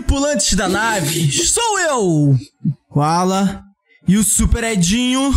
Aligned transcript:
tripulantes 0.00 0.54
da 0.54 0.66
nave, 0.66 1.30
sou 1.30 1.80
eu, 1.80 2.38
Koala 2.88 3.62
e 4.08 4.16
o 4.16 4.24
Super 4.24 4.64
Edinho. 4.64 5.30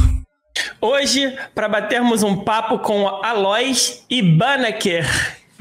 Hoje, 0.79 1.37
para 1.53 1.67
batermos 1.67 2.23
um 2.23 2.43
papo 2.43 2.79
com 2.79 3.07
Alois 3.07 4.03
e 4.09 4.21
Banneker. 4.21 5.05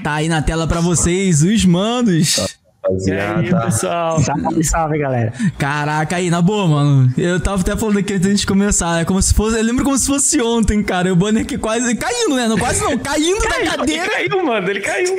Tá 0.02 0.14
aí 0.14 0.28
na 0.28 0.40
tela 0.40 0.68
para 0.68 0.80
vocês 0.80 1.42
os 1.42 1.64
mandos 1.64 2.56
rapaziada. 2.82 3.42
E 3.42 3.46
aí, 3.46 3.64
pessoal? 3.64 4.20
Salve, 4.20 4.64
salve, 4.64 4.98
galera. 4.98 5.32
Caraca, 5.58 6.16
aí, 6.16 6.30
na 6.30 6.42
boa, 6.42 6.66
mano. 6.66 7.12
Eu 7.16 7.40
tava 7.40 7.60
até 7.60 7.76
falando 7.76 7.98
aqui 7.98 8.14
antes 8.14 8.40
de 8.40 8.46
começar. 8.46 9.00
É 9.00 9.04
como 9.04 9.22
se 9.22 9.32
fosse. 9.32 9.56
Eu 9.56 9.62
lembro 9.62 9.84
como 9.84 9.96
se 9.96 10.06
fosse 10.06 10.40
ontem, 10.40 10.82
cara. 10.82 11.12
O 11.12 11.16
banner 11.16 11.46
que 11.46 11.56
quase. 11.56 11.94
Caindo, 11.94 12.36
né? 12.36 12.48
Não, 12.48 12.58
quase 12.58 12.82
não, 12.82 12.98
caindo 12.98 13.40
caiu, 13.40 13.64
da 13.64 13.76
cadeira. 13.76 14.02
Ele 14.02 14.28
caiu, 14.28 14.44
mano. 14.44 14.70
Ele 14.70 14.80
caiu. 14.80 15.16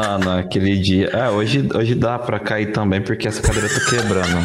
Mano, 0.00 0.38
aquele 0.38 0.78
dia. 0.78 1.08
É, 1.08 1.28
hoje, 1.28 1.68
hoje 1.74 1.94
dá 1.94 2.18
pra 2.18 2.38
cair 2.38 2.72
também, 2.72 3.02
porque 3.02 3.28
essa 3.28 3.42
cadeira 3.42 3.68
tá 3.68 3.80
quebrando. 3.90 4.38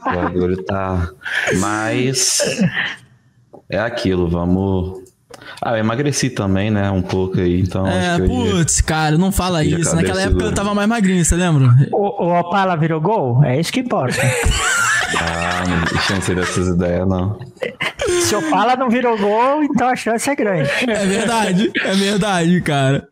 o 0.00 0.14
bagulho 0.14 0.62
tá. 0.64 1.10
Mas. 1.58 2.40
É 3.68 3.78
aquilo, 3.78 4.28
vamos 4.28 5.03
ah, 5.60 5.72
eu 5.72 5.78
emagreci 5.78 6.30
também, 6.30 6.70
né? 6.70 6.90
Um 6.90 7.02
pouco 7.02 7.40
aí, 7.40 7.60
então. 7.60 7.86
É, 7.86 8.18
putz, 8.18 8.80
cara, 8.80 9.16
não 9.16 9.32
fala 9.32 9.64
isso. 9.64 9.94
Naquela 9.94 10.22
época 10.22 10.44
eu 10.44 10.54
tava 10.54 10.74
mais 10.74 10.88
magrinho, 10.88 11.24
você 11.24 11.36
lembra? 11.36 11.74
O, 11.92 12.24
o 12.24 12.38
Opala 12.38 12.76
virou 12.76 13.00
gol? 13.00 13.44
É 13.44 13.58
isso 13.58 13.72
que 13.72 13.80
importa. 13.80 14.20
ah, 15.18 15.64
não 16.10 16.20
tinha 16.20 16.36
dessas 16.36 16.68
ideias, 16.68 17.06
não. 17.06 17.38
Se 18.22 18.34
o 18.34 18.38
Opala 18.38 18.76
não 18.76 18.88
virou 18.88 19.16
gol, 19.18 19.62
então 19.64 19.88
a 19.88 19.96
chance 19.96 20.28
é 20.28 20.34
grande. 20.34 20.70
É 20.86 21.06
verdade, 21.06 21.70
é 21.74 21.94
verdade, 21.94 22.60
cara. 22.60 23.08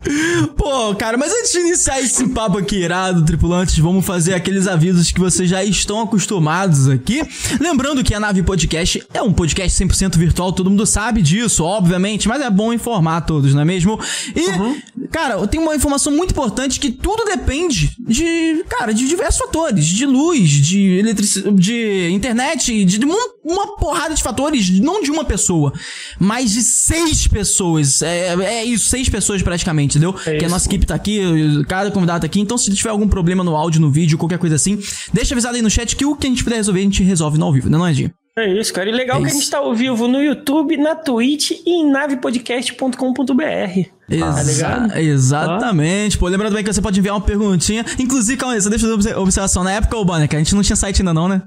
Pô, 0.57 0.95
cara, 0.95 1.17
mas 1.17 1.33
antes 1.33 1.53
de 1.53 1.61
iniciar 1.61 2.01
esse 2.01 2.29
papo 2.29 2.59
aqui 2.59 2.77
irado, 2.77 3.25
tripulantes, 3.25 3.79
vamos 3.79 4.05
fazer 4.05 4.35
aqueles 4.35 4.67
avisos 4.67 5.11
que 5.11 5.21
vocês 5.21 5.49
já 5.49 5.63
estão 5.65 6.01
acostumados 6.01 6.89
aqui. 6.89 7.23
Lembrando 7.61 8.03
que 8.03 8.15
a 8.15 8.21
Nave 8.21 8.43
Podcast 8.43 9.03
é 9.13 9.23
um 9.23 9.33
podcast 9.33 9.85
100% 9.85 10.17
virtual, 10.17 10.53
todo 10.53 10.71
mundo 10.71 10.87
sabe 10.87 11.23
disso, 11.23 11.65
obviamente, 11.65 12.29
mas 12.29 12.43
é 12.43 12.51
bom 12.51 12.73
informar 12.73 13.23
todos, 13.23 13.55
não 13.55 13.63
é 13.63 13.65
mesmo? 13.65 13.99
E, 14.35 14.51
uhum. 14.51 14.81
cara, 15.11 15.35
eu 15.35 15.47
tenho 15.47 15.63
uma 15.63 15.75
informação 15.75 16.13
muito 16.13 16.33
importante 16.33 16.81
que 16.81 16.91
tudo 16.91 17.25
depende 17.25 17.97
de, 17.99 18.65
cara, 18.69 18.93
de 18.93 19.07
diversos 19.07 19.41
fatores, 19.41 19.85
de 19.87 20.07
luz, 20.07 20.51
de 20.51 20.99
eletricidade, 20.99 21.57
de 21.57 22.11
internet, 22.11 22.85
de 22.85 23.05
uma, 23.05 23.17
uma 23.45 23.77
porrada 23.77 24.15
de 24.15 24.23
fatores, 24.23 24.71
não 24.81 24.92
de 25.01 25.11
uma 25.11 25.25
pessoa, 25.25 25.73
mas 26.19 26.51
de 26.51 26.63
seis 26.63 27.27
pessoas. 27.27 28.03
É, 28.03 28.35
é 28.35 28.65
isso, 28.65 28.89
seis 28.89 29.09
pessoas 29.09 29.43
praticamente, 29.43 29.97
entendeu? 29.97 30.15
É 30.27 30.37
que 30.37 30.45
a 30.45 30.49
nossa 30.49 30.67
equipe 30.67 30.85
tá 30.85 30.95
aqui, 30.95 31.21
cada 31.69 31.91
convidado 31.91 32.21
tá 32.21 32.27
aqui. 32.27 32.41
Então, 32.41 32.59
se 32.59 32.73
tiver 32.75 32.91
algum 32.91 33.09
problema 33.09 33.45
no 33.45 33.57
áudio, 33.57 33.81
no 33.81 33.91
vídeo, 33.91 34.19
qualquer 34.19 34.39
coisa 34.39 34.57
assim, 34.57 34.79
deixa 35.13 35.35
avisado 35.35 35.57
aí 35.57 35.63
no 35.63 35.71
chat 35.71 35.97
que 35.97 36.05
o 36.05 36.17
que 36.17 36.27
a 36.27 36.31
gente 36.31 36.45
puder 36.45 36.57
resolver, 36.57 36.81
a 36.81 36.85
gente 36.85 37.03
resolve 37.03 37.39
no 37.39 37.47
ao 37.47 37.53
vivo, 37.53 37.71
né, 37.71 37.79
não 37.79 37.87
é, 37.87 37.91
Edinho? 37.91 38.13
É 38.35 38.51
isso, 38.59 38.73
cara. 38.73 38.89
E 38.89 38.93
legal 38.93 39.19
é 39.19 39.25
que 39.25 39.31
a 39.31 39.35
gente 39.35 39.51
tá 39.51 39.59
ao 39.59 39.75
vivo 39.75 40.09
no 40.09 40.23
YouTube, 40.23 40.79
na 40.79 40.95
Twitch 40.95 41.51
e 41.51 41.83
em 41.83 41.91
navepodcast.com.br. 41.91 43.91
Exa 44.09 44.89
tá 44.89 45.03
exatamente. 45.03 46.17
Ah. 46.17 46.19
Pô, 46.19 46.29
lembrando 46.29 46.55
bem 46.55 46.65
que 46.65 46.73
você 46.73 46.81
pode 46.81 46.99
enviar 46.99 47.15
uma 47.15 47.21
perguntinha. 47.21 47.85
Inclusive, 47.99 48.39
calma 48.39 48.55
aí, 48.55 48.63
só 48.63 48.71
deixa 48.71 48.87
eu 48.87 48.97
fazer 48.97 49.19
observação. 49.19 49.63
Na 49.63 49.73
época, 49.73 49.99
o 49.99 50.05
Banner, 50.05 50.27
que 50.27 50.37
a 50.37 50.39
gente 50.39 50.55
não 50.55 50.63
tinha 50.63 50.77
site 50.77 51.03
ainda 51.03 51.13
não, 51.13 51.29
né? 51.29 51.43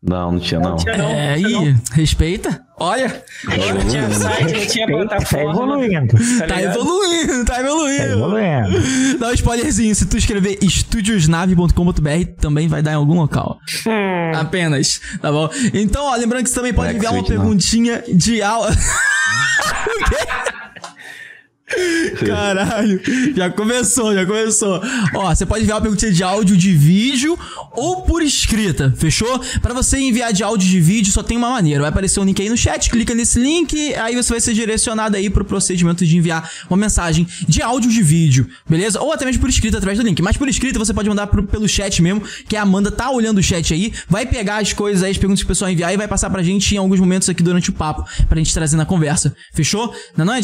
Não, 0.00 0.32
não 0.32 0.38
tinha 0.38 0.60
não. 0.60 0.70
não, 0.70 0.76
tinha, 0.76 0.96
não. 0.96 1.08
É, 1.08 1.34
aí, 1.34 1.76
respeita. 1.92 2.62
Olha. 2.78 3.24
Não 3.44 3.88
tinha 3.88 4.10
site, 4.10 4.52
não 4.52 4.66
tinha 4.66 4.86
plataforma. 4.86 5.52
Tá 5.52 5.62
evoluindo. 5.62 6.14
Tá, 6.38 6.46
tá 6.46 6.62
evoluindo, 6.62 7.44
tá 7.44 7.60
evoluindo. 7.60 7.98
Tá 7.98 8.12
evoluindo. 8.12 9.18
Dá 9.18 9.28
um 9.28 9.32
spoilerzinho. 9.32 9.94
Se 9.96 10.06
tu 10.06 10.16
escrever 10.16 10.58
estudiosnave.com.br, 10.62 12.24
também 12.40 12.68
vai 12.68 12.80
dar 12.80 12.92
em 12.92 12.94
algum 12.94 13.16
local. 13.16 13.58
Hum. 13.84 14.38
Apenas, 14.38 15.00
tá 15.20 15.32
bom? 15.32 15.50
Então, 15.74 16.04
ó, 16.04 16.14
lembrando 16.14 16.44
que 16.44 16.50
você 16.50 16.54
também 16.54 16.72
pode 16.72 16.94
enviar 16.94 17.12
uma 17.12 17.24
perguntinha 17.24 18.04
de 18.06 18.40
aula. 18.40 18.70
Caralho, 22.26 23.00
já 23.36 23.50
começou, 23.50 24.14
já 24.14 24.24
começou. 24.24 24.80
Ó, 25.14 25.34
você 25.34 25.44
pode 25.44 25.62
enviar 25.62 25.76
uma 25.76 25.82
pergunta 25.82 26.10
de 26.10 26.22
áudio, 26.22 26.56
de 26.56 26.72
vídeo 26.72 27.38
ou 27.72 28.02
por 28.02 28.22
escrita, 28.22 28.92
fechou? 28.96 29.40
Para 29.60 29.74
você 29.74 29.98
enviar 29.98 30.32
de 30.32 30.42
áudio 30.42 30.68
de 30.68 30.80
vídeo 30.80 31.12
só 31.12 31.22
tem 31.22 31.36
uma 31.36 31.50
maneira. 31.50 31.80
Vai 31.80 31.90
aparecer 31.90 32.20
um 32.20 32.24
link 32.24 32.40
aí 32.40 32.48
no 32.48 32.56
chat, 32.56 32.88
clica 32.88 33.14
nesse 33.14 33.38
link, 33.38 33.94
aí 33.94 34.16
você 34.16 34.30
vai 34.30 34.40
ser 34.40 34.54
direcionado 34.54 35.16
aí 35.16 35.28
pro 35.28 35.44
procedimento 35.44 36.06
de 36.06 36.16
enviar 36.16 36.50
uma 36.70 36.76
mensagem 36.76 37.26
de 37.46 37.60
áudio 37.60 37.90
de 37.90 38.02
vídeo, 38.02 38.48
beleza? 38.68 39.00
Ou 39.00 39.12
até 39.12 39.24
mesmo 39.24 39.40
por 39.40 39.50
escrita 39.50 39.76
através 39.76 39.98
do 39.98 40.04
link. 40.04 40.20
Mas 40.22 40.36
por 40.36 40.48
escrita 40.48 40.78
você 40.78 40.94
pode 40.94 41.08
mandar 41.08 41.26
pro, 41.26 41.42
pelo 41.42 41.68
chat 41.68 42.00
mesmo, 42.00 42.22
que 42.48 42.56
a 42.56 42.62
Amanda 42.62 42.90
tá 42.90 43.10
olhando 43.10 43.38
o 43.38 43.42
chat 43.42 43.74
aí, 43.74 43.92
vai 44.08 44.24
pegar 44.24 44.58
as 44.58 44.72
coisas 44.72 45.02
aí, 45.02 45.10
as 45.10 45.18
perguntas 45.18 45.42
que 45.42 45.46
o 45.46 45.48
pessoal 45.48 45.70
enviar 45.70 45.92
e 45.92 45.96
vai 45.96 46.08
passar 46.08 46.30
pra 46.30 46.42
gente 46.42 46.74
em 46.74 46.78
alguns 46.78 46.98
momentos 46.98 47.28
aqui 47.28 47.42
durante 47.42 47.70
o 47.70 47.72
papo, 47.72 48.04
pra 48.28 48.38
gente 48.38 48.54
trazer 48.54 48.76
na 48.76 48.86
conversa. 48.86 49.34
Fechou? 49.52 49.94
Não 50.16 50.32
é? 50.32 50.38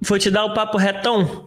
Vou 0.00 0.18
te 0.18 0.30
dar 0.30 0.44
o 0.44 0.54
papo 0.54 0.78
retão. 0.78 1.46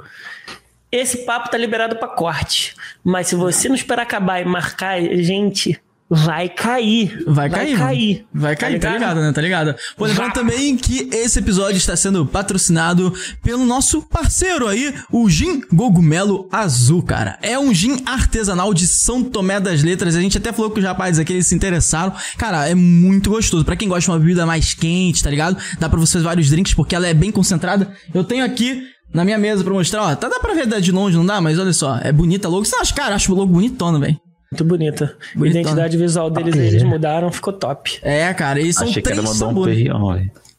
Esse 0.92 1.26
papo 1.26 1.50
tá 1.50 1.58
liberado 1.58 1.96
para 1.98 2.08
corte. 2.08 2.76
Mas 3.04 3.28
se 3.28 3.36
você 3.36 3.68
não 3.68 3.76
esperar 3.76 4.04
acabar 4.04 4.42
e 4.42 4.46
marcar 4.46 5.02
gente, 5.02 5.80
vai 6.10 6.50
cair. 6.50 7.24
Vai, 7.26 7.50
vai 7.50 7.50
cair. 7.50 7.78
cair. 7.78 8.28
Vai 8.34 8.56
tá 8.56 8.62
cair, 8.62 8.80
tá 8.80 8.90
ligado? 8.90 9.00
tá 9.00 9.10
ligado, 9.14 9.22
né? 9.22 9.32
Tá 9.34 9.42
ligado? 9.42 9.76
Pô, 9.96 10.06
lembrando 10.06 10.34
também 10.34 10.78
que 10.78 11.10
esse 11.12 11.40
episódio 11.40 11.78
está 11.78 11.96
sendo 11.96 12.26
patrocinado 12.26 13.14
pelo 13.44 13.66
nosso 13.66 14.02
parceiro 14.02 14.68
aí, 14.68 14.94
o 15.12 15.30
Gin 15.30 15.62
Gogumelo 15.72 16.48
Azul, 16.52 17.04
cara. 17.04 17.38
É 17.42 17.60
um 17.60 17.74
gin 17.74 18.02
artesanal 18.06 18.74
de 18.74 18.88
São 18.88 19.24
Tomé 19.24 19.60
das 19.60 19.84
Letras. 19.84 20.16
A 20.16 20.22
gente 20.22 20.38
até 20.38 20.52
falou 20.54 20.72
que 20.72 20.80
os 20.80 20.86
rapazes 20.86 21.20
aqui 21.20 21.34
eles 21.34 21.48
se 21.48 21.56
interessaram. 21.56 22.14
Cara, 22.38 22.68
é 22.70 22.76
muito 22.76 23.30
gostoso. 23.30 23.66
Para 23.66 23.76
quem 23.76 23.88
gosta 23.88 24.04
de 24.04 24.12
uma 24.12 24.20
bebida 24.20 24.46
mais 24.46 24.74
quente, 24.74 25.24
tá 25.24 25.30
ligado? 25.30 25.58
Dá 25.80 25.90
pra 25.90 26.00
você 26.00 26.14
fazer 26.14 26.26
vários 26.26 26.50
drinks 26.50 26.74
porque 26.74 26.96
ela 26.96 27.08
é 27.08 27.14
bem 27.14 27.32
concentrada. 27.32 27.92
Eu 28.14 28.24
tenho 28.24 28.46
aqui 28.46 28.84
na 29.14 29.24
minha 29.24 29.38
mesa 29.38 29.64
pra 29.64 29.74
mostrar, 29.74 30.04
ó. 30.04 30.16
Tá, 30.16 30.28
dá 30.28 30.40
pra 30.40 30.54
ver 30.54 30.68
de 30.82 30.92
longe, 30.92 31.18
não 31.18 31.26
dá? 31.26 31.42
Mas 31.42 31.58
olha 31.60 31.74
só, 31.74 31.98
é 32.02 32.12
bonita 32.12 32.48
logo. 32.48 32.66
Você 32.66 32.76
acha, 32.76 32.94
cara, 32.94 33.16
acho 33.16 33.32
o 33.32 33.36
logo 33.36 33.52
bonitona, 33.52 34.00
velho. 34.00 34.27
Muito 34.52 34.64
bonita. 34.64 35.16
A 35.36 35.46
identidade 35.46 35.98
visual 35.98 36.30
deles, 36.30 36.56
okay. 36.56 36.68
eles 36.68 36.84
mudaram, 36.84 37.32
ficou 37.32 37.54
top. 37.54 38.00
É, 38.02 38.34
cara, 38.34 38.60
eles 38.60 38.76
são 38.76 38.88
Achei 38.88 39.02
três 39.02 39.20
que 39.20 39.26
era 39.26 39.34
uma 39.34 39.54
Dom 39.54 39.64
Perignon, 39.64 40.12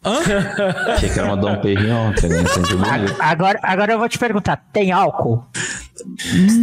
Hã? 0.05 0.19
Achei 0.93 1.09
que 1.09 1.19
era 1.19 1.29
uma 1.29 1.37
Dom 1.37 1.57
Perignon, 1.61 2.13
agora, 3.19 3.59
agora 3.63 3.93
eu 3.93 3.99
vou 3.99 4.09
te 4.09 4.19
perguntar, 4.19 4.63
tem 4.73 4.93
álcool? 4.93 5.45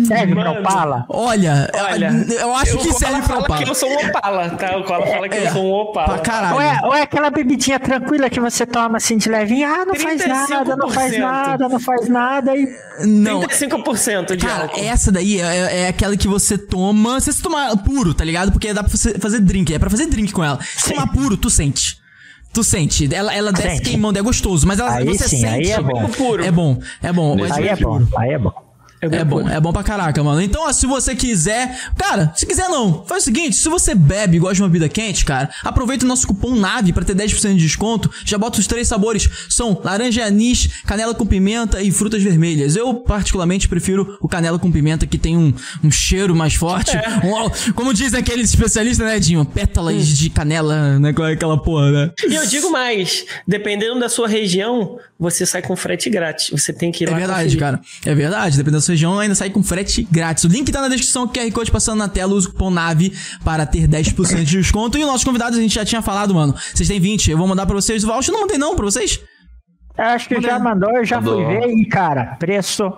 Serve 0.08 0.34
Mano, 0.34 0.52
pra 0.52 0.62
Opala? 0.62 1.06
Olha, 1.10 1.70
olha, 1.92 2.26
eu 2.40 2.56
acho 2.56 2.78
que 2.78 2.94
serve 2.94 3.22
pra 3.22 3.40
Opala. 3.40 3.64
que 3.64 3.70
eu 3.70 3.76
sou 3.76 3.90
um 3.90 4.08
Opala, 4.08 4.50
tá? 4.52 4.78
O 4.78 4.84
Cola 4.84 5.06
fala 5.06 5.30
que 5.30 5.38
é, 5.38 5.48
eu 5.48 5.52
sou 5.52 5.66
um 5.66 5.72
Opala. 5.74 6.08
Pra 6.08 6.20
caralho. 6.20 6.56
Ou 6.56 6.62
é, 6.62 6.80
ou 6.84 6.94
é 6.94 7.02
aquela 7.02 7.30
bebidinha 7.30 7.80
tranquila 7.80 8.30
que 8.30 8.40
você 8.40 8.66
toma 8.66 8.98
assim 8.98 9.18
de 9.18 9.30
levinho, 9.30 9.68
ah, 9.68 9.86
não 9.86 9.96
faz 9.96 10.26
nada, 10.28 10.76
não 10.76 10.90
faz 10.90 11.20
nada, 11.20 11.70
não 11.70 11.80
faz 11.80 12.10
nada 12.10 12.56
e... 12.56 12.68
Não. 13.06 13.42
35% 13.42 14.36
de 14.36 14.46
Cara, 14.46 14.64
álcool. 14.64 14.80
essa 14.80 15.12
daí 15.12 15.42
é, 15.42 15.84
é, 15.84 15.88
aquela 15.90 16.16
que 16.16 16.28
você 16.28 16.58
toma, 16.58 17.20
você 17.20 17.32
se 17.32 17.42
tomar 17.42 17.76
puro, 17.78 18.14
tá 18.14 18.24
ligado? 18.24 18.52
Porque 18.52 18.74
dá 18.74 18.84
pra 18.84 18.96
você 18.96 19.18
fazer 19.20 19.40
drink, 19.40 19.74
é 19.74 19.80
pra 19.80 19.90
fazer 19.90 20.06
drink 20.08 20.32
com 20.32 20.44
ela. 20.44 20.60
Se 20.62 20.94
tomar 20.94 21.08
puro, 21.08 21.36
tu 21.36 21.50
sente. 21.50 21.98
Tu 22.54 22.64
sente. 22.64 23.14
Ela, 23.14 23.36
ela 23.36 23.52
desce 23.52 23.78
sente. 23.78 23.90
queimando, 23.90 24.18
é 24.18 24.22
gostoso. 24.22 24.66
Mas 24.66 24.80
ela, 24.80 24.96
aí 24.96 25.06
você 25.06 25.28
sim, 25.28 25.42
sente. 25.42 25.46
Aí 25.46 25.72
é 25.72 25.82
bom. 25.82 26.10
É 26.42 26.52
bom, 26.52 26.80
é 27.04 27.12
bom. 27.12 27.38
Aí 27.52 27.68
é 27.68 27.76
bom, 27.76 28.02
aí 28.18 28.32
é 28.32 28.38
bom. 28.40 28.65
É, 29.12 29.18
é 29.18 29.26
bom, 29.26 29.50
é 29.50 29.60
bom 29.60 29.72
pra 29.72 29.84
caraca, 29.84 30.24
mano. 30.24 30.42
Então, 30.42 30.64
ó, 30.64 30.74
se 30.74 30.86
você 30.86 31.16
quiser. 31.16 31.78
Cara, 31.98 32.32
se 32.36 32.46
quiser 32.46 32.70
não. 32.70 33.04
Faz 33.06 33.24
o 33.24 33.26
seguinte: 33.26 33.56
se 33.56 33.70
você 33.70 33.94
bebe 33.94 34.38
e 34.38 34.40
gosta 34.40 34.56
de 34.56 34.62
uma 34.62 34.70
bebida 34.70 34.90
quente, 34.90 35.26
cara, 35.26 35.50
aproveita 35.64 36.06
o 36.06 36.08
nosso 36.08 36.28
cupom 36.28 36.56
NAVE 36.56 36.94
pra 36.94 37.04
ter 37.04 37.16
10% 37.16 37.56
de 37.56 37.60
desconto. 37.60 38.10
Já 38.26 38.38
bota 38.38 38.60
os 38.60 38.68
três 38.68 38.88
sabores: 38.88 39.30
são 39.50 39.82
laranja 39.84 40.24
anis, 40.26 40.70
canela 40.86 41.14
com 41.14 41.26
pimenta 41.26 41.82
e 41.82 41.92
frutas 41.92 42.22
vermelhas. 42.22 42.76
Eu, 42.76 42.94
particularmente, 42.96 43.68
prefiro 43.68 44.18
o 44.22 44.28
canela 44.28 44.60
com 44.60 44.72
pimenta, 44.72 45.06
que 45.06 45.18
tem 45.18 45.38
um, 45.38 45.54
um 45.84 45.92
cheiro 45.92 46.36
mais 46.36 46.56
forte. 46.56 46.96
É. 46.96 47.06
Um, 47.26 47.74
como 47.74 47.94
dizem 47.94 48.20
aqueles 48.20 48.50
especialistas, 48.50 49.06
né, 49.06 49.20
Dinho? 49.20 49.46
Pétalas 49.46 49.96
hum. 49.96 50.14
de 50.14 50.30
canela, 50.30 51.00
né? 51.00 51.14
Com 51.14 51.24
aquela 51.24 51.62
porra, 51.62 51.92
né? 51.92 52.12
E 52.28 52.36
eu 52.36 52.46
digo 52.46 52.72
mais: 52.72 53.26
dependendo 53.48 54.00
da 54.00 54.10
sua 54.10 54.28
região, 54.28 54.98
você 55.20 55.46
sai 55.46 55.62
com 55.62 55.76
frete 55.76 56.10
grátis. 56.10 56.50
Você 56.50 56.74
tem 56.74 56.92
que 56.92 57.04
ir 57.04 57.08
é 57.08 57.12
lá. 57.12 57.18
É 57.18 57.20
verdade, 57.20 57.44
conferir. 57.44 57.60
cara. 57.60 57.82
É 58.06 58.16
verdade. 58.16 58.58
Dependendo 58.58 58.78
da 58.78 58.86
sua 58.86 58.95
região, 58.96 59.20
ainda 59.20 59.36
sai 59.36 59.50
com 59.50 59.62
frete 59.64 60.08
grátis. 60.10 60.44
O 60.44 60.48
link 60.48 60.72
tá 60.72 60.82
na 60.82 60.88
descrição, 60.88 61.28
QR 61.28 61.52
Code 61.52 61.72
passando 61.72 62.00
na 62.00 62.08
tela. 62.08 62.34
Usa 62.34 62.50
o 62.50 62.52
cupom 62.52 62.70
NAVE 62.70 63.14
para 63.44 63.66
ter 63.66 63.88
10% 63.88 64.44
de 64.44 64.58
desconto. 64.58 64.98
E 64.98 65.02
os 65.02 65.08
nossos 65.08 65.24
convidados, 65.24 65.58
a 65.58 65.62
gente 65.62 65.76
já 65.76 65.86
tinha 65.86 66.02
falado, 66.02 66.34
mano. 66.34 66.56
Vocês 66.74 66.88
têm 66.90 67.00
20. 67.00 67.32
Eu 67.32 67.38
vou 67.38 67.48
mandar 67.48 67.66
pra 67.66 67.76
vocês 67.76 68.04
o 68.04 68.08
voucher. 68.08 68.34
Não 68.34 68.42
mandei 68.42 68.58
não 68.58 68.76
pra 68.76 68.86
vocês? 68.86 69.20
Acho 69.98 70.28
que 70.28 70.36
mandei. 70.36 70.50
já 70.50 70.60
mandou, 70.60 70.92
eu 70.92 71.06
já 71.06 71.22
mandou. 71.22 71.46
fui 71.46 71.46
ver 71.46 71.68
e, 71.70 71.86
cara, 71.86 72.36
preço 72.38 72.92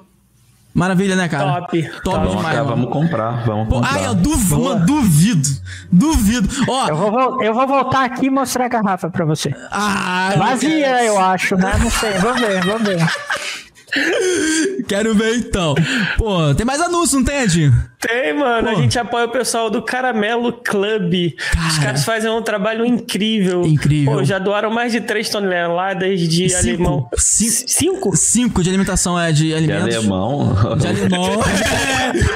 Maravilha, 0.77 1.15
né, 1.15 1.27
cara? 1.27 1.61
Top. 1.61 1.89
Top 2.03 2.17
vamos, 2.17 2.35
demais. 2.35 2.55
Cara, 2.55 2.67
vamos 2.67 2.91
comprar, 2.91 3.43
vamos 3.47 3.67
comprar. 3.67 3.93
Ai, 3.95 4.05
eu 4.05 4.13
duvido, 4.13 4.63
mano, 4.63 4.85
duvido. 4.85 5.49
Duvido. 5.91 6.47
Ó, 6.69 6.87
eu 6.87 6.95
vou, 6.95 7.43
eu 7.43 7.51
vou 7.51 7.65
voltar 7.65 8.05
aqui 8.05 8.27
e 8.27 8.29
mostrar 8.29 8.65
a 8.65 8.67
garrafa 8.67 9.09
pra 9.09 9.25
você. 9.25 9.51
Ah, 9.71 10.35
Vazia, 10.37 11.03
eu 11.03 11.17
acho, 11.17 11.55
né? 11.55 11.75
Não 11.79 11.89
sei. 11.89 12.11
Vamos 12.19 12.39
ver, 12.39 12.63
vamos 12.63 12.87
ver. 12.87 12.99
Quero 14.87 15.13
ver 15.15 15.35
então. 15.37 15.75
Pô, 16.17 16.53
tem 16.55 16.65
mais 16.65 16.79
anúncio, 16.81 17.17
não 17.17 17.25
tem, 17.25 17.41
Edinho? 17.43 17.73
Tem, 17.99 18.33
mano. 18.33 18.69
Pô. 18.69 18.77
A 18.77 18.81
gente 18.81 18.97
apoia 18.99 19.25
o 19.25 19.29
pessoal 19.29 19.69
do 19.69 19.81
Caramelo 19.81 20.53
Club. 20.53 21.33
Os 21.37 21.73
Cara. 21.75 21.85
caras 21.87 22.03
fazem 22.05 22.29
um 22.29 22.41
trabalho 22.41 22.85
incrível. 22.85 23.63
Incrível. 23.65 24.13
Pô, 24.13 24.23
já 24.23 24.39
doaram 24.39 24.69
mais 24.71 24.91
de 24.91 25.01
3 25.01 25.29
toneladas 25.29 26.19
de 26.21 26.49
Cinco. 26.49 26.59
alemão. 26.83 27.09
Cinco. 27.17 27.67
Cinco? 27.67 28.15
Cinco 28.17 28.63
de 28.63 28.69
alimentação 28.69 29.19
é 29.19 29.31
de 29.31 29.47
De 29.47 29.53
alimentos. 29.55 29.95
alemão. 29.95 30.53
De 30.77 30.87
alemão. 30.87 31.41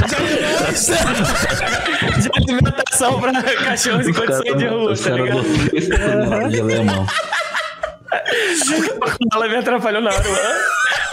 de 0.07 0.15
alimentação. 0.15 0.95
De 2.21 2.29
alimentação 2.51 3.19
pra 3.19 3.31
cachorros 3.55 4.07
em 4.07 4.11
Os 4.11 4.17
condição 4.17 4.57
de 4.57 4.65
rua, 4.67 4.91
os 4.91 4.99
tá 4.99 5.09
ligado? 5.11 5.41
do 5.41 5.89
toneladas 5.89 6.51
de 6.51 6.59
alemão. 6.59 7.05
Ela 9.33 9.47
me 9.47 9.55
atrapalhou 9.55 10.01
na 10.01 10.09
hora. 10.11 10.23
Ah, 10.27 11.10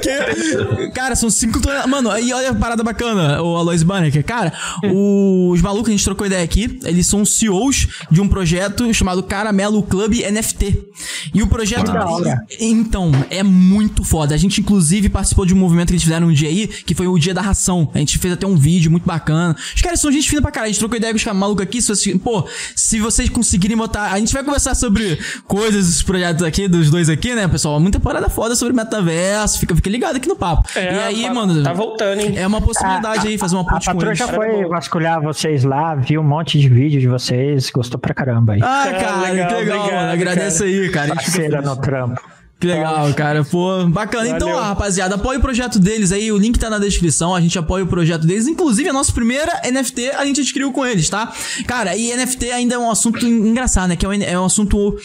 que? 0.00 0.90
Cara, 0.90 1.16
são 1.16 1.30
cinco 1.30 1.60
toneladas. 1.60 1.90
Mano, 1.90 2.10
aí 2.10 2.32
olha 2.32 2.50
a 2.50 2.54
parada 2.54 2.82
bacana, 2.82 3.42
o 3.42 3.56
Aloys 3.56 3.82
Banneker. 3.82 4.24
Cara, 4.24 4.52
os 4.82 5.60
malucos, 5.60 5.88
a 5.88 5.92
gente 5.92 6.04
trocou 6.04 6.26
ideia 6.26 6.42
aqui, 6.42 6.78
eles 6.84 7.06
são 7.06 7.24
CEOs 7.24 7.88
de 8.10 8.20
um 8.20 8.28
projeto 8.28 8.92
chamado 8.92 9.22
Caramelo 9.22 9.82
Club 9.82 10.14
NFT. 10.14 10.86
E 11.34 11.42
o 11.42 11.46
projeto. 11.46 11.90
hora. 11.90 12.44
Então, 12.60 13.10
é 13.30 13.42
muito 13.42 14.04
foda. 14.04 14.34
A 14.34 14.38
gente, 14.38 14.60
inclusive, 14.60 15.08
participou 15.08 15.46
de 15.46 15.54
um 15.54 15.56
movimento 15.56 15.88
que 15.88 15.94
eles 15.94 16.02
fizeram 16.02 16.28
um 16.28 16.32
dia 16.32 16.48
aí, 16.48 16.66
que 16.66 16.94
foi 16.94 17.06
o 17.06 17.18
dia 17.18 17.34
da 17.34 17.42
ração. 17.42 17.90
A 17.94 17.98
gente 17.98 18.18
fez 18.18 18.34
até 18.34 18.46
um 18.46 18.56
vídeo 18.56 18.90
muito 18.90 19.04
bacana. 19.04 19.56
Os 19.74 19.80
caras 19.80 20.00
são 20.00 20.10
gente 20.10 20.28
fina 20.28 20.42
pra 20.42 20.50
caralho. 20.50 20.70
A 20.70 20.72
gente 20.72 20.78
trocou 20.78 20.96
ideia 20.96 21.12
com 21.12 21.16
os 21.16 21.24
caras 21.24 21.38
malucos 21.38 21.62
aqui. 21.62 21.80
Se 21.80 21.88
vocês, 21.88 22.16
pô, 22.22 22.46
se 22.74 22.98
vocês 23.00 23.28
conseguirem 23.28 23.76
botar. 23.76 24.12
A 24.12 24.18
gente 24.18 24.32
vai 24.32 24.42
conversar 24.42 24.74
sobre 24.74 25.18
coisas 25.46 25.86
dos 25.86 26.02
projetos 26.02 26.42
aqui, 26.42 26.68
dos 26.68 26.90
dois 26.90 27.08
aqui, 27.08 27.34
né, 27.34 27.46
pessoal? 27.48 27.78
Muita 27.80 28.00
parada 28.00 28.28
foda 28.28 28.54
sobre 28.54 28.65
metaverso. 28.74 29.58
Fica, 29.58 29.74
fica 29.74 29.90
ligado 29.90 30.16
aqui 30.16 30.28
no 30.28 30.36
papo. 30.36 30.68
e 30.76 30.78
aí, 30.78 31.22
pá, 31.24 31.34
mano. 31.34 31.62
Tá 31.62 31.72
voltando, 31.72 32.20
hein? 32.20 32.34
É 32.36 32.46
uma 32.46 32.60
possibilidade 32.60 33.26
aí, 33.28 33.38
fazer 33.38 33.56
uma 33.56 33.62
A 33.62 33.64
ponte 33.72 33.86
com 33.86 33.92
patroa 33.92 34.10
eles. 34.10 34.18
já 34.18 34.26
Cara, 34.26 34.36
foi 34.36 34.64
vasculhar 34.68 35.20
vocês 35.22 35.64
lá, 35.64 35.94
viu 35.94 36.20
um 36.20 36.24
monte 36.24 36.58
de 36.58 36.68
vídeo 36.68 37.00
de 37.00 37.08
vocês, 37.08 37.70
gostou 37.70 37.98
pra 37.98 38.14
caramba 38.14 38.54
aí. 38.54 38.60
Ah, 38.62 38.88
É, 38.88 38.92
cara, 38.92 39.16
legal, 39.30 39.48
que 39.48 39.54
legal, 39.54 39.60
obrigado, 39.78 39.92
mano. 40.00 40.12
Agradece 40.12 40.64
aí, 40.64 40.88
cara. 40.90 41.12
A 41.12 41.14
gente 41.16 41.24
fica 41.30 41.32
Parceira 41.38 41.62
no 41.62 41.76
trampo. 41.76 42.20
Que 42.58 42.66
legal, 42.68 43.12
cara. 43.12 43.44
Pô, 43.44 43.84
bacana. 43.86 44.28
Então, 44.28 44.48
Valeu. 44.48 44.56
ó, 44.56 44.68
rapaziada, 44.68 45.16
apoia 45.16 45.38
o 45.38 45.42
projeto 45.42 45.78
deles 45.78 46.10
aí. 46.10 46.32
O 46.32 46.38
link 46.38 46.58
tá 46.58 46.70
na 46.70 46.78
descrição. 46.78 47.34
A 47.34 47.40
gente 47.42 47.58
apoia 47.58 47.84
o 47.84 47.86
projeto 47.86 48.26
deles. 48.26 48.46
Inclusive, 48.48 48.88
a 48.88 48.94
nossa 48.94 49.12
primeira 49.12 49.60
NFT 49.70 50.12
a 50.12 50.24
gente 50.24 50.40
adquiriu 50.40 50.72
com 50.72 50.86
eles, 50.86 51.10
tá? 51.10 51.30
Cara, 51.66 51.94
e 51.94 52.16
NFT 52.16 52.50
ainda 52.52 52.76
é 52.76 52.78
um 52.78 52.90
assunto 52.90 53.26
en- 53.26 53.48
engraçado, 53.50 53.88
né? 53.90 53.96
Que 53.96 54.06
é 54.06 54.08
um, 54.08 54.12
é 54.14 54.40
um 54.40 54.46
assunto 54.46 54.96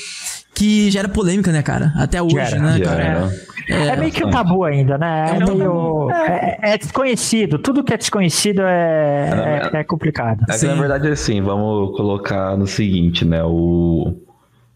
que 0.53 0.91
gera 0.91 1.07
polêmica, 1.09 1.51
né, 1.51 1.61
cara? 1.61 1.93
Até 1.95 2.21
hoje, 2.21 2.35
Gera, 2.35 2.59
né, 2.59 2.77
Já 2.77 2.85
cara? 2.85 3.03
era. 3.03 3.51
É, 3.69 3.95
meio 3.95 4.11
que 4.11 4.23
um 4.25 4.29
tabu 4.29 4.63
ainda, 4.65 4.97
né? 4.97 5.27
É, 5.29 5.41
É 5.41 5.45
um 5.45 5.55
meio. 5.55 6.11
É, 6.11 6.57
é 6.73 6.77
desconhecido. 6.77 7.57
Tudo 7.57 7.83
que 7.83 7.93
é 7.93 7.97
desconhecido 7.97 8.61
é, 8.63 9.69
é, 9.73 9.77
é 9.79 9.83
complicado. 9.83 10.43
É 10.49 10.53
que 10.53 10.59
Sim. 10.59 10.67
na 10.67 10.75
verdade 10.75 11.07
assim, 11.07 11.41
vamos 11.41 11.95
colocar 11.95 12.57
no 12.57 12.67
seguinte, 12.67 13.23
né? 13.23 13.41
O, 13.43 14.13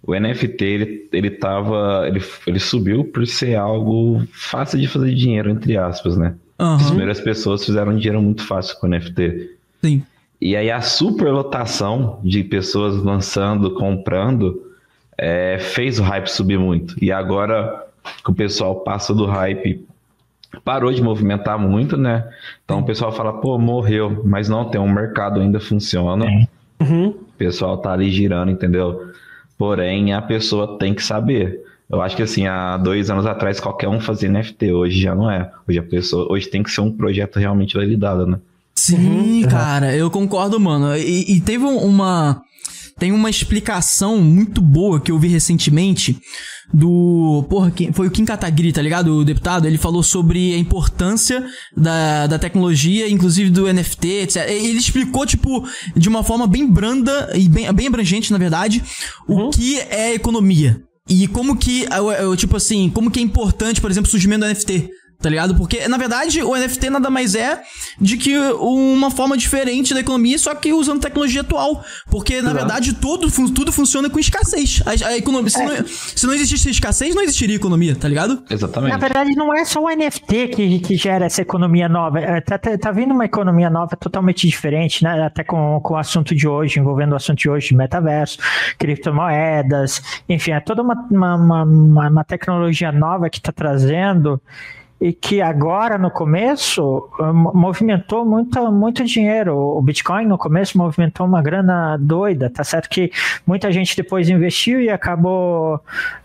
o 0.04 0.14
NFT 0.18 0.64
ele, 0.64 1.10
ele 1.12 1.30
tava. 1.32 2.06
Ele, 2.08 2.22
ele 2.48 2.60
subiu 2.60 3.04
por 3.04 3.26
ser 3.28 3.56
algo 3.56 4.24
fácil 4.32 4.80
de 4.80 4.88
fazer 4.88 5.14
dinheiro, 5.14 5.50
entre 5.50 5.78
aspas, 5.78 6.16
né? 6.16 6.36
As 6.58 6.66
Aham, 6.84 6.88
primeiras 6.88 7.20
pessoas 7.20 7.66
fizeram 7.66 7.96
dinheiro 7.98 8.22
muito 8.22 8.44
fácil 8.44 8.78
com 8.80 8.88
o 8.88 8.90
NFT. 8.90 9.50
sim. 9.84 10.04
E 10.42 10.56
aí 10.56 10.70
a 10.70 10.82
superlotação 10.82 12.20
de 12.24 12.44
pessoas 12.44 12.96
lançando, 13.02 13.74
comprando, 13.74 14.62
é, 15.18 15.58
fez 15.60 16.00
o 16.00 16.04
hype 16.04 16.28
subir 16.28 16.60
muito. 16.60 16.96
E 17.04 17.12
agora 17.12 17.86
que 18.24 18.32
o 18.32 18.34
pessoal 18.34 18.76
passa 18.82 19.14
do 19.14 19.26
hype, 19.26 19.86
parou 20.64 20.92
de 20.94 21.02
movimentar 21.02 21.58
muito, 21.60 21.98
né? 21.98 22.28
Então 22.64 22.80
o 22.80 22.84
pessoal 22.86 23.12
fala, 23.12 23.34
pô, 23.34 23.58
morreu. 23.58 24.22
Mas 24.26 24.48
não, 24.50 24.66
tem 24.70 24.80
um 24.80 24.90
mercado 24.92 25.40
ainda 25.40 25.60
funciona. 25.60 26.26
Uhum. 26.80 27.08
O 27.10 27.38
pessoal 27.38 27.78
tá 27.78 27.92
ali 27.94 28.12
girando, 28.12 28.52
entendeu? 28.52 29.12
Porém, 29.58 30.14
a 30.14 30.22
pessoa 30.22 30.78
tem 30.78 30.94
que 30.94 31.04
saber. 31.04 31.62
Eu 31.90 32.02
acho 32.02 32.16
que 32.16 32.24
assim, 32.24 32.48
há 32.48 32.78
dois 32.78 33.10
anos 33.10 33.26
atrás, 33.26 33.60
qualquer 33.60 33.88
um 33.88 34.00
fazia 34.00 34.28
NFT, 34.30 34.72
hoje 34.74 35.00
já 35.02 35.14
não 35.16 35.30
é. 35.30 35.52
Hoje 35.68 35.80
a 35.80 35.84
pessoa, 35.84 36.32
hoje 36.32 36.48
tem 36.48 36.64
que 36.64 36.72
ser 36.72 36.82
um 36.82 36.92
projeto 36.92 37.38
realmente 37.40 37.76
validado, 37.76 38.26
né? 38.26 38.40
Sim, 38.76 39.44
cara, 39.50 39.96
eu 39.96 40.10
concordo, 40.12 40.60
mano. 40.60 40.96
E, 40.98 41.36
e 41.38 41.40
teve 41.42 41.64
um- 41.64 41.78
uma. 41.78 42.42
Tem 42.98 43.12
uma 43.12 43.30
explicação 43.30 44.20
muito 44.22 44.62
boa 44.62 45.02
que 45.02 45.12
eu 45.12 45.20
vi 45.20 45.28
recentemente 45.28 46.18
do. 46.74 47.46
Porra, 47.50 47.72
foi 47.94 48.08
o 48.08 48.12
Kim 48.12 48.24
Kataguiri, 48.24 48.72
tá 48.72 48.82
ligado? 48.82 49.18
O 49.18 49.26
deputado. 49.26 49.66
Ele 49.68 49.78
falou 49.78 50.02
sobre 50.02 50.54
a 50.54 50.58
importância 50.58 51.46
da, 51.76 52.26
da 52.28 52.40
tecnologia, 52.40 53.10
inclusive 53.10 53.50
do 53.50 53.72
NFT, 53.72 54.08
etc. 54.24 54.50
Ele 54.50 54.78
explicou, 54.80 55.26
tipo, 55.26 55.68
de 55.96 56.08
uma 56.08 56.24
forma 56.24 56.48
bem 56.48 56.66
branda 56.66 57.32
e 57.36 57.50
bem, 57.50 57.72
bem 57.74 57.88
abrangente, 57.88 58.32
na 58.32 58.38
verdade, 58.38 58.82
o 59.28 59.50
que 59.50 59.78
é 59.80 60.14
economia. 60.14 60.82
E 61.08 61.28
como 61.28 61.56
que, 61.58 61.84
eu- 61.92 62.12
eu, 62.12 62.36
tipo 62.38 62.56
assim, 62.56 62.90
como 62.90 63.12
que 63.12 63.20
é 63.20 63.22
importante, 63.22 63.80
por 63.82 63.92
exemplo, 63.92 64.08
o 64.08 64.12
surgimento 64.12 64.46
do 64.46 64.48
NFT. 64.50 64.88
Tá 65.22 65.30
ligado? 65.30 65.56
Porque, 65.56 65.88
na 65.88 65.98
verdade, 65.98 66.44
o 66.44 66.56
NFT 66.56 66.90
nada 66.90 67.10
mais 67.10 67.36
é 67.36 67.62
de 68.00 68.16
que 68.18 68.38
uma 68.38 69.10
forma 69.10 69.36
diferente 69.38 69.94
da 69.94 70.00
economia, 70.02 70.38
só 70.38 70.54
que 70.54 70.72
usando 70.72 71.00
tecnologia 71.02 71.42
atual. 71.42 71.84
Porque, 72.12 72.42
na 72.42 72.54
verdade, 72.54 72.94
tudo, 72.94 73.30
tudo 73.52 73.72
funciona 73.72 74.10
com 74.10 74.20
escassez. 74.20 74.82
A, 74.86 75.08
a 75.08 75.18
economia, 75.18 75.50
se, 75.50 75.64
não, 75.64 75.86
se 75.88 76.28
não 76.28 76.34
existisse 76.34 76.70
escassez, 76.70 77.16
não 77.16 77.24
existiria 77.24 77.56
economia, 77.56 77.96
tá 77.96 78.08
ligado? 78.08 78.44
Exatamente. 78.50 78.92
Na 78.92 78.98
verdade, 78.98 79.32
não 79.36 79.54
é 79.54 79.66
só 79.66 79.82
o 79.84 79.90
NFT 79.90 80.48
que, 80.50 80.80
que 80.80 80.96
gera 80.96 81.26
essa 81.26 81.42
economia 81.42 81.90
nova. 81.90 82.20
É, 82.20 82.42
Tá, 82.42 82.58
tá, 82.60 82.78
tá 82.78 82.92
vindo 82.92 83.12
uma 83.14 83.26
economia 83.26 83.70
nova 83.70 83.96
totalmente 83.96 84.46
diferente, 84.48 85.04
né? 85.04 85.24
Até 85.24 85.44
com, 85.44 85.80
com 85.82 85.94
o 85.96 85.98
assunto 85.98 86.36
de 86.36 86.48
hoje, 86.48 86.80
envolvendo 86.80 87.14
o 87.14 87.16
assunto 87.16 87.40
de 87.40 87.50
hoje 87.50 87.70
de 87.70 87.76
metaverso, 87.76 88.38
criptomoedas, 88.78 90.02
enfim, 90.28 90.52
é 90.52 90.60
toda 90.60 90.82
uma, 90.82 90.94
uma, 91.10 91.36
uma, 91.36 91.64
uma- 91.64 92.10
uma 92.10 92.24
tecnologia 92.24 92.92
nova 92.92 93.30
que 93.30 93.38
está 93.40 93.52
trazendo 93.52 94.40
e 95.00 95.12
que 95.12 95.42
agora 95.42 95.98
no 95.98 96.10
começo 96.10 97.10
eh, 97.20 97.32
mo- 97.32 97.52
movimentou 97.54 98.26
muito, 98.26 98.72
muito 98.72 99.04
dinheiro. 99.04 99.56
O 99.58 99.82
Bitcoin 99.82 100.26
no 100.26 100.38
começo 100.38 100.78
movimentou 100.78 101.26
uma 101.26 101.42
grana 101.42 101.98
doida, 102.00 102.50
tá 102.50 102.64
certo 102.64 102.90
que 102.90 103.12
muita 103.46 103.72
gente 103.72 103.96
depois 103.96 104.30
investiu 104.30 104.80
e 104.82 104.90
acabou 104.90 105.80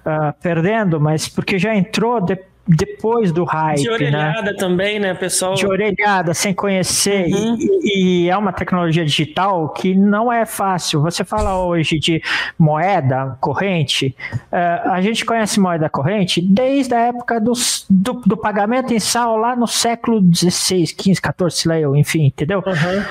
ah, 0.04 0.33
perdendo, 0.40 1.00
mas 1.00 1.28
porque 1.28 1.59
já 1.59 1.75
entrou 1.75 2.21
de- 2.21 2.38
depois 2.77 3.33
do 3.33 3.45
hype, 3.45 3.79
De 3.79 3.89
né? 3.89 3.93
orelhada 3.95 4.57
também, 4.57 4.99
né, 5.00 5.12
pessoal? 5.15 5.55
de 5.55 5.67
orelhada, 5.67 6.33
sem 6.33 6.55
conhecer, 6.55 7.27
Uhum. 7.33 7.57
e, 7.83 8.25
e 8.27 8.31
é 8.31 8.37
uma 8.37 8.53
tecnologia 8.53 9.05
digital 9.05 9.69
que 9.71 9.95
não 9.95 10.33
é 10.33 10.47
fácil. 10.47 11.00
Você 11.03 11.25
fala 11.25 11.65
hoje 11.65 11.99
de 11.99 12.23
moeda 12.59 13.37
corrente, 13.41 14.15
eh, 14.53 14.81
a 14.85 15.00
gente 15.00 15.25
conhece 15.25 15.59
moeda 15.59 15.89
corrente 15.89 16.41
desde 16.41 16.95
a 16.95 17.00
época 17.00 17.41
dos- 17.41 17.85
do, 17.91 18.15
do 18.25 18.37
pagamento 18.37 18.95
em 18.95 19.00
sal 19.00 19.37
lá 19.37 19.57
no 19.57 19.67
século 19.67 20.21
XVI, 20.33 20.87
XV, 20.87 21.15
XIV, 21.15 21.50
sei 21.50 21.89
lá 21.89 21.99
enfim, 21.99 22.27
entendeu? 22.27 22.62
Uhum. 22.65 23.03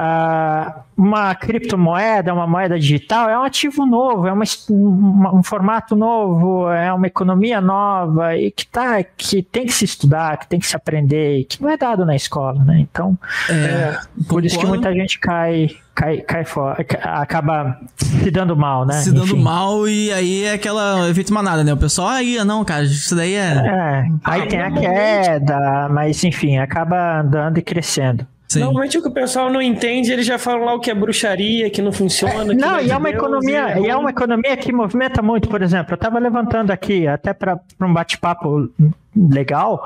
Ah, 0.00 0.82
uma 0.96 1.34
criptomoeda, 1.34 2.32
uma 2.32 2.46
moeda 2.46 2.78
digital, 2.78 3.28
é 3.28 3.36
um 3.36 3.42
ativo 3.42 3.84
novo, 3.84 4.28
é 4.28 4.32
uma 4.32 4.44
um, 4.70 5.38
um 5.38 5.42
formato 5.42 5.96
novo, 5.96 6.70
é 6.70 6.92
uma 6.92 7.06
economia 7.08 7.60
nova 7.60 8.36
e 8.36 8.50
que, 8.52 8.64
tá, 8.64 9.02
que 9.02 9.42
tem 9.42 9.66
que 9.66 9.72
se 9.72 9.84
estudar, 9.84 10.36
que 10.38 10.46
tem 10.48 10.60
que 10.60 10.66
se 10.68 10.76
aprender, 10.76 11.44
que 11.48 11.60
não 11.60 11.68
é 11.68 11.76
dado 11.76 12.06
na 12.06 12.14
escola, 12.14 12.62
né? 12.64 12.78
Então, 12.80 13.18
É, 13.50 13.98
por 14.28 14.44
isso 14.44 14.56
que 14.58 14.66
muita 14.66 14.92
gente 14.92 15.18
cai, 15.18 15.68
cai, 15.94 16.18
cai 16.18 16.44
fora, 16.44 16.84
ca- 16.84 17.20
acaba 17.20 17.80
se 17.96 18.30
dando 18.30 18.56
mal, 18.56 18.86
né? 18.86 18.94
Se 18.94 19.10
dando 19.12 19.24
Enfim. 19.24 19.42
mal 19.42 19.88
e 19.88 20.12
aí 20.12 20.44
é 20.44 20.52
aquela 20.52 21.08
efeito 21.10 21.34
manada, 21.34 21.64
né? 21.64 21.72
O 21.72 21.76
pessoal, 21.76 22.08
aí, 22.08 22.36
não, 22.44 22.64
cara, 22.64 22.84
isso 22.84 23.16
daí 23.16 23.34
é. 23.34 23.52
É, 23.56 24.06
aí 24.22 24.46
tem 24.46 24.60
a 24.60 24.70
queda, 24.70 25.88
mas 25.90 26.22
enfim, 26.22 26.58
acaba 26.58 27.20
andando 27.20 27.58
e 27.58 27.62
crescendo. 27.62 28.24
Sim. 28.48 28.60
Normalmente 28.60 28.96
o 28.96 29.02
que 29.02 29.08
o 29.08 29.12
pessoal 29.12 29.50
não 29.52 29.60
entende, 29.60 30.10
eles 30.10 30.24
já 30.24 30.38
falam 30.38 30.64
lá 30.64 30.74
o 30.74 30.80
que 30.80 30.90
é 30.90 30.94
bruxaria, 30.94 31.68
que 31.68 31.82
não 31.82 31.92
funciona. 31.92 32.46
que 32.54 32.54
Não, 32.60 32.76
é 32.76 32.84
e 32.84 32.90
é 32.90 32.96
uma 32.96 33.10
Deus, 33.10 33.22
economia, 33.22 33.78
e 33.78 33.82
e 33.82 33.88
é 33.90 33.94
uma 33.96 34.08
economia 34.10 34.56
que 34.56 34.72
movimenta 34.72 35.20
muito, 35.20 35.48
por 35.50 35.60
exemplo, 35.60 35.92
eu 35.92 35.96
estava 35.96 36.18
levantando 36.18 36.70
aqui, 36.70 37.06
até 37.06 37.34
para 37.34 37.60
um 37.80 37.92
bate-papo 37.92 38.70
legal, 39.14 39.84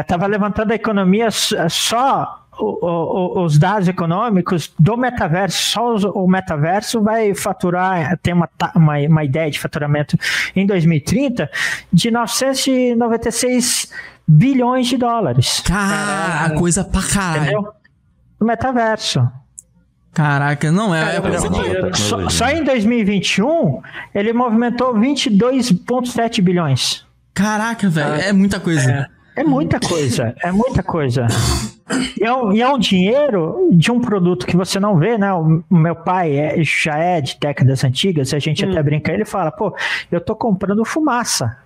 estava 0.00 0.26
levantando 0.26 0.72
a 0.72 0.74
economia 0.74 1.26
s- 1.26 1.54
só 1.68 2.43
o- 2.58 2.86
o- 2.86 3.40
o- 3.40 3.44
os 3.44 3.58
dados 3.58 3.88
econômicos 3.88 4.72
do 4.78 4.96
metaverso, 4.96 5.56
só 5.70 5.94
os- 5.94 6.04
o 6.04 6.26
metaverso 6.26 7.00
vai 7.02 7.34
faturar, 7.34 8.16
tem 8.18 8.34
uma, 8.34 8.48
uma, 8.74 8.98
uma 8.98 9.24
ideia 9.24 9.50
de 9.50 9.58
faturamento 9.60 10.16
em 10.54 10.66
2030 10.66 11.50
de 11.92 12.10
996 12.10 13.90
bilhões 14.26 14.86
de 14.86 14.96
dólares. 14.96 15.60
Cara, 15.64 16.50
coisa 16.58 16.84
pra 16.84 17.02
caralho. 17.02 17.42
Entendeu? 17.42 17.72
No 18.40 18.46
metaverso. 18.46 19.28
Caraca, 20.12 20.70
não, 20.70 20.94
é, 20.94 21.16
é 21.16 21.20
não. 21.20 21.30
de... 21.30 21.48
dinheiro. 21.48 21.96
Só, 21.96 22.28
só 22.28 22.48
em 22.48 22.62
2021 22.62 23.82
ele 24.14 24.32
movimentou 24.32 24.94
22,7 24.94 26.40
bilhões. 26.40 27.04
Caraca, 27.34 27.88
velho, 27.88 28.14
é 28.14 28.32
muita 28.32 28.60
coisa. 28.60 28.90
É 28.90 29.08
muita 29.42 29.80
coisa, 29.80 30.34
é 30.42 30.52
muita 30.52 30.82
coisa. 30.82 31.26
E 32.20 32.24
é, 32.24 32.32
um, 32.32 32.52
e 32.52 32.62
é 32.62 32.68
um 32.68 32.78
dinheiro 32.78 33.68
de 33.72 33.90
um 33.90 34.00
produto 34.00 34.46
que 34.46 34.56
você 34.56 34.78
não 34.78 34.96
vê, 34.96 35.18
né? 35.18 35.32
O 35.32 35.62
meu 35.70 35.96
pai 35.96 36.36
é- 36.36 36.62
já 36.62 36.96
é 36.96 37.20
de 37.20 37.36
décadas 37.40 37.82
antigas, 37.82 38.32
a 38.32 38.38
gente 38.38 38.64
até 38.64 38.82
brinca, 38.82 39.12
ele 39.12 39.24
fala, 39.24 39.50
pô, 39.50 39.74
eu 40.10 40.20
tô 40.20 40.36
comprando 40.36 40.84
fumaça. 40.84 41.56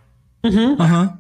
Uhum. 0.45 0.77
Aham. 0.81 1.19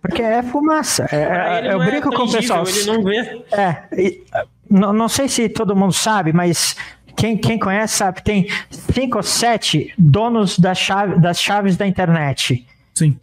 Porque 0.00 0.22
é 0.22 0.42
fumaça. 0.42 1.06
É- 1.12 1.16
é- 1.16 1.58
ele 1.58 1.68
eu 1.68 1.78
não 1.78 1.82
é 1.82 1.90
brinco 1.90 2.10
com 2.10 2.22
o 2.22 2.30
pessoal. 2.32 2.64
Ele 2.66 2.84
não 2.84 3.02
vê. 3.02 3.44
É, 3.52 3.76
e, 3.92 4.22
não, 4.70 4.92
não 4.92 5.08
sei 5.08 5.28
se 5.28 5.48
todo 5.48 5.76
mundo 5.76 5.92
sabe, 5.92 6.32
mas 6.32 6.74
quem, 7.16 7.36
quem 7.36 7.58
conhece 7.58 7.96
sabe, 7.98 8.22
tem 8.22 8.46
cinco 8.70 9.18
ou 9.18 9.22
sete 9.22 9.92
donos 9.98 10.58
da 10.58 10.74
chave, 10.74 11.18
das 11.20 11.38
chaves 11.40 11.76
da 11.76 11.86
internet. 11.86 12.66
Sim. 13.00 13.18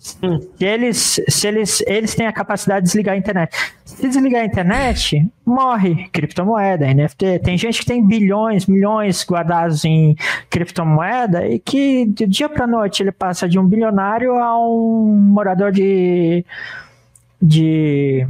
Eles, 0.60 1.22
se 1.28 1.48
eles, 1.48 1.84
eles 1.88 2.16
têm 2.16 2.28
a 2.28 2.34
capacidade 2.34 2.82
de 2.82 2.88
desligar 2.88 3.16
a 3.16 3.18
internet. 3.18 3.56
Se 3.86 4.08
desligar 4.08 4.42
a 4.42 4.46
internet, 4.46 5.28
morre 5.46 6.10
criptomoeda, 6.12 6.94
NFT. 6.94 7.40
Tem 7.40 7.58
gente 7.58 7.80
que 7.80 7.86
tem 7.86 8.06
bilhões, 8.06 8.66
milhões 8.66 9.26
guardados 9.26 9.86
em 9.86 10.16
criptomoeda 10.50 11.48
e 11.48 11.60
que 11.60 12.06
de 12.06 12.26
dia 12.26 12.50
para 12.50 12.68
noite 12.68 13.02
ele 13.02 13.12
passa 13.12 13.48
de 13.48 13.58
um 13.60 13.66
bilionário 13.66 14.36
a 14.36 14.60
um 14.60 15.06
morador 15.06 15.72
de 15.72 16.46
de, 17.42 18.28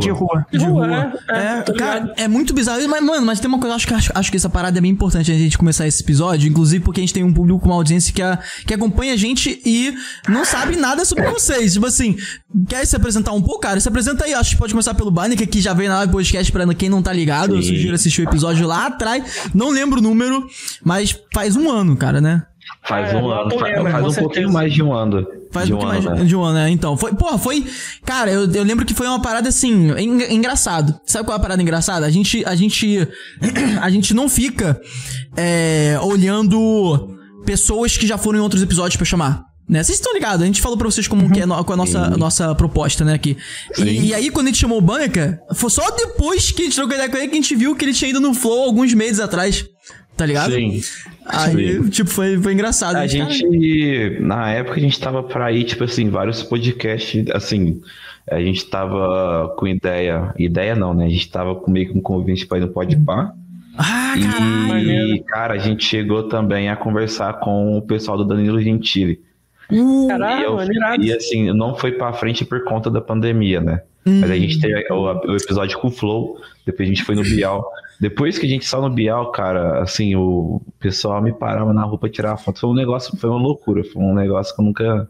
de 0.00 0.10
rua. 0.10 0.46
De 0.50 0.58
Rua, 0.58 0.86
rua. 0.86 1.12
é, 1.28 1.32
é, 1.32 1.58
É, 1.58 1.62
tô 1.62 1.74
cara, 1.74 2.12
é 2.16 2.28
muito 2.28 2.52
bizarro. 2.54 2.80
Mas, 2.88 3.02
mano, 3.04 3.26
mas 3.26 3.40
tem 3.40 3.48
uma 3.48 3.58
coisa, 3.58 3.74
acho 3.74 3.86
que, 3.86 3.94
acho, 3.94 4.10
acho 4.14 4.30
que 4.30 4.36
essa 4.36 4.48
parada 4.48 4.78
é 4.78 4.80
bem 4.80 4.90
importante 4.90 5.30
a 5.30 5.34
gente 5.34 5.58
começar 5.58 5.86
esse 5.86 6.02
episódio. 6.02 6.48
Inclusive 6.48 6.84
porque 6.84 7.00
a 7.00 7.02
gente 7.02 7.14
tem 7.14 7.24
um 7.24 7.32
público, 7.32 7.64
uma 7.66 7.74
audiência 7.74 8.12
que, 8.12 8.22
a- 8.22 8.38
que 8.66 8.74
acompanha 8.74 9.12
a 9.14 9.16
gente 9.16 9.60
e 9.64 9.94
não 10.28 10.44
sabe 10.44 10.76
nada 10.76 11.04
sobre 11.04 11.28
vocês. 11.30 11.72
Tipo 11.74 11.86
assim, 11.86 12.16
quer 12.68 12.86
se 12.86 12.94
apresentar 12.96 13.32
um 13.32 13.42
pouco, 13.42 13.60
cara? 13.60 13.80
Se 13.80 13.88
apresenta 13.88 14.24
aí. 14.24 14.34
Acho 14.34 14.50
que 14.52 14.56
pode 14.58 14.72
começar 14.72 14.94
pelo 14.94 15.10
Bunny, 15.10 15.36
que 15.36 15.44
aqui 15.44 15.60
já 15.60 15.72
veio 15.74 15.88
na 15.90 15.98
live 15.98 16.12
podcast 16.12 16.50
pra 16.52 16.66
quem 16.74 16.88
não 16.88 17.02
tá 17.02 17.12
ligado. 17.12 17.54
Eu 17.56 17.62
Sim. 17.62 17.68
sugiro 17.68 17.94
assistir 17.94 18.22
o 18.22 18.28
episódio 18.28 18.66
lá 18.66 18.86
atrás. 18.86 19.50
Não 19.54 19.70
lembro 19.70 19.98
o 19.98 20.02
número, 20.02 20.46
mas 20.84 21.18
faz 21.34 21.56
um 21.56 21.70
ano, 21.70 21.96
cara, 21.96 22.20
né? 22.20 22.42
Faz 22.84 23.12
É, 23.12 23.16
um 23.16 23.30
ano, 23.30 23.50
faz, 23.58 23.92
faz 23.92 24.04
um 24.06 24.20
pouquinho 24.20 24.52
mais 24.52 24.72
de 24.72 24.82
um 24.82 24.92
ano. 24.92 25.24
Faz 25.52 25.66
de 25.66 25.72
um 25.72 25.76
um 25.76 25.80
pouquinho 25.80 26.00
ano, 26.00 26.08
mais 26.10 26.20
né? 26.20 26.26
de 26.26 26.36
um 26.36 26.42
ano, 26.42 26.54
né? 26.58 26.70
Então, 26.70 26.96
foi, 26.96 27.14
porra, 27.14 27.38
foi. 27.38 27.64
Cara, 28.04 28.30
eu, 28.30 28.50
eu 28.50 28.62
lembro 28.64 28.84
que 28.84 28.92
foi 28.94 29.06
uma 29.06 29.20
parada 29.20 29.48
assim, 29.48 29.90
en- 29.98 30.34
engraçado. 30.34 30.98
Sabe 31.06 31.24
qual 31.24 31.36
é 31.36 31.38
a 31.38 31.42
parada 31.42 31.62
engraçada? 31.62 32.04
A 32.06 32.10
gente. 32.10 32.44
A 32.44 32.54
gente. 32.56 33.06
a 33.80 33.88
gente 33.90 34.12
não 34.14 34.28
fica 34.28 34.80
é, 35.36 35.96
olhando 36.02 37.16
pessoas 37.44 37.96
que 37.96 38.06
já 38.06 38.16
foram 38.18 38.38
em 38.38 38.42
outros 38.42 38.62
episódios 38.62 38.96
pra 38.96 39.04
chamar. 39.06 39.42
Né? 39.68 39.82
Vocês 39.82 39.98
estão 39.98 40.12
ligados? 40.12 40.42
A 40.42 40.46
gente 40.46 40.60
falou 40.60 40.76
pra 40.76 40.90
vocês 40.90 41.06
como 41.06 41.30
que 41.30 41.40
é 41.40 41.46
no- 41.46 41.64
com 41.64 41.72
a 41.72 41.76
nossa, 41.76 41.98
a 42.00 42.16
nossa 42.16 42.54
proposta, 42.54 43.04
né, 43.04 43.14
aqui. 43.14 43.36
E, 43.78 44.08
e 44.08 44.14
aí, 44.14 44.28
quando 44.30 44.46
a 44.48 44.50
gente 44.50 44.60
chamou 44.60 44.78
o 44.78 44.82
Banca, 44.82 45.38
foi 45.54 45.70
só 45.70 45.88
depois 45.92 46.50
que 46.50 46.62
a 46.62 46.64
gente 46.64 46.74
trocou 46.74 46.94
ideia 46.94 47.08
com 47.08 47.16
ele 47.16 47.28
que 47.28 47.34
a 47.34 47.40
gente 47.40 47.54
viu 47.54 47.74
que 47.76 47.84
ele 47.84 47.94
tinha 47.94 48.10
ido 48.10 48.20
no 48.20 48.34
Flow 48.34 48.64
alguns 48.64 48.92
meses 48.92 49.20
atrás. 49.20 49.64
Tá 50.16 50.26
ligado? 50.26 50.52
Sim. 50.52 50.80
Aí, 51.26 51.74
Sim. 51.74 51.88
tipo, 51.88 52.10
foi, 52.10 52.36
foi 52.36 52.52
engraçado. 52.52 52.96
A 52.96 53.06
cara, 53.06 53.08
gente, 53.08 54.20
na 54.20 54.50
época, 54.50 54.76
a 54.76 54.80
gente 54.80 54.98
tava 54.98 55.22
pra 55.22 55.52
ir, 55.52 55.64
tipo 55.64 55.84
assim, 55.84 56.10
vários 56.10 56.42
podcasts, 56.42 57.24
assim, 57.32 57.80
a 58.30 58.40
gente 58.40 58.64
tava 58.66 59.54
com 59.56 59.66
ideia, 59.66 60.34
ideia 60.38 60.74
não, 60.74 60.94
né? 60.94 61.06
A 61.06 61.08
gente 61.08 61.30
tava 61.30 61.54
com 61.54 61.70
meio 61.70 61.90
que 61.90 61.98
um 61.98 62.02
convite 62.02 62.46
pra 62.46 62.58
ir 62.58 62.62
no 62.62 62.68
Podpah. 62.68 63.34
Ah, 63.76 64.14
caralho. 64.20 65.14
E, 65.14 65.20
cara, 65.20 65.54
a 65.54 65.58
gente 65.58 65.84
chegou 65.84 66.24
também 66.24 66.68
a 66.68 66.76
conversar 66.76 67.40
com 67.40 67.78
o 67.78 67.82
pessoal 67.82 68.16
do 68.16 68.24
Danilo 68.24 68.60
Gentili. 68.60 69.20
Uh, 69.70 70.04
e, 70.04 70.08
Caralho, 70.08 70.44
eu, 70.44 70.54
mano, 70.56 70.72
irado. 70.72 71.02
e 71.02 71.12
assim, 71.12 71.52
não 71.52 71.74
foi 71.74 71.92
pra 71.92 72.12
frente 72.12 72.44
por 72.44 72.64
conta 72.64 72.90
da 72.90 73.00
pandemia, 73.00 73.60
né? 73.60 73.82
Mas 74.04 74.30
a 74.30 74.36
gente 74.36 74.60
teve 74.60 74.92
o, 74.92 75.12
o 75.12 75.36
episódio 75.36 75.78
com 75.78 75.88
o 75.88 75.90
Flow, 75.90 76.36
depois 76.66 76.88
a 76.88 76.92
gente 76.92 77.04
foi 77.04 77.14
no 77.14 77.22
Bial. 77.22 77.64
Depois 78.00 78.36
que 78.36 78.46
a 78.46 78.48
gente 78.48 78.64
saiu 78.64 78.82
no 78.82 78.90
Bial, 78.90 79.30
cara, 79.30 79.80
assim, 79.80 80.16
o 80.16 80.60
pessoal 80.80 81.22
me 81.22 81.32
parava 81.32 81.72
na 81.72 81.84
rua 81.84 81.98
pra 81.98 82.08
tirar 82.08 82.36
foto. 82.36 82.58
Foi 82.58 82.70
um 82.70 82.74
negócio, 82.74 83.16
foi 83.16 83.30
uma 83.30 83.38
loucura, 83.38 83.84
foi 83.84 84.02
um 84.02 84.14
negócio 84.14 84.54
que 84.54 84.60
eu 84.60 84.64
nunca 84.64 85.08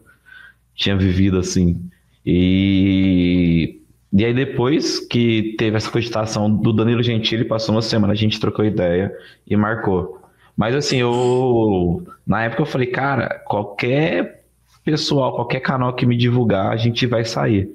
tinha 0.75 0.95
vivido 0.95 1.39
assim. 1.39 1.81
E, 2.25 3.79
e 4.11 4.23
aí 4.23 4.33
depois 4.33 4.99
que 4.99 5.55
teve 5.57 5.75
essa 5.75 5.89
cogitação 5.89 6.49
do 6.49 6.71
Danilo 6.71 7.01
Gentili, 7.01 7.45
passou 7.45 7.73
uma 7.73 7.81
semana, 7.81 8.13
a 8.13 8.15
gente 8.15 8.39
trocou 8.39 8.63
ideia 8.63 9.11
e 9.47 9.55
marcou. 9.57 10.19
Mas 10.55 10.75
assim, 10.75 10.97
eu 10.97 12.03
na 12.25 12.43
época 12.43 12.61
eu 12.61 12.65
falei, 12.67 12.87
cara, 12.87 13.41
qualquer 13.47 14.43
pessoal, 14.85 15.33
qualquer 15.33 15.61
canal 15.61 15.93
que 15.93 16.05
me 16.05 16.15
divulgar, 16.15 16.71
a 16.71 16.77
gente 16.77 17.07
vai 17.07 17.25
sair. 17.25 17.69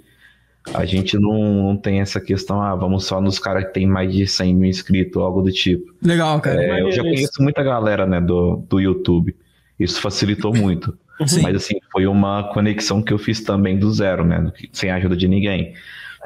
A 0.74 0.84
gente 0.84 1.18
não, 1.18 1.62
não 1.64 1.76
tem 1.76 2.00
essa 2.00 2.20
questão, 2.20 2.60
ah, 2.60 2.74
vamos 2.74 3.04
só 3.04 3.20
nos 3.20 3.38
caras 3.38 3.64
que 3.66 3.72
tem 3.74 3.86
mais 3.86 4.12
de 4.12 4.26
100 4.26 4.54
mil 4.54 4.68
inscritos, 4.68 5.16
ou 5.16 5.22
algo 5.22 5.42
do 5.42 5.50
tipo. 5.50 5.92
Legal, 6.02 6.40
cara. 6.40 6.62
É, 6.62 6.82
eu 6.82 6.92
já 6.92 7.02
isso. 7.02 7.02
conheço 7.02 7.42
muita 7.42 7.62
galera, 7.62 8.06
né, 8.06 8.20
do, 8.20 8.56
do 8.68 8.78
YouTube. 8.78 9.34
Isso 9.78 10.00
facilitou 10.00 10.54
muito. 10.54 10.96
Sim. 11.26 11.42
Mas 11.42 11.56
assim, 11.56 11.78
foi 11.90 12.06
uma 12.06 12.44
conexão 12.52 13.02
que 13.02 13.12
eu 13.12 13.18
fiz 13.18 13.40
também 13.42 13.76
do 13.78 13.90
zero, 13.92 14.24
né? 14.24 14.52
Sem 14.72 14.90
a 14.90 14.96
ajuda 14.96 15.16
de 15.16 15.26
ninguém. 15.26 15.74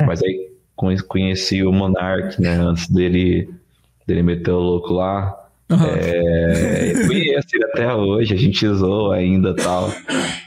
Mas 0.07 0.23
aí 0.23 0.51
conhe- 0.77 1.01
conheci 1.03 1.63
o 1.63 1.73
Monark, 1.73 2.41
né? 2.41 2.57
Antes 2.57 2.89
dele, 2.89 3.49
dele 4.07 4.23
meter 4.23 4.51
o 4.51 4.59
louco 4.59 4.93
lá. 4.93 5.35
Aham. 5.71 5.87
É, 5.97 6.93
conheço 7.07 7.49
ele 7.55 7.65
até 7.65 7.95
hoje, 7.95 8.35
a 8.35 8.37
gente 8.37 8.69
zoa 8.75 9.17
ainda 9.17 9.51
e 9.51 9.55
tal. 9.55 9.91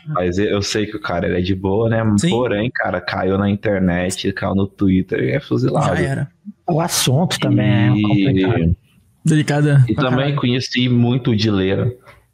Mas 0.08 0.38
eu 0.38 0.62
sei 0.62 0.86
que 0.86 0.96
o 0.98 1.02
cara 1.02 1.28
ele 1.28 1.40
é 1.40 1.42
de 1.42 1.56
boa, 1.56 1.90
né? 1.90 2.04
Sim. 2.18 2.30
Porém, 2.30 2.70
cara, 2.74 3.02
caiu 3.02 3.38
na 3.38 3.50
internet, 3.50 4.32
caiu 4.34 4.54
no 4.56 4.68
Twitter 4.68 5.20
e 5.24 5.32
é 5.32 5.40
fuzilado. 5.40 5.96
Já 5.96 6.02
era. 6.04 6.28
O 6.70 6.80
assunto 6.80 7.40
também 7.40 7.68
é 7.68 7.90
complicado. 8.02 8.60
E, 8.70 8.78
Delicada. 9.24 9.84
e 9.90 9.96
também 9.96 10.18
caralho. 10.18 10.36
conheci 10.36 10.88
muito 10.88 11.32
o 11.32 11.36
Dileira. 11.36 11.92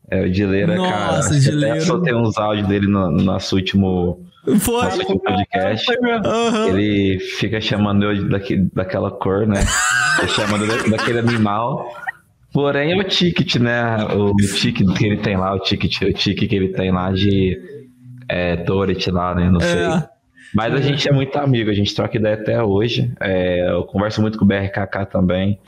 É, 0.10 0.26
o 0.26 0.30
Dileira, 0.30 0.76
Nossa, 0.76 0.92
cara. 0.92 1.22
que 1.22 1.28
até 1.28 1.40
Dileira. 1.40 1.82
Só 1.82 2.00
tem 2.00 2.14
uns 2.14 2.38
áudios 2.38 2.68
dele 2.68 2.88
no 2.88 3.10
no 3.10 3.24
nosso 3.24 3.56
último, 3.56 4.20
Foi. 4.60 4.84
nosso 4.84 5.00
último 5.00 5.20
podcast. 5.22 5.86
Aham. 6.26 6.68
Ele 6.68 7.18
fica 7.40 7.62
chamando 7.62 8.04
eu 8.04 8.28
daqui, 8.28 8.58
daquela 8.74 9.10
cor, 9.10 9.48
né? 9.48 9.62
Ele 10.20 10.28
chamando 10.28 10.68
da- 10.68 10.98
daquele 10.98 11.20
animal. 11.20 11.90
Porém, 12.54 12.92
é 12.92 12.98
o 12.98 13.04
ticket, 13.04 13.56
né? 13.56 14.04
O 14.14 14.36
ticket 14.36 14.88
que 14.98 15.06
ele 15.06 15.18
tem 15.18 15.38
lá, 15.38 15.54
o 15.54 15.60
ticket, 15.60 16.02
o 16.02 16.14
ticket 16.14 16.50
que 16.50 16.56
ele 16.56 16.70
tem 16.70 16.92
lá 16.92 17.12
de 17.12 17.58
é, 18.28 18.58
Tourette 18.58 19.10
lá, 19.10 19.34
né? 19.34 19.50
Não 19.50 19.60
sei. 19.60 19.80
É. 19.80 20.10
Mas 20.54 20.74
a 20.74 20.82
gente 20.82 21.08
é 21.08 21.14
muito 21.14 21.38
amigo, 21.38 21.70
a 21.70 21.74
gente 21.74 21.96
troca 21.96 22.18
ideia 22.18 22.36
até 22.36 22.62
hoje. 22.62 23.12
É, 23.22 23.72
eu 23.72 23.84
converso 23.84 24.22
muito 24.22 24.38
com 24.38 24.44
o 24.44 24.48
BRKK 24.48 25.06
também. 25.10 25.60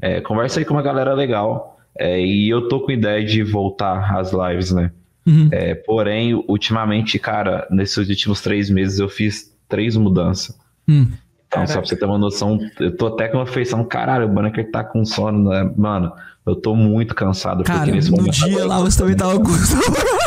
É, 0.00 0.20
converso 0.20 0.58
aí 0.58 0.64
com 0.64 0.74
uma 0.74 0.82
galera 0.82 1.14
legal. 1.14 1.78
É, 1.96 2.20
e 2.20 2.48
eu 2.48 2.68
tô 2.68 2.80
com 2.80 2.90
ideia 2.90 3.24
de 3.24 3.42
voltar 3.42 4.16
às 4.16 4.32
lives, 4.32 4.72
né? 4.72 4.90
Uhum. 5.24 5.48
É, 5.52 5.74
porém, 5.74 6.34
ultimamente, 6.48 7.18
cara, 7.18 7.68
nesses 7.70 8.08
últimos 8.08 8.40
três 8.40 8.68
meses 8.68 8.98
eu 8.98 9.08
fiz 9.08 9.54
três 9.68 9.96
mudanças. 9.96 10.58
Hum. 10.88 11.06
Então, 11.46 11.66
só 11.66 11.74
pra 11.74 11.84
você 11.86 11.96
ter 11.96 12.06
uma 12.06 12.18
noção, 12.18 12.58
eu 12.80 12.96
tô 12.96 13.08
até 13.08 13.28
com 13.28 13.36
uma 13.36 13.46
feição, 13.46 13.84
caralho, 13.84 14.24
o 14.24 14.28
Banneker 14.28 14.70
tá 14.70 14.82
com 14.82 15.04
sono, 15.04 15.50
né? 15.50 15.70
Mano, 15.76 16.10
eu 16.46 16.56
tô 16.56 16.74
muito 16.74 17.14
cansado. 17.14 17.62
Cara, 17.64 17.78
porque 17.80 17.92
nesse 17.92 18.10
no 18.10 18.16
momento 18.18 18.34
dia 18.34 18.66
lá 18.66 18.78
você 18.80 18.98
também 18.98 19.16
tava 19.16 19.38
com. 19.38 19.48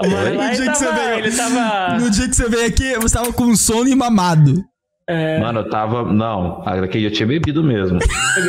Mano, 0.00 0.34
No 0.34 0.50
dia 0.54 0.70
que 0.70 0.78
você 0.78 0.84
tava, 0.86 0.96
veio. 0.96 1.18
ele 1.18 1.36
tava... 1.36 1.98
No 1.98 2.10
dia 2.10 2.28
que 2.28 2.36
você 2.36 2.48
veio 2.48 2.66
aqui, 2.66 2.94
você 3.00 3.16
tava 3.16 3.32
com 3.32 3.56
sono 3.56 3.88
e 3.88 3.94
mamado. 3.96 4.64
É, 5.08 5.40
Mano, 5.40 5.60
eu 5.60 5.70
tava. 5.70 6.04
Não, 6.12 6.62
aquele 6.64 6.88
dia 7.00 7.08
eu 7.08 7.12
tinha 7.12 7.26
bebido 7.26 7.64
mesmo. 7.64 7.98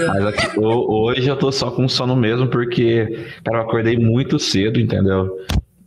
Mas 0.10 0.26
aqui- 0.26 0.60
ho- 0.60 1.06
hoje 1.06 1.28
eu 1.28 1.36
tô 1.38 1.52
só 1.52 1.72
com 1.72 1.88
sono 1.88 2.16
mesmo, 2.16 2.48
porque, 2.50 3.26
cara, 3.44 3.60
eu 3.60 3.62
acordei 3.64 3.98
muito 3.98 4.38
cedo, 4.38 4.80
entendeu? 4.80 5.38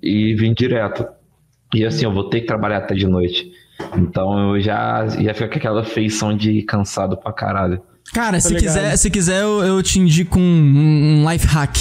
E 0.02 0.34
vim 0.34 0.52
direto. 0.54 1.06
E 1.74 1.84
assim, 1.84 2.06
eu 2.06 2.12
vou 2.12 2.28
ter 2.28 2.40
que 2.40 2.46
trabalhar 2.46 2.78
até 2.78 2.94
de 2.94 3.06
noite. 3.06 3.52
Então 3.96 4.54
eu 4.56 4.60
já, 4.60 5.06
já 5.06 5.34
fico 5.34 5.50
com 5.50 5.58
aquela 5.58 5.84
feição 5.84 6.34
de 6.36 6.62
cansado 6.62 7.16
pra 7.16 7.32
caralho. 7.32 7.80
Cara, 8.14 8.40
se 8.40 8.48
ligado. 8.54 8.62
quiser, 8.74 8.96
se 8.96 9.10
quiser 9.10 9.42
eu, 9.42 9.62
eu 9.62 9.82
te 9.82 9.98
indico 9.98 10.38
um, 10.38 11.22
um 11.24 11.30
life 11.30 11.46
hack. 11.46 11.76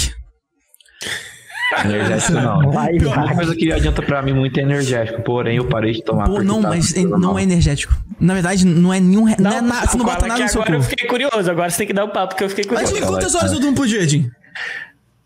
Energético 1.84 2.32
não. 2.32 2.60
Life 2.70 3.06
Uma 3.06 3.34
coisa 3.34 3.56
que 3.56 3.72
adianta 3.72 4.02
pra 4.02 4.20
mim 4.22 4.32
muito 4.34 4.58
é 4.60 4.62
energético, 4.62 5.22
porém 5.22 5.56
eu 5.56 5.66
parei 5.66 5.92
de 5.92 6.02
tomar. 6.04 6.26
Pô, 6.28 6.42
não, 6.42 6.60
tá 6.60 6.68
mas 6.68 6.86
funcionando 6.88 7.12
não 7.18 7.28
mal. 7.30 7.38
é 7.38 7.42
energético. 7.42 7.94
Na 8.20 8.34
verdade, 8.34 8.66
não 8.66 8.92
é 8.92 9.00
nenhum. 9.00 9.24
Não, 9.38 9.50
é 9.52 9.60
nada. 9.62 9.86
Você 9.86 9.96
não 9.96 10.04
bota 10.04 10.26
nada 10.26 10.42
no 10.42 10.48
seu 10.50 10.60
agora 10.60 10.76
eu 10.76 10.82
fiquei 10.82 11.08
curioso. 11.08 11.50
Agora 11.50 11.70
você 11.70 11.78
tem 11.78 11.86
que 11.86 11.92
dar 11.94 12.04
o 12.04 12.08
papo, 12.10 12.28
porque 12.34 12.44
eu 12.44 12.48
fiquei 12.50 12.64
Mas 12.70 12.90
curioso. 12.90 12.96
Jim, 13.00 13.06
quantas 13.06 13.34
horas 13.34 13.52
eu 13.52 13.58
durmo 13.60 13.74
por 13.74 13.86
dia, 13.86 14.06
Jim? 14.06 14.30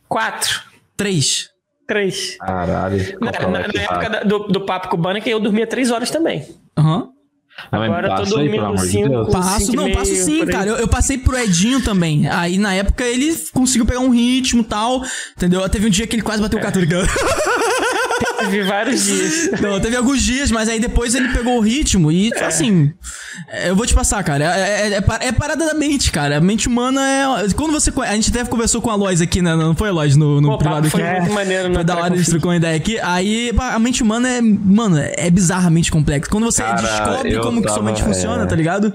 Quatro. 0.08 0.62
Três. 0.96 1.50
Três. 1.86 2.36
Caralho. 2.38 3.18
Na, 3.20 3.30
é 3.30 3.40
na- 3.42 3.48
na 3.48 3.82
época 3.82 4.08
da- 4.10 4.22
do, 4.22 4.38
do 4.46 4.60
papo 4.60 4.88
com 4.88 4.96
o 4.96 5.00
Banner, 5.00 5.22
que 5.22 5.30
eu 5.30 5.40
dormia 5.40 5.66
três 5.66 5.90
horas 5.90 6.10
também. 6.10 6.46
Aham. 6.76 6.98
Não, 6.98 7.05
mas 7.05 7.05
Agora 7.70 8.08
eu 8.08 8.10
tô 8.10 8.16
passa 8.16 8.38
aí, 8.38 8.48
pelo 8.48 8.62
dormindo 8.62 8.64
amor 8.64 8.86
de. 8.86 9.30
Passo, 9.32 9.66
cinco 9.66 9.76
não, 9.76 9.92
passo 9.92 10.14
sim, 10.14 10.38
por 10.38 10.48
aí. 10.48 10.52
cara. 10.54 10.70
Eu, 10.70 10.76
eu 10.76 10.88
passei 10.88 11.18
pro 11.18 11.38
Edinho 11.38 11.80
também. 11.80 12.28
Aí 12.28 12.58
na 12.58 12.74
época 12.74 13.04
ele 13.04 13.34
conseguiu 13.52 13.86
pegar 13.86 14.00
um 14.00 14.10
ritmo 14.10 14.62
e 14.62 14.64
tal. 14.64 15.04
Entendeu? 15.36 15.68
Teve 15.68 15.86
um 15.86 15.90
dia 15.90 16.06
que 16.06 16.16
ele 16.16 16.22
quase 16.22 16.42
bateu 16.42 16.58
o 16.58 16.62
é. 16.62 16.64
vi 18.48 18.62
vários 18.62 19.04
dias. 19.04 19.60
Não, 19.60 19.80
teve 19.80 19.96
alguns 19.96 20.22
dias, 20.22 20.50
mas 20.50 20.68
aí 20.68 20.78
depois 20.80 21.14
ele 21.14 21.28
pegou 21.28 21.56
o 21.58 21.60
ritmo 21.60 22.10
e, 22.12 22.32
assim, 22.42 22.92
é, 23.50 23.70
eu 23.70 23.76
vou 23.76 23.86
te 23.86 23.94
passar, 23.94 24.22
cara. 24.24 24.44
É, 24.44 24.88
é, 24.88 24.92
é, 24.94 25.00
pa- 25.00 25.18
é 25.20 25.32
parada 25.32 25.66
da 25.66 25.74
mente, 25.74 26.10
cara. 26.10 26.36
A 26.38 26.40
mente 26.40 26.68
humana 26.68 27.00
é. 27.06 27.24
Quando 27.54 27.72
você. 27.72 27.92
A 28.02 28.14
gente 28.14 28.30
até 28.30 28.44
conversou 28.48 28.80
com 28.80 28.90
a 28.90 28.94
Lois 28.94 29.20
aqui, 29.20 29.40
né? 29.42 29.54
Não 29.54 29.74
foi 29.74 29.88
a 29.88 29.92
Lois 29.92 30.16
no, 30.16 30.40
no 30.40 30.48
Pô, 30.50 30.58
privado 30.58 30.88
papo 30.90 30.96
aqui. 31.02 31.06
foi 31.10 31.20
muito 31.20 31.32
maneiro, 31.34 31.68
né? 31.68 31.74
Foi 31.76 31.84
da 31.84 31.96
hora, 31.96 32.14
eles 32.14 32.28
trocou 32.28 32.50
uma 32.50 32.56
ideia 32.56 32.76
aqui. 32.76 32.98
Aí, 33.02 33.52
a 33.58 33.78
mente 33.78 34.02
humana 34.02 34.28
é. 34.28 34.40
Mano, 34.40 34.98
é 34.98 35.30
bizarramente 35.30 35.90
complexa. 35.90 36.30
Quando 36.30 36.44
você 36.44 36.62
Cara, 36.62 36.76
descobre 36.82 37.38
como 37.40 37.60
que 37.62 37.68
sua 37.68 37.78
tava- 37.78 37.86
mente 37.86 38.02
funciona, 38.02 38.42
é. 38.44 38.46
tá 38.46 38.56
ligado? 38.56 38.92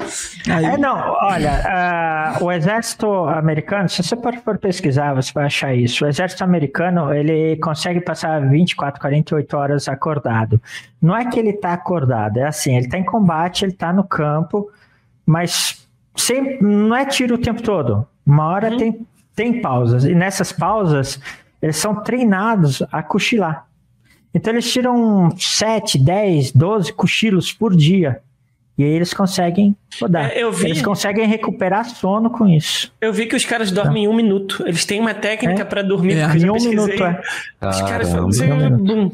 Aí, 0.50 0.66
É, 0.66 0.78
não, 0.78 0.96
olha, 1.22 1.62
ah, 1.66 2.38
o 2.42 2.52
exército 2.52 3.08
americano, 3.30 3.88
se 3.90 4.02
você 4.04 4.16
for, 4.16 4.34
for 4.44 4.58
pesquisar, 4.58 5.14
você 5.14 5.32
vai 5.34 5.46
achar 5.46 5.74
isso. 5.76 6.06
O 6.06 6.08
exército 6.08 6.44
americano, 6.44 7.14
ele 7.14 7.58
consegue 7.58 8.02
passar 8.02 8.40
24, 8.50 9.00
48 9.00 9.36
horas 9.54 9.88
acordado. 9.88 10.62
Não 11.02 11.16
é 11.16 11.26
que 11.30 11.40
ele 11.40 11.54
tá 11.54 11.74
acordado, 11.74 12.38
é 12.38 12.48
assim, 12.48 12.76
ele 12.78 12.88
tá 12.88 12.98
em 12.98 13.04
combate, 13.06 13.64
ele 13.66 13.72
tá 13.74 13.92
no 13.94 14.04
campo, 14.04 14.70
mas 15.26 15.88
sem, 16.16 16.62
não 16.62 16.96
é 16.96 17.06
tiro 17.06 17.36
o 17.36 17.38
tempo 17.38 17.62
todo. 17.62 18.06
Uma 18.26 18.46
hora 18.48 18.78
tem, 18.78 19.06
tem 19.36 19.62
pausas, 19.62 20.04
e 20.06 20.14
nessas 20.14 20.52
pausas, 20.52 21.20
eles 21.62 21.78
são 21.78 21.96
treinados 22.04 22.84
a 22.92 23.02
cochilar. 23.04 23.66
Então 24.34 24.54
eles 24.54 24.72
tiram 24.72 25.30
7, 25.38 25.98
10, 26.00 26.52
12 26.54 26.94
cochilos 26.94 27.52
por 27.52 27.76
dia. 27.76 28.22
E 28.78 28.84
aí 28.86 28.90
eles 28.90 29.14
conseguem 29.14 29.76
rodar. 30.02 30.32
É, 30.32 30.42
eu 30.42 30.52
vi- 30.52 30.68
Eles 30.68 30.82
conseguem 30.82 31.28
recuperar 31.28 31.86
sono 31.86 32.30
com 32.32 32.48
isso. 32.48 32.92
Eu 33.02 33.12
vi 33.12 33.26
que 33.26 33.36
os 33.36 33.44
caras 33.46 33.70
dormem 33.70 34.06
em 34.06 34.08
um 34.08 34.14
minuto. 34.16 34.64
Eles 34.66 34.86
têm 34.86 35.00
uma 35.02 35.14
técnica 35.14 35.62
É? 35.62 35.66
pra 35.66 35.82
dormir. 35.82 36.14
É, 36.14 36.22
em 36.38 36.50
um 36.50 36.54
pesquisei. 36.54 36.70
minuto, 36.70 37.04
é. 37.04 37.22
Os 37.70 37.82
caras 37.82 38.10
Caramba. 38.10 38.24
fazem 38.28 38.78
bum. 38.78 39.12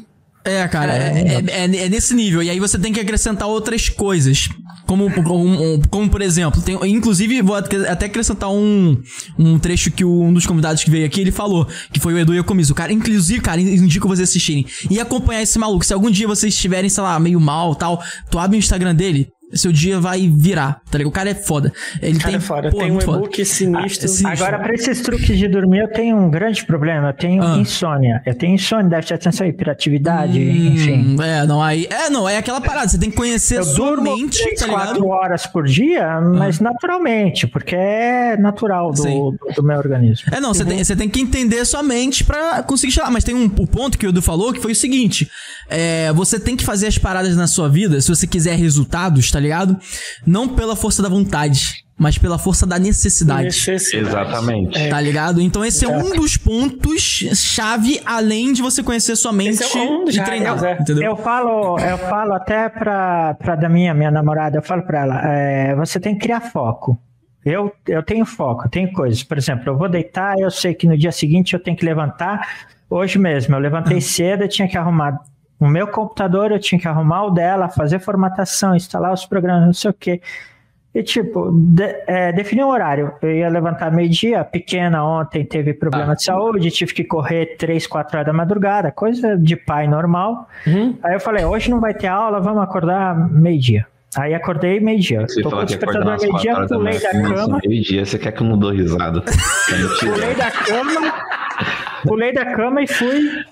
É, 0.48 0.68
cara, 0.68 0.94
é, 0.96 1.44
é- 1.48 1.66
é- 1.66 1.86
é 1.86 1.90
nesse 1.90 2.14
nível. 2.14 2.42
E 2.42 2.50
aí 2.50 2.60
você 2.60 2.80
tem 2.80 2.94
que 2.94 3.00
acrescentar 3.00 3.48
outras 3.48 3.90
coisas. 3.90 4.50
Como, 4.86 5.12
como, 5.12 5.82
como, 5.90 6.10
por 6.10 6.22
exemplo, 6.22 6.62
tem, 6.62 6.78
inclusive, 6.90 7.42
vou 7.42 7.56
até 7.58 8.06
acrescentar 8.06 8.50
um, 8.50 8.98
um 9.38 9.60
trecho 9.60 9.92
que 9.92 10.06
um 10.06 10.32
dos 10.32 10.46
convidados 10.46 10.82
que 10.82 10.90
veio 10.90 11.06
aqui, 11.06 11.20
ele 11.20 11.32
falou, 11.32 11.68
que 11.92 12.00
foi 12.00 12.14
o 12.14 12.18
Edu 12.18 12.34
Yacomiso. 12.34 12.74
Cara, 12.74 12.94
inclusive, 12.94 13.42
cara, 13.42 13.60
indico 13.60 14.08
vocês 14.08 14.30
assistirem. 14.30 14.66
E 14.90 14.98
acompanhar 14.98 15.42
esse 15.42 15.60
maluco. 15.60 15.86
Se 15.86 15.94
algum 15.94 16.10
dia 16.10 16.26
vocês 16.26 16.54
estiverem, 16.54 16.90
sei 16.90 17.04
lá, 17.04 17.20
meio 17.20 17.40
mal 17.40 17.76
tal, 17.76 18.02
tu 18.32 18.40
abre 18.40 18.56
o 18.56 18.60
Instagram 18.60 18.96
dele, 18.96 19.28
seu 19.54 19.72
dia 19.72 20.00
vai 20.00 20.28
virar, 20.28 20.82
tá 20.92 20.98
ligado? 20.98 21.10
O 21.10 21.14
cara 21.14 21.30
é 21.30 21.36
foda. 21.36 21.72
Ele 22.02 22.18
Cara, 22.20 22.30
tem, 22.32 22.36
é 22.38 22.40
foda. 22.40 22.70
pô, 22.70 22.78
Tem 22.80 22.92
um 22.92 23.00
e-book 23.00 23.46
sinistro. 23.46 24.06
Ah, 24.06 24.08
sim. 24.10 24.26
Agora, 24.28 24.60
para 24.60 24.74
esses 24.74 25.02
truques 25.02 25.38
de 25.38 25.48
dormir, 25.48 25.80
eu 25.80 25.88
tenho 25.92 26.18
um 26.18 26.30
grande 26.30 26.66
problema. 26.66 27.10
Eu 27.10 27.14
tenho 27.14 27.44
Ah. 27.44 27.58
insônia. 27.58 28.22
Eu 28.26 28.36
tenho 28.36 28.56
insônia, 28.56 28.90
déficit 28.90 29.08
de 29.08 29.14
atenção, 29.14 29.48
hiperatividade, 29.48 30.40
Hum, 30.40 30.74
enfim. 30.74 31.16
É, 31.22 31.46
não, 31.46 31.62
aí. 31.62 31.88
É, 31.90 32.10
não, 32.10 32.28
é 32.28 32.38
aquela 32.38 32.60
parada. 32.62 32.88
Você 32.90 32.98
tem 32.98 33.10
que 33.10 33.16
conhecer 33.16 33.56
a 33.58 33.60
Eu 33.60 33.64
sua 33.66 33.88
durmo 33.96 34.16
mente, 34.18 34.38
3, 34.44 34.60
tá 34.60 34.66
ligado? 34.68 34.88
4 35.00 35.08
horas 35.08 35.46
por 35.48 35.66
dia, 35.66 36.20
mas 36.22 36.60
naturalmente, 36.60 37.48
porque 37.48 37.76
é 37.76 38.36
natural 38.38 38.92
do, 38.92 39.04
do, 39.04 39.38
do 39.56 39.64
meu 39.64 39.78
organismo. 39.78 40.28
É, 40.32 40.40
não, 40.40 40.54
você 40.54 40.66
tem, 40.66 40.84
você 40.84 40.96
tem 40.96 41.10
que 41.10 41.22
entender 41.22 41.64
sua 41.66 41.82
mente 41.84 42.24
pra 42.24 42.62
conseguir 42.64 42.92
chegar. 42.94 43.10
Mas 43.12 43.24
tem 43.24 43.36
um, 43.36 43.44
um 43.44 43.66
ponto 43.66 43.98
que 43.98 44.06
o 44.06 44.10
Edu 44.10 44.22
falou 44.22 44.52
que 44.52 44.60
foi 44.62 44.72
o 44.72 44.76
seguinte: 44.76 45.30
é, 45.70 46.12
você 46.14 46.40
tem 46.40 46.56
que 46.56 46.64
fazer 46.66 46.88
as 46.88 46.98
paradas 46.98 47.36
na 47.36 47.48
sua 47.48 47.70
vida, 47.70 48.02
se 48.02 48.10
você 48.10 48.28
quiser 48.28 48.58
resultados, 48.58 49.32
tá 49.32 49.37
ligado? 49.40 49.78
Não 50.26 50.48
pela 50.48 50.76
força 50.76 51.02
da 51.02 51.10
vontade, 51.10 51.84
mas 51.98 52.18
pela 52.18 52.38
força 52.38 52.66
da 52.66 52.78
necessidade. 52.78 53.46
Necessidade. 53.46 54.08
Exatamente. 54.08 54.90
Tá 54.90 55.02
ligado? 55.02 55.42
Então 55.42 55.66
esse 55.66 55.84
é 55.84 55.88
um 55.88 56.16
dos 56.16 56.38
pontos 56.38 57.02
chave, 57.36 58.00
além 58.06 58.54
de 58.54 58.62
você 58.62 58.84
conhecer 58.84 59.16
sua 59.16 59.34
mente 59.34 59.64
Esse 59.64 59.78
é 59.78 59.82
um 59.82 60.08
e 60.08 60.24
treinar, 60.24 60.64
é. 60.64 60.74
entendeu? 60.80 61.04
Eu 61.04 61.18
falo, 61.18 61.80
eu 61.80 61.98
falo 61.98 62.34
até 62.34 62.70
pra, 62.70 63.34
pra 63.36 63.56
da 63.56 63.68
minha, 63.68 63.94
minha 63.94 64.12
namorada, 64.12 64.58
eu 64.58 64.62
falo 64.62 64.84
pra 64.84 65.02
ela, 65.02 65.22
é, 65.26 65.76
você 65.76 66.00
tem 66.00 66.14
que 66.14 66.22
criar 66.22 66.42
foco. 66.42 66.98
Eu, 67.44 67.72
eu 67.88 68.04
tenho 68.04 68.26
foco, 68.26 68.66
eu 68.66 68.70
tenho 68.70 68.92
coisas. 68.92 69.24
Por 69.24 69.38
exemplo, 69.38 69.70
eu 69.70 69.78
vou 69.78 69.88
deitar, 69.88 70.38
eu 70.38 70.52
sei 70.52 70.74
que 70.74 70.86
no 70.86 70.98
dia 70.98 71.14
seguinte 71.14 71.54
eu 71.54 71.60
tenho 71.60 71.78
que 71.78 71.86
levantar. 71.86 72.46
Hoje 72.90 73.18
mesmo, 73.18 73.56
eu 73.56 73.60
levantei 73.60 74.02
cedo, 74.02 74.44
eu 74.44 74.50
tinha 74.50 74.68
que 74.68 74.78
arrumar 74.78 75.18
o 75.60 75.68
meu 75.68 75.88
computador, 75.88 76.52
eu 76.52 76.60
tinha 76.60 76.80
que 76.80 76.88
arrumar 76.88 77.26
o 77.26 77.32
dela, 77.32 77.68
fazer 77.70 78.00
formatação, 78.00 78.76
instalar 78.76 79.12
os 79.12 79.26
programas, 79.26 79.66
não 79.66 79.74
sei 79.74 79.92
o 79.92 79.94
quê. 79.94 80.22
E, 80.94 81.04
tipo, 81.04 81.52
de, 81.52 81.84
é, 82.08 82.32
definir 82.32 82.64
um 82.64 82.70
horário. 82.70 83.12
Eu 83.22 83.32
ia 83.32 83.50
levantar 83.50 83.92
meio-dia, 83.92 84.44
pequena 84.44 85.04
ontem 85.06 85.46
teve 85.46 85.74
problema 85.74 86.16
de 86.16 86.24
saúde, 86.24 86.72
tive 86.72 86.94
que 86.94 87.04
correr 87.04 87.56
três, 87.58 87.86
quatro 87.86 88.18
horas 88.18 88.26
da 88.26 88.34
madrugada, 88.34 88.92
coisa 88.92 89.38
de 89.38 89.56
pai 89.56 89.88
normal. 89.88 90.48
Uhum. 90.66 90.98
Aí 91.04 91.14
eu 91.14 91.20
falei, 91.20 91.46
hoje 91.46 91.70
não 91.70 91.80
vai 91.80 91.94
ter 91.94 92.08
aula, 92.08 92.40
vamos 92.40 92.64
acordar 92.64 93.16
meio-dia. 93.30 93.86
Aí 94.16 94.34
acordei 94.34 94.80
meio-dia. 94.80 95.26
Tô 95.44 95.52
com 95.52 95.58
o 95.58 95.66
despertador 95.66 96.14
às 96.14 96.26
4 96.26 96.30
meio-dia, 96.32 96.68
pulei 96.68 97.00
da 97.00 97.14
nossa, 97.14 97.36
cama, 97.36 97.62
meio-dia, 97.64 98.06
você 98.06 98.18
quer 98.18 98.32
que 98.32 98.42
eu 98.42 98.48
não 98.50 98.58
dou 98.58 98.72
risada? 98.72 99.22
Pulei 99.22 100.34
da 100.34 100.52
cama, 100.52 101.14
pulei 102.04 102.34
da 102.34 102.46
cama 102.46 102.82
e 102.82 102.88
fui. 102.88 103.46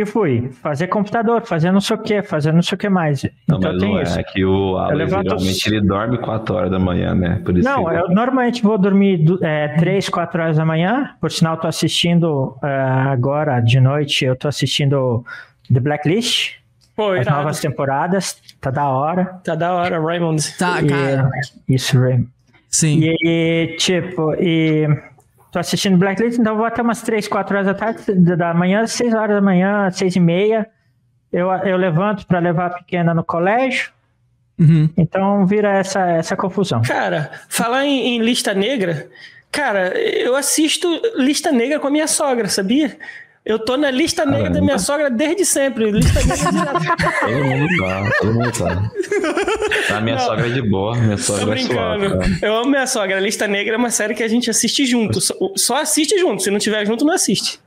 E 0.00 0.06
fui 0.06 0.50
fazer 0.62 0.86
computador, 0.86 1.42
fazer 1.44 1.72
não 1.72 1.80
sei 1.80 1.96
o 1.96 2.00
que, 2.00 2.22
fazer 2.22 2.52
não 2.52 2.62
sei 2.62 2.76
o 2.76 2.78
que 2.78 2.88
mais. 2.88 3.22
Não, 3.48 3.58
então 3.58 3.72
mas 3.72 3.80
tem 3.82 3.94
não 3.94 4.02
isso. 4.02 4.18
é 4.18 4.22
que 4.22 4.44
o 4.44 4.76
Alex, 4.76 4.98
levanto- 4.98 5.24
geralmente, 5.30 5.66
ele 5.66 5.80
dorme 5.80 6.18
4 6.18 6.54
horas 6.54 6.70
da 6.70 6.78
manhã, 6.78 7.14
né? 7.14 7.40
Por 7.44 7.58
isso 7.58 7.68
Não, 7.68 7.90
ele- 7.90 8.02
eu 8.02 8.08
normalmente 8.10 8.62
vou 8.62 8.78
dormir 8.78 9.24
é, 9.42 9.68
3, 9.76 10.08
4 10.08 10.40
horas 10.42 10.56
da 10.56 10.64
manhã. 10.64 11.10
Por 11.20 11.32
sinal, 11.32 11.56
tô 11.56 11.66
assistindo 11.66 12.56
é, 12.62 12.68
agora 12.68 13.60
de 13.60 13.80
noite, 13.80 14.24
eu 14.24 14.36
tô 14.36 14.46
assistindo 14.46 15.24
The 15.72 15.80
Blacklist, 15.80 16.52
Pô, 16.94 17.10
as 17.12 17.22
irado. 17.22 17.38
novas 17.38 17.60
temporadas, 17.60 18.40
tá 18.60 18.70
da 18.70 18.88
hora. 18.88 19.24
Tá 19.44 19.54
da 19.54 19.72
hora, 19.74 20.00
Raymond. 20.00 20.56
Tá, 20.58 20.80
E- 20.82 20.86
cara. 20.86 21.28
Isso, 21.68 21.98
Ray. 21.98 22.24
Sim. 22.70 23.00
E, 23.02 23.76
tipo, 23.78 24.34
e 24.34 24.86
tô 25.58 25.60
assistindo 25.60 25.98
Blacklist, 25.98 26.38
então 26.38 26.52
eu 26.52 26.56
vou 26.56 26.66
até 26.66 26.80
umas 26.80 27.02
3, 27.02 27.26
4 27.26 27.54
horas 27.56 27.66
da 27.66 27.74
tarde, 27.74 28.00
da 28.14 28.34
da 28.36 28.54
manhã, 28.54 28.86
6 28.86 29.12
horas 29.12 29.34
da 29.36 29.42
manhã, 29.42 29.90
6 29.90 30.16
e 30.16 30.20
meia. 30.20 30.68
Eu, 31.32 31.50
eu 31.50 31.76
levanto 31.76 32.26
para 32.26 32.38
levar 32.38 32.66
a 32.66 32.70
pequena 32.70 33.12
no 33.12 33.24
colégio, 33.24 33.90
Uhum. 34.58 34.88
então 34.96 35.46
vira 35.46 35.70
essa, 35.72 36.00
essa 36.10 36.36
confusão. 36.36 36.82
Cara, 36.82 37.30
falar 37.48 37.84
em, 37.84 38.16
em 38.16 38.20
lista 38.22 38.52
negra, 38.54 39.08
cara, 39.52 39.96
eu 39.98 40.34
assisto 40.34 40.88
lista 41.16 41.52
negra 41.52 41.78
com 41.78 41.86
a 41.86 41.90
minha 41.90 42.08
sogra, 42.08 42.48
sabia? 42.48 42.96
Eu 43.48 43.58
tô 43.58 43.78
na 43.78 43.90
lista 43.90 44.26
negra 44.26 44.40
Caramba. 44.42 44.58
da 44.60 44.64
minha 44.64 44.78
sogra 44.78 45.08
desde 45.10 45.44
sempre. 45.46 45.90
Lista 45.90 46.20
negra 46.20 46.52
direto. 46.52 47.20
Todo 47.20 47.44
mundo 47.44 47.76
tá, 47.78 48.10
todo 48.20 48.34
mundo 48.34 48.52
tá. 48.52 49.96
A 49.96 50.00
minha 50.02 50.16
Não. 50.16 50.24
sogra 50.26 50.46
é 50.46 50.50
de 50.50 50.62
boa, 50.62 50.96
minha 50.96 51.16
Tô 51.16 51.22
sogra 51.22 51.54
é 51.54 51.58
suave. 51.62 51.98
brincando. 52.06 52.18
cara. 52.18 52.38
Eu 52.42 52.56
amo 52.56 52.70
minha 52.70 52.86
sogra. 52.86 53.16
A 53.16 53.20
lista 53.20 53.48
negra 53.48 53.74
é 53.74 53.78
uma 53.78 53.90
série 53.90 54.14
que 54.14 54.22
a 54.22 54.28
gente 54.28 54.50
assiste 54.50 54.84
junto. 54.84 55.18
Só, 55.20 55.34
só 55.56 55.76
assiste 55.80 56.18
junto. 56.18 56.42
Se 56.42 56.50
não 56.50 56.58
tiver 56.58 56.84
junto, 56.86 57.04
não 57.06 57.14
assiste. 57.14 57.58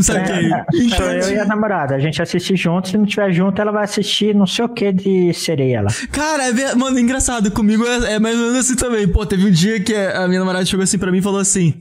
Saquei. 0.00 0.50
É, 0.50 0.96
sou 0.96 1.04
eu 1.12 1.32
e 1.32 1.38
a 1.38 1.44
namorada. 1.44 1.94
A 1.94 1.98
gente 1.98 2.22
assiste 2.22 2.56
junto, 2.56 2.88
se 2.88 2.96
não 2.96 3.04
tiver 3.04 3.30
junto, 3.30 3.60
ela 3.60 3.70
vai 3.70 3.84
assistir 3.84 4.34
não 4.34 4.46
sei 4.46 4.64
o 4.64 4.70
que 4.70 4.90
de 4.90 5.34
sereia 5.34 5.82
lá. 5.82 5.90
Cara, 6.10 6.48
é 6.48 6.74
mano, 6.74 6.98
engraçado. 6.98 7.50
Comigo 7.50 7.84
é, 7.86 8.14
é 8.14 8.18
mais 8.18 8.34
ou 8.36 8.42
menos 8.52 8.56
assim 8.60 8.74
também. 8.74 9.06
Pô, 9.06 9.26
teve 9.26 9.44
um 9.46 9.50
dia 9.50 9.78
que 9.78 9.94
a 9.94 10.26
minha 10.26 10.40
namorada 10.40 10.64
chegou 10.64 10.82
assim 10.82 10.96
pra 10.96 11.12
mim 11.12 11.18
e 11.18 11.22
falou 11.22 11.40
assim: 11.40 11.74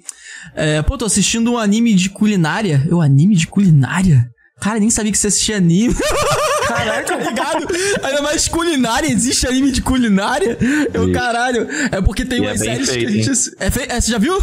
é, 0.56 0.82
Pô, 0.82 0.98
tô 0.98 1.06
assistindo 1.06 1.52
um 1.54 1.58
anime 1.58 1.94
de 1.94 2.10
culinária. 2.10 2.84
Eu, 2.90 3.02
anime 3.02 3.36
de 3.36 3.48
culinária? 3.48 4.28
Cara, 4.62 4.80
nem 4.80 4.90
sabia 4.90 5.12
que 5.12 5.18
você 5.18 5.28
assistia 5.28 5.58
anime. 5.58 5.96
Caraca, 6.68 7.18
tá 7.18 7.30
ligado? 7.30 7.68
Ainda 8.04 8.22
mais 8.22 8.48
culinária, 8.48 9.08
existe 9.08 9.46
anime 9.48 9.72
de 9.72 9.82
culinária? 9.82 10.58
Eu, 10.94 11.12
caralho. 11.12 11.68
É 11.92 12.02
porque 12.02 12.26
tem 12.26 12.42
E 12.42 12.46
é 12.46 12.50
umas 12.50 12.60
bem 12.62 12.70
séries 12.70 12.90
que 12.90 12.96
a 12.96 13.00
feito, 13.00 13.12
gente. 13.12 13.30
hein? 13.30 13.56
É, 13.60 13.72
fe... 13.72 13.80
é 13.90 14.02
Você 14.02 14.12
já 14.12 14.18
viu? 14.18 14.38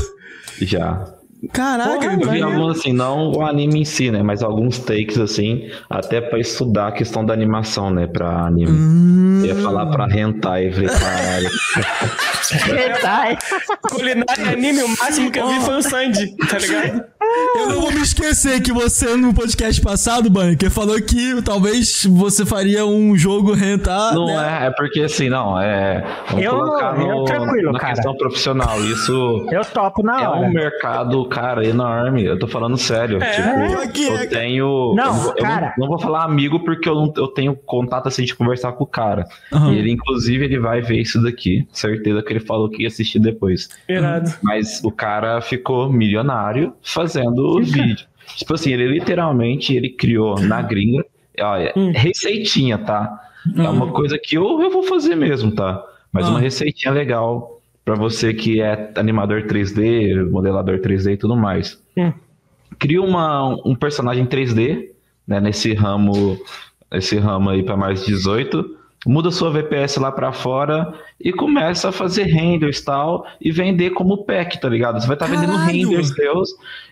Já. 0.60 1.11
Caraca, 1.52 2.04
Eu 2.20 2.30
vi 2.30 2.42
alguns, 2.42 2.78
assim, 2.78 2.92
não 2.92 3.32
o 3.32 3.42
anime 3.44 3.80
em 3.80 3.84
si, 3.84 4.10
né? 4.10 4.22
Mas 4.22 4.42
alguns 4.42 4.78
takes, 4.78 5.18
assim, 5.18 5.68
até 5.90 6.20
pra 6.20 6.38
estudar 6.38 6.88
a 6.88 6.92
questão 6.92 7.24
da 7.24 7.32
animação, 7.34 7.90
né? 7.90 8.06
Pra 8.06 8.46
anime. 8.46 8.70
Hum. 8.70 9.40
Eu 9.44 9.56
ia 9.56 9.62
falar 9.62 9.86
pra 9.86 10.06
hentai, 10.08 10.70
falei, 10.70 10.88
caralho. 10.88 11.50
Hentai. 12.52 13.38
Culinária 13.90 14.42
e 14.44 14.48
anime, 14.52 14.82
o 14.82 14.88
máximo 14.88 15.30
que 15.30 15.38
eu 15.38 15.48
vi 15.48 15.60
foi 15.60 15.76
o 15.78 15.82
Sandy, 15.82 16.36
tá 16.48 16.58
ligado? 16.58 17.04
Eu 17.56 17.66
não 17.70 17.80
vou 17.80 17.90
me 17.92 18.02
esquecer 18.02 18.60
que 18.60 18.72
você, 18.72 19.16
no 19.16 19.32
podcast 19.32 19.80
passado, 19.80 20.28
Bunker, 20.28 20.70
falou 20.70 21.00
que 21.00 21.40
talvez 21.42 22.04
você 22.04 22.44
faria 22.44 22.84
um 22.84 23.16
jogo 23.16 23.52
rentar. 23.54 24.14
Não 24.14 24.26
né? 24.26 24.60
é, 24.62 24.66
é 24.66 24.70
porque 24.70 25.00
assim, 25.00 25.28
não, 25.30 25.58
é. 25.58 26.04
Vamos 26.28 26.44
Eu- 26.44 26.50
colocar 26.52 26.98
no, 26.98 27.10
eu 27.10 27.24
tranquilo, 27.24 27.72
na 27.72 27.78
cara. 27.78 27.94
questão 27.94 28.14
profissional. 28.16 28.82
Isso 28.84 29.46
Eu 29.50 29.64
topo 29.64 30.02
na 30.02 30.22
é 30.22 30.28
hora. 30.28 30.40
um 30.40 30.52
mercado, 30.52 31.24
cara, 31.34 31.66
enorme. 31.66 32.24
Eu 32.24 32.38
tô 32.38 32.46
falando 32.46 32.76
sério. 32.76 33.18
tipo, 33.18 34.08
é, 34.08 34.24
eu 34.24 34.28
tenho. 34.28 34.94
Não, 34.96 35.06
eu, 35.06 35.12
vou- 35.14 35.34
eu 35.36 35.42
cara. 35.44 35.74
não, 35.78 35.86
não 35.86 35.88
vou 35.88 35.98
falar 35.98 36.24
amigo 36.24 36.60
porque 36.60 36.88
eu, 36.88 36.94
não, 36.94 37.12
eu 37.16 37.28
tenho 37.28 37.54
contato 37.54 38.06
assim 38.08 38.24
de 38.24 38.34
conversar 38.34 38.72
com 38.72 38.84
o 38.84 38.86
cara. 38.86 39.24
Aham. 39.52 39.72
E 39.72 39.78
ele, 39.78 39.90
inclusive, 39.90 40.44
ele 40.44 40.58
vai 40.58 40.80
ver 40.80 41.00
isso 41.00 41.22
daqui. 41.22 41.66
Certeza 41.72 42.22
que 42.22 42.32
ele 42.32 42.40
falou 42.40 42.68
que 42.68 42.82
ia 42.82 42.88
assistir 42.88 43.18
depois. 43.18 43.68
Irado. 43.88 44.30
Mas 44.42 44.82
o 44.84 44.90
cara 44.90 45.40
ficou 45.40 45.90
milionário 45.92 46.74
fazendo 46.82 47.58
os 47.58 47.70
vídeos. 47.70 48.06
Tipo 48.36 48.54
assim, 48.54 48.72
ele 48.72 48.86
literalmente 48.86 49.74
ele 49.74 49.90
criou 49.90 50.38
na 50.40 50.62
gringa, 50.62 51.04
Olha, 51.40 51.72
Hum. 51.74 51.92
receitinha, 51.94 52.76
tá? 52.76 53.18
É 53.56 53.68
uma 53.68 53.88
coisa 53.88 54.18
que 54.22 54.36
eu, 54.36 54.60
eu 54.60 54.70
vou 54.70 54.82
fazer 54.82 55.14
mesmo, 55.16 55.50
tá? 55.50 55.82
Mas 56.12 56.26
Ah. 56.26 56.30
uma 56.30 56.38
receitinha 56.40 56.92
legal 56.92 57.61
pra 57.84 57.94
você 57.94 58.32
que 58.32 58.60
é 58.60 58.92
animador 58.96 59.42
3D, 59.42 60.28
modelador 60.30 60.78
3D 60.78 61.12
e 61.12 61.16
tudo 61.16 61.36
mais. 61.36 61.80
Hum. 61.96 62.12
Cria 62.78 63.02
uma, 63.02 63.48
um 63.66 63.74
personagem 63.74 64.26
3D, 64.26 64.88
né, 65.26 65.40
nesse 65.40 65.74
ramo, 65.74 66.38
esse 66.92 67.18
ramo 67.18 67.50
aí 67.50 67.62
pra 67.62 67.76
mais 67.76 68.00
de 68.00 68.06
18. 68.12 68.78
Muda 69.04 69.32
sua 69.32 69.50
VPS 69.50 69.96
lá 69.96 70.12
pra 70.12 70.32
fora 70.32 70.94
e 71.20 71.32
começa 71.32 71.88
a 71.88 71.92
fazer 71.92 72.22
renders 72.22 72.78
e 72.78 72.84
tal 72.84 73.26
e 73.40 73.50
vender 73.50 73.90
como 73.90 74.24
pack, 74.24 74.60
tá 74.60 74.68
ligado? 74.68 75.00
Você 75.00 75.08
vai 75.08 75.16
estar 75.16 75.26
vendendo 75.26 75.54
Caralho! 75.54 75.72
renders 75.72 76.08
seus 76.10 76.50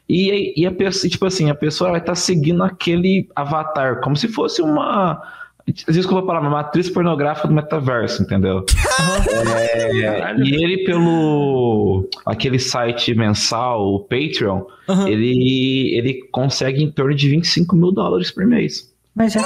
e, 0.09 0.61
e 0.61 0.66
a 0.66 0.72
pessoa, 0.72 1.09
tipo 1.09 1.24
assim, 1.24 1.50
a 1.50 1.55
pessoa 1.55 1.90
vai 1.90 2.00
estar 2.00 2.16
seguindo 2.16 2.64
aquele 2.64 3.29
avatar 3.37 4.00
como 4.00 4.16
se 4.16 4.26
fosse 4.26 4.61
uma 4.61 5.22
Desculpa 5.88 6.22
a 6.22 6.26
palavra, 6.26 6.48
uma 6.48 6.61
atriz 6.61 6.88
pornográfica 6.90 7.48
do 7.48 7.54
metaverso, 7.54 8.22
entendeu? 8.22 8.64
É, 9.62 10.35
e 10.38 10.54
ele, 10.64 10.85
pelo 10.85 12.09
aquele 12.24 12.59
site 12.59 13.14
mensal, 13.14 13.94
o 13.94 14.00
Patreon, 14.00 14.62
Aham. 14.88 15.09
ele, 15.09 15.94
ele 15.96 16.22
consegue 16.33 16.83
em 16.83 16.90
torno 16.90 17.14
de 17.14 17.28
25 17.28 17.76
mil 17.76 17.92
dólares 17.92 18.30
por 18.30 18.46
mês. 18.46 18.90
Mas 19.14 19.37
é. 19.37 19.40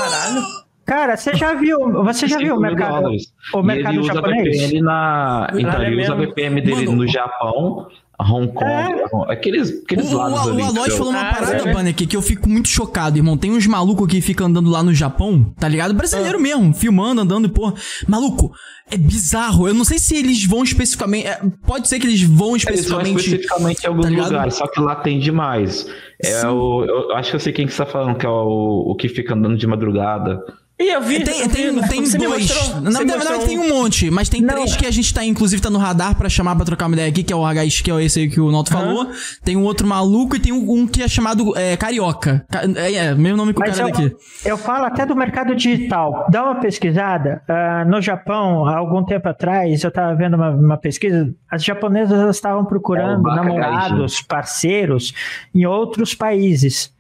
Cara, 0.84 1.16
você 1.16 1.34
já 1.34 1.54
viu? 1.54 1.78
Você 2.04 2.26
já 2.28 2.37
25 2.38 2.42
viu 2.44 2.56
o 2.56 2.60
mercado, 2.60 3.00
dólares. 3.02 3.32
o 3.54 3.60
E 3.60 3.62
mercado 3.64 3.92
ele 3.94 4.00
usa 4.00 4.14
japonês? 4.14 4.56
VPN 4.60 4.82
na. 4.82 5.48
Então, 5.54 5.82
é 5.82 5.87
ele 5.87 6.02
usa 6.02 6.12
a 6.12 6.16
mesmo. 6.16 6.32
VPN 6.32 6.60
dele 6.60 6.87
Mano, 6.87 6.96
no 6.96 7.08
Japão, 7.08 7.88
Hong 8.20 8.48
Kong, 8.53 8.64
É. 8.64 9.33
aqueles, 9.33 9.83
aqueles 9.83 10.12
O, 10.12 10.14
o, 10.14 10.18
lados 10.18 10.38
o 10.46 10.50
ali. 10.50 10.62
Aloy 10.62 10.70
entendeu? 10.79 10.96
falou 10.96 11.12
uma 11.12 11.20
Ah, 11.29 11.35
parada, 11.35 11.68
é. 11.68 11.72
Banner, 11.72 11.94
que 11.94 12.16
eu 12.16 12.22
fico 12.22 12.48
muito 12.48 12.68
chocado, 12.68 13.16
irmão. 13.18 13.37
Tem 13.37 13.50
uns 13.53 13.66
malucos 13.66 14.07
que 14.07 14.20
ficam 14.20 14.46
andando 14.46 14.70
lá 14.70 14.83
no 14.83 14.94
Japão, 14.94 15.53
tá 15.59 15.66
ligado? 15.68 15.90
Ah. 15.90 15.94
Brasileiro 15.94 16.40
mesmo, 16.40 16.72
filmando, 16.72 17.20
andando 17.20 17.46
e 17.46 17.50
porra. 17.50 17.74
Maluco, 18.07 18.53
é 18.90 18.96
bizarro. 18.96 19.66
Eu 19.66 19.74
não 19.74 19.85
sei 19.85 19.98
se 19.98 20.14
eles 20.16 20.44
vão 20.44 20.62
especificamente. 20.62 21.27
é, 21.27 21.40
pode 21.66 21.88
ser 21.88 21.98
que 21.98 22.07
eles 22.07 22.22
vão 22.22 22.55
Eles 22.55 22.64
vão 22.64 22.74
especificamente. 23.00 23.16
especificamente 23.20 23.85
em 23.85 23.87
alguns 23.88 24.05
tá 24.07 24.11
lugares, 24.24 24.55
só 24.55 24.66
que 24.68 24.81
lá 24.81 24.94
tem 24.96 25.18
demais. 25.18 25.87
É 26.22 26.40
Sim. 26.40 26.46
o, 26.46 26.85
eu 26.85 27.12
acho 27.16 27.31
que 27.31 27.37
eu 27.37 27.40
sei 27.40 27.53
quem 27.53 27.66
que 27.66 27.72
você 27.72 27.85
tá 27.85 27.90
falando, 27.90 28.16
que 28.16 28.24
é 28.27 28.29
o, 28.29 28.85
o 28.90 28.94
que 28.94 29.09
fica 29.09 29.35
andando 29.35 29.57
de 29.57 29.66
madrugada. 29.66 30.40
E 30.76 30.92
eu 30.92 31.00
vi. 31.00 31.22
Tem, 31.22 31.40
eu 31.40 31.48
vi, 31.48 31.54
tem, 31.88 32.02
dois. 32.02 32.48
mostrou- 32.50 32.80
Na 32.80 32.90
você 32.90 33.04
verdade, 33.04 33.46
tem 33.46 33.58
um 33.60 33.68
monte, 33.68 34.10
mas 34.10 34.28
tem 34.28 34.42
Não. 34.42 34.54
três 34.54 34.74
que 34.76 34.84
a 34.84 34.90
gente 34.90 35.14
tá, 35.14 35.24
inclusive, 35.24 35.62
tá 35.62 35.70
no 35.70 35.78
radar 35.78 36.16
pra 36.16 36.28
chamar 36.28 36.56
pra 36.56 36.64
trocar 36.64 36.87
uma 36.87 36.94
ideia 36.96 37.08
aqui, 37.08 37.22
que 37.22 37.32
é 37.32 37.37
o 37.37 37.44
HX, 37.46 37.80
que 37.80 37.92
é 37.92 38.02
esse 38.04 38.18
aí 38.18 38.28
que 38.28 38.40
o 38.40 38.50
Noto 38.50 38.72
falou. 38.72 39.08
Tem 39.44 39.56
um 39.56 39.62
outro 39.62 39.87
maluco 39.87 40.34
e 40.34 40.40
tem 40.40 40.52
um, 40.52 40.68
um 40.80 40.87
que 40.87 41.00
é 41.00 41.06
chamado 41.06 41.56
é, 41.56 41.76
Carioca. 41.76 42.44
Ca- 42.50 42.64
É, 42.76 42.92
é, 42.92 43.14
mesmo 43.14 43.37
nome 43.37 43.54
que 43.54 43.60
o 43.60 43.64
cara 43.64 43.78
eu, 43.78 43.87
daqui. 43.87 44.16
eu 44.44 44.58
falo 44.58 44.84
até 44.87 45.06
do 45.06 45.14
mercado 45.14 45.54
digital. 45.54 46.26
Dá 46.28 46.42
uma 46.42 46.56
pesquisada. 46.56 47.40
ah, 47.48 47.84
no 47.84 48.02
Japão, 48.02 48.66
há 48.66 48.76
algum 48.76 49.04
tempo 49.04 49.28
atrás, 49.28 49.84
eu 49.84 49.88
estava 49.88 50.12
vendo 50.16 50.34
uma, 50.34 50.50
uma 50.50 50.76
pesquisa. 50.76 51.32
As 51.48 51.62
japonesas 51.62 52.34
estavam 52.34 52.64
procurando 52.64 53.30
É, 53.30 53.37
namorados, 53.37 54.20
parceiros 54.22 55.12
em 55.54 55.64
outros 55.66 56.14
países. 56.16 56.92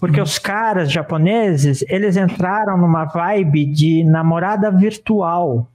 Porque 0.00 0.20
os 0.20 0.38
caras 0.38 0.90
japoneses, 0.90 1.84
eles 1.88 2.16
entraram 2.16 2.76
numa 2.78 3.04
vibe 3.04 3.66
de 3.66 4.02
namorada 4.02 4.70
virtual. 4.70 5.68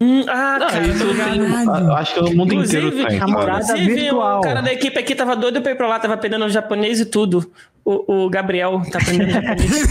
Hum, 0.00 0.24
ah, 0.28 0.56
Não, 0.58 0.66
cara, 0.68 0.86
isso 0.86 1.04
tem, 1.14 1.86
eu 1.86 1.94
acho 1.94 2.14
que 2.14 2.20
o 2.20 2.36
mundo 2.36 2.54
Inclusive, 2.54 2.86
inteiro 2.88 3.08
tem. 3.08 3.18
namorada 3.20 3.74
virtual. 3.76 4.38
o 4.38 4.42
cara 4.42 4.60
da 4.60 4.72
equipe 4.72 4.98
aqui 4.98 5.14
tava 5.14 5.36
doido 5.36 5.60
pra 5.62 5.72
ir 5.72 5.74
pra 5.76 5.86
lá, 5.88 5.98
tava 6.00 6.14
aprendendo 6.14 6.48
japonês 6.48 6.98
e 7.00 7.06
tudo. 7.06 7.50
O, 7.84 8.24
o 8.24 8.30
Gabriel 8.30 8.82
tá 8.90 8.98
aprendendo 8.98 9.30
japonês. 9.34 9.88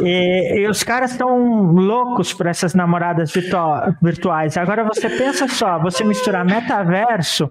E, 0.00 0.60
e 0.60 0.68
os 0.68 0.82
caras 0.82 1.12
estão 1.12 1.72
loucos 1.72 2.32
por 2.32 2.46
essas 2.46 2.74
namoradas 2.74 3.30
virtua- 3.32 3.94
virtuais. 4.02 4.56
Agora 4.56 4.82
você 4.84 5.08
pensa 5.08 5.46
só, 5.46 5.78
você 5.78 6.02
misturar 6.02 6.44
metaverso 6.44 7.48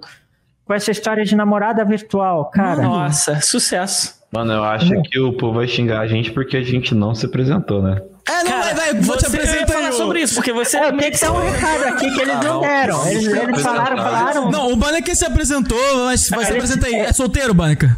com 0.65 0.73
essa 0.73 0.91
história 0.91 1.23
de 1.25 1.35
namorada 1.35 1.83
virtual, 1.85 2.45
cara. 2.49 2.81
Nossa, 2.81 3.41
sucesso. 3.41 4.21
Mano, 4.31 4.51
eu 4.53 4.63
acho 4.63 4.89
que 5.03 5.19
o 5.19 5.33
povo 5.33 5.59
vai 5.59 5.67
xingar 5.67 5.99
a 6.01 6.07
gente 6.07 6.31
porque 6.31 6.57
a 6.57 6.63
gente 6.63 6.95
não 6.95 7.13
se 7.13 7.25
apresentou, 7.25 7.81
né? 7.83 8.01
É, 8.27 8.43
não, 8.43 8.51
Cara, 8.51 8.61
vai, 8.73 8.73
vai, 8.73 8.93
vou 9.01 9.17
te 9.17 9.25
apresentar 9.27 9.67
falar 9.73 9.91
sobre 9.91 10.21
isso, 10.21 10.35
porque 10.35 10.53
você. 10.53 10.77
É, 10.77 10.87
eu 10.89 10.97
tenho 10.97 11.11
que 11.11 11.19
dar 11.19 11.31
um 11.33 11.41
recado 11.41 11.83
aqui 11.93 12.09
que 12.15 12.21
eles 12.21 12.35
Ah, 12.35 12.43
não 12.43 12.53
não. 12.55 12.61
deram. 12.61 13.07
Eles, 13.09 13.27
eles 13.27 13.57
se 13.57 13.63
falaram, 13.63 13.83
apresentar. 13.97 14.17
falaram. 14.17 14.49
Não, 14.51 14.71
o 14.71 14.75
Banneker 14.77 15.15
se 15.15 15.25
apresentou, 15.25 15.77
mas 16.05 16.29
vai 16.29 16.45
se 16.45 16.51
Ele- 16.51 16.57
apresenta 16.59 16.87
aí. 16.87 16.95
É 16.95 17.11
solteiro, 17.13 17.53
Banneker? 17.53 17.93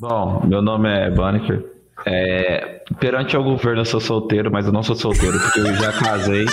Bom, 0.00 0.42
meu 0.44 0.60
nome 0.60 0.88
é 0.90 1.10
Banneker. 1.10 1.64
É, 2.06 2.82
perante 3.00 3.34
ao 3.36 3.42
governo 3.44 3.80
eu 3.80 3.84
sou 3.84 4.00
solteiro, 4.00 4.50
mas 4.52 4.66
eu 4.66 4.72
não 4.72 4.82
sou 4.82 4.94
solteiro 4.96 5.38
porque 5.38 5.60
eu 5.60 5.74
já 5.76 5.92
casei, 5.92 6.44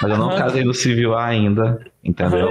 mas 0.00 0.10
eu 0.10 0.16
não 0.18 0.36
casei 0.36 0.64
no 0.64 0.72
civil 0.74 1.16
ainda, 1.16 1.80
entendeu? 2.04 2.48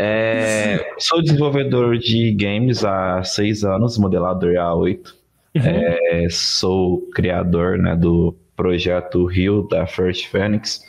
É, 0.00 0.94
sou 0.96 1.20
desenvolvedor 1.20 1.98
de 1.98 2.32
games 2.32 2.84
há 2.84 3.24
seis 3.24 3.64
anos, 3.64 3.98
modelador 3.98 4.56
há 4.56 4.72
oito. 4.72 5.16
É, 5.54 6.28
sou 6.30 7.00
criador 7.12 7.78
né, 7.78 7.96
do 7.96 8.36
projeto 8.54 9.26
Rio 9.26 9.66
da 9.68 9.88
First 9.88 10.28
Phoenix. 10.28 10.80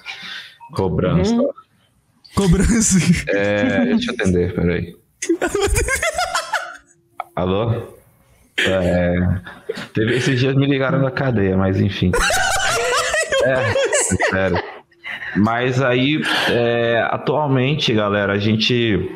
Cobrança. 0.74 1.36
Cobrança. 2.36 3.00
É, 3.30 3.86
deixa 3.86 4.12
eu 4.12 4.16
atender, 4.16 4.54
peraí. 4.54 4.96
Alô? 7.36 7.98
É, 8.60 9.16
teve, 9.94 10.18
esses 10.18 10.40
dias 10.40 10.56
me 10.56 10.68
ligaram 10.68 11.02
da 11.02 11.10
cadeia, 11.10 11.58
mas 11.58 11.82
enfim. 11.82 12.12
É, 13.44 13.74
sério. 14.30 14.64
Mas 15.36 15.82
aí, 15.82 16.22
é, 16.50 17.08
atualmente, 17.10 17.94
galera, 17.94 18.34
a 18.34 18.38
gente. 18.38 19.10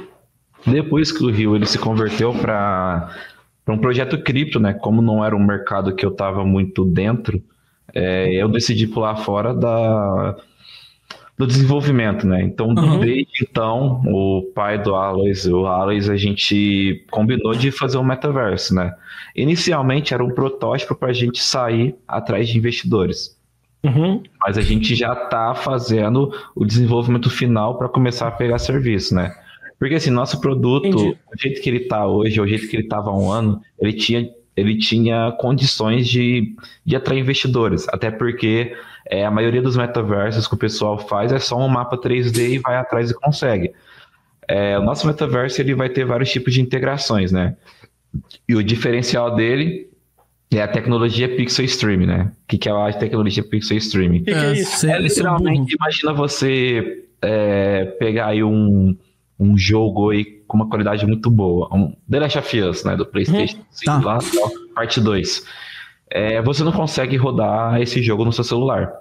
Depois 0.66 1.12
que 1.12 1.24
o 1.24 1.30
Rio 1.30 1.56
ele 1.56 1.66
se 1.66 1.78
converteu 1.78 2.34
para 2.34 3.10
um 3.68 3.78
projeto 3.78 4.18
cripto, 4.22 4.60
né? 4.60 4.74
Como 4.74 5.02
não 5.02 5.24
era 5.24 5.36
um 5.36 5.44
mercado 5.44 5.94
que 5.96 6.06
eu 6.06 6.12
estava 6.12 6.46
muito 6.46 6.86
dentro, 6.86 7.42
é, 7.94 8.32
eu 8.34 8.48
decidi 8.48 8.88
pular 8.88 9.16
fora 9.18 9.54
da, 9.54 10.36
do 11.38 11.46
desenvolvimento, 11.46 12.26
né? 12.26 12.42
Então, 12.44 12.70
Uhum. 12.70 13.00
desde 13.00 13.44
então, 13.44 14.02
o 14.06 14.44
pai 14.56 14.82
do 14.82 14.96
Aloys, 14.96 15.46
o 15.46 15.66
Aloys, 15.66 16.10
a 16.10 16.16
gente 16.16 17.06
combinou 17.12 17.54
de 17.54 17.72
fazer 17.72 17.98
um 17.98 18.04
metaverso, 18.04 18.74
né? 18.74 18.94
Inicialmente 19.36 20.14
era 20.14 20.24
um 20.24 20.30
protótipo 20.30 20.96
para 20.96 21.10
a 21.10 21.14
gente 21.14 21.42
sair 21.42 21.96
atrás 22.08 22.48
de 22.48 22.58
investidores, 22.58 23.38
Uhum. 23.84 24.24
mas 24.40 24.58
a 24.58 24.62
gente 24.62 24.96
já 24.96 25.12
está 25.12 25.54
fazendo 25.54 26.32
o 26.56 26.66
desenvolvimento 26.66 27.30
final 27.30 27.78
para 27.78 27.90
começar 27.90 28.30
a 28.30 28.32
pegar 28.32 28.58
serviço, 28.58 29.14
né? 29.14 29.36
Porque 29.78 29.96
assim, 29.96 30.10
nosso 30.10 30.40
produto, 30.40 30.88
Entendi. 30.88 31.18
o 31.28 31.38
jeito 31.38 31.62
que 31.62 31.70
ele 31.70 31.80
está 31.80 32.08
hoje, 32.08 32.40
o 32.40 32.48
jeito 32.48 32.70
que 32.70 32.78
ele 32.78 32.84
estava 32.84 33.10
há 33.10 33.14
um 33.14 33.30
ano, 33.30 33.62
ele 33.78 33.92
tinha, 33.92 34.30
ele 34.56 34.78
tinha 34.78 35.34
condições 35.34 36.08
de, 36.08 36.56
de 36.86 36.96
atrair 36.96 37.20
investidores, 37.20 37.86
até 37.90 38.10
porque 38.10 38.74
é, 39.06 39.26
a 39.26 39.32
maioria 39.32 39.62
dos 39.62 39.76
metaversos 39.76 40.48
que 40.48 40.54
o 40.54 40.58
pessoal 40.58 40.98
faz 40.98 41.34
é 41.34 41.40
só 41.40 41.58
um 41.58 41.68
mapa 41.68 41.98
3D 41.98 42.54
e 42.54 42.60
vai 42.60 42.78
atrás 42.78 43.12
e 43.12 43.14
consegue. 43.14 43.74
É, 44.48 44.80
o 44.80 44.84
nosso 44.84 45.06
metaverso 45.06 45.60
ele 45.62 45.76
vai 45.76 45.90
ter 45.90 46.06
vários 46.06 46.32
tipos 46.32 46.54
de 46.54 46.62
integrações, 46.62 47.34
né? 47.34 47.58
E 48.48 48.56
o 48.56 48.64
diferencial 48.64 49.36
dele 49.36 49.90
é 50.58 50.64
a 50.64 50.68
tecnologia 50.68 51.28
Pixel 51.36 51.66
Stream, 51.66 52.06
né? 52.06 52.32
O 52.44 52.48
que, 52.48 52.58
que 52.58 52.70
é 52.70 52.72
a 52.72 52.94
tecnologia 52.94 53.44
Pixel 53.44 53.78
Streaming? 53.78 54.22
O 54.22 54.26
que, 54.26 54.32
que 54.32 54.38
é 54.38 54.54
isso? 54.54 54.74
É 54.74 54.78
cê 54.78 54.88
um 54.88 54.92
burro. 54.92 55.04
literalmente, 55.04 55.76
imagina 55.80 56.14
você 56.14 57.04
é, 57.22 57.86
pegar 58.00 58.28
aí 58.28 58.44
um, 58.44 58.96
um 59.40 59.58
jogo 59.58 60.10
aí 60.12 60.26
com 60.48 60.58
uma 60.58 60.70
qualidade 60.70 61.06
muito 61.06 61.32
boa, 61.32 61.68
um 61.74 61.96
The 62.10 62.20
Last 62.20 62.38
of 62.38 62.62
Us, 62.62 62.84
né, 62.84 62.96
do 62.96 63.06
PlayStation 63.06 63.58
5 63.72 63.86
Tá. 63.86 64.00
lá, 64.04 64.20
parte 64.76 65.02
2. 65.02 65.46
É, 66.10 66.42
você 66.42 66.64
não 66.64 66.72
consegue 66.72 67.18
rodar 67.18 67.82
esse 67.82 68.02
jogo 68.04 68.24
no 68.24 68.32
seu 68.32 68.44
celular. 68.44 68.92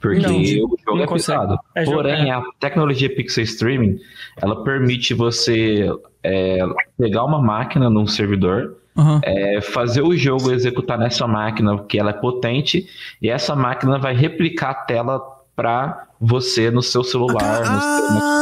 Porque 0.00 0.20
Não, 0.20 0.38
o 0.38 0.44
jogo 0.44 0.78
não 0.86 1.02
é 1.02 1.06
consegue. 1.06 1.38
pesado. 1.40 1.58
É 1.74 1.84
Porém, 1.84 2.30
é. 2.30 2.32
a 2.32 2.42
tecnologia 2.58 3.14
Pixel 3.14 3.44
Streaming, 3.44 3.98
ela 4.40 4.62
permite 4.64 5.12
você 5.12 5.90
é, 6.22 6.58
pegar 6.96 7.24
uma 7.24 7.40
máquina 7.42 7.90
num 7.90 8.06
servidor, 8.06 8.76
Aham. 8.96 9.20
é, 9.22 9.60
fazer 9.60 10.02
o 10.02 10.16
jogo 10.16 10.50
executar 10.50 10.98
nessa 10.98 11.26
máquina, 11.26 11.78
que 11.84 11.98
ela 11.98 12.10
é 12.10 12.14
potente, 12.14 12.86
e 13.22 13.28
essa 13.30 13.54
máquina 13.54 13.98
vai 13.98 14.14
replicar 14.14 14.70
a 14.70 14.74
tela 14.74 15.20
para 15.54 16.06
você 16.20 16.70
no 16.70 16.82
seu 16.82 17.02
celular. 17.04 17.60
no 17.60 17.80
seu- 17.80 18.10
no 18.10 18.40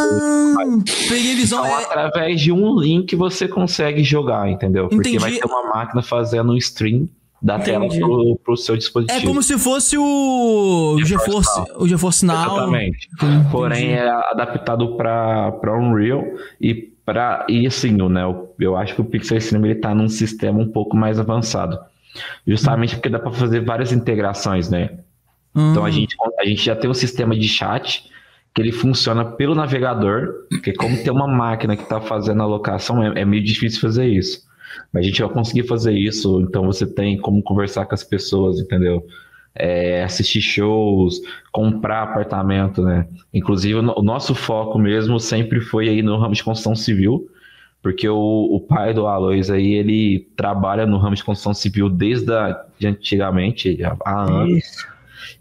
Ah, 0.60 0.84
peguei 1.08 1.34
visão. 1.36 1.64
então, 1.64 1.78
É, 1.80 1.84
através 1.84 2.40
de 2.40 2.50
um 2.52 2.78
link 2.78 3.14
você 3.14 3.46
consegue 3.46 4.02
jogar, 4.02 4.48
entendeu? 4.50 4.88
Porque 4.88 5.10
Entendi. 5.10 5.18
vai 5.18 5.32
ter 5.32 5.44
uma 5.46 5.62
máquina 5.74 6.02
fazendo 6.02 6.52
um 6.52 6.56
stream 6.56 7.08
da 7.40 7.54
Entendi. 7.54 7.70
tela 7.70 7.88
pro, 7.88 8.40
pro 8.44 8.56
seu 8.56 8.76
dispositivo. 8.76 9.20
é 9.20 9.24
como 9.24 9.40
se 9.42 9.56
fosse 9.58 9.96
o 9.96 10.98
GeForce, 11.04 11.64
o 11.76 11.86
GeForce 11.86 12.26
Now. 12.26 12.36
Exatamente. 12.56 13.08
Entendi. 13.14 13.48
Porém, 13.50 13.92
é 13.92 14.08
adaptado 14.08 14.96
para 14.96 15.78
Unreal 15.78 16.24
e 16.60 16.92
para 17.08 17.46
e 17.48 17.66
assim, 17.66 17.96
né, 18.10 18.22
eu, 18.22 18.54
eu 18.60 18.76
acho 18.76 18.94
que 18.94 19.00
o 19.00 19.04
Pixel 19.04 19.38
Stream 19.38 19.64
ele 19.64 19.76
tá 19.76 19.94
num 19.94 20.10
sistema 20.10 20.58
um 20.60 20.68
pouco 20.68 20.94
mais 20.94 21.18
avançado. 21.18 21.78
Justamente 22.46 22.96
porque 22.96 23.08
dá 23.08 23.18
para 23.18 23.32
fazer 23.32 23.64
várias 23.64 23.92
integrações, 23.92 24.68
né? 24.68 24.98
Então 25.56 25.82
Hum. 25.82 25.86
a 25.86 25.90
gente, 25.90 26.14
a 26.38 26.44
gente 26.44 26.62
já 26.62 26.76
tem 26.76 26.90
um 26.90 26.94
sistema 26.94 27.34
de 27.34 27.48
chat 27.48 28.04
que 28.54 28.60
ele 28.60 28.72
funciona 28.72 29.24
pelo 29.24 29.54
navegador, 29.54 30.46
porque 30.50 30.74
como 30.74 31.02
tem 31.02 31.10
uma 31.10 31.26
máquina 31.26 31.76
que 31.76 31.82
está 31.82 31.98
fazendo 31.98 32.42
a 32.42 32.46
locação, 32.46 33.02
é, 33.02 33.22
é 33.22 33.24
meio 33.24 33.42
difícil 33.42 33.80
fazer 33.80 34.06
isso. 34.06 34.46
Mas 34.92 35.04
a 35.04 35.08
gente 35.08 35.22
vai 35.22 35.30
conseguir 35.30 35.66
fazer 35.66 35.92
isso, 35.92 36.42
então 36.42 36.66
você 36.66 36.86
tem 36.86 37.16
como 37.16 37.42
conversar 37.42 37.86
com 37.86 37.94
as 37.94 38.04
pessoas, 38.04 38.60
entendeu? 38.60 39.02
É, 39.54 40.04
assistir 40.04 40.40
shows, 40.40 41.20
comprar 41.50 42.02
apartamento, 42.04 42.82
né? 42.82 43.08
Inclusive, 43.34 43.74
o 43.80 43.82
no- 43.82 43.98
o 43.98 44.02
nosso 44.02 44.34
foco 44.34 44.78
mesmo 44.78 45.18
sempre 45.18 45.60
foi 45.60 45.88
aí 45.88 46.00
no 46.02 46.16
ramo 46.16 46.32
de 46.34 46.44
construção 46.44 46.76
civil, 46.76 47.28
porque 47.82 48.08
o, 48.08 48.16
o 48.16 48.60
pai 48.60 48.94
do 48.94 49.06
Aloys 49.08 49.50
aí, 49.50 49.74
ele 49.74 50.28
trabalha 50.36 50.86
no 50.86 50.96
ramo 50.98 51.16
de 51.16 51.24
construção 51.24 51.52
civil 51.54 51.88
desde 51.88 52.32
a, 52.32 52.64
de 52.78 52.86
antigamente, 52.86 53.78
há- 53.82 54.20
anos. 54.22 54.58
Isso. 54.58 54.86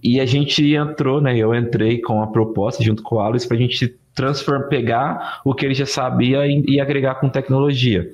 E 0.04 0.20
a 0.20 0.26
gente 0.26 0.74
entrou, 0.74 1.22
né? 1.22 1.38
Eu 1.38 1.54
entrei 1.54 2.00
com 2.02 2.22
a 2.22 2.28
proposta 2.28 2.84
junto 2.84 3.04
com 3.04 3.16
o 3.18 3.20
Aloys 3.20 3.46
para 3.46 3.58
a 3.58 3.60
gente 3.60 3.96
transformar, 4.16 4.64
pegar 4.68 5.42
o 5.46 5.54
que 5.54 5.64
ele 5.66 5.76
já 5.76 5.86
sabia 5.86 6.48
e, 6.48 6.64
e 6.68 6.80
agregar 6.82 7.16
com 7.16 7.30
tecnologia. 7.30 8.12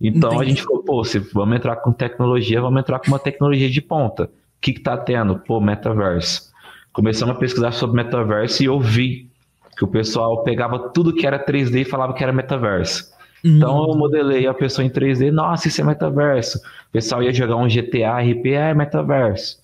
Então 0.00 0.32
a 0.32 0.36
Entendi. 0.36 0.50
gente 0.50 0.62
falou, 0.64 0.82
pô, 0.82 1.04
se 1.04 1.18
vamos 1.18 1.56
entrar 1.56 1.76
com 1.76 1.92
tecnologia, 1.92 2.60
vamos 2.60 2.80
entrar 2.80 2.98
com 2.98 3.08
uma 3.08 3.18
tecnologia 3.18 3.70
de 3.70 3.80
ponta. 3.80 4.28
O 4.66 4.72
que, 4.72 4.72
que 4.74 4.80
tá 4.80 4.96
tendo? 4.96 5.38
Pô, 5.38 5.60
metaverso. 5.60 6.50
Começamos 6.92 7.36
a 7.36 7.38
pesquisar 7.38 7.72
sobre 7.72 8.02
metaverso 8.02 8.62
e 8.62 8.66
eu 8.66 8.80
vi 8.80 9.30
que 9.76 9.84
o 9.84 9.88
pessoal 9.88 10.42
pegava 10.42 10.78
tudo 10.90 11.14
que 11.14 11.26
era 11.26 11.38
3D 11.38 11.82
e 11.82 11.84
falava 11.84 12.14
que 12.14 12.22
era 12.22 12.32
metaverso. 12.32 13.12
Então 13.56 13.88
eu 13.88 13.96
modelei 13.96 14.46
a 14.46 14.54
pessoa 14.54 14.84
em 14.84 14.90
3D, 14.90 15.30
nossa, 15.30 15.68
isso 15.68 15.80
é 15.80 15.84
metaverso. 15.84 16.58
O 16.58 16.92
pessoal 16.92 17.22
ia 17.22 17.32
jogar 17.32 17.56
um 17.56 17.68
GTA 17.68 18.18
RP, 18.20 18.56
ah, 18.56 18.68
é 18.70 18.74
metaverso. 18.74 19.60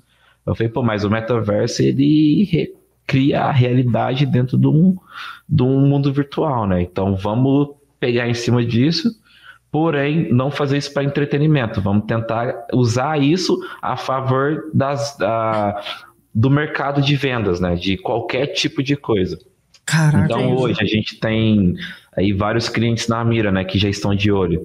Eu 0.47 0.55
falei, 0.55 0.71
pô, 0.73 0.83
mas 0.83 1.05
o 1.05 1.11
metaverso 1.11 1.83
ele 1.83 2.45
re- 2.45 2.75
cria 3.07 3.43
a 3.43 3.51
realidade 3.53 4.27
dentro 4.27 4.59
de 4.59 4.67
um, 4.69 4.97
de 5.49 5.63
um 5.63 5.87
mundo 5.87 6.13
virtual, 6.13 6.67
né? 6.67 6.83
Então 6.83 7.17
vamos 7.17 7.71
pegar 7.99 8.29
em 8.29 8.35
cima 8.35 8.65
disso, 8.65 9.11
porém 9.73 10.31
não 10.33 10.51
fazer 10.51 10.77
isso 10.77 10.93
para 10.93 11.03
entretenimento. 11.03 11.81
Vamos 11.81 12.05
tentar 12.05 12.67
usar 12.73 13.19
isso 13.21 13.59
a 13.81 13.97
favor 13.97 14.71
das, 14.75 15.17
da- 15.17 15.81
do 16.35 16.49
mercado 16.51 17.01
de 17.03 17.17
vendas, 17.17 17.59
né? 17.59 17.75
De 17.75 17.97
qualquer 17.97 18.49
tipo 18.49 18.83
de 18.83 18.95
coisa. 18.95 19.39
Caraca. 19.85 20.25
Então 20.27 20.55
hoje 20.57 20.77
a 20.81 20.85
gente 20.85 21.19
tem 21.19 21.75
aí 22.17 22.33
vários 22.33 22.69
clientes 22.69 23.09
na 23.09 23.25
mira, 23.25 23.51
né, 23.51 23.65
que 23.65 23.79
já 23.79 23.89
estão 23.89 24.15
de 24.15 24.31
olho. 24.31 24.65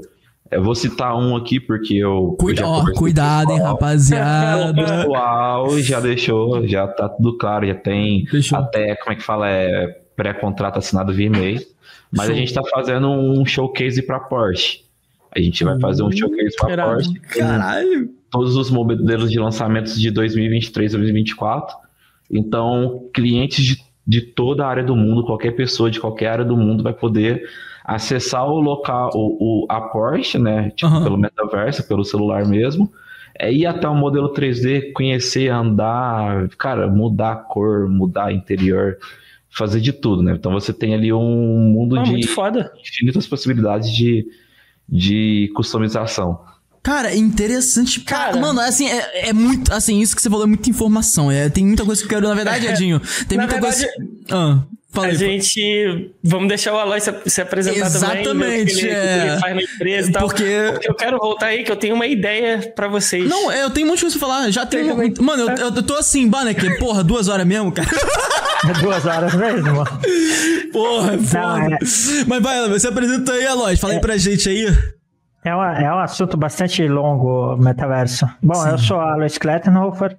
Eu 0.52 0.64
vou 0.64 0.76
citar 0.76 1.14
um 1.18 1.36
aqui 1.36 1.60
porque 1.60 1.96
eu. 1.96 2.30
eu 2.32 2.38
Cuida, 2.40 2.62
já 2.62 2.68
ó, 2.68 2.86
cuidado, 2.94 3.52
hein, 3.52 3.58
pessoal. 3.58 3.72
O 3.72 3.74
rapaziada. 3.74 4.74
pessoal 4.74 5.80
já 5.80 6.00
deixou, 6.00 6.68
já 6.68 6.88
tá 6.88 7.10
tudo 7.10 7.38
claro, 7.38 7.66
já 7.68 7.76
tem 7.76 8.26
Fechou. 8.28 8.58
até, 8.60 8.96
como 8.96 9.12
é 9.12 9.16
que 9.16 9.24
fala, 9.24 9.50
é 9.50 9.88
pré-contrato 10.16 10.80
assinado 10.80 11.14
via 11.14 11.26
e-mail. 11.28 11.60
Mas 12.12 12.28
Show. 12.28 12.36
a 12.36 12.38
gente 12.38 12.54
tá 12.54 12.62
fazendo 12.64 13.10
um 13.10 13.46
showcase 13.46 14.02
para 14.02 14.20
Porsche. 14.22 14.87
A 15.38 15.42
gente 15.42 15.64
vai 15.64 15.80
fazer 15.80 16.04
um 16.04 16.12
showcase 16.12 16.56
para. 16.60 16.86
Porsche. 16.86 17.14
Caralho. 17.20 18.10
todos 18.32 18.56
os 18.56 18.70
modelos 18.72 19.32
de 19.32 19.40
lançamentos 19.40 20.00
de 20.00 20.10
2023 20.12 20.94
e 20.94 20.98
2024. 20.98 21.76
Então, 22.32 23.08
clientes 23.14 23.64
de, 23.64 23.78
de 24.06 24.22
toda 24.22 24.66
a 24.66 24.68
área 24.68 24.84
do 24.84 24.96
mundo, 24.96 25.24
qualquer 25.24 25.52
pessoa 25.52 25.90
de 25.90 26.00
qualquer 26.00 26.28
área 26.28 26.46
do 26.46 26.58
mundo 26.58 26.84
vai 26.84 26.94
poder 26.94 27.44
acessar 27.86 28.46
o 28.50 28.60
local, 28.60 29.12
o, 29.14 29.64
o- 29.64 29.66
a 29.70 29.80
Porsche, 29.80 30.38
né? 30.38 30.72
Tipo, 30.72 30.88
Aham. 30.92 31.04
pelo 31.04 31.18
metaverso, 31.18 31.88
pelo 31.88 32.04
celular 32.04 32.46
mesmo. 32.46 32.92
É 33.40 33.54
ir 33.54 33.66
até 33.66 33.88
o 33.88 33.96
modelo 33.96 34.34
3D, 34.34 34.92
conhecer, 34.94 35.50
andar, 35.50 36.50
cara, 36.58 36.88
mudar 36.88 37.32
a 37.34 37.36
cor, 37.36 37.88
mudar 37.88 38.34
interior, 38.34 38.98
fazer 39.50 39.80
de 39.80 39.94
tudo, 39.94 40.22
né? 40.24 40.34
Então 40.38 40.52
você 40.52 40.74
tem 40.74 40.94
ali 40.96 41.14
um 41.14 41.60
mundo 41.72 41.98
Ah, 42.00 42.04
de 42.04 42.16
infinitas 42.82 43.28
possibilidades 43.28 43.90
de, 43.96 44.26
de 44.90 45.52
customização. 45.56 46.40
Cara, 46.82 47.14
interessante. 47.14 48.00
Cara, 48.02 48.32
Cara. 48.32 48.38
mano, 48.40 48.62
assim, 48.62 48.88
é, 48.88 49.30
é 49.30 49.34
muito. 49.34 49.74
Assim, 49.74 50.00
isso 50.00 50.16
que 50.16 50.22
você 50.22 50.30
falou 50.30 50.46
é 50.46 50.48
muita 50.48 50.70
informação. 50.70 51.30
É, 51.30 51.50
tem 51.50 51.66
muita 51.66 51.84
coisa 51.84 52.02
que 52.02 52.06
eu 52.06 52.10
quero. 52.10 52.28
Na 52.30 52.34
verdade, 52.34 52.66
Edinho, 52.68 53.02
tem 53.28 53.38
Na 53.38 53.44
muita 53.46 53.60
verdade, 53.60 53.86
coisa. 53.86 54.18
Ah, 54.32 54.64
fala 54.90 55.08
A 55.08 55.14
gente. 55.14 56.12
Vamos 56.24 56.48
deixar 56.48 56.74
o 56.74 56.78
Aloy 56.80 57.00
se, 57.02 57.14
se 57.28 57.42
apresentar 57.42 57.90
também. 57.92 58.62
Exatamente, 58.62 58.74
que 58.76 58.82
ele, 58.86 58.90
é. 58.92 59.28
ele 59.28 59.40
faz 59.40 59.56
na 59.56 59.62
empresa 59.62 60.10
e 60.10 60.12
tal. 60.14 60.24
Porque- 60.28 60.70
Porque 60.74 60.90
eu 60.90 60.96
quero 60.96 61.18
voltar 61.18 61.46
aí, 61.48 61.64
que 61.64 61.72
eu 61.72 61.76
tenho 61.76 61.96
uma 61.96 62.06
ideia 62.08 62.72
pra 62.76 62.88
vocês. 62.88 63.30
Não, 63.30 63.52
é, 63.52 63.64
eu 63.64 63.70
tenho 63.70 63.86
um 63.88 63.90
monte 63.90 64.00
de 64.00 64.04
coisa 64.06 64.20
pra 64.20 64.28
falar. 64.28 64.50
Já 64.52 64.66
tenho. 64.66 64.90
também. 64.90 65.14
Mano, 65.20 65.50
eu, 65.52 65.66
eu 65.76 65.84
tô 65.84 65.96
assim, 65.96 66.28
Banner, 66.28 66.56
porra, 66.80 67.04
duas 67.04 67.28
horas 67.28 67.46
mesmo, 67.46 67.72
cara. 67.72 67.88
É 68.70 68.74
duas 68.82 69.06
horas 69.06 69.34
mesmo. 69.36 69.84
Porra, 70.72 71.14
é 71.14 71.18
foda. 71.20 71.76
é. 71.76 71.78
Mas 72.28 72.42
vai, 72.44 72.70
você 72.70 72.88
apresenta 72.88 73.32
aí, 73.34 73.46
Aloy. 73.46 73.76
Fala 73.78 73.94
aí 73.94 74.02
pra 74.02 74.18
gente 74.18 74.50
aí. 74.50 74.66
É, 75.46 75.54
uma- 75.56 75.80
é 75.80 75.94
um 75.94 76.00
assunto 76.00 76.36
bastante 76.36 76.86
longo, 76.88 77.56
metaverso. 77.58 78.28
Bom, 78.42 78.68
eu 78.68 78.78
sou 78.78 79.00
Alois 79.00 79.38
Klettenhofer, 79.38 80.18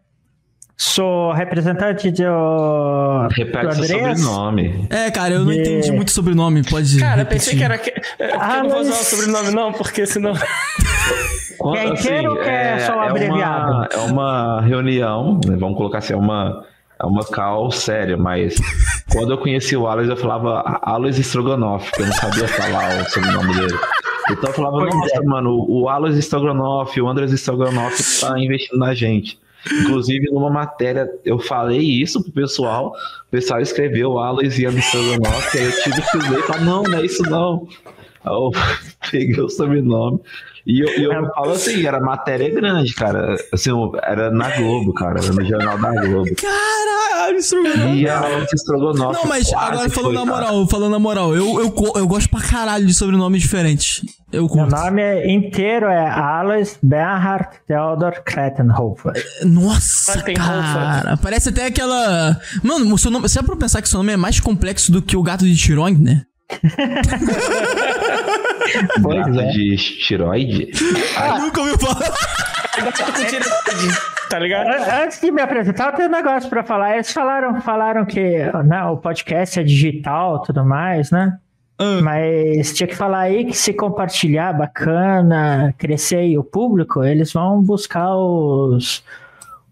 sou 0.80 1.32
representante 1.32 2.10
do, 2.12 2.22
do 2.22 3.28
Repete 3.34 3.74
seu 3.74 3.82
Andreas. 3.98 4.20
sobrenome. 4.20 4.86
É, 4.88 5.10
cara, 5.10 5.34
eu 5.34 5.44
não 5.44 5.52
Yeah. 5.52 5.70
entendi 5.78 5.92
muito 5.92 6.12
sobre 6.12 6.32
o 6.32 6.36
nome. 6.36 6.62
Pode. 6.62 6.98
Cara, 7.00 7.16
repetir. 7.16 7.38
pensei 7.38 7.56
que 7.56 7.64
era. 7.64 7.76
Que, 7.78 7.90
é, 7.90 8.28
porque 8.28 8.56
eu 8.56 8.62
não 8.62 8.70
vou 8.70 8.80
usar 8.80 8.92
o 8.92 8.94
sobrenome, 9.04 9.50
não, 9.50 9.72
porque 9.72 10.06
senão. 10.06 10.32
Quando, 11.58 11.74
Quer 11.74 11.86
inteiro 11.88 12.30
ou 12.30 12.36
quer 12.36 12.80
só 12.82 13.00
abreviado? 13.00 13.72
Uma, 13.72 13.88
é 13.92 13.98
uma 14.12 14.60
reunião, 14.60 15.40
né, 15.44 15.56
vamos 15.58 15.76
colocar 15.76 15.98
assim, 15.98 16.12
é 16.12 16.16
uma, 16.16 16.64
é 17.02 17.04
uma 17.04 17.24
call 17.24 17.72
séria, 17.72 18.16
mas 18.16 18.54
quando 19.12 19.32
eu 19.32 19.38
conheci 19.38 19.76
o 19.76 19.88
Aloys, 19.88 20.08
eu 20.08 20.16
falava 20.16 20.78
Aloys 20.82 21.18
Strogonoff, 21.18 21.90
porque 21.90 22.02
eu 22.02 22.06
não 22.06 22.12
sabia 22.14 22.46
falar 22.46 23.00
o 23.02 23.10
sobrenome 23.10 23.54
dele. 23.56 23.76
Então 24.30 24.50
eu 24.50 24.54
falava, 24.54 24.76
Pois 24.76 24.94
nossa, 24.94 25.16
é. 25.16 25.20
mano, 25.24 25.66
o 25.68 25.88
Aloys 25.88 26.16
Strogonoff, 26.16 27.00
o 27.00 27.08
Andres 27.08 27.32
Strogonoff 27.32 28.20
tá 28.20 28.38
investindo 28.38 28.78
na 28.78 28.94
gente. 28.94 29.36
Inclusive, 29.82 30.30
numa 30.30 30.50
matéria, 30.50 31.08
eu 31.24 31.38
falei 31.38 31.80
isso 31.80 32.22
pro 32.22 32.32
pessoal, 32.32 32.92
o 33.26 33.30
pessoal 33.30 33.60
escreveu 33.60 34.18
Aloys 34.18 34.58
e 34.58 34.66
Andres 34.66 34.84
Strogonoff, 34.86 35.58
aí 35.58 35.64
eu 35.64 35.82
tive 35.82 36.02
que 36.02 36.16
ler 36.30 36.38
e 36.38 36.42
falar, 36.42 36.60
não, 36.64 36.82
não 36.82 36.98
é 36.98 37.04
isso 37.04 37.22
não. 37.24 37.66
Aí 38.24 38.32
eu 38.32 38.50
peguei 39.10 39.40
o 39.40 39.48
sobrenome. 39.48 40.20
E 40.66 40.80
eu, 40.80 40.88
eu 40.88 41.12
É. 41.12 41.28
falo 41.34 41.52
assim, 41.52 41.86
era 41.86 41.98
matéria 41.98 42.50
grande, 42.50 42.92
cara. 42.94 43.36
Assim, 43.52 43.70
era 44.02 44.30
na 44.30 44.54
Globo, 44.56 44.92
cara. 44.92 45.18
Era 45.18 45.32
no 45.32 45.42
Jornal 45.44 45.78
da 45.78 45.92
Globo. 46.04 46.28
Caralho, 46.36 46.97
Strogonoff. 47.36 47.94
E 47.96 48.08
a 48.08 48.18
Alex 48.18 48.52
Strogonoff. 48.54 49.12
Não, 49.14 49.24
mas 49.26 49.52
agora 49.52 49.88
falando 49.90 49.92
foi, 49.92 50.12
na 50.12 50.20
cara. 50.20 50.26
moral, 50.26 50.68
falando 50.68 50.90
na 50.92 50.98
moral, 50.98 51.34
eu, 51.36 51.60
eu, 51.60 51.92
eu 51.96 52.06
gosto 52.08 52.28
pra 52.30 52.40
caralho 52.40 52.86
de 52.86 52.94
sobrenomes 52.94 53.42
diferentes. 53.42 54.00
Eu 54.32 54.42
Meu 54.42 54.48
curto. 54.48 54.70
nome 54.76 55.00
é- 55.02 55.30
inteiro 55.30 55.86
é 55.86 56.08
Alois 56.10 56.78
Bernhard 56.82 57.48
Theodor 57.66 58.22
Klettenhofer. 58.24 59.12
Nossa, 59.44 60.20
Tem 60.22 60.34
cara. 60.34 61.16
Parece 61.16 61.48
até 61.48 61.66
aquela. 61.66 62.38
Mano, 62.62 62.94
o 62.94 62.98
seu 62.98 63.10
nome. 63.10 63.28
Você 63.28 63.38
é 63.38 63.42
pra 63.42 63.56
pensar 63.56 63.80
que 63.82 63.88
seu 63.88 63.98
nome 63.98 64.12
é 64.12 64.16
mais 64.16 64.38
complexo 64.40 64.92
do 64.92 65.00
que 65.00 65.16
o 65.16 65.22
gato 65.22 65.44
de 65.44 65.56
Tiroing, 65.56 65.98
né? 65.98 66.22
Pois 69.02 69.16
Gato 69.26 69.40
é. 69.40 69.46
de 69.50 69.74
esteroide. 69.74 70.68
Nunca 71.40 71.60
ouviu 71.60 71.78
falar. 71.78 72.12
Tá 74.28 74.38
ligado? 74.38 74.66
An- 74.68 75.02
Antes 75.04 75.20
de 75.20 75.30
me 75.30 75.40
apresentar, 75.42 75.86
eu 75.90 75.92
tenho 75.96 76.08
um 76.08 76.12
negócio 76.12 76.48
pra 76.48 76.62
falar. 76.62 76.94
Eles 76.94 77.12
falaram, 77.12 77.60
falaram 77.60 78.04
que 78.04 78.38
né, 78.64 78.84
o 78.84 78.96
podcast 78.96 79.58
é 79.60 79.62
digital 79.62 80.40
e 80.42 80.46
tudo 80.46 80.64
mais, 80.64 81.10
né? 81.10 81.38
Ah. 81.78 82.00
Mas 82.02 82.72
tinha 82.74 82.86
que 82.88 82.96
falar 82.96 83.20
aí 83.20 83.44
que 83.44 83.56
se 83.56 83.72
compartilhar 83.72 84.52
bacana, 84.52 85.72
crescer 85.78 86.36
o 86.36 86.42
público, 86.42 87.04
eles 87.04 87.32
vão 87.32 87.62
buscar 87.62 88.16
os, 88.16 89.04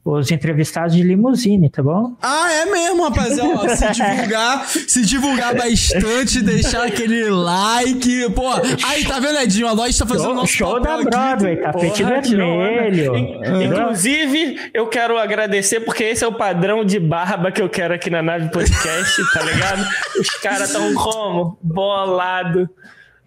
os 0.07 0.31
entrevistados 0.31 0.95
de 0.95 1.03
limusine, 1.03 1.69
tá 1.69 1.83
bom? 1.83 2.15
Ah, 2.23 2.53
é 2.53 2.67
mesmo, 2.67 3.03
rapaziada. 3.03 3.77
Se 3.77 3.91
divulgar, 3.93 4.67
se 4.69 5.03
divulgar 5.05 5.55
bastante, 5.57 6.41
deixar 6.43 6.85
aquele 6.87 7.29
like. 7.29 8.31
Pô, 8.31 8.53
aí, 8.87 9.05
tá 9.05 9.19
vendo, 9.19 9.39
Edinho? 9.41 9.67
A 9.67 9.73
Loja 9.73 9.99
tá 9.99 10.07
fazendo 10.07 10.27
Show, 10.27 10.35
nosso 10.35 10.53
show 10.53 10.75
da 10.75 10.81
papel 10.81 10.95
aqui. 10.95 11.05
Broadway, 11.11 11.57
tapete 11.57 12.03
Porra, 12.05 12.21
vermelho. 12.21 13.17
Entendeu? 13.17 13.63
Inclusive, 13.63 14.71
eu 14.73 14.87
quero 14.87 15.19
agradecer, 15.19 15.81
porque 15.81 16.05
esse 16.05 16.23
é 16.25 16.29
o 16.29 16.33
padrão 16.33 16.85
de 16.85 17.01
barba 17.01 17.51
que 17.51 17.61
eu 17.61 17.69
quero 17.69 17.93
aqui 17.93 18.09
na 18.09 18.23
Nave 18.23 18.51
Podcast, 18.53 19.33
tá 19.33 19.43
ligado? 19.43 19.85
Os 20.21 20.31
caras 20.41 20.73
tão 20.73 20.95
como? 20.95 21.59
Bolado. 21.61 22.71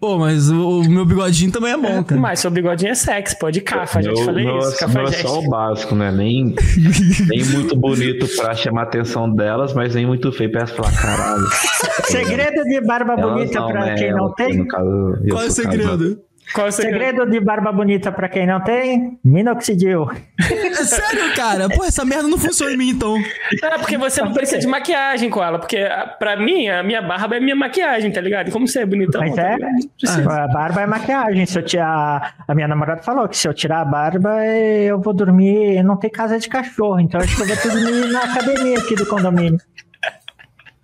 Pô, 0.00 0.18
mas 0.18 0.50
o, 0.50 0.80
o 0.80 0.88
meu 0.90 1.04
bigodinho 1.04 1.52
também 1.52 1.72
é 1.72 1.76
bom, 1.76 2.02
cara. 2.02 2.18
Mas 2.18 2.40
seu 2.40 2.50
bigodinho 2.50 2.90
é 2.90 2.94
sexy, 2.94 3.38
pode 3.38 3.60
cafa, 3.60 4.00
já 4.02 4.10
te 4.14 4.24
falei 4.24 4.46
meu- 4.46 4.58
isso, 4.58 4.88
meu 4.88 5.04
é 5.06 5.12
só 5.12 5.40
o 5.40 5.48
básico, 5.50 5.94
né? 5.94 6.10
Nem, 6.10 6.54
nem 7.28 7.44
muito 7.44 7.76
bonito 7.76 8.26
pra 8.36 8.54
chamar 8.54 8.80
a 8.80 8.84
atenção 8.84 9.30
delas, 9.30 9.74
mas 9.74 9.94
nem 9.94 10.06
muito 10.06 10.32
feio 10.32 10.50
pra 10.50 10.60
elas 10.60 10.70
falar, 10.70 10.92
caralho. 10.96 11.44
Segredo 12.08 12.64
de 12.64 12.80
barba 12.80 13.12
Elas 13.12 13.32
bonita 13.34 13.60
não, 13.60 13.68
pra 13.68 13.84
né? 13.84 13.94
quem 13.94 14.12
não 14.12 14.32
tem? 14.32 14.66
caso, 14.66 15.18
Qual 15.30 15.42
é 15.42 15.46
o 15.46 15.50
segredo? 15.50 16.18
Qual 16.54 16.66
é 16.66 16.70
o 16.70 16.72
segredo? 16.72 16.98
Segredo 17.00 17.30
de 17.30 17.40
barba 17.40 17.72
bonita 17.72 18.10
pra 18.10 18.28
quem 18.28 18.46
não 18.46 18.60
tem, 18.62 19.18
minoxidil. 19.24 20.10
É 20.40 20.84
sério, 20.84 21.34
cara? 21.34 21.68
Pô, 21.68 21.84
essa 21.84 22.04
merda 22.04 22.28
não 22.28 22.38
funciona 22.38 22.72
em 22.72 22.76
mim, 22.76 22.90
então. 22.90 23.16
É, 23.62 23.78
porque 23.78 23.96
você 23.96 24.22
não 24.22 24.32
precisa 24.32 24.58
de 24.58 24.66
maquiagem 24.66 25.30
com 25.30 25.42
ela. 25.42 25.58
Porque 25.58 25.78
ah, 25.78 26.06
pra 26.18 26.36
mim, 26.36 26.68
a 26.68 26.82
minha 26.82 27.02
barba 27.02 27.36
é 27.36 27.40
minha 27.40 27.56
maquiagem, 27.56 28.10
tá 28.10 28.20
ligado? 28.20 28.48
E 28.48 28.50
como 28.50 28.66
você 28.66 28.80
é 28.80 28.86
bonitão, 28.86 29.20
Mas 29.20 29.34
tá 29.34 29.42
é, 29.42 30.42
a 30.42 30.48
barba 30.48 30.80
é 30.82 30.86
maquiagem. 30.86 31.46
Se 31.46 31.58
eu 31.58 31.62
tirar, 31.62 32.34
a 32.46 32.54
minha 32.54 32.68
namorada 32.68 33.02
falou 33.02 33.28
que 33.28 33.36
se 33.36 33.46
eu 33.46 33.54
tirar 33.54 33.80
a 33.80 33.84
barba, 33.84 34.44
eu 34.46 35.00
vou 35.00 35.12
dormir, 35.12 35.82
não 35.82 35.96
tem 35.96 36.10
casa 36.10 36.38
de 36.38 36.48
cachorro, 36.48 37.00
então 37.00 37.20
acho 37.20 37.36
que 37.36 37.42
eu 37.42 37.72
vou 37.72 37.80
dormir 37.80 38.12
na 38.12 38.20
academia 38.20 38.78
aqui 38.78 38.94
do 38.94 39.06
condomínio. 39.06 39.58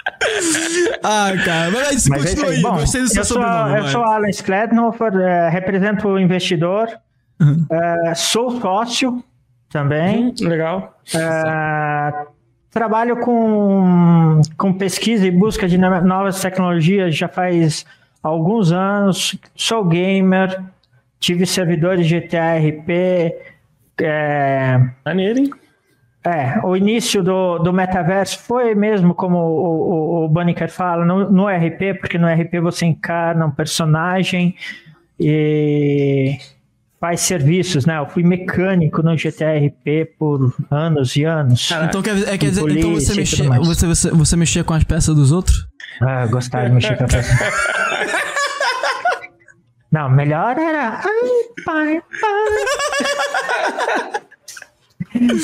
Ah, 1.02 1.32
cara. 1.44 1.70
Mas, 1.70 2.06
mas 2.08 2.08
Mas 2.08 2.24
é 2.26 2.32
isso 2.32 2.36
continua 2.36 2.50
aí. 2.50 2.56
aí. 2.56 2.62
Bom, 2.62 2.74
Gostei 2.80 3.00
do 3.02 3.08
seu 3.08 3.20
eu 3.20 3.24
sou, 3.24 3.42
sobrenome. 3.42 3.76
eu 3.76 3.82
vai. 3.82 3.92
sou 3.92 4.04
Alan 4.04 4.28
Sklednofer, 4.30 5.14
eh, 5.16 5.48
represento 5.50 6.08
o 6.08 6.18
investidor, 6.18 6.88
Uhum. 7.40 7.66
eh, 7.70 8.14
sou 8.14 8.60
sócio 8.60 9.22
também. 9.70 10.26
Hum, 10.28 10.34
legal. 10.48 10.98
É, 11.14 12.26
trabalho 12.70 13.18
com, 13.20 14.40
com 14.56 14.72
pesquisa 14.72 15.26
e 15.26 15.30
busca 15.30 15.68
de 15.68 15.76
no- 15.76 16.00
novas 16.02 16.40
tecnologias 16.40 17.14
já 17.16 17.28
faz 17.28 17.84
alguns 18.22 18.72
anos. 18.72 19.36
Sou 19.54 19.84
gamer, 19.84 20.60
tive 21.20 21.44
servidores 21.46 22.06
GTA 22.06 22.54
RP. 22.58 23.34
É, 24.00 24.78
Maneiro, 25.04 25.38
hein? 25.40 25.50
É, 26.26 26.58
o 26.64 26.76
início 26.76 27.22
do, 27.22 27.60
do 27.60 27.72
metaverso 27.72 28.40
foi 28.40 28.74
mesmo 28.74 29.14
como 29.14 29.38
o, 29.38 30.22
o, 30.22 30.24
o 30.24 30.28
Bunnyker 30.28 30.68
fala, 30.68 31.04
no, 31.04 31.30
no 31.30 31.46
RP, 31.46 31.94
porque 32.00 32.18
no 32.18 32.26
RP 32.26 32.58
você 32.60 32.84
encarna 32.84 33.46
um 33.46 33.50
personagem 33.52 34.56
e 35.20 36.36
faz 37.00 37.20
serviços, 37.20 37.86
né? 37.86 37.98
Eu 37.98 38.08
fui 38.08 38.24
mecânico 38.24 39.04
no 39.04 39.14
GTA 39.14 39.56
RP 39.56 40.16
por 40.18 40.52
anos 40.68 41.14
e 41.14 41.22
anos. 41.22 41.70
Então 41.84 42.02
quer, 42.02 42.18
é, 42.26 42.36
quer 42.36 42.48
dizer, 42.48 42.62
Com 42.62 42.70
então 42.70 42.94
você 42.94 43.14
polícia 43.14 43.44
mexia, 43.44 43.60
você, 43.60 43.86
você, 43.86 44.10
você 44.10 44.36
mexia 44.36 44.64
com 44.64 44.74
as 44.74 44.82
peças 44.82 45.14
dos 45.14 45.30
outros? 45.30 45.64
Ah, 46.02 46.26
gostava 46.26 46.68
de 46.68 46.74
mexer 46.74 46.96
com 46.96 47.04
a 47.04 47.06
peça. 47.06 47.32
Não, 49.92 50.10
melhor 50.10 50.58
era. 50.58 51.00
Ai, 51.04 51.30
pai, 51.64 52.02
pai. 52.20 54.22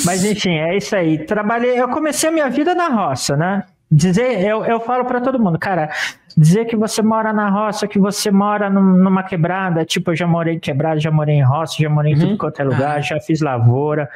Mas 0.05 0.25
enfim, 0.25 0.55
é 0.57 0.77
isso 0.77 0.95
aí. 0.95 1.19
Trabalhei, 1.25 1.81
eu 1.81 1.89
comecei 1.89 2.29
a 2.29 2.33
minha 2.33 2.49
vida 2.51 2.75
na 2.75 2.89
roça, 2.89 3.37
né? 3.37 3.65
Dizer, 3.91 4.41
eu, 4.45 4.65
eu 4.65 4.81
falo 4.81 5.05
pra 5.05 5.21
todo 5.21 5.39
mundo, 5.39 5.59
cara, 5.59 5.91
dizer 6.37 6.65
que 6.65 6.75
você 6.77 7.03
mora 7.03 7.31
na 7.33 7.51
roça, 7.51 7.87
que 7.87 7.99
você 7.99 8.31
mora 8.31 8.71
num- 8.71 8.97
numa 8.97 9.23
quebrada, 9.23 9.85
tipo, 9.85 10.13
eu 10.13 10.17
já 10.17 10.27
morei 10.27 10.55
em 10.55 10.59
quebrada, 10.59 10.99
já 10.99 11.11
morei 11.11 11.35
em 11.35 11.43
roça, 11.45 11.75
já 11.79 11.91
morei 11.91 12.15
em 12.15 12.19
tudo 12.19 12.39
quanto 12.39 12.61
é 12.61 12.65
lugar, 12.65 12.97
Ah. 12.97 13.01
já 13.03 13.21
fiz 13.21 13.41
lavoura. 13.43 14.09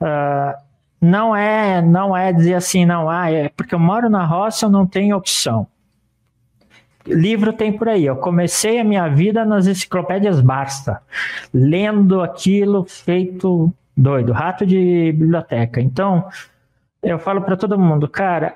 Ah, 0.00 0.56
não 1.02 1.36
é, 1.36 1.82
não 1.82 2.16
é 2.16 2.32
dizer 2.32 2.54
assim, 2.54 2.86
não, 2.86 3.10
ah, 3.10 3.30
é 3.30 3.50
porque 3.50 3.74
eu 3.74 3.78
moro 3.78 4.08
na 4.08 4.24
roça, 4.24 4.64
eu 4.66 4.70
não 4.70 4.86
tenho 4.86 5.14
opção. 5.16 5.66
Livro 7.06 7.52
tem 7.52 7.72
por 7.72 7.88
aí. 7.88 8.04
Eu 8.06 8.16
comecei 8.16 8.78
a 8.78 8.84
minha 8.84 9.08
vida 9.08 9.44
nas 9.44 9.66
enciclopédias 9.66 10.40
Basta, 10.40 11.00
lendo 11.52 12.20
aquilo 12.22 12.84
feito 12.84 13.72
doido, 13.96 14.32
rato 14.32 14.64
de 14.66 15.12
biblioteca. 15.12 15.80
Então, 15.80 16.26
eu 17.02 17.18
falo 17.18 17.42
para 17.42 17.56
todo 17.56 17.78
mundo, 17.78 18.08
cara, 18.08 18.54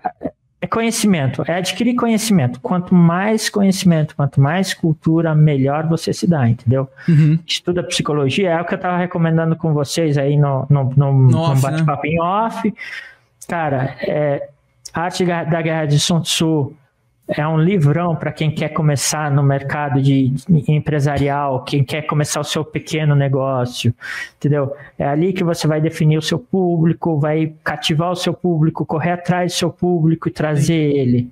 é 0.61 0.67
conhecimento, 0.67 1.45
é 1.47 1.57
adquirir 1.57 1.95
conhecimento. 1.95 2.59
Quanto 2.61 2.95
mais 2.95 3.51
conhecimento, 3.51 4.17
quanto 4.17 4.41
mais 4.41 4.73
cultura, 4.73 5.35
melhor 5.35 5.87
você 5.87 6.13
se 6.13 6.27
dá, 6.27 6.49
entendeu? 6.49 6.89
Uhum. 7.09 7.39
Estuda 7.47 7.83
psicologia, 7.83 8.51
é 8.51 8.61
o 8.61 8.65
que 8.65 8.73
eu 8.73 8.77
estava 8.77 8.97
recomendando 8.97 9.57
com 9.57 9.75
vocês 9.75 10.17
aí 10.17 10.37
no, 10.37 10.67
no, 10.71 10.85
no, 10.97 11.13
No 11.13 11.29
no 11.29 11.55
né? 11.55 11.61
bate-papo 11.61 12.07
em 12.07 12.21
off. 12.21 12.75
Cara, 13.47 13.95
é, 14.01 14.49
Arte 14.93 15.25
da 15.27 15.61
Guerra 15.61 15.87
de 15.87 15.99
Sun 15.99 16.21
Tzu 16.21 16.75
é 17.29 17.47
um 17.47 17.59
livrão 17.59 18.15
para 18.15 18.31
quem 18.31 18.51
quer 18.51 18.69
começar 18.69 19.31
no 19.31 19.43
mercado 19.43 20.01
de, 20.01 20.29
de 20.29 20.73
empresarial, 20.73 21.65
quem 21.65 21.83
quer 21.83 22.03
começar 22.03 22.41
o 22.41 22.45
seu 22.45 22.65
pequeno 22.65 23.15
negócio, 23.15 23.95
entendeu? 24.37 24.75
É 24.99 25.07
ali 25.07 25.33
que 25.33 25.43
você 25.43 25.67
vai 25.67 25.81
definir 25.81 26.19
o 26.19 26.23
seu 26.23 26.39
público, 26.39 27.19
vai 27.19 27.55
cativar 27.65 28.11
o 28.11 28.17
seu 28.17 28.35
público, 28.35 28.85
correr 28.85 29.13
atrás 29.13 29.53
do 29.53 29.57
seu 29.57 29.71
público 29.71 30.29
e 30.29 30.33
trazer 30.33 30.75
ele, 30.75 31.31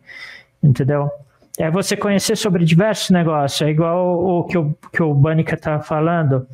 entendeu? 0.63 1.11
É 1.59 1.71
você 1.71 1.95
conhecer 1.95 2.37
sobre 2.37 2.65
diversos 2.65 3.11
negócios, 3.11 3.61
é 3.61 3.71
igual 3.71 4.19
o 4.19 4.45
que 4.45 4.57
o, 4.57 4.75
que 4.91 5.03
o 5.03 5.13
Banica 5.13 5.55
tá 5.55 5.81
falando, 5.81 6.47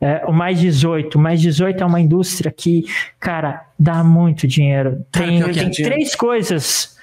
é, 0.00 0.24
o 0.24 0.32
Mais 0.32 0.60
18. 0.60 1.18
O 1.18 1.20
Mais 1.20 1.40
18 1.40 1.82
é 1.82 1.86
uma 1.86 2.00
indústria 2.00 2.52
que, 2.52 2.84
cara, 3.18 3.66
dá 3.76 4.04
muito 4.04 4.46
dinheiro. 4.46 5.04
Tem, 5.10 5.42
tem 5.52 5.70
três 5.72 6.14
coisas 6.14 6.95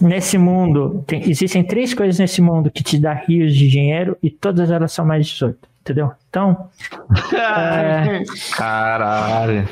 nesse 0.00 0.38
mundo, 0.38 1.02
tem- 1.06 1.28
existem 1.28 1.62
três 1.62 1.92
coisas 1.94 2.18
nesse 2.18 2.40
mundo 2.40 2.70
que 2.70 2.82
te 2.82 2.98
dá 2.98 3.12
rios 3.12 3.54
de 3.54 3.68
dinheiro 3.68 4.16
e 4.22 4.30
todas 4.30 4.70
elas 4.70 4.92
são 4.92 5.04
mais 5.04 5.26
18, 5.26 5.68
entendeu? 5.88 6.10
Então, 6.28 6.68
é, 7.34 8.22
Caralho. 8.56 9.68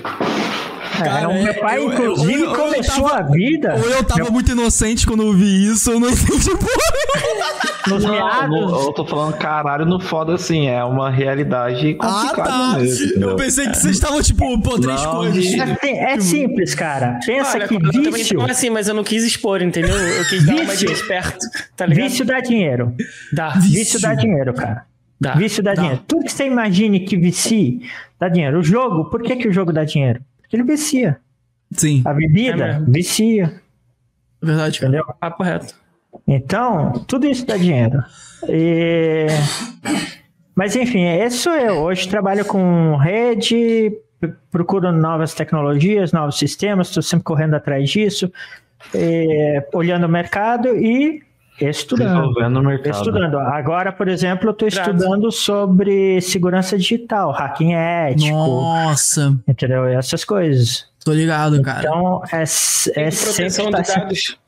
é, 1.05 1.26
o 1.26 1.42
meu 1.42 1.55
pai, 1.55 1.76
eu- 1.79 1.92
inclusive, 1.92 2.33
eu- 2.40 2.50
eu 2.50 2.55
começou 2.55 3.05
tava- 3.05 3.18
a 3.18 3.22
vida 3.22 3.74
Ou 3.74 3.90
eu 3.90 4.02
tava 4.02 4.31
muito 4.31 4.50
inocente 4.52 5.07
quando 5.07 5.22
eu 5.24 5.33
vi 5.35 5.70
isso, 5.70 5.90
eu 5.90 6.00
não 6.00 6.09
entendi 6.09 6.50
porra. 6.57 7.87
nos 7.88 8.02
Não, 8.02 8.11
meados. 8.11 8.59
eu 8.87 8.92
tô 8.92 9.05
falando 9.07 9.37
caralho 9.37 9.85
no 9.85 10.00
foda 10.00 10.35
assim, 10.35 10.68
é 10.68 10.83
uma 10.83 11.09
realidade 11.11 11.96
Ah, 12.00 12.07
complicada 12.31 12.48
tá. 12.50 12.79
mesmo. 12.79 13.22
Eu 13.22 13.37
pensei 13.37 13.68
que 13.68 13.76
vocês 13.76 13.94
estavam, 13.94 14.20
tipo, 14.22 14.61
pô, 14.62 14.79
três 14.81 15.02
Não, 15.05 15.16
coisas. 15.16 15.44
É, 15.85 16.14
é 16.14 16.20
simples, 16.20 16.74
cara. 16.74 17.18
Pensa 17.24 17.57
Olha, 17.59 17.68
que 17.68 17.74
eu 17.74 17.81
também 17.81 18.11
vício, 18.12 18.38
tava 18.38 18.50
assim, 18.50 18.70
mas 18.70 18.88
eu 18.88 18.94
não 18.94 19.05
quis 19.05 19.22
expor, 19.22 19.62
entendeu? 19.62 19.94
Eu 19.96 20.24
quis 20.24 20.44
dar 20.46 20.55
uma 20.55 20.64
de 20.64 20.70
Vício. 20.87 20.90
esperto, 20.92 21.46
tá 21.76 21.87
ligado? 21.87 22.09
vício 22.09 22.24
dá 22.24 22.40
dinheiro. 22.40 22.92
Dá. 23.33 23.50
Vício 23.50 24.00
dá 24.00 24.14
dinheiro, 24.14 24.52
cara. 24.55 24.85
Dá. 25.20 25.35
Vício 25.35 25.62
dá, 25.62 25.72
Dá. 25.74 25.81
dinheiro. 25.83 26.02
Tudo 26.07 26.24
que 26.24 26.33
você 26.33 26.46
imagine 26.46 27.00
que 27.00 27.16
vicie, 27.16 27.81
dá 28.18 28.29
dinheiro. 28.29 28.59
O 28.59 28.62
jogo, 28.62 29.07
por 29.07 29.22
que, 29.22 29.37
que 29.37 29.48
o 29.48 29.52
jogo 29.52 29.72
dá 29.72 29.85
dinheiro? 29.85 30.20
Porque 30.40 30.57
ele 30.57 30.62
vicia. 30.62 31.18
Sim, 31.72 32.02
A 32.07 32.11
É 32.11 32.14
bebida 32.14 32.57
mesmo. 32.57 32.92
vicia, 32.92 33.61
verdade, 34.42 34.79
cara. 34.79 34.92
entendeu? 34.98 35.14
Papo 35.18 35.42
reto. 35.42 35.74
Então, 36.29 36.92
tudo 37.09 37.26
isso 37.26 37.44
dá 37.46 37.57
dinheiro. 37.57 38.02
E- 38.48 39.26
Mas 40.55 40.74
enfim, 40.76 41.05
esse 41.05 41.38
sou 41.38 41.52
eu. 41.55 41.79
Hoje 41.83 42.09
trabalho 42.09 42.44
com 42.44 42.96
rede, 42.96 43.92
procuro 44.50 44.90
novas 44.92 45.35
tecnologias, 45.35 46.12
novos 46.12 46.38
sistemas, 46.38 46.88
estou 46.88 47.02
sempre 47.02 47.24
correndo 47.24 47.55
atrás 47.55 47.90
disso, 47.90 48.33
e- 48.94 49.62
olhando 49.74 50.05
o 50.05 50.09
mercado 50.09 50.68
e 50.76 51.22
estudando. 51.60 52.08
Desenvolvendo 52.08 52.56
o 52.58 52.62
mercado. 52.62 52.96
Estudando. 52.96 53.38
Agora, 53.38 53.92
por 53.92 54.08
exemplo, 54.08 54.48
eu 54.48 54.52
estou 54.52 54.68
estudando 54.68 55.30
sobre 55.32 56.20
segurança 56.20 56.76
digital, 56.76 57.30
hacking 57.32 57.74
ético, 57.74 58.36
Nossa, 58.36 59.36
entendeu? 59.46 59.86
Essas 59.86 60.24
coisas. 60.24 60.86
tô 61.04 61.12
ligado, 61.12 61.60
cara. 61.62 61.80
Então, 61.80 62.22
é, 62.32 62.42
é 62.42 63.10
proteção 63.10 63.70
tá 63.70 63.80
de 63.80 63.94
dados. 63.94 64.38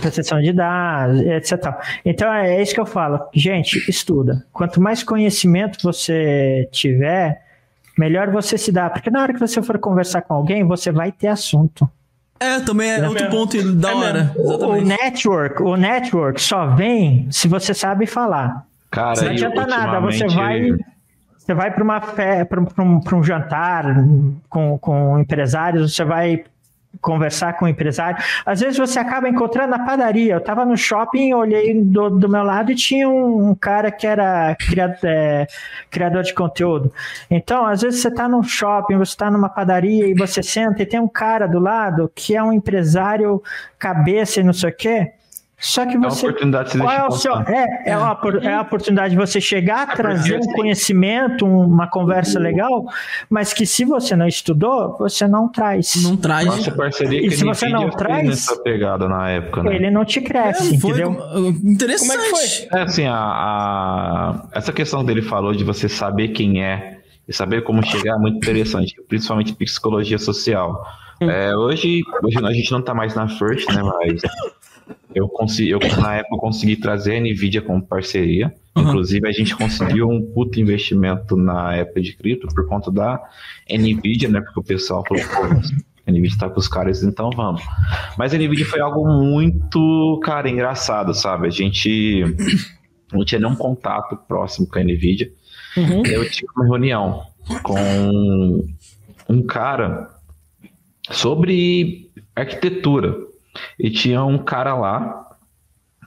proteção 0.00 0.40
de 0.40 0.52
dados, 0.52 1.20
etc. 1.20 1.74
Então, 2.04 2.32
é 2.32 2.60
isso 2.62 2.74
que 2.74 2.80
eu 2.80 2.86
falo. 2.86 3.20
Gente, 3.32 3.88
estuda. 3.88 4.44
Quanto 4.52 4.80
mais 4.80 5.02
conhecimento 5.02 5.78
você 5.82 6.68
tiver, 6.70 7.42
melhor 7.98 8.30
você 8.30 8.58
se 8.58 8.70
dá. 8.70 8.90
Porque 8.90 9.10
na 9.10 9.22
hora 9.22 9.32
que 9.32 9.40
você 9.40 9.62
for 9.62 9.78
conversar 9.78 10.22
com 10.22 10.34
alguém, 10.34 10.64
você 10.64 10.92
vai 10.92 11.10
ter 11.10 11.28
assunto. 11.28 11.88
É, 12.40 12.58
também 12.60 12.90
é 12.90 13.06
outro 13.06 13.12
mesmo. 13.12 13.30
ponto 13.30 13.72
da 13.74 13.90
É 13.90 13.94
hora. 13.94 14.34
O 14.36 14.76
network, 14.80 15.62
o 15.62 15.76
network 15.76 16.40
só 16.40 16.68
vem 16.68 17.28
se 17.30 17.46
você 17.46 17.74
sabe 17.74 18.06
falar. 18.06 18.64
Cara, 18.90 19.20
Não 19.20 19.28
e 19.28 19.34
adianta 19.34 19.66
nada, 19.66 20.00
você 20.00 20.26
vai, 20.26 20.70
você 21.36 21.54
vai 21.54 21.70
para 21.70 21.84
uma 21.84 22.00
para 22.00 22.60
um, 22.82 23.00
um 23.12 23.22
jantar 23.22 23.84
com, 24.48 24.78
com 24.78 25.18
empresários, 25.18 25.94
você 25.94 26.04
vai 26.04 26.44
conversar 27.00 27.54
com 27.54 27.64
o 27.64 27.68
empresário. 27.68 28.22
Às 28.44 28.60
vezes 28.60 28.78
você 28.78 28.98
acaba 28.98 29.28
encontrando 29.28 29.70
na 29.70 29.84
padaria. 29.84 30.34
Eu 30.34 30.38
estava 30.38 30.64
no 30.64 30.76
shopping, 30.76 31.32
olhei 31.32 31.82
do, 31.82 32.10
do 32.10 32.28
meu 32.28 32.42
lado 32.42 32.70
e 32.72 32.74
tinha 32.74 33.08
um, 33.08 33.50
um 33.50 33.54
cara 33.54 33.90
que 33.90 34.06
era 34.06 34.54
criado, 34.56 34.96
é, 35.04 35.46
criador 35.90 36.22
de 36.22 36.34
conteúdo. 36.34 36.92
Então, 37.30 37.66
às 37.66 37.82
vezes 37.82 38.00
você 38.00 38.08
está 38.08 38.28
num 38.28 38.42
shopping, 38.42 38.96
você 38.96 39.12
está 39.12 39.30
numa 39.30 39.48
padaria 39.48 40.06
e 40.06 40.14
você 40.14 40.42
senta 40.42 40.82
e 40.82 40.86
tem 40.86 41.00
um 41.00 41.08
cara 41.08 41.46
do 41.46 41.58
lado 41.58 42.10
que 42.14 42.36
é 42.36 42.42
um 42.42 42.52
empresário 42.52 43.42
cabeça 43.78 44.40
e 44.40 44.44
não 44.44 44.52
sei 44.52 44.70
o 44.70 44.76
quê. 44.76 45.12
Só 45.62 45.84
que 45.84 45.94
É 45.94 45.98
uma 45.98 46.08
você. 46.08 46.26
oportunidade 46.26 46.64
de 46.68 46.72
se 46.72 46.78
Qual 46.78 46.90
é, 46.90 47.06
o 47.06 47.10
seu, 47.10 47.36
é, 47.36 47.82
é, 47.84 47.96
uma, 47.98 48.12
opor- 48.12 48.40
é 48.42 48.54
a 48.54 48.62
oportunidade 48.62 49.10
de 49.10 49.16
você 49.20 49.40
chegar, 49.42 49.94
trazer 49.94 50.38
um 50.38 50.52
conhecimento, 50.54 51.44
uma 51.46 51.86
conversa 51.86 52.38
legal, 52.38 52.86
mas 53.28 53.52
que 53.52 53.66
se 53.66 53.84
você 53.84 54.16
não 54.16 54.26
estudou, 54.26 54.96
você 54.98 55.28
não 55.28 55.48
traz. 55.48 56.02
Não 56.02 56.16
traz. 56.16 56.46
Nossa 56.46 56.70
parceria 56.72 57.18
E 57.20 57.28
que 57.28 57.36
se 57.36 57.44
você 57.44 57.68
não 57.68 57.90
traz- 57.90 58.26
essa 58.30 58.56
pegada 58.62 59.06
na 59.06 59.28
época, 59.28 59.62
né? 59.62 59.74
Ele 59.76 59.90
não 59.90 60.02
te 60.02 60.22
cresce, 60.22 60.74
É, 60.74 60.78
foi 60.78 60.90
entendeu? 60.92 61.12
interessante. 61.62 62.08
Como 62.08 62.20
é 62.20 62.24
que 62.24 62.30
foi? 62.30 62.78
É 62.78 62.82
assim, 62.82 63.06
a, 63.06 63.14
a- 63.14 64.42
essa 64.52 64.72
questão 64.72 65.04
dele 65.04 65.20
falou 65.20 65.52
de 65.52 65.62
você 65.62 65.88
saber 65.90 66.28
quem 66.28 66.64
é 66.64 67.00
e 67.28 67.32
saber 67.34 67.62
como 67.64 67.84
chegar 67.84 68.14
é 68.14 68.18
muito 68.18 68.38
interessante, 68.38 68.94
principalmente 69.08 69.54
psicologia 69.54 70.18
social. 70.18 70.82
É, 71.20 71.54
hoje, 71.54 72.00
hoje 72.24 72.38
a 72.42 72.52
gente 72.52 72.72
não 72.72 72.80
tá 72.80 72.94
mais 72.94 73.14
na 73.14 73.28
First, 73.28 73.68
né? 73.68 73.82
Mas 73.82 74.22
eu 75.14 75.28
consegui, 75.28 75.70
eu, 75.70 75.80
na 76.00 76.16
época 76.16 76.34
eu 76.34 76.38
consegui 76.38 76.76
trazer 76.76 77.16
a 77.16 77.20
Nvidia 77.20 77.62
como 77.62 77.82
parceria. 77.82 78.54
Uhum. 78.76 78.84
Inclusive, 78.84 79.28
a 79.28 79.32
gente 79.32 79.56
conseguiu 79.56 80.08
um 80.08 80.22
puto 80.32 80.60
investimento 80.60 81.36
na 81.36 81.74
época 81.74 82.00
de 82.00 82.16
cripto 82.16 82.46
por 82.54 82.66
conta 82.66 82.90
da 82.90 83.20
Nvidia, 83.68 84.28
né? 84.28 84.40
Porque 84.40 84.60
o 84.60 84.62
pessoal 84.62 85.04
falou, 85.06 85.22
pô, 85.24 85.72
a 86.06 86.10
Nvidia 86.10 86.38
tá 86.38 86.48
com 86.48 86.60
os 86.60 86.68
caras, 86.68 87.02
então 87.02 87.30
vamos. 87.30 87.62
Mas 88.16 88.32
a 88.32 88.38
Nvidia 88.38 88.66
foi 88.66 88.80
algo 88.80 89.06
muito, 89.06 90.20
cara, 90.22 90.48
engraçado, 90.48 91.12
sabe? 91.14 91.48
A 91.48 91.50
gente 91.50 92.22
não 93.12 93.24
tinha 93.24 93.40
nenhum 93.40 93.56
contato 93.56 94.16
próximo 94.28 94.66
com 94.68 94.78
a 94.78 94.82
Nvidia. 94.82 95.30
Uhum. 95.76 96.04
Eu 96.06 96.28
tive 96.30 96.48
uma 96.56 96.64
reunião 96.64 97.22
com 97.62 98.68
um 99.28 99.42
cara 99.42 100.08
sobre 101.10 102.10
arquitetura. 102.34 103.29
E 103.82 103.90
tinha 103.90 104.24
um 104.24 104.38
cara 104.38 104.74
lá 104.74 105.26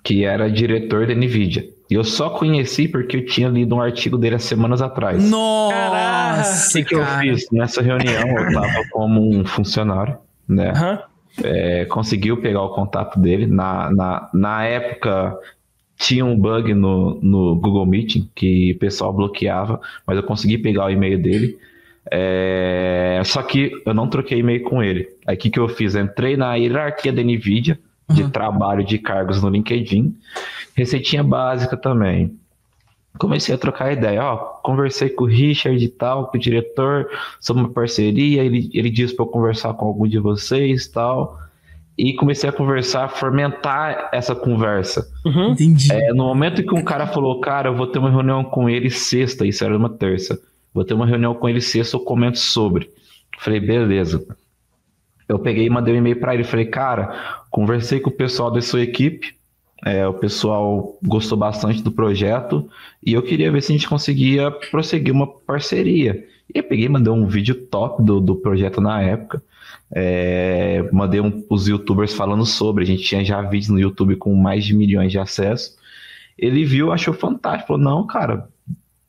que 0.03 0.25
era 0.25 0.49
diretor 0.51 1.07
da 1.07 1.15
Nvidia. 1.15 1.65
E 1.89 1.95
eu 1.95 2.03
só 2.03 2.29
conheci 2.29 2.87
porque 2.87 3.17
eu 3.17 3.25
tinha 3.25 3.47
lido 3.49 3.75
um 3.75 3.81
artigo 3.81 4.17
dele 4.17 4.35
há 4.35 4.39
semanas 4.39 4.81
atrás. 4.81 5.29
Nossa, 5.29 6.79
O 6.79 6.81
que, 6.83 6.89
que 6.89 6.95
eu 6.95 6.99
cara. 6.99 7.21
fiz? 7.21 7.45
Nessa 7.51 7.81
reunião 7.81 8.27
eu 8.27 8.47
estava 8.47 8.83
como 8.91 9.29
um 9.29 9.45
funcionário, 9.45 10.17
né? 10.47 10.71
Aham. 10.71 10.99
É, 11.43 11.85
conseguiu 11.85 12.37
pegar 12.37 12.61
o 12.61 12.69
contato 12.75 13.19
dele. 13.19 13.47
Na, 13.47 13.91
na, 13.91 14.29
na 14.33 14.63
época 14.65 15.37
tinha 15.97 16.25
um 16.25 16.37
bug 16.37 16.73
no, 16.73 17.19
no 17.21 17.55
Google 17.55 17.85
Meeting 17.85 18.29
que 18.35 18.73
o 18.73 18.79
pessoal 18.79 19.13
bloqueava, 19.13 19.79
mas 20.05 20.17
eu 20.17 20.23
consegui 20.23 20.57
pegar 20.57 20.85
o 20.85 20.89
e-mail 20.89 21.21
dele. 21.21 21.57
É, 22.11 23.21
só 23.25 23.41
que 23.41 23.71
eu 23.85 23.93
não 23.93 24.07
troquei 24.07 24.39
e-mail 24.39 24.63
com 24.63 24.83
ele. 24.83 25.07
Aí 25.25 25.35
o 25.35 25.39
que, 25.39 25.49
que 25.49 25.59
eu 25.59 25.67
fiz? 25.69 25.95
Entrei 25.95 26.35
na 26.35 26.55
hierarquia 26.55 27.13
da 27.13 27.23
NVIDIA 27.23 27.79
de 28.11 28.23
Uhum. 28.23 28.29
trabalho 28.29 28.83
de 28.83 28.97
cargos 28.97 29.41
no 29.41 29.49
LinkedIn, 29.49 30.13
receitinha 30.75 31.23
básica 31.23 31.77
também. 31.77 32.37
Comecei 33.17 33.53
a 33.53 33.57
trocar 33.57 33.93
ideia, 33.93 34.23
ó, 34.23 34.37
conversei 34.37 35.09
com 35.09 35.23
o 35.23 35.27
Richard 35.27 35.83
e 35.83 35.87
tal, 35.87 36.27
com 36.27 36.37
o 36.37 36.39
diretor, 36.39 37.07
sobre 37.39 37.63
uma 37.63 37.69
parceria, 37.69 38.43
ele, 38.43 38.69
ele 38.73 38.89
disse 38.89 39.15
para 39.15 39.23
eu 39.23 39.29
conversar 39.29 39.73
com 39.75 39.85
algum 39.85 40.07
de 40.07 40.17
vocês 40.19 40.85
e 40.85 40.91
tal, 40.91 41.39
e 41.95 42.13
comecei 42.15 42.49
a 42.49 42.53
conversar, 42.53 43.07
fomentar 43.07 44.09
essa 44.11 44.33
conversa. 44.33 45.07
Uhum. 45.23 45.51
Entendi. 45.51 45.91
É, 45.91 46.11
no 46.11 46.25
momento 46.25 46.63
que 46.63 46.73
um 46.73 46.83
cara 46.83 47.05
falou, 47.05 47.39
cara, 47.39 47.69
eu 47.69 47.75
vou 47.75 47.85
ter 47.87 47.99
uma 47.99 48.09
reunião 48.09 48.43
com 48.43 48.67
ele 48.67 48.89
sexta, 48.89 49.45
isso 49.45 49.63
era 49.63 49.77
uma 49.77 49.89
terça, 49.89 50.39
vou 50.73 50.83
ter 50.83 50.93
uma 50.93 51.05
reunião 51.05 51.35
com 51.35 51.47
ele 51.47 51.61
sexta, 51.61 51.95
eu 51.95 52.01
comento 52.01 52.39
sobre. 52.39 52.89
Falei, 53.39 53.59
beleza. 53.59 54.25
Eu 55.27 55.39
peguei 55.39 55.65
e 55.65 55.69
mandei 55.69 55.93
um 55.93 55.97
e-mail 55.97 56.19
para 56.19 56.33
ele, 56.33 56.43
falei, 56.43 56.65
cara, 56.65 57.43
conversei 57.49 57.99
com 57.99 58.09
o 58.09 58.13
pessoal 58.13 58.51
da 58.51 58.61
sua 58.61 58.81
equipe, 58.81 59.35
é, 59.85 60.07
o 60.07 60.13
pessoal 60.13 60.97
gostou 61.03 61.37
bastante 61.37 61.81
do 61.81 61.91
projeto 61.91 62.69
e 63.05 63.13
eu 63.13 63.21
queria 63.21 63.51
ver 63.51 63.61
se 63.61 63.71
a 63.71 63.75
gente 63.75 63.87
conseguia 63.87 64.49
prosseguir 64.49 65.13
uma 65.13 65.27
parceria. 65.27 66.25
E 66.53 66.57
eu 66.57 66.63
peguei 66.63 66.85
e 66.85 66.89
mandei 66.89 67.11
um 67.11 67.27
vídeo 67.27 67.55
top 67.67 68.01
do, 68.01 68.21
do 68.21 68.35
projeto 68.35 68.79
na 68.79 69.01
época. 69.01 69.43
É, 69.91 70.87
mandei 70.91 71.19
um, 71.19 71.45
os 71.49 71.67
youtubers 71.67 72.13
falando 72.13 72.45
sobre. 72.45 72.83
A 72.83 72.87
gente 72.87 73.03
tinha 73.03 73.25
já 73.25 73.41
vídeos 73.41 73.69
no 73.69 73.79
YouTube 73.79 74.15
com 74.15 74.33
mais 74.35 74.65
de 74.65 74.73
milhões 74.73 75.11
de 75.11 75.19
acessos. 75.19 75.75
Ele 76.37 76.63
viu, 76.65 76.91
achou 76.91 77.13
fantástico. 77.13 77.67
Falou: 77.67 77.81
Não, 77.81 78.07
cara, 78.07 78.47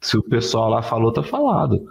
se 0.05 0.19
o 0.19 0.23
pessoal 0.23 0.69
lá 0.69 0.83
falou, 0.83 1.11
tá 1.11 1.23
falado. 1.23 1.83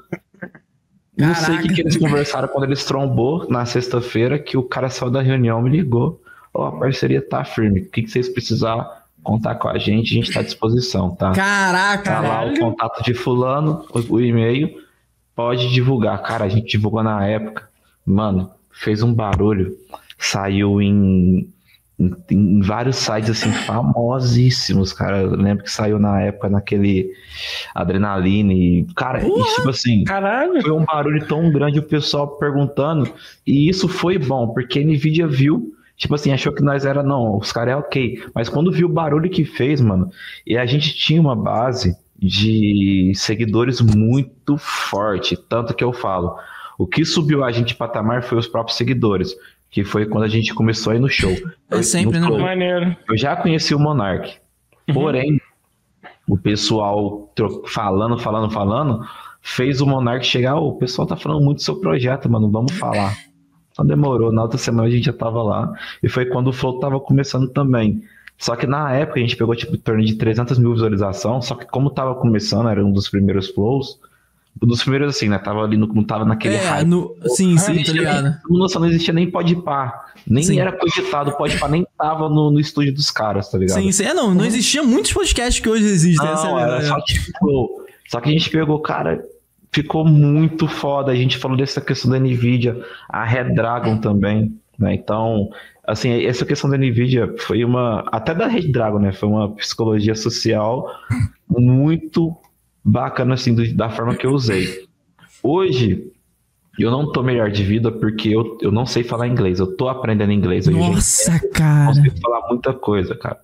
Não 1.18 1.34
sei 1.34 1.55
o 1.55 1.61
que, 1.64 1.74
que 1.74 1.82
eles 1.82 1.97
conversaram 1.97 2.47
quando 2.47 2.66
eles 2.66 2.86
trombou 2.86 3.47
na 3.49 3.66
sexta-feira, 3.66 4.38
que 4.38 4.55
o 4.55 4.61
cara 4.61 4.88
saiu 4.88 5.09
da 5.09 5.22
reunião 5.22 5.59
me 5.64 5.70
ligou. 5.72 6.22
Ó, 6.53 6.68
a 6.68 6.72
parceria 6.72 7.28
tá 7.28 7.43
firme. 7.43 7.82
O 7.82 7.89
que, 7.89 8.03
que 8.03 8.11
vocês 8.11 8.30
precisar 8.30 9.03
contar 9.24 9.55
com 9.55 9.68
a 9.68 9.80
gente, 9.80 10.11
a 10.11 10.16
gente 10.16 10.32
tá 10.32 10.41
à 10.41 10.43
disposição, 10.43 11.16
tá? 11.16 11.32
Caraca, 11.32 12.03
Tá 12.03 12.20
lá 12.22 12.45
o 12.45 12.59
contato 12.59 13.03
de 13.03 13.16
fulano, 13.16 13.84
o, 13.91 14.16
o 14.16 14.22
e-mail, 14.22 14.70
pode 15.36 15.72
divulgar. 15.72 16.22
Cara, 16.22 16.45
a 16.45 16.49
gente 16.49 16.70
divulgou 16.70 17.01
na 17.01 17.26
época. 17.26 17.68
Mano, 18.05 18.51
fez 18.72 19.01
um 19.01 19.11
barulho. 19.11 19.76
Saiu 20.20 20.80
em, 20.80 21.51
em, 22.30 22.62
vários 22.62 22.97
sites, 22.97 23.30
assim, 23.30 23.51
famosíssimos, 23.51 24.93
cara. 24.93 25.22
Eu 25.22 25.36
lembro 25.36 25.64
que 25.64 25.72
saiu 25.72 25.99
na 25.99 26.22
época 26.22 26.49
naquele 26.49 27.12
Adrenaline. 27.74 28.88
Cara, 28.95 29.26
e, 29.26 29.56
tipo 29.56 29.70
assim, 29.70 30.04
Caralho. 30.04 30.62
foi 30.62 30.72
um 30.72 30.86
barulho 30.86 31.26
tão 31.28 31.51
grande 31.51 31.80
o 31.80 31.84
pessoal 31.84 32.28
perguntando. 32.38 33.12
E 33.45 33.70
isso 33.70 33.88
foi 33.88 34.18
bom, 34.18 34.47
porque 34.49 34.80
a 34.80 34.84
Nvidia 34.84 35.28
viu, 35.28 35.74
tipo 35.97 36.16
assim, 36.16 36.32
achou 36.32 36.54
que 36.54 36.64
nós 36.64 36.86
era, 36.86 37.04
não, 37.04 37.38
os 37.38 37.51
caras 37.51 37.74
é 37.74 37.78
ok. 37.78 38.24
Mas 38.34 38.49
quando 38.49 38.72
viu 38.72 38.88
o 38.88 38.93
barulho 38.93 39.30
que 39.30 39.45
fez, 39.45 39.80
mano, 39.82 40.10
e 40.45 40.58
a 40.58 40.66
gente 40.66 40.93
tinha 40.95 41.22
uma 41.22 41.36
base 41.36 41.95
de 42.18 43.12
seguidores 43.16 43.82
muito 43.82 44.58
forte. 44.58 45.36
Tanto 45.36 45.74
que 45.74 45.84
eu 45.84 45.91
falo, 45.91 46.36
o 46.78 46.88
que 46.88 47.04
subiu 47.06 47.43
a 47.43 47.51
gente 47.51 47.70
de 47.70 47.76
patamar 47.76 48.24
foi 48.24 48.38
os 48.38 48.47
próprios 48.47 48.78
seguidores. 48.78 49.36
Que 49.74 49.84
foi 49.84 50.06
quando 50.06 50.24
a 50.24 50.28
gente 50.28 50.54
começou 50.54 50.94
a 50.94 50.96
ir 50.96 51.00
no 51.00 51.10
show. 51.10 51.36
É 51.72 51.82
sempre, 51.82 52.20
No 52.20 52.38
né? 52.38 52.44
Maneiro. 52.44 52.96
Eu 53.10 53.18
já 53.18 53.36
conheci 53.36 53.74
o 53.74 53.80
Monark. 53.80 54.36
Porém, 54.94 55.42
o 56.30 56.38
pessoal 56.38 57.34
falando, 57.66 58.20
falando, 58.20 58.52
falando, 58.52 59.04
fez 59.42 59.82
o 59.82 59.88
Monark 59.88 60.24
chegar. 60.24 60.58
"Ô, 60.58 60.70
o 60.70 60.78
pessoal 60.78 61.08
tá 61.08 61.16
falando 61.16 61.44
muito 61.44 61.58
do 61.58 61.64
seu 61.64 61.78
projeto, 61.82 62.30
mano. 62.30 62.52
Vamos 62.52 62.72
falar. 62.74 63.18
Então 63.72 63.84
demorou. 63.84 64.32
Na 64.32 64.44
outra 64.44 64.60
semana 64.60 64.88
a 64.88 64.92
gente 64.92 65.06
já 65.06 65.14
tava 65.14 65.42
lá. 65.42 65.74
E 66.04 66.08
foi 66.08 66.28
quando 66.28 66.50
o 66.50 66.54
Flow 66.54 66.78
tava 66.80 67.00
começando 67.00 67.50
também. 67.50 68.04
Só 68.38 68.56
que 68.56 68.68
na 68.68 68.94
época 68.94 69.20
a 69.20 69.24
gente 69.24 69.36
pegou 69.36 69.56
tipo 69.56 69.74
em 69.76 69.80
torno 69.80 70.06
de 70.06 70.14
300 70.16 70.60
mil 70.60 70.74
visualizações. 70.74 71.46
Só 71.46 71.56
que 71.56 71.66
como 71.66 71.90
tava 71.90 72.14
começando, 72.14 72.70
era 72.70 72.86
um 72.86 72.92
dos 72.92 73.10
primeiros 73.10 73.50
flows. 73.50 73.98
Um 74.64 74.68
dos 74.68 74.82
primeiros 74.82 75.16
assim, 75.16 75.28
né? 75.28 75.38
Tava 75.38 75.61
ali, 75.61 75.76
no, 75.76 75.88
não 75.88 76.03
tava 76.05 76.24
naquele 76.24 76.55
É, 76.55 76.66
hype. 76.66 76.88
no... 76.88 77.14
sim, 77.36 77.57
sim, 77.57 77.84
tá 77.84 77.91
ligado. 77.91 78.38
Nossa, 78.49 78.80
não 78.80 78.88
existia 78.88 79.14
nem 79.14 79.30
pode 79.30 79.57
pá. 79.57 80.05
Nem 80.26 80.41
Sim. 80.41 80.57
era 80.57 80.72
cogitado, 80.72 81.34
pode 81.34 81.59
pá, 81.59 81.68
nem 81.68 81.86
tava 81.97 82.30
no, 82.30 82.49
no 82.49 82.59
estúdio 82.61 82.93
dos 82.93 83.11
caras, 83.11 83.51
tá 83.51 83.57
ligado? 83.57 83.82
Sim, 83.82 83.91
sim. 83.91 84.05
É, 84.05 84.14
não, 84.14 84.34
não 84.34 84.45
existia 84.45 84.82
muitos 84.82 85.11
podcasts 85.11 85.61
que 85.61 85.68
hoje 85.68 85.84
existem. 85.84 86.26
essa 86.26 86.47
é 86.47 86.49
Não, 86.49 86.59
era 86.59 86.82
só 86.82 86.97
tipo. 87.01 87.84
Só 88.07 88.22
que 88.22 88.30
a 88.30 88.32
gente 88.32 88.49
pegou, 88.49 88.80
cara, 88.80 89.22
ficou 89.70 90.05
muito 90.05 90.66
foda. 90.68 91.11
A 91.11 91.16
gente 91.16 91.38
falou 91.38 91.57
dessa 91.57 91.82
questão 91.82 92.09
da 92.09 92.18
Nvidia, 92.20 92.82
a 93.09 93.26
Red 93.26 93.53
Dragon 93.53 93.97
também, 93.97 94.57
né? 94.80 94.93
Então, 94.93 95.49
assim, 95.86 96.24
essa 96.26 96.45
questão 96.45 96.70
da 96.70 96.78
Nvidia 96.78 97.36
foi 97.39 97.66
uma. 97.66 98.05
Até 98.14 98.34
da 98.34 98.47
Red 98.47 98.72
Dragon, 98.72 98.99
né? 98.99 99.11
Foi 99.11 99.28
uma 99.28 99.53
psicologia 99.55 100.16
social 100.16 100.89
muito 101.49 102.34
bacana, 102.84 103.34
assim, 103.36 103.54
do- 103.54 103.74
da 103.76 103.90
forma 103.90 104.16
que 104.16 104.26
eu 104.26 104.32
usei. 104.32 104.86
Hoje. 105.42 106.12
Eu 106.80 106.90
não 106.90 107.12
tô 107.12 107.22
melhor 107.22 107.52
de 107.52 107.64
vida 107.64 107.92
porque 107.92 108.30
eu, 108.30 108.58
eu 108.60 108.72
não 108.72 108.84
sei 108.84 109.04
falar 109.04 109.28
inglês. 109.28 109.60
Eu 109.60 109.78
tô 109.78 109.88
aprendendo 109.88 110.32
inglês 110.32 110.68
hoje. 110.68 110.76
gente 110.82 110.96
Nossa, 110.96 111.40
cara. 111.54 111.86
consigo 111.94 112.20
falar 112.20 112.48
muita 112.50 112.74
coisa, 112.74 113.14
cara. 113.14 113.38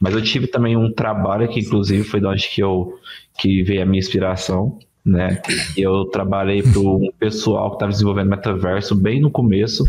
Mas 0.00 0.14
eu 0.14 0.20
tive 0.20 0.48
também 0.48 0.76
um 0.76 0.92
trabalho 0.92 1.46
que, 1.46 1.60
inclusive, 1.60 2.02
foi 2.02 2.18
de 2.18 2.26
onde 2.26 2.48
que 2.48 2.60
eu 2.60 2.98
que 3.38 3.62
veio 3.62 3.82
a 3.82 3.86
minha 3.86 4.00
inspiração, 4.00 4.80
né? 5.04 5.40
Eu 5.76 6.06
trabalhei 6.06 6.60
para 6.60 6.80
um 6.80 7.08
pessoal 7.20 7.68
que 7.70 7.76
estava 7.76 7.92
desenvolvendo 7.92 8.30
metaverso 8.30 8.96
bem 8.96 9.20
no 9.20 9.30
começo, 9.30 9.84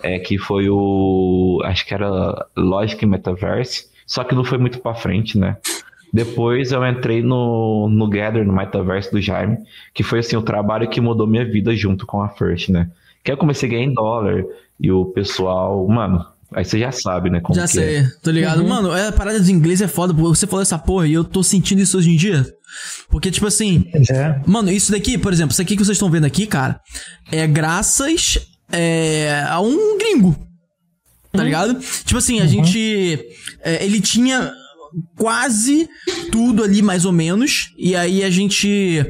é 0.00 0.16
que 0.20 0.38
foi 0.38 0.68
o 0.70 1.60
acho 1.64 1.84
que 1.84 1.92
era 1.92 2.46
Logic 2.56 3.04
Metaverse, 3.04 3.86
só 4.06 4.22
que 4.22 4.32
não 4.32 4.44
foi 4.44 4.58
muito 4.58 4.78
para 4.78 4.94
frente, 4.94 5.36
né? 5.36 5.56
Depois 6.12 6.72
eu 6.72 6.86
entrei 6.86 7.22
no, 7.22 7.88
no 7.88 8.06
Gather, 8.08 8.44
no 8.44 8.52
Metaverse 8.52 9.10
do 9.10 9.20
Jaime, 9.20 9.56
que 9.94 10.02
foi 10.02 10.18
assim 10.18 10.36
o 10.36 10.42
trabalho 10.42 10.88
que 10.90 11.00
mudou 11.00 11.26
minha 11.26 11.44
vida 11.44 11.74
junto 11.74 12.04
com 12.06 12.20
a 12.20 12.28
First, 12.28 12.68
né? 12.68 12.90
Que 13.24 13.32
eu 13.32 13.36
comecei 13.36 13.68
a 13.68 13.72
ganhar 13.72 13.84
em 13.84 13.94
dólar 13.94 14.44
e 14.78 14.90
o 14.90 15.06
pessoal, 15.06 15.88
mano, 15.88 16.22
aí 16.52 16.64
você 16.64 16.78
já 16.78 16.92
sabe, 16.92 17.30
né? 17.30 17.40
Como 17.40 17.58
Já 17.58 17.66
que 17.66 17.78
é. 17.78 18.02
sei, 18.02 18.10
tô 18.22 18.30
ligado. 18.30 18.62
Mano, 18.62 18.92
é, 18.94 19.08
a 19.08 19.12
parada 19.12 19.40
de 19.40 19.50
inglês 19.50 19.80
é 19.80 19.88
foda, 19.88 20.12
porque 20.12 20.28
você 20.38 20.46
falou 20.46 20.60
essa 20.62 20.78
porra 20.78 21.06
e 21.06 21.14
eu 21.14 21.24
tô 21.24 21.42
sentindo 21.42 21.80
isso 21.80 21.96
hoje 21.96 22.10
em 22.10 22.16
dia. 22.16 22.46
Porque, 23.08 23.30
tipo 23.30 23.46
assim, 23.46 23.90
é. 24.10 24.40
mano, 24.46 24.70
isso 24.70 24.92
daqui, 24.92 25.16
por 25.16 25.32
exemplo, 25.32 25.52
isso 25.52 25.62
aqui 25.62 25.76
que 25.76 25.84
vocês 25.84 25.96
estão 25.96 26.10
vendo 26.10 26.24
aqui, 26.24 26.46
cara, 26.46 26.78
é 27.30 27.46
graças 27.46 28.38
é, 28.70 29.44
a 29.48 29.60
um 29.60 29.96
gringo. 29.98 30.36
tá 31.32 31.42
ligado? 31.42 31.78
Tipo 32.04 32.18
assim, 32.18 32.40
a 32.40 32.46
gente. 32.46 33.18
é, 33.62 33.84
ele 33.84 34.00
tinha 34.00 34.52
quase 35.16 35.88
tudo 36.30 36.62
ali, 36.62 36.82
mais 36.82 37.04
ou 37.04 37.12
menos. 37.12 37.72
E 37.76 37.94
aí 37.94 38.24
a 38.24 38.30
gente 38.30 39.04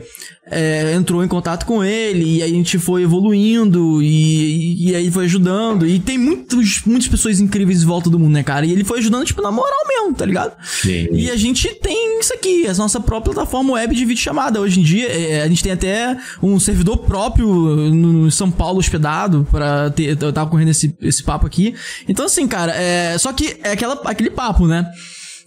é, 0.50 0.92
entrou 0.94 1.22
em 1.24 1.28
contato 1.28 1.64
com 1.64 1.84
ele, 1.84 2.38
e 2.38 2.42
aí 2.42 2.50
a 2.50 2.54
gente 2.54 2.78
foi 2.78 3.04
evoluindo, 3.04 4.02
e, 4.02 4.90
e 4.90 4.94
aí 4.94 5.10
foi 5.10 5.24
ajudando. 5.24 5.86
E 5.86 6.00
tem 6.00 6.18
muitos, 6.18 6.82
muitas 6.84 7.08
pessoas 7.08 7.40
incríveis 7.40 7.82
em 7.82 7.86
volta 7.86 8.10
do 8.10 8.18
mundo, 8.18 8.32
né, 8.32 8.42
cara? 8.42 8.66
E 8.66 8.72
ele 8.72 8.84
foi 8.84 8.98
ajudando, 8.98 9.24
tipo, 9.24 9.40
na 9.40 9.50
moral 9.50 9.86
mesmo, 9.86 10.14
tá 10.14 10.26
ligado? 10.26 10.54
Sim. 10.64 11.08
E 11.12 11.30
a 11.30 11.36
gente 11.36 11.68
tem 11.76 12.18
isso 12.18 12.34
aqui, 12.34 12.66
a 12.66 12.74
nossa 12.74 13.00
própria 13.00 13.32
plataforma 13.32 13.74
web 13.74 13.94
de 13.94 14.04
videochamada. 14.04 14.60
Hoje 14.60 14.80
em 14.80 14.82
dia, 14.82 15.06
é, 15.06 15.42
a 15.42 15.48
gente 15.48 15.62
tem 15.62 15.72
até 15.72 16.18
um 16.42 16.58
servidor 16.58 16.98
próprio 16.98 17.46
no, 17.46 18.12
no 18.12 18.30
São 18.30 18.50
Paulo 18.50 18.78
hospedado 18.78 19.46
pra 19.50 19.90
ter. 19.90 20.20
Eu 20.20 20.32
tava 20.32 20.50
correndo 20.50 20.70
esse, 20.70 20.94
esse 21.00 21.22
papo 21.22 21.46
aqui. 21.46 21.74
Então, 22.08 22.26
assim, 22.26 22.46
cara, 22.48 22.72
é. 22.72 23.16
Só 23.16 23.32
que 23.32 23.56
é 23.62 23.72
aquela, 23.72 23.94
aquele 24.04 24.30
papo, 24.30 24.66
né? 24.66 24.90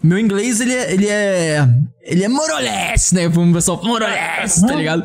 Meu 0.05 0.19
inglês, 0.19 0.61
ele 0.61 0.73
é. 0.73 0.93
Ele 0.93 1.07
é. 1.09 1.67
Ele 2.03 2.23
é 2.23 2.27
moroless, 2.27 3.11
né? 3.11 3.27
Como 3.27 3.49
o 3.49 3.53
pessoal 3.55 3.81
moroless, 3.83 4.61
tá 4.61 4.75
ligado? 4.75 5.03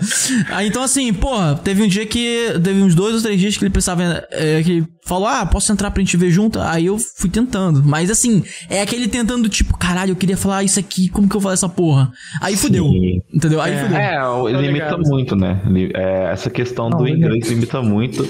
Aí, 0.51 0.69
então, 0.69 0.83
assim, 0.83 1.11
porra, 1.15 1.55
teve 1.55 1.83
um 1.83 1.89
dia 1.89 2.05
que. 2.05 2.53
Teve 2.63 2.83
uns 2.83 2.95
dois 2.95 3.15
ou 3.15 3.23
três 3.23 3.41
dias 3.41 3.57
que 3.57 3.65
ele 3.65 3.71
precisava. 3.71 4.03
É, 4.31 4.63
que 4.63 4.71
ele 4.71 4.87
falou, 5.07 5.27
ah, 5.27 5.47
posso 5.47 5.73
entrar 5.73 5.91
pra 5.91 6.03
gente 6.03 6.19
ver 6.19 6.31
junto? 6.31 6.61
Aí 6.61 6.85
eu 6.85 6.99
fui 6.99 7.31
tentando. 7.31 7.83
Mas, 7.83 8.11
assim, 8.11 8.45
é 8.69 8.83
aquele 8.83 9.09
tentando, 9.09 9.49
tipo, 9.49 9.75
caralho, 9.79 10.11
eu 10.11 10.17
queria 10.17 10.37
falar 10.37 10.63
isso 10.63 10.79
aqui, 10.79 11.09
como 11.09 11.27
que 11.27 11.35
eu 11.35 11.41
falo 11.41 11.55
essa 11.55 11.69
porra? 11.69 12.13
Aí 12.43 12.55
fudeu. 12.55 12.85
Sim. 12.85 13.23
Entendeu? 13.33 13.63
Aí 13.63 13.79
fudeu. 13.79 13.97
É, 13.97 14.51
ele 14.51 14.67
limita 14.67 14.99
muito, 14.99 15.35
né? 15.35 15.63
É, 15.95 16.31
essa 16.31 16.51
questão 16.51 16.91
do 16.91 17.09
inglês 17.09 17.49
limita 17.49 17.81
muito. 17.81 18.29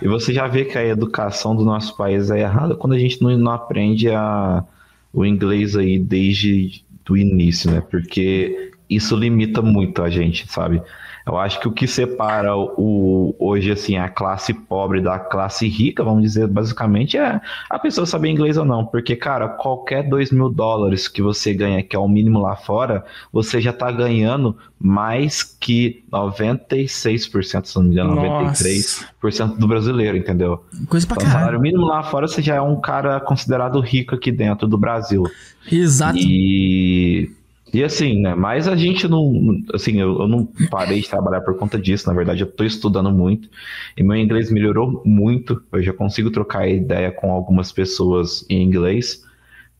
E 0.00 0.06
você 0.06 0.32
já 0.32 0.46
vê 0.46 0.64
que 0.64 0.78
a 0.78 0.84
educação 0.84 1.56
do 1.56 1.64
nosso 1.64 1.96
país 1.96 2.30
é 2.30 2.40
errada 2.40 2.76
quando 2.76 2.92
a 2.92 2.98
gente 2.98 3.20
não, 3.20 3.36
não 3.36 3.52
aprende 3.52 4.08
a, 4.08 4.64
o 5.12 5.24
inglês 5.24 5.76
aí 5.76 5.98
desde 5.98 6.84
o 7.08 7.16
início, 7.16 7.70
né? 7.70 7.80
Porque 7.80 8.72
isso 8.88 9.16
limita 9.16 9.60
muito 9.60 10.02
a 10.02 10.10
gente, 10.10 10.50
sabe? 10.50 10.82
Eu 11.26 11.38
acho 11.38 11.60
que 11.60 11.68
o 11.68 11.72
que 11.72 11.86
separa 11.86 12.56
o, 12.56 13.34
hoje, 13.38 13.70
assim, 13.70 13.96
a 13.96 14.08
classe 14.08 14.52
pobre 14.52 15.00
da 15.00 15.18
classe 15.18 15.68
rica, 15.68 16.02
vamos 16.02 16.22
dizer, 16.22 16.46
basicamente, 16.48 17.16
é 17.16 17.40
a 17.70 17.78
pessoa 17.78 18.06
saber 18.06 18.28
inglês 18.30 18.56
ou 18.56 18.64
não. 18.64 18.84
Porque, 18.84 19.14
cara, 19.14 19.48
qualquer 19.48 20.08
2 20.08 20.30
mil 20.32 20.48
dólares 20.48 21.06
que 21.08 21.22
você 21.22 21.54
ganha, 21.54 21.82
que 21.82 21.94
é 21.94 21.98
o 21.98 22.08
mínimo 22.08 22.40
lá 22.40 22.56
fora, 22.56 23.04
você 23.32 23.60
já 23.60 23.72
tá 23.72 23.90
ganhando 23.90 24.56
mais 24.78 25.42
que 25.44 26.02
96%, 26.12 27.66
se 27.66 27.76
não 27.76 27.84
me 27.84 27.92
engano, 27.92 28.14
Nossa. 28.16 28.64
93% 28.64 29.56
do 29.56 29.68
brasileiro, 29.68 30.16
entendeu? 30.16 30.64
Coisa 30.88 31.06
pra 31.06 31.16
Então, 31.16 31.28
o 31.28 31.30
salário 31.30 31.46
caralho. 31.46 31.60
mínimo 31.60 31.86
lá 31.86 32.02
fora, 32.02 32.26
você 32.26 32.42
já 32.42 32.56
é 32.56 32.60
um 32.60 32.80
cara 32.80 33.20
considerado 33.20 33.78
rico 33.80 34.14
aqui 34.14 34.32
dentro 34.32 34.66
do 34.66 34.76
Brasil. 34.76 35.24
Exato. 35.70 36.18
E, 36.18 37.30
e 37.72 37.82
assim, 37.82 38.20
né? 38.20 38.34
Mas 38.34 38.68
a 38.68 38.76
gente 38.76 39.08
não. 39.08 39.32
Assim, 39.72 40.00
eu, 40.00 40.20
eu 40.20 40.28
não 40.28 40.46
parei 40.70 41.00
de 41.00 41.08
trabalhar 41.08 41.40
por 41.40 41.56
conta 41.56 41.78
disso. 41.78 42.06
Na 42.08 42.14
verdade, 42.14 42.42
eu 42.42 42.50
tô 42.50 42.64
estudando 42.64 43.10
muito. 43.10 43.48
E 43.96 44.02
meu 44.02 44.16
inglês 44.16 44.50
melhorou 44.50 45.02
muito. 45.04 45.62
Eu 45.72 45.82
já 45.82 45.92
consigo 45.92 46.30
trocar 46.30 46.68
ideia 46.68 47.10
com 47.10 47.32
algumas 47.32 47.72
pessoas 47.72 48.44
em 48.50 48.62
inglês. 48.62 49.24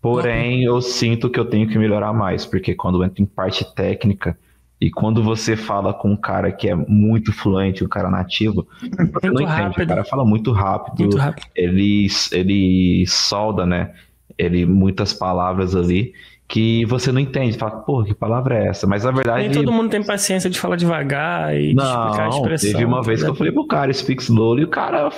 Porém, 0.01 0.65
eu 0.65 0.81
sinto 0.81 1.31
que 1.31 1.39
eu 1.39 1.45
tenho 1.45 1.69
que 1.69 1.79
melhorar 1.79 2.13
mais, 2.13 2.45
porque 2.45 2.75
quando 2.75 3.05
entra 3.05 3.23
em 3.23 3.27
parte 3.27 3.65
técnica 3.75 4.37
e 4.81 4.91
quando 4.91 5.23
você 5.23 5.57
fala 5.57 5.95
com 5.95 6.11
um 6.11 6.17
cara 6.17 6.51
que 6.51 6.69
é 6.69 6.75
muito 6.75 7.33
fluente, 7.33 7.85
um 7.85 7.89
cara 7.89 8.11
nativo, 8.11 8.67
você 9.13 9.31
Muito 9.31 9.33
não 9.33 9.43
entende. 9.43 9.47
rápido. 9.47 9.85
O 9.85 9.87
cara 9.87 10.05
fala 10.05 10.25
muito 10.25 10.51
rápido, 10.51 10.99
Muito 10.99 11.17
rápido. 11.17 11.47
ele, 11.55 12.09
ele 12.33 13.05
solda, 13.07 13.65
né? 13.65 13.95
Ele 14.37 14.67
muitas 14.67 15.13
palavras 15.13 15.77
ali 15.77 16.13
que 16.53 16.85
você 16.85 17.11
não 17.11 17.19
entende. 17.19 17.57
Fala, 17.57 17.71
pô, 17.81 18.05
que 18.05 18.13
palavra 18.15 18.59
é 18.63 18.67
essa? 18.69 18.87
Mas 18.87 19.05
na 19.05 19.11
verdade. 19.11 19.45
Nem 19.45 19.53
todo 19.53 19.73
mundo 19.73 19.89
tem 19.89 20.05
paciência 20.05 20.51
de 20.51 20.61
falar 20.61 20.77
devagar 20.77 21.57
e 21.57 21.75
de 21.75 21.83
explicar 21.83 22.21
a 22.21 22.29
Não, 22.29 22.37
expressão. 22.37 22.71
teve 22.73 22.85
uma 22.85 23.03
vez 23.03 23.23
que 23.23 23.31
eu 23.31 23.35
falei 23.35 23.51
pro 23.53 23.67
cara, 23.67 23.91
speak 23.91 24.23
slowly, 24.23 24.61
e 24.61 24.65
o 24.67 24.69
cara, 24.69 25.11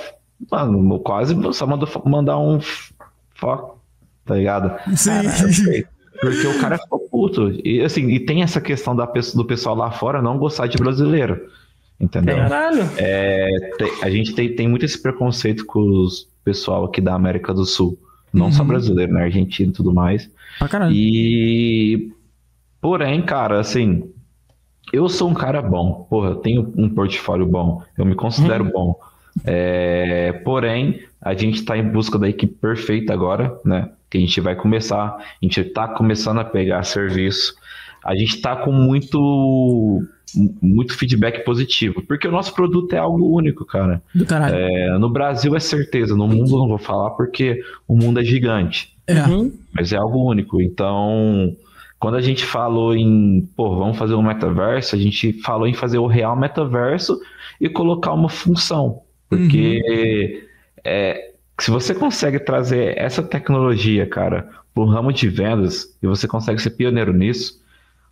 mano, 0.49 0.97
quase 0.99 1.35
só 1.53 1.67
mandou 1.67 1.89
mandar 2.05 2.39
um 2.39 2.59
fuck, 2.61 3.73
tá 4.25 4.35
ligado? 4.35 4.71
Sim. 4.95 5.83
Porque 6.21 6.47
o 6.47 6.61
cara 6.61 6.77
ficou 6.77 6.99
puto. 7.11 7.51
E 7.65 7.81
assim, 7.81 8.07
e 8.09 8.19
tem 8.21 8.41
essa 8.41 8.61
questão 8.61 8.95
da, 8.95 9.05
pessoa- 9.05 9.43
do 9.43 9.45
pessoal 9.45 9.75
lá 9.75 9.91
fora 9.91 10.21
não 10.21 10.37
gostar 10.37 10.67
de 10.67 10.77
brasileiro. 10.77 11.49
Entendeu? 11.99 12.37
Caralho. 12.37 12.89
É, 12.97 13.49
tem- 13.77 13.91
a 14.01 14.09
gente 14.09 14.33
tem, 14.33 14.55
tem 14.55 14.67
muito 14.69 14.85
esse 14.85 15.01
preconceito 15.01 15.65
com 15.65 15.79
os 15.81 16.27
pessoal 16.45 16.85
aqui 16.85 17.01
da 17.01 17.13
América 17.13 17.53
do 17.53 17.65
Sul. 17.65 17.97
Não 18.33 18.51
só 18.51 18.61
Uhum. 18.61 18.67
brasileiro, 18.69 19.13
né? 19.13 19.23
Argentino 19.23 19.71
e 19.71 19.73
tudo 19.73 19.93
mais. 19.93 20.29
Caralho. 20.59 20.93
E. 20.93 22.11
Porém, 22.81 23.21
cara, 23.21 23.59
assim. 23.59 24.11
Eu 24.93 25.09
sou 25.09 25.29
um 25.29 25.33
cara 25.33 25.61
bom. 25.61 26.05
Porra, 26.09 26.29
eu 26.29 26.35
tenho 26.35 26.71
um 26.77 26.87
portfólio 26.89 27.45
bom. 27.45 27.81
Eu 27.97 28.05
me 28.05 28.15
considero 28.15 28.63
bom. 28.65 28.95
É, 29.43 30.31
porém, 30.43 31.01
a 31.19 31.33
gente 31.33 31.65
tá 31.65 31.77
em 31.77 31.89
busca 31.89 32.17
da 32.17 32.29
equipe 32.29 32.53
perfeita 32.53 33.11
agora, 33.11 33.59
né? 33.65 33.89
Que 34.09 34.17
a 34.17 34.21
gente 34.21 34.39
vai 34.39 34.55
começar. 34.55 35.17
A 35.17 35.37
gente 35.41 35.63
tá 35.63 35.87
começando 35.87 36.39
a 36.39 36.45
pegar 36.45 36.83
serviço. 36.83 37.55
A 38.03 38.15
gente 38.15 38.39
tá 38.39 38.55
com 38.55 38.71
muito. 38.71 40.03
Muito 40.61 40.97
feedback 40.97 41.43
positivo, 41.43 42.01
porque 42.07 42.27
o 42.27 42.31
nosso 42.31 42.53
produto 42.53 42.93
é 42.93 42.97
algo 42.97 43.35
único, 43.35 43.65
cara. 43.65 44.01
Do 44.13 44.25
caralho. 44.25 44.55
É, 44.55 44.97
no 44.97 45.09
Brasil 45.09 45.55
é 45.55 45.59
certeza, 45.59 46.15
no 46.15 46.27
mundo 46.27 46.55
eu 46.55 46.59
não 46.59 46.67
vou 46.67 46.77
falar 46.77 47.11
porque 47.11 47.61
o 47.87 47.95
mundo 47.95 48.19
é 48.19 48.23
gigante 48.23 48.95
É. 49.07 49.21
Uhum. 49.23 49.51
mas 49.73 49.93
é 49.93 49.97
algo 49.97 50.29
único. 50.29 50.61
Então, 50.61 51.55
quando 51.99 52.15
a 52.15 52.21
gente 52.21 52.45
falou 52.45 52.95
em, 52.95 53.47
pô, 53.55 53.75
vamos 53.77 53.97
fazer 53.97 54.15
um 54.15 54.21
metaverso, 54.21 54.95
a 54.95 54.99
gente 54.99 55.33
falou 55.41 55.67
em 55.67 55.73
fazer 55.73 55.97
o 55.97 56.07
real 56.07 56.35
metaverso 56.35 57.19
e 57.59 57.69
colocar 57.69 58.13
uma 58.13 58.29
função. 58.29 59.01
Porque 59.29 60.45
é, 60.83 61.31
se 61.59 61.71
você 61.71 61.93
consegue 61.95 62.39
trazer 62.39 62.97
essa 62.97 63.23
tecnologia, 63.23 64.05
cara, 64.05 64.49
para 64.73 64.83
o 64.83 64.87
ramo 64.87 65.11
de 65.11 65.27
vendas 65.29 65.97
e 66.03 66.07
você 66.07 66.27
consegue 66.27 66.61
ser 66.61 66.71
pioneiro 66.71 67.13
nisso, 67.13 67.59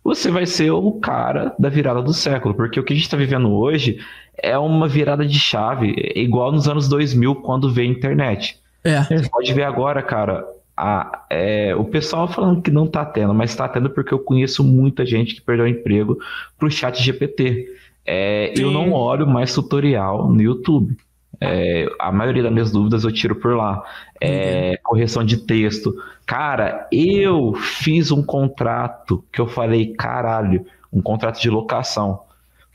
você 0.04 0.30
vai 0.30 0.46
ser 0.46 0.70
o 0.70 0.92
cara 0.92 1.54
da 1.58 1.68
virada 1.68 2.02
do 2.02 2.12
século. 2.12 2.54
Porque 2.54 2.78
o 2.78 2.84
que 2.84 2.92
a 2.92 2.96
gente 2.96 3.04
está 3.06 3.16
vivendo 3.16 3.50
hoje 3.52 3.98
é 4.36 4.56
uma 4.58 4.86
virada 4.86 5.26
de 5.26 5.38
chave, 5.40 5.94
igual 6.14 6.52
nos 6.52 6.68
anos 6.68 6.88
2000, 6.88 7.36
quando 7.36 7.72
veio 7.72 7.88
a 7.88 7.92
internet. 7.92 8.58
É. 8.84 9.02
Você 9.02 9.28
pode 9.30 9.52
ver 9.54 9.62
agora, 9.62 10.02
cara, 10.02 10.44
a- 10.76 11.24
é, 11.30 11.74
o 11.74 11.84
pessoal 11.84 12.28
falando 12.28 12.60
que 12.60 12.70
não 12.70 12.86
tá 12.86 13.04
tendo, 13.04 13.32
mas 13.32 13.54
tá 13.56 13.66
tendo 13.68 13.88
porque 13.90 14.12
eu 14.12 14.18
conheço 14.18 14.62
muita 14.62 15.06
gente 15.06 15.34
que 15.34 15.40
perdeu 15.40 15.64
o 15.64 15.68
emprego 15.68 16.18
pro 16.58 16.70
chat 16.70 17.02
GPT. 17.02 17.68
É, 18.06 18.52
eu 18.58 18.70
não 18.70 18.92
olho 18.92 19.26
mais 19.26 19.54
tutorial 19.54 20.28
no 20.28 20.42
YouTube. 20.42 20.94
É, 21.40 21.88
a 21.98 22.12
maioria 22.12 22.42
das 22.42 22.52
minhas 22.52 22.70
dúvidas 22.70 23.04
eu 23.04 23.12
tiro 23.12 23.34
por 23.36 23.56
lá. 23.56 23.82
É, 24.24 24.76
correção 24.82 25.24
de 25.24 25.38
texto. 25.38 25.94
Cara, 26.26 26.88
eu 26.90 27.54
fiz 27.54 28.10
um 28.10 28.22
contrato 28.22 29.24
que 29.32 29.40
eu 29.40 29.46
falei, 29.46 29.94
caralho, 29.94 30.66
um 30.92 31.02
contrato 31.02 31.40
de 31.40 31.50
locação. 31.50 32.20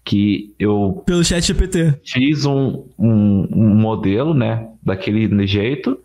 Que 0.04 0.54
eu 0.58 1.04
Pelo 1.06 1.24
chat 1.24 1.46
GPT. 1.46 2.00
fiz 2.04 2.46
um, 2.46 2.84
um, 2.98 3.48
um 3.52 3.76
modelo, 3.76 4.34
né, 4.34 4.68
daquele 4.82 5.46
jeito. 5.46 6.00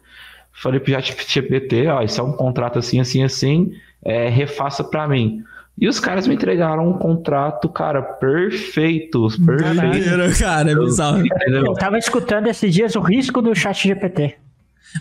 Falei 0.53 0.79
pro 0.79 0.93
ChatGPT, 0.93 1.89
ó, 1.89 2.03
isso 2.03 2.21
é 2.21 2.25
um 2.25 2.33
contrato 2.33 2.79
assim, 2.79 3.01
assim, 3.01 3.23
assim, 3.23 3.73
é, 4.05 4.29
refaça 4.29 4.85
pra 4.85 5.09
mim. 5.09 5.43
E 5.77 5.89
os 5.89 5.99
caras 5.99 6.29
me 6.29 6.35
entregaram 6.35 6.89
um 6.89 6.93
contrato, 6.93 7.69
cara, 7.69 8.01
perfeito, 8.01 9.27
perfeito. 9.45 9.75
Maneiro, 9.75 10.39
cara, 10.39 10.71
é 10.71 10.77
bizarro. 10.77 11.25
Eu 11.49 11.75
tava 11.75 11.99
escutando 11.99 12.47
esses 12.47 12.73
dias 12.73 12.95
o 12.95 13.01
risco 13.01 13.43
do 13.43 13.53
chat 13.55 13.89
GPT. 13.89 14.37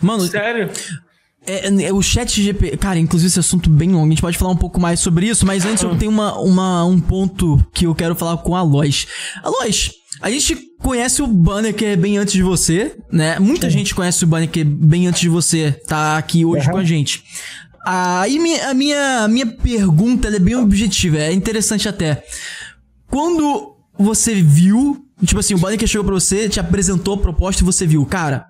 Mano, 0.02 0.26
Sério? 0.26 0.70
É, 1.46 1.68
é, 1.68 1.92
o 1.92 2.00
chat 2.00 2.42
GP. 2.42 2.76
Cara, 2.78 2.98
inclusive 2.98 3.28
esse 3.28 3.38
assunto 3.40 3.68
bem 3.68 3.90
longo. 3.92 4.06
A 4.06 4.10
gente 4.10 4.22
pode 4.22 4.38
falar 4.38 4.52
um 4.52 4.56
pouco 4.56 4.80
mais 4.80 5.00
sobre 5.00 5.26
isso, 5.26 5.44
mas 5.44 5.64
antes 5.66 5.82
eu 5.82 5.94
tenho 5.96 6.10
uma, 6.10 6.38
uma, 6.38 6.84
um 6.86 6.98
ponto 6.98 7.62
que 7.74 7.86
eu 7.86 7.94
quero 7.94 8.14
falar 8.14 8.38
com 8.38 8.56
a 8.56 8.62
Lois. 8.62 9.06
A 9.42 9.48
Lois, 9.50 9.90
a 10.22 10.30
gente 10.30 10.56
conhece 10.78 11.20
o 11.22 11.26
Banner 11.26 11.74
que 11.74 11.84
é 11.84 11.96
bem 11.96 12.16
antes 12.16 12.32
de 12.32 12.42
você, 12.42 12.96
né? 13.12 13.38
Muita 13.38 13.68
gente 13.68 13.94
conhece 13.94 14.24
o 14.24 14.26
Banner 14.26 14.48
que 14.48 14.60
é 14.60 14.64
bem 14.64 15.06
antes 15.06 15.20
de 15.20 15.28
você 15.28 15.72
tá 15.86 16.16
aqui 16.16 16.44
hoje 16.46 16.66
Uhum. 16.66 16.72
com 16.72 16.78
a 16.78 16.84
gente. 16.84 17.22
Aí 17.86 18.38
minha, 18.38 18.70
a 18.70 18.74
minha, 18.74 19.18
a 19.24 19.28
minha 19.28 19.46
pergunta 19.46 20.28
é 20.28 20.38
bem 20.38 20.56
objetiva, 20.56 21.18
é 21.18 21.30
interessante 21.32 21.86
até. 21.86 22.24
Quando 23.10 23.76
você 23.98 24.34
viu, 24.34 25.04
tipo 25.24 25.38
assim, 25.40 25.54
o 25.54 25.58
Banner 25.58 25.78
que 25.78 25.86
chegou 25.86 26.04
pra 26.06 26.14
você, 26.14 26.48
te 26.48 26.58
apresentou 26.58 27.14
a 27.16 27.18
proposta 27.18 27.62
e 27.62 27.64
você 27.66 27.86
viu, 27.86 28.04
cara, 28.06 28.46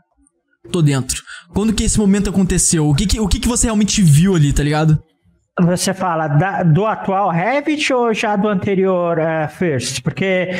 tô 0.71 0.81
dentro. 0.81 1.21
Quando 1.55 1.73
que 1.73 1.85
esse 1.85 1.99
momento 1.99 2.29
aconteceu? 2.29 2.89
O 2.89 2.95
que 2.95 3.07
que, 3.07 3.21
o 3.21 3.29
que, 3.29 3.39
que 3.39 3.49
você 3.49 3.67
realmente 3.67 4.03
viu 4.03 4.35
ali, 4.35 4.53
tá 4.53 4.63
ligado? 4.63 5.01
Você 5.61 5.95
fala 5.95 6.27
da- 6.27 6.63
do 6.65 6.85
atual 6.85 7.31
Revit 7.31 7.93
ou 7.93 8.13
já 8.13 8.35
do 8.35 8.49
anterior 8.49 9.19
eh, 9.19 9.47
First? 9.47 10.03
Porque 10.03 10.51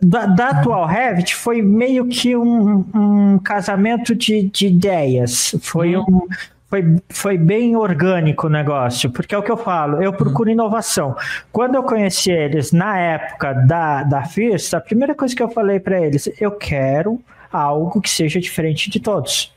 da, 0.00 0.26
da 0.26 0.48
atual 0.50 0.86
Revit 0.86 1.34
foi 1.34 1.60
meio 1.62 2.06
que 2.06 2.36
um, 2.36 2.84
um 2.94 3.38
casamento 3.38 4.14
de, 4.14 4.44
de 4.48 4.68
ideias. 4.68 5.54
Foi 5.60 5.96
um. 5.96 6.22
Foi, 6.68 6.96
foi 7.08 7.38
bem 7.38 7.76
orgânico 7.76 8.48
o 8.48 8.50
negócio, 8.50 9.08
porque 9.10 9.32
é 9.32 9.38
o 9.38 9.42
que 9.42 9.52
eu 9.52 9.56
falo, 9.56 10.02
eu 10.02 10.12
procuro 10.12 10.50
inovação. 10.50 11.14
Quando 11.52 11.76
eu 11.76 11.82
conheci 11.84 12.32
eles 12.32 12.72
na 12.72 12.98
época 12.98 13.52
da, 13.52 14.02
da 14.02 14.24
First, 14.24 14.74
a 14.74 14.80
primeira 14.80 15.14
coisa 15.14 15.34
que 15.34 15.40
eu 15.42 15.48
falei 15.48 15.78
para 15.78 16.00
eles, 16.00 16.28
eu 16.40 16.50
quero 16.50 17.20
algo 17.52 18.00
que 18.00 18.10
seja 18.10 18.40
diferente 18.40 18.90
de 18.90 18.98
todos. 18.98 19.54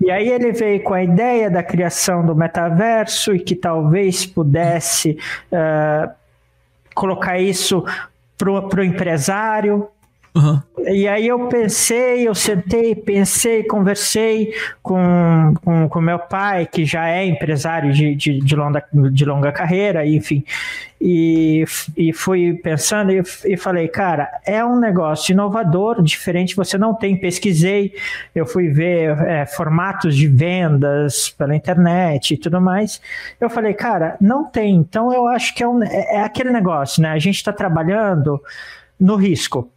E 0.00 0.10
aí 0.10 0.28
ele 0.28 0.52
veio 0.52 0.82
com 0.82 0.94
a 0.94 1.02
ideia 1.02 1.50
da 1.50 1.62
criação 1.62 2.24
do 2.24 2.34
metaverso 2.34 3.34
e 3.34 3.40
que 3.40 3.54
talvez 3.54 4.26
pudesse 4.26 5.18
uh, 5.52 6.10
colocar 6.94 7.38
isso 7.38 7.84
para 8.36 8.80
o 8.80 8.84
empresário. 8.84 9.88
Uhum. 10.36 10.60
E 10.88 11.08
aí 11.08 11.26
eu 11.26 11.48
pensei, 11.48 12.28
eu 12.28 12.34
sentei, 12.34 12.94
pensei, 12.94 13.64
conversei 13.64 14.52
com, 14.82 15.54
com, 15.64 15.88
com 15.88 16.00
meu 16.00 16.18
pai, 16.18 16.66
que 16.66 16.84
já 16.84 17.08
é 17.08 17.24
empresário 17.24 17.90
de, 17.90 18.14
de, 18.14 18.38
de, 18.40 18.54
longa, 18.54 18.84
de 18.92 19.24
longa 19.24 19.50
carreira, 19.50 20.06
enfim, 20.06 20.44
e, 21.00 21.64
e 21.96 22.12
fui 22.12 22.52
pensando 22.62 23.10
e, 23.10 23.22
e 23.46 23.56
falei, 23.56 23.88
cara, 23.88 24.30
é 24.44 24.62
um 24.62 24.78
negócio 24.78 25.32
inovador, 25.32 26.02
diferente, 26.02 26.54
você 26.54 26.76
não 26.76 26.94
tem, 26.94 27.16
pesquisei, 27.16 27.94
eu 28.34 28.44
fui 28.44 28.68
ver 28.68 29.18
é, 29.22 29.46
formatos 29.46 30.14
de 30.14 30.28
vendas 30.28 31.30
pela 31.30 31.56
internet 31.56 32.34
e 32.34 32.36
tudo 32.36 32.60
mais, 32.60 33.00
eu 33.40 33.48
falei, 33.48 33.72
cara, 33.72 34.16
não 34.20 34.44
tem, 34.44 34.76
então 34.76 35.10
eu 35.10 35.26
acho 35.26 35.54
que 35.54 35.62
é, 35.62 35.68
um, 35.68 35.82
é, 35.82 36.16
é 36.16 36.22
aquele 36.22 36.50
negócio, 36.50 37.02
né, 37.02 37.08
a 37.08 37.18
gente 37.18 37.36
está 37.36 37.52
trabalhando 37.54 38.38
no 39.00 39.16
risco, 39.16 39.70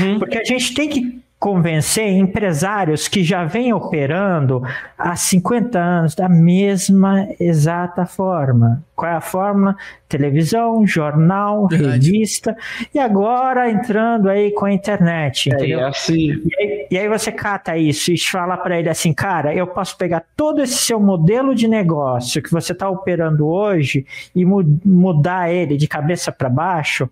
Hum. 0.00 0.18
Porque 0.18 0.38
a 0.38 0.44
gente 0.44 0.74
tem 0.74 0.88
que 0.88 1.26
convencer 1.38 2.08
empresários 2.08 3.08
que 3.08 3.22
já 3.22 3.44
vêm 3.44 3.72
operando 3.72 4.62
há 4.98 5.14
50 5.14 5.78
anos 5.78 6.14
da 6.14 6.28
mesma 6.28 7.28
exata 7.38 8.06
forma. 8.06 8.82
Qual 8.94 9.10
é 9.10 9.14
a 9.14 9.20
fórmula? 9.20 9.76
Televisão, 10.08 10.86
jornal, 10.86 11.68
Verdade. 11.68 12.10
revista 12.10 12.56
e 12.92 12.98
agora 12.98 13.70
entrando 13.70 14.30
aí 14.30 14.50
com 14.52 14.64
a 14.64 14.72
internet, 14.72 15.50
é? 15.52 15.70
É 15.70 15.84
assim. 15.84 16.42
e, 16.44 16.50
aí, 16.58 16.86
e 16.90 16.98
aí 16.98 17.08
você 17.08 17.30
cata 17.30 17.76
isso 17.76 18.10
e 18.10 18.18
fala 18.18 18.56
para 18.56 18.78
ele 18.78 18.88
assim, 18.88 19.12
cara, 19.12 19.54
eu 19.54 19.66
posso 19.66 19.96
pegar 19.98 20.24
todo 20.34 20.62
esse 20.62 20.76
seu 20.76 20.98
modelo 20.98 21.54
de 21.54 21.68
negócio 21.68 22.42
que 22.42 22.50
você 22.50 22.72
está 22.72 22.88
operando 22.88 23.46
hoje 23.46 24.06
e 24.34 24.44
mu 24.44 24.64
mudar 24.84 25.52
ele 25.52 25.76
de 25.76 25.86
cabeça 25.86 26.32
para 26.32 26.48
baixo 26.48 27.10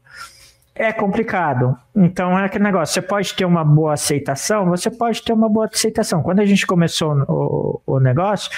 é 0.74 0.92
complicado. 0.92 1.76
Então 1.94 2.38
é 2.38 2.44
aquele 2.44 2.64
negócio, 2.64 2.94
você 2.94 3.02
pode 3.02 3.34
ter 3.34 3.44
uma 3.44 3.64
boa 3.64 3.94
aceitação, 3.94 4.66
você 4.66 4.90
pode 4.90 5.22
ter 5.22 5.32
uma 5.32 5.48
boa 5.48 5.66
aceitação. 5.66 6.22
Quando 6.22 6.40
a 6.40 6.44
gente 6.44 6.66
começou 6.66 7.14
o, 7.28 7.80
o 7.86 8.00
negócio, 8.00 8.50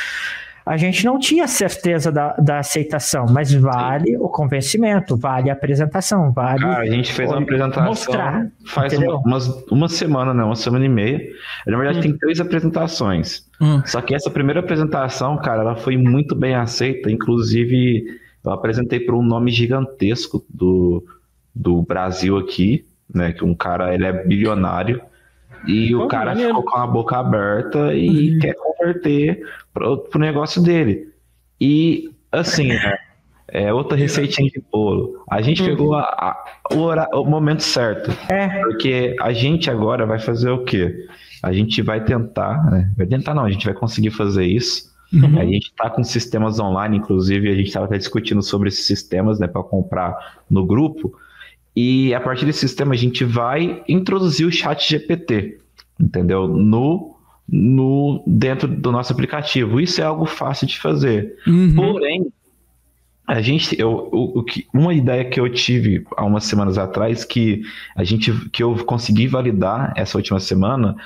a 0.65 0.77
gente 0.77 1.05
não 1.05 1.17
tinha 1.17 1.47
certeza 1.47 2.11
da, 2.11 2.33
da 2.35 2.59
aceitação, 2.59 3.27
mas 3.31 3.53
vale 3.53 4.13
Sim. 4.13 4.17
o 4.17 4.29
convencimento, 4.29 5.17
vale 5.17 5.49
a 5.49 5.53
apresentação, 5.53 6.33
vale. 6.33 6.61
Cara, 6.61 6.83
a 6.83 6.87
gente 6.87 7.13
fez 7.13 7.31
uma 7.31 7.41
apresentação 7.41 7.85
mostrar, 7.85 8.51
faz 8.65 8.99
uma, 8.99 9.17
umas, 9.19 9.47
uma 9.71 9.89
semana, 9.89 10.35
não, 10.35 10.47
uma 10.47 10.57
semana 10.57 10.85
e 10.85 10.89
meia. 10.89 11.21
Na 11.67 11.77
verdade, 11.77 11.99
hum. 11.99 12.03
tem 12.03 12.19
três 12.19 12.41
apresentações. 12.41 13.47
Hum. 13.61 13.81
Só 13.85 14.01
que 14.01 14.13
essa 14.13 14.29
primeira 14.29 14.59
apresentação, 14.59 15.37
cara, 15.37 15.61
ela 15.61 15.77
foi 15.77 15.97
muito 15.97 16.35
bem 16.35 16.57
aceita. 16.57 17.13
Inclusive, 17.13 18.05
eu 18.45 18.51
apresentei 18.51 18.99
para 18.99 19.15
um 19.15 19.23
nome 19.23 19.53
gigantesco 19.53 20.45
do 20.49 21.05
do 21.57 21.81
Brasil 21.83 22.37
aqui, 22.37 22.85
né? 23.13 23.33
Que 23.33 23.45
um 23.45 23.55
cara 23.55 23.95
ele 23.95 24.05
é 24.05 24.13
bilionário 24.13 25.01
e 25.67 25.95
o 25.95 26.07
cara 26.07 26.37
ficou 26.37 26.63
com 26.63 26.77
a 26.77 26.87
boca 26.87 27.17
aberta 27.17 27.95
e 27.95 28.35
uhum. 28.35 28.39
quer 28.39 28.55
converter 28.55 29.43
pro, 29.73 29.99
pro 29.99 30.21
negócio 30.21 30.63
dele. 30.63 31.09
E 31.59 32.11
assim, 32.31 32.69
né, 32.69 32.97
é 33.49 33.73
outra 33.73 33.97
receitinha 33.97 34.51
de 34.51 34.63
bolo. 34.71 35.25
A 35.31 35.41
gente 35.41 35.63
uhum. 35.63 35.69
pegou 35.69 35.95
a, 35.95 36.03
a, 36.03 36.45
o, 36.75 36.81
hora, 36.81 37.09
o, 37.15 37.25
momento 37.25 37.63
certo. 37.63 38.11
É. 38.31 38.61
Porque 38.61 39.17
a 39.21 39.33
gente 39.33 39.71
agora 39.71 40.05
vai 40.05 40.19
fazer 40.19 40.51
o 40.51 40.63
quê? 40.63 41.07
A 41.43 41.53
gente 41.53 41.81
vai 41.81 42.05
tentar, 42.05 42.71
né? 42.71 42.93
Vai 42.97 43.07
tentar 43.07 43.35
não, 43.35 43.45
a 43.45 43.51
gente 43.51 43.65
vai 43.65 43.75
conseguir 43.75 44.11
fazer 44.11 44.45
isso. 44.45 44.95
Uhum. 45.13 45.39
A 45.39 45.45
gente 45.45 45.69
está 45.69 45.89
com 45.89 46.03
sistemas 46.03 46.59
online, 46.59 46.99
inclusive 46.99 47.49
a 47.49 47.55
gente 47.55 47.69
estava 47.69 47.87
até 47.87 47.97
discutindo 47.97 48.43
sobre 48.43 48.69
esses 48.69 48.85
sistemas, 48.85 49.39
né, 49.39 49.47
para 49.47 49.63
comprar 49.63 50.43
no 50.51 50.67
grupo. 50.67 51.17
E 51.77 52.15
a 52.15 52.21
partir 52.21 52.47
desse 52.47 52.61
sistema 52.61 52.95
a 52.95 52.97
gente 52.97 53.23
vai 53.23 53.85
introduzir 53.87 54.47
o 54.47 54.51
chat 54.51 54.89
GPT, 54.89 55.59
entendeu? 56.01 56.49
No, 56.49 57.17
no 57.47 58.25
dentro 58.27 58.67
do 58.67 58.91
nosso 58.91 59.13
aplicativo. 59.13 59.79
Isso 59.79 60.01
é 60.01 60.05
algo 60.05 60.25
fácil 60.25 60.67
de 60.67 60.79
fazer. 60.79 61.37
Uhum. 61.47 61.75
Porém, 61.75 62.33
a 63.27 63.43
gente, 63.43 63.79
eu, 63.79 64.09
o, 64.11 64.41
o, 64.41 64.45
uma 64.73 64.95
ideia 64.95 65.25
que 65.25 65.39
eu 65.39 65.53
tive 65.53 66.07
há 66.17 66.25
umas 66.25 66.45
semanas 66.45 66.79
atrás 66.79 67.25
que 67.25 67.63
a 67.95 68.05
gente, 68.05 68.33
que 68.51 68.63
eu 68.63 68.75
consegui 68.85 69.27
validar 69.27 69.93
essa 69.97 70.17
última 70.17 70.41
semana 70.41 70.97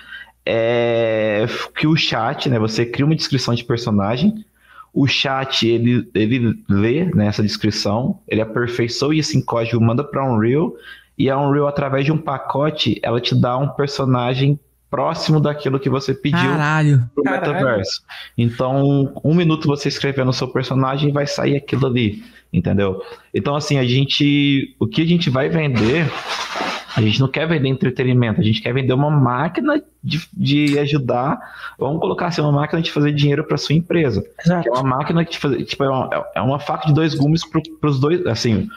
é 0.46 1.46
que 1.76 1.86
o 1.86 1.96
chat, 1.96 2.48
né? 2.48 2.58
Você 2.58 2.86
cria 2.86 3.04
uma 3.04 3.16
descrição 3.16 3.54
de 3.54 3.64
personagem, 3.64 4.44
o 4.92 5.06
chat, 5.06 5.66
ele, 5.66 6.08
ele 6.14 6.62
lê 6.68 7.04
nessa 7.04 7.42
né, 7.42 7.46
descrição, 7.46 8.18
ele 8.26 8.40
aperfeiçoa 8.40 9.14
esse 9.14 9.38
em 9.38 9.40
código, 9.40 9.80
manda 9.80 10.02
para 10.02 10.24
Unreal, 10.24 10.72
e 11.16 11.30
a 11.30 11.38
Unreal, 11.38 11.68
através 11.68 12.04
de 12.04 12.12
um 12.12 12.18
pacote, 12.18 12.98
ela 13.02 13.20
te 13.20 13.34
dá 13.34 13.56
um 13.56 13.68
personagem 13.68 14.58
próximo 14.90 15.38
daquilo 15.38 15.78
que 15.78 15.88
você 15.88 16.12
pediu 16.12 16.40
Caralho. 16.40 17.08
pro 17.14 17.22
Caralho. 17.22 17.46
metaverso. 17.46 18.02
Então, 18.36 19.12
um 19.22 19.34
minuto 19.34 19.68
você 19.68 19.88
escrevendo 19.88 20.30
o 20.30 20.32
seu 20.32 20.48
personagem 20.48 21.12
vai 21.12 21.26
sair 21.26 21.56
aquilo 21.56 21.86
ali, 21.86 22.24
entendeu? 22.52 23.00
Então, 23.32 23.54
assim, 23.54 23.78
a 23.78 23.84
gente. 23.84 24.74
O 24.80 24.86
que 24.86 25.02
a 25.02 25.06
gente 25.06 25.30
vai 25.30 25.48
vender 25.48 26.10
a 26.96 27.00
gente 27.00 27.20
não 27.20 27.28
quer 27.28 27.46
vender 27.46 27.68
entretenimento, 27.68 28.40
a 28.40 28.44
gente 28.44 28.60
quer 28.60 28.72
vender 28.72 28.92
uma 28.92 29.10
máquina 29.10 29.82
de, 30.02 30.20
de 30.32 30.78
ajudar. 30.78 31.38
Vamos 31.78 32.00
colocar 32.00 32.26
assim, 32.26 32.40
uma 32.40 32.52
máquina 32.52 32.82
de 32.82 32.90
fazer 32.90 33.12
dinheiro 33.12 33.44
para 33.44 33.56
sua 33.56 33.74
empresa. 33.74 34.24
Exato. 34.44 34.68
é 34.68 34.72
uma 34.72 34.82
máquina 34.82 35.24
que 35.24 35.38
faz, 35.38 35.66
tipo, 35.66 35.84
é 35.84 35.88
uma, 35.88 36.26
é 36.34 36.40
uma 36.40 36.58
faca 36.58 36.86
de 36.86 36.94
dois 36.94 37.14
gumes 37.14 37.42
para 37.44 37.90
os 37.90 38.00
dois, 38.00 38.26
assim, 38.26 38.68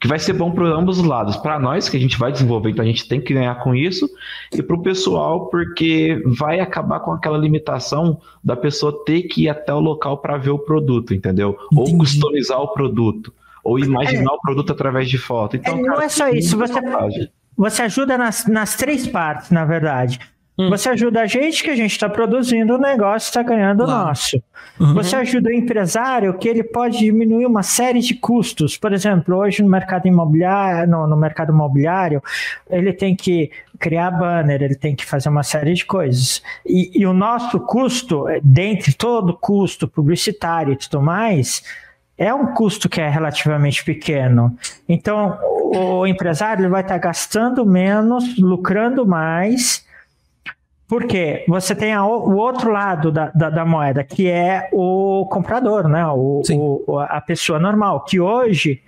que 0.00 0.08
vai 0.08 0.18
ser 0.18 0.32
bom 0.32 0.50
para 0.50 0.66
ambos 0.66 0.98
os 0.98 1.04
lados. 1.04 1.36
Para 1.36 1.58
nós, 1.58 1.88
que 1.88 1.96
a 1.96 2.00
gente 2.00 2.18
vai 2.18 2.32
desenvolver, 2.32 2.70
então 2.70 2.84
a 2.84 2.88
gente 2.88 3.06
tem 3.06 3.20
que 3.20 3.34
ganhar 3.34 3.54
com 3.56 3.74
isso, 3.74 4.08
e 4.52 4.62
para 4.62 4.76
o 4.76 4.82
pessoal, 4.82 5.46
porque 5.46 6.22
vai 6.26 6.60
acabar 6.60 7.00
com 7.00 7.12
aquela 7.12 7.38
limitação 7.38 8.20
da 8.42 8.56
pessoa 8.56 9.04
ter 9.04 9.22
que 9.22 9.44
ir 9.44 9.48
até 9.48 9.72
o 9.72 9.80
local 9.80 10.18
para 10.18 10.36
ver 10.36 10.50
o 10.50 10.58
produto, 10.58 11.14
entendeu? 11.14 11.56
Entendi. 11.70 11.92
Ou 11.92 11.98
customizar 11.98 12.60
o 12.60 12.68
produto 12.72 13.32
ou 13.64 13.78
imaginar 13.78 14.32
é. 14.32 14.34
o 14.34 14.40
produto 14.40 14.72
através 14.72 15.08
de 15.08 15.18
foto. 15.18 15.56
Então, 15.56 15.78
é, 15.78 15.82
não 15.82 16.00
é 16.00 16.08
só 16.08 16.28
isso. 16.28 16.56
Você, 16.58 16.80
você 17.62 17.82
ajuda 17.82 18.18
nas, 18.18 18.44
nas 18.46 18.74
três 18.74 19.06
partes, 19.06 19.50
na 19.50 19.64
verdade. 19.64 20.18
Hum. 20.58 20.68
Você 20.68 20.88
ajuda 20.88 21.20
a 21.22 21.26
gente, 21.26 21.62
que 21.62 21.70
a 21.70 21.76
gente 21.76 21.92
está 21.92 22.08
produzindo 22.08 22.74
o 22.74 22.78
negócio, 22.78 23.28
está 23.28 23.40
ganhando 23.40 23.84
o 23.84 23.86
nosso. 23.86 24.42
Uhum. 24.80 24.94
Você 24.94 25.14
ajuda 25.14 25.48
o 25.48 25.52
empresário, 25.52 26.36
que 26.36 26.48
ele 26.48 26.64
pode 26.64 26.98
diminuir 26.98 27.46
uma 27.46 27.62
série 27.62 28.00
de 28.00 28.14
custos. 28.14 28.76
Por 28.76 28.92
exemplo, 28.92 29.36
hoje 29.36 29.62
no 29.62 29.68
mercado 29.68 30.08
imobiliário, 30.08 30.90
no, 30.90 31.06
no 31.06 31.16
mercado 31.16 31.52
imobiliário, 31.52 32.20
ele 32.68 32.92
tem 32.92 33.14
que 33.14 33.52
criar 33.78 34.10
banner, 34.10 34.60
ele 34.60 34.74
tem 34.74 34.96
que 34.96 35.06
fazer 35.06 35.28
uma 35.28 35.44
série 35.44 35.72
de 35.72 35.86
coisas. 35.86 36.42
E, 36.66 37.00
e 37.00 37.06
o 37.06 37.12
nosso 37.12 37.60
custo, 37.60 38.24
dentre 38.42 38.92
todo 38.92 39.30
o 39.30 39.38
custo 39.38 39.86
publicitário 39.86 40.72
e 40.72 40.76
tudo 40.76 41.00
mais, 41.00 41.62
é 42.22 42.32
um 42.32 42.54
custo 42.54 42.88
que 42.88 43.00
é 43.00 43.08
relativamente 43.08 43.84
pequeno. 43.84 44.56
Então, 44.88 45.36
o 45.74 46.06
empresário 46.06 46.70
vai 46.70 46.82
estar 46.82 46.98
gastando 46.98 47.66
menos, 47.66 48.38
lucrando 48.38 49.04
mais, 49.04 49.84
porque 50.86 51.44
você 51.48 51.74
tem 51.74 51.92
a, 51.92 52.04
o 52.04 52.36
outro 52.36 52.70
lado 52.70 53.10
da, 53.10 53.30
da, 53.34 53.50
da, 53.50 53.64
moeda, 53.64 54.04
que 54.04 54.28
é 54.28 54.68
o 54.72 55.26
comprador, 55.30 55.88
né? 55.88 56.06
O, 56.06 56.42
o, 56.86 57.00
a 57.00 57.20
pessoa 57.20 57.58
normal, 57.58 58.04
que 58.04 58.20
hoje 58.20 58.80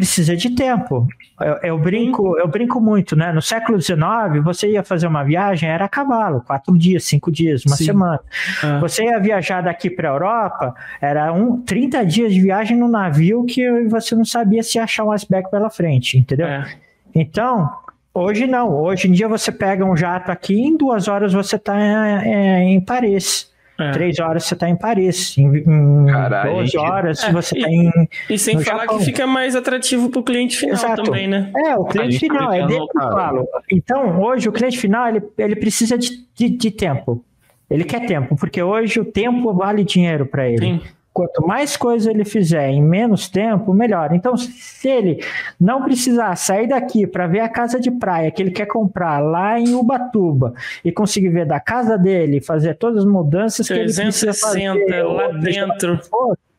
precisa 0.00 0.34
de 0.34 0.50
tempo. 0.50 1.06
Eu, 1.38 1.56
eu, 1.62 1.78
brinco, 1.78 2.38
eu 2.38 2.48
brinco 2.48 2.80
muito, 2.80 3.14
né? 3.14 3.32
No 3.32 3.42
século 3.42 3.78
XIX, 3.80 4.42
você 4.42 4.72
ia 4.72 4.82
fazer 4.82 5.06
uma 5.06 5.22
viagem, 5.22 5.68
era 5.68 5.84
a 5.84 5.88
cavalo, 5.88 6.40
quatro 6.40 6.76
dias, 6.76 7.04
cinco 7.04 7.30
dias, 7.30 7.66
uma 7.66 7.76
Sim. 7.76 7.84
semana. 7.84 8.20
É. 8.64 8.78
Você 8.78 9.04
ia 9.04 9.18
viajar 9.18 9.60
daqui 9.60 9.90
para 9.90 10.08
a 10.08 10.12
Europa, 10.12 10.74
era 11.00 11.30
um, 11.32 11.60
30 11.60 12.04
dias 12.06 12.32
de 12.32 12.40
viagem 12.40 12.78
no 12.78 12.88
navio 12.88 13.44
que 13.44 13.70
você 13.88 14.14
não 14.14 14.24
sabia 14.24 14.62
se 14.62 14.78
achar 14.78 15.04
um 15.04 15.12
iceberg 15.12 15.50
pela 15.50 15.68
frente, 15.68 16.16
entendeu? 16.16 16.46
É. 16.46 16.66
Então, 17.14 17.70
hoje 18.14 18.46
não. 18.46 18.72
Hoje 18.72 19.06
em 19.06 19.12
dia 19.12 19.28
você 19.28 19.52
pega 19.52 19.84
um 19.84 19.96
jato 19.96 20.32
aqui, 20.32 20.58
em 20.58 20.76
duas 20.76 21.08
horas 21.08 21.34
você 21.34 21.56
está 21.56 21.78
em, 21.78 22.74
em 22.74 22.80
Paris. 22.80 23.49
É. 23.80 23.90
Três 23.92 24.18
horas 24.18 24.44
você 24.44 24.54
tá 24.54 24.68
em 24.68 24.76
Paris. 24.76 25.36
Em, 25.38 25.46
em 25.56 26.06
Caralho, 26.06 26.52
12 26.56 26.66
gente. 26.66 26.76
horas 26.78 27.24
É, 27.24 27.32
você 27.32 27.58
e- 27.58 27.62
tá 27.62 27.68
em. 27.68 27.90
E 28.28 28.38
sem 28.38 28.56
No 28.56 28.60
falar 28.62 28.82
Japão. 28.82 28.98
que 28.98 29.04
fica 29.04 29.26
mais 29.26 29.56
atrativo 29.56 30.10
pro 30.10 30.22
cliente 30.22 30.56
final 30.56 30.74
Exato. 30.74 31.02
também, 31.02 31.26
né? 31.28 31.50
É, 31.56 31.74
o 31.76 31.84
cliente 31.84 32.14
tá 32.14 32.34
final, 32.34 32.52
é 32.52 32.66
dele 32.66 32.86
que 32.86 32.98
eu 32.98 33.10
falo. 33.12 33.48
Então, 33.70 34.20
hoje, 34.20 34.48
o 34.48 34.52
cliente 34.52 34.78
final, 34.78 35.08
ele, 35.08 35.22
ele 35.38 35.56
precisa 35.56 35.96
de, 35.96 36.10
de, 36.34 36.48
de 36.48 36.70
tempo. 36.70 37.24
Ele 37.70 37.84
quer 37.84 38.04
tempo, 38.06 38.34
porque 38.36 38.60
hoje 38.62 38.98
o 38.98 39.04
tempo 39.04 39.52
vale 39.54 39.84
dinheiro 39.84 40.26
para 40.26 40.48
ele. 40.48 40.58
Sim. 40.58 40.80
Quanto 41.12 41.44
mais 41.44 41.76
coisa 41.76 42.10
ele 42.10 42.24
fizer 42.24 42.68
em 42.68 42.82
menos 42.82 43.28
tempo, 43.28 43.74
melhor. 43.74 44.12
Então, 44.12 44.36
se 44.36 44.88
ele 44.88 45.24
não 45.58 45.82
precisar 45.82 46.36
sair 46.36 46.68
daqui 46.68 47.06
para 47.06 47.26
ver 47.26 47.40
a 47.40 47.48
casa 47.48 47.80
de 47.80 47.90
praia 47.90 48.30
que 48.30 48.40
ele 48.40 48.52
quer 48.52 48.66
comprar 48.66 49.18
lá 49.18 49.58
em 49.58 49.74
Ubatuba 49.74 50.54
e 50.84 50.92
conseguir 50.92 51.30
ver 51.30 51.46
da 51.46 51.58
casa 51.58 51.98
dele, 51.98 52.40
fazer 52.40 52.76
todas 52.76 52.98
as 52.98 53.04
mudanças 53.04 53.66
que 53.66 53.72
ele 53.72 53.92
precisa 53.92 54.32
fazer 54.32 54.72
360 54.72 55.02
lá 55.04 55.30
seja 55.42 56.49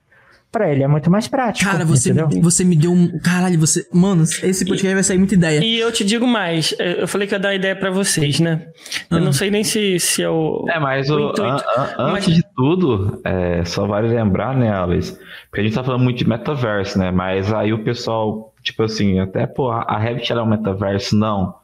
para 0.52 0.70
ele 0.72 0.84
é 0.84 0.88
muito 0.88 1.10
mais 1.10 1.28
prático. 1.28 1.70
Cara, 1.72 1.86
você, 1.86 2.12
entendeu? 2.12 2.41
você 2.41 2.64
me 2.64 2.76
deu 2.76 2.91
um. 2.91 3.18
Caralho, 3.20 3.58
você. 3.60 3.88
Mano, 3.93 4.24
esse 4.24 4.66
podcast 4.66 4.93
vai 4.93 5.04
sair 5.04 5.18
muita 5.18 5.34
ideia. 5.36 5.64
E 5.64 5.80
eu 5.80 5.91
te 5.91 6.04
digo 6.04 6.28
mais, 6.28 6.76
eu 6.80 7.08
falei 7.08 7.28
que 7.28 7.34
ia 7.34 7.39
dar 7.39 7.56
ideia 7.56 7.76
pra 7.76 7.89
vocês, 7.89 8.39
né? 8.39 8.68
Eu 9.10 9.18
Ah. 9.18 9.22
não 9.22 9.32
sei 9.32 9.49
nem 9.49 9.64
se, 9.64 9.97
se 9.99 10.22
é 10.22 10.30
o. 10.30 10.66
É, 10.70 10.80
mas 10.80 11.10
O 11.10 11.16
o, 11.16 11.30
intuito. 11.32 11.41
an- 11.43 11.56
an- 11.78 12.12
Mas- 12.12 12.24
antes 12.28 12.36
de 12.36 12.43
tudo, 12.56 13.22
é, 13.24 13.64
só 13.64 13.88
vale 13.88 14.10
lembrar, 14.10 14.56
né, 14.56 14.70
Alex? 14.72 15.18
Porque 15.49 15.62
a 15.62 15.64
gente 15.64 15.74
tá 15.76 15.84
falando 15.84 16.04
muito 16.04 16.18
de 16.18 16.28
metaverso, 16.28 16.99
né? 16.99 17.12
Mas 17.12 17.52
aí 17.54 17.72
o 17.72 17.84
pessoal, 17.84 18.54
tipo 18.62 18.84
assim, 18.84 19.20
até, 19.20 19.47
pô, 19.47 19.72
a 19.72 19.97
Revit 19.97 20.32
ela 20.32 20.41
é 20.41 20.43
um 20.43 20.47
metaverso? 20.49 21.16
Não. 21.18 21.56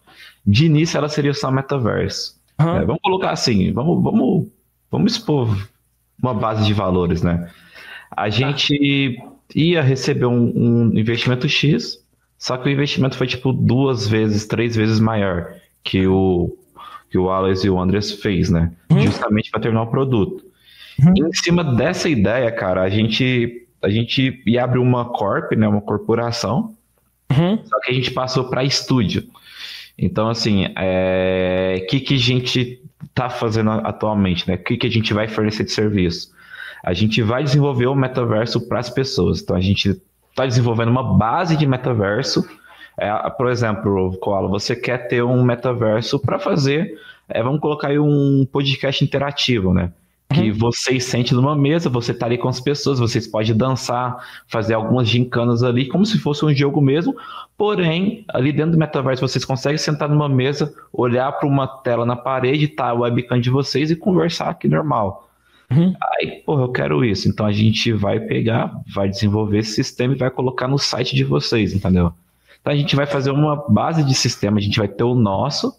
De 0.45 0.65
início 0.65 0.97
ela 0.97 1.09
seria 1.09 1.33
só 1.33 1.51
metaverso. 1.51 2.35
Aham. 2.59 2.77
É, 2.81 2.85
vamos 2.85 3.01
colocar 3.03 3.31
assim, 3.31 3.71
vamos, 3.73 4.01
vamos, 4.01 4.47
vamos 4.89 5.11
expor 5.11 5.53
uma 6.23 6.33
base 6.33 6.65
de 6.65 6.73
valores, 6.73 7.21
né? 7.21 7.49
A 8.15 8.29
gente 8.29 9.19
ia 9.55 9.81
receber 9.81 10.25
um, 10.25 10.51
um 10.55 10.97
investimento 10.97 11.47
X, 11.47 12.03
só 12.37 12.57
que 12.57 12.69
o 12.69 12.71
investimento 12.71 13.17
foi 13.17 13.27
tipo 13.27 13.51
duas 13.51 14.07
vezes, 14.07 14.45
três 14.45 14.75
vezes 14.75 14.99
maior 14.99 15.53
que 15.83 16.05
o 16.07 16.55
que 17.09 17.17
o 17.17 17.29
Alex 17.29 17.63
e 17.63 17.69
o 17.69 17.79
Andres 17.79 18.11
fez, 18.11 18.49
né? 18.49 18.73
Justamente 19.01 19.49
para 19.49 19.61
terminar 19.61 19.83
o 19.83 19.87
produto. 19.87 20.43
E 21.15 21.23
em 21.23 21.33
cima 21.33 21.63
dessa 21.63 22.09
ideia, 22.09 22.51
cara, 22.51 22.81
a 22.81 22.89
gente 22.89 23.65
a 23.81 23.89
gente 23.89 24.41
ia 24.45 24.63
abrir 24.63 24.79
uma 24.79 25.05
corp, 25.05 25.53
né, 25.53 25.67
uma 25.67 25.81
corporação, 25.81 26.75
Uhum. 27.29 27.59
só 27.65 27.79
que 27.81 27.91
a 27.91 27.93
gente 27.93 28.11
passou 28.11 28.45
para 28.49 28.63
estúdio. 28.63 29.23
Então, 29.97 30.29
assim, 30.29 30.65
o 30.65 31.87
que, 31.87 31.99
que 31.99 32.15
a 32.15 32.19
gente 32.19 32.81
está 33.05 33.29
fazendo 33.29 33.69
atualmente, 33.71 34.47
né? 34.47 34.55
O 34.55 34.59
que, 34.59 34.77
que 34.77 34.87
a 34.87 34.89
gente 34.89 35.13
vai 35.13 35.27
fornecer 35.27 35.63
de 35.63 35.71
serviço? 35.71 36.31
A 36.87 36.93
gente 36.93 37.21
vai 37.21 37.43
desenvolver 37.43 37.87
o 37.87 37.93
metaverso 37.93 38.65
para 38.65 38.79
as 38.79 38.89
pessoas. 38.89 39.41
Então, 39.41 39.57
a 39.57 39.59
gente 39.59 40.01
está 40.29 40.45
desenvolvendo 40.45 40.87
uma 40.87 41.03
base 41.03 41.57
de 41.57 41.67
metaverso. 41.67 42.47
É, 42.97 43.11
por 43.31 43.49
exemplo, 43.49 44.17
Koala, 44.21 44.47
você 44.47 44.73
quer 44.73 45.09
ter 45.09 45.21
um 45.21 45.43
metaverso 45.43 46.17
para 46.17 46.39
fazer, 46.39 46.97
é, 47.27 47.43
vamos 47.43 47.59
colocar 47.59 47.89
aí 47.89 47.99
um 47.99 48.47
podcast 48.49 49.03
interativo, 49.03 49.73
né? 49.73 49.91
Que 50.33 50.49
vocês 50.49 51.03
sentem 51.03 51.35
numa 51.35 51.57
mesa, 51.57 51.89
você 51.89 52.13
tá 52.13 52.25
ali 52.25 52.37
com 52.37 52.47
as 52.47 52.61
pessoas, 52.61 52.99
vocês 52.99 53.27
podem 53.27 53.53
dançar, 53.53 54.25
fazer 54.47 54.73
algumas 54.73 55.09
gincanas 55.09 55.63
ali, 55.63 55.89
como 55.89 56.05
se 56.05 56.17
fosse 56.17 56.45
um 56.45 56.55
jogo 56.55 56.79
mesmo. 56.79 57.13
Porém, 57.57 58.23
ali 58.29 58.53
dentro 58.53 58.71
do 58.71 58.77
metaverso, 58.77 59.27
vocês 59.27 59.43
conseguem 59.43 59.77
sentar 59.77 60.07
numa 60.07 60.29
mesa, 60.29 60.73
olhar 60.93 61.33
para 61.33 61.49
uma 61.49 61.67
tela 61.67 62.05
na 62.05 62.15
parede, 62.15 62.65
tá 62.65 62.91
a 62.91 62.93
webcam 62.93 63.41
de 63.41 63.49
vocês 63.49 63.91
e 63.91 63.95
conversar 63.97 64.47
aqui 64.47 64.69
normal. 64.69 65.26
Uhum. 65.69 65.93
Aí, 66.01 66.43
porra, 66.45 66.63
eu 66.63 66.71
quero 66.71 67.03
isso. 67.03 67.27
Então 67.27 67.45
a 67.45 67.51
gente 67.51 67.91
vai 67.91 68.19
pegar, 68.19 68.71
vai 68.93 69.09
desenvolver 69.09 69.59
esse 69.59 69.73
sistema 69.73 70.13
e 70.13 70.17
vai 70.17 70.29
colocar 70.31 70.67
no 70.67 70.77
site 70.77 71.15
de 71.15 71.23
vocês, 71.23 71.73
entendeu? 71.73 72.13
Então 72.61 72.73
a 72.73 72.75
gente 72.75 72.95
vai 72.95 73.05
fazer 73.05 73.31
uma 73.31 73.55
base 73.69 74.03
de 74.03 74.15
sistema, 74.15 74.57
a 74.57 74.61
gente 74.61 74.77
vai 74.79 74.87
ter 74.87 75.03
o 75.03 75.13
nosso, 75.15 75.73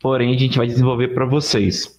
porém 0.00 0.34
a 0.34 0.38
gente 0.38 0.56
vai 0.56 0.66
desenvolver 0.66 1.08
para 1.08 1.26
vocês. 1.26 1.98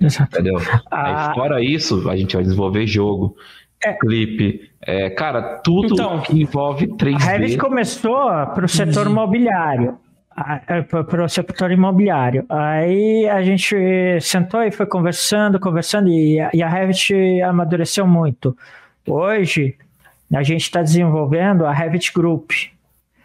Exato. 0.00 0.34
Entendeu? 0.34 0.58
Ah. 0.90 1.28
Aí, 1.30 1.34
fora 1.34 1.62
isso, 1.62 2.08
a 2.10 2.16
gente 2.16 2.34
vai 2.34 2.42
desenvolver 2.42 2.86
jogo, 2.86 3.36
É. 3.84 3.92
clipe, 3.92 4.70
é, 4.82 5.10
cara, 5.10 5.60
tudo 5.62 5.94
Então, 5.94 6.20
que 6.20 6.40
envolve 6.40 6.86
3D. 6.88 7.22
A 7.22 7.32
Revit 7.32 7.58
começou 7.58 8.26
para 8.54 8.64
o 8.64 8.68
setor 8.68 9.06
imobiliário. 9.06 9.98
Para 10.34 11.24
o 11.24 11.28
setor 11.28 11.70
imobiliário. 11.70 12.44
Aí 12.48 13.28
a 13.28 13.42
gente 13.42 13.76
sentou 14.20 14.62
e 14.62 14.70
foi 14.72 14.84
conversando, 14.86 15.60
conversando, 15.60 16.08
e, 16.08 16.40
a- 16.40 16.50
e 16.52 16.62
a 16.62 16.68
Revit 16.68 17.14
amadureceu 17.42 18.06
muito. 18.06 18.56
Hoje, 19.06 19.76
a 20.34 20.42
gente 20.42 20.62
está 20.62 20.82
desenvolvendo 20.82 21.64
a 21.64 21.72
Revit 21.72 22.12
Group. 22.12 22.50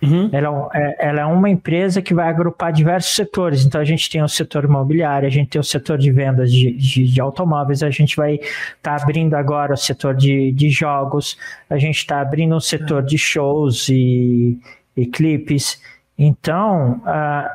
Uhum. 0.01 0.29
Ela 0.31 0.69
é, 0.73 0.79
é- 0.81 0.95
ela 1.09 1.21
é 1.21 1.25
uma 1.25 1.49
empresa 1.49 2.01
que 2.01 2.13
vai 2.13 2.29
agrupar 2.29 2.71
diversos 2.71 3.15
setores. 3.15 3.65
Então, 3.65 3.81
a 3.81 3.83
gente 3.83 4.07
tem 4.09 4.21
o 4.21 4.29
setor 4.29 4.63
imobiliário, 4.63 5.27
a 5.27 5.31
gente 5.31 5.49
tem 5.49 5.59
o 5.59 5.63
setor 5.63 5.97
de 5.97 6.11
vendas 6.11 6.51
de, 6.51 6.71
de- 6.71 7.07
de 7.07 7.19
automóveis, 7.19 7.81
a 7.81 7.89
gente 7.89 8.15
vai 8.15 8.35
estar 8.77 9.01
abrindo 9.01 9.33
agora 9.33 9.73
o 9.73 9.77
setor 9.77 10.13
de, 10.15 10.51
de 10.51 10.69
jogos, 10.69 11.37
a 11.69 11.77
gente 11.77 11.97
está 11.97 12.21
abrindo 12.21 12.55
um 12.55 12.59
setor 12.61 13.01
de 13.03 13.17
shows 13.17 13.89
e, 13.89 14.57
e 14.95 15.05
clipes. 15.07 15.81
Então, 16.21 17.01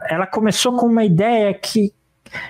ela 0.08 0.26
começou 0.26 0.74
com 0.74 0.86
uma 0.86 1.04
ideia 1.04 1.52
que 1.52 1.92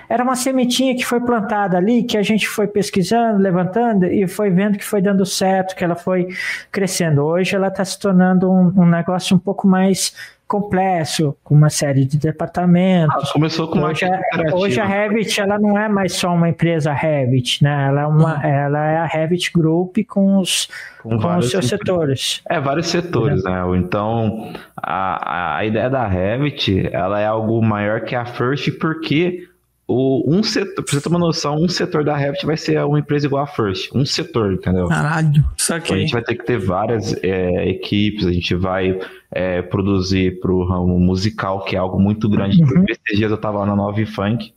era 0.07 0.23
uma 0.23 0.35
sementinha 0.35 0.95
que 0.95 1.05
foi 1.05 1.19
plantada 1.19 1.77
ali, 1.77 2.03
que 2.03 2.17
a 2.17 2.23
gente 2.23 2.47
foi 2.47 2.67
pesquisando, 2.67 3.37
levantando 3.37 4.05
e 4.05 4.25
foi 4.25 4.49
vendo 4.49 4.77
que 4.77 4.85
foi 4.85 5.01
dando 5.01 5.25
certo, 5.25 5.75
que 5.75 5.83
ela 5.83 5.95
foi 5.95 6.29
crescendo. 6.71 7.23
Hoje 7.23 7.53
ela 7.53 7.67
está 7.67 7.83
se 7.83 7.99
tornando 7.99 8.49
um, 8.49 8.73
um 8.77 8.85
negócio 8.85 9.35
um 9.35 9.39
pouco 9.39 9.67
mais 9.67 10.15
complexo, 10.47 11.35
com 11.43 11.55
uma 11.55 11.69
série 11.69 12.05
de 12.05 12.17
departamentos. 12.17 13.29
Ah, 13.29 13.33
começou 13.33 13.67
com 13.67 13.79
Hoje, 13.81 14.05
a, 14.05 14.19
hoje 14.55 14.79
a 14.79 14.85
Revit 14.85 15.41
ela 15.41 15.57
não 15.57 15.77
é 15.77 15.87
mais 15.89 16.13
só 16.13 16.33
uma 16.33 16.49
empresa 16.49 16.93
Revit, 16.93 17.63
né? 17.63 17.87
Ela 17.87 18.01
é, 18.01 18.05
uma, 18.07 18.45
ela 18.45 18.85
é 18.91 18.97
a 18.97 19.05
Revit 19.05 19.51
Group 19.51 19.97
com 20.07 20.37
os, 20.37 20.67
Com 21.01 21.17
com 21.19 21.37
os 21.37 21.49
seus 21.49 21.67
setores. 21.67 22.41
É, 22.49 22.59
vários 22.59 22.87
setores, 22.87 23.43
né? 23.43 23.61
Então, 23.77 24.53
a- 24.77 25.57
a 25.57 25.65
ideia 25.65 25.89
da 25.89 26.07
Revit, 26.07 26.89
ela 26.91 27.19
é 27.19 27.25
algo 27.25 27.61
maior 27.63 28.01
que 28.01 28.15
a 28.15 28.25
First, 28.25 28.77
porque 28.79 29.47
o, 29.87 30.23
um 30.27 30.41
setor, 30.41 30.83
pra 30.83 30.93
você 30.93 31.01
ter 31.01 31.09
uma 31.09 31.19
noção, 31.19 31.55
um 31.55 31.67
setor 31.67 32.03
da 32.03 32.15
Revit 32.15 32.45
vai 32.45 32.57
ser 32.57 32.83
uma 32.83 32.99
empresa 32.99 33.27
igual 33.27 33.43
a 33.43 33.47
First. 33.47 33.91
Um 33.93 34.05
setor, 34.05 34.53
entendeu? 34.53 34.87
Caralho. 34.87 35.27
Então, 35.29 35.43
a 35.45 35.61
Saquei. 35.61 36.01
gente 36.01 36.11
vai 36.11 36.23
ter 36.23 36.35
que 36.35 36.45
ter 36.45 36.57
várias 36.57 37.13
é, 37.23 37.69
equipes, 37.69 38.25
a 38.25 38.31
gente 38.31 38.55
vai 38.55 38.99
é, 39.31 39.61
produzir 39.61 40.39
para 40.39 40.51
o 40.51 40.65
ramo 40.65 40.99
musical, 40.99 41.63
que 41.63 41.75
é 41.75 41.79
algo 41.79 41.99
muito 41.99 42.27
grande. 42.27 42.61
Uhum. 42.63 42.85
Esses 42.89 43.17
dias 43.17 43.29
eu 43.31 43.37
tava 43.37 43.59
lá 43.59 43.65
na 43.65 43.75
Nove 43.75 44.05
Funk, 44.05 44.53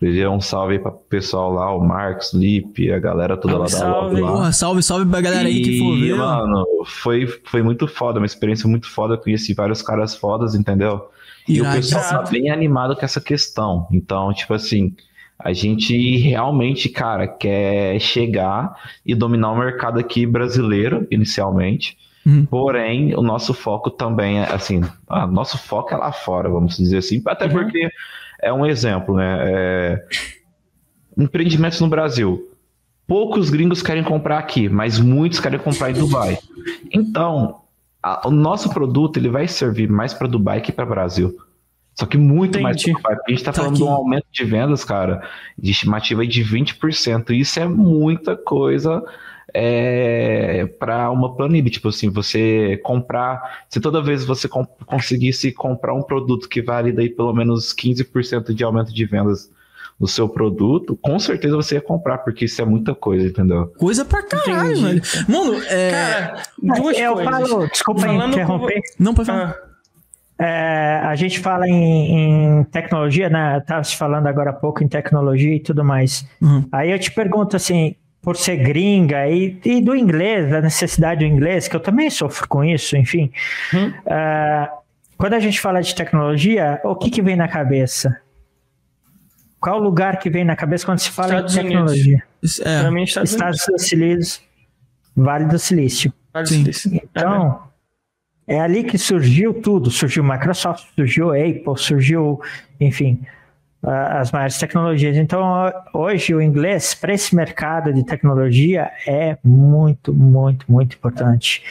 Inclusive, 0.00 0.28
um 0.28 0.40
salve 0.40 0.74
aí 0.74 0.78
para 0.78 0.92
o 0.92 0.94
pessoal 0.94 1.52
lá, 1.52 1.74
o 1.74 1.80
Marcos, 1.80 2.32
Lipe, 2.32 2.92
a 2.92 3.00
galera 3.00 3.36
toda 3.36 3.58
lá 3.58 3.64
da 3.64 3.68
Salve. 3.68 4.10
Love 4.14 4.20
lá. 4.20 4.32
Porra, 4.32 4.52
salve, 4.52 4.80
salve 4.80 5.10
pra 5.10 5.20
galera 5.20 5.48
aí 5.48 5.60
que 5.60 5.78
for 5.80 5.96
E, 5.96 6.12
ver. 6.12 6.14
mano, 6.16 6.64
foi, 6.86 7.26
foi 7.26 7.62
muito 7.62 7.88
foda, 7.88 8.20
uma 8.20 8.26
experiência 8.26 8.68
muito 8.68 8.88
foda. 8.88 9.16
Conheci 9.16 9.54
vários 9.54 9.82
caras 9.82 10.14
fodas, 10.14 10.54
entendeu? 10.54 11.10
E 11.48 11.60
o 11.60 11.64
pessoal 11.64 12.02
tá 12.02 12.22
bem 12.30 12.50
animado 12.50 12.94
com 12.94 13.04
essa 13.04 13.20
questão. 13.20 13.88
Então, 13.90 14.32
tipo 14.32 14.52
assim, 14.54 14.94
a 15.38 15.52
gente 15.52 16.16
realmente, 16.18 16.88
cara, 16.88 17.26
quer 17.26 17.98
chegar 18.00 18.74
e 19.04 19.14
dominar 19.14 19.52
o 19.52 19.58
mercado 19.58 19.98
aqui 19.98 20.26
brasileiro, 20.26 21.06
inicialmente. 21.10 21.96
Uhum. 22.26 22.44
Porém, 22.44 23.14
o 23.14 23.22
nosso 23.22 23.54
foco 23.54 23.90
também 23.90 24.40
é, 24.40 24.52
assim, 24.52 24.82
ah, 25.08 25.26
nosso 25.26 25.56
foco 25.56 25.94
é 25.94 25.96
lá 25.96 26.12
fora, 26.12 26.48
vamos 26.48 26.76
dizer 26.76 26.98
assim. 26.98 27.22
Até 27.26 27.46
Uhum. 27.46 27.52
porque 27.52 27.88
é 28.42 28.52
um 28.52 28.66
exemplo, 28.66 29.16
né? 29.16 29.38
É, 29.40 30.04
Empreendimentos 31.16 31.80
no 31.80 31.88
Brasil. 31.88 32.48
Poucos 33.06 33.50
gringos 33.50 33.82
querem 33.82 34.04
comprar 34.04 34.38
aqui, 34.38 34.68
mas 34.68 35.00
muitos 35.00 35.40
querem 35.40 35.58
comprar 35.58 35.90
em 35.90 35.94
Dubai. 35.94 36.38
Então, 36.92 37.62
a- 38.02 38.26
o 38.28 38.30
nosso 38.30 38.70
produto 38.70 39.16
ele 39.18 39.28
vai 39.28 39.46
servir 39.48 39.88
mais 39.90 40.14
para 40.14 40.28
Dubai 40.28 40.60
que 40.60 40.72
para 40.72 40.86
Brasil. 40.86 41.36
Só 41.94 42.06
que 42.06 42.16
muito 42.16 42.60
mais 42.60 42.76
Entendi. 42.80 42.92
para 42.92 43.00
Dubai. 43.02 43.16
Porque 43.16 43.32
a 43.32 43.34
gente 43.34 43.40
está 43.40 43.52
Tá 43.52 43.60
falando 43.62 43.76
de 43.76 43.82
um 43.82 43.86
aqui. 43.86 43.94
aumento 43.96 44.26
de 44.32 44.44
vendas, 44.44 44.84
cara, 44.84 45.22
de 45.58 45.70
estimativa 45.72 46.26
de 46.26 46.42
20%. 46.42 47.32
Isso 47.32 47.58
é 47.58 47.66
muita 47.66 48.36
coisa 48.36 49.02
para 50.78 51.10
uma 51.10 51.34
planilha. 51.34 51.70
Tipo 51.70 51.88
assim, 51.88 52.08
você 52.10 52.78
comprar. 52.84 53.64
Se 53.68 53.80
toda 53.80 54.02
vez 54.02 54.24
você 54.24 54.48
com- 54.48 54.66
conseguisse 54.86 55.52
comprar 55.52 55.94
um 55.94 56.02
produto 56.02 56.48
que 56.48 56.62
vale 56.62 56.92
daí 56.92 57.08
pelo 57.10 57.32
menos 57.32 57.72
15% 57.72 58.54
de 58.54 58.62
aumento 58.64 58.92
de 58.92 59.04
vendas 59.04 59.50
no 59.98 60.06
seu 60.06 60.28
produto, 60.28 60.96
com 61.02 61.18
certeza 61.18 61.56
você 61.56 61.74
ia 61.74 61.80
comprar, 61.80 62.18
porque 62.18 62.44
isso 62.44 62.62
é 62.62 62.64
muita 62.64 62.94
coisa, 62.94 63.26
entendeu? 63.26 63.66
Coisa 63.78 64.04
pra 64.04 64.22
caralho, 64.22 64.70
Entendi. 64.70 65.00
velho. 65.00 65.02
Mano, 65.28 65.62
é. 65.64 65.90
Cara, 65.90 66.42
duas 66.58 66.98
eu 66.98 67.14
coisas. 67.14 67.32
falo, 67.32 67.66
desculpa 67.68 68.00
Falando 68.02 68.32
interromper. 68.32 68.80
Não, 68.98 69.12
pode 69.12 69.26
falar. 69.26 69.56
Ah, 69.58 69.68
É, 70.40 71.00
a 71.04 71.16
gente 71.16 71.40
fala 71.40 71.66
em, 71.66 72.60
em 72.60 72.64
tecnologia, 72.64 73.28
né? 73.28 73.60
Tava 73.66 73.82
se 73.82 73.96
falando 73.96 74.28
agora 74.28 74.50
há 74.50 74.52
pouco 74.52 74.84
em 74.84 74.88
tecnologia 74.88 75.56
e 75.56 75.60
tudo 75.60 75.84
mais. 75.84 76.24
Uhum. 76.40 76.64
Aí 76.70 76.92
eu 76.92 76.98
te 76.98 77.10
pergunto 77.10 77.56
assim, 77.56 77.96
por 78.22 78.36
ser 78.36 78.56
gringa 78.56 79.26
e, 79.28 79.58
e, 79.64 79.80
do 79.80 79.96
inglês, 79.96 80.48
da 80.48 80.60
necessidade 80.60 81.26
do 81.26 81.26
inglês, 81.26 81.66
que 81.66 81.74
eu 81.74 81.80
também 81.80 82.08
sofro 82.08 82.46
com 82.46 82.62
isso, 82.62 82.96
enfim. 82.96 83.32
Hum. 83.74 83.88
Uh, 83.88 84.68
quando 85.16 85.34
a 85.34 85.40
gente 85.40 85.60
fala 85.60 85.80
de 85.80 85.92
tecnologia, 85.92 86.80
o 86.84 86.94
que, 86.94 87.10
que 87.10 87.20
vem 87.20 87.34
na 87.34 87.48
cabeça? 87.48 88.20
Qual 89.60 89.78
lugar 89.80 90.18
que 90.18 90.30
vem 90.30 90.44
na 90.44 90.54
cabeça 90.54 90.86
quando 90.86 90.98
se 90.98 91.10
fala 91.10 91.28
Estados 91.28 91.52
de 91.52 91.60
tecnologia? 91.60 92.24
Unidos. 92.42 92.60
É. 92.60 92.90
Mim, 92.90 93.02
Estados, 93.02 93.30
Estados 93.32 93.68
Unidos. 93.68 93.92
Unidos, 93.92 94.42
Vale 95.16 95.44
do 95.46 95.58
Silício. 95.58 96.12
Vale 96.32 96.44
do 96.44 96.48
Silício. 96.48 96.90
Então, 96.94 97.62
é 98.46 98.60
ali 98.60 98.84
que 98.84 98.96
surgiu 98.96 99.52
tudo. 99.52 99.90
Surgiu 99.90 100.22
Microsoft, 100.22 100.86
surgiu 100.94 101.30
Apple, 101.30 101.76
surgiu, 101.76 102.40
enfim, 102.80 103.20
as 103.82 104.30
maiores 104.30 104.58
tecnologias. 104.58 105.16
Então, 105.16 105.72
hoje 105.92 106.34
o 106.34 106.40
inglês 106.40 106.94
para 106.94 107.12
esse 107.12 107.34
mercado 107.34 107.92
de 107.92 108.04
tecnologia 108.04 108.90
é 109.06 109.36
muito, 109.42 110.14
muito, 110.14 110.70
muito 110.70 110.96
importante. 110.96 111.62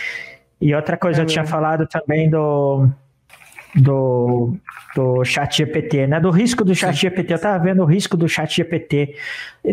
E 0.60 0.76
outra 0.76 0.98
coisa, 0.98 1.22
é 1.22 1.24
eu 1.24 1.26
tinha 1.26 1.46
falado 1.46 1.88
também 1.88 2.30
do 2.30 2.90
do, 3.76 4.56
do 4.96 5.24
chat 5.24 5.58
GPT, 5.58 6.08
né? 6.08 6.20
Do 6.20 6.32
risco 6.32 6.64
do 6.64 6.74
chat 6.74 6.94
Sim. 6.94 7.02
GPT. 7.02 7.34
Eu 7.34 7.36
estava 7.36 7.64
vendo 7.64 7.84
o 7.84 7.86
risco 7.86 8.18
do 8.18 8.28
chat 8.28 8.56
GPT. 8.56 9.16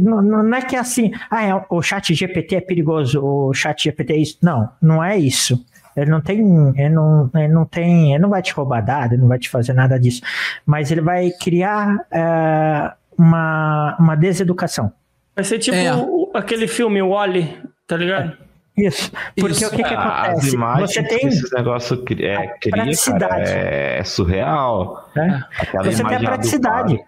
Não, 0.03 0.23
não 0.23 0.55
é 0.55 0.63
que 0.63 0.77
é 0.77 0.79
assim, 0.79 1.13
ah, 1.31 1.45
é, 1.45 1.65
o 1.69 1.83
chat 1.83 2.15
GPT 2.15 2.57
é 2.57 2.61
perigoso, 2.61 3.25
o 3.25 3.55
chat 3.55 3.85
GPT 3.85 4.13
é 4.13 4.17
isso. 4.17 4.39
Não, 4.43 4.69
não 4.81 5.03
é 5.03 5.17
isso. 5.17 5.65
Ele 5.97 6.11
não 6.11 6.21
tem, 6.21 6.41
ele 6.77 6.89
não, 6.89 7.31
ele 7.35 7.53
não 7.53 7.65
tem, 7.65 8.13
ele 8.13 8.23
não 8.23 8.29
vai 8.29 8.43
te 8.43 8.53
roubar 8.53 8.81
dados, 8.81 9.13
ele 9.13 9.23
não 9.23 9.29
vai 9.29 9.39
te 9.39 9.49
fazer 9.49 9.73
nada 9.73 9.99
disso. 9.99 10.23
Mas 10.67 10.91
ele 10.91 11.01
vai 11.01 11.31
criar 11.31 12.05
é, 12.11 12.93
uma, 13.17 13.97
uma 13.99 14.17
deseducação. 14.17 14.93
Vai 15.37 15.45
ser 15.45 15.59
tipo 15.59 15.77
é. 15.77 15.91
aquele 16.39 16.67
filme, 16.67 17.01
o 17.01 17.11
Wally, 17.11 17.59
tá 17.87 17.97
ligado? 17.97 18.44
Isso, 18.77 19.13
porque 19.37 19.53
Isso. 19.53 19.67
o 19.67 19.71
que, 19.71 19.85
que 19.85 19.95
acontece? 19.95 20.47
As 20.49 20.53
imagens 20.53 20.93
você 20.93 21.03
tem 21.05 21.29
esses 21.29 21.53
negócios 21.53 21.99
é, 22.01 22.47
cria, 22.61 23.19
cara, 23.19 23.49
é, 23.49 23.99
é 24.01 24.05
surreal. 24.05 25.09
É. 25.17 25.85
Você 25.85 26.03
tem 26.03 26.17
a 26.17 26.21
praticidade. 26.21 27.01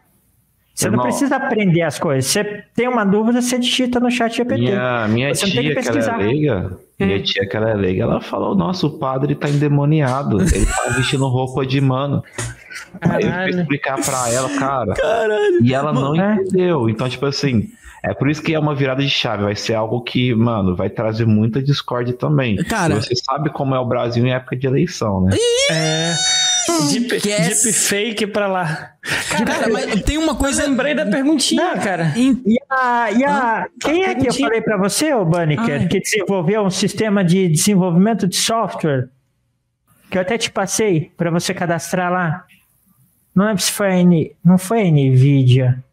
Você 0.77 0.91
não, 0.91 0.99
não, 0.99 1.05
precisa 1.05 1.37
aprender 1.37 1.81
as 1.81 1.99
coisas. 1.99 2.31
Você 2.31 2.45
tem 2.75 2.87
uma 2.87 3.03
dúvida, 3.03 3.41
você 3.41 3.59
digita 3.59 3.99
no 3.99 4.11
chat 4.11 4.37
GPT. 4.37 4.61
Minha, 4.61 5.09
minha 5.09 5.35
você 5.35 5.47
tia, 5.47 5.75
que, 5.75 5.81
que 5.81 5.89
ela 5.89 5.99
é 5.99 6.17
leiga, 6.19 6.71
hum. 7.01 7.07
minha 7.07 7.23
tia 7.23 7.49
que 7.49 7.57
ela 7.57 7.71
é 7.71 7.75
leiga, 7.75 8.03
ela 8.03 8.21
falou, 8.21 8.55
nossa, 8.55 8.87
o 8.87 8.99
padre 8.99 9.35
tá 9.35 9.49
endemoniado. 9.49 10.43
Ele 10.43 10.67
tá 10.67 10.91
vestindo 10.95 11.27
roupa 11.29 11.65
de 11.65 11.81
mano. 11.81 12.23
Aí 13.01 13.25
eu 13.25 13.33
fui 13.33 13.61
explicar 13.63 13.97
pra 14.05 14.31
ela, 14.31 14.51
cara. 14.59 14.93
Caralho. 14.93 15.65
E 15.65 15.75
ela 15.75 15.95
não 15.95 16.15
é. 16.15 16.35
entendeu. 16.35 16.91
Então, 16.91 17.09
tipo 17.09 17.25
assim, 17.25 17.71
é 18.07 18.15
por 18.15 18.31
isso 18.31 18.41
que 18.41 18.55
é 18.55 18.59
uma 18.59 18.73
virada 18.73 19.03
de 19.03 19.11
chave. 19.11 19.43
Vai 19.43 19.57
ser 19.57 19.75
algo 19.75 20.01
que, 20.01 20.33
mano, 20.33 20.77
vai 20.77 20.89
trazer 20.89 21.27
muita 21.27 21.61
discórdia 21.61 22.15
também. 22.15 22.55
Cara, 22.57 22.95
você 22.95 23.17
sabe 23.17 23.51
como 23.51 23.75
é 23.75 23.81
o 23.81 23.85
Brasil 23.85 24.25
em 24.25 24.33
época 24.33 24.55
de 24.55 24.65
eleição, 24.65 25.23
né? 25.23 25.37
É. 25.71 26.15
Deep, 26.89 27.21
deep 27.21 27.73
fake 27.73 28.27
pra 28.29 28.47
lá. 28.47 28.93
Cara, 29.29 29.45
cara 29.45 29.73
mas 29.73 30.03
tem 30.03 30.19
uma 30.19 30.37
coisa. 30.37 30.63
Eu 30.63 30.69
lembrei 30.69 30.95
da 30.95 31.05
perguntinha, 31.05 31.75
não, 31.75 31.83
cara. 31.83 32.13
E 32.17 32.57
a, 32.71 33.11
e 33.11 33.25
a, 33.25 33.67
quem 33.81 34.05
é 34.05 34.15
que 34.15 34.29
eu 34.29 34.35
falei 34.35 34.61
pra 34.61 34.77
você, 34.77 35.13
ô 35.13 35.25
Banniker, 35.25 35.89
que 35.89 35.99
desenvolveu 35.99 36.63
um 36.63 36.71
sistema 36.71 37.25
de 37.25 37.49
desenvolvimento 37.49 38.29
de 38.29 38.37
software? 38.37 39.09
Que 40.09 40.19
eu 40.19 40.23
até 40.23 40.39
te 40.39 40.51
passei 40.51 41.11
pra 41.17 41.31
você 41.31 41.53
cadastrar 41.53 42.13
lá. 42.13 42.45
Não 43.35 43.47
lembro 43.47 43.63
se 43.63 43.73
foi 43.73 43.89
a 43.89 43.97
N, 43.99 44.33
não 44.45 44.59
foi 44.59 44.83
a 44.83 44.91
Nvidia. 44.91 45.85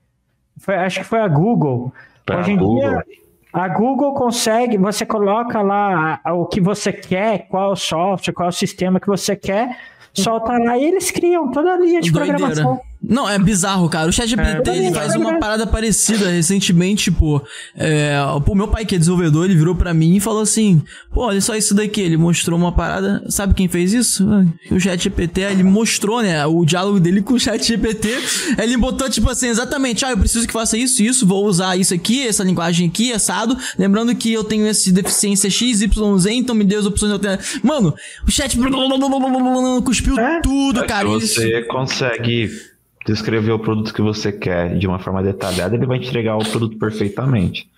Foi, 0.63 0.75
acho 0.75 0.99
que 1.01 1.05
foi 1.05 1.19
a 1.19 1.27
Google. 1.27 1.93
Pra 2.25 2.39
Hoje 2.39 2.53
em 2.53 2.57
Google. 2.57 2.89
dia, 2.89 3.03
a 3.51 3.67
Google 3.67 4.13
consegue, 4.13 4.77
você 4.77 5.05
coloca 5.05 5.61
lá 5.61 6.21
o 6.27 6.45
que 6.45 6.61
você 6.61 6.93
quer, 6.93 7.47
qual 7.49 7.75
software, 7.75 8.33
qual 8.33 8.49
sistema 8.49 8.97
que 8.97 9.07
você 9.07 9.35
quer, 9.35 9.77
solta 10.13 10.57
lá 10.57 10.77
e 10.77 10.85
eles 10.85 11.11
criam 11.11 11.51
toda 11.51 11.73
a 11.73 11.77
linha 11.77 11.99
de 11.99 12.11
Doideira. 12.11 12.37
programação. 12.37 12.81
Não, 13.05 13.29
é 13.29 13.37
bizarro, 13.37 13.89
cara. 13.89 14.07
O 14.07 14.13
ChatGPT 14.13 14.69
é, 14.69 14.77
ele 14.77 14.93
faz 14.93 15.13
uma 15.13 15.37
parada 15.37 15.67
parecida 15.67 16.29
recentemente, 16.29 17.05
tipo, 17.11 17.43
é, 17.75 18.15
o 18.45 18.55
meu 18.55 18.69
pai 18.69 18.85
que 18.85 18.95
é 18.95 18.97
desenvolvedor, 18.97 19.43
ele 19.43 19.55
virou 19.55 19.75
para 19.75 19.93
mim 19.93 20.15
e 20.15 20.19
falou 20.21 20.41
assim: 20.41 20.81
"Pô, 21.11 21.25
olha 21.25 21.41
só 21.41 21.53
isso 21.53 21.75
daqui". 21.75 21.99
Ele 21.99 22.15
mostrou 22.15 22.57
uma 22.57 22.71
parada, 22.71 23.21
sabe 23.27 23.53
quem 23.53 23.67
fez 23.67 23.91
isso? 23.91 24.25
O 24.71 24.79
ChatGPT, 24.79 25.41
ele 25.41 25.63
mostrou, 25.63 26.21
né, 26.21 26.45
o 26.45 26.63
diálogo 26.63 26.97
dele 26.97 27.21
com 27.21 27.33
o 27.33 27.39
ChatGPT. 27.39 28.09
Ele 28.57 28.77
botou 28.77 29.09
tipo 29.09 29.29
assim, 29.29 29.47
exatamente: 29.47 30.05
"Ah, 30.05 30.11
eu 30.11 30.17
preciso 30.17 30.47
que 30.47 30.53
faça 30.53 30.77
isso, 30.77 31.03
isso, 31.03 31.27
vou 31.27 31.45
usar 31.45 31.75
isso 31.75 31.93
aqui, 31.93 32.25
essa 32.25 32.43
linguagem 32.43 32.87
aqui, 32.87 33.11
assado, 33.11 33.57
lembrando 33.77 34.15
que 34.15 34.31
eu 34.31 34.45
tenho 34.45 34.65
essa 34.65 34.89
deficiência 34.93 35.49
X, 35.49 35.81
Y, 35.81 36.17
Z, 36.19 36.31
então 36.31 36.55
me 36.55 36.63
dê 36.63 36.77
as 36.77 36.85
opções 36.85 37.11
alternativas". 37.11 37.61
Mano, 37.61 37.93
o 38.25 38.31
chat 38.31 38.57
cuspiu 39.83 40.17
é? 40.17 40.39
tudo, 40.39 40.85
cara. 40.85 41.07
Você 41.09 41.63
consegue 41.63 42.72
descrever 43.05 43.51
o 43.51 43.59
produto 43.59 43.93
que 43.93 44.01
você 44.01 44.31
quer 44.31 44.77
de 44.77 44.87
uma 44.87 44.99
forma 44.99 45.21
detalhada, 45.21 45.75
ele 45.75 45.85
vai 45.85 45.97
entregar 45.97 46.37
o 46.37 46.45
produto 46.45 46.77
perfeitamente. 46.77 47.69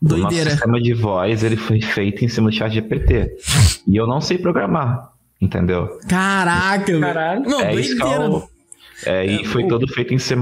Doideira. 0.00 0.28
O 0.28 0.32
nosso 0.34 0.50
sistema 0.50 0.80
de 0.80 0.94
voz 0.94 1.44
ele 1.44 1.56
foi 1.56 1.80
feito 1.80 2.24
em 2.24 2.28
cima 2.28 2.50
do 2.50 2.56
chat 2.56 2.72
GPT. 2.72 3.36
E 3.86 3.96
eu 3.96 4.06
não 4.06 4.20
sei 4.20 4.38
programar, 4.38 5.10
entendeu? 5.40 5.98
Caraca, 6.08 6.98
Caralho. 6.98 7.42
Não, 7.42 7.60
é 7.60 7.72
doideira. 7.72 8.52
É, 9.04 9.26
e 9.26 9.44
foi 9.44 9.66
todo 9.66 9.86
feito 9.88 10.14
em 10.14 10.18
C++. 10.18 10.36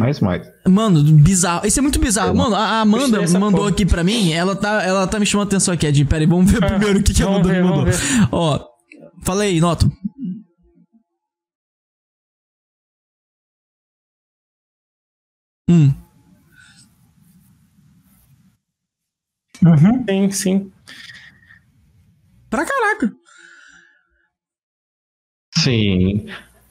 Mano, 0.69 1.03
bizarro. 1.03 1.67
Isso 1.67 1.79
é 1.79 1.83
muito 1.83 1.99
bizarro. 1.99 2.35
Mano, 2.35 2.55
a 2.55 2.81
Amanda 2.81 3.27
mandou 3.39 3.61
porra. 3.61 3.71
aqui 3.71 3.87
pra 3.87 4.05
mim, 4.05 4.33
ela 4.33 4.55
tá, 4.55 4.83
ela 4.83 5.07
tá 5.07 5.19
me 5.19 5.25
chamando 5.25 5.47
a 5.47 5.49
atenção 5.49 5.73
aqui, 5.73 5.87
Ed. 5.87 6.05
Pera 6.05 6.23
aí, 6.23 6.27
vamos 6.27 6.51
ver 6.51 6.61
primeiro 6.65 6.99
o 6.99 7.03
que, 7.03 7.15
que 7.15 7.23
a 7.23 7.27
Amanda 7.27 7.49
me 7.49 7.63
mandou. 7.63 7.95
Ó, 8.31 8.61
falei 9.23 9.53
aí, 9.53 9.61
Noto. 9.61 9.91
Hum. 15.71 15.95
Uhum. 19.65 20.05
Sim, 20.09 20.31
sim. 20.31 20.73
Pra 22.49 22.65
caraca. 22.65 23.15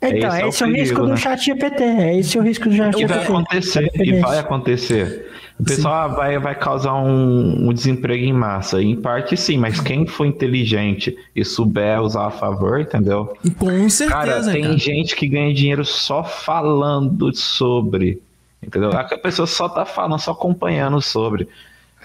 Então, 0.02 0.30
esse, 0.30 0.42
é, 0.42 0.48
esse 0.48 0.64
é 0.64 0.68
o, 0.68 0.72
risco 0.72 1.04
né? 1.04 1.12
do 1.12 1.18
chat 1.18 1.46
GPT. 1.46 1.84
É 1.84 2.18
esse 2.18 2.38
o 2.38 2.42
risco 2.42 2.70
do 2.70 2.76
chat 2.76 2.98
GPT. 2.98 3.04
E 3.04 3.08
vai 3.08 3.24
acontecer, 3.24 3.92
e 3.96 4.20
vai 4.20 4.40
acontecer. 4.40 5.30
O 5.60 5.64
pessoal 5.64 6.16
vai, 6.16 6.40
vai 6.40 6.56
causar 6.56 6.96
um, 6.96 7.68
um, 7.68 7.74
desemprego 7.74 8.24
em 8.24 8.32
massa. 8.32 8.82
Em 8.82 8.96
parte, 8.96 9.36
sim, 9.36 9.58
mas 9.58 9.80
quem 9.82 10.08
for 10.08 10.26
inteligente 10.26 11.18
e 11.36 11.44
souber 11.44 12.02
usar 12.02 12.28
a 12.28 12.32
favor, 12.32 12.80
entendeu? 12.80 13.34
Com 13.58 13.90
certeza. 13.90 14.10
Cara, 14.10 14.52
tem 14.52 14.62
cara. 14.64 14.78
gente 14.78 15.16
que 15.18 15.28
ganha 15.28 15.54
dinheiro 15.54 15.84
só 15.84 16.24
falando 16.24 17.36
sobre. 17.36 18.22
Entendeu? 18.62 18.92
A 18.92 19.04
pessoa 19.18 19.48
só 19.48 19.70
tá 19.70 19.86
falando, 19.86 20.20
só 20.20 20.32
acompanhando 20.32 21.02
sobre. 21.02 21.48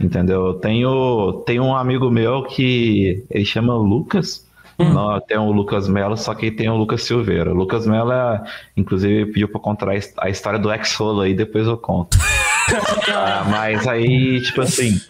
Entendeu? 0.01 0.55
Tenho, 0.55 1.43
tenho 1.47 1.63
um 1.65 1.77
amigo 1.77 2.11
meu 2.11 2.43
que 2.45 3.25
ele 3.31 3.45
chama 3.45 3.75
Lucas. 3.75 4.45
Hum. 4.79 4.93
Não, 4.93 5.21
tem 5.21 5.39
o 5.39 5.53
Lucas 5.53 5.89
Melo, 5.89 6.17
só 6.17 6.35
que 6.35 6.51
tem 6.51 6.69
o 6.69 6.77
Lucas 6.77 7.03
Silveira. 7.03 7.53
O 7.53 7.55
Lucas 7.55 7.87
Melo, 7.87 8.13
é, 8.13 8.43
inclusive, 8.77 9.27
pediu 9.27 9.49
pra 9.49 9.61
contar 9.61 9.89
a 10.19 10.29
história 10.29 10.59
do 10.59 10.73
ex-solo 10.73 11.21
aí, 11.21 11.35
depois 11.35 11.67
eu 11.67 11.77
conto. 11.77 12.19
ah, 13.09 13.47
mas 13.49 13.87
aí, 13.87 14.41
tipo 14.43 14.63
assim, 14.63 15.01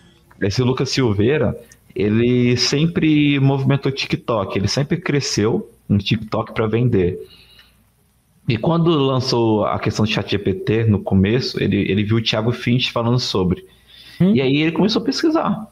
esse 0.41 0.63
Lucas 0.63 0.91
Silveira, 0.91 1.59
ele 1.95 2.57
sempre 2.57 3.41
movimentou 3.41 3.91
TikTok, 3.91 4.59
ele 4.59 4.69
sempre 4.69 4.99
cresceu 4.99 5.71
no 5.89 5.99
TikTok 5.99 6.53
para 6.53 6.67
vender. 6.67 7.19
E 8.49 8.59
quando 8.59 8.91
lançou 8.91 9.65
a 9.65 9.79
questão 9.79 10.05
do 10.05 10.11
ChatGPT 10.11 10.85
no 10.85 10.99
começo, 10.99 11.63
ele, 11.63 11.91
ele 11.91 12.05
viu 12.05 12.19
o 12.19 12.23
Thiago 12.23 12.53
Finch 12.53 12.93
falando 12.93 13.19
sobre. 13.19 13.65
Hum? 14.21 14.35
E 14.35 14.41
aí 14.41 14.57
ele 14.59 14.73
começou 14.73 15.01
a 15.01 15.05
pesquisar. 15.05 15.67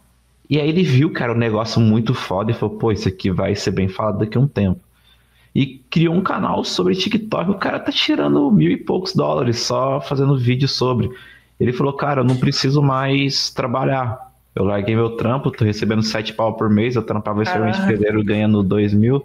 E 0.49 0.59
aí 0.59 0.69
ele 0.69 0.83
viu, 0.83 1.11
cara, 1.11 1.33
um 1.33 1.39
negócio 1.39 1.81
muito 1.81 2.15
foda 2.15 2.51
e 2.51 2.55
falou, 2.55 2.79
pô, 2.79 2.91
isso 2.91 3.09
aqui 3.09 3.31
vai 3.31 3.55
ser 3.55 3.71
bem 3.71 3.89
falado 3.89 4.19
daqui 4.19 4.39
a 4.39 4.41
um 4.41 4.47
tempo. 4.47 4.81
E 5.55 5.83
criou 5.91 6.15
um 6.15 6.23
canal 6.23 6.65
sobre 6.65 6.95
TikTok. 6.95 7.51
O 7.51 7.55
cara 7.55 7.79
tá 7.79 7.93
tirando 7.93 8.51
mil 8.51 8.71
e 8.71 8.77
poucos 8.77 9.15
dólares 9.15 9.59
só 9.59 10.01
fazendo 10.01 10.37
vídeo 10.37 10.67
sobre. 10.67 11.11
Ele 11.61 11.73
falou, 11.73 11.93
cara, 11.93 12.23
eu 12.23 12.25
não 12.25 12.37
preciso 12.37 12.83
mais 12.83 13.51
trabalhar. 13.51 14.33
Eu 14.55 14.65
larguei 14.65 14.95
meu 14.95 15.11
trampo, 15.11 15.51
tô 15.51 15.65
recebendo 15.65 16.03
sete 16.03 16.33
pau 16.33 16.55
por 16.55 16.69
mês, 16.69 16.97
eu 16.97 17.03
trampava 17.03 17.43
extremamente 17.43 17.81
ah. 17.81 17.87
fevereiro 17.87 18.25
ganhando 18.25 18.63
dois 18.63 18.93
mil. 18.95 19.25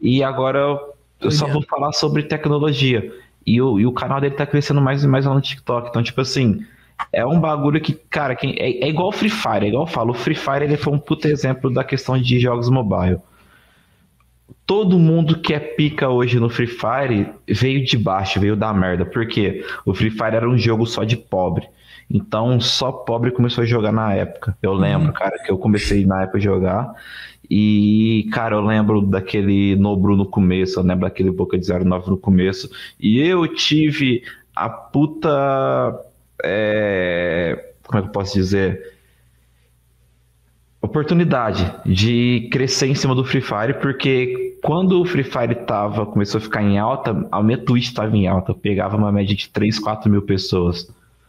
E 0.00 0.22
agora 0.22 0.78
eu 1.20 1.30
só 1.30 1.46
vou 1.46 1.62
falar 1.62 1.92
sobre 1.92 2.22
tecnologia. 2.22 3.12
E 3.46 3.60
o, 3.62 3.78
e 3.78 3.86
o 3.86 3.92
canal 3.92 4.20
dele 4.20 4.34
tá 4.34 4.44
crescendo 4.44 4.80
mais 4.80 5.04
e 5.04 5.08
mais 5.08 5.24
lá 5.24 5.32
no 5.34 5.40
TikTok. 5.40 5.88
Então, 5.88 6.02
tipo 6.02 6.20
assim, 6.20 6.64
é 7.12 7.24
um 7.24 7.38
bagulho 7.38 7.80
que, 7.80 7.92
cara, 7.94 8.34
quem, 8.34 8.56
é, 8.58 8.84
é 8.84 8.88
igual 8.88 9.08
o 9.08 9.12
Free 9.12 9.30
Fire, 9.30 9.64
é 9.64 9.68
igual 9.68 9.84
eu 9.84 9.86
falo. 9.86 10.10
O 10.10 10.14
Free 10.14 10.34
Fire 10.34 10.64
ele 10.64 10.76
foi 10.76 10.92
um 10.92 10.98
puta 10.98 11.28
exemplo 11.28 11.72
da 11.72 11.84
questão 11.84 12.18
de 12.20 12.38
jogos 12.40 12.68
mobile. 12.68 13.18
todo 14.66 14.98
mundo 14.98 15.40
que 15.40 15.54
é 15.54 15.60
pica 15.60 16.08
hoje 16.08 16.40
no 16.40 16.48
Free 16.50 16.66
Fire 16.66 17.28
veio 17.48 17.84
de 17.84 17.96
baixo, 17.96 18.40
veio 18.40 18.56
da 18.56 18.72
merda. 18.74 19.04
Porque 19.06 19.64
o 19.84 19.94
Free 19.94 20.10
Fire 20.10 20.34
era 20.36 20.48
um 20.48 20.58
jogo 20.58 20.86
só 20.86 21.04
de 21.04 21.16
pobre. 21.16 21.68
Então 22.10 22.60
só 22.60 22.92
pobre 22.92 23.30
começou 23.30 23.62
a 23.62 23.66
jogar 23.66 23.92
na 23.92 24.12
época. 24.14 24.56
Eu 24.62 24.74
lembro, 24.74 25.12
cara, 25.12 25.38
que 25.44 25.50
eu 25.50 25.58
comecei 25.58 26.04
na 26.06 26.22
época 26.22 26.38
a 26.38 26.40
jogar. 26.40 26.94
E, 27.50 28.28
cara, 28.32 28.56
eu 28.56 28.60
lembro 28.60 29.00
daquele 29.02 29.76
Nobru 29.76 30.16
no 30.16 30.26
começo, 30.26 30.78
eu 30.78 30.84
lembro 30.84 31.02
daquele 31.02 31.30
Boca 31.30 31.58
de 31.58 31.66
09 31.72 32.10
no 32.10 32.16
começo. 32.16 32.70
E 33.00 33.18
eu 33.20 33.46
tive 33.48 34.22
a 34.54 34.68
puta. 34.68 35.28
é, 36.42 37.72
como 37.86 37.98
é 37.98 38.02
que 38.02 38.08
eu 38.08 38.12
posso 38.12 38.34
dizer? 38.34 38.94
Oportunidade 40.80 41.74
de 41.84 42.48
crescer 42.52 42.86
em 42.86 42.94
cima 42.94 43.14
do 43.14 43.24
Free 43.24 43.40
Fire, 43.40 43.74
porque 43.80 44.58
quando 44.62 45.00
o 45.00 45.04
Free 45.04 45.24
Fire 45.24 45.54
tava, 45.66 46.06
começou 46.06 46.38
a 46.38 46.40
ficar 46.40 46.62
em 46.62 46.78
alta, 46.78 47.26
a 47.30 47.42
minha 47.42 47.58
Twitch 47.58 47.86
estava 47.86 48.16
em 48.16 48.26
alta. 48.26 48.52
Eu 48.52 48.56
pegava 48.56 48.96
uma 48.96 49.10
média 49.10 49.34
de 49.34 49.48
3, 49.48 49.78
4 49.78 50.10
mil 50.10 50.22
pessoas. 50.22 50.88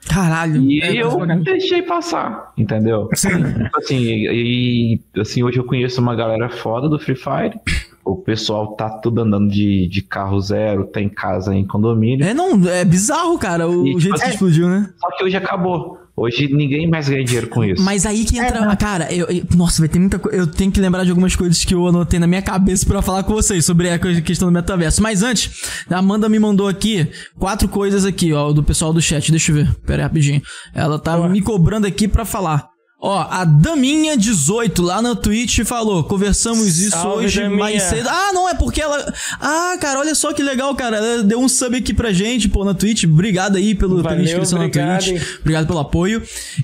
Caralho. 0.10 0.62
E 0.62 0.82
É, 0.82 0.94
eu 0.96 1.26
deixei 1.44 1.82
passar, 1.82 2.52
entendeu? 2.58 3.10
Tipo 3.16 3.78
Assim, 3.78 3.98
e, 4.02 5.00
assim, 5.20 5.44
hoje 5.44 5.58
eu 5.60 5.64
conheço 5.64 6.02
uma 6.02 6.16
galera 6.16 6.50
foda 6.50 6.88
do 6.90 6.98
Free 7.00 7.16
Fire. 7.16 7.60
O 8.04 8.16
pessoal 8.16 8.76
tá 8.76 8.90
tudo 8.90 9.22
andando 9.22 9.50
de, 9.50 9.88
de 9.88 10.02
carro 10.02 10.40
zero, 10.40 10.86
tem 10.86 11.10
casa 11.10 11.54
em 11.54 11.66
condomínio. 11.68 12.26
É, 12.26 12.34
não, 12.34 12.66
é 12.70 12.86
bizarro, 12.86 13.38
cara, 13.38 13.68
o 13.68 13.84
E, 13.86 13.90
tipo, 13.90 14.00
jeito 14.00 14.18
que 14.20 14.24
é- 14.26 14.30
explodiu, 14.30 14.70
né? 14.70 14.90
Só 14.98 15.10
que 15.18 15.24
hoje 15.26 15.36
acabou. 15.36 16.00
Hoje 16.20 16.48
ninguém 16.52 16.90
mais 16.90 17.08
ganha 17.08 17.24
dinheiro 17.24 17.48
com 17.48 17.64
isso. 17.64 17.84
Mas 17.84 18.04
aí 18.04 18.26
que 18.26 18.40
entra. 18.40 18.66
não. 18.66 18.76
cara, 18.76 19.14
eu, 19.14 19.28
eu- 19.28 19.44
nossa, 19.56 19.80
vai 19.80 19.88
ter 19.88 20.00
muita 20.00 20.18
coisa. 20.18 20.36
Eu 20.36 20.48
tenho 20.48 20.72
que 20.72 20.82
lembrar 20.82 21.04
de 21.04 21.12
algumas 21.12 21.36
coisas 21.36 21.64
que 21.64 21.76
eu 21.76 21.86
anotei 21.88 22.20
na 22.20 22.26
minha 22.26 22.42
cabeça 22.42 22.88
pra 22.88 23.04
falar 23.04 23.22
com 23.24 23.34
vocês 23.34 23.64
sobre 23.64 23.90
a 23.92 24.00
coisa- 24.00 24.20
questão 24.20 24.48
do 24.48 24.52
metaverso. 24.52 25.02
Mas 25.04 25.22
antes, 25.22 25.62
a 25.88 25.98
Amanda 26.00 26.28
me 26.28 26.40
mandou 26.40 26.68
aqui 26.68 27.08
quatro 27.38 27.68
coisas 27.68 28.04
aqui, 28.04 28.34
ó, 28.34 28.52
do 28.52 28.64
pessoal 28.64 28.92
do 28.92 29.00
chat. 29.02 29.30
Deixa 29.30 29.52
eu 29.52 29.56
ver. 29.58 29.76
Pera 29.86 30.02
aí, 30.02 30.08
rapidinho. 30.08 30.42
Ela 30.74 30.98
tá 30.98 31.16
me 31.30 31.40
cobrando 31.40 31.86
aqui 31.86 32.08
pra 32.08 32.26
falar. 32.26 32.68
Ó, 33.00 33.16
a 33.16 33.46
Daminha18 33.46 34.82
lá 34.82 35.04
na 35.04 35.16
Twitch 35.16 35.60
falou: 35.64 36.04
conversamos 36.04 36.80
isso 36.80 36.98
Salve, 36.98 37.26
hoje 37.26 37.42
Daminha. 37.42 37.60
mais 37.60 37.84
cedo. 37.84 38.10
Ah, 38.10 38.32
não, 38.34 38.50
é 38.50 38.56
porque 38.56 38.82
ela. 38.82 39.14
Ah, 39.40 39.78
cara, 39.80 40.00
olha 40.00 40.16
só 40.16 40.34
que 40.34 40.42
legal, 40.42 40.74
cara. 40.76 40.98
Ela 40.98 41.24
deu 41.24 41.40
um 41.40 41.48
sub 41.48 41.78
aqui 41.78 41.94
pra 41.94 42.12
gente, 42.12 42.50
pô, 42.50 42.66
na 42.66 42.74
Twitch. 42.74 43.04
Obrigado 43.04 43.56
aí 43.58 43.76
pelo, 43.76 43.98
pela 43.98 44.10
Valeu, 44.10 44.24
inscrição 44.26 44.60
obrigado, 44.60 44.88
na 44.88 44.98
Twitch. 44.98 45.40
Obrigado 45.42 45.68
pelo 45.68 45.80
apoio. 45.80 46.24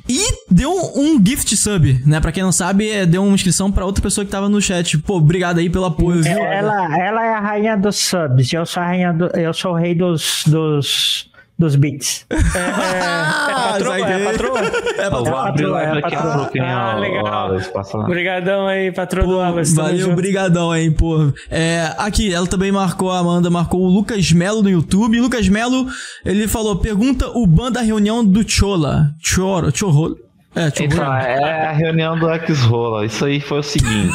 E 0.09 0.19
deu 0.49 0.71
um, 0.71 1.01
um 1.13 1.23
gift 1.23 1.55
sub, 1.55 2.01
né? 2.03 2.19
Pra 2.19 2.31
quem 2.31 2.41
não 2.41 2.51
sabe, 2.51 2.89
é, 2.89 3.05
deu 3.05 3.23
uma 3.23 3.35
inscrição 3.35 3.71
pra 3.71 3.85
outra 3.85 4.01
pessoa 4.01 4.25
que 4.25 4.31
tava 4.31 4.49
no 4.49 4.59
chat. 4.59 4.97
Pô, 4.97 5.17
obrigado 5.17 5.59
aí 5.59 5.69
pelo 5.69 5.85
apoio, 5.85 6.23
viu? 6.23 6.31
Ela, 6.31 6.97
ela 6.97 7.25
é 7.25 7.33
a 7.35 7.39
rainha 7.39 7.77
dos 7.77 7.95
subs, 7.95 8.51
eu 8.51 8.65
sou 8.65 8.81
a 8.81 8.87
rainha 8.87 9.13
do, 9.13 9.27
eu 9.37 9.53
sou 9.53 9.73
o 9.73 9.75
rei 9.75 9.93
dos, 9.93 10.43
dos, 10.47 11.29
dos 11.63 11.75
beats. 11.75 12.25
Ah, 12.31 13.71
patroa, 13.73 13.97
é 13.97 14.25
patroa? 14.25 14.59
É 14.59 15.05
Eu 15.05 15.11
vou 15.11 15.23
patroa. 15.23 15.47
abrir 15.49 15.63
patroa, 15.63 15.81
é 15.81 16.01
patroa. 16.01 16.49
é 16.55 16.59
Ah, 16.61 16.95
o- 16.95 16.99
legal. 16.99 17.57
Obrigadão 18.03 18.67
aí, 18.67 18.91
patrão 18.91 19.25
do 19.27 19.39
Alas. 19.39 19.73
Valeu, 19.73 19.97
junto. 19.97 20.15
brigadão 20.15 20.71
aí, 20.71 20.91
pô. 20.91 21.31
É, 21.49 21.93
aqui, 21.97 22.33
ela 22.33 22.47
também 22.47 22.71
marcou, 22.71 23.11
a 23.11 23.19
Amanda 23.19 23.49
marcou 23.49 23.81
o 23.81 23.87
Lucas 23.89 24.31
Melo 24.31 24.61
no 24.61 24.69
YouTube. 24.69 25.19
Lucas 25.19 25.47
Melo, 25.49 25.87
ele 26.25 26.47
falou, 26.47 26.75
pergunta 26.77 27.27
o 27.29 27.45
ban 27.47 27.71
da 27.71 27.81
reunião 27.81 28.23
do 28.23 28.47
Chola. 28.47 29.11
Choro, 29.21 29.75
Chorro. 29.75 30.15
É, 30.55 30.67
Então, 30.67 30.97
Chorro. 30.97 31.13
é 31.13 31.65
a 31.67 31.71
reunião 31.71 32.17
do 32.17 32.29
X-Rola. 32.29 33.05
Isso 33.05 33.25
aí 33.25 33.39
foi 33.39 33.59
o 33.59 33.63
seguinte. 33.63 34.13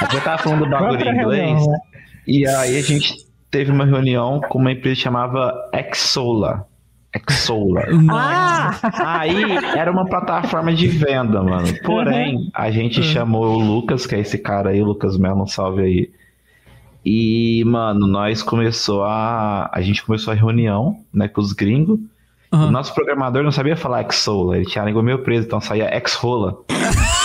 a 0.00 0.12
gente 0.12 0.22
tava 0.22 0.38
falando 0.42 0.64
do 0.64 0.70
bagulho 0.70 0.94
em 1.08 1.10
inglês. 1.20 1.40
reunião, 1.48 1.66
né? 1.70 1.78
E 2.26 2.46
aí 2.46 2.78
a 2.78 2.82
gente 2.82 3.14
teve 3.54 3.70
uma 3.70 3.84
reunião 3.84 4.40
com 4.40 4.58
uma 4.58 4.72
empresa 4.72 4.96
que 4.96 5.02
chamava 5.02 5.54
Exola. 5.72 6.66
Exola. 7.14 7.84
Ah! 8.10 9.20
Aí 9.20 9.44
era 9.76 9.92
uma 9.92 10.06
plataforma 10.06 10.74
de 10.74 10.88
venda, 10.88 11.40
mano. 11.40 11.68
Porém, 11.84 12.50
a 12.52 12.68
gente 12.72 13.00
chamou 13.00 13.44
o 13.44 13.58
Lucas, 13.60 14.06
que 14.06 14.16
é 14.16 14.18
esse 14.18 14.38
cara 14.38 14.70
aí, 14.70 14.82
o 14.82 14.86
Lucas 14.86 15.16
Melo, 15.16 15.46
salve 15.46 15.82
aí. 15.82 16.10
E, 17.04 17.62
mano, 17.64 18.08
nós 18.08 18.42
começou 18.42 19.04
a. 19.04 19.70
A 19.72 19.80
gente 19.80 20.04
começou 20.04 20.32
a 20.32 20.36
reunião, 20.36 20.96
né, 21.12 21.28
com 21.28 21.40
os 21.40 21.52
gringos. 21.52 22.00
Aham. 22.52 22.66
O 22.66 22.70
nosso 22.72 22.92
programador 22.92 23.44
não 23.44 23.52
sabia 23.52 23.76
falar 23.76 24.04
Exola, 24.04 24.56
ele 24.56 24.66
tinha 24.66 24.82
a 24.82 24.86
língua 24.86 25.02
meio 25.02 25.20
presa, 25.20 25.46
então 25.46 25.60
saía 25.60 25.96
Exrola. 25.96 26.56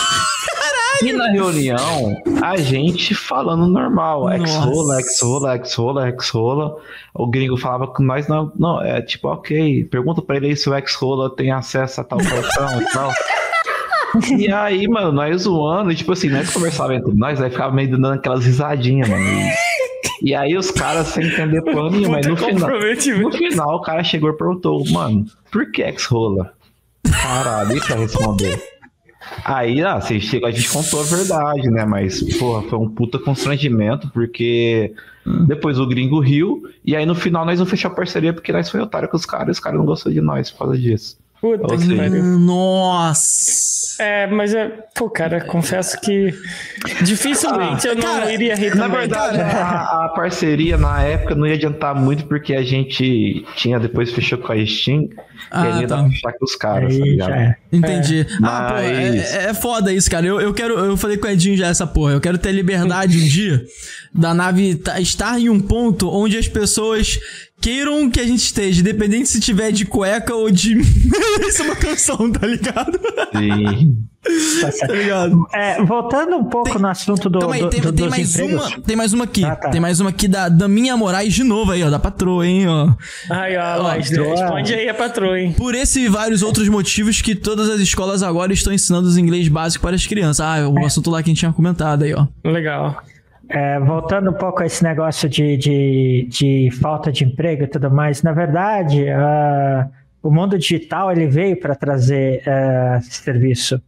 E 1.02 1.14
na 1.14 1.32
reunião, 1.32 2.22
a 2.42 2.58
gente 2.58 3.16
falando 3.16 3.68
normal. 3.68 4.32
Exrola, 4.34 5.00
Exrola, 5.00 5.56
Exrola, 5.56 6.10
Exrola. 6.10 6.76
O 7.14 7.28
gringo 7.28 7.58
falava 7.58 7.88
com 7.88 8.04
nós, 8.04 8.28
não, 8.28 8.52
não, 8.58 8.82
é 8.82 9.02
tipo, 9.02 9.28
ok, 9.30 9.86
pergunta 9.86 10.22
pra 10.22 10.38
ele 10.38 10.48
aí 10.48 10.56
se 10.56 10.70
o 10.70 10.78
Exrola 10.78 11.34
tem 11.34 11.52
acesso 11.52 12.02
a 12.02 12.04
tal 12.04 12.20
cartão 12.20 12.82
e 12.82 12.86
tal. 12.92 13.12
E 14.38 14.52
aí, 14.52 14.88
mano, 14.88 15.12
nós 15.12 15.44
zoando, 15.44 15.92
e, 15.92 15.96
tipo 15.96 16.12
assim, 16.12 16.30
nós 16.30 16.52
conversávamos 16.52 17.02
entre 17.02 17.18
nós, 17.18 17.40
aí 17.42 17.50
ficava 17.50 17.74
meio 17.74 17.92
dando 17.92 18.14
aquelas 18.14 18.44
risadinhas, 18.44 19.08
mano. 19.08 19.24
E, 20.22 20.34
aí 20.34 20.58
os 20.58 20.72
caras 20.72 21.08
sem 21.08 21.28
entender 21.28 21.62
plano 21.62 21.92
nenhum, 21.92 22.12
mas 22.12 22.26
no 22.26 22.36
final, 22.36 22.70
no 22.70 23.32
final 23.32 23.76
o 23.76 23.82
cara 23.82 24.04
chegou 24.04 24.32
e 24.32 24.34
perguntou, 24.34 24.84
mano, 24.90 25.26
por 25.52 25.72
que 25.72 25.84
X-Rola? 25.84 26.54
Caralho, 27.22 27.78
e 27.78 27.80
pra 27.80 27.96
responder? 27.98 28.79
Aí, 29.44 29.82
ah, 29.84 29.96
a 29.96 30.02
gente 30.02 30.70
contou 30.70 31.02
a 31.02 31.04
verdade, 31.04 31.70
né? 31.70 31.86
Mas, 31.86 32.22
porra, 32.38 32.64
foi 32.64 32.80
um 32.80 32.90
puta 32.90 33.20
constrangimento, 33.20 34.10
porque 34.10 34.94
depois 35.48 35.80
o 35.80 35.88
gringo 35.88 36.20
riu, 36.20 36.64
e 36.84 36.96
aí 36.96 37.06
no 37.06 37.16
final 37.16 37.46
nós 37.46 37.60
não 37.60 37.66
fechamos 37.66 37.96
parceria 37.96 38.34
porque 38.34 38.52
nós 38.52 38.70
foi 38.70 38.80
otário 38.80 39.08
com 39.08 39.18
os 39.18 39.26
caras, 39.26 39.58
os 39.58 39.64
caras 39.64 39.78
não 39.78 39.86
gostou 39.86 40.12
de 40.12 40.22
nós 40.22 40.50
por 40.52 40.60
causa 40.60 40.78
disso. 40.78 41.18
Puta 41.42 41.78
que 41.78 41.96
pariu. 41.96 42.24
Nossa. 42.24 44.02
É, 44.04 44.28
mas 44.28 44.54
é. 44.54 44.70
Pô, 44.96 45.10
cara, 45.10 45.42
confesso 45.42 46.00
que 46.02 46.34
dificilmente 47.04 47.88
eu 47.88 47.96
não 47.96 48.02
cara, 48.02 48.32
iria 48.32 48.56
rir 48.56 48.76
Na 48.76 48.88
verdade, 48.88 49.40
a, 49.42 50.06
a 50.06 50.10
parceria 50.10 50.78
na 50.78 51.02
época 51.04 51.36
não 51.36 51.46
ia 51.48 51.54
adiantar 51.56 51.94
muito 51.96 52.26
porque 52.26 52.54
a 52.54 52.64
gente 52.64 53.46
tinha 53.56 53.80
depois 53.80 54.12
fechou 54.12 54.38
com 54.38 54.52
a 54.52 54.66
Steam 54.66 55.08
Ah, 55.52 55.66
e 55.68 55.72
aí 55.72 55.82
ia 55.82 55.88
tá. 55.88 55.96
dar 55.96 56.02
pra 56.04 56.12
fechar 56.12 56.34
com 56.34 56.46
os 56.46 56.56
caras, 56.56 56.98
tá 56.98 57.04
Aí 57.04 57.10
ligado? 57.12 57.30
já 57.30 57.36
é. 57.38 57.56
Entendi. 57.72 58.28
Ah, 58.44 58.68
pô, 58.70 58.74
mas- 58.76 59.36
é, 59.36 59.50
é 59.50 59.54
foda 59.54 59.94
isso, 59.94 60.10
cara. 60.10 60.26
Eu, 60.26 60.40
eu 60.42 60.54
quero. 60.54 60.78
Eu 60.78 60.98
falei 60.98 61.18
com 61.18 61.28
o 61.28 61.30
Edinho 61.30 61.56
já 61.58 61.68
essa 61.68 61.86
porra. 61.88 62.14
Eu 62.14 62.22
quero 62.22 62.38
ter 62.38 62.52
liberdade 62.52 63.18
um 63.18 63.28
dia 63.28 63.64
da 64.14 64.34
nave 64.34 64.76
ta- 64.76 65.00
estar 65.00 65.40
em 65.40 65.50
um 65.50 65.60
ponto 65.60 66.10
onde 66.10 66.38
as 66.38 66.48
pessoas 66.48 67.20
queiram 67.62 68.10
que 68.10 68.20
a 68.20 68.26
gente 68.26 68.40
esteja, 68.44 68.82
independente 68.82 69.30
se 69.30 69.40
tiver 69.40 69.72
de 69.72 69.86
cueca 69.86 70.34
ou 70.36 70.50
de. 70.50 70.78
isso 71.48 71.62
é 71.62 71.66
uma 71.66 71.76
canção, 71.76 72.32
tá 72.32 72.46
ligado? 72.48 73.00
Sim. 73.36 73.98
Tá 74.22 74.94
ligado? 74.94 75.48
É, 75.54 75.82
voltando 75.82 76.36
um 76.36 76.44
pouco 76.44 76.70
Tem- 76.70 76.82
no 76.82 76.90
assunto 76.90 77.30
do, 77.30 77.40
Calma 77.40 77.56
aí, 77.56 77.62
do- 77.62 77.70
tem, 77.70 77.80
do- 77.80 77.94
tem 77.94 78.06
dos 78.06 78.10
mais 78.18 78.36
empregos. 78.36 78.66
uma. 78.74 78.82
Tem 78.82 78.96
mais 78.98 79.14
uma 79.14 79.24
aqui. 79.24 79.46
Ah, 79.46 79.56
tá. 79.56 79.70
Tem 79.70 79.80
mais 79.80 80.00
uma 80.02 80.10
aqui 80.10 80.28
da, 80.28 80.50
da 80.50 80.68
minha 80.68 80.96
Moraes 80.98 81.34
de 81.34 81.44
novo 81.44 81.72
aí, 81.72 81.82
ó. 81.82 81.90
Da 81.90 81.98
patroa, 81.98 82.46
hein, 82.46 82.68
ó. 82.68 82.94
Ai, 83.30 83.56
ó, 83.58 83.82
mas 83.82 84.10
patroa. 84.10 84.30
responde 84.30 84.74
aí 84.74 84.90
a 84.90 84.94
patroa, 84.94 85.40
hein? 85.40 85.54
Por 85.58 85.74
esse 85.74 86.02
e 86.02 86.10
vários 86.10 86.44
outros 86.44 86.68
motivos 86.68 87.22
que 87.22 87.34
todas 87.34 87.70
as 87.70 87.80
escolas 87.80 88.22
agora 88.22 88.52
estão 88.52 88.74
ensinando 88.74 89.08
os 89.08 89.18
inglês 89.18 89.48
básico 89.48 89.82
para 89.82 89.96
as 89.96 90.06
crianças. 90.06 90.42
Ah, 90.42 90.68
o 90.68 90.86
assunto 90.86 91.10
lá 91.10 91.24
que 91.24 91.30
a 91.30 91.32
gente 91.32 91.40
tinha 91.40 91.54
comentado 91.54 92.04
aí, 92.04 92.14
ó. 92.14 92.28
Legal. 92.44 93.02
É, 93.50 93.80
voltando 93.80 94.30
um 94.30 94.34
pouco 94.34 94.62
a 94.62 94.66
esse 94.68 94.84
negócio 94.84 95.28
de, 95.28 95.58
de, 95.58 96.28
de 96.30 96.70
falta 96.80 97.12
de 97.12 97.24
emprego 97.24 97.64
e 97.64 97.68
tudo 97.68 97.90
mais, 97.90 98.22
na 98.22 98.32
verdade, 98.32 99.10
ah, 99.10 99.88
o 100.22 100.30
mundo 100.30 100.58
digital 100.58 101.12
ele 101.12 101.26
veio 101.26 101.60
para 101.60 101.74
trazer 101.76 102.44
ah, 102.48 103.00
serviço. 103.02 103.82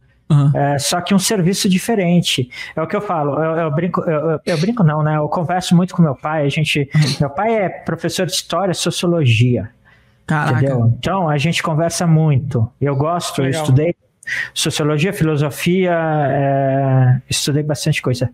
É, 0.54 0.78
só 0.78 0.98
que 1.02 1.14
um 1.14 1.18
serviço 1.18 1.68
diferente. 1.68 2.48
É 2.74 2.80
o 2.80 2.86
que 2.86 2.96
eu 2.96 3.02
falo. 3.02 3.34
Eu, 3.34 3.56
eu 3.64 3.70
brinco, 3.70 4.00
eu, 4.00 4.30
eu- 4.30 4.40
eu 4.46 4.58
brinco 4.58 4.82
não, 4.82 5.02
né? 5.02 5.18
Eu 5.18 5.28
converso 5.28 5.76
muito 5.76 5.94
com 5.94 6.00
meu 6.00 6.14
pai. 6.14 6.46
A 6.46 6.48
gente, 6.48 6.88
meu 7.20 7.28
pai 7.28 7.54
é 7.54 7.68
professor 7.68 8.24
de 8.24 8.32
história 8.32 8.72
e 8.72 8.74
sociologia. 8.74 9.68
Caraca. 10.26 10.56
Entendeu? 10.56 10.90
Então 10.98 11.28
a 11.28 11.36
gente 11.36 11.62
conversa 11.62 12.06
muito. 12.06 12.66
Eu 12.80 12.96
gosto, 12.96 13.42
eu 13.42 13.44
Legal. 13.44 13.60
estudei 13.62 13.94
sociologia, 14.54 15.12
filosofia, 15.12 15.92
é, 16.28 17.20
estudei 17.28 17.62
bastante 17.62 18.00
coisa. 18.02 18.30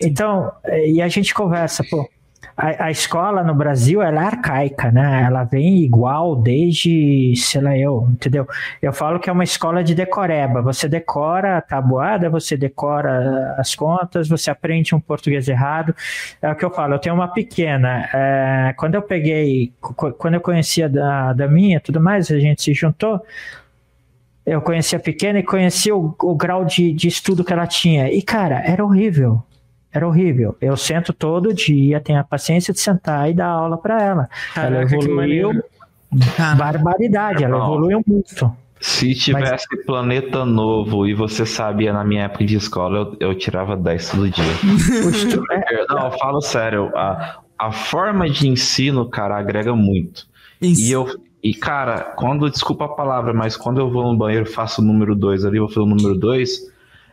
Então, 0.00 0.52
é, 0.64 0.88
e 0.88 1.02
a 1.02 1.08
gente 1.08 1.34
conversa, 1.34 1.84
pô. 1.88 2.08
A, 2.56 2.86
a 2.86 2.90
escola 2.90 3.42
no 3.42 3.54
Brasil 3.54 4.02
ela 4.02 4.22
é 4.22 4.26
arcaica, 4.26 4.92
né? 4.92 5.22
Ela 5.24 5.44
vem 5.44 5.78
igual 5.78 6.36
desde, 6.36 7.32
sei 7.34 7.60
lá, 7.62 7.76
eu, 7.76 8.06
entendeu? 8.10 8.46
Eu 8.82 8.92
falo 8.92 9.18
que 9.18 9.30
é 9.30 9.32
uma 9.32 9.44
escola 9.44 9.82
de 9.82 9.94
decoreba. 9.94 10.60
Você 10.60 10.86
decora 10.86 11.56
a 11.56 11.62
tabuada, 11.62 12.28
você 12.28 12.58
decora 12.58 13.54
as 13.56 13.74
contas, 13.74 14.28
você 14.28 14.50
aprende 14.50 14.94
um 14.94 15.00
português 15.00 15.48
errado. 15.48 15.94
É 16.42 16.50
o 16.50 16.54
que 16.54 16.64
eu 16.64 16.70
falo. 16.70 16.94
Eu 16.94 16.98
tenho 16.98 17.14
uma 17.14 17.28
pequena. 17.28 18.08
é, 18.12 18.74
quando 18.76 18.94
eu 18.94 19.02
peguei, 19.02 19.72
quando 19.80 20.34
eu 20.34 20.40
conhecia 20.40 20.88
da, 20.88 21.32
da 21.32 21.48
minha 21.48 21.80
tudo 21.80 21.98
mais, 21.98 22.30
a 22.30 22.38
gente 22.38 22.62
se 22.62 22.74
juntou. 22.74 23.22
Eu 24.46 24.60
conhecia 24.60 24.98
a 24.98 25.00
pequena 25.02 25.38
e 25.38 25.42
conhecia 25.42 25.94
o, 25.94 26.14
o 26.22 26.34
grau 26.34 26.64
de, 26.64 26.92
de 26.92 27.06
estudo 27.08 27.44
que 27.44 27.52
ela 27.52 27.66
tinha. 27.66 28.10
E, 28.12 28.22
cara, 28.22 28.60
era 28.64 28.84
horrível. 28.84 29.42
era 29.92 30.06
horrível. 30.08 30.56
Eu 30.60 30.76
sento 30.76 31.12
todo 31.12 31.52
dia, 31.54 32.00
tenho 32.00 32.18
a 32.20 32.24
paciência 32.24 32.72
de 32.72 32.80
sentar 32.80 33.30
e 33.30 33.34
dar 33.34 33.48
aula 33.48 33.76
para 33.78 34.02
ela. 34.02 34.28
Caraca, 34.54 34.76
ela 34.76 34.82
evoluiu 34.82 35.62
barbaridade, 36.56 37.44
ela 37.44 37.56
evoluiu 37.58 38.02
muito. 38.06 38.52
Se 38.80 39.14
tivesse 39.14 39.66
planeta 39.84 40.44
novo 40.44 41.06
e 41.06 41.12
você 41.12 41.44
sabia 41.44 41.92
na 41.92 42.02
minha 42.02 42.24
época 42.24 42.46
de 42.46 42.56
escola, 42.56 43.14
eu, 43.20 43.28
eu 43.28 43.34
tirava 43.38 43.76
10 43.76 44.08
todo 44.10 44.30
dia. 44.30 44.44
Estu- 45.10 45.44
é, 45.52 45.86
Não, 45.88 46.06
eu 46.06 46.12
falo 46.18 46.40
sério, 46.40 46.90
a, 46.96 47.40
a 47.58 47.72
forma 47.72 48.28
de 48.28 48.48
ensino, 48.48 49.06
cara, 49.08 49.36
agrega 49.36 49.74
muito. 49.76 50.26
E 50.62 50.90
eu. 50.90 51.06
E, 51.42 51.54
cara, 51.54 52.00
quando, 52.16 52.50
desculpa 52.50 52.84
a 52.84 52.88
palavra, 52.88 53.32
mas 53.32 53.56
quando 53.56 53.80
eu 53.80 53.90
vou 53.90 54.04
no 54.04 54.18
banheiro 54.18 54.44
faço 54.50 54.82
o 54.82 54.84
número 54.84 55.14
2 55.14 55.44
ali, 55.44 55.58
vou 55.58 55.68
fazer 55.68 55.80
o 55.80 55.86
número 55.86 56.14
2. 56.14 56.70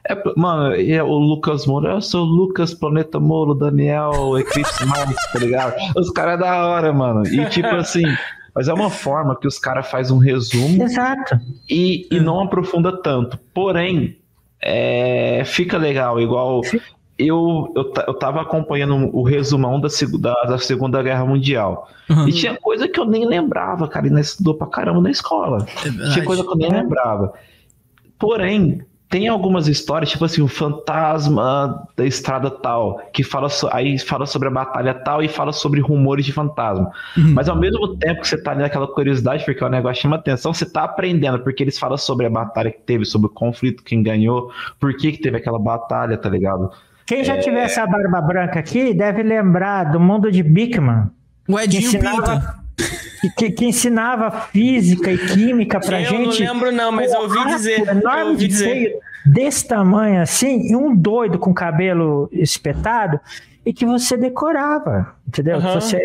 É, 0.09 0.23
mano, 0.36 0.75
e 0.75 0.93
é 0.93 1.03
o 1.03 1.17
Lucas 1.17 1.65
Moura, 1.65 1.93
eu 1.93 2.01
sou 2.01 2.25
o 2.25 2.30
Lucas, 2.30 2.73
Planeta 2.73 3.19
Molo, 3.19 3.53
Daniel, 3.53 4.38
Eclipse 4.38 4.84
Mais, 4.88 5.15
tá 5.32 5.39
ligado? 5.39 5.75
Os 5.95 6.09
caras 6.11 6.36
é 6.36 6.38
da 6.38 6.65
hora, 6.65 6.93
mano. 6.93 7.25
E 7.28 7.45
tipo 7.49 7.67
assim, 7.67 8.03
mas 8.53 8.67
é 8.67 8.73
uma 8.73 8.89
forma 8.89 9.38
que 9.39 9.47
os 9.47 9.59
caras 9.59 9.88
fazem 9.88 10.15
um 10.15 10.19
resumo 10.19 10.84
Exato. 10.84 11.39
e, 11.69 12.07
e 12.11 12.19
não 12.19 12.41
aprofunda 12.41 12.91
tanto. 13.01 13.38
Porém, 13.53 14.17
é, 14.61 15.43
fica 15.45 15.78
legal, 15.78 16.19
igual 16.19 16.61
eu, 17.18 17.72
eu, 17.76 17.93
eu 18.07 18.13
tava 18.13 18.41
acompanhando 18.41 19.09
o 19.15 19.24
resumão 19.24 19.80
da, 19.80 19.88
da, 20.20 20.34
da 20.43 20.57
Segunda 20.57 21.01
Guerra 21.01 21.26
Mundial. 21.26 21.89
Uhum. 22.09 22.28
E 22.28 22.32
tinha 22.32 22.55
coisa 22.55 22.88
que 22.88 22.99
eu 22.99 23.05
nem 23.05 23.26
lembrava, 23.26 23.88
cara, 23.88 24.07
e 24.07 24.09
nós 24.09 24.28
estudou 24.28 24.53
pra 24.53 24.68
caramba 24.68 25.01
na 25.01 25.09
escola. 25.09 25.65
É. 25.86 26.13
Tinha 26.13 26.26
coisa 26.26 26.43
que 26.43 26.49
eu 26.49 26.55
nem 26.55 26.72
lembrava. 26.72 27.34
Porém, 28.20 28.82
tem 29.09 29.28
algumas 29.30 29.68
histórias, 29.68 30.09
tipo 30.11 30.26
assim, 30.26 30.41
o 30.41 30.47
fantasma 30.47 31.88
da 31.95 32.05
estrada 32.05 32.51
tal, 32.51 32.99
que 33.13 33.24
fala 33.24 33.47
so- 33.47 33.70
aí 33.72 33.97
fala 33.97 34.26
sobre 34.26 34.49
a 34.49 34.51
batalha 34.51 34.93
tal 34.93 35.24
e 35.24 35.28
fala 35.28 35.53
sobre 35.53 35.80
rumores 35.80 36.26
de 36.26 36.34
fantasma. 36.34 36.91
Uhum. 37.18 37.34
Mas 37.34 37.47
ao 37.47 37.55
mesmo 37.55 37.95
tempo 37.95 38.22
que 38.22 38.28
você 38.28 38.41
tá 38.41 38.51
ali 38.51 38.61
naquela 38.61 38.88
curiosidade, 38.88 39.45
porque 39.45 39.63
o 39.63 39.70
negócio 39.70 40.01
chama 40.01 40.18
atenção, 40.18 40.53
você 40.53 40.70
tá 40.70 40.84
aprendendo, 40.84 41.39
porque 41.39 41.63
eles 41.63 41.80
falam 41.80 41.97
sobre 41.97 42.26
a 42.26 42.30
batalha 42.30 42.70
que 42.70 42.82
teve, 42.82 43.05
sobre 43.05 43.28
o 43.28 43.32
conflito, 43.32 43.82
quem 43.84 44.03
ganhou, 44.03 44.51
por 44.80 44.95
que, 44.95 45.13
que 45.13 45.22
teve 45.22 45.38
aquela 45.38 45.57
batalha, 45.57 46.18
tá 46.18 46.30
ligado? 46.30 46.70
Quem 47.08 47.24
já 47.24 47.38
tiver 47.39 47.64
essa 47.64 47.88
barba 47.88 48.22
branca 48.22 48.60
aqui 48.60 48.93
deve 48.93 49.24
lembrar 49.24 49.86
do 49.86 49.99
mundo 49.99 50.30
de 50.32 50.43
Bickman, 50.43 51.10
O 51.47 51.55
que 51.55 51.64
Edinho 51.64 51.88
ensinava, 51.88 52.55
que, 53.38 53.49
que- 53.51 53.66
ensinava 53.66 54.30
física 54.32 55.10
e 55.12 55.18
química 55.18 55.80
pra 55.80 56.01
eu 56.01 56.05
gente. 56.10 56.43
não 56.43 56.51
lembro, 56.53 56.72
não, 56.72 56.91
mas 56.91 57.14
eu 57.14 57.22
ouvi 57.22 57.45
dizer. 57.45 57.80
Eu 57.80 57.88
enorme 57.97 58.24
ouvi 58.32 58.38
de 58.39 58.47
dizer. 58.47 58.66
feio, 58.72 58.99
desse 59.26 59.66
tamanho 59.68 60.22
assim, 60.22 60.70
e 60.70 60.76
um 60.76 60.93
doido 60.95 61.39
com 61.39 61.53
cabelo 61.53 62.30
espetado, 62.32 63.20
e 63.66 63.72
que 63.74 63.86
você 63.86 64.16
decorava, 64.18 65.16
entendeu? 65.28 65.60
Que 65.60 65.66
Aham. 65.68 65.80
Você 65.82 66.01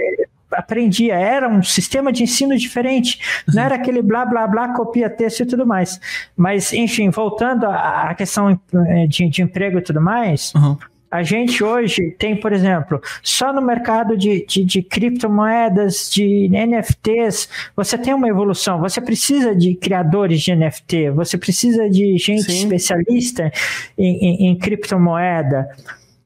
aprendia, 0.53 1.15
era 1.15 1.49
um 1.49 1.63
sistema 1.63 2.13
de 2.13 2.23
ensino 2.25 2.57
diferente, 2.57 3.19
não 3.53 3.63
era 3.63 3.75
aquele 3.77 4.03
blá 4.03 4.25
blá 4.27 4.47
blá, 4.47 4.69
copia 4.75 5.09
texto 5.09 5.41
e 5.41 5.47
tudo 5.47 5.67
mais. 5.67 5.99
Mas, 6.37 6.73
enfim, 6.73 7.09
voltando 7.11 7.67
à 7.67 8.11
à 8.11 8.15
questão 8.15 8.51
eh, 8.75 9.07
de, 9.07 9.29
de 9.29 9.43
emprego 9.43 9.79
e 9.79 9.83
tudo 9.83 10.01
mais, 10.01 10.53
Uhum. 10.55 10.77
A 11.13 11.23
gente 11.23 11.63
hoje 11.63 12.11
tem, 12.19 12.35
por 12.35 12.53
exemplo, 12.53 12.99
só 13.23 13.53
no 13.53 13.61
mercado 13.61 14.17
de, 14.17 14.47
de, 14.47 14.65
de 14.65 14.83
criptomoedas, 14.83 16.11
de 16.11 16.49
NFTs, 16.49 17.49
você 17.77 17.99
tem 17.99 18.15
uma 18.15 18.27
evolução. 18.29 18.81
Você 18.81 18.99
precisa 19.01 19.55
de 19.55 19.75
criadores 19.75 20.41
de 20.41 20.55
NFT, 20.57 21.11
você 21.11 21.37
precisa 21.37 21.89
de 21.91 22.17
gente 22.17 22.45
Sim. 22.45 22.53
especialista 22.63 23.53
em, 23.99 24.47
em- 24.47 24.47
em 24.49 24.59
criptomoeda. 24.59 25.69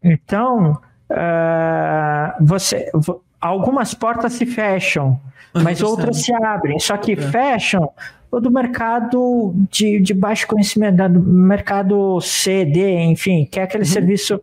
Então, 0.03 0.79
ah, 1.11 2.37
você, 2.41 2.91
vo- 2.95 3.23
algumas 3.41 3.93
portas 3.93 4.35
se 4.35 4.47
fecham, 4.47 5.21
mas 5.63 5.81
Uhum. 5.81 5.91
outras 5.91 6.23
se 6.23 6.33
abrem. 6.35 6.79
Só 6.79 6.95
É. 6.95 6.99
que 6.99 7.17
fecham 7.17 7.91
o 8.31 8.41
do 8.41 8.51
mercado 8.51 9.55
de, 9.71 10.01
de 10.01 10.13
baixo 10.15 10.47
conhecimento, 10.47 11.09
do 11.09 11.21
mercado 11.21 12.21
C, 12.21 12.65
D, 12.65 12.99
enfim, 13.05 13.47
que 13.51 13.59
é 13.59 13.63
Uhum. 13.63 13.69
aquele 13.69 13.85
serviço 13.85 14.41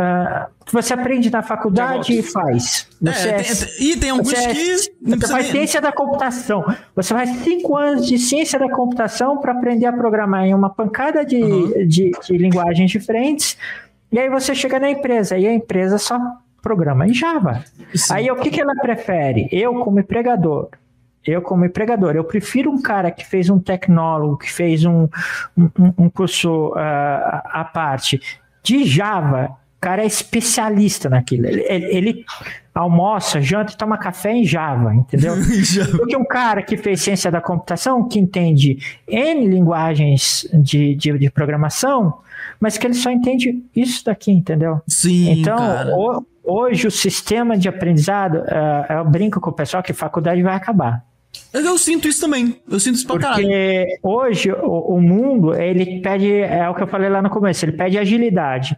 ah, 0.00 0.46
que 0.64 0.72
você 0.72 0.94
aprende 0.94 1.28
na 1.28 1.42
faculdade 1.42 2.16
e 2.16 2.22
faz. 2.22 2.86
Você, 3.02 3.28
É, 3.30 3.32
é- 3.40 3.42
tem- 3.42 3.68
e 3.88 3.96
tem 3.96 4.10
alguns 4.10 4.28
você, 4.30 4.36
é- 4.36 4.54
que. 4.54 4.76
Você 4.76 5.26
faz 5.26 5.42
nem- 5.46 5.50
ciência 5.52 5.80
da 5.80 5.90
computação. 5.90 6.64
Você 6.94 7.12
faz 7.12 7.30
cinco 7.40 7.76
anos 7.76 8.06
de 8.06 8.16
ciência 8.16 8.60
da 8.60 8.70
computação 8.70 9.38
para 9.38 9.50
aprender 9.50 9.86
a 9.86 9.92
programar 9.92 10.44
em 10.44 10.54
uma 10.54 10.70
pancada 10.70 11.24
de, 11.24 11.42
Uhum. 11.42 11.72
de, 11.88 12.12
de 12.12 12.38
linguagens 12.38 12.92
diferentes. 12.92 13.58
E 14.12 14.20
aí 14.20 14.30
você 14.30 14.54
chega 14.54 14.78
na 14.78 14.88
empresa 14.88 15.36
e 15.36 15.48
a 15.48 15.52
empresa 15.52 15.98
só 15.98 16.16
programa 16.68 17.06
em 17.06 17.14
Java. 17.14 17.64
Sim. 17.94 18.14
Aí 18.14 18.30
o 18.30 18.36
que, 18.36 18.50
que 18.50 18.60
ela 18.60 18.74
prefere? 18.76 19.48
Eu, 19.50 19.74
como 19.84 19.98
empregador. 20.00 20.68
Eu, 21.26 21.42
como 21.42 21.64
empregador, 21.64 22.14
eu 22.16 22.24
prefiro 22.24 22.70
um 22.70 22.80
cara 22.80 23.10
que 23.10 23.24
fez 23.26 23.50
um 23.50 23.58
tecnólogo, 23.58 24.38
que 24.38 24.50
fez 24.50 24.84
um, 24.84 25.08
um, 25.56 25.92
um 25.98 26.08
curso 26.10 26.72
ah, 26.76 27.42
à 27.52 27.64
parte 27.64 28.20
de 28.62 28.84
Java. 28.84 29.50
O 29.76 29.80
cara 29.80 30.02
é 30.02 30.06
especialista 30.06 31.08
naquilo. 31.08 31.46
Ele, 31.46 31.62
ele- 31.68 31.86
ele 31.96 32.24
almoça, 32.74 33.40
janta 33.40 33.72
e 33.72 33.76
toma 33.76 33.98
café 33.98 34.32
em 34.32 34.44
Java, 34.44 34.94
entendeu? 34.94 35.34
Do 35.92 36.06
que 36.06 36.16
um 36.16 36.24
cara 36.24 36.62
que 36.62 36.76
fez 36.76 37.00
ciência 37.02 37.30
da 37.30 37.40
computação, 37.40 38.08
que 38.08 38.18
entende 38.18 38.78
N 39.06 39.46
linguagens 39.46 40.48
de, 40.54 40.94
de, 40.94 41.18
de 41.18 41.30
programação, 41.30 42.18
mas 42.60 42.78
que 42.78 42.86
ele 42.86 42.94
só 42.94 43.10
entende 43.10 43.62
isso 43.74 44.04
daqui, 44.04 44.30
entendeu? 44.32 44.80
Sim, 44.86 45.40
Então, 45.40 45.58
cara. 45.58 45.94
ho- 45.96 46.24
hoje 46.48 46.86
o 46.86 46.90
sistema 46.90 47.56
de 47.56 47.68
aprendizado, 47.68 48.38
eh, 48.46 48.86
eu 48.98 49.04
brinco 49.04 49.40
com 49.40 49.50
o 49.50 49.52
pessoal 49.52 49.82
que 49.82 49.92
faculdade 49.92 50.42
vai 50.42 50.54
acabar. 50.54 51.04
Eu 51.52 51.76
sinto 51.78 52.08
isso 52.08 52.20
também. 52.20 52.60
Eu 52.70 52.80
sinto 52.80 52.96
isso 52.96 53.06
pra 53.06 53.18
caralho. 53.18 53.42
Porque 53.44 53.98
hoje 54.02 54.50
o, 54.52 54.94
o 54.96 55.00
mundo, 55.00 55.54
ele 55.54 56.00
pede, 56.00 56.32
é 56.32 56.68
o 56.68 56.74
que 56.74 56.82
eu 56.82 56.86
falei 56.86 57.08
lá 57.08 57.20
no 57.22 57.30
começo, 57.30 57.64
ele 57.64 57.72
pede 57.72 57.98
agilidade. 57.98 58.76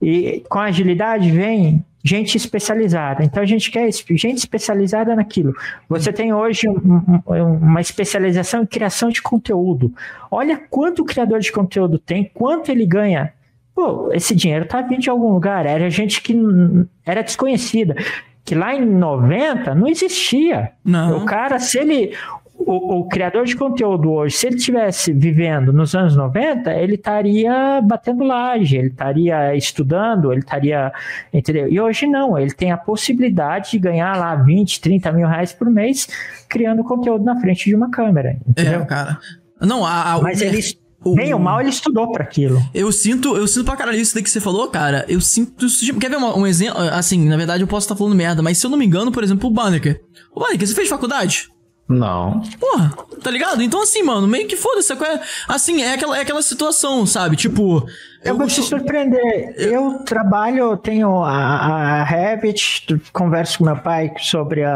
E 0.00 0.42
com 0.48 0.58
agilidade 0.58 1.30
vem 1.30 1.84
gente 2.02 2.36
especializada. 2.36 3.24
Então 3.24 3.42
a 3.42 3.46
gente 3.46 3.70
quer 3.70 3.88
gente 3.90 4.36
especializada 4.38 5.14
naquilo. 5.16 5.54
Você 5.88 6.12
tem 6.12 6.32
hoje 6.34 6.68
um- 6.68 7.20
um- 7.26 7.52
uma 7.56 7.80
especialização 7.80 8.62
em 8.62 8.66
criação 8.66 9.08
de 9.08 9.22
conteúdo. 9.22 9.92
Olha 10.30 10.60
quanto 10.68 11.00
o 11.00 11.04
criador 11.04 11.40
de 11.40 11.50
conteúdo 11.50 11.98
tem, 11.98 12.30
quanto 12.34 12.70
ele 12.70 12.84
ganha. 12.84 13.32
Pô, 13.74 14.10
esse 14.12 14.34
dinheiro 14.34 14.66
tá 14.66 14.80
vindo 14.82 15.00
de 15.00 15.10
algum 15.10 15.32
lugar. 15.32 15.66
Era 15.66 15.90
gente 15.90 16.22
que 16.22 16.36
era 17.04 17.22
desconhecida. 17.22 17.96
Que 18.44 18.54
lá 18.54 18.74
em 18.74 18.84
90 18.84 19.74
não 19.74 19.88
existia. 19.88 20.70
Não. 20.84 21.18
O 21.18 21.24
cara, 21.24 21.58
se 21.58 21.78
ele. 21.78 22.12
O, 22.56 23.00
o 23.00 23.08
criador 23.08 23.44
de 23.44 23.56
conteúdo 23.56 24.12
hoje, 24.12 24.36
se 24.36 24.46
ele 24.46 24.56
estivesse 24.56 25.12
vivendo 25.12 25.72
nos 25.72 25.92
anos 25.94 26.14
90, 26.14 26.72
ele 26.72 26.94
estaria 26.94 27.80
batendo 27.82 28.22
laje, 28.22 28.76
ele 28.76 28.86
estaria 28.88 29.56
estudando, 29.56 30.30
ele 30.30 30.40
estaria. 30.40 30.92
Entendeu? 31.32 31.68
E 31.68 31.80
hoje 31.80 32.06
não, 32.06 32.38
ele 32.38 32.52
tem 32.52 32.70
a 32.70 32.76
possibilidade 32.76 33.72
de 33.72 33.78
ganhar 33.80 34.16
lá 34.16 34.36
20, 34.36 34.80
30 34.80 35.10
mil 35.12 35.26
reais 35.26 35.52
por 35.52 35.68
mês 35.68 36.06
criando 36.48 36.84
conteúdo 36.84 37.24
na 37.24 37.38
frente 37.40 37.64
de 37.68 37.74
uma 37.74 37.90
câmera. 37.90 38.36
Entendeu? 38.46 38.82
É, 38.82 38.84
cara. 38.86 39.18
Não, 39.60 39.84
a, 39.84 40.12
a- 40.14 40.22
Mas 40.22 40.40
ele, 40.40 40.60
o- 41.04 41.14
bem 41.14 41.32
ou 41.34 41.40
mal, 41.40 41.60
ele 41.60 41.70
estudou 41.70 42.10
para 42.10 42.22
aquilo. 42.24 42.60
Eu 42.74 42.90
sinto, 42.92 43.36
eu 43.36 43.46
sinto 43.46 43.64
pra 43.64 43.76
caralho 43.76 43.98
isso 44.00 44.14
daí 44.14 44.22
que 44.22 44.30
você 44.30 44.40
falou, 44.40 44.68
cara. 44.68 45.04
Eu 45.08 45.20
sinto. 45.20 45.66
Quer 46.00 46.08
ver 46.10 46.16
uma- 46.16 46.36
um 46.36 46.46
exemplo? 46.46 46.80
Assim, 46.92 47.24
na 47.28 47.36
verdade 47.36 47.62
eu 47.62 47.66
posso 47.66 47.84
estar 47.84 47.96
falando 47.96 48.14
merda, 48.14 48.42
mas 48.42 48.58
se 48.58 48.66
eu 48.66 48.70
não 48.70 48.78
me 48.78 48.84
engano, 48.86 49.12
por 49.12 49.22
exemplo, 49.22 49.48
o 49.48 49.52
Banneker. 49.52 50.00
O 50.34 50.40
Banneker, 50.40 50.66
você 50.66 50.74
fez 50.74 50.88
faculdade? 50.88 51.48
Não. 51.86 52.40
Porra, 52.58 52.92
tá 53.22 53.30
ligado? 53.30 53.62
Então, 53.62 53.82
assim, 53.82 54.02
mano, 54.02 54.26
meio 54.26 54.48
que 54.48 54.56
foda-se. 54.56 54.96
qual 54.96 55.10
é- 55.10 55.20
Assim, 55.46 55.82
é 55.82 55.92
aquela, 55.94 56.16
é 56.16 56.22
aquela 56.22 56.40
situação, 56.42 57.04
sabe? 57.04 57.36
Tipo. 57.36 57.86
Eu 58.24 58.38
vou 58.38 58.46
te 58.46 58.62
surpreender. 58.62 59.54
Eu 59.58 59.98
trabalho, 59.98 60.58
eu 60.70 60.76
tenho 60.78 61.22
a, 61.22 61.30
a 62.00 62.04
Revit, 62.04 62.86
converso 63.12 63.58
com 63.58 63.64
meu 63.64 63.76
pai 63.76 64.10
sobre 64.18 64.64
a, 64.64 64.72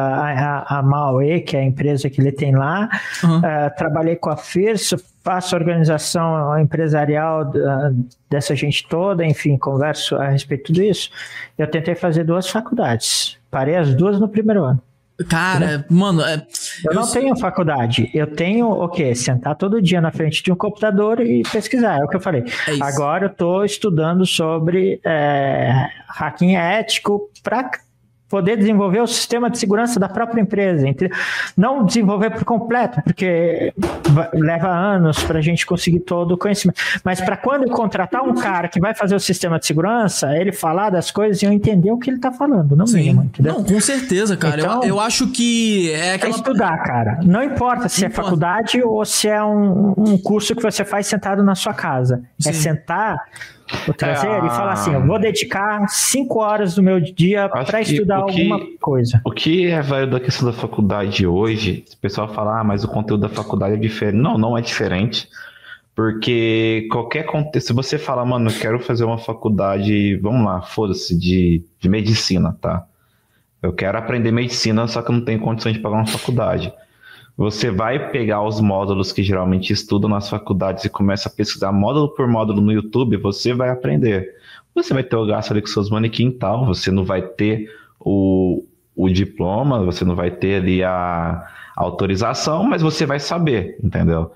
a, 0.69 0.79
a 0.79 0.83
Maue, 0.83 1.41
que 1.41 1.57
é 1.57 1.61
a 1.61 1.65
empresa 1.65 2.11
que 2.11 2.21
ele 2.21 2.31
tem 2.31 2.55
lá. 2.55 2.91
Uhum. 3.25 3.41
Eh, 3.43 3.71
trabalhei 3.71 4.17
com 4.17 4.29
a 4.29 4.37
FIRS, 4.37 4.95
faço 5.25 5.57
organização 5.57 6.59
empresarial 6.61 7.47
da- 7.47 7.91
dessa 8.29 8.55
gente 8.55 8.87
toda, 8.87 9.25
enfim, 9.25 9.57
converso 9.57 10.17
a 10.17 10.29
respeito 10.29 10.71
de 10.71 10.81
tudo 10.81 10.83
isso. 10.91 11.11
Eu 11.57 11.67
tentei 11.71 11.95
fazer 11.95 12.25
duas 12.25 12.51
faculdades. 12.51 13.39
Parei 13.51 13.77
as 13.77 13.95
duas 13.95 14.21
no 14.21 14.29
primeiro 14.29 14.63
ano. 14.63 14.83
Cara, 15.29 15.85
mano, 15.91 16.23
é. 16.23 16.47
Eu, 16.85 16.95
não 16.95 17.03
sou- 17.05 17.21
tenho 17.21 17.37
faculdade. 17.37 18.11
Eu 18.15 18.27
tenho 18.37 18.69
o 18.71 18.89
quê? 18.89 19.15
Sentar 19.15 19.57
todo 19.57 19.83
dia 19.83 20.01
na 20.01 20.13
frente 20.13 20.43
de 20.43 20.53
um 20.53 20.57
computador 20.57 21.21
e 21.21 21.43
pesquisar. 21.43 21.99
É 21.99 22.05
o 22.05 22.09
que 22.09 22.17
eu 22.17 22.21
falei. 22.21 22.45
É. 22.69 22.83
Agora 22.83 23.27
eu 23.27 23.31
estou 23.31 23.65
estudando 23.65 24.25
sobre 24.25 25.01
é, 25.05 25.89
hacking 26.09 26.55
ético 26.57 27.29
para 27.43 27.69
poder 28.29 28.57
desenvolver 28.57 29.01
o 29.01 29.07
sistema 29.07 29.49
de 29.49 29.59
segurança 29.59 29.99
da 29.99 30.09
própria 30.09 30.41
empresa. 30.41 30.87
Não 31.57 31.85
desenvolver 31.85 32.31
por 32.31 32.45
completo, 32.45 33.01
porque 33.03 33.73
leva 34.35 34.69
anos 34.69 35.23
para 35.23 35.39
a 35.39 35.43
gente 35.43 35.65
conseguir 35.65 36.01
todo 36.01 36.33
o 36.33 36.39
conhecimento. 36.39 36.81
Mas 37.03 37.21
para 37.21 37.37
quando 37.37 37.65
eu 37.65 37.71
contratar 37.71 38.23
um 38.23 38.35
cara 38.35 38.69
que 38.69 38.79
vai 38.79 38.95
fazer 38.95 39.15
o 39.15 39.21
sistema 39.21 39.59
de 39.59 39.67
segurança, 39.67 40.37
ele 40.37 40.53
falar 40.53 40.91
das 40.91 41.11
coisas 41.11 41.43
e 41.43 41.47
eu 41.47 41.53
entender 41.53 41.91
o 41.91 41.99
que 41.99 42.11
ele 42.11 42.17
está 42.19 42.31
falando, 42.31 42.77
não 42.77 42.87
Sim. 42.87 43.05
mesmo, 43.05 43.25
entendeu? 43.25 43.55
Não, 43.55 43.65
com 43.65 43.81
certeza, 43.81 44.37
cara. 44.37 44.61
Então, 44.61 44.83
eu, 44.83 44.91
eu, 44.91 45.01
acho 45.01 45.29
que 45.29 45.91
é 45.93 46.15
aquela... 46.15 46.35
É 46.35 46.37
estudar, 46.37 46.83
cara. 46.83 47.21
Não 47.23 47.43
importa 47.43 47.89
se 47.89 48.01
não 48.01 48.09
é 48.09 48.11
importa. 48.11 48.23
faculdade 48.23 48.83
ou 48.83 49.05
se 49.05 49.29
é 49.29 49.43
um, 49.43 49.95
um 49.97 50.19
curso 50.19 50.55
que 50.55 50.63
você 50.63 50.85
faz 50.85 51.07
sentado 51.07 51.43
na 51.43 51.55
sua 51.55 51.73
casa. 51.73 52.23
É 52.39 52.43
Sim. 52.43 52.51
É 52.51 52.53
sentar 52.53 53.25
o 53.87 53.93
traseiro 53.93 54.45
é, 54.45 54.47
e 54.47 54.51
falar 54.51 54.73
assim: 54.73 54.95
eu 54.95 55.07
vou 55.07 55.19
dedicar 55.19 55.87
cinco 55.89 56.41
horas 56.41 56.75
do 56.75 56.83
meu 56.83 57.01
dia 57.01 57.49
para 57.49 57.81
estudar 57.81 58.25
que, 58.25 58.41
alguma 58.41 58.61
coisa. 58.81 59.21
O 59.25 59.31
que 59.31 59.67
é 59.67 59.81
velho 59.81 60.11
da 60.11 60.21
questão 60.21 60.47
da 60.47 60.53
faculdade 60.53 61.27
hoje? 61.27 61.85
O 61.93 61.97
pessoal 61.99 62.29
fala, 62.29 62.61
ah, 62.61 62.65
mas 62.65 62.85
o 62.85 62.89
conteúdo 62.89 63.21
da 63.21 63.29
faculdade 63.29 63.75
é 63.75 63.79
diferente. 63.79 64.17
Não, 64.17 64.39
não 64.39 64.57
é 64.57 64.61
diferente. 64.61 65.29
Porque 65.95 66.87
qualquer 66.93 67.25
contexto, 67.25 67.67
se 67.69 67.73
você 67.73 67.99
fala, 67.99 68.25
mano, 68.25 68.51
eu 68.51 68.55
quero 68.57 68.79
fazer 68.79 69.05
uma 69.05 69.19
faculdade, 69.19 70.17
vamos 70.17 70.47
lá, 70.47 70.63
foda-se, 70.63 71.19
de, 71.19 71.65
de 71.81 71.89
medicina, 71.89 72.57
tá? 72.61 72.85
Eu 73.61 73.73
quero 73.73 73.99
aprender 73.99 74.31
medicina, 74.31 74.87
só 74.87 75.03
que 75.03 75.11
eu 75.11 75.17
não 75.17 75.25
tenho 75.25 75.41
condições 75.41 75.75
de 75.75 75.81
pagar 75.81 75.97
uma 75.97 76.07
faculdade. 76.07 76.73
Você 77.39 77.71
vai 77.71 78.11
pegar 78.11 78.43
os 78.43 78.61
módulos 78.61 79.13
que 79.13 79.23
geralmente 79.23 79.73
estudam 79.73 80.11
nas 80.11 80.29
faculdades 80.29 80.85
e 80.85 80.89
começa 80.89 81.29
a 81.29 81.33
pesquisar 81.33 81.71
módulo 81.71 82.09
por 82.09 82.27
módulo 82.27 82.61
no 82.61 82.73
YouTube, 82.73 83.17
você 83.17 83.55
vai 83.55 83.71
aprender. 83.71 84.35
Você 84.75 84.93
vai 84.93 85.05
ter 85.05 85.15
o 85.15 85.25
gasto 85.25 85.53
ali 85.53 85.61
com 85.61 85.69
seus 85.69 85.89
manequim 85.89 86.31
e 86.31 86.33
tal, 86.33 86.67
você 86.67 86.91
não 86.91 87.05
vai 87.05 87.23
ter 87.23 87.73
o, 88.01 88.65
o 88.97 89.09
diploma, 89.09 89.85
você 89.85 90.05
não 90.05 90.17
vai 90.17 90.33
ter 90.33 90.57
ali 90.57 90.83
a, 90.83 90.91
a 90.91 91.49
autorização, 91.77 92.65
mas 92.65 92.83
você 92.83 93.07
vai 93.07 93.21
saber, 93.21 93.79
entendeu? 93.85 94.33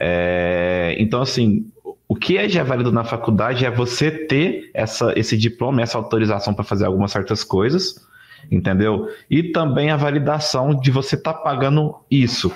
É, 0.00 0.96
então, 0.98 1.20
assim, 1.20 1.66
o 2.08 2.16
que 2.16 2.38
é 2.38 2.48
já 2.48 2.64
válido 2.64 2.90
na 2.90 3.04
faculdade 3.04 3.66
é 3.66 3.70
você 3.70 4.10
ter 4.10 4.70
essa, 4.72 5.12
esse 5.14 5.36
diploma, 5.36 5.82
essa 5.82 5.98
autorização 5.98 6.54
para 6.54 6.64
fazer 6.64 6.86
algumas 6.86 7.12
certas 7.12 7.44
coisas, 7.44 8.07
entendeu? 8.50 9.08
E 9.30 9.42
também 9.42 9.90
a 9.90 9.96
validação 9.96 10.74
de 10.74 10.90
você 10.90 11.16
estar 11.16 11.34
tá 11.34 11.38
pagando 11.40 11.94
isso. 12.10 12.52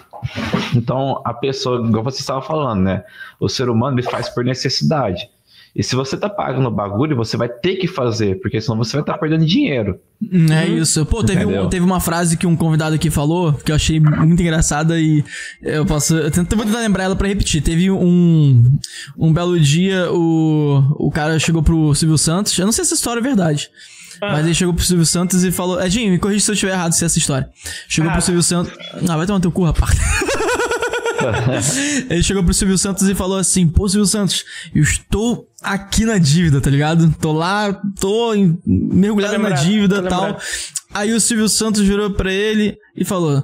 Então, 0.74 1.20
a 1.24 1.34
pessoa, 1.34 1.86
igual 1.86 2.04
você 2.04 2.20
estava 2.20 2.40
falando, 2.40 2.82
né? 2.82 3.04
O 3.40 3.48
ser 3.48 3.68
humano 3.68 3.98
ele 3.98 4.08
faz 4.08 4.28
por 4.28 4.44
necessidade. 4.44 5.28
E 5.74 5.82
se 5.82 5.96
você 5.96 6.18
tá 6.18 6.28
pagando 6.28 6.68
o 6.68 6.70
bagulho, 6.70 7.16
você 7.16 7.34
vai 7.34 7.48
ter 7.48 7.76
que 7.76 7.86
fazer, 7.86 8.38
porque 8.40 8.60
senão 8.60 8.76
você 8.76 8.92
vai 8.92 9.00
estar 9.00 9.14
tá 9.14 9.18
perdendo 9.18 9.46
dinheiro. 9.46 9.98
É 10.50 10.68
isso. 10.68 11.04
Pô, 11.06 11.24
teve, 11.24 11.46
um, 11.46 11.66
teve 11.68 11.84
uma 11.84 11.98
frase 11.98 12.36
que 12.36 12.46
um 12.46 12.54
convidado 12.54 12.94
aqui 12.94 13.10
falou 13.10 13.54
que 13.54 13.72
eu 13.72 13.76
achei 13.76 13.98
muito 13.98 14.42
engraçada 14.42 15.00
e 15.00 15.24
eu 15.62 15.86
posso. 15.86 16.14
Eu 16.14 16.30
tento, 16.30 16.54
vou 16.56 16.66
tentar 16.66 16.80
lembrar 16.80 17.04
ela 17.04 17.16
pra 17.16 17.26
repetir. 17.26 17.62
Teve 17.62 17.90
um, 17.90 18.70
um 19.16 19.32
belo 19.32 19.58
dia, 19.58 20.12
o, 20.12 21.06
o 21.06 21.10
cara 21.10 21.38
chegou 21.38 21.62
pro 21.62 21.94
Silvio 21.94 22.18
Santos. 22.18 22.56
Eu 22.58 22.66
não 22.66 22.72
sei 22.72 22.84
se 22.84 22.90
essa 22.90 22.98
história 22.98 23.20
é 23.20 23.22
verdade. 23.22 23.70
Ah. 24.22 24.34
Mas 24.34 24.46
ele 24.46 24.54
chegou 24.54 24.72
pro 24.72 24.84
Silvio 24.84 25.04
Santos 25.04 25.42
e 25.42 25.50
falou: 25.50 25.82
Edinho, 25.82 26.12
me 26.12 26.18
corrija 26.18 26.44
se 26.44 26.50
eu 26.52 26.54
estiver 26.54 26.72
errado 26.72 26.92
se 26.92 27.02
é 27.02 27.06
essa 27.06 27.18
história. 27.18 27.50
Chegou 27.88 28.08
ah. 28.08 28.12
pro 28.12 28.22
Silvio 28.22 28.42
Santos. 28.42 28.72
Ah, 29.08 29.16
vai 29.16 29.26
tomar 29.26 29.40
teu 29.40 29.50
cu, 29.50 29.64
rapaz. 29.64 29.98
ele 32.08 32.22
chegou 32.22 32.44
pro 32.44 32.54
Silvio 32.54 32.78
Santos 32.78 33.08
e 33.08 33.16
falou 33.16 33.36
assim: 33.36 33.66
Pô, 33.66 33.88
Silvio 33.88 34.06
Santos, 34.06 34.44
eu 34.72 34.84
estou 34.84 35.48
aqui 35.60 36.04
na 36.04 36.18
dívida, 36.18 36.60
tá 36.60 36.70
ligado? 36.70 37.12
Tô 37.20 37.32
lá, 37.32 37.72
tô 37.98 38.32
em, 38.32 38.56
mergulhado 38.64 39.40
na 39.40 39.50
dívida 39.50 39.98
e 39.98 40.08
tal. 40.08 40.38
Aí 40.94 41.12
o 41.12 41.20
Silvio 41.20 41.48
Santos 41.48 41.82
virou 41.82 42.12
pra 42.12 42.32
ele 42.32 42.76
e 42.96 43.04
falou: 43.04 43.42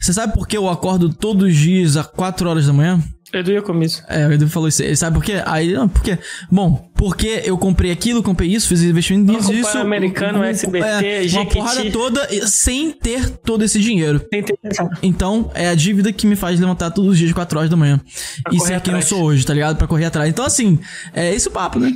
Você 0.00 0.14
sabe 0.14 0.32
por 0.32 0.48
que 0.48 0.56
eu 0.56 0.66
acordo 0.66 1.12
todos 1.12 1.48
os 1.48 1.54
dias 1.54 1.98
às 1.98 2.06
4 2.06 2.48
horas 2.48 2.66
da 2.66 2.72
manhã? 2.72 3.02
Edu 3.38 3.52
ia 3.52 3.62
com 3.62 3.82
isso. 3.82 4.02
É, 4.08 4.26
o 4.26 4.32
Edu 4.32 4.48
falou 4.48 4.68
isso. 4.68 4.82
Ele 4.82 4.96
sabe 4.96 5.16
por 5.16 5.24
quê? 5.24 5.42
Aí, 5.44 5.72
não, 5.72 5.88
por 5.88 6.02
quê? 6.02 6.18
Bom, 6.50 6.90
porque 6.94 7.42
eu 7.44 7.56
comprei 7.58 7.90
aquilo, 7.90 8.22
comprei 8.22 8.50
isso, 8.50 8.68
fiz 8.68 8.82
investimento 8.82 9.32
nisso, 9.32 9.52
isso. 9.52 9.78
americano, 9.78 10.40
um, 10.40 10.44
SBT, 10.44 11.06
é, 11.06 11.26
Uma 11.32 11.46
porrada 11.46 11.90
toda 11.90 12.46
sem 12.46 12.90
ter 12.90 13.28
todo 13.38 13.62
esse 13.64 13.78
dinheiro. 13.78 14.24
Sem 14.32 14.42
ter 14.42 14.58
Então, 15.02 15.50
é 15.54 15.68
a 15.68 15.74
dívida 15.74 16.12
que 16.12 16.26
me 16.26 16.36
faz 16.36 16.58
levantar 16.58 16.90
todos 16.90 17.12
os 17.12 17.18
dias 17.18 17.32
4 17.32 17.58
horas 17.58 17.70
da 17.70 17.76
manhã. 17.76 18.00
Pra 18.42 18.54
e 18.54 18.60
ser 18.60 18.80
quem 18.80 18.94
eu 18.94 19.02
sou 19.02 19.22
hoje, 19.24 19.44
tá 19.44 19.52
ligado? 19.52 19.76
Pra 19.76 19.86
correr 19.86 20.06
atrás. 20.06 20.28
Então, 20.28 20.44
assim, 20.44 20.78
é 21.14 21.34
esse 21.34 21.48
o 21.48 21.50
papo, 21.50 21.78
né? 21.78 21.92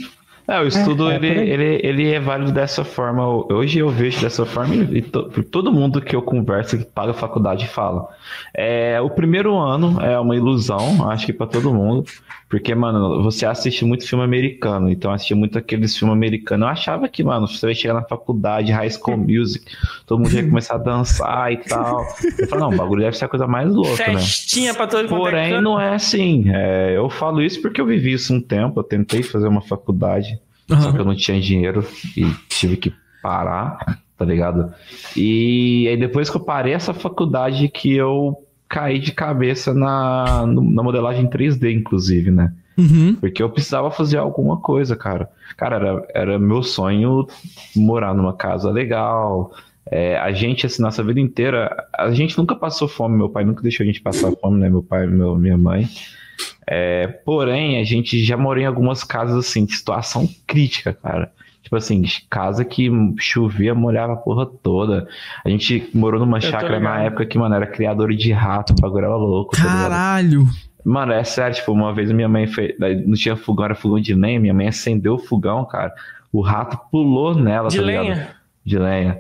É, 0.50 0.60
o 0.60 0.66
estudo 0.66 1.08
é, 1.08 1.14
é, 1.14 1.16
ele, 1.16 1.28
ele, 1.28 1.80
ele 1.84 2.12
é 2.12 2.18
válido 2.18 2.50
dessa 2.50 2.82
forma. 2.82 3.24
Hoje 3.52 3.78
eu 3.78 3.88
vejo 3.88 4.20
dessa 4.20 4.44
forma 4.44 4.74
e 4.74 5.00
to, 5.00 5.30
todo 5.44 5.72
mundo 5.72 6.00
que 6.00 6.16
eu 6.16 6.20
converso 6.20 6.76
que 6.76 6.84
paga 6.84 7.14
faculdade 7.14 7.68
fala. 7.68 8.08
É, 8.52 9.00
o 9.00 9.08
primeiro 9.08 9.56
ano 9.56 10.00
é 10.00 10.18
uma 10.18 10.34
ilusão, 10.34 11.08
acho 11.08 11.26
que 11.26 11.32
para 11.32 11.46
todo 11.46 11.72
mundo, 11.72 12.04
porque, 12.50 12.74
mano, 12.74 13.22
você 13.22 13.46
assiste 13.46 13.84
muito 13.84 14.06
filme 14.06 14.22
americano, 14.22 14.90
então 14.90 15.10
assistia 15.10 15.36
muito 15.36 15.56
aqueles 15.56 15.96
filmes 15.96 16.14
americanos. 16.14 16.66
Eu 16.66 16.72
achava 16.72 17.08
que, 17.08 17.24
mano, 17.24 17.48
você 17.48 17.64
vai 17.64 17.74
chegar 17.74 17.94
na 17.94 18.02
faculdade, 18.02 18.72
High 18.72 18.90
School 18.90 19.16
Music, 19.24 19.64
todo 20.04 20.18
mundo 20.18 20.34
ia 20.34 20.42
começar 20.42 20.74
a 20.74 20.78
dançar 20.78 21.52
e 21.52 21.56
tal. 21.58 22.04
Eu 22.38 22.48
falo, 22.48 22.62
não, 22.62 22.70
o 22.70 22.76
bagulho 22.76 23.02
deve 23.02 23.16
ser 23.16 23.24
a 23.24 23.28
coisa 23.28 23.46
mais 23.46 23.72
louca, 23.72 23.96
Festinha 23.96 24.12
né? 24.12 24.20
Festinha 24.20 24.74
pra 24.74 24.86
todo 24.86 25.08
mundo. 25.08 25.20
Porém, 25.20 25.62
não 25.62 25.80
é 25.80 25.94
assim. 25.94 26.44
É, 26.52 26.96
eu 26.96 27.08
falo 27.08 27.40
isso 27.40 27.62
porque 27.62 27.80
eu 27.80 27.86
vivi 27.86 28.12
isso 28.12 28.34
um 28.34 28.40
tempo, 28.40 28.80
eu 28.80 28.84
tentei 28.84 29.22
fazer 29.22 29.48
uma 29.48 29.62
faculdade 29.62 30.38
Uhum. 30.70 30.80
Só 30.80 30.92
que 30.92 30.98
eu 30.98 31.04
não 31.04 31.16
tinha 31.16 31.40
dinheiro 31.40 31.84
e 32.16 32.32
tive 32.48 32.76
que 32.76 32.94
parar, 33.20 33.98
tá 34.16 34.24
ligado? 34.24 34.72
E 35.16 35.86
aí 35.88 35.96
depois 35.96 36.30
que 36.30 36.36
eu 36.36 36.40
parei 36.40 36.72
essa 36.72 36.94
faculdade 36.94 37.68
que 37.68 37.94
eu 37.94 38.36
caí 38.70 39.00
de 39.00 39.10
cabeça 39.10 39.74
na, 39.74 40.46
na 40.46 40.82
modelagem 40.82 41.28
3D, 41.28 41.74
inclusive, 41.74 42.30
né? 42.30 42.54
Uhum. 42.78 43.16
Porque 43.16 43.42
eu 43.42 43.50
precisava 43.50 43.90
fazer 43.90 44.16
alguma 44.16 44.58
coisa, 44.58 44.94
cara. 44.94 45.28
Cara, 45.56 45.76
era, 45.76 46.08
era 46.14 46.38
meu 46.38 46.62
sonho 46.62 47.26
morar 47.74 48.14
numa 48.14 48.32
casa 48.32 48.70
legal. 48.70 49.52
É, 49.90 50.16
a 50.18 50.30
gente, 50.30 50.64
assim, 50.64 50.80
nossa 50.80 51.02
vida 51.02 51.18
inteira, 51.18 51.84
a 51.92 52.12
gente 52.12 52.38
nunca 52.38 52.54
passou 52.54 52.86
fome. 52.86 53.16
Meu 53.18 53.28
pai 53.28 53.44
nunca 53.44 53.60
deixou 53.60 53.82
a 53.82 53.86
gente 53.88 54.00
passar 54.00 54.30
fome, 54.40 54.60
né? 54.60 54.70
Meu 54.70 54.84
pai 54.84 55.04
e 55.04 55.08
minha 55.08 55.58
mãe. 55.58 55.88
É, 56.64 57.08
porém, 57.08 57.80
a 57.80 57.84
gente 57.84 58.24
já 58.24 58.36
morou 58.36 58.62
em 58.62 58.66
algumas 58.66 59.02
casas 59.02 59.36
assim, 59.36 59.64
de 59.64 59.74
situação 59.74 60.28
crítica, 60.46 60.94
cara. 60.94 61.32
Tipo 61.62 61.76
assim, 61.76 62.02
casa 62.28 62.64
que 62.64 62.90
chovia, 63.18 63.74
molhava 63.74 64.14
a 64.14 64.16
porra 64.16 64.46
toda. 64.46 65.06
A 65.44 65.48
gente 65.48 65.88
morou 65.94 66.18
numa 66.18 66.40
chácara 66.40 66.80
na 66.80 67.02
época 67.02 67.26
que, 67.26 67.38
mano, 67.38 67.54
era 67.54 67.66
criador 67.66 68.14
de 68.14 68.32
rato, 68.32 68.72
o 68.72 68.80
bagulho 68.80 69.04
era 69.04 69.16
louco. 69.16 69.56
Tá 69.56 69.62
Caralho! 69.62 70.46
Tá 70.46 70.50
mano, 70.84 71.12
é 71.12 71.22
sério, 71.22 71.54
tipo, 71.54 71.72
uma 71.72 71.92
vez 71.92 72.10
minha 72.10 72.28
mãe 72.28 72.46
fez. 72.46 72.74
Não 73.06 73.14
tinha 73.14 73.36
fogão, 73.36 73.66
era 73.66 73.74
fogão 73.74 74.00
de 74.00 74.14
lenha. 74.14 74.40
Minha 74.40 74.54
mãe 74.54 74.68
acendeu 74.68 75.14
o 75.14 75.18
fogão, 75.18 75.64
cara. 75.64 75.92
O 76.32 76.40
rato 76.40 76.78
pulou 76.90 77.34
nela. 77.34 77.68
De 77.68 77.76
tá 77.76 77.82
lenha? 77.82 78.02
Ligado? 78.02 78.26
De 78.64 78.78
lenha. 78.78 79.18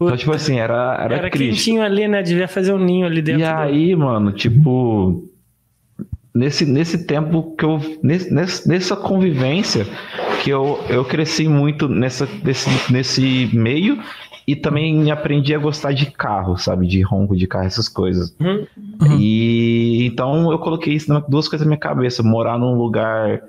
Então, 0.00 0.16
tipo 0.16 0.32
assim, 0.32 0.58
era. 0.58 0.96
Era, 0.98 1.16
era 1.16 1.30
quentinho 1.30 1.82
ali, 1.82 2.08
né? 2.08 2.22
Devia 2.22 2.48
fazer 2.48 2.72
um 2.72 2.78
ninho 2.78 3.06
ali 3.06 3.20
dentro. 3.20 3.42
E 3.42 3.44
aí, 3.44 3.94
mano, 3.94 4.32
tipo 4.32 5.28
nesse, 6.34 6.64
nesse 6.64 7.06
tempo 7.06 7.54
que 7.56 7.64
eu. 7.64 7.80
Nesse, 8.02 8.68
nessa 8.68 8.96
convivência 8.96 9.86
que 10.42 10.50
eu, 10.50 10.78
eu 10.88 11.04
cresci 11.04 11.48
muito 11.48 11.88
nessa, 11.88 12.28
nesse, 12.42 12.92
nesse 12.92 13.50
meio 13.52 13.98
e 14.46 14.56
também 14.56 15.10
aprendi 15.10 15.54
a 15.54 15.58
gostar 15.58 15.92
de 15.92 16.06
carro, 16.06 16.56
sabe? 16.56 16.86
De 16.86 17.00
ronco 17.02 17.36
de 17.36 17.46
carro, 17.46 17.66
essas 17.66 17.88
coisas. 17.88 18.34
Uhum. 18.40 18.66
E 19.18 20.06
então 20.06 20.50
eu 20.50 20.58
coloquei 20.58 20.94
isso, 20.94 21.08
duas 21.28 21.48
coisas 21.48 21.66
na 21.66 21.70
minha 21.70 21.80
cabeça: 21.80 22.22
morar 22.22 22.58
num 22.58 22.76
lugar 22.76 23.42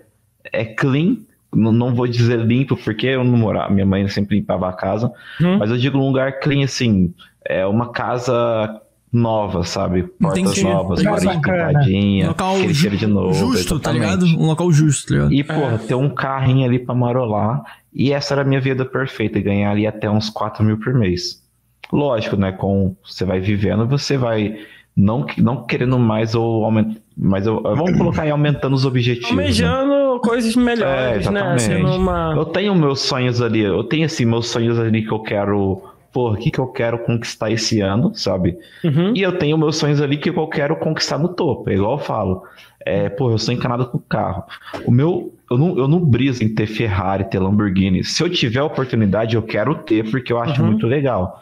é 0.51 0.65
clean. 0.65 1.18
Não 1.55 1.93
vou 1.93 2.07
dizer 2.07 2.39
limpo, 2.39 2.76
porque 2.76 3.05
eu 3.05 3.23
não 3.23 3.38
morava. 3.38 3.72
Minha 3.72 3.85
mãe 3.85 4.07
sempre 4.07 4.38
limpava 4.38 4.68
a 4.68 4.73
casa. 4.73 5.11
Uhum. 5.39 5.60
Mas 5.60 5.69
eu 5.69 5.77
digo 5.77 5.99
um 5.99 6.07
lugar 6.07 6.39
clean, 6.39 6.64
assim. 6.64 7.14
É 7.45 7.64
uma 7.68 7.91
casa 7.91 8.81
nova, 9.14 9.64
sabe? 9.64 10.03
Portas 10.03 10.40
Entendi. 10.40 10.64
novas, 10.64 11.03
parede 11.03 11.40
pintadinha, 11.40 12.27
local 12.30 12.57
cheiro 12.73 12.98
de 12.98 13.06
novo. 13.06 13.34
Justo, 13.34 13.76
exatamente. 13.76 13.84
tá 13.84 13.91
ligado? 13.91 14.26
Um 14.26 14.48
local 14.48 14.72
justo, 14.72 15.07
tá 15.07 15.14
ligado? 15.14 15.34
E, 15.34 15.44
porra, 15.44 15.76
é. 15.76 15.77
ter 15.77 15.94
um 15.94 16.10
carrinho 16.10 16.65
ali 16.65 16.80
pra 16.80 16.95
marolar. 16.95 17.61
E 17.94 18.11
essa 18.11 18.34
era 18.34 18.41
a 18.41 18.45
minha 18.45 18.60
vida 18.60 18.84
perfeita, 18.84 19.40
ganhar 19.40 19.69
ali 19.69 19.85
até 19.85 20.10
uns 20.10 20.31
4 20.31 20.64
mil 20.64 20.80
por 20.80 20.95
mês. 20.95 21.44
Lógico, 21.91 22.35
né? 22.35 22.52
Com 22.52 22.95
você 23.06 23.23
vai 23.23 23.40
vivendo, 23.40 23.88
você 23.88 24.18
vai 24.18 24.57
não, 24.98 25.27
não 25.38 25.64
querendo 25.64 25.99
mais 25.99 26.34
ou 26.34 26.65
aumentar. 26.65 26.99
Mas 27.15 27.45
eu, 27.45 27.61
vamos 27.61 27.95
colocar 27.95 28.23
aí 28.23 28.31
aumentando 28.31 28.73
os 28.76 28.84
objetivos. 28.84 29.30
Né? 29.35 29.44
Almejando 29.44 30.14
né? 30.14 30.19
coisas 30.23 30.56
melhores, 30.56 31.27
é, 31.27 31.31
né? 31.31 31.41
Assim, 31.53 31.84
uma... 31.84 32.34
Eu 32.35 32.45
tenho 32.45 32.73
meus 32.73 33.02
sonhos 33.02 33.40
ali, 33.40 33.60
eu 33.60 33.84
tenho 33.84 34.06
assim, 34.06 34.26
meus 34.26 34.48
sonhos 34.48 34.80
ali 34.80 35.06
que 35.06 35.11
eu 35.11 35.19
quero 35.19 35.84
porra, 36.14 36.35
o 36.35 36.38
que, 36.38 36.52
que 36.52 36.60
eu 36.60 36.68
quero 36.68 36.99
conquistar 36.99 37.49
esse 37.52 37.81
ano, 37.81 38.14
sabe? 38.15 38.57
Uhum. 38.84 39.14
E 39.15 39.22
eu 39.22 39.38
tenho 39.38 39.57
meus 39.57 39.76
sonhos 39.77 39.99
ali 39.99 40.15
que 40.18 40.30
eu 40.30 40.48
quero 40.48 40.76
conquistar 40.77 41.18
no 41.18 41.27
topo. 41.30 41.69
É 41.69 41.73
igual 41.73 41.94
eu 41.94 41.98
falo. 41.98 42.44
É, 42.85 43.10
pô, 43.10 43.31
eu 43.31 43.38
sou 43.38 43.53
encanado 43.53 43.88
com 43.88 43.98
carro. 43.98 44.44
O 44.85 44.91
meu. 44.91 45.34
Eu 45.52 45.57
não, 45.57 45.77
eu 45.77 45.88
não 45.88 45.99
briso 45.99 46.44
em 46.44 46.49
ter 46.49 46.65
Ferrari, 46.68 47.26
ter 47.26 47.40
Lamborghini. 47.40 48.03
Se 48.03 48.23
eu 48.23 48.30
tiver 48.30 48.60
a 48.60 48.65
oportunidade, 48.65 49.35
eu 49.35 49.41
quero 49.44 49.76
ter, 49.76 50.10
porque 50.10 50.31
eu 50.31 50.40
acho 50.40 50.61
Uhum. 50.61 50.68
muito 50.68 50.88
legal. 50.88 51.41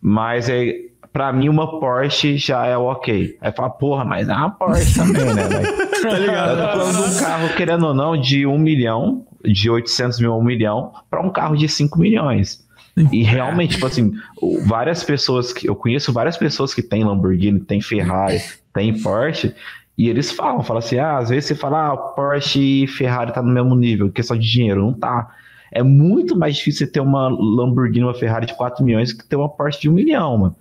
Mas 0.00 0.48
é. 0.48 0.74
Pra 1.12 1.30
mim, 1.30 1.50
uma 1.50 1.78
Porsche 1.78 2.38
já 2.38 2.64
é 2.64 2.74
o 2.74 2.84
ok. 2.84 3.36
Aí 3.38 3.52
fala, 3.52 3.68
porra, 3.68 4.02
mas 4.02 4.26
é 4.30 4.32
uma 4.32 4.48
Porsche 4.50 4.94
também, 4.98 5.26
né? 5.26 5.44
velho? 5.46 5.82
Tá 6.02 6.18
ligado? 6.18 6.58
Eu 6.58 6.66
tô 6.72 6.78
falando 6.78 7.08
de 7.10 7.14
um 7.14 7.20
carro, 7.20 7.48
querendo 7.54 7.86
ou 7.86 7.94
não, 7.94 8.16
de 8.16 8.46
um 8.46 8.58
milhão, 8.58 9.26
de 9.44 9.68
800 9.70 10.18
mil 10.20 10.32
a 10.32 10.36
um 10.38 10.42
milhão, 10.42 10.90
para 11.10 11.20
um 11.20 11.28
carro 11.30 11.54
de 11.54 11.68
5 11.68 11.98
milhões. 12.00 12.66
E 13.10 13.22
realmente, 13.22 13.74
tipo 13.74 13.86
assim, 13.86 14.12
o- 14.40 14.60
várias 14.66 15.02
pessoas 15.02 15.52
que. 15.52 15.68
Eu 15.68 15.74
conheço 15.74 16.12
várias 16.12 16.36
pessoas 16.36 16.74
que 16.74 16.82
têm 16.82 17.04
Lamborghini, 17.04 17.58
tem 17.60 17.80
Ferrari, 17.80 18.40
tem 18.74 19.00
Porsche, 19.00 19.54
e 19.96 20.08
eles 20.08 20.30
falam, 20.30 20.62
falam 20.62 20.78
assim, 20.78 20.98
ah, 20.98 21.18
às 21.18 21.30
vezes 21.30 21.46
você 21.46 21.54
fala, 21.54 21.92
ah, 21.92 21.96
Porsche 21.96 22.84
e 22.84 22.86
Ferrari 22.86 23.32
tá 23.32 23.42
no 23.42 23.50
mesmo 23.52 23.74
nível, 23.74 24.10
questão 24.10 24.36
de 24.36 24.50
dinheiro, 24.50 24.82
não 24.82 24.92
tá. 24.92 25.30
É 25.70 25.82
muito 25.82 26.36
mais 26.36 26.56
difícil 26.56 26.86
você 26.86 26.92
ter 26.92 27.00
uma 27.00 27.28
Lamborghini, 27.28 28.04
uma 28.04 28.14
Ferrari 28.14 28.44
de 28.46 28.54
4 28.54 28.84
milhões 28.84 29.12
que 29.12 29.24
ter 29.26 29.36
uma 29.36 29.48
Porsche 29.48 29.80
de 29.80 29.88
1 29.88 29.92
milhão, 29.92 30.36
mano. 30.36 30.56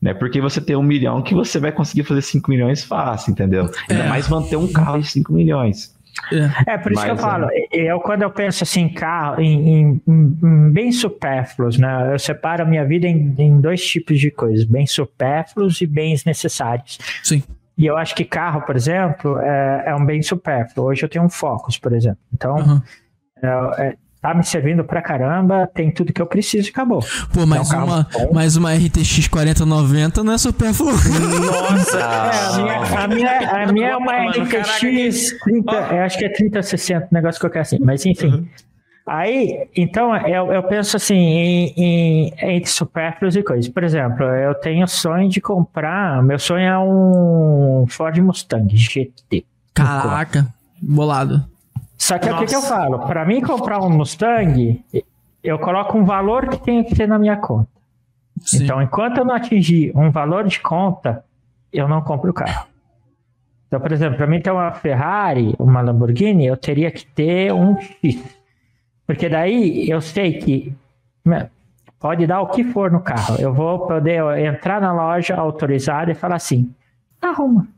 Né? 0.00 0.14
Porque 0.14 0.40
você 0.40 0.60
tem 0.60 0.74
um 0.76 0.82
milhão 0.82 1.20
que 1.22 1.34
você 1.34 1.58
vai 1.60 1.70
conseguir 1.72 2.04
fazer 2.04 2.22
5 2.22 2.50
milhões 2.50 2.82
fácil, 2.84 3.30
entendeu? 3.32 3.70
Ainda 3.88 4.04
É. 4.04 4.08
mais 4.08 4.28
manter 4.28 4.56
um 4.56 4.66
carro 4.72 5.00
de 5.00 5.06
5 5.08 5.32
milhões. 5.32 5.94
É, 6.66 6.78
por 6.78 6.92
isso 6.92 7.02
que 7.04 7.10
eu 7.10 7.14
Mas, 7.14 7.20
falo, 7.24 7.48
eu 7.72 8.00
quando 8.00 8.22
eu 8.22 8.30
penso 8.30 8.64
assim, 8.64 8.82
em 8.82 8.88
carro, 8.92 9.40
em, 9.40 9.68
em- 9.80 10.02
em- 10.06 10.38
em 10.42 10.70
bens 10.70 11.00
supérfluos, 11.00 11.78
né? 11.78 12.12
Eu 12.12 12.18
separo 12.18 12.62
a 12.62 12.66
minha 12.66 12.84
vida 12.84 13.06
em, 13.06 13.34
em 13.38 13.60
dois 13.60 13.84
tipos 13.84 14.18
de 14.20 14.30
coisas, 14.30 14.64
bens 14.64 14.90
supérfluos 14.92 15.80
e 15.80 15.86
bens 15.86 16.24
necessários. 16.24 16.98
Sim. 17.22 17.42
E 17.76 17.86
eu 17.86 17.96
acho 17.96 18.14
que 18.14 18.24
carro, 18.24 18.62
por 18.62 18.76
exemplo, 18.76 19.38
é, 19.40 19.84
é 19.86 19.94
um 19.94 20.04
bem 20.04 20.22
supérfluo. 20.22 20.86
Hoje 20.88 21.02
eu 21.02 21.08
tenho 21.08 21.24
um 21.24 21.28
Focus, 21.30 21.78
por 21.78 21.92
exemplo. 21.92 22.18
Então, 22.32 22.56
Uhum. 22.56 22.82
é- 23.42 23.86
é- 23.88 23.96
tá 24.22 24.32
me 24.32 24.44
servindo 24.44 24.84
pra 24.84 25.02
caramba, 25.02 25.68
tem 25.74 25.90
tudo 25.90 26.12
que 26.12 26.22
eu 26.22 26.26
preciso 26.26 26.68
e 26.68 26.70
acabou. 26.70 27.04
Pô, 27.34 27.44
mais, 27.44 27.72
É 27.72 27.76
um 27.76 27.84
uma, 27.84 28.08
bom. 28.12 28.32
mais 28.32 28.56
uma 28.56 28.72
RTX 28.72 29.26
4090 29.26 30.22
não 30.22 30.32
é 30.32 30.38
supérfluo. 30.38 30.92
Nossa! 30.92 31.98
É, 31.98 32.02
a 32.02 32.56
minha, 32.62 33.02
a 33.02 33.08
minha, 33.08 33.50
a 33.62 33.72
minha 33.72 33.88
é 33.88 33.96
uma 33.96 34.12
Mano, 34.12 34.46
caraca, 34.48 34.70
RTX 34.70 35.38
30, 35.42 35.72
eu 35.74 36.02
acho 36.04 36.18
que 36.18 36.24
é 36.24 36.28
3060, 36.28 37.08
negócio 37.10 37.40
que 37.40 37.46
eu 37.46 37.50
quero 37.50 37.62
assim, 37.62 37.78
mas 37.80 38.06
enfim. 38.06 38.48
Aí, 39.04 39.68
então, 39.76 40.16
eu, 40.16 40.52
eu 40.52 40.62
penso 40.62 40.96
assim, 40.96 41.16
em, 41.16 41.74
em, 41.76 42.34
entre 42.56 42.70
supérfluos 42.70 43.34
e 43.34 43.42
coisas. 43.42 43.68
Por 43.68 43.82
exemplo, 43.82 44.24
eu 44.24 44.54
tenho 44.54 44.86
sonho 44.86 45.28
de 45.28 45.40
comprar, 45.40 46.22
meu 46.22 46.38
sonho 46.38 46.64
é 46.64 46.78
um 46.78 47.84
Ford 47.88 48.16
Mustang 48.18 48.68
GT. 48.76 49.44
Caraca, 49.74 50.46
bolado. 50.80 51.44
Só 52.02 52.18
que 52.18 52.28
o 52.28 52.36
que, 52.38 52.46
que 52.46 52.56
eu 52.56 52.62
falo? 52.62 52.98
Para 53.06 53.24
mim 53.24 53.40
comprar 53.40 53.78
um 53.78 53.88
Mustang, 53.88 54.84
eu 55.40 55.56
coloco 55.60 55.96
um 55.96 56.04
valor 56.04 56.48
que 56.48 56.58
tem 56.58 56.82
que 56.82 56.96
ter 56.96 57.06
na 57.06 57.16
minha 57.16 57.36
conta. 57.36 57.68
Sim. 58.40 58.64
Então, 58.64 58.82
enquanto 58.82 59.18
eu 59.18 59.24
não 59.24 59.36
atingir 59.36 59.92
um 59.94 60.10
valor 60.10 60.44
de 60.48 60.58
conta, 60.58 61.24
eu 61.72 61.86
não 61.86 62.02
compro 62.02 62.32
o 62.32 62.34
carro. 62.34 62.66
Então, 63.68 63.78
por 63.78 63.92
exemplo, 63.92 64.16
para 64.16 64.26
mim 64.26 64.40
ter 64.40 64.50
uma 64.50 64.72
Ferrari, 64.72 65.54
uma 65.60 65.80
Lamborghini, 65.80 66.44
eu 66.44 66.56
teria 66.56 66.90
que 66.90 67.06
ter 67.06 67.52
um 67.52 67.80
X. 67.80 68.20
Porque 69.06 69.28
daí 69.28 69.88
eu 69.88 70.00
sei 70.00 70.40
que 70.40 70.74
né, 71.24 71.50
pode 72.00 72.26
dar 72.26 72.40
o 72.40 72.48
que 72.48 72.64
for 72.64 72.90
no 72.90 72.98
carro. 72.98 73.36
Eu 73.38 73.54
vou 73.54 73.86
poder 73.86 74.24
entrar 74.38 74.80
na 74.80 74.92
loja 74.92 75.36
autorizada 75.36 76.10
e 76.10 76.16
falar 76.16 76.34
assim: 76.34 76.68
arruma, 77.20 77.68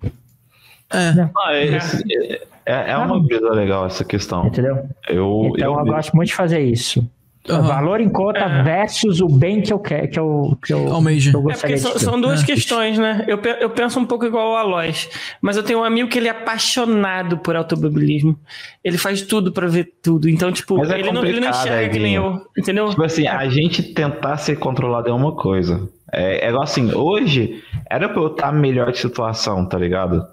É. 0.93 1.29
Ah, 1.37 1.53
é, 1.55 1.77
é- 1.77 2.43
é- 2.67 2.91
é 2.93 2.97
uma 2.97 3.21
brisa 3.23 3.51
legal 3.51 3.87
essa 3.87 4.05
questão. 4.05 4.47
entendeu? 4.47 4.77
Eu, 5.09 5.53
Então 5.57 5.73
eu, 5.75 5.79
eu, 5.81 5.85
gosto 5.87 6.15
muito 6.15 6.29
de 6.29 6.35
fazer 6.35 6.61
isso. 6.61 7.09
O 7.47 7.53
Aham. 7.53 7.63
valor 7.63 8.01
em 8.01 8.09
conta 8.09 8.39
É. 8.41 8.63
versus 8.63 9.21
o 9.21 9.29
bem 9.29 9.61
que 9.61 9.71
eu 9.71 9.79
quero, 9.79 10.09
que 10.09 10.19
eu, 10.19 10.59
que 10.65 10.73
eu, 10.73 10.91
Almeja. 10.95 11.31
que 11.31 11.37
eu 11.37 11.41
É 11.41 11.43
gostaria 11.43 11.77
porque 11.77 11.79
são, 11.79 11.93
de 11.93 11.99
ter. 11.99 12.05
são 12.07 12.19
duas 12.21 12.43
É. 12.43 12.47
questões, 12.47 12.97
né? 12.99 13.23
Eu, 13.29 13.39
eu 13.61 13.69
penso 13.69 14.01
um 14.01 14.07
pouco 14.07 14.25
igual 14.25 14.53
o 14.53 14.57
Aloys, 14.57 15.11
mas 15.43 15.55
eu 15.59 15.63
tenho 15.63 15.81
um 15.81 15.85
amigo 15.85 16.09
que 16.09 16.17
ele 16.19 16.29
é 16.29 16.31
apaixonado 16.31 17.37
por 17.39 17.55
automobilismo. 17.55 18.39
Ele 18.83 18.97
faz 18.97 19.21
tudo 19.21 19.53
pra 19.53 19.67
ver 19.67 19.93
tudo. 20.03 20.27
Então, 20.27 20.51
tipo, 20.53 20.79
Mas 20.79 20.91
é 20.91 20.99
ele, 20.99 21.13
não, 21.13 21.23
ele 21.23 21.39
não 21.41 21.51
enxerga 21.51 21.89
que 21.91 21.99
nem 21.99 22.15
eu, 22.15 22.41
entendeu? 22.57 22.89
Tipo 22.89 23.03
assim, 23.05 23.27
a 23.27 23.47
gente 23.49 23.83
tentar 23.93 24.39
ser 24.39 24.57
controlado 24.59 25.11
é 25.11 25.13
uma 25.13 25.33
coisa. 25.33 25.87
É, 26.11 26.49
é 26.49 26.63
assim, 26.63 26.95
hoje 26.95 27.63
era 27.91 28.09
pra 28.09 28.23
eu 28.23 28.29
estar 28.29 28.53
melhor 28.53 28.91
de 28.91 28.99
situação, 28.99 29.67
tá 29.69 29.77
ligado? 29.77 30.25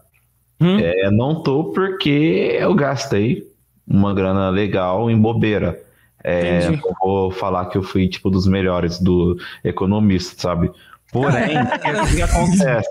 Hum. 0.61 0.77
É, 0.79 1.09
não 1.09 1.41
tô 1.41 1.65
porque 1.65 2.55
eu 2.59 2.73
gastei 2.75 3.43
uma 3.87 4.13
grana 4.13 4.49
legal 4.49 5.09
em 5.09 5.17
bobeira. 5.17 5.79
É, 6.23 6.69
não 6.69 6.79
vou 7.01 7.31
falar 7.31 7.65
que 7.65 7.77
eu 7.77 7.83
fui 7.83 8.07
tipo 8.07 8.29
dos 8.29 8.45
melhores 8.47 8.99
do 8.99 9.35
economista, 9.63 10.39
sabe? 10.39 10.69
Porém, 11.11 11.57
o 11.57 12.15
que, 12.15 12.21
acontece? 12.21 12.89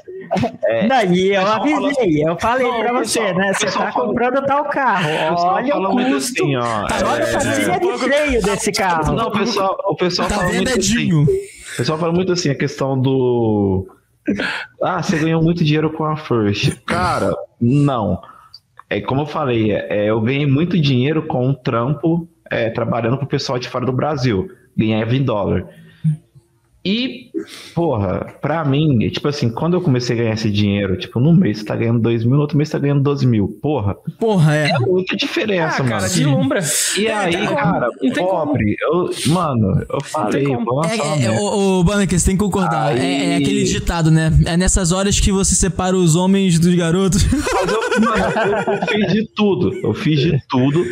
Não, 0.89 1.15
e 1.15 1.33
eu 1.35 1.47
avisei, 1.47 2.23
eu 2.29 2.37
falei 2.39 2.67
Não, 2.67 2.81
pra 2.81 2.93
o 2.93 2.99
você, 2.99 3.21
pessoal- 3.21 3.39
né? 3.39 3.51
o 3.51 3.55
Você 3.55 3.67
tá 3.67 3.73
fala- 3.73 3.93
comprando 3.93 4.45
tal 4.47 4.65
carro. 4.67 5.09
O 5.09 5.47
Olha 5.55 5.77
o 5.77 5.91
custo. 5.97 6.43
assim, 6.43 6.57
ó. 6.57 6.83
Olha 6.83 7.25
a 7.25 7.29
é, 7.29 7.33
pastilha 7.33 7.79
de 7.81 7.99
freio 7.99 8.43
desse 8.43 8.73
carro. 8.73 9.15
Não, 9.15 9.29
o 9.29 9.31
pessoal, 9.33 9.77
o 9.87 9.95
pessoal 9.95 10.29
Tá 10.29 10.35
fala 10.35 10.53
muito 10.53 10.79
assim. 10.79 11.13
O 11.15 11.27
pessoal 11.77 11.99
fala 11.99 12.13
muito 12.13 12.33
assim, 12.33 12.51
a 12.51 12.55
questão 12.55 13.01
do. 13.01 13.89
Ah, 14.83 15.03
você 15.03 15.19
ganhou 15.19 15.43
muito 15.43 15.65
dinheiro 15.65 15.91
com 15.91 16.05
a 16.05 16.17
First. 16.17 16.81
Cara, 16.85 17.35
não. 17.61 18.21
É 18.89 19.01
como 19.01 19.23
eu 19.23 19.27
falei, 19.27 19.73
é, 19.73 19.87
é, 19.89 20.11
eu 20.11 20.21
ganhei 20.21 20.47
muito 20.47 20.81
dinheiro 20.81 21.23
com 21.27 21.49
um 21.49 21.55
trampo 21.55 22.29
é, 22.51 22.71
trabalhando 22.71 23.19
com 23.19 23.25
o 23.25 23.29
pessoal 23.29 23.59
de 23.59 23.69
fora 23.69 23.87
do 23.87 23.93
Brasil. 23.93 24.51
Ganhava 24.77 25.15
em 25.15 25.23
dólar. 25.23 25.69
E, 26.83 27.31
porra, 27.75 28.35
pra 28.41 28.65
mim, 28.65 28.99
tipo 29.11 29.29
assim, 29.29 29.51
quando 29.51 29.75
eu 29.75 29.83
comecei 29.83 30.17
a 30.17 30.19
ganhar 30.23 30.33
esse 30.35 30.51
dinheiro, 30.51 30.97
tipo, 30.97 31.21
num 31.21 31.35
mês 31.35 31.59
você 31.59 31.65
tá 31.67 31.77
ganhando 31.77 32.01
2 32.01 32.25
mil, 32.25 32.37
no 32.37 32.41
outro 32.41 32.57
mês 32.57 32.71
você 32.71 32.73
tá 32.73 32.79
ganhando 32.79 33.03
12 33.03 33.27
mil. 33.27 33.59
Porra, 33.61 33.97
Porra, 34.19 34.57
é. 34.57 34.71
é 34.71 34.79
muita 34.79 35.15
Ah, 35.15 35.17
diferença, 35.19 35.77
cara, 35.85 35.97
mano. 35.97 36.01
deslumbra. 36.09 36.61
E 36.97 37.07
É, 37.07 37.15
aí, 37.15 37.33
cara, 37.49 37.89
pobre, 38.17 38.77
eu, 38.81 39.11
mano, 39.27 39.85
eu 39.91 40.01
falei, 40.03 40.45
vou 40.47 40.77
lançar 40.77 40.95
uma 41.05 41.17
É, 41.17 41.25
é, 41.27 41.31
o 41.41 41.85
Banner, 41.85 42.09
você 42.09 42.25
tem 42.27 42.37
que 42.37 42.43
concordar. 42.43 42.93
Aí- 42.93 42.99
É, 42.99 43.25
é 43.33 43.37
aquele 43.37 43.65
ditado, 43.65 44.11
né? 44.11 44.33
É 44.47 44.57
nessas 44.57 44.91
horas 44.91 45.21
que 45.21 45.31
você 45.31 45.55
separa 45.55 45.95
os 45.95 46.17
homens 46.17 46.59
dos 46.59 46.75
garotos. 46.75 47.25
Mas 47.31 47.73
eu, 47.73 48.01
mano, 48.01 48.25
eu, 48.25 48.73
eu 48.73 48.87
fiz 48.87 49.13
de 49.13 49.29
tudo. 49.37 49.75
Eu 49.83 49.93
fiz 49.93 50.21
de 50.21 50.41
tudo. 50.49 50.85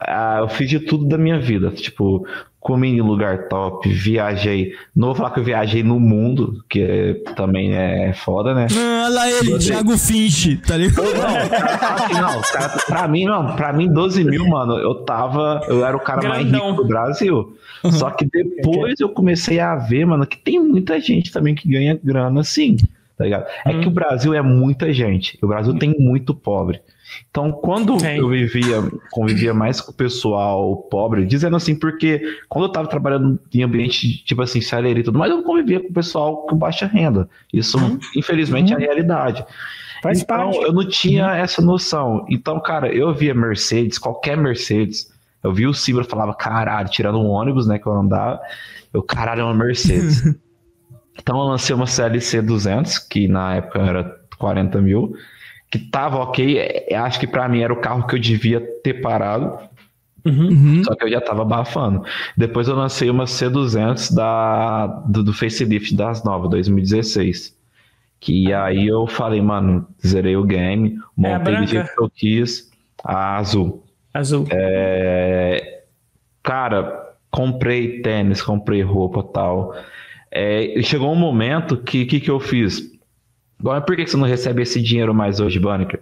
Ah, 0.00 0.38
eu 0.40 0.48
fiz 0.48 0.68
de 0.68 0.80
tudo 0.80 1.06
da 1.06 1.16
minha 1.18 1.38
vida. 1.38 1.70
Tipo, 1.70 2.26
comi 2.68 2.88
em 2.88 3.00
lugar 3.00 3.48
top, 3.48 3.88
viajei. 3.88 4.72
Não 4.94 5.08
vou 5.08 5.14
falar 5.16 5.30
que 5.30 5.40
eu 5.40 5.44
viajei 5.44 5.82
no 5.82 5.98
mundo, 5.98 6.62
que 6.68 6.82
é- 6.82 7.14
também 7.34 7.72
é 7.74 8.12
foda, 8.12 8.52
né? 8.54 8.66
Ah, 8.70 9.04
Olha 9.06 9.14
lá 9.14 9.30
ele, 9.30 9.58
Thiago 9.58 9.96
Finch, 9.96 10.58
tá 10.66 10.76
ligado? 10.76 11.02
Não, 11.02 11.48
cara, 11.48 11.94
assim, 11.94 12.12
não, 12.20 12.40
cara, 12.42 12.68
pra 12.86 13.08
mim, 13.08 13.24
não, 13.24 13.56
pra 13.56 13.72
mim, 13.72 13.90
12 13.90 14.22
mil, 14.22 14.46
mano, 14.46 14.74
eu 14.76 14.94
tava. 14.96 15.62
Eu 15.66 15.82
era 15.84 15.96
o 15.96 16.00
cara 16.00 16.28
mais 16.28 16.42
Grandão. 16.46 16.70
rico 16.72 16.82
do 16.82 16.88
Brasil. 16.88 17.56
Só 17.92 18.10
que 18.10 18.26
depois 18.26 19.00
eu 19.00 19.08
comecei 19.08 19.58
a 19.60 19.74
ver, 19.76 20.04
mano, 20.04 20.26
que 20.26 20.36
tem 20.36 20.60
muita 20.62 21.00
gente 21.00 21.32
também 21.32 21.54
que 21.54 21.66
ganha 21.68 21.98
grana 22.04 22.40
assim, 22.40 22.76
tá 23.16 23.24
ligado? 23.24 23.46
É 23.64 23.78
que 23.78 23.88
o 23.88 23.90
Brasil 23.90 24.34
é 24.34 24.42
muita 24.42 24.92
gente. 24.92 25.38
O 25.42 25.46
Brasil 25.46 25.72
tem 25.78 25.94
muito 25.98 26.34
pobre. 26.34 26.80
Então, 27.30 27.52
quando 27.52 27.96
Tem. 27.96 28.18
eu 28.18 28.28
vivia, 28.28 28.82
convivia 29.10 29.54
mais 29.54 29.80
com 29.80 29.92
o 29.92 29.94
pessoal 29.94 30.76
pobre, 30.90 31.26
dizendo 31.26 31.56
assim, 31.56 31.74
porque 31.74 32.20
quando 32.48 32.64
eu 32.64 32.72
tava 32.72 32.88
trabalhando 32.88 33.38
em 33.52 33.62
ambiente, 33.62 34.24
tipo 34.24 34.42
assim, 34.42 34.60
celeiro 34.60 35.00
e 35.00 35.02
tudo 35.02 35.18
mais, 35.18 35.30
eu 35.30 35.42
convivia 35.42 35.80
com 35.80 35.88
o 35.88 35.92
pessoal 35.92 36.46
com 36.46 36.56
baixa 36.56 36.86
renda. 36.86 37.28
Isso, 37.52 37.78
infelizmente, 38.16 38.72
é 38.72 38.76
a 38.76 38.78
realidade. 38.78 39.44
Faz 40.02 40.20
então, 40.20 40.52
parte. 40.52 40.62
eu 40.62 40.72
não 40.72 40.86
tinha 40.86 41.36
essa 41.36 41.60
noção. 41.60 42.24
Então, 42.28 42.60
cara, 42.60 42.92
eu 42.92 43.12
via 43.14 43.34
Mercedes, 43.34 43.98
qualquer 43.98 44.36
Mercedes. 44.36 45.12
Eu 45.42 45.52
via 45.52 45.68
o 45.68 45.74
Cibra 45.74 46.04
falava, 46.04 46.34
caralho, 46.34 46.88
tirando 46.88 47.18
um 47.18 47.28
ônibus, 47.28 47.66
né, 47.66 47.78
que 47.78 47.86
eu 47.86 47.92
andava. 47.92 48.40
Eu, 48.92 49.02
caralho, 49.02 49.42
é 49.42 49.44
uma 49.44 49.54
Mercedes. 49.54 50.22
então, 51.18 51.38
eu 51.38 51.44
lancei 51.44 51.74
uma 51.74 51.86
CLC 51.86 52.42
200, 52.42 52.98
que 52.98 53.28
na 53.28 53.56
época 53.56 53.80
era 53.80 54.18
40 54.38 54.80
mil, 54.80 55.14
que 55.70 55.78
tava 55.78 56.18
ok. 56.18 56.58
é, 56.58 56.96
Acho 56.96 57.20
que 57.20 57.26
pra 57.26 57.48
mim 57.48 57.60
era 57.60 57.72
o 57.72 57.80
carro 57.80 58.06
que 58.06 58.14
eu 58.16 58.18
devia 58.18 58.60
ter 58.82 58.94
parado. 59.00 59.58
Uhum. 60.24 60.82
Só 60.84 60.94
que 60.94 61.04
eu 61.04 61.10
já 61.10 61.20
tava 61.20 61.42
abafando. 61.42 62.04
Depois 62.36 62.68
eu 62.68 62.76
lancei 62.76 63.08
uma 63.08 63.24
C200 63.24 64.14
da, 64.14 64.86
do, 65.06 65.22
do 65.22 65.32
facelift 65.32 65.94
das 65.94 66.22
novas, 66.24 66.50
2016. 66.50 67.56
Que 68.20 68.52
aí 68.52 68.86
eu 68.88 69.06
falei, 69.06 69.40
mano, 69.40 69.86
zerei 70.06 70.36
o 70.36 70.44
game, 70.44 70.98
É 71.22 71.32
a 71.34 71.38
montei 71.38 71.56
do 71.56 71.66
branca? 71.66 71.66
jeito 71.66 71.94
que 71.94 72.02
eu 72.02 72.10
quis, 72.10 72.70
a 73.04 73.36
azul. 73.36 73.84
Azul. 74.12 74.46
É, 74.50 75.82
Cara, 76.42 77.14
comprei 77.30 78.00
tênis, 78.02 78.42
comprei 78.42 78.82
roupa 78.82 79.22
tal. 79.22 79.74
É, 80.30 80.80
chegou 80.82 81.12
um 81.12 81.16
momento 81.16 81.76
que 81.76 82.04
que, 82.06 82.20
que 82.20 82.30
eu 82.30 82.40
fiz? 82.40 82.90
Bom, 83.60 83.80
por 83.82 83.96
que 83.96 84.04
que 84.04 84.10
você 84.10 84.16
não 84.16 84.26
recebe 84.26 84.62
esse 84.62 84.80
dinheiro 84.82 85.14
mais 85.14 85.40
hoje, 85.40 85.58
Banneker? 85.58 86.00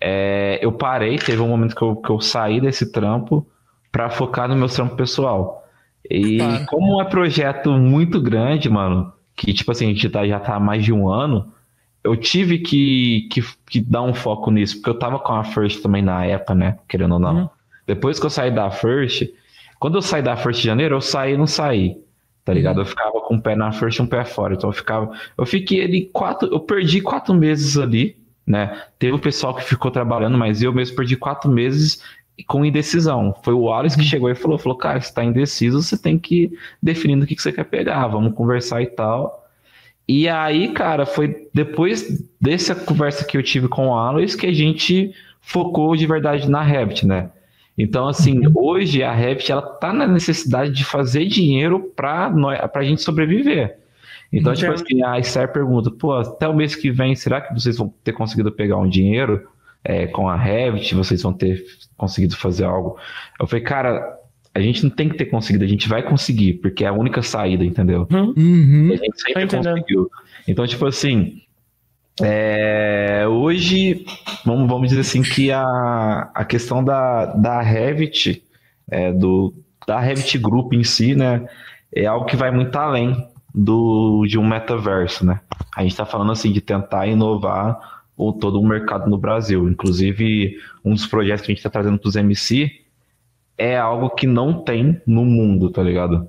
É, 0.00 0.58
eu 0.62 0.72
parei, 0.72 1.18
teve 1.18 1.40
um 1.40 1.48
momento 1.48 1.74
que 1.74 1.82
eu, 1.82 1.96
que 1.96 2.10
eu 2.10 2.20
saí 2.20 2.60
desse 2.60 2.92
trampo 2.92 3.46
para 3.90 4.10
focar 4.10 4.48
no 4.48 4.56
meu 4.56 4.68
trampo 4.68 4.96
pessoal. 4.96 5.64
E 6.10 6.38
Claro. 6.38 6.66
como 6.66 7.00
é 7.00 7.04
projeto 7.04 7.70
muito 7.72 8.20
grande, 8.20 8.68
mano, 8.68 9.12
que 9.36 9.52
tipo 9.52 9.70
assim, 9.72 9.86
a 9.86 9.88
gente 9.88 10.08
tá, 10.08 10.26
já 10.26 10.38
tá 10.40 10.54
há 10.56 10.60
mais 10.60 10.84
de 10.84 10.92
um 10.92 11.08
ano, 11.08 11.52
eu 12.04 12.16
tive 12.16 12.58
que, 12.58 13.28
que, 13.32 13.42
que 13.68 13.80
dar 13.80 14.02
um 14.02 14.14
foco 14.14 14.50
nisso, 14.50 14.76
porque 14.76 14.90
eu 14.90 14.98
tava 14.98 15.18
com 15.18 15.32
a 15.34 15.44
First 15.44 15.82
também 15.82 16.02
na 16.02 16.24
época, 16.24 16.54
né? 16.54 16.78
Querendo 16.88 17.14
ou 17.14 17.18
não. 17.20 17.36
Uhum. 17.36 17.48
Depois 17.86 18.18
que 18.20 18.26
eu 18.26 18.30
saí 18.30 18.50
da 18.50 18.70
First, 18.70 19.28
quando 19.78 19.96
eu 19.98 20.02
saí 20.02 20.22
da 20.22 20.36
First 20.36 20.60
de 20.60 20.66
janeiro, 20.66 20.96
eu 20.96 21.00
saí 21.00 21.34
e 21.34 21.36
não 21.36 21.46
saí. 21.46 21.96
Tá 22.48 22.54
ligado? 22.54 22.80
Eu 22.80 22.86
ficava 22.86 23.20
com 23.20 23.34
um 23.34 23.38
pé 23.38 23.54
na 23.54 23.70
First 23.70 23.98
e 23.98 24.02
um 24.02 24.06
pé 24.06 24.24
fora. 24.24 24.54
Então 24.54 24.70
eu 24.70 24.72
ficava. 24.72 25.12
Eu 25.36 25.44
fiquei 25.44 25.84
ali 25.84 26.06
quatro. 26.06 26.48
Eu 26.50 26.58
perdi 26.58 26.98
quatro 26.98 27.34
meses 27.34 27.76
ali, 27.76 28.16
né? 28.46 28.84
Teve 28.98 29.12
o 29.12 29.18
pessoal 29.18 29.54
que 29.54 29.62
ficou 29.62 29.90
trabalhando, 29.90 30.38
mas 30.38 30.62
eu 30.62 30.72
mesmo 30.72 30.96
perdi 30.96 31.14
quatro 31.14 31.50
meses 31.50 32.02
com 32.46 32.64
indecisão. 32.64 33.36
Foi 33.42 33.52
o 33.52 33.64
Wallace 33.64 33.98
que 33.98 34.02
chegou 34.02 34.30
e 34.30 34.34
falou: 34.34 34.56
falou, 34.56 34.78
cara, 34.78 34.98
você 34.98 35.12
tá 35.12 35.22
indeciso, 35.22 35.82
você 35.82 35.98
tem 35.98 36.18
que 36.18 36.44
ir 36.44 36.58
definindo 36.82 37.26
o 37.26 37.28
que, 37.28 37.36
que 37.36 37.42
você 37.42 37.52
quer 37.52 37.64
pegar, 37.64 38.06
vamos 38.06 38.32
conversar 38.32 38.80
e 38.80 38.86
tal. 38.86 39.46
E 40.08 40.26
aí, 40.26 40.72
cara, 40.72 41.04
foi 41.04 41.50
depois 41.52 42.26
dessa 42.40 42.74
conversa 42.74 43.26
que 43.26 43.36
eu 43.36 43.42
tive 43.42 43.68
com 43.68 43.88
o 43.88 43.94
Aloys 43.94 44.34
que 44.34 44.46
a 44.46 44.54
gente 44.54 45.12
focou 45.42 45.94
de 45.94 46.06
verdade 46.06 46.48
na 46.48 46.62
Revit, 46.62 47.06
né? 47.06 47.28
Então, 47.78 48.08
assim, 48.08 48.40
hoje 48.54 49.04
a 49.04 49.12
Revit, 49.12 49.52
ela 49.52 49.62
tá 49.62 49.92
na 49.92 50.06
necessidade 50.06 50.72
de 50.72 50.84
fazer 50.84 51.26
dinheiro 51.26 51.94
nós, 52.34 52.58
pra 52.72 52.82
gente 52.82 53.00
sobreviver. 53.02 53.78
Então, 54.32 54.52
tipo 54.52 54.72
assim, 54.72 55.02
a 55.04 55.18
Esther 55.18 55.52
pergunta, 55.52 55.90
pô, 55.90 56.12
até 56.12 56.48
o 56.48 56.54
mês 56.54 56.74
que 56.74 56.90
vem, 56.90 57.14
será 57.14 57.40
que 57.40 57.54
vocês 57.54 57.78
vão 57.78 57.94
ter 58.02 58.12
conseguido 58.12 58.50
pegar 58.50 58.76
um 58.76 58.88
dinheiro 58.88 59.48
é, 59.84 60.06
com 60.08 60.28
a 60.28 60.36
Revit? 60.36 60.94
Vocês 60.94 61.22
vão 61.22 61.32
ter 61.32 61.64
conseguido 61.96 62.36
fazer 62.36 62.64
algo? 62.64 62.98
Eu 63.40 63.46
falei, 63.46 63.64
cara, 63.64 64.18
a 64.54 64.60
gente 64.60 64.82
não 64.82 64.90
tem 64.90 65.08
que 65.08 65.16
ter 65.16 65.26
conseguido, 65.26 65.64
a 65.64 65.68
gente 65.68 65.88
vai 65.88 66.02
conseguir, 66.02 66.54
porque 66.54 66.84
é 66.84 66.88
a 66.88 66.92
única 66.92 67.22
saída, 67.22 67.64
entendeu? 67.64 68.06
Uhum. 68.10 68.90
A 68.92 68.96
gente 68.96 69.20
sempre 69.20 69.34
Tô 69.34 69.40
entendendo. 69.40 69.74
conseguiu. 69.76 70.10
Então, 70.48 70.66
tipo 70.66 70.84
assim, 70.84 71.42
é, 72.22 73.26
hoje, 73.28 74.04
vamos, 74.44 74.68
vamos 74.68 74.88
dizer 74.88 75.00
assim, 75.02 75.22
que 75.22 75.50
a, 75.52 76.30
a 76.34 76.44
questão 76.44 76.82
da, 76.82 77.26
da 77.26 77.60
Revit, 77.60 78.42
é, 78.90 79.12
do, 79.12 79.54
da 79.86 80.00
Revit 80.00 80.38
Group 80.38 80.72
em 80.72 80.84
si, 80.84 81.14
né, 81.14 81.46
é 81.94 82.06
algo 82.06 82.26
que 82.26 82.36
vai 82.36 82.50
muito 82.50 82.76
além 82.76 83.16
do, 83.54 84.24
de 84.26 84.38
um 84.38 84.46
metaverso, 84.46 85.24
né? 85.24 85.40
A 85.76 85.82
gente 85.82 85.92
está 85.92 86.04
falando 86.04 86.32
assim 86.32 86.52
de 86.52 86.60
tentar 86.60 87.06
inovar 87.06 88.02
o, 88.16 88.32
todo 88.32 88.60
o 88.60 88.66
mercado 88.66 89.08
no 89.08 89.16
Brasil. 89.16 89.68
Inclusive, 89.68 90.58
um 90.84 90.92
dos 90.92 91.06
projetos 91.06 91.46
que 91.46 91.52
a 91.52 91.54
gente 91.54 91.58
está 91.58 91.70
trazendo 91.70 91.98
para 91.98 92.08
os 92.08 92.16
MC 92.16 92.70
é 93.56 93.76
algo 93.76 94.10
que 94.10 94.26
não 94.26 94.62
tem 94.62 95.00
no 95.06 95.24
mundo, 95.24 95.70
tá 95.70 95.82
ligado? 95.82 96.28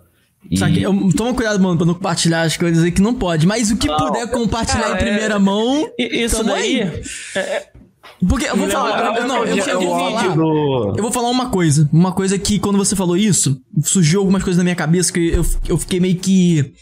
E- 0.49 0.57
Só 0.57 0.67
que, 0.67 0.81
eu- 0.81 1.09
toma 1.15 1.33
cuidado, 1.33 1.59
mano, 1.61 1.77
pra 1.77 1.85
não 1.85 1.93
compartilhar 1.93 2.43
as 2.43 2.55
coisas 2.57 2.83
aí 2.83 2.91
que 2.91 3.01
não 3.01 3.13
pode. 3.13 3.45
Mas 3.47 3.71
o 3.71 3.77
que 3.77 3.87
puder 3.87 4.27
compartilhar 4.31 4.81
cara, 4.83 4.95
em 4.95 4.97
primeira 4.97 5.35
é- 5.35 5.39
mão. 5.39 5.87
Isso 5.97 6.43
daí. 6.43 6.81
aí. 6.83 7.01
Porque 8.27 8.45
eu 8.45 8.55
vou 8.57 8.65
Me 8.67 8.71
falar. 8.73 9.25
não, 9.27 9.45
eu, 9.45 9.55
eu, 9.57 9.65
eu 9.65 9.81
vou 9.81 9.97
falar. 9.99 10.35
do- 10.35 10.93
Eu 10.97 11.01
vou 11.03 11.11
falar 11.11 11.29
uma 11.29 11.49
coisa. 11.49 11.89
Uma 11.93 12.11
coisa 12.11 12.37
que 12.37 12.59
quando 12.59 12.77
você 12.77 12.95
falou 12.95 13.15
isso, 13.15 13.61
surgiu 13.83 14.19
algumas 14.19 14.43
coisas 14.43 14.57
na 14.57 14.63
minha 14.63 14.75
cabeça 14.75 15.11
que 15.13 15.29
eu, 15.29 15.45
eu 15.67 15.77
fiquei 15.77 15.99
meio 15.99 16.15
que. 16.17 16.73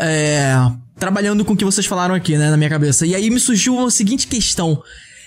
é, 0.00 0.54
trabalhando 0.98 1.44
com 1.44 1.52
o 1.52 1.56
que 1.56 1.64
vocês 1.64 1.86
falaram 1.86 2.14
aqui, 2.14 2.36
né, 2.36 2.50
na 2.50 2.56
minha 2.56 2.68
cabeça. 2.70 3.06
E 3.06 3.14
aí 3.14 3.30
me 3.30 3.40
surgiu 3.40 3.86
a 3.86 3.90
seguinte 3.90 4.26
questão. 4.26 4.82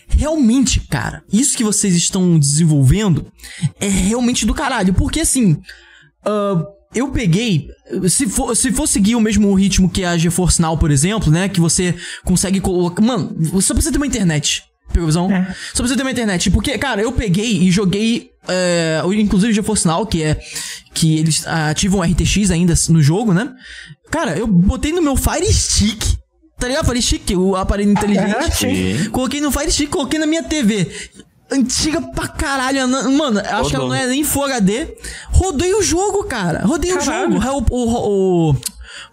Realmente, 0.08 0.82
cara, 0.82 1.24
isso 1.32 1.56
que 1.56 1.64
vocês 1.64 1.96
estão 1.96 2.38
desenvolvendo 2.40 3.28
é 3.80 3.88
realmente 3.88 4.46
do 4.46 4.54
caralho. 4.54 4.94
Porque 4.94 5.20
assim. 5.22 5.58
ah, 6.26 6.64
eu 6.94 7.10
peguei. 7.10 7.68
Se 8.08 8.28
for, 8.28 8.56
se 8.56 8.72
for 8.72 8.88
seguir 8.88 9.16
o 9.16 9.22
mesmo 9.22 9.54
ritmo 9.54 9.90
que 9.90 10.04
a 10.04 10.18
GeForce 10.18 10.62
Now, 10.62 10.78
por 10.78 10.92
exemplo, 10.92 11.32
né? 11.32 11.50
Que 11.50 11.60
você 11.60 11.96
consegue 12.24 12.60
colocar. 12.60 13.02
Mano, 13.02 13.36
só 13.62 13.74
precisa 13.74 13.92
ter 13.92 13.98
uma 13.98 14.08
internet. 14.08 14.64
Pegou 14.92 15.04
a 15.04 15.08
visão? 15.08 15.32
É. 15.32 15.56
Só 15.74 15.84
precisa 15.84 15.96
ter 15.96 16.02
uma 16.02 16.12
internet. 16.12 16.50
Porque, 16.50 16.78
cara, 16.78 17.02
eu 17.02 17.12
peguei 17.12 17.62
e 17.62 17.72
joguei. 17.72 18.30
É, 18.48 19.02
inclusive 19.14 19.52
o 19.52 19.56
GeForce 19.56 19.88
Now, 19.88 20.06
que 20.06 20.24
é. 20.24 20.40
Que 20.94 21.20
eles 21.20 21.46
ativam 21.46 22.02
RTX 22.02 22.50
ainda 22.52 22.74
no 22.90 23.02
jogo, 23.02 23.34
né? 23.34 23.52
Cara, 24.10 24.36
eu 24.36 24.48
botei 24.48 24.92
no 24.92 25.02
meu 25.02 25.16
Fire 25.16 25.52
Stick. 25.54 26.18
Tá 26.58 26.68
ligado? 26.68 26.86
Fire 26.86 27.02
Stick, 27.02 27.32
o 27.38 27.56
aparelho 27.56 27.92
inteligente. 27.92 28.56
Sim. 28.56 29.10
Coloquei 29.12 29.40
no 29.40 29.52
Fire 29.52 29.72
Stick, 29.72 29.90
coloquei 29.90 30.20
na 30.20 30.26
minha 30.26 30.44
TV. 30.44 30.92
Antiga 31.52 32.02
pra 32.02 32.28
caralho. 32.28 32.84
ana- 32.84 33.10
Mano, 33.10 33.40
acho 33.40 33.70
que 33.70 33.76
ela 33.76 33.88
não 33.88 33.96
é 33.96 34.08
nem 34.08 34.24
Full 34.24 34.44
HD. 34.46 34.96
Rodei 35.32 35.74
o 35.74 35.82
jogo, 35.82 36.24
cara. 36.26 36.62
Rodei 36.66 36.92
Caralho. 36.92 37.38
o 37.38 37.42
jogo. 37.42 37.66
O, 37.72 37.76
o, 37.76 38.50
o- 38.52 38.56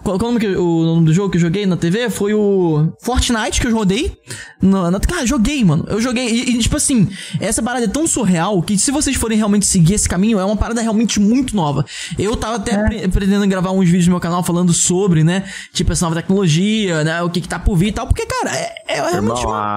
qual, 0.03 0.19
qual 0.19 0.31
o, 0.31 0.35
nome 0.35 0.41
que, 0.41 0.57
o 0.57 0.83
nome 0.85 1.07
do 1.07 1.13
jogo 1.13 1.31
que 1.31 1.37
eu 1.37 1.41
joguei 1.41 1.65
na 1.65 1.77
TV? 1.77 2.11
Foi 2.11 2.35
o 2.35 2.93
Fortnite 3.03 3.61
que 3.61 3.67
eu 3.67 3.75
rodei. 3.75 4.17
Na, 4.61 4.91
na- 4.91 4.99
cara, 5.01 5.25
joguei, 5.27 5.65
mano. 5.65 5.85
Eu 5.89 6.01
joguei. 6.01 6.27
E, 6.29 6.51
e, 6.57 6.59
tipo 6.59 6.77
assim, 6.77 7.09
essa 7.41 7.63
parada 7.63 7.85
é 7.85 7.89
tão 7.89 8.07
surreal 8.07 8.61
que 8.63 8.77
se 8.79 8.91
vocês 8.91 9.17
forem 9.17 9.37
realmente 9.39 9.65
seguir 9.67 9.95
esse 9.95 10.09
caminho, 10.09 10.39
é 10.39 10.45
uma 10.45 10.57
parada 10.57 10.81
realmente 10.81 11.21
muito 11.21 11.55
nova. 11.55 11.85
Eu 12.19 12.37
tava 12.37 12.57
até 12.57 12.77
pre- 12.85 13.09
pretendendo 13.09 13.47
gravar 13.47 13.71
uns 13.71 13.87
vídeos 13.87 14.07
no 14.07 14.13
meu 14.13 14.21
canal 14.21 14.43
falando 14.43 14.73
sobre, 14.73 15.23
né? 15.25 15.45
Tipo, 15.73 15.93
essa 15.93 16.05
nova 16.07 16.17
tecnologia, 16.21 17.05
né? 17.05 17.23
O 17.23 17.31
que, 17.31 17.41
que 17.41 17.49
tá 17.49 17.59
por 17.59 17.77
vir 17.77 17.89
e 17.89 17.93
tal. 17.93 18.07
Porque, 18.07 18.27
cara, 18.27 18.57
é, 18.57 18.75
é 18.89 18.95
realmente 19.11 19.41
Irmão, 19.41 19.47
uma. 19.47 19.75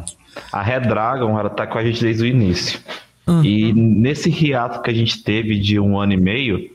a, 0.00 0.04
a 0.52 0.62
Red 0.62 0.80
Dragon, 0.80 1.38
ela 1.38 1.50
tá 1.50 1.66
com 1.66 1.78
a 1.78 1.84
gente 1.84 2.00
desde 2.00 2.22
o 2.22 2.26
início. 2.26 2.80
Ah. 3.26 3.40
E 3.42 3.72
nesse 3.72 4.30
hiato 4.30 4.82
que 4.82 4.90
a 4.90 4.94
gente 4.94 5.22
teve 5.22 5.58
de 5.58 5.80
um 5.80 5.98
ano 5.98 6.12
e 6.12 6.16
meio, 6.16 6.70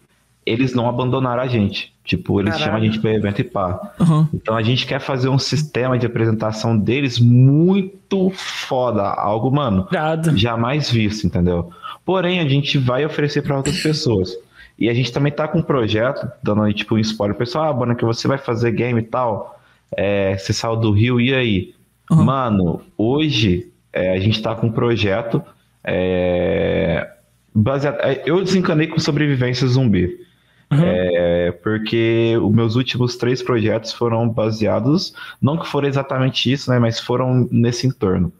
eles 0.45 0.73
não 0.73 0.89
abandonaram 0.89 1.43
a 1.43 1.47
gente. 1.47 1.93
Tipo, 2.03 2.39
eles 2.39 2.53
Caralho. 2.53 2.65
chamam 2.65 2.81
a 2.81 2.85
gente 2.85 2.99
para 2.99 3.13
evento 3.13 3.39
e 3.39 3.43
pá. 3.43 3.93
Aham. 3.99 4.27
Então 4.33 4.55
a 4.55 4.63
gente 4.63 4.87
quer 4.87 4.99
fazer 4.99 5.29
um 5.29 5.37
sistema 5.37 5.97
de 5.97 6.07
apresentação 6.07 6.75
deles 6.75 7.19
muito 7.19 8.31
foda. 8.31 9.03
Algo, 9.03 9.51
mano, 9.51 9.87
Irado. 9.91 10.35
jamais 10.35 10.89
visto, 10.89 11.27
entendeu? 11.27 11.71
Porém, 12.03 12.39
a 12.39 12.49
gente 12.49 12.79
vai 12.79 13.05
oferecer 13.05 13.43
para 13.43 13.57
outras 13.57 13.79
pessoas. 13.79 14.35
E 14.79 14.89
a 14.89 14.93
gente 14.93 15.11
também 15.11 15.31
tá 15.31 15.47
com 15.47 15.59
um 15.59 15.61
projeto, 15.61 16.27
dando 16.41 16.63
aí, 16.63 16.73
tipo 16.73 16.95
um 16.95 16.99
spoiler. 16.99 17.37
Pessoal, 17.37 17.65
ah, 17.65 17.73
Bona, 17.73 17.93
que 17.93 18.05
você 18.05 18.27
vai 18.27 18.39
fazer 18.39 18.71
game 18.71 18.99
e 19.01 19.03
tal. 19.03 19.59
É, 19.95 20.35
você 20.35 20.51
saiu 20.51 20.77
do 20.77 20.91
Rio, 20.91 21.21
e 21.21 21.35
aí? 21.35 21.75
Uhum. 22.09 22.23
Mano, 22.23 22.81
hoje 22.97 23.71
é, 23.93 24.13
a 24.13 24.19
gente 24.19 24.41
tá 24.41 24.55
com 24.55 24.67
um 24.67 24.71
projeto 24.71 25.41
é, 25.83 27.07
baseado. 27.53 27.99
é, 28.01 28.23
Eu 28.25 28.43
desencanei 28.43 28.87
com 28.87 28.99
sobrevivência 28.99 29.67
zumbi. 29.67 30.27
É, 30.71 31.51
porque 31.63 32.37
os 32.39 32.53
meus 32.53 32.75
últimos 32.75 33.15
três 33.15 33.41
projetos 33.41 33.91
foram 33.91 34.29
baseados, 34.29 35.15
não 35.41 35.57
que 35.57 35.67
foram 35.67 35.87
exatamente 35.87 36.51
isso, 36.51 36.69
né, 36.69 36.77
mas 36.77 36.99
foram 36.99 37.47
nesse 37.51 37.87
entorno. 37.87 38.31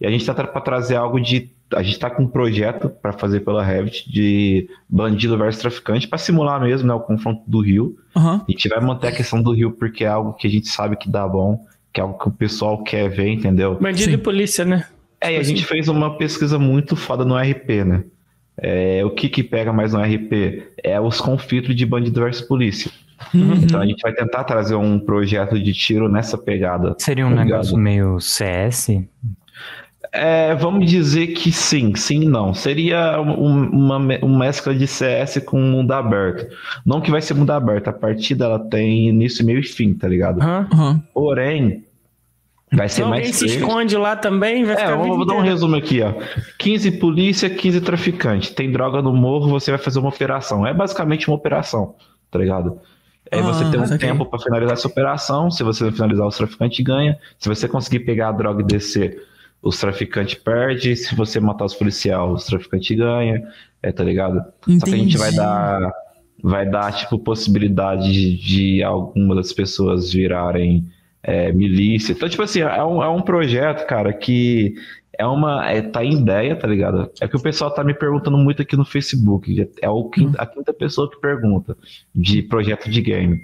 E 0.00 0.06
a 0.06 0.10
gente 0.10 0.24
tá 0.24 0.32
para 0.32 0.60
trazer 0.60 0.96
algo 0.96 1.20
de. 1.20 1.50
A 1.74 1.82
gente 1.82 1.98
tá 1.98 2.10
com 2.10 2.24
um 2.24 2.28
projeto 2.28 2.90
para 2.90 3.12
fazer 3.12 3.40
pela 3.40 3.64
Revit 3.64 4.08
de 4.08 4.68
bandido 4.88 5.38
versus 5.38 5.60
traficante, 5.60 6.06
para 6.06 6.18
simular 6.18 6.60
mesmo 6.60 6.86
né, 6.86 6.92
o 6.92 7.00
confronto 7.00 7.42
do 7.46 7.60
Rio. 7.60 7.96
Aham. 8.14 8.44
A 8.46 8.50
gente 8.52 8.68
vai 8.68 8.80
manter 8.80 9.08
a 9.08 9.12
questão 9.12 9.42
do 9.42 9.52
Rio 9.52 9.72
porque 9.72 10.04
é 10.04 10.08
algo 10.08 10.34
que 10.34 10.46
a 10.46 10.50
gente 10.50 10.68
sabe 10.68 10.96
que 10.96 11.10
dá 11.10 11.26
bom, 11.26 11.64
que 11.92 12.00
é 12.00 12.02
algo 12.02 12.18
que 12.18 12.28
o 12.28 12.32
pessoal 12.32 12.82
quer 12.82 13.08
ver, 13.08 13.28
entendeu? 13.28 13.78
Bandido 13.78 14.10
Sim. 14.10 14.16
e 14.16 14.18
polícia, 14.18 14.64
né? 14.64 14.86
É, 15.20 15.34
e 15.34 15.36
a 15.36 15.42
gente 15.42 15.64
fez 15.64 15.88
uma 15.88 16.16
pesquisa 16.16 16.58
muito 16.58 16.96
foda 16.96 17.24
no 17.24 17.36
RP, 17.36 17.84
né? 17.84 18.04
É, 18.56 19.04
o 19.04 19.10
que 19.10 19.28
que 19.28 19.42
pega 19.42 19.72
mais 19.72 19.92
no 19.92 20.00
RP? 20.00 20.64
É 20.82 21.00
os 21.00 21.20
conflitos 21.20 21.74
de 21.74 21.86
bandido 21.86 22.20
versus 22.20 22.46
polícia. 22.46 22.90
Uhum. 23.32 23.54
Então 23.54 23.80
a 23.80 23.86
gente 23.86 24.00
vai 24.00 24.12
tentar 24.12 24.44
trazer 24.44 24.74
um 24.74 24.98
projeto 24.98 25.58
de 25.58 25.72
tiro 25.72 26.08
nessa 26.08 26.36
pegada. 26.36 26.94
Seria 26.98 27.24
um 27.24 27.28
Obrigado. 27.28 27.48
negócio 27.48 27.78
meio 27.78 28.18
CS? 28.20 28.88
É, 30.14 30.54
vamos 30.54 30.90
dizer 30.90 31.28
que 31.28 31.50
sim, 31.50 31.94
sim 31.94 32.22
e 32.24 32.28
não. 32.28 32.52
Seria 32.52 33.18
um- 33.20 33.70
uma, 33.70 33.96
uma 33.96 34.38
mescla 34.44 34.74
de 34.74 34.86
CS 34.86 35.40
com 35.40 35.58
mundo 35.58 35.90
aberto. 35.92 36.54
Não 36.84 37.00
que 37.00 37.10
vai 37.10 37.22
ser 37.22 37.32
mundo 37.34 37.50
aberto, 37.50 37.88
a 37.88 37.92
partida 37.94 38.44
ela 38.44 38.58
tem 38.58 39.08
início, 39.08 39.44
meio 39.44 39.58
e 39.60 39.62
fim, 39.62 39.94
tá 39.94 40.06
ligado? 40.06 40.42
Aham. 40.42 41.02
Porém, 41.14 41.84
vai 42.70 42.90
ser 42.90 42.96
Se 42.96 43.02
alguém 43.02 43.22
mais 43.22 43.36
se 43.36 43.46
verde. 43.46 43.62
esconde 43.62 43.96
lá 43.96 44.14
também, 44.14 44.64
vai 44.64 44.74
É, 44.74 44.78
ficar 44.78 44.96
vou, 44.96 45.16
vou 45.16 45.26
dar 45.26 45.34
um 45.34 45.40
resumo 45.40 45.76
aqui, 45.76 46.02
ó. 46.02 46.12
15 46.58 46.90
polícia, 46.92 47.48
15 47.48 47.80
traficante. 47.80 48.54
Tem 48.54 48.70
droga 48.70 49.00
no 49.00 49.14
morro, 49.14 49.48
você 49.48 49.70
vai 49.70 49.80
fazer 49.80 49.98
uma 49.98 50.10
operação. 50.10 50.66
É 50.66 50.74
basicamente 50.74 51.26
uma 51.28 51.36
operação, 51.36 51.94
tá 52.30 52.38
ligado? 52.38 52.78
Aí 53.30 53.40
Ah, 53.40 53.42
você 53.44 53.64
tem 53.70 53.80
um 53.80 53.86
saquei. 53.86 54.08
tempo 54.10 54.26
pra 54.26 54.38
finalizar 54.38 54.74
essa 54.74 54.86
operação. 54.88 55.50
Se 55.50 55.62
você 55.62 55.90
finalizar, 55.90 56.26
os 56.26 56.36
traficantes 56.36 56.84
ganha. 56.84 57.16
Se 57.38 57.48
você 57.48 57.66
conseguir 57.66 58.00
pegar 58.00 58.28
a 58.28 58.32
droga 58.32 58.60
e 58.62 58.66
descer, 58.66 59.22
os 59.62 59.78
traficantes 59.78 60.34
perdem. 60.34 60.96
Se 60.96 61.14
você 61.14 61.38
matar 61.38 61.64
os 61.64 61.74
policiais, 61.74 62.30
os 62.32 62.44
traficantes 62.44 62.96
ganham. 62.96 63.42
É, 63.82 63.92
tá 63.92 64.04
ligado? 64.04 64.36
Só 64.36 64.86
que 64.86 64.94
a 64.94 64.96
gente 64.96 65.16
Entendi. 65.16 65.18
vai 65.18 65.32
dar 65.32 65.92
vai 66.42 66.68
dar, 66.68 66.92
tipo, 66.92 67.18
possibilidade 67.18 68.12
de, 68.12 68.36
de 68.36 68.82
algumas 68.82 69.36
das 69.36 69.52
pessoas 69.52 70.12
virarem 70.12 70.84
é, 71.22 71.52
milícia. 71.52 72.12
Então, 72.12 72.28
tipo 72.28 72.42
assim, 72.42 72.60
é 72.60 72.84
um, 72.84 73.02
é 73.02 73.08
um 73.08 73.22
projeto, 73.22 73.86
cara, 73.86 74.12
que 74.12 74.74
é 75.16 75.24
uma. 75.24 75.70
É, 75.70 75.80
tá 75.80 76.04
em 76.04 76.14
ideia, 76.14 76.56
tá 76.56 76.66
ligado? 76.66 77.10
É 77.20 77.28
que 77.28 77.36
o 77.36 77.42
pessoal 77.42 77.70
tá 77.70 77.84
me 77.84 77.94
perguntando 77.94 78.36
muito 78.36 78.60
aqui 78.60 78.76
no 78.76 78.84
Facebook. 78.84 79.70
É 79.80 79.88
o 79.88 80.10
quinta, 80.10 80.42
a 80.42 80.46
quinta 80.46 80.72
pessoa 80.72 81.08
que 81.08 81.20
pergunta 81.20 81.76
de 82.12 82.42
projeto 82.42 82.90
de 82.90 83.00
game. 83.00 83.40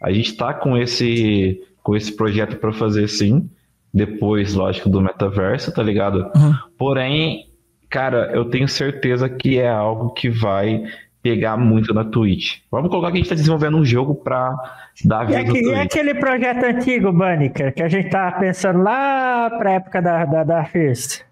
A 0.00 0.10
gente 0.10 0.34
tá 0.34 0.54
com 0.54 0.76
esse, 0.76 1.60
com 1.82 1.94
esse 1.94 2.16
projeto 2.16 2.56
para 2.56 2.72
fazer 2.72 3.08
sim. 3.08 3.50
Depois, 3.92 4.54
lógico, 4.54 4.88
do 4.88 5.00
metaverso, 5.00 5.72
tá 5.72 5.82
ligado? 5.82 6.30
Uhum. 6.36 6.54
Porém, 6.76 7.46
cara, 7.88 8.30
eu 8.32 8.44
tenho 8.44 8.68
certeza 8.68 9.28
que 9.28 9.58
é 9.58 9.68
algo 9.68 10.10
que 10.10 10.28
vai 10.28 10.84
pegar 11.22 11.56
muito 11.56 11.92
na 11.92 12.04
Twitch. 12.04 12.58
Vamos 12.70 12.90
colocar 12.90 13.10
que 13.10 13.18
a 13.18 13.20
gente 13.20 13.28
tá 13.28 13.34
desenvolvendo 13.34 13.76
um 13.76 13.84
jogo 13.84 14.14
pra 14.14 14.54
dar 15.04 15.24
E, 15.24 15.26
vida 15.26 15.42
no 15.42 15.50
aquele, 15.50 15.70
e 15.70 15.74
aquele 15.74 16.14
projeto 16.14 16.64
antigo, 16.64 17.12
Bunnyker, 17.12 17.74
que 17.74 17.82
a 17.82 17.88
gente 17.88 18.10
tava 18.10 18.38
pensando 18.38 18.82
lá 18.82 19.50
pra 19.50 19.72
época 19.72 20.00
da, 20.00 20.24
da, 20.24 20.44
da 20.44 20.64
First? 20.64 21.22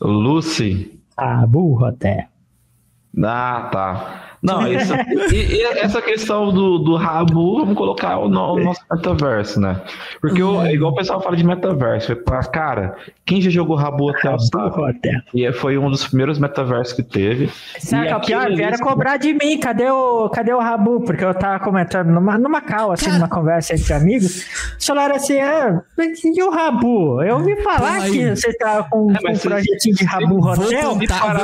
Lucy. 0.00 0.98
Ah, 1.16 1.46
burro 1.46 1.86
até. 1.86 2.28
Ah, 3.22 3.68
tá. 3.72 4.25
Não, 4.46 4.66
isso, 4.72 4.92
e, 5.32 5.56
e 5.56 5.62
essa 5.64 6.00
questão 6.00 6.52
do, 6.52 6.78
do 6.78 6.96
rabo, 6.96 7.58
vamos 7.60 7.76
colocar 7.76 8.18
o, 8.18 8.28
no- 8.28 8.54
o 8.54 8.60
nosso 8.64 8.80
metaverso, 8.90 9.60
né? 9.60 9.80
Porque 10.20 10.42
o- 10.42 10.62
é 10.64 10.72
igual 10.72 10.92
o 10.92 10.94
pessoal 10.94 11.20
fala 11.20 11.36
de 11.36 11.44
metaverso. 11.44 12.14
pra- 12.16 12.44
Cara, 12.44 12.96
quem 13.24 13.40
já 13.40 13.50
jogou 13.50 13.76
rabo 13.76 14.08
até 14.10 14.30
o 14.32 14.38
sabe? 14.38 14.92
E 15.34 15.52
foi 15.52 15.76
um 15.76 15.90
dos 15.90 16.06
primeiros 16.06 16.38
metaversos 16.38 16.92
que 16.94 17.02
teve. 17.02 17.50
Sabe 17.78 18.08
é 18.08 18.16
o 18.16 18.20
pior? 18.20 18.50
Vieram 18.54 18.78
cobrar 18.78 19.16
de 19.16 19.34
mim. 19.34 19.58
Cadê 19.58 19.90
o, 19.90 20.28
cadê 20.30 20.52
o 20.52 20.60
Rabu? 20.60 21.00
Porque 21.04 21.24
eu 21.24 21.34
tava 21.34 21.62
comentando 21.64 22.08
numa, 22.08 22.38
numa 22.38 22.60
cal, 22.60 22.92
assim, 22.92 23.10
numa 23.10 23.28
conversa 23.28 23.74
entre 23.74 23.92
amigos. 23.94 24.44
Eles 24.72 24.86
falaram 24.86 25.16
assim: 25.16 25.40
ah, 25.40 25.82
e 26.24 26.42
o 26.42 26.50
Rabu? 26.50 27.22
Eu 27.22 27.36
ouvi 27.36 27.56
falar 27.62 28.04
Pô, 28.06 28.12
que 28.12 28.30
você 28.36 28.52
tava 28.56 28.84
com, 28.88 29.10
É, 29.12 29.18
com 29.20 29.32
um 29.32 29.38
projetinho 29.38 29.94
de 29.96 30.04
Rabu 30.04 30.40
Vou 30.40 30.52
Hotel. 30.52 30.98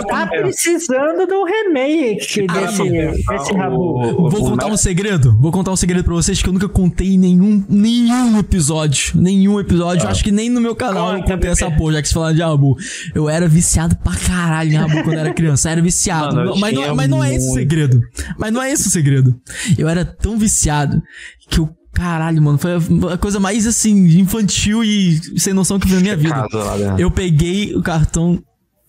Tá 0.06 0.26
precisando 0.26 1.26
de 1.26 1.34
um 1.34 1.44
remake 1.44 2.46
desse, 2.46 2.82
não, 2.92 3.56
Rabu. 3.56 3.76
o- 3.76 4.30
Vou 4.30 4.40
o 4.46 4.50
contar 4.50 4.66
um 4.66 4.76
segredo. 4.76 5.36
Vou 5.40 5.50
contar 5.52 5.72
um 5.72 5.76
segredo 5.76 6.04
pra 6.04 6.14
vocês 6.14 6.42
que 6.42 6.48
eu 6.48 6.52
nunca 6.52 6.68
contei 6.68 7.14
em 7.14 7.18
nenhum, 7.18 7.64
nenhum 7.68 8.38
episódio. 8.38 9.12
Nenhum 9.14 9.58
episódio. 9.60 10.04
Eu 10.04 10.10
Acho 10.10 10.22
que 10.24 10.30
nem 10.32 10.48
no 10.50 10.60
meu 10.60 10.74
canal 10.76 11.12
eu 11.14 11.20
Conta, 11.20 11.32
contei 11.34 11.50
essa 11.50 11.70
porra, 11.70 11.94
já 11.94 12.02
que 12.02 12.08
você 12.08 12.14
falaram 12.14 12.34
de 12.34 12.42
Rabu. 12.42 12.76
Eu 13.14 13.28
era 13.28 13.48
viciado 13.48 13.96
pra 13.96 14.14
caralho 14.16 14.72
em 14.72 14.76
Rabu 14.76 15.02
quando 15.04 15.18
era 15.18 15.32
criança. 15.32 15.68
Eu 15.68 15.72
era 15.72 15.82
viciado. 15.82 16.34
Mano, 16.36 16.50
eu 16.50 16.56
mas, 16.56 16.74
não, 16.74 16.94
mas 16.96 17.08
não 17.08 17.24
é 17.24 17.34
esse 17.34 17.50
o 17.50 17.54
segredo. 17.54 18.00
Mas 18.38 18.52
não 18.52 18.62
é 18.62 18.72
esse 18.72 18.88
o 18.88 18.90
segredo. 18.90 19.34
Eu 19.78 19.88
era 19.88 20.04
tão 20.04 20.38
viciado 20.38 21.02
que 21.48 21.58
eu. 21.60 21.68
Caralho, 21.94 22.40
mano, 22.42 22.56
foi 22.56 22.70
a- 23.12 23.18
coisa 23.18 23.38
mais 23.38 23.66
assim, 23.66 24.18
infantil 24.18 24.82
e 24.82 25.20
sem 25.38 25.52
noção 25.52 25.78
que 25.78 25.84
eu 25.84 25.90
vi 25.90 25.94
na 25.96 26.00
minha 26.00 26.16
vida. 26.16 26.40
Dentro. 26.40 26.98
Eu 26.98 27.10
peguei 27.10 27.74
o 27.74 27.82
cartão 27.82 28.42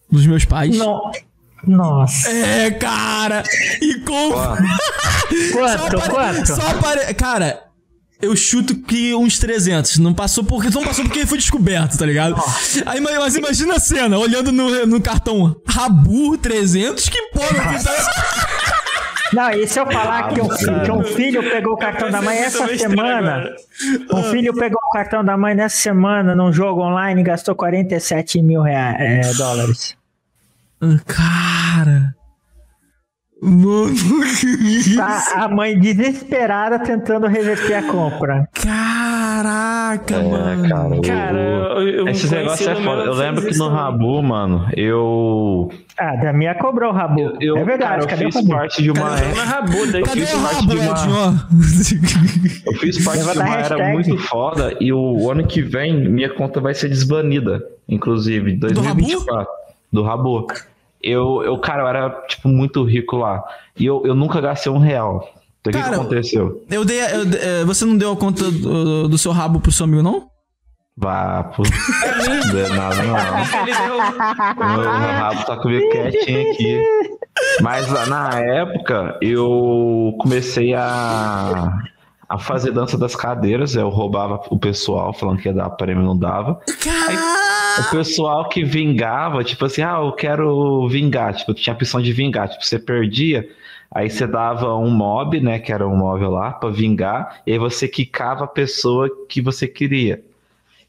dos 0.10 0.26
meus 0.26 0.46
pais. 0.46 0.78
No- 0.78 1.02
Nossa. 1.66 2.30
É, 2.30 2.72
cara! 2.72 3.44
E 3.82 3.96
com. 4.00 4.32
Quanto? 5.54 6.00
Só 6.02 6.10
Quanto? 6.10 6.48
Só 6.48 6.68
apare... 6.68 7.14
Cara, 7.14 7.64
eu 8.22 8.36
chuto 8.36 8.76
que 8.76 9.14
uns 9.14 9.38
300. 9.40 9.98
Não 9.98 10.14
passou 10.14 10.44
porque 10.44 10.70
não 10.70 10.84
passou 10.84 11.06
porque 11.06 11.26
foi 11.26 11.38
descoberto, 11.38 11.98
tá 11.98 12.06
ligado? 12.06 12.36
Aí, 12.86 13.00
mas 13.00 13.36
imagina 13.36 13.76
a 13.76 13.80
cena, 13.80 14.18
olhando 14.18 14.52
no, 14.52 14.86
no 14.86 15.02
cartão 15.02 15.56
Rabu 15.68 16.38
300, 16.38 17.10
que 17.10 17.22
porra 17.34 17.78
que 17.78 17.84
tá... 17.84 18.74
Não, 19.34 19.50
e 19.50 19.68
se 19.68 19.80
eu 19.80 19.86
falar 19.88 20.28
que 20.28 20.40
um, 20.40 20.50
filho, 20.50 20.82
que 20.84 20.92
um 20.92 21.04
filho 21.04 21.42
pegou 21.50 21.74
o 21.74 21.78
cartão 21.78 22.12
da 22.12 22.22
mãe 22.22 22.38
essa 22.38 22.68
semana, 22.78 23.50
um 24.14 24.24
filho 24.26 24.54
pegou 24.54 24.80
o 24.80 24.92
cartão 24.92 25.26
da 25.26 25.36
mãe 25.36 25.56
nessa 25.56 25.76
semana 25.76 26.36
num 26.36 26.54
jogo 26.54 26.84
online 26.84 27.22
e 27.22 27.24
gastou 27.24 27.56
47 27.56 28.44
mil 28.44 28.62
reais, 28.62 29.28
é, 29.28 29.34
dólares. 29.34 29.96
Cara... 31.06 32.14
Mano, 33.46 33.94
que 34.40 34.48
isso? 34.48 34.96
Tá 34.96 35.22
a 35.36 35.50
mãe 35.50 35.78
desesperada 35.78 36.80
tentando 36.80 37.28
reverter 37.28 37.74
a 37.76 37.84
compra. 37.84 38.48
Caraca, 38.54 40.16
É, 40.16 40.24
mano. 40.24 41.02
cara, 41.02 41.02
Cara, 41.02 41.38
eu, 41.40 41.90
eu 41.90 42.08
Esses 42.08 42.32
negócios 42.32 42.66
é 42.66 42.76
foda. 42.76 43.02
Eu 43.04 43.14
lembro 43.14 43.42
que 43.42 43.58
no 43.58 43.66
1900 43.70 43.74
Rabu, 43.78 44.24
mano, 44.24 44.66
eu. 44.78 45.70
Ah, 46.00 46.16
da 46.16 46.32
minha 46.32 46.56
cobrou 46.56 46.92
o 46.92 46.94
Rabu. 46.96 47.38
eu 47.42 47.58
é 47.58 47.64
verdade, 47.66 48.08
cara, 48.08 48.24
eu 48.24 48.32
fiz 48.32 48.36
Rabu? 48.36 48.48
parte 48.50 48.82
de 48.82 48.92
uma 48.92 49.10
Cadê 49.10 49.40
Rabu, 49.42 49.92
daí 49.92 50.04
Cadê 50.04 50.22
fiz 50.22 50.34
o 50.34 50.42
parte 50.42 50.56
rabo, 50.56 50.68
de 50.70 50.78
uma-? 50.78 51.48
Eu 52.66 52.74
fiz 52.80 53.04
parte 53.04 53.20
de 53.20 53.28
Levanta 53.28 53.44
a 53.44 53.46
uma 53.46 53.58
era 53.58 53.92
muito 53.92 54.18
foda 54.20 54.74
e 54.80 54.94
o 54.94 55.30
ano 55.30 55.46
que 55.46 55.62
vem 55.62 56.10
minha 56.10 56.30
conta 56.34 56.62
vai 56.62 56.74
ser 56.74 56.88
desbanida, 56.88 57.62
inclusive, 57.90 58.54
2024. 58.56 59.48
Do 59.92 60.02
Rabu. 60.02 60.48
Eu, 61.04 61.44
eu, 61.44 61.58
cara, 61.58 61.84
eu 61.84 61.88
era, 61.88 62.10
tipo, 62.28 62.48
muito 62.48 62.84
rico 62.84 63.18
lá. 63.18 63.44
E 63.78 63.86
eu, 63.86 64.02
eu 64.06 64.16
nunca 64.16 64.40
gastei 64.40 64.72
um 64.72 64.78
real. 64.78 65.30
Então, 65.60 65.80
o 65.80 65.84
que, 65.84 65.90
que 65.90 65.96
aconteceu? 65.96 66.64
Eu 66.70 66.86
dei, 66.86 67.00
eu 67.00 67.24
eh, 67.40 67.64
você 67.66 67.86
não 67.86 67.98
deu 67.98 68.12
a 68.12 68.18
conta 68.18 68.50
do, 68.50 69.08
do 69.08 69.18
seu 69.18 69.32
rabo 69.32 69.60
pro 69.60 69.72
seu 69.72 69.86
amigo, 69.86 70.02
não? 70.02 70.28
Vá, 70.96 71.44
pô. 71.56 71.64
Não 71.64 72.60
é 72.60 72.70
nada, 72.70 73.04
não. 73.04 73.18
Ele 73.64 73.74
deu. 73.74 73.98
Meu 74.78 74.90
rabo 74.92 75.46
tá 75.46 75.58
comigo 75.58 75.90
quietinho 75.90 76.52
aqui. 76.52 76.82
Mas 77.62 78.08
na 78.08 78.40
época 78.40 79.18
eu 79.22 80.16
comecei 80.20 80.74
a, 80.74 81.74
a 82.34 82.40
fazer 82.40 82.72
dança 82.72 82.98
das 82.98 83.16
cadeiras. 83.16 83.76
Eu 83.76 83.90
roubava 83.90 84.42
o 84.50 84.58
pessoal 84.58 85.14
falando 85.14 85.40
que 85.40 85.48
ia 85.48 85.54
dar 85.54 85.70
prêmio, 85.70 86.04
não 86.04 86.18
dava. 86.18 86.60
Caralho! 86.84 87.20
O 87.80 87.92
pessoal 87.92 88.50
que 88.50 88.64
vingava, 88.64 89.44
tipo 89.44 89.64
assim, 89.66 89.84
ah, 89.84 90.00
eu 90.00 90.12
quero 90.14 90.88
vingar. 90.88 91.36
Tipo, 91.36 91.54
tinha 91.54 91.74
a 91.74 91.76
opção 91.76 92.02
de 92.02 92.12
vingar. 92.12 92.50
Tipo, 92.50 92.66
você 92.66 92.80
perdia, 92.80 93.48
aí 93.92 94.10
você 94.10 94.26
dava 94.26 94.76
um 94.76 94.90
mob, 94.90 95.40
né? 95.40 95.60
Que 95.60 95.72
era 95.72 95.88
um 95.88 95.96
móvel 95.96 96.32
lá, 96.32 96.52
pra 96.52 96.72
vingar. 96.72 97.42
E 97.46 97.52
aí 97.52 97.60
você 97.60 97.88
quicava 97.88 98.46
a 98.46 98.48
pessoa 98.48 99.08
que 99.30 99.40
você 99.40 99.68
queria. 99.68 100.20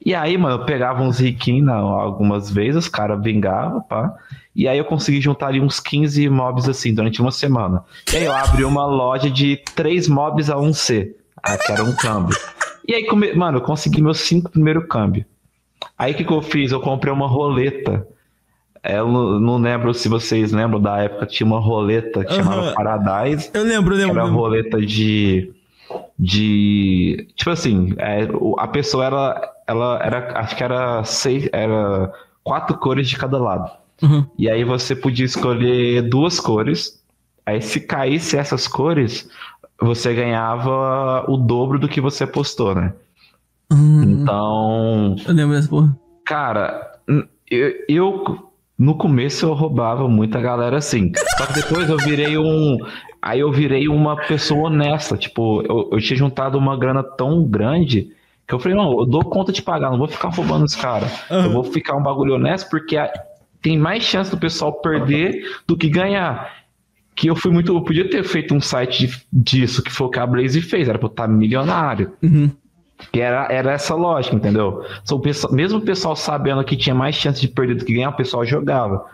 E 0.05 0.15
aí, 0.15 0.39
mano, 0.39 0.63
eu 0.63 0.65
pegava 0.65 1.03
uns 1.03 1.19
riquinhos 1.19 1.69
algumas 1.69 2.51
vezes, 2.51 2.85
os 2.85 2.89
caras 2.89 3.23
vingavam, 3.23 3.83
pá. 3.83 4.15
E 4.57 4.67
aí 4.67 4.79
eu 4.79 4.85
consegui 4.87 5.21
juntar 5.21 5.49
ali 5.49 5.61
uns 5.61 5.79
15 5.79 6.27
mobs 6.31 6.71
assim 6.71 6.95
durante 6.95 7.21
uma 7.21 7.31
semana. 7.31 7.85
E 8.13 8.17
aí 8.17 8.25
eu 8.25 8.33
abri 8.35 8.65
uma 8.65 8.87
loja 8.87 9.31
de 9.31 9.59
3 9.75 10.09
mobs 10.09 10.49
a 10.49 10.57
1C. 10.57 11.13
Ah, 11.45 11.59
que 11.59 11.71
era 11.73 11.85
um 11.85 11.95
câmbio. 11.95 12.37
E 12.87 12.95
aí, 12.95 13.07
come... 13.07 13.33
mano, 13.35 13.59
eu 13.59 13.63
consegui 13.63 14.03
meus 14.03 14.21
5 14.21 14.51
primeiros 14.51 14.87
câmbios. 14.89 15.27
Aí 15.99 16.13
o 16.13 16.17
que, 16.17 16.25
que 16.25 16.33
eu 16.33 16.43
fiz? 16.43 16.73
Eu 16.73 16.81
comprei 16.81 17.13
uma 17.13 17.27
roleta. 17.27 18.07
É, 18.83 18.99
Eu 18.99 19.09
não, 19.09 19.59
lembro 19.59 19.95
se 19.95 20.09
vocês 20.09 20.53
lembram 20.53 20.81
da 20.81 20.99
época, 20.99 21.27
tinha 21.27 21.47
uma 21.47 21.59
roleta 21.61 22.25
que 22.25 22.35
chamava 22.35 22.63
Aham. 22.63 22.75
Paradise. 22.75 23.51
Eu 23.55 23.63
lembro, 23.63 23.95
eu 23.95 23.99
lembro. 23.99 24.17
Era 24.17 24.25
lembro. 24.25 24.41
roleta 24.41 24.81
de. 24.81 25.53
De. 26.19 27.29
Tipo 27.37 27.51
assim, 27.51 27.95
é, 27.99 28.29
a 28.59 28.69
pessoa 28.69 29.05
ela, 29.05 29.53
ela 29.67 30.01
era. 30.03 30.39
Acho 30.39 30.57
que 30.57 30.65
era 30.65 31.03
seis. 31.05 31.49
Era 31.53 32.13
quatro 32.43 32.77
cores 32.79 33.09
de 33.09 33.17
cada 33.17 33.39
lado. 33.39 33.71
Uhum. 34.03 34.27
E 34.39 34.51
aí 34.51 34.65
você 34.65 34.95
podia 34.95 35.25
escolher 35.25 36.03
duas 36.03 36.39
cores. 36.39 37.03
Aí 37.47 37.61
se 37.61 37.81
caísse 37.81 38.37
essas 38.39 38.67
cores, 38.67 39.29
você 39.81 40.15
ganhava 40.15 41.25
o 41.29 41.37
dobro 41.37 41.79
do 41.79 41.89
que 41.89 42.01
você 42.01 42.25
apostou, 42.25 42.75
né? 42.75 42.93
Hum, 43.73 44.03
Então. 44.03 45.17
eu 45.27 45.35
lembro 45.35 45.55
dessa 45.57 45.69
porra. 45.69 45.97
Cara, 46.25 46.93
eu, 47.51 47.73
eu- 47.89 48.51
no 48.79 48.97
começo 48.97 49.47
eu 49.47 49.53
roubava 49.53 50.09
muita 50.09 50.41
galera 50.41 50.79
assim. 50.79 51.13
Só 51.39 51.47
que 51.47 51.53
depois 51.55 51.89
eu 51.89 51.97
virei 51.97 52.37
um. 52.39 52.79
Aí 53.23 53.41
eu 53.41 53.51
virei 53.53 53.89
uma 53.89 54.17
pessoa 54.17 54.69
honesta. 54.69 55.17
Tipo, 55.17 55.63
eu, 55.63 55.91
eu 55.93 56.01
tinha 56.01 56.17
juntado 56.17 56.59
uma 56.59 56.77
grana 56.77 57.03
tão 57.03 57.45
grande 57.45 58.09
que 58.47 58.55
eu 58.55 58.59
falei, 58.59 58.77
não, 58.77 58.99
eu 58.99 59.07
dou 59.07 59.25
conta 59.25 59.51
de 59.53 59.63
pagar, 59.63 59.91
não 59.91 59.99
vou 59.99 60.09
ficar 60.09 60.29
roubando 60.29 60.65
os 60.65 60.75
caras. 60.77 61.11
Eu 61.31 61.51
vou 61.51 61.65
ficar 61.65 61.97
um 61.97 62.03
bagulho 62.03 62.35
honesto 62.35 62.69
porque 62.69 62.97
a- 62.97 63.11
tem 63.63 63.79
mais 63.79 64.03
chance 64.03 64.31
do 64.31 64.37
pessoal 64.37 64.73
perder 64.73 65.43
do 65.67 65.77
que 65.77 65.89
ganhar. 65.89 66.53
Que 67.15 67.29
eu 67.31 67.37
fui 67.37 67.51
muito. 67.53 67.73
Eu 67.75 67.83
podia 67.83 68.09
ter 68.09 68.25
feito 68.25 68.55
um 68.55 68.61
site 68.61 69.07
de- 69.07 69.23
disso, 69.33 69.83
que 69.83 69.91
foi 69.93 70.07
o 70.07 70.11
que 70.11 70.19
a 70.19 70.27
Blaze 70.27 70.61
fez, 70.61 70.89
era 70.89 70.99
pra 70.99 71.07
eu 71.07 71.11
estar 71.11 71.29
milionário. 71.29 72.13
Uhum. 72.23 72.51
Que 73.13 73.21
era, 73.21 73.47
era 73.53 73.73
essa 73.73 73.95
lógica, 73.95 74.35
entendeu? 74.35 74.83
O 75.11 75.19
pessoal- 75.21 75.53
mesmo 75.53 75.79
o 75.79 75.83
pessoal 75.83 76.17
sabendo 76.17 76.63
que 76.65 76.77
tinha 76.77 76.95
mais 76.95 77.15
chance 77.15 77.41
de 77.41 77.49
perder 77.49 77.75
do 77.77 77.85
que 77.85 77.95
ganhar, 77.95 78.11
o 78.11 78.17
pessoal 78.17 78.45
jogava. 78.45 79.05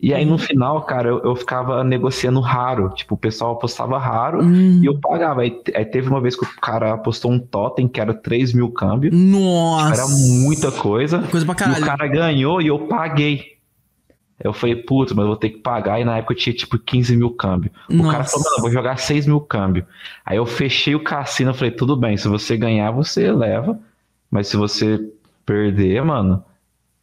E 0.00 0.12
aí 0.12 0.24
no 0.24 0.36
final, 0.36 0.82
cara, 0.82 1.08
eu, 1.08 1.20
eu 1.22 1.36
ficava 1.36 1.84
negociando 1.84 2.40
raro. 2.40 2.90
Tipo, 2.90 3.14
o 3.14 3.18
pessoal 3.18 3.52
apostava 3.52 3.98
raro 3.98 4.42
Hum. 4.42 4.80
e 4.82 4.86
eu 4.86 4.98
pagava. 4.98 5.42
Aí, 5.42 5.56
aí 5.76 5.84
teve 5.84 6.08
uma 6.08 6.20
vez 6.20 6.34
que 6.34 6.44
o 6.44 6.48
cara 6.60 6.92
apostou 6.94 7.30
um 7.30 7.38
totem 7.38 7.86
que 7.86 8.00
era 8.00 8.12
3 8.12 8.52
mil 8.52 8.68
câmbio. 8.70 9.12
Nossa. 9.14 9.94
Era 9.94 10.08
muita 10.08 10.72
coisa. 10.72 11.20
Coisa 11.30 11.46
pra 11.46 11.54
E 11.54 11.56
caralho. 11.58 11.82
o 11.82 11.86
cara 11.86 12.06
ganhou 12.08 12.60
e 12.60 12.66
eu 12.66 12.80
paguei. 12.88 13.51
Eu 14.42 14.52
falei, 14.52 14.74
putz, 14.74 15.12
mas 15.12 15.22
eu 15.22 15.28
vou 15.28 15.36
ter 15.36 15.50
que 15.50 15.58
pagar. 15.58 16.00
E 16.00 16.04
na 16.04 16.18
época 16.18 16.34
eu 16.34 16.38
tinha 16.38 16.54
tipo 16.54 16.78
15 16.78 17.16
mil 17.16 17.30
câmbio. 17.30 17.70
O 17.88 18.10
cara 18.10 18.24
falou, 18.24 18.44
mano, 18.44 18.56
eu 18.56 18.62
vou 18.62 18.70
jogar 18.70 18.96
6 18.96 19.26
mil 19.26 19.40
câmbio. 19.40 19.86
Aí 20.24 20.36
eu 20.36 20.46
fechei 20.46 20.94
o 20.94 21.00
cassino, 21.00 21.50
eu 21.50 21.54
falei, 21.54 21.70
tudo 21.70 21.96
bem, 21.96 22.16
se 22.16 22.26
você 22.26 22.56
ganhar, 22.56 22.90
você 22.90 23.30
leva. 23.30 23.78
Mas 24.30 24.48
se 24.48 24.56
você 24.56 24.98
perder, 25.46 26.02
mano, 26.02 26.42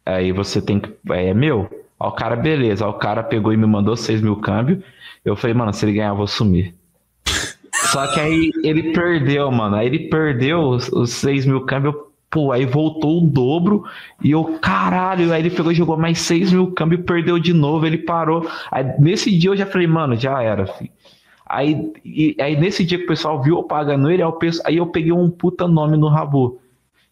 aí 0.04 0.32
você 0.32 0.60
tem 0.60 0.80
que. 0.80 0.92
aí 1.10 1.28
É 1.28 1.34
meu. 1.34 1.68
Aí 1.98 2.08
o 2.08 2.12
cara, 2.12 2.36
beleza. 2.36 2.84
Aí 2.84 2.90
o 2.90 2.94
cara 2.94 3.22
pegou 3.22 3.52
e 3.52 3.56
me 3.56 3.66
mandou 3.66 3.96
6 3.96 4.20
mil 4.20 4.36
câmbio. 4.36 4.82
Eu 5.24 5.36
falei, 5.36 5.54
mano, 5.54 5.72
se 5.72 5.84
ele 5.84 5.92
ganhar, 5.92 6.08
eu 6.08 6.16
vou 6.16 6.26
sumir. 6.26 6.74
Só 7.92 8.06
que 8.06 8.20
aí 8.20 8.50
ele 8.62 8.92
perdeu, 8.92 9.50
mano. 9.50 9.76
Aí 9.76 9.86
ele 9.86 10.08
perdeu 10.08 10.60
os, 10.60 10.88
os 10.88 11.10
6 11.10 11.46
mil 11.46 11.62
câmbio. 11.62 12.09
Pô, 12.30 12.52
aí 12.52 12.64
voltou 12.64 13.18
o 13.22 13.26
dobro. 13.26 13.84
E 14.22 14.30
eu, 14.30 14.44
caralho. 14.60 15.32
Aí 15.32 15.42
ele 15.42 15.50
pegou 15.50 15.72
e 15.72 15.74
jogou 15.74 15.96
mais 15.96 16.20
6 16.20 16.52
mil 16.52 16.70
câmbio, 16.72 17.02
perdeu 17.02 17.38
de 17.38 17.52
novo. 17.52 17.84
Ele 17.86 17.98
parou. 17.98 18.46
Aí 18.70 18.84
nesse 19.00 19.36
dia 19.36 19.50
eu 19.50 19.56
já 19.56 19.66
falei, 19.66 19.86
mano, 19.88 20.14
já 20.16 20.40
era, 20.42 20.66
filho. 20.66 20.90
Aí, 21.44 21.92
e- 22.04 22.36
aí 22.40 22.56
nesse 22.58 22.84
dia 22.84 22.96
que 22.98 23.04
o 23.04 23.08
pessoal 23.08 23.42
viu 23.42 23.56
eu 23.56 23.62
pagando 23.64 24.08
ele, 24.08 24.22
aí 24.22 24.28
eu, 24.28 24.32
penso- 24.32 24.62
aí 24.64 24.76
eu 24.76 24.86
peguei 24.86 25.10
um 25.10 25.28
puta 25.28 25.66
nome 25.66 25.96
no 25.96 26.06
Rabu. 26.06 26.60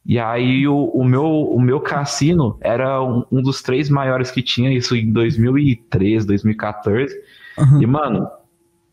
E 0.07 0.19
aí 0.19 0.67
o, 0.69 0.85
o 0.95 1.05
meu, 1.05 1.25
o 1.27 1.61
meu 1.61 1.81
cassino 1.81 2.57
era 2.61 3.03
um, 3.03 3.25
um 3.33 3.43
dos 3.43 3.61
três 3.61 3.91
maiores 3.91 4.31
que 4.31 4.41
tinha, 4.41 4.73
isso 4.73 4.95
em 4.95 5.13
2013, 5.13 6.25
2014. 6.27 7.13
Aham. 7.59 7.83
E, 7.83 7.87
mano, 7.87 8.29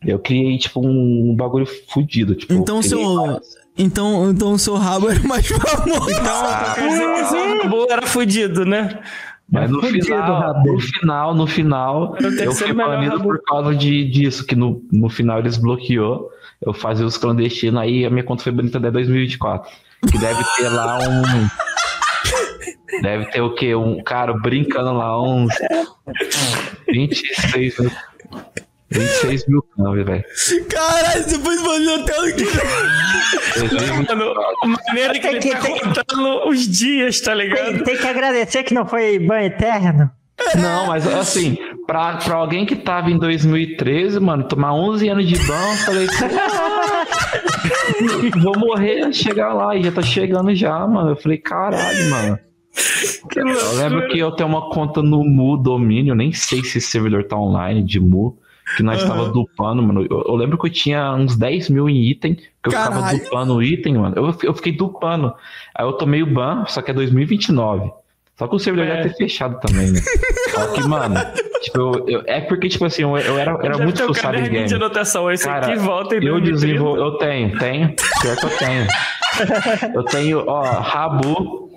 eu 0.03 0.17
criei, 0.17 0.57
tipo, 0.57 0.81
um, 0.85 1.35
bagulho 1.35 1.67
fudido. 1.87 2.33
Tipo, 2.35 2.53
Então 2.53 2.81
seu- 2.81 3.15
vários- 3.15 3.55
Então, 3.77 4.29
então 4.29 4.53
o 4.53 4.59
seu 4.59 4.75
rabo 4.75 5.09
era 5.09 5.19
mais 5.21 5.45
famoso. 5.47 6.05
Quer 6.75 6.87
dizer, 6.87 7.05
o 7.05 7.61
Rabu 7.63 7.87
era 7.89 8.07
fudido, 8.07 8.65
né? 8.65 8.99
Mas 9.51 9.69
no 9.69 9.79
Fudido, 9.79 10.05
final, 10.05 10.63
no 10.63 10.79
final, 10.79 11.35
no 11.35 11.47
final, 11.47 12.17
eu 12.19 12.35
terceiro 12.35 12.73
fui 12.73 12.73
banido 12.73 13.21
por 13.21 13.39
causa 13.43 13.75
de, 13.75 14.09
disso, 14.09 14.43
que 14.43 14.55
no, 14.55 14.81
no 14.91 15.07
final 15.07 15.37
eles 15.37 15.57
bloqueou. 15.57 16.31
Eu 16.65 16.73
fazia 16.73 17.05
os 17.05 17.15
clandestinos, 17.15 17.79
aí 17.79 18.05
a 18.05 18.09
minha 18.09 18.23
conta 18.23 18.41
foi 18.43 18.51
banida 18.51 18.79
até 18.79 18.89
2024. 18.89 19.71
Que 20.11 20.17
deve 20.17 20.43
ter 20.55 20.69
lá 20.69 20.97
um. 20.97 21.47
Deve 23.01 23.25
ter 23.25 23.41
o 23.41 23.53
quê? 23.53 23.75
Um 23.75 24.01
cara 24.01 24.33
brincando 24.33 24.93
lá, 24.93 25.21
uns 25.21 25.53
26 26.87 27.79
mil. 27.79 27.91
26 28.91 29.47
mil 29.47 29.61
câmbio, 29.75 30.05
velho. 30.05 30.23
Caralho, 30.69 31.23
você 31.23 31.39
foi 31.39 31.57
banido 31.63 31.93
até 32.03 32.19
o 32.21 32.35
que. 32.35 32.45
Mano, 34.07 34.33
a 34.63 34.67
maneira 34.67 35.19
que 35.19 35.27
ele 35.27 35.39
Tem 35.39 35.51
tá 35.51 35.57
que- 35.59 35.67
tem- 35.67 35.79
contando 35.79 36.47
os 36.49 36.67
dias, 36.67 37.19
tá 37.21 37.35
Tem, 37.35 37.47
ligado? 37.49 37.83
tem 37.83 37.97
que 37.97 38.07
agradecer 38.07 38.63
que 38.63 38.73
não 38.73 38.85
foi 38.85 39.17
banho 39.19 39.47
eterno. 39.47 40.09
Não, 40.61 40.87
mas 40.87 41.07
assim, 41.07 41.57
pra, 41.87 42.17
pra 42.17 42.35
alguém 42.35 42.65
que 42.65 42.75
tava 42.75 43.09
em 43.09 43.17
2013, 43.17 44.19
mano, 44.19 44.43
tomar 44.47 44.73
11 44.73 45.07
anos 45.07 45.25
de 45.27 45.37
ban, 45.47 45.53
eu 45.71 45.77
falei, 45.77 46.07
vou 48.41 48.57
morrer, 48.59 49.11
chegar 49.13 49.53
lá, 49.53 49.75
e 49.75 49.83
já 49.83 49.91
tá 49.91 50.01
chegando 50.01 50.53
já, 50.53 50.85
mano. 50.87 51.11
Eu 51.11 51.15
falei, 51.15 51.37
caralho, 51.37 52.09
mano. 52.09 52.39
Que 53.29 53.39
Eu 53.39 53.75
lembro 53.77 54.07
que 54.09 54.19
eu 54.19 54.31
tenho 54.33 54.49
uma 54.49 54.69
conta 54.69 55.01
no 55.01 55.23
Mu 55.23 55.55
domínio, 55.57 56.13
nem 56.13 56.33
sei 56.33 56.61
se 56.63 56.77
esse 56.79 56.87
servidor 56.91 57.23
tá 57.23 57.37
online 57.37 57.81
de 57.81 57.99
Mu, 57.99 58.37
que 58.77 58.83
nós 58.83 59.03
tava 59.03 59.29
dupando, 59.29 59.81
mano. 59.83 60.05
Eu, 60.09 60.23
eu 60.27 60.35
lembro 60.35 60.57
que 60.57 60.67
eu 60.67 60.71
tinha 60.71 61.13
uns 61.13 61.35
10 61.37 61.69
mil 61.69 61.87
em 61.89 62.03
item, 62.09 62.33
que 62.35 62.45
eu 62.65 62.71
Caralho. 62.71 63.19
dupando 63.19 63.55
o 63.55 63.63
item, 63.63 63.95
mano. 63.95 64.15
Eu, 64.15 64.35
eu 64.43 64.53
fiquei 64.53 64.71
dupando. 64.71 65.33
Aí 65.73 65.85
eu 65.85 65.93
tomei 65.93 66.23
o 66.23 66.27
ban, 66.33 66.65
só 66.67 66.81
que 66.81 66.91
é 66.91 66.93
2029. 66.93 67.91
Só 68.37 68.47
que 68.47 68.55
o 68.55 68.59
servidor 68.59 68.87
É. 68.89 68.97
já 68.97 69.03
ter 69.03 69.15
fechado 69.15 69.59
também, 69.61 69.91
né? 69.91 70.01
Só 70.51 70.67
que, 70.73 70.83
mano, 70.85 71.15
tipo, 71.61 71.77
eu, 71.77 72.05
eu- 72.09 72.23
é 72.25 72.41
porque, 72.41 72.67
tipo 72.67 72.83
assim, 72.83 73.03
eu, 73.03 73.15
eu 73.17 73.39
era, 73.39 73.51
era 73.51 73.69
Deve 73.69 73.83
muito 73.83 74.03
fuçado 74.03 74.35
em 74.37 74.43
game. 74.49 74.67
de 74.67 74.75
anotação. 74.75 75.31
Esse 75.31 75.45
Cara, 75.45 75.67
aqui 75.67 75.77
volta 75.79 76.15
em 76.15 76.25
Eu 76.25 76.33
2030. 76.41 76.51
desenvolvo, 76.51 76.97
eu 77.01 77.11
tenho, 77.17 77.57
tenho, 77.57 77.95
pior 78.21 78.35
que 78.35 78.45
eu 78.45 78.57
tenho. 78.57 78.87
Eu 79.95 80.03
tenho, 80.03 80.43
ó, 80.47 80.61
Rabu, 80.63 81.69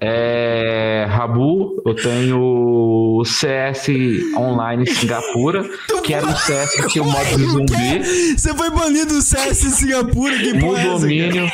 é, 0.00 1.06
Rabu, 1.08 1.82
eu 1.84 1.94
tenho 1.94 2.38
o 2.40 3.24
CS 3.24 3.88
Online 4.36 4.86
Singapura, 4.86 5.64
que 6.04 6.14
era 6.14 6.24
um 6.26 6.36
CS 6.36 6.72
que 6.80 6.86
tinha 6.92 7.04
o 7.04 7.10
modo 7.10 7.36
de 7.36 7.44
zumbi, 7.46 8.04
Você 8.36 8.54
foi 8.54 8.70
banido 8.70 9.14
do 9.14 9.22
CS 9.22 9.64
em 9.64 9.70
Singapura, 9.70 10.36
que 10.38 10.52
no 10.52 10.60
porra 10.60 10.78
é 10.78 10.82
essa, 10.82 10.88
cara? 10.88 10.98
domínio, 11.00 11.46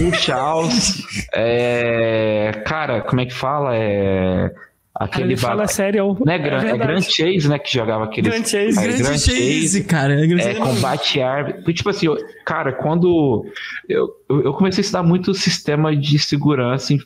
no 0.00 0.14
Chaos, 0.14 1.02
é, 1.34 2.62
cara, 2.66 3.02
como 3.02 3.20
é 3.20 3.26
que 3.26 3.34
fala? 3.34 3.76
É, 3.76 4.50
Cara, 4.94 5.10
aquele 5.10 5.32
ele 5.32 5.36
fala 5.38 5.66
sério. 5.66 6.16
Não 6.24 6.32
é, 6.32 6.38
Gran, 6.38 6.58
é, 6.58 6.60
verdade. 6.64 6.78
Grand 6.86 7.00
Chase, 7.02 7.48
né, 7.48 7.58
que 7.58 7.72
jogava 7.72 8.04
aquele 8.04 8.28
Grand 8.28 8.44
Chase. 8.44 8.78
é, 8.78 8.82
Grande 8.82 9.02
Grand 9.02 9.18
chase, 9.18 9.84
cara. 9.84 10.12
É, 10.22 10.26
grande 10.26 10.42
é, 10.48 10.54
combate 10.54 11.20
ar. 11.20 11.62
Tipo 11.62 11.88
assim, 11.90 12.06
eu- 12.06 12.16
cara, 12.44 12.72
quando 12.72 13.44
eu, 13.88 14.08
eu 14.28 14.42
eu 14.44 14.52
comecei 14.52 14.80
a 14.80 14.84
estudar 14.84 15.02
muito 15.02 15.32
sistema 15.34 15.96
de 15.96 16.18
segurança. 16.18 16.92
em- 16.92 17.00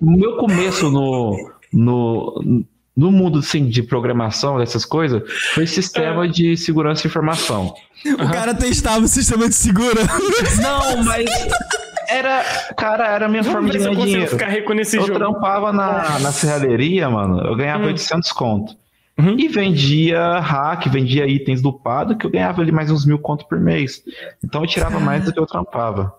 No 0.00 0.16
meu 0.18 0.36
começo 0.36 0.90
no, 0.90 1.50
no, 1.72 2.64
no 2.96 3.12
mundo 3.12 3.38
assim, 3.40 3.68
de 3.68 3.82
programação, 3.82 4.58
dessas 4.58 4.84
coisas, 4.84 5.22
foi 5.54 5.66
sistema 5.66 6.28
de 6.28 6.56
segurança 6.56 7.02
de 7.02 7.08
informação. 7.08 7.74
O 8.06 8.30
cara 8.30 8.54
testava 8.54 9.04
o 9.04 9.08
sistema 9.08 9.48
de 9.48 9.54
segurança. 9.54 10.08
Não, 10.60 11.04
mas 11.04 11.30
era, 12.08 12.42
cara, 12.76 13.06
era 13.08 13.26
a 13.26 13.28
minha 13.28 13.44
forma 13.44 13.70
de 13.70 13.78
ganhar 13.78 13.94
dinheiro. 13.94 14.26
ficar 14.28 14.48
rico 14.48 14.72
nesse 14.74 14.96
Eu 14.96 15.06
jogo. 15.06 15.18
trampava 15.18 15.72
na, 15.72 16.18
na 16.18 16.32
serralheria, 16.32 17.08
mano. 17.08 17.40
Eu 17.46 17.54
ganhava 17.56 17.84
Hum. 17.84 17.88
800 17.88 18.32
conto. 18.32 18.74
Uhum. 19.18 19.36
E 19.38 19.46
vendia 19.46 20.40
hack, 20.40 20.86
vendia 20.88 21.26
itens 21.26 21.60
dupado, 21.60 22.16
que 22.16 22.26
eu 22.26 22.30
ganhava 22.30 22.60
ali 22.62 22.72
mais 22.72 22.90
uns 22.90 23.04
mil 23.06 23.18
conto 23.18 23.46
por 23.46 23.60
mês. 23.60 24.02
Então 24.42 24.62
eu 24.62 24.66
tirava 24.66 24.98
mais 24.98 25.24
do 25.24 25.32
que 25.32 25.38
eu 25.38 25.46
trampava. 25.46 26.12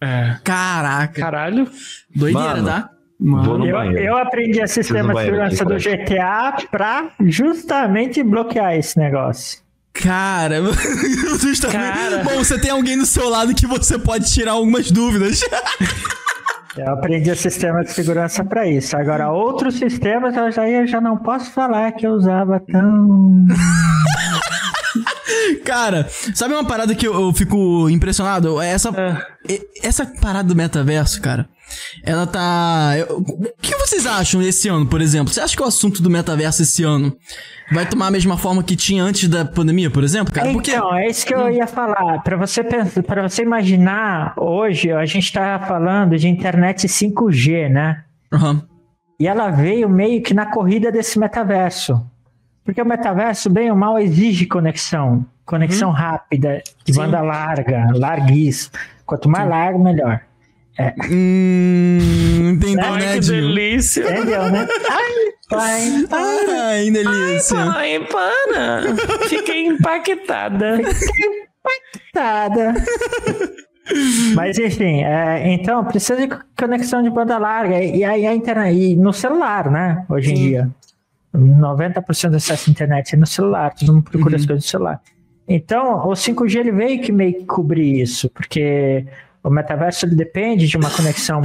É. 0.00 0.36
Caraca. 0.42 1.20
Caralho. 1.20 1.70
Doideira, 2.14 2.56
Mano, 2.56 2.66
tá? 2.66 2.90
Vou 3.20 3.58
no 3.58 3.66
Eu, 3.66 3.92
eu 3.98 4.16
aprendi 4.16 4.62
a 4.62 4.66
sistema 4.66 5.14
de 5.14 5.20
segurança 5.20 5.64
do 5.64 5.74
GTA 5.76 6.56
pra 6.70 7.10
justamente 7.20 8.22
bloquear 8.22 8.74
esse 8.74 8.98
negócio. 8.98 9.60
Cara, 9.92 10.56
justamente. 11.38 11.92
Cara. 11.92 12.24
Bom, 12.24 12.38
você 12.38 12.58
tem 12.58 12.70
alguém 12.70 12.96
do 12.96 13.04
seu 13.04 13.28
lado 13.28 13.54
que 13.54 13.66
você 13.66 13.98
pode 13.98 14.32
tirar 14.32 14.52
algumas 14.52 14.90
dúvidas. 14.90 15.40
Eu 16.76 16.92
aprendi 16.92 17.30
o 17.30 17.36
sistema 17.36 17.82
de 17.82 17.90
segurança 17.90 18.44
pra 18.44 18.66
isso. 18.66 18.96
Agora, 18.96 19.30
outros 19.30 19.74
sistemas 19.74 20.36
eu 20.36 20.52
já, 20.52 20.68
eu 20.68 20.86
já 20.86 21.00
não 21.00 21.16
posso 21.16 21.50
falar 21.50 21.90
que 21.92 22.06
eu 22.06 22.12
usava 22.12 22.60
tão. 22.60 23.46
Cara, 25.64 26.08
sabe 26.34 26.54
uma 26.54 26.64
parada 26.64 26.94
que 26.94 27.06
eu, 27.06 27.12
eu 27.14 27.32
fico 27.32 27.88
impressionado? 27.90 28.60
É 28.60 28.70
Essa, 28.70 28.90
e- 29.48 29.60
essa 29.82 30.06
parada 30.06 30.48
do 30.48 30.56
metaverso, 30.56 31.20
cara. 31.20 31.48
Ela 32.04 32.26
tá. 32.26 32.94
eu- 32.98 33.18
O 33.18 33.52
que 33.62 33.74
vocês 33.76 34.04
acham 34.06 34.42
esse 34.42 34.68
ano, 34.68 34.86
por 34.86 35.00
exemplo? 35.00 35.32
Você 35.32 35.40
acha 35.40 35.56
que 35.56 35.62
o 35.62 35.66
assunto 35.66 36.02
do 36.02 36.10
metaverso 36.10 36.62
esse 36.62 36.82
ano 36.82 37.16
vai 37.72 37.86
tomar 37.88 38.08
a 38.08 38.10
mesma 38.10 38.36
forma 38.36 38.62
que 38.62 38.74
tinha 38.74 39.04
antes 39.04 39.28
da 39.28 39.44
pandemia, 39.44 39.88
por 39.90 40.02
exemplo, 40.02 40.32
cara? 40.34 40.50
Porque. 40.52 40.72
Então, 40.72 40.92
é 40.96 41.06
isso 41.08 41.24
que 41.24 41.32
eu 41.34 41.48
ia 41.50 41.66
falar. 41.68 42.22
Para 42.24 42.36
você 42.36 42.64
pensar, 42.64 43.02
para 43.04 43.28
você 43.28 43.42
imaginar, 43.42 44.34
hoje 44.36 44.90
a 44.90 45.06
gente 45.06 45.24
está 45.24 45.60
falando 45.60 46.16
de 46.18 46.26
internet 46.28 46.88
5G, 46.88 47.68
né? 47.68 48.02
Aham. 48.32 48.62
E 49.20 49.28
ela 49.28 49.50
veio 49.50 49.88
meio 49.88 50.22
que 50.22 50.32
na 50.34 50.46
corrida 50.46 50.90
desse 50.90 51.18
metaverso. 51.20 52.04
Porque 52.70 52.82
o 52.82 52.86
metaverso, 52.86 53.50
bem 53.50 53.68
ou 53.68 53.76
mal, 53.76 53.98
exige 53.98 54.46
conexão. 54.46 55.26
Conexão 55.44 55.90
rápida, 55.90 56.62
de 56.84 56.94
Sim. 56.94 57.00
banda 57.00 57.20
larga, 57.20 57.88
larguíssima. 57.92 58.78
Quanto 59.04 59.28
mais 59.28 59.48
largo, 59.48 59.82
melhor. 59.82 60.20
Hum. 61.10 62.50
Entendeu, 62.52 62.94
né, 62.94 63.14
que 63.14 63.26
delícia. 63.26 64.02
Entendeu, 64.02 64.52
né? 64.52 64.68
Ai, 64.88 65.34
pai. 65.50 66.06
Ai, 66.12 66.90
delícia. 66.92 67.58
Ai, 67.58 68.06
para. 68.06 68.82
Fiquei 69.28 69.66
impactada. 69.66 70.78
Nada. 72.14 72.74
Mas 74.36 74.56
enfim, 74.58 75.02
é, 75.02 75.52
então 75.52 75.84
precisa 75.84 76.16
de 76.24 76.32
conexão 76.56 77.02
de 77.02 77.10
banda 77.10 77.36
larga 77.36 77.82
e 77.82 78.04
aí 78.04 78.24
a 78.24 78.32
internet 78.32 78.76
e 78.76 78.94
no 78.94 79.12
celular, 79.12 79.68
né? 79.70 80.04
Hoje 80.08 80.32
em 80.32 80.36
Sim. 80.36 80.42
dia, 80.42 80.70
90% 81.34 82.30
do 82.30 82.36
acesso 82.36 82.68
à 82.68 82.72
internet 82.72 83.14
é 83.14 83.18
no 83.18 83.26
celular, 83.26 83.74
todo 83.74 83.92
mundo 83.94 84.04
procura 84.10 84.30
Uhum. 84.34 84.40
as 84.40 84.46
coisas 84.46 84.64
no 84.64 84.68
celular. 84.70 85.00
Então, 85.48 86.06
o 86.08 86.12
5G 86.14 86.60
ele 86.60 86.72
veio 86.72 87.00
que 87.02 87.10
meio 87.12 87.34
que 87.34 87.44
cobrir 87.44 88.00
isso, 88.00 88.28
porque 88.30 89.04
o 89.42 89.50
metaverso 89.50 90.06
ele 90.06 90.14
depende 90.14 90.66
de 90.68 90.76
uma 90.76 90.90
conexão 90.90 91.40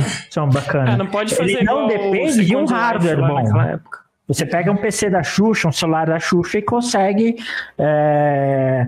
bacana. 0.52 0.94
Ah, 0.94 0.98
não 0.98 1.08
pode 1.08 1.36
fazer 1.36 1.52
ele 1.54 1.64
não 1.64 1.88
depende 1.88 2.46
de 2.46 2.56
um 2.56 2.66
hardware 2.66 3.18
bom. 3.18 3.34
naquela 3.36 3.68
época. 3.72 4.00
Você 4.28 4.46
pega 4.46 4.72
um 4.72 4.76
PC 4.78 5.10
da 5.10 5.22
Xuxa, 5.24 5.68
um 5.68 5.72
celular 5.72 6.08
da 6.08 6.20
Xuxa 6.20 6.58
e 6.58 6.62
consegue 6.62 7.36
é, 7.78 8.88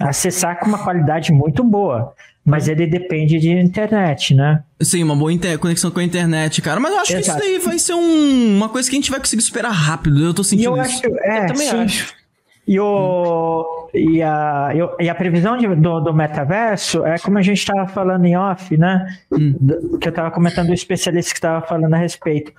acessar 0.00 0.58
com 0.60 0.66
uma 0.66 0.78
qualidade 0.78 1.32
muito 1.32 1.62
boa. 1.64 2.14
Mas 2.48 2.66
ele 2.68 2.86
depende 2.86 3.38
de 3.38 3.50
internet, 3.50 4.34
né? 4.34 4.62
Sim, 4.80 5.02
uma 5.04 5.14
boa 5.14 5.32
inter- 5.32 5.58
conexão 5.58 5.90
com 5.90 6.00
a 6.00 6.04
internet, 6.04 6.62
cara. 6.62 6.80
Mas 6.80 6.92
eu 6.92 6.98
acho 7.00 7.12
que 7.12 7.18
Exato. 7.18 7.38
isso 7.38 7.48
daí 7.48 7.58
vai 7.58 7.78
ser 7.78 7.94
um- 7.94 8.56
uma 8.56 8.68
coisa 8.68 8.88
que 8.88 8.96
a 8.96 8.98
gente 8.98 9.10
vai 9.10 9.20
conseguir 9.20 9.42
superar 9.42 9.72
rápido. 9.72 10.24
Eu 10.24 10.32
tô 10.32 10.42
sentindo 10.42 10.76
eu 10.76 10.82
isso. 10.82 10.96
acho, 10.98 11.06
é, 11.20 11.44
Eu 11.44 11.46
também 11.48 11.68
sim. 11.68 11.76
acho. 11.76 12.14
E, 12.66 12.78
o, 12.78 13.88
e, 13.94 14.22
a, 14.22 14.70
e 15.00 15.08
a 15.08 15.14
previsão 15.14 15.56
de- 15.56 15.74
do, 15.74 16.00
do 16.00 16.12
metaverso 16.12 17.02
é 17.04 17.18
como 17.18 17.38
a 17.38 17.42
gente 17.42 17.58
estava 17.58 17.86
falando 17.86 18.24
em 18.26 18.36
off, 18.36 18.76
né? 18.76 19.06
Do- 19.30 19.98
que 19.98 20.08
eu 20.08 20.10
estava 20.10 20.30
comentando 20.30 20.68
o 20.68 20.74
especialista 20.74 21.32
que 21.32 21.38
estava 21.38 21.66
falando 21.66 21.94
a 21.94 21.96
respeito. 21.96 22.52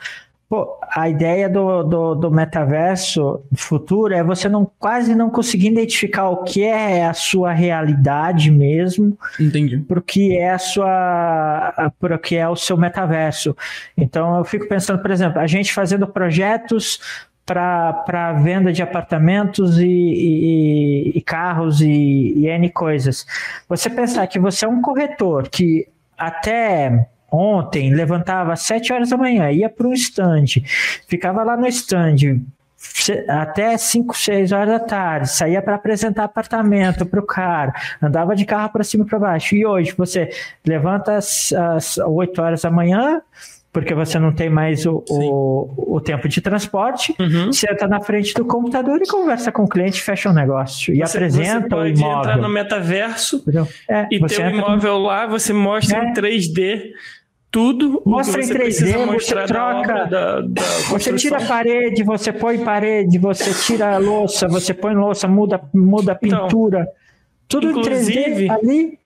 Pô, 0.50 0.80
a 0.96 1.08
ideia 1.08 1.48
do, 1.48 1.84
do, 1.84 2.16
do 2.16 2.32
metaverso 2.32 3.40
futuro 3.56 4.16
é 4.16 4.24
você 4.24 4.50
não 4.50 4.66
quase 4.80 5.14
não 5.14 5.30
conseguir 5.30 5.68
identificar 5.68 6.28
o 6.30 6.44
que 6.44 6.64
é 6.64 7.06
a 7.06 7.14
sua 7.14 7.52
realidade 7.52 8.50
mesmo 8.50 9.16
Entendi. 9.40 9.78
para 9.78 10.00
o 10.00 10.02
que 10.02 10.36
é 10.36 10.50
a 10.50 10.58
sua 10.58 11.92
para 12.00 12.16
o 12.16 12.20
que 12.20 12.36
é 12.36 12.50
o 12.50 12.56
seu 12.56 12.76
metaverso. 12.76 13.56
Então 13.96 14.40
eu 14.40 14.44
fico 14.44 14.68
pensando, 14.68 15.00
por 15.00 15.12
exemplo, 15.12 15.40
a 15.40 15.46
gente 15.46 15.72
fazendo 15.72 16.08
projetos 16.08 17.00
para 17.46 18.34
venda 18.34 18.74
de 18.74 18.82
apartamentos 18.82 19.78
e, 19.80 19.86
e- 19.88 21.12
e 21.16 21.22
carros 21.22 21.80
e, 21.82 22.34
e 22.36 22.48
N 22.48 22.70
coisas. 22.72 23.24
Você 23.68 23.88
pensar 23.88 24.26
que 24.26 24.40
você 24.40 24.66
é 24.66 24.68
um 24.68 24.82
corretor 24.82 25.48
que 25.48 25.88
até 26.18 27.08
ontem 27.32 27.94
levantava 27.94 28.54
às 28.54 28.62
7 28.62 28.92
horas 28.94 29.10
da 29.10 29.18
manhã, 29.18 29.52
ia 29.52 29.70
para 29.70 29.88
um 29.88 29.94
stand, 29.94 30.46
ficava 31.08 31.44
lá 31.44 31.56
no 31.58 31.68
stand 31.68 32.42
se- 32.76 33.26
até 33.28 33.78
5, 33.78 34.18
6 34.18 34.52
horas 34.54 34.70
da 34.70 34.80
tarde, 34.80 35.30
saía 35.30 35.62
para 35.62 35.76
apresentar 35.76 36.24
apartamento 36.24 37.06
para 37.06 37.20
o 37.20 37.26
cara, 37.26 37.74
andava 38.02 38.36
de 38.36 38.46
carro 38.46 38.70
para 38.70 38.84
cima 38.84 39.04
e 39.04 39.08
para 39.08 39.20
baixo. 39.20 39.54
E 39.56 39.66
hoje 39.66 39.94
você 39.98 40.30
levanta 40.66 41.16
às, 41.18 41.52
às 41.52 41.98
8 41.98 42.42
horas 42.42 42.62
da 42.62 42.72
manhã, 42.72 43.22
porque 43.72 43.94
você 43.94 44.18
não 44.18 44.32
tem 44.34 44.50
mais 44.50 44.86
o, 44.86 45.04
o, 45.10 45.96
o 45.98 46.02
tempo 46.02 46.28
de 46.28 46.42
transporte, 46.42 47.14
Uhum. 47.20 47.52
senta 47.54 47.86
na 47.88 48.02
frente 48.02 48.34
do 48.34 48.44
computador 48.46 49.00
e 49.00 49.08
conversa 49.08 49.52
com 49.52 49.64
o 49.64 49.68
cliente, 49.70 50.02
fecha 50.02 50.30
um 50.30 50.34
negócio 50.34 50.92
e 50.94 51.00
Você- 51.00 51.18
apresenta 51.18 51.60
você 51.60 51.66
o 51.66 51.70
pode 51.70 52.00
imóvel. 52.00 52.18
entrar 52.20 52.38
no 52.38 52.50
metaverso? 52.50 53.44
É, 53.88 54.08
e 54.10 54.26
ter 54.26 54.42
o 54.42 54.50
no- 54.50 54.58
imóvel 54.58 54.98
lá, 54.98 55.28
você 55.28 55.54
mostra 55.54 56.00
É. 56.00 56.04
em 56.10 56.14
3D 56.14 56.94
tudo 57.52 58.02
Mostra 58.06 58.42
em 58.42 58.46
você 58.46 58.54
3D, 58.54 58.60
precisa 58.60 59.06
você 59.06 59.36
troca- 59.46 60.06
da, 60.06 60.42
da 60.42 60.62
Você 60.90 61.14
tira 61.16 61.38
a 61.38 61.46
parede, 61.46 62.04
você 62.04 62.32
põe 62.32 62.60
parede, 62.60 63.18
você 63.18 63.52
tira 63.54 63.96
a 63.96 63.98
louça, 63.98 64.48
você 64.48 64.74
põe 64.74 64.94
louça, 64.94 65.28
muda, 65.28 65.60
muda 65.74 66.12
a 66.14 66.20
Então, 66.22 66.44
pintura. 66.48 66.88
Tudo 67.48 67.72
em 67.72 67.82
3D 67.82 68.12
inclusive- 68.20 68.50
ali. 68.52 69.00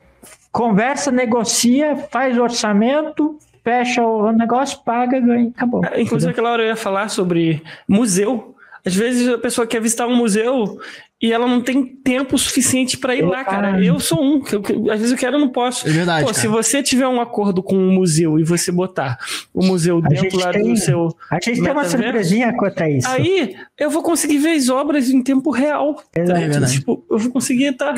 Conversa, 0.51 1.11
negocia, 1.11 1.95
faz 2.11 2.37
orçamento, 2.37 3.37
fecha 3.63 4.05
o 4.05 4.31
negócio, 4.31 4.77
paga, 4.85 5.19
ganha, 5.19 5.47
acabou. 5.49 5.81
Inclusive, 5.97 6.31
aquela 6.31 6.51
hora 6.51 6.61
eu 6.63 6.67
ia 6.67 6.75
falar 6.75 7.09
sobre 7.09 7.63
museu. 7.87 8.53
Às 8.85 8.93
vezes 8.93 9.29
a 9.29 9.37
pessoa 9.37 9.65
quer 9.65 9.81
visitar 9.81 10.05
um 10.05 10.15
museu 10.15 10.77
e 11.23 11.31
ela 11.31 11.47
não 11.47 11.61
tem 11.61 11.85
tempo 11.85 12.37
suficiente 12.37 12.97
para 12.97 13.15
ir 13.15 13.21
lá, 13.23 13.45
cara. 13.45 13.81
Eu 13.83 13.97
sou 13.97 14.21
um, 14.21 14.41
que 14.41 14.53
eu- 14.55 14.61
que 14.61 14.73
às 14.91 14.99
vezes 14.99 15.11
eu 15.13 15.17
quero 15.17 15.37
e 15.37 15.39
não 15.39 15.47
posso. 15.47 15.87
É 15.87 15.91
verdade, 15.91 16.25
Pô, 16.27 16.33
se 16.33 16.47
você 16.47 16.83
tiver 16.83 17.07
um 17.07 17.21
acordo 17.21 17.63
com 17.63 17.77
um 17.77 17.93
museu 17.93 18.37
e 18.37 18.43
você 18.43 18.73
botar 18.73 19.17
o 19.53 19.63
museu 19.65 19.99
A 20.03 20.09
dentro 20.09 20.37
lá 20.37 20.51
tem- 20.51 20.73
do 20.73 20.77
seu. 20.77 21.15
A 21.31 21.35
gente 21.41 21.61
tem 21.63 21.71
uma 21.71 21.85
surpresinha 21.85 22.53
quanto 22.57 22.83
a 22.83 22.89
isso. 22.89 23.07
Aí 23.07 23.55
eu 23.79 23.89
vou 23.89 24.03
conseguir 24.03 24.37
ver 24.39 24.51
as 24.57 24.67
obras 24.67 25.09
em 25.09 25.23
tempo 25.23 25.49
real. 25.49 25.95
tá 26.11 26.21
Exato. 26.21 26.39
ligado? 26.39 26.51
verdade. 26.51 26.73
Tipo, 26.73 27.05
eu 27.09 27.17
vou 27.17 27.31
conseguir 27.31 27.67
estar. 27.67 27.95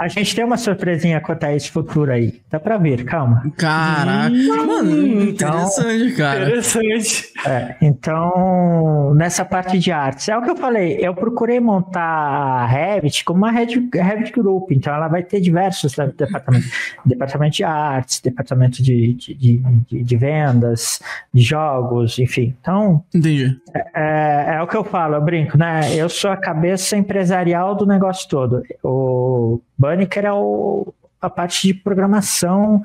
A 0.00 0.08
gente 0.08 0.34
tem 0.34 0.42
uma 0.42 0.56
surpresinha 0.56 1.20
quanto 1.20 1.44
a 1.44 1.54
esse 1.54 1.70
futuro 1.70 2.10
aí. 2.10 2.40
Dá 2.50 2.58
pra 2.58 2.78
ver, 2.78 3.04
calma. 3.04 3.42
Caraca, 3.56 4.30
Hum, 4.34 4.66
mano, 4.66 5.22
interessante, 5.24 6.12
cara. 6.16 6.44
Interessante. 6.46 7.30
É, 7.46 7.76
então, 7.82 9.12
nessa 9.14 9.44
parte 9.44 9.78
de 9.78 9.92
artes, 9.92 10.28
é 10.28 10.36
o 10.36 10.42
que 10.42 10.50
eu 10.50 10.56
falei, 10.56 10.98
eu 11.00 11.14
procurei 11.14 11.60
montar 11.60 12.00
a 12.02 12.66
Revit 12.66 13.24
como 13.24 13.40
uma 13.40 13.50
Revit, 13.50 13.90
Revit 13.94 14.32
Group, 14.32 14.70
então 14.72 14.94
ela 14.94 15.08
vai 15.08 15.22
ter 15.22 15.40
diversos 15.40 15.94
departamentos, 16.16 16.70
departamento 17.04 17.56
de 17.56 17.64
artes, 17.64 18.20
departamento 18.20 18.82
de, 18.82 19.12
de, 19.14 19.34
de, 19.34 19.58
de- 19.88 20.02
de 20.02 20.16
vendas, 20.16 21.00
de 21.32 21.42
jogos, 21.42 22.18
enfim. 22.18 22.54
Então, 22.60 23.02
Entendi. 23.14 23.56
é, 23.94 24.54
é 24.56 24.62
o 24.62 24.66
que 24.66 24.76
eu 24.76 24.84
falo, 24.84 25.14
eu 25.16 25.20
brinco, 25.22 25.58
né? 25.58 25.94
Eu 25.94 26.08
sou 26.08 26.30
a 26.30 26.36
cabeça 26.36 26.96
empresarial 26.96 27.74
do 27.74 27.86
negócio 27.86 28.28
todo. 28.28 28.62
O 28.82 29.60
Banneker 29.80 30.24
é 30.26 30.32
o, 30.32 30.92
a 31.22 31.30
parte 31.30 31.66
de 31.68 31.74
programação, 31.74 32.82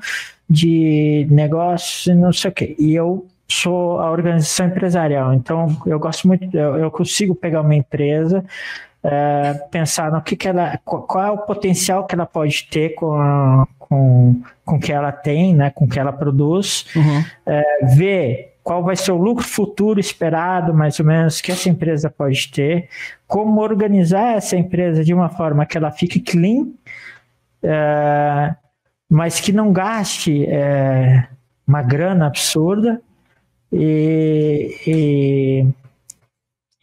de 0.48 1.26
negócio, 1.30 2.10
e 2.12 2.14
não 2.14 2.32
sei 2.32 2.50
o 2.50 2.54
quê. 2.54 2.74
E 2.78 2.94
eu 2.94 3.26
sou 3.48 4.00
a 4.00 4.10
organização 4.10 4.66
empresarial. 4.66 5.34
Então, 5.34 5.76
eu 5.86 5.98
gosto 5.98 6.26
muito, 6.26 6.56
eu, 6.56 6.76
eu 6.76 6.90
consigo 6.90 7.34
pegar 7.34 7.60
uma 7.60 7.74
empresa, 7.74 8.42
é, 9.04 9.52
pensar 9.70 10.10
no 10.10 10.22
que, 10.22 10.34
que 10.34 10.48
ela, 10.48 10.78
qual, 10.84 11.24
é 11.24 11.30
o 11.30 11.38
potencial 11.38 12.06
que 12.06 12.14
ela 12.14 12.26
pode 12.26 12.66
ter 12.70 12.94
com, 12.94 13.12
a- 13.14 13.66
com, 13.78 14.40
com 14.64 14.76
o 14.76 14.80
que 14.80 14.92
ela 14.92 15.12
tem, 15.12 15.54
né? 15.54 15.70
Com 15.70 15.86
que 15.86 15.98
ela 16.00 16.12
produz 16.12 16.86
Uhum. 16.96 17.22
ver 17.96 18.54
qual 18.64 18.82
vai 18.82 18.96
ser 18.96 19.12
o 19.12 19.16
lucro 19.16 19.44
futuro 19.44 20.00
esperado, 20.00 20.74
mais 20.74 20.98
ou 20.98 21.06
menos, 21.06 21.40
que 21.40 21.52
essa 21.52 21.68
empresa 21.68 22.10
pode 22.10 22.48
ter, 22.50 22.88
como 23.28 23.60
organizar 23.60 24.36
essa 24.36 24.56
empresa 24.56 25.04
de 25.04 25.14
uma 25.14 25.28
forma 25.28 25.64
que 25.64 25.78
ela 25.78 25.92
fique 25.92 26.18
clean, 26.18 26.66
é, 27.62 28.54
mas 29.08 29.40
que 29.40 29.52
não 29.52 29.72
gaste 29.72 30.44
é, 30.46 31.28
uma 31.66 31.82
grana 31.82 32.26
absurda 32.26 33.00
e, 33.72 34.74
e, 34.86 35.66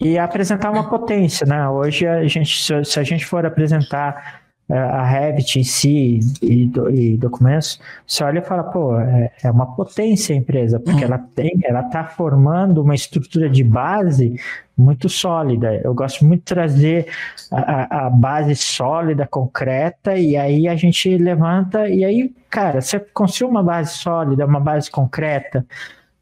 e 0.02 0.18
apresentar 0.18 0.72
uma 0.72 0.90
potência, 0.90 1.46
né? 1.46 1.68
Hoje 1.70 2.08
a 2.08 2.26
gente, 2.28 2.56
se 2.86 3.00
a 3.00 3.04
gente 3.04 3.26
for 3.26 3.46
apresentar 3.46 4.42
é, 4.70 4.78
a 4.78 5.04
Revit 5.04 5.60
em 5.60 5.64
si 5.64 6.20
e, 6.42 6.72
e 6.92 7.18
documentos, 7.18 7.80
você 8.08 8.24
olha 8.24 8.40
e 8.40 8.44
fala, 8.44 8.64
pô, 8.64 8.98
é, 9.00 9.32
é 9.44 9.52
uma 9.52 9.76
potência 9.76 10.34
a 10.34 10.38
empresa, 10.38 10.80
porque 10.80 11.00
Uhum. 11.00 11.12
ela 11.12 11.18
tem, 11.18 11.60
ela 11.64 11.82
está 11.82 12.06
formando 12.06 12.82
uma 12.82 12.96
estrutura 12.96 13.50
de 13.50 13.64
base 13.64 14.40
muito 14.78 15.08
sólida. 15.10 15.80
Eu 15.84 15.94
gosto 15.94 16.26
muito 16.26 16.40
de 16.42 16.46
trazer 16.46 17.08
a, 17.52 18.06
a- 18.08 18.10
base 18.10 18.56
sólida, 18.56 19.28
concreta, 19.28 20.18
e 20.18 20.36
aí 20.36 20.68
a 20.68 20.76
gente 20.76 21.16
levanta, 21.18 21.88
e 21.88 22.04
aí, 22.04 22.32
cara, 22.50 22.82
você 22.82 23.00
construir 23.00 23.50
uma 23.50 23.62
base 23.64 23.96
sólida, 23.98 24.46
uma 24.46 24.60
base 24.60 24.90
concreta, 24.90 25.66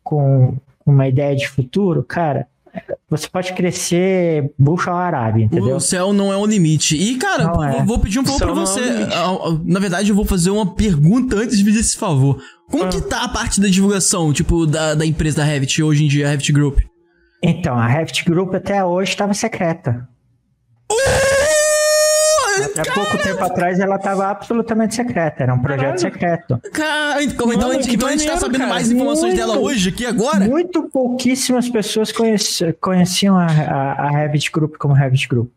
com 0.03 0.56
uma 0.86 1.07
ideia 1.07 1.36
de 1.36 1.48
futuro, 1.48 2.03
cara, 2.03 2.48
você 3.10 3.28
pode 3.28 3.52
crescer 3.53 4.49
bucha 4.57 4.91
ao 4.91 4.98
Arábia, 4.98 5.44
entendeu? 5.44 5.76
O 5.76 5.80
céu 5.82 6.14
não 6.14 6.32
é 6.32 6.38
o 6.38 6.45
limite. 6.45 6.95
E, 6.95 7.18
cara, 7.18 7.44
é. 7.78 7.84
vou- 7.84 7.99
pedir 7.99 8.19
um 8.19 8.26
favor 8.26 8.40
pra 8.40 8.49
é 8.52 8.53
você. 8.65 8.80
ah, 9.14 9.60
Na 9.65 9.80
verdade, 9.80 10.10
eu 10.10 10.15
vou 10.15 10.23
fazer 10.26 10.49
uma 10.52 10.73
pergunta 10.73 11.36
antes 11.36 11.57
de 11.57 11.64
pedir 11.65 11.80
esse 11.80 11.98
favor. 11.98 12.41
Como 12.69 12.86
Ah. 12.86 12.88
que 12.90 13.02
tá 13.02 13.23
a 13.26 13.28
parte 13.30 13.60
da 13.60 13.68
divulgação, 13.68 14.32
tipo, 14.32 14.65
da, 14.65 14.95
da 14.95 15.06
empresa 15.06 15.38
da 15.38 15.44
Revit 15.44 15.84
hoje 15.84 16.06
em 16.06 16.07
dia, 16.07 16.28
a 16.28 16.30
Revit 16.32 16.52
Group? 16.53 16.80
Então, 17.41 17.77
a 17.77 17.88
Revit 17.88 18.23
Group 18.26 18.53
até 18.53 18.84
hoje 18.84 19.11
estava 19.11 19.34
secreta. 19.34 20.07
Até 22.77 22.91
pouco 22.91 23.18
tempo 23.18 23.43
atrás 23.43 23.80
ela 23.80 23.95
estava 23.95 24.27
absolutamente 24.27 24.93
secreta, 24.93 25.43
era 25.43 25.53
um 25.53 25.59
projeto 25.59 25.81
Caralho. 25.81 25.99
secreto. 25.99 26.61
Cara, 26.73 27.23
então, 27.23 27.51
então, 27.53 27.69
a 27.69 27.73
gente- 27.73 27.88
que 27.88 27.95
então 27.95 28.07
a 28.07 28.11
gente 28.11 28.19
tá 28.26 28.34
maneiro, 28.34 28.39
sabendo 28.45 28.59
cara. 28.61 28.73
mais 28.73 28.91
informações 28.91 29.34
dela 29.35 29.53
Muito. 29.55 29.65
hoje, 29.68 29.89
aqui, 29.89 30.05
agora? 30.05 30.45
Muito 30.45 30.84
pouquíssimas 30.89 31.69
pessoas 31.69 32.11
conheci- 32.11 32.73
conheciam 32.73 33.38
a, 33.38 33.45
a, 33.47 33.91
a 34.07 34.09
Revit 34.11 34.51
Group 34.51 34.76
como 34.77 34.93
Revit 34.93 35.27
Group. 35.27 35.49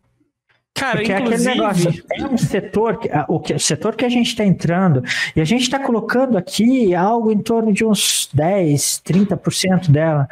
Cara, 0.73 0.97
Porque 0.97 1.12
é 1.12 1.16
aquele 1.16 1.35
inclusive. 1.35 1.55
negócio, 1.55 2.05
é 2.12 2.27
um 2.27 2.36
setor, 2.39 2.98
o, 3.28 3.39
que, 3.40 3.55
o 3.55 3.61
setor 3.61 3.94
que 3.94 4.05
a 4.05 4.09
gente 4.09 4.28
está 4.28 4.44
entrando, 4.44 5.05
e 5.36 5.40
a 5.40 5.44
gente 5.44 5.62
está 5.62 5.78
colocando 5.78 6.36
aqui 6.39 6.94
algo 6.94 7.31
em 7.31 7.39
torno 7.39 7.73
de 7.73 7.85
uns 7.85 8.28
10, 8.32 9.01
30% 9.06 9.90
dela, 9.90 10.28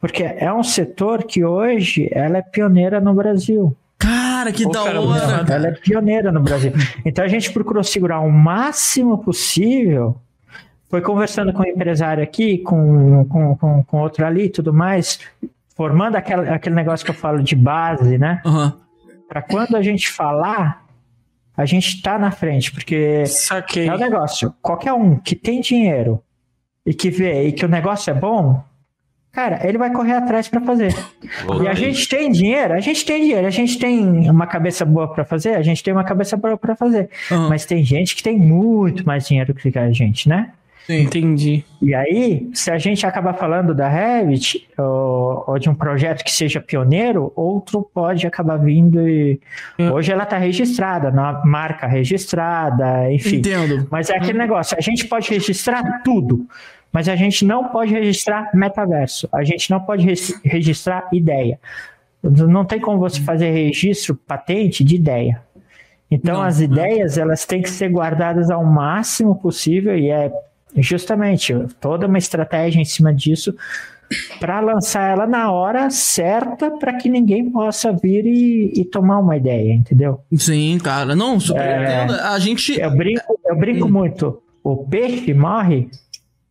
porque 0.00 0.22
é 0.22 0.52
um 0.52 0.62
setor 0.62 1.24
que 1.24 1.44
hoje 1.44 2.08
ela 2.12 2.38
é 2.38 2.42
pioneira 2.42 3.00
no 3.00 3.14
Brasil. 3.14 3.76
Cara, 3.98 4.52
que 4.52 4.62
Pô, 4.62 4.70
da 4.70 4.84
cara, 4.84 5.00
hora. 5.00 5.46
Ela 5.52 5.68
é 5.68 5.72
pioneira 5.72 6.30
no 6.30 6.40
Brasil. 6.40 6.72
Então 7.04 7.24
a 7.24 7.28
gente 7.28 7.52
procurou 7.52 7.82
segurar 7.82 8.20
o 8.20 8.30
máximo 8.30 9.18
possível. 9.18 10.16
Foi 10.88 11.02
conversando 11.02 11.52
com 11.52 11.62
o 11.62 11.66
empresário 11.66 12.22
aqui, 12.22 12.58
com, 12.58 13.24
com, 13.26 13.56
com, 13.56 13.84
com 13.84 14.00
outro 14.00 14.24
ali 14.24 14.44
e 14.44 14.50
tudo 14.50 14.72
mais, 14.72 15.18
formando 15.76 16.16
aquela, 16.16 16.54
aquele 16.54 16.74
negócio 16.74 17.04
que 17.04 17.10
eu 17.10 17.14
falo 17.14 17.42
de 17.42 17.54
base, 17.54 18.16
né? 18.16 18.40
Aham. 18.46 18.74
Para 19.28 19.42
quando 19.42 19.76
a 19.76 19.82
gente 19.82 20.08
falar, 20.08 20.86
a 21.54 21.66
gente 21.66 22.00
tá 22.00 22.18
na 22.18 22.30
frente, 22.30 22.72
porque 22.72 23.26
Saquei. 23.26 23.88
é 23.88 23.94
o 23.94 23.98
negócio. 23.98 24.54
Qualquer 24.62 24.92
um 24.92 25.16
que 25.16 25.34
tem 25.34 25.60
dinheiro 25.60 26.22
e 26.86 26.94
que 26.94 27.10
vê 27.10 27.48
e 27.48 27.52
que 27.52 27.64
o 27.64 27.68
negócio 27.68 28.10
é 28.10 28.14
bom, 28.14 28.64
cara, 29.32 29.60
ele 29.66 29.78
vai 29.78 29.92
correr 29.92 30.14
atrás 30.14 30.48
para 30.48 30.60
fazer. 30.60 30.94
E 31.62 31.68
a 31.68 31.74
gente 31.74 32.08
tem 32.08 32.30
dinheiro, 32.30 32.74
a 32.74 32.80
gente 32.80 33.04
tem 33.04 33.20
dinheiro, 33.22 33.46
a 33.46 33.50
gente 33.50 33.78
tem 33.78 34.30
uma 34.30 34.46
cabeça 34.46 34.84
boa 34.84 35.08
para 35.12 35.24
fazer, 35.24 35.54
a 35.54 35.62
gente 35.62 35.82
tem 35.82 35.92
uma 35.92 36.04
cabeça 36.04 36.36
boa 36.36 36.56
para 36.56 36.74
fazer. 36.74 37.08
Aham. 37.30 37.48
Mas 37.48 37.64
tem 37.64 37.84
gente 37.84 38.16
que 38.16 38.22
tem 38.22 38.38
muito 38.38 39.06
mais 39.06 39.26
dinheiro 39.26 39.54
que 39.54 39.78
a 39.78 39.90
gente, 39.92 40.28
né? 40.28 40.50
Sim. 40.88 41.02
Entendi. 41.02 41.64
E 41.82 41.94
aí, 41.94 42.48
se 42.54 42.70
a 42.70 42.78
gente 42.78 43.04
acabar 43.04 43.34
falando 43.34 43.74
da 43.74 43.86
Revit, 43.86 44.66
ou, 44.78 45.44
ou 45.46 45.58
de 45.58 45.68
um 45.68 45.74
projeto 45.74 46.24
que 46.24 46.32
seja 46.32 46.62
pioneiro, 46.62 47.30
outro 47.36 47.86
pode 47.92 48.26
acabar 48.26 48.56
vindo 48.56 49.06
e. 49.06 49.38
É. 49.78 49.90
Hoje 49.90 50.10
ela 50.10 50.22
está 50.22 50.38
registrada, 50.38 51.10
na 51.10 51.44
marca 51.44 51.86
registrada, 51.86 53.12
enfim. 53.12 53.36
Entendo. 53.36 53.86
Mas 53.90 54.08
é 54.08 54.16
aquele 54.16 54.38
negócio, 54.38 54.78
a 54.78 54.80
gente 54.80 55.06
pode 55.06 55.28
registrar 55.28 56.02
tudo, 56.02 56.46
mas 56.92 57.08
a 57.08 57.16
gente 57.16 57.44
não 57.44 57.64
pode 57.68 57.92
registrar 57.92 58.50
metaverso, 58.54 59.28
a 59.32 59.44
gente 59.44 59.70
não 59.70 59.80
pode 59.80 60.06
registrar 60.44 61.08
ideia. 61.12 61.58
Não 62.22 62.64
tem 62.64 62.80
como 62.80 62.98
você 62.98 63.20
fazer 63.20 63.50
registro 63.50 64.14
patente 64.14 64.82
de 64.82 64.96
ideia. 64.96 65.40
Então 66.10 66.36
Não, 66.38 66.42
as 66.42 66.58
não. 66.58 66.64
ideias 66.64 67.18
elas 67.18 67.44
têm 67.44 67.62
que 67.62 67.70
ser 67.70 67.90
guardadas 67.90 68.50
ao 68.50 68.64
máximo 68.64 69.34
possível 69.36 69.96
e 69.96 70.10
é 70.10 70.32
justamente 70.76 71.54
toda 71.80 72.06
uma 72.06 72.18
estratégia 72.18 72.80
em 72.80 72.84
cima 72.84 73.12
disso 73.14 73.54
para 74.40 74.58
lançar 74.60 75.10
ela 75.10 75.26
na 75.26 75.52
hora 75.52 75.90
certa 75.90 76.70
para 76.70 76.94
que 76.94 77.10
ninguém 77.10 77.50
possa 77.50 77.92
vir 77.92 78.24
e, 78.26 78.72
e 78.80 78.84
tomar 78.86 79.18
uma 79.18 79.36
ideia, 79.36 79.72
entendeu? 79.74 80.20
Sim, 80.34 80.78
cara. 80.82 81.14
Não, 81.14 81.38
super 81.38 81.60
É. 81.60 82.04
entendo. 82.04 82.14
A 82.20 82.38
gente. 82.38 82.80
Eu 82.80 82.90
brinco, 82.90 83.38
eu 83.46 83.56
brinco 83.56 83.88
muito. 83.88 84.42
O 84.64 84.78
peixe 84.78 85.34
morre 85.34 85.90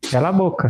pela 0.09 0.31
boca. 0.31 0.67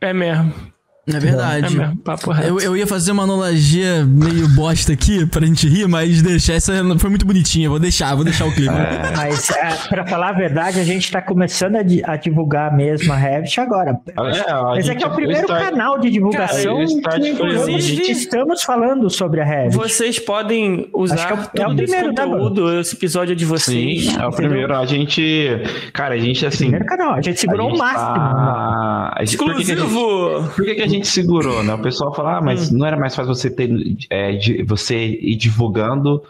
É 0.00 0.12
mesmo. 0.12 0.75
É 1.08 1.16
É 1.16 1.20
verdade. 1.20 1.76
mesmo. 1.76 1.96
Papo 1.98 2.32
reto. 2.32 2.48
Eu, 2.48 2.60
eu 2.60 2.76
ia 2.76 2.86
fazer 2.86 3.12
uma 3.12 3.22
analogia 3.22 4.04
meio 4.04 4.48
bosta 4.48 4.92
aqui 4.92 5.24
pra 5.24 5.46
gente 5.46 5.68
rir, 5.68 5.86
mas 5.86 6.20
deixar. 6.20 6.54
Essa 6.54 6.72
foi 6.98 7.10
muito 7.10 7.24
bonitinha. 7.24 7.68
Vou 7.70 7.78
deixar, 7.78 8.12
vou 8.16 8.24
deixar 8.24 8.44
o 8.44 8.52
clipe. 8.52 8.74
Mas, 9.16 9.48
é, 9.50 9.68
para 9.88 10.04
falar 10.04 10.30
a 10.30 10.32
verdade, 10.32 10.80
a 10.80 10.84
gente 10.84 11.04
está 11.04 11.22
começando 11.22 11.76
a, 11.76 11.82
di- 11.82 12.02
a 12.04 12.16
divulgar 12.16 12.74
mesmo 12.76 13.12
a 13.12 13.16
Revit 13.16 13.60
agora. 13.60 14.00
É, 14.16 14.50
a 14.50 14.74
Esse 14.78 14.90
aqui 14.90 15.04
é 15.04 15.06
o 15.06 15.14
primeiro 15.14 15.42
start- 15.42 15.70
canal 15.70 15.98
de 16.00 16.10
divulgação 16.10 16.74
Cara, 16.74 16.84
start 16.84 17.22
que 17.22 17.28
inclusive, 17.28 18.10
estamos 18.10 18.62
falando 18.64 19.08
sobre 19.08 19.40
a 19.40 19.44
Revit. 19.44 19.76
Vocês 19.76 20.18
podem 20.18 20.88
usar 20.92 21.14
Acho 21.14 21.26
que 21.52 21.60
é 21.62 21.66
o- 21.66 21.70
é 21.70 21.72
o 21.72 21.76
primeiro, 21.76 22.08
né, 22.08 22.14
conteúdo, 22.16 22.80
esse 22.80 22.96
episódio 22.96 23.32
é 23.32 23.36
de 23.36 23.44
vocês. 23.44 24.06
Sim, 24.06 24.18
é 24.20 24.26
o 24.26 24.32
primeiro. 24.32 24.74
A 24.74 24.84
gente. 24.84 25.48
Cara, 25.92 26.14
a 26.14 26.18
gente 26.18 26.44
assim. 26.44 26.64
Primeiro 26.64 26.84
canal, 26.86 27.14
a 27.14 27.20
gente 27.22 27.38
segurou 27.38 27.72
o 27.72 27.78
máximo. 27.78 28.10
né? 28.10 28.16
tá- 28.16 29.12
a 29.16 29.24
gente- 29.24 29.36
por 29.38 29.54
que 29.54 29.64
que 30.74 30.82
a 30.82 30.86
gente- 30.88 30.95
Gente 30.96 31.08
segurou, 31.08 31.62
né? 31.62 31.74
O 31.74 31.78
pessoal 31.82 32.14
fala, 32.14 32.38
ah, 32.38 32.40
mas 32.42 32.70
Hum. 32.72 32.78
não 32.78 32.86
era 32.86 32.96
mais 32.96 33.14
fácil 33.14 33.34
você 33.34 33.50
ter 33.50 33.70
é, 34.10 34.32
de- 34.32 34.62
você 34.64 34.96
ir 35.20 35.36
divulgando 35.36 36.22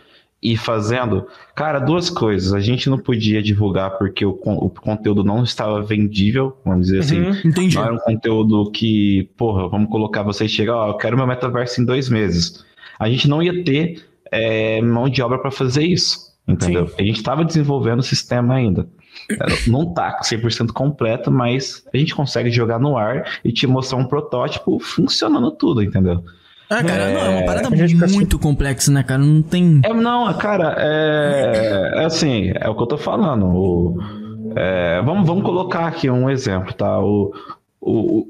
e 0.43 0.57
fazendo? 0.57 1.27
Cara, 1.55 1.79
duas 1.79 2.11
coisas. 2.11 2.53
A 2.53 2.61
gente 2.61 2.89
não 2.91 2.99
podia 2.99 3.43
divulgar 3.43 3.97
porque 3.99 4.25
o, 4.25 4.39
o 4.45 4.69
conteúdo 4.71 5.25
não 5.25 5.43
estava 5.43 5.81
vendível, 5.83 6.57
vamos 6.65 6.87
dizer 6.87 7.01
assim. 7.01 7.21
Uhum. 7.21 7.37
Entendi. 7.45 7.75
Não 7.77 7.85
era 7.85 7.95
um 7.95 7.99
conteúdo 7.99 8.71
que, 8.71 9.31
porra, 9.37 9.69
vamos 9.69 9.89
colocar 9.91 10.23
você 10.23 10.45
e 10.45 10.49
chega, 10.49 10.75
ó, 10.77 10.89
eu 10.89 10.95
quero 10.99 11.17
meu 11.17 11.27
metaverso 11.27 11.81
em 11.81 11.85
dois 11.85 12.09
meses. 12.09 12.65
A 12.99 13.09
gente 13.09 13.29
não 13.29 13.43
ia 13.43 13.65
ter 13.65 14.05
é, 14.31 14.81
mão 14.83 15.09
de 15.09 15.23
obra 15.23 15.39
para 15.39 15.51
fazer 15.51 15.85
isso, 15.85 16.19
entendeu? 16.47 16.91
A 16.99 17.03
gente 17.03 17.17
estava 17.17 17.45
desenvolvendo 17.45 18.01
o 18.01 18.03
sistema 18.03 18.55
ainda. 18.55 18.87
É, 19.31 19.69
Não 19.71 19.93
tá 19.93 20.21
100% 20.23 20.73
completo, 20.73 21.31
mas 21.31 21.85
a 21.93 21.97
gente 21.97 22.15
consegue 22.15 22.51
jogar 22.51 22.79
no 22.79 22.97
ar 22.97 23.25
e 23.45 23.53
te 23.53 23.67
mostrar 23.67 23.99
um 23.99 24.05
protótipo 24.05 24.79
funcionando 24.79 25.51
tudo, 25.51 25.83
entendeu? 25.83 26.23
Ah, 26.69 26.83
cara, 26.83 27.13
não, 27.13 27.21
é 27.21 27.29
uma 27.29 27.47
parada 27.47 27.69
A 27.69 27.77
gente 27.77 28.13
muito 28.13 28.39
complexa, 28.39 28.91
né, 28.91 29.03
cara? 29.03 29.23
Não 29.23 29.41
tem. 29.41 29.81
É, 29.85 29.93
não, 29.93 30.33
cara, 30.35 30.75
é, 30.79 31.93
é 31.95 32.05
assim, 32.05 32.53
é 32.55 32.69
o 32.69 32.75
que 32.75 32.83
eu 32.83 32.87
tô 32.87 32.99
falando. 32.99 33.47
O, 33.47 33.99
é, 34.57 35.01
vamos, 35.03 35.27
vamos 35.27 35.45
colocar 35.45 35.87
aqui 35.87 36.11
um 36.11 36.29
exemplo, 36.29 36.73
tá? 36.73 36.99
O, 36.99 37.33
o, 37.81 38.27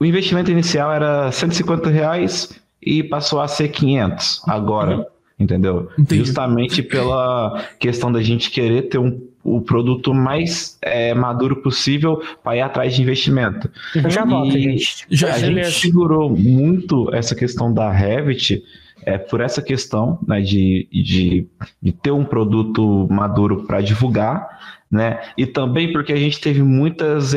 o 0.00 0.04
investimento 0.04 0.50
inicial 0.50 0.92
era 0.92 1.30
150 1.30 1.88
reais 1.88 2.50
e 2.82 3.02
passou 3.02 3.40
a 3.40 3.46
ser 3.46 3.68
500 3.68 4.42
agora, 4.48 5.06
entendeu? 5.38 5.88
Entendi. 5.96 6.24
Justamente 6.24 6.82
pela 6.82 7.64
questão 7.78 8.10
da 8.10 8.20
gente 8.20 8.50
querer 8.50 8.82
ter 8.82 8.98
um, 8.98 9.20
o 9.46 9.60
produto 9.60 10.12
mais 10.12 10.76
é, 10.82 11.14
maduro 11.14 11.62
possível 11.62 12.20
para 12.42 12.56
ir 12.56 12.60
atrás 12.60 12.94
de 12.94 13.02
investimento. 13.02 13.70
Eu 13.94 14.10
já 14.10 14.24
volto, 14.24 14.50
gente. 14.58 15.06
Já, 15.08 15.34
A 15.34 15.38
gente 15.38 15.70
segurou 15.70 16.28
muito 16.36 17.14
essa 17.14 17.34
questão 17.34 17.72
da 17.72 17.90
Revit 17.92 18.62
é, 19.02 19.16
por 19.16 19.40
essa 19.40 19.62
questão 19.62 20.18
né, 20.26 20.40
de, 20.40 20.88
de, 20.90 21.46
de 21.80 21.92
ter 21.92 22.10
um 22.10 22.24
produto 22.24 23.06
maduro 23.08 23.64
para 23.64 23.80
divulgar, 23.80 24.80
né? 24.90 25.20
E 25.38 25.46
também 25.46 25.92
porque 25.92 26.12
a 26.12 26.16
gente 26.16 26.40
teve 26.40 26.62
muitas, 26.62 27.32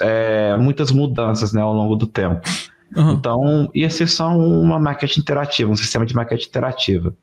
é, 0.00 0.56
muitas 0.56 0.90
mudanças 0.90 1.52
né, 1.52 1.62
ao 1.62 1.72
longo 1.72 1.94
do 1.94 2.08
tempo. 2.08 2.40
Aham. 2.96 3.12
Então, 3.12 3.70
ia 3.72 3.88
ser 3.88 4.08
só 4.08 4.36
uma 4.36 4.80
maquete 4.80 5.20
interativa, 5.20 5.70
um 5.70 5.76
sistema 5.76 6.04
de 6.04 6.14
maquete 6.14 6.48
interativa. 6.48 7.14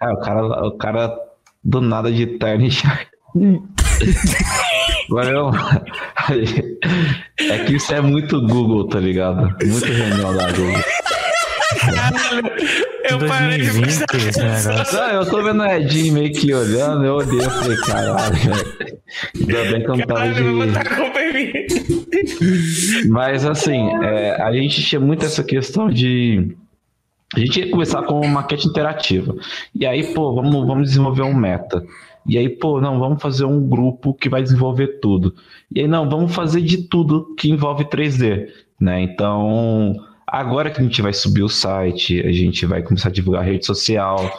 Ah, 0.00 0.12
o 0.12 0.20
cara, 0.20 0.66
o 0.66 0.72
cara 0.72 1.18
do 1.62 1.80
nada 1.80 2.10
de 2.12 2.26
terno 2.26 2.66
e 2.66 2.70
já. 4.04 4.20
Agora 5.10 5.30
eu... 5.30 5.50
É 7.50 7.58
que 7.64 7.76
isso 7.76 7.92
é 7.92 8.00
muito 8.00 8.40
Google, 8.40 8.88
tá 8.88 8.98
ligado? 8.98 9.54
Muito 9.64 9.86
reunião 9.86 10.36
da 10.36 10.52
Google. 10.52 10.82
Eu 13.04 13.18
parei 13.26 13.58
de 13.58 13.64
2020, 13.64 14.06
prestar 14.06 14.44
atenção. 14.44 15.00
Não, 15.00 15.08
eu 15.14 15.26
tô 15.26 15.42
vendo 15.42 15.62
o 15.62 15.66
Edinho 15.66 16.14
meio 16.14 16.32
que 16.32 16.54
olhando, 16.54 17.04
eu 17.04 17.14
olhei, 17.14 17.44
eu 17.44 17.50
falei, 17.50 17.76
caralho. 17.78 18.36
Ainda 19.34 19.64
bem 19.64 19.82
que 19.82 19.90
eu 19.90 19.96
não 19.96 20.06
tava 20.06 20.20
Caralho, 20.20 20.72
de. 21.32 23.08
Mas 23.08 23.44
assim, 23.44 23.88
é, 24.02 24.40
a 24.40 24.52
gente 24.52 24.82
tinha 24.82 25.00
muito 25.00 25.24
essa 25.24 25.42
questão 25.42 25.90
de. 25.90 26.56
A 27.34 27.40
gente 27.40 27.60
ia 27.60 27.70
começar 27.70 28.02
com 28.02 28.20
uma 28.20 28.28
maquete 28.28 28.68
interativa. 28.68 29.34
E 29.74 29.86
aí, 29.86 30.12
pô, 30.14 30.34
vamos, 30.34 30.66
vamos 30.66 30.88
desenvolver 30.88 31.22
um 31.22 31.34
meta. 31.34 31.82
E 32.26 32.38
aí, 32.38 32.48
pô, 32.48 32.80
não, 32.80 32.98
vamos 32.98 33.20
fazer 33.20 33.44
um 33.44 33.68
grupo 33.68 34.14
que 34.14 34.28
vai 34.28 34.42
desenvolver 34.42 35.00
tudo. 35.00 35.34
E 35.74 35.80
aí, 35.80 35.88
não, 35.88 36.08
vamos 36.08 36.34
fazer 36.34 36.60
de 36.60 36.88
tudo 36.88 37.34
que 37.36 37.50
envolve 37.50 37.84
3D, 37.84 38.48
né? 38.80 39.00
Então, 39.00 39.96
agora 40.26 40.70
que 40.70 40.80
a 40.80 40.84
gente 40.84 41.02
vai 41.02 41.12
subir 41.12 41.42
o 41.42 41.48
site, 41.48 42.20
a 42.20 42.32
gente 42.32 42.64
vai 42.64 42.82
começar 42.82 43.08
a 43.08 43.12
divulgar 43.12 43.42
a 43.42 43.44
rede 43.44 43.66
social, 43.66 44.30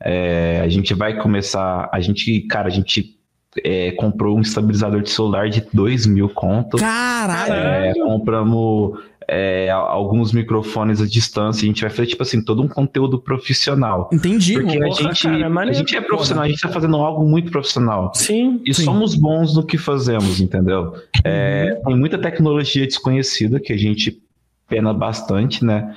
é, 0.00 0.60
a 0.62 0.68
gente 0.68 0.94
vai 0.94 1.16
começar, 1.18 1.88
a 1.92 2.00
gente, 2.00 2.40
cara, 2.42 2.68
a 2.68 2.70
gente 2.70 3.16
é, 3.64 3.92
comprou 3.92 4.36
um 4.36 4.40
estabilizador 4.40 5.02
de 5.02 5.10
celular 5.10 5.48
de 5.48 5.64
2 5.72 6.06
mil 6.06 6.28
conto. 6.28 6.78
Caralho! 6.78 7.52
É, 7.52 7.92
compramos 7.94 8.98
é, 9.34 9.70
a- 9.70 9.76
alguns 9.76 10.30
microfones 10.32 11.00
à 11.00 11.06
distância. 11.06 11.64
A 11.64 11.66
gente 11.66 11.80
vai 11.80 11.90
fazer, 11.90 12.06
tipo 12.08 12.22
assim, 12.22 12.42
todo 12.44 12.60
um 12.62 12.68
conteúdo 12.68 13.18
profissional. 13.18 14.10
Entendi, 14.12 14.54
Porque 14.54 14.82
a 14.82 14.90
gente, 14.90 15.22
cara, 15.22 15.46
a 15.46 15.48
maneiro. 15.48 15.78
gente 15.78 15.96
é 15.96 16.00
profissional, 16.00 16.44
a 16.44 16.48
gente 16.48 16.60
tá 16.60 16.68
fazendo 16.68 16.96
algo 16.96 17.24
muito 17.26 17.50
profissional. 17.50 18.12
Sim. 18.14 18.60
E 18.66 18.74
Sim. 18.74 18.84
somos 18.84 19.14
bons 19.14 19.56
no 19.56 19.64
que 19.64 19.78
fazemos, 19.78 20.40
entendeu? 20.40 20.94
É, 21.24 21.80
tem 21.86 21.96
muita 21.96 22.18
tecnologia 22.18 22.86
desconhecida 22.86 23.58
que 23.58 23.72
a 23.72 23.76
gente 23.78 24.20
pena 24.68 24.92
bastante, 24.92 25.64
né? 25.64 25.94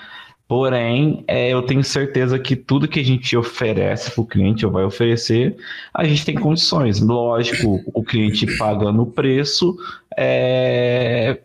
Porém, 0.48 1.24
é, 1.28 1.50
eu 1.50 1.64
tenho 1.64 1.84
certeza 1.84 2.38
que 2.38 2.56
tudo 2.56 2.88
que 2.88 3.00
a 3.00 3.04
gente 3.04 3.36
oferece 3.36 4.12
para 4.12 4.22
o 4.22 4.26
cliente 4.28 4.64
ou 4.64 4.72
vai 4.72 4.84
oferecer, 4.86 5.56
a 5.92 6.04
gente 6.04 6.24
tem 6.24 6.36
condições. 6.36 7.00
Lógico, 7.02 7.82
o 7.94 8.04
cliente 8.04 8.46
pagando 8.58 9.02
o 9.02 9.08
preço 9.08 9.76
é, 10.16 11.40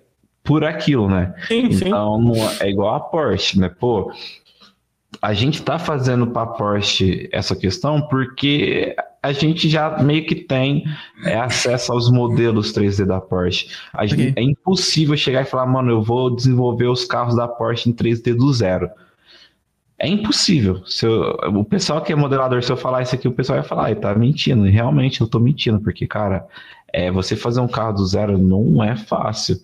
por 0.51 0.65
aquilo, 0.65 1.09
né? 1.09 1.33
Sim, 1.47 1.71
sim. 1.71 1.87
Então, 1.87 2.21
não 2.21 2.35
é 2.61 2.69
igual 2.69 2.93
a 2.97 2.99
Porsche, 3.01 3.57
né? 3.61 3.69
Pô, 3.69 4.13
a 5.23 5.33
gente 5.33 5.63
tá 5.63 5.79
fazendo 5.79 6.27
para 6.27 6.45
Porsche 6.47 7.29
essa 7.33 7.55
questão 7.55 8.03
porque 8.09 8.97
a 9.23 9.31
gente 9.33 9.69
já 9.69 9.99
meio 10.03 10.27
que 10.27 10.35
tem 10.35 10.85
é, 11.25 11.39
acesso 11.39 11.93
aos 11.93 12.11
modelos 12.11 12.73
3D 12.73 13.05
da 13.07 13.21
Porsche. 13.21 13.69
A 13.93 14.07
gente- 14.07 14.31
Ok. 14.31 14.33
É 14.37 14.43
impossível 14.43 15.17
chegar 15.17 15.43
e 15.43 15.45
falar, 15.45 15.67
mano, 15.67 15.89
eu 15.91 16.03
vou 16.03 16.35
desenvolver 16.35 16.87
os 16.89 17.05
carros 17.05 17.37
da 17.37 17.47
Porsche 17.47 17.89
em 17.89 17.93
3D 17.93 18.35
do 18.35 18.53
zero. 18.53 18.91
É 20.01 20.09
impossível. 20.09 20.85
Se 20.87 21.07
eu- 21.07 21.37
o 21.55 21.65
pessoal 21.65 22.01
que 22.01 22.13
é 22.13 22.17
modelador, 22.17 22.61
se 22.65 22.73
eu 22.73 22.77
falar 22.77 23.03
isso 23.03 23.15
aqui, 23.15 23.29
o 23.29 23.33
pessoal 23.33 23.61
vai 23.61 23.69
falar, 23.69 23.91
ele 23.93 24.01
tá 24.01 24.13
mentindo. 24.17 24.67
E 24.67 24.71
realmente 24.71 25.21
eu 25.21 25.29
tô 25.29 25.39
mentindo, 25.39 25.79
porque, 25.81 26.07
cara, 26.09 26.45
é, 26.93 27.11
você 27.11 27.37
fazer 27.37 27.61
um 27.61 27.69
carro 27.69 27.93
do 27.93 28.07
zero 28.07 28.37
não 28.39 28.83
é 28.83 28.97
fácil. 28.97 29.59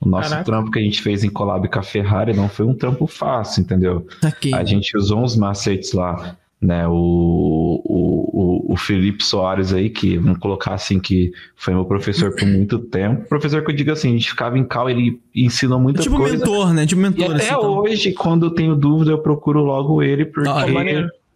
O 0.00 0.08
nosso 0.08 0.30
Caraca. 0.30 0.44
trampo 0.44 0.70
que 0.70 0.78
a 0.78 0.82
gente 0.82 1.02
fez 1.02 1.22
em 1.22 1.28
collab 1.28 1.68
com 1.68 1.78
a 1.78 1.82
Ferrari 1.82 2.32
não 2.32 2.48
foi 2.48 2.64
um 2.64 2.74
trampo 2.74 3.06
fácil, 3.06 3.60
entendeu? 3.60 4.06
Saquei. 4.20 4.54
A 4.54 4.64
gente 4.64 4.96
usou 4.96 5.22
uns 5.22 5.36
macetes 5.36 5.92
lá, 5.92 6.36
né? 6.60 6.88
O, 6.88 7.82
o, 7.84 8.70
o, 8.70 8.72
o 8.72 8.76
Felipe 8.76 9.22
Soares 9.22 9.74
aí, 9.74 9.90
que 9.90 10.16
vamos 10.16 10.38
colocar 10.38 10.72
assim, 10.72 10.98
que 10.98 11.30
foi 11.54 11.74
meu 11.74 11.84
professor 11.84 12.34
por 12.34 12.48
muito 12.48 12.78
tempo. 12.78 13.28
Professor 13.28 13.62
que 13.62 13.70
eu 13.70 13.76
digo 13.76 13.92
assim, 13.92 14.08
a 14.08 14.12
gente 14.12 14.30
ficava 14.30 14.58
em 14.58 14.64
cal, 14.64 14.88
ele 14.88 15.20
ensinou 15.34 15.78
muita 15.78 16.00
tipo 16.00 16.16
coisa. 16.16 16.38
Tipo 16.38 16.50
mentor, 16.50 16.72
né? 16.72 16.86
Tipo 16.86 17.00
mentor. 17.02 17.20
E 17.20 17.24
até 17.24 17.34
assim, 17.36 17.54
então. 17.54 17.78
hoje, 17.78 18.12
quando 18.12 18.46
eu 18.46 18.50
tenho 18.52 18.74
dúvida, 18.74 19.10
eu 19.10 19.18
procuro 19.18 19.62
logo 19.62 20.02
ele, 20.02 20.24
porque 20.24 20.48
ah, 20.48 20.64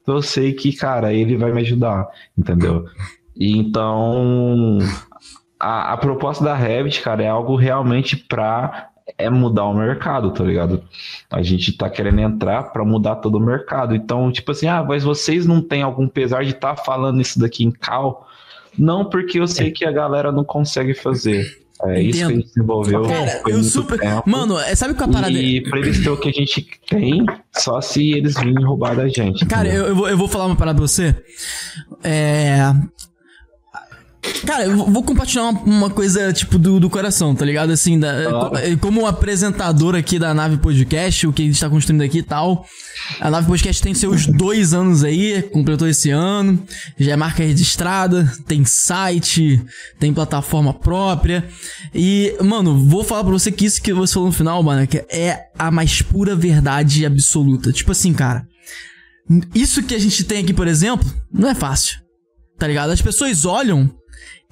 eu 0.07 0.23
sei 0.23 0.55
que, 0.55 0.73
cara, 0.75 1.13
ele 1.13 1.37
vai 1.37 1.53
me 1.53 1.61
ajudar, 1.61 2.07
entendeu? 2.37 2.87
E 3.37 3.59
então, 3.59 4.79
a, 5.65 5.95
a 5.95 5.97
proposta 5.97 6.45
da 6.45 6.55
Revit, 6.55 7.01
cara, 7.01 7.23
é 7.23 7.29
algo 7.29 7.57
realmente 7.57 8.17
pra 8.17 8.91
é 9.17 9.31
mudar 9.31 9.65
o 9.65 9.75
mercado, 9.75 10.31
tá 10.31 10.45
ligado? 10.45 10.83
A 11.31 11.43
gente 11.43 11.73
tá 11.73 11.89
querendo 11.89 12.21
entrar 12.21 12.65
para 12.65 12.85
mudar 12.85 13.17
todo 13.17 13.37
o 13.37 13.41
mercado. 13.41 13.95
Então, 13.95 14.31
tipo 14.31 14.51
assim, 14.51 14.67
ah, 14.67 14.85
mas 14.87 15.03
vocês 15.03 15.47
não 15.47 15.63
têm 15.63 15.83
algum 15.83 16.07
pesar 16.07 16.45
de 16.45 16.51
estar 16.51 16.75
tá 16.75 16.83
falando 16.83 17.21
isso 17.21 17.39
daqui 17.39 17.65
em 17.65 17.71
cal? 17.71 18.29
Não, 18.79 19.05
porque 19.05 19.39
eu 19.39 19.47
sei 19.47 19.71
que 19.71 19.85
a 19.85 19.93
galera 19.93 20.31
não 20.31 20.45
consegue 20.45 20.95
fazer. 20.95 21.47
É 21.83 22.03
Entendo. 22.03 22.09
isso 22.09 22.19
que 22.19 22.25
a 22.25 22.37
gente 22.37 22.47
desenvolveu. 22.47 23.03
Cara, 23.03 23.43
eu 23.47 23.63
super. 23.63 23.99
Tempo. 23.99 24.23
Mano, 24.29 24.59
é, 24.59 24.75
sabe 24.75 24.95
qual 24.95 25.07
é 25.07 25.11
a 25.11 25.13
parada? 25.15 25.33
E 25.33 25.61
pra 25.63 25.79
eles 25.79 25.99
terem 25.99 26.13
o 26.13 26.17
que 26.17 26.29
a 26.29 26.33
gente 26.33 26.67
tem, 26.89 27.27
só 27.53 27.81
se 27.81 28.13
eles 28.13 28.35
virem 28.39 28.65
roubar 28.65 28.97
da 28.97 29.09
gente. 29.09 29.45
Cara, 29.47 29.69
eu, 29.69 29.87
eu, 29.87 29.97
vou, 29.97 30.09
eu 30.09 30.17
vou 30.17 30.29
falar 30.29 30.47
uma 30.47 30.57
parada 30.57 30.79
pra 30.79 30.87
você. 30.87 31.15
É. 32.03 32.73
Cara, 34.47 34.65
eu 34.65 34.77
vou 34.77 35.03
compartilhar 35.03 35.45
uma, 35.45 35.61
uma, 35.61 35.91
coisa, 35.91 36.33
tipo, 36.33 36.59
do, 36.59 36.79
do 36.79 36.91
coração, 36.91 37.35
tá 37.35 37.45
ligado? 37.45 37.71
Assim, 37.71 37.99
da, 37.99 38.25
claro. 38.25 38.57
Eh, 38.57 38.77
como 38.77 39.07
apresentador 39.07 39.95
aqui 39.95 40.19
da 40.19 40.33
Nave 40.33 40.57
Podcast, 40.59 41.27
o 41.27 41.33
que 41.33 41.43
a 41.43 41.45
gente 41.47 41.61
tá 41.61 41.69
construindo 41.69 42.03
aqui 42.03 42.19
e 42.19 42.23
tal. 42.23 42.67
A 43.21 43.31
Nave 43.31 43.47
Podcast 43.47 43.83
tem 43.83 43.95
seus 43.95 44.27
dois 44.27 44.73
anos 44.73 45.05
aí, 45.05 45.43
completou 45.43 45.89
esse 45.89 46.11
ano. 46.11 46.63
Já 46.99 47.13
é 47.13 47.17
marca 47.17 47.43
registrada, 47.43 48.31
tem 48.47 48.65
site, 48.65 49.63
tem 49.99 50.13
plataforma 50.13 50.73
própria. 50.73 51.47
E, 51.95 52.35
mano, 52.43 52.87
vou 52.87 53.05
falar 53.05 53.25
pra 53.25 53.33
você 53.33 53.51
que 53.51 53.65
isso 53.65 53.83
que 53.83 53.93
você 53.93 54.15
falou 54.15 54.29
no 54.29 54.35
final, 54.35 54.63
mano, 54.63 54.87
que 54.87 55.05
é 55.11 55.49
a 55.59 55.71
mais 55.71 56.01
pura 56.03 56.35
verdade 56.35 57.05
absoluta. 57.05 57.73
Tipo 57.73 57.93
assim, 57.93 58.13
cara. 58.13 58.47
Isso 59.55 59.83
que 59.83 59.95
a 59.95 59.99
gente 59.99 60.23
tem 60.25 60.43
aqui, 60.43 60.53
por 60.53 60.69
exemplo, 60.69 61.11
não 61.33 61.49
é 61.49 61.55
fácil. 61.55 61.99
Tá 62.59 62.67
ligado? 62.67 62.91
As 62.91 63.03
pessoas 63.03 63.45
olham 63.45 63.91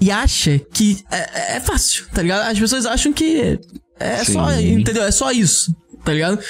e 0.03 0.11
acha 0.11 0.59
que 0.59 0.99
é, 1.13 1.57
é, 1.57 1.61
fácil, 1.61 2.07
tá 2.13 2.23
ligado? 2.23 2.51
As 2.51 2.59
pessoas 2.59 2.87
acham 2.87 3.13
que 3.13 3.61
é 4.01 4.25
Sim. 4.25 4.33
só, 4.33 4.53
entendeu? 4.61 5.05
É 5.05 5.13
só 5.13 5.31
isso, 5.31 5.73
tá 6.05 6.13
ligado? 6.13 6.41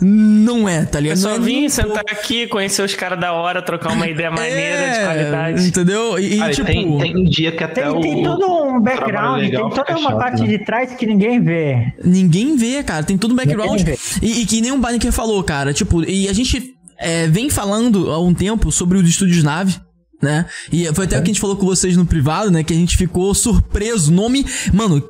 Não 0.00 0.68
é, 0.68 0.84
tá 0.84 1.00
ligado? 1.00 1.18
É 1.18 1.20
só 1.20 1.34
é 1.34 1.40
vir, 1.40 1.68
sentar 1.68 2.04
aqui, 2.08 2.46
conhecer 2.46 2.84
os 2.84 2.94
caras 2.94 3.18
da 3.18 3.32
hora, 3.32 3.62
trocar 3.62 3.94
uma 3.94 4.06
ideia 4.06 4.30
maneira 4.30 4.80
é, 4.80 4.92
de 4.92 5.04
qualidade. 5.04 5.66
Entendeu? 5.66 6.18
E, 6.20 6.50
tipo. 6.52 6.66
Tem, 6.66 6.98
tem 6.98 7.16
um 7.16 7.24
dia 7.24 7.50
que 7.50 7.64
até 7.64 7.82
tem, 7.82 7.90
o. 7.90 8.00
Tem 8.00 8.22
todo 8.22 8.46
um 8.46 8.80
background, 8.80 9.40
tem 9.40 9.70
toda 9.70 9.98
uma 9.98 10.10
chato, 10.10 10.18
parte 10.18 10.42
né? 10.42 10.46
de 10.46 10.64
trás 10.64 10.92
que 10.94 11.04
ninguém 11.04 11.42
vê. 11.42 11.92
Ninguém 12.04 12.56
vê, 12.56 12.80
cara. 12.84 13.02
Tem 13.02 13.18
todo 13.18 13.32
um 13.32 13.36
background. 13.36 13.82
E, 14.22 14.42
e, 14.42 14.46
que 14.46 14.60
nem 14.60 14.70
o 14.70 14.78
Banneker 14.78 15.10
falou, 15.10 15.42
cara. 15.42 15.74
Tipo, 15.74 16.04
e 16.04 16.28
a 16.28 16.32
gente 16.32 16.76
é, 16.96 17.26
vem 17.26 17.50
falando 17.50 18.08
há 18.12 18.22
um 18.22 18.32
tempo 18.32 18.70
sobre 18.70 18.98
os 18.98 19.08
estúdios 19.08 19.42
nave 19.42 19.80
né? 20.22 20.46
E 20.72 20.86
foi 20.94 21.04
até 21.04 21.18
o 21.18 21.22
que 21.22 21.30
a 21.30 21.32
gente 21.32 21.40
falou 21.40 21.56
com 21.56 21.66
vocês 21.66 21.96
no 21.96 22.06
privado, 22.06 22.50
né? 22.50 22.62
Que 22.62 22.72
a 22.72 22.76
gente 22.76 22.96
ficou 22.96 23.34
surpreso. 23.34 24.12
Nome. 24.12 24.44
Mano, 24.72 25.02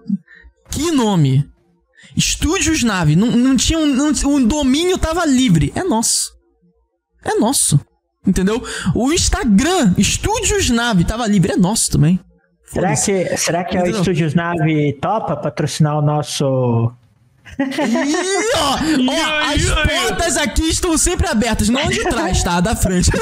que 0.71 0.91
nome? 0.91 1.49
Estúdios 2.17 2.83
Nave. 2.83 3.17
Não, 3.17 3.29
não 3.29 3.57
tinha 3.57 3.79
um. 3.79 3.87
Não, 3.87 4.11
o 4.11 4.47
domínio 4.47 4.99
tava 4.99 5.25
livre. 5.25 5.73
É 5.75 5.83
nosso. 5.83 6.33
É 7.25 7.35
nosso. 7.35 7.81
Entendeu? 8.27 8.63
O 8.95 9.13
Instagram, 9.13 9.95
Estúdios 9.97 10.69
Nave, 10.71 11.05
tava 11.05 11.27
livre. 11.27 11.53
É 11.53 11.57
nosso 11.57 11.91
também. 11.91 12.21
Será 12.67 12.95
que, 12.95 13.37
será 13.37 13.65
que 13.65 13.77
o 13.77 13.87
Estúdios 13.87 14.35
Nave 14.35 14.93
topa 15.01 15.37
patrocinar 15.37 15.99
o 15.99 16.03
nosso 16.03 16.93
e, 17.59 18.57
ó, 18.57 18.79
ó, 19.13 19.53
as 19.53 19.65
portas 19.65 20.37
aqui 20.37 20.69
estão 20.69 20.97
sempre 20.97 21.29
abertas, 21.29 21.69
não 21.69 21.89
de 21.89 22.01
trás, 22.05 22.43
tá? 22.43 22.61
Da 22.61 22.75
frente. 22.77 23.11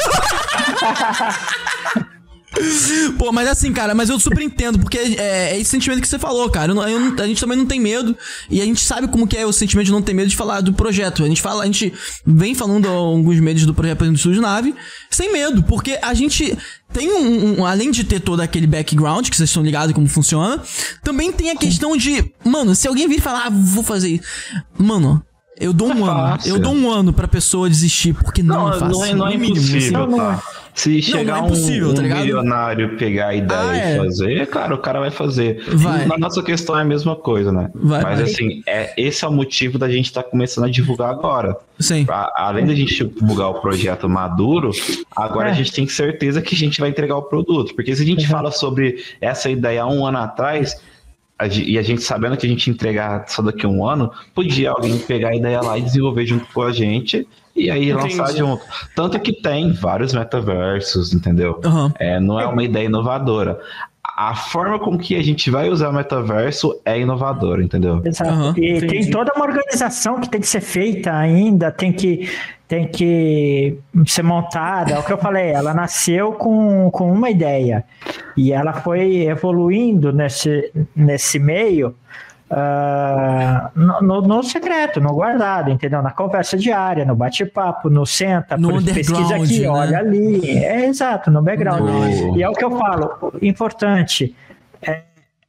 Pô, 3.18 3.30
mas 3.30 3.46
assim, 3.48 3.72
cara, 3.72 3.94
mas 3.94 4.08
eu 4.08 4.18
super 4.18 4.42
entendo, 4.42 4.78
porque 4.78 4.98
é, 4.98 5.52
é 5.52 5.60
esse 5.60 5.70
sentimento 5.70 6.00
que 6.00 6.08
você 6.08 6.18
falou, 6.18 6.48
cara. 6.50 6.72
Eu, 6.72 6.82
eu, 6.82 7.14
a 7.22 7.26
gente 7.26 7.40
também 7.40 7.56
não 7.56 7.66
tem 7.66 7.78
medo, 7.80 8.16
e 8.50 8.60
a 8.60 8.64
gente 8.64 8.82
sabe 8.82 9.06
como 9.08 9.26
que 9.26 9.36
é 9.36 9.44
o 9.44 9.52
sentimento 9.52 9.86
de 9.86 9.92
não 9.92 10.02
ter 10.02 10.14
medo 10.14 10.28
de 10.28 10.36
falar 10.36 10.60
do 10.60 10.72
projeto. 10.72 11.22
A 11.22 11.28
gente 11.28 11.42
fala, 11.42 11.62
a 11.62 11.66
gente 11.66 11.92
vem 12.26 12.54
falando 12.54 12.88
alguns 12.88 13.38
medos 13.40 13.64
do 13.64 13.74
projeto 13.74 14.04
do 14.04 14.14
Estúdio 14.14 14.40
Nave, 14.40 14.74
sem 15.10 15.32
medo, 15.32 15.62
porque 15.62 15.98
a 16.00 16.14
gente 16.14 16.56
tem 16.92 17.12
um, 17.12 17.60
um, 17.60 17.66
Além 17.66 17.90
de 17.90 18.02
ter 18.02 18.20
todo 18.20 18.40
aquele 18.40 18.66
background, 18.66 19.28
que 19.28 19.36
vocês 19.36 19.50
estão 19.50 19.62
ligados 19.62 19.94
como 19.94 20.08
funciona, 20.08 20.62
também 21.02 21.30
tem 21.30 21.50
a 21.50 21.56
questão 21.56 21.96
de. 21.96 22.32
Mano, 22.44 22.74
se 22.74 22.88
alguém 22.88 23.08
vir 23.08 23.20
falar, 23.20 23.46
ah, 23.46 23.50
vou 23.50 23.84
fazer 23.84 24.08
isso. 24.08 24.24
Mano, 24.78 25.22
eu 25.60 25.72
dou 25.72 25.88
um 25.88 26.06
é 26.06 26.10
ano. 26.10 26.38
Eu 26.46 26.58
dou 26.58 26.74
um 26.74 26.90
ano 26.90 27.12
pra 27.12 27.28
pessoa 27.28 27.68
desistir, 27.68 28.14
porque 28.14 28.42
não, 28.42 28.62
não 28.62 28.68
é 28.68 28.78
fácil. 28.78 28.88
Não 28.88 29.04
é, 29.04 29.14
não 29.14 29.28
é 29.28 29.34
impossível, 29.34 30.04
assim. 30.04 30.16
tá? 30.16 30.42
Se 30.78 31.02
chegar 31.02 31.42
não, 31.42 31.48
não 31.48 31.56
é 31.56 31.84
um, 31.86 31.92
tá 31.92 32.02
um 32.02 32.20
milionário 32.20 32.96
pegar 32.96 33.28
a 33.28 33.34
ideia 33.34 33.60
ah, 33.60 33.76
é. 33.76 33.94
e 33.94 33.96
fazer, 33.96 34.46
cara, 34.46 34.72
o 34.72 34.78
cara 34.78 35.00
vai 35.00 35.10
fazer. 35.10 35.60
Vai. 35.74 36.06
Na 36.06 36.16
nossa 36.16 36.40
questão 36.40 36.78
é 36.78 36.82
a 36.82 36.84
mesma 36.84 37.16
coisa, 37.16 37.50
né? 37.50 37.68
Vai, 37.74 38.00
Mas 38.00 38.20
vai. 38.20 38.30
assim, 38.30 38.62
é, 38.64 38.94
esse 38.96 39.24
é 39.24 39.28
o 39.28 39.32
motivo 39.32 39.76
da 39.76 39.90
gente 39.90 40.06
estar 40.06 40.22
tá 40.22 40.30
começando 40.30 40.66
a 40.66 40.70
divulgar 40.70 41.10
agora. 41.10 41.56
Sim. 41.80 42.06
A, 42.08 42.44
além 42.46 42.64
da 42.64 42.76
gente 42.76 43.04
divulgar 43.04 43.50
o 43.50 43.54
projeto 43.54 44.08
maduro, 44.08 44.70
agora 45.16 45.48
é. 45.48 45.50
a 45.50 45.54
gente 45.54 45.72
tem 45.72 45.88
certeza 45.88 46.40
que 46.40 46.54
a 46.54 46.58
gente 46.58 46.78
vai 46.78 46.90
entregar 46.90 47.16
o 47.16 47.22
produto. 47.22 47.74
Porque 47.74 47.96
se 47.96 48.04
a 48.04 48.06
gente 48.06 48.26
uhum. 48.26 48.30
fala 48.30 48.52
sobre 48.52 49.02
essa 49.20 49.50
ideia 49.50 49.82
há 49.82 49.86
um 49.88 50.06
ano 50.06 50.18
atrás, 50.18 50.80
e 51.50 51.76
a 51.76 51.82
gente 51.82 52.02
sabendo 52.02 52.36
que 52.36 52.46
a 52.46 52.48
gente 52.48 52.70
entregar 52.70 53.24
só 53.26 53.42
daqui 53.42 53.66
a 53.66 53.68
um 53.68 53.84
ano, 53.84 54.12
podia 54.32 54.70
alguém 54.70 54.96
pegar 54.96 55.30
a 55.30 55.34
ideia 55.34 55.60
lá 55.60 55.76
e 55.76 55.82
desenvolver 55.82 56.24
junto 56.24 56.46
com 56.52 56.62
a 56.62 56.70
gente 56.70 57.26
e 57.58 57.70
aí 57.70 57.90
Entendi. 57.90 58.16
lançar 58.16 58.36
junto. 58.36 58.62
Tanto 58.94 59.18
que 59.20 59.32
tem 59.32 59.72
vários 59.72 60.12
metaversos, 60.12 61.12
entendeu? 61.12 61.60
Uhum. 61.64 61.90
É, 61.98 62.20
não 62.20 62.38
é 62.38 62.46
uma 62.46 62.62
ideia 62.62 62.86
inovadora. 62.86 63.58
A 64.16 64.34
forma 64.34 64.78
com 64.78 64.98
que 64.98 65.14
a 65.14 65.22
gente 65.22 65.50
vai 65.50 65.68
usar 65.68 65.90
o 65.90 65.92
metaverso 65.92 66.80
é 66.84 66.98
inovadora, 66.98 67.62
entendeu? 67.62 68.00
Exato. 68.04 68.32
Uhum. 68.32 68.52
E 68.56 68.78
Entendi. 68.78 68.86
tem 68.86 69.10
toda 69.10 69.32
uma 69.34 69.44
organização 69.44 70.20
que 70.20 70.28
tem 70.28 70.40
que 70.40 70.46
ser 70.46 70.60
feita 70.60 71.14
ainda, 71.14 71.70
tem 71.70 71.92
que, 71.92 72.28
tem 72.66 72.88
que 72.88 73.78
ser 74.06 74.22
montada. 74.22 74.94
É 74.94 74.98
o 74.98 75.04
que 75.04 75.12
eu 75.12 75.18
falei, 75.18 75.50
ela 75.50 75.72
nasceu 75.72 76.32
com, 76.32 76.90
com 76.90 77.12
uma 77.12 77.30
ideia 77.30 77.84
e 78.36 78.52
ela 78.52 78.72
foi 78.72 79.26
evoluindo 79.26 80.12
nesse, 80.12 80.72
nesse 80.96 81.38
meio 81.38 81.94
Uh, 82.50 84.02
no, 84.02 84.22
no, 84.22 84.42
secreto, 84.42 85.00
no 85.02 85.12
guardado, 85.12 85.70
entendeu? 85.70 86.00
Na 86.00 86.10
conversa 86.10 86.56
diária, 86.56 87.04
no 87.04 87.14
bate-papo, 87.14 87.90
no 87.90 88.06
senta, 88.06 88.56
no 88.56 88.82
pesquisa 88.82 89.36
aqui, 89.36 89.60
né? 89.60 89.68
olha 89.68 89.98
ali. 89.98 90.58
É 90.58 90.86
exato, 90.86 91.30
no 91.30 91.42
background. 91.42 91.80
No... 91.80 92.36
E 92.38 92.42
é 92.42 92.48
o 92.48 92.54
que 92.54 92.64
eu 92.64 92.70
falo, 92.70 93.34
importante 93.42 94.34
é, 94.80 95.02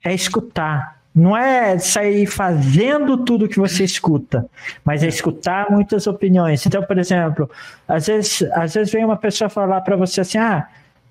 é 0.04 0.14
escutar. 0.14 1.00
Não 1.16 1.36
é 1.36 1.78
sair 1.80 2.26
fazendo 2.28 3.18
tudo 3.18 3.48
que 3.48 3.58
você 3.58 3.84
escuta, 3.84 4.46
mas 4.84 5.02
é 5.02 5.08
escutar 5.08 5.72
muitas 5.72 6.06
opiniões. 6.06 6.66
Então, 6.66 6.84
por 6.84 6.98
exemplo, 6.98 7.50
às 7.88 8.08
vezes, 8.08 8.44
às 8.54 8.74
vezes 8.74 8.92
vem 8.92 9.06
uma 9.06 9.18
pessoa 9.18 9.50
falar 9.50 9.82
para 9.82 9.96
você 9.96 10.22
assim: 10.22 10.38
ah, 10.38 10.68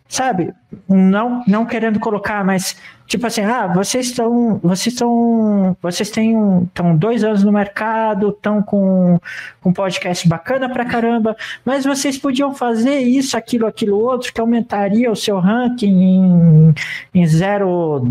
sabe, 0.08 0.54
não, 0.88 1.44
não 1.46 1.66
querendo 1.66 2.00
colocar, 2.00 2.42
mas 2.44 2.76
tipo 3.06 3.26
assim, 3.26 3.42
ah, 3.42 3.66
vocês 3.66 4.06
estão, 4.06 4.58
vocês 4.62 4.94
estão, 4.94 5.76
vocês 5.82 6.10
têm 6.10 6.36
um, 6.36 6.64
estão 6.64 6.96
dois 6.96 7.22
anos 7.22 7.44
no 7.44 7.52
mercado, 7.52 8.30
estão 8.30 8.62
com 8.62 9.20
um 9.64 9.72
podcast 9.72 10.26
bacana 10.26 10.68
pra 10.68 10.86
caramba, 10.86 11.36
mas 11.64 11.84
vocês 11.84 12.16
podiam 12.16 12.54
fazer 12.54 13.00
isso, 13.00 13.36
aquilo, 13.36 13.66
aquilo 13.66 13.98
outro, 13.98 14.32
que 14.32 14.40
aumentaria 14.40 15.10
o 15.10 15.16
seu 15.16 15.38
ranking 15.38 15.90
em, 16.02 16.74
em 17.14 17.26
zero 17.26 18.10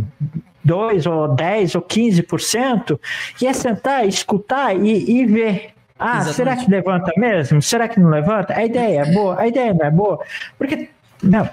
2 0.64 1.06
ou 1.06 1.28
10 1.30 1.76
ou 1.76 1.82
15%, 1.82 3.00
e 3.42 3.48
é 3.48 3.54
sentar, 3.54 4.06
escutar 4.08 4.76
e, 4.76 5.22
e 5.22 5.26
ver. 5.26 5.70
Ah, 5.98 6.20
Exatamente. 6.20 6.36
será 6.36 6.56
que 6.58 6.70
levanta 6.70 7.12
mesmo? 7.18 7.62
Será 7.62 7.88
que 7.88 8.00
não 8.00 8.10
levanta? 8.10 8.54
A 8.54 8.64
ideia 8.64 9.02
é 9.02 9.12
boa? 9.12 9.40
A 9.40 9.48
ideia 9.48 9.74
não 9.74 9.86
é 9.86 9.90
boa? 9.90 10.20
Porque, 10.58 10.90
não, 11.24 11.50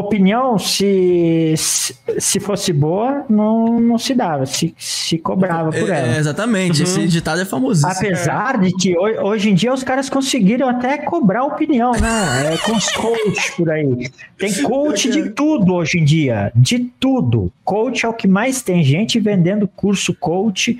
opinião, 0.00 0.58
se, 0.58 1.54
se 1.56 2.40
fosse 2.40 2.72
boa, 2.72 3.24
não, 3.28 3.80
não 3.80 3.98
se 3.98 4.14
dava, 4.14 4.46
se, 4.46 4.74
se 4.78 5.18
cobrava 5.18 5.70
por 5.70 5.88
ela. 5.88 6.14
É, 6.14 6.18
exatamente, 6.18 6.82
uhum. 6.82 6.84
esse 6.84 7.06
ditado 7.08 7.40
é 7.40 7.44
famosíssimo. 7.44 7.92
Apesar 7.92 8.58
de 8.58 8.72
que 8.72 8.96
hoje 8.98 9.50
em 9.50 9.54
dia 9.54 9.72
os 9.72 9.82
caras 9.82 10.08
conseguiram 10.08 10.68
até 10.68 10.98
cobrar 10.98 11.44
opinião, 11.44 11.92
né? 11.92 12.54
É, 12.54 12.58
com 12.58 12.76
os 12.76 12.88
coaches 12.92 13.50
por 13.56 13.70
aí. 13.70 14.10
Tem 14.38 14.52
coach 14.62 15.10
de 15.10 15.30
tudo 15.30 15.74
hoje 15.74 15.98
em 15.98 16.04
dia, 16.04 16.52
de 16.54 16.78
tudo. 17.00 17.52
Coach 17.64 18.04
é 18.04 18.08
o 18.08 18.12
que 18.12 18.28
mais 18.28 18.62
tem 18.62 18.82
gente 18.82 19.18
vendendo 19.18 19.66
curso 19.66 20.14
coach 20.14 20.78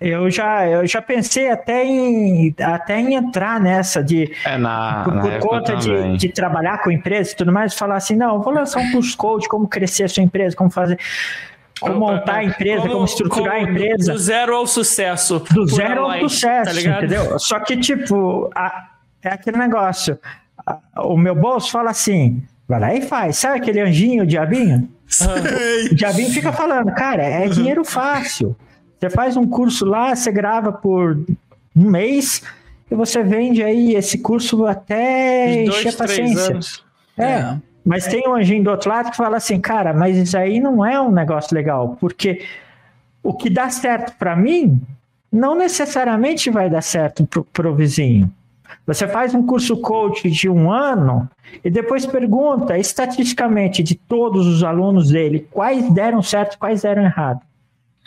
Eu 0.00 0.30
já, 0.30 0.68
eu 0.68 0.86
já 0.86 1.00
pensei 1.00 1.50
até 1.50 1.84
em, 1.84 2.54
até 2.60 3.00
em 3.00 3.14
entrar 3.14 3.58
nessa 3.58 4.02
de 4.04 4.30
É, 4.44 4.58
na, 4.58 5.02
por, 5.04 5.14
na 5.14 5.22
por 5.22 5.38
conta 5.38 5.74
de, 5.76 6.18
de 6.18 6.28
trabalhar 6.28 6.82
com 6.82 6.90
empresa 6.90 7.32
e 7.32 7.36
tudo 7.36 7.50
mais, 7.50 7.72
falar 7.74 7.96
assim, 7.96 8.14
não, 8.14 8.42
vou 8.42 8.52
lançar 8.52 8.80
um 8.80 8.92
curso 8.92 9.16
coach, 9.16 9.48
como 9.48 9.66
crescer 9.66 10.04
a 10.04 10.08
sua 10.08 10.22
empresa, 10.22 10.54
como 10.54 10.68
fazer, 10.70 10.98
como 11.80 11.98
montar 11.98 12.34
a 12.36 12.44
empresa, 12.44 12.86
como, 12.88 13.04
estruturar 13.06 13.54
como 13.54 13.66
a 13.66 13.70
empresa. 13.70 14.12
Do 14.12 14.18
zero 14.18 14.54
ao 14.54 14.66
sucesso. 14.66 15.38
do 15.38 15.66
Por 15.66 15.66
zero 15.74 16.00
ao 16.02 16.06
online, 16.08 16.28
sucesso, 16.28 16.84
tá 16.84 16.96
entendeu? 16.98 17.38
Só 17.38 17.58
que, 17.60 17.76
tipo, 17.78 18.50
a- 18.54 18.88
é 19.22 19.30
aquele 19.30 19.56
negócio. 19.56 20.18
a- 20.66 20.78
o 21.04 21.16
meu 21.16 21.34
bolso 21.34 21.70
fala 21.70 21.90
assim: 21.90 22.42
vai 22.68 22.80
lá 22.80 22.94
e 22.94 23.00
faz. 23.00 23.38
Sabe 23.38 23.58
aquele 23.60 23.80
anjinho, 23.80 24.24
o 24.24 24.26
diabinho? 24.26 24.88
O 25.90 25.94
diabinho 25.94 26.30
fica 26.30 26.52
falando, 26.52 26.92
cara, 26.94 27.22
é 27.22 27.48
dinheiro 27.48 27.82
fácil. 27.84 28.54
Você 28.98 29.10
faz 29.10 29.36
um 29.36 29.46
curso 29.46 29.84
lá, 29.84 30.14
você 30.14 30.30
grava 30.32 30.72
por 30.72 31.18
um 31.76 31.90
mês 31.90 32.42
e 32.90 32.94
você 32.94 33.22
vende 33.22 33.62
aí 33.62 33.94
esse 33.94 34.18
curso 34.18 34.66
até 34.66 35.46
Uns 35.46 35.68
encher 35.68 35.82
dois, 35.82 36.00
a 36.00 36.04
três 36.04 36.18
paciência. 36.18 36.52
anos. 36.52 36.84
É. 37.18 37.24
É. 37.24 37.56
Mas 37.84 38.06
tem 38.06 38.26
um 38.26 38.34
anjinho 38.34 38.64
do 38.64 38.70
outro 38.70 38.88
lado 38.88 39.10
que 39.10 39.16
fala 39.16 39.36
assim, 39.36 39.60
cara, 39.60 39.92
mas 39.92 40.16
isso 40.16 40.38
aí 40.38 40.58
não 40.58 40.84
é 40.84 40.98
um 40.98 41.10
negócio 41.10 41.54
legal, 41.54 41.98
porque 42.00 42.42
o 43.22 43.34
que 43.34 43.50
dá 43.50 43.68
certo 43.68 44.16
para 44.18 44.34
mim 44.34 44.80
não 45.30 45.54
necessariamente 45.54 46.48
vai 46.48 46.70
dar 46.70 46.80
certo 46.80 47.26
pro, 47.26 47.44
pro 47.44 47.74
vizinho. 47.74 48.30
Você 48.86 49.06
faz 49.06 49.34
um 49.34 49.44
curso 49.44 49.76
coach 49.78 50.30
de 50.30 50.48
um 50.48 50.70
ano 50.70 51.28
e 51.62 51.70
depois 51.70 52.06
pergunta 52.06 52.78
estatisticamente 52.78 53.82
de 53.82 53.94
todos 53.94 54.46
os 54.46 54.62
alunos 54.62 55.10
dele 55.10 55.46
quais 55.50 55.92
deram 55.92 56.22
certo, 56.22 56.58
quais 56.58 56.82
deram 56.82 57.02
errado. 57.04 57.40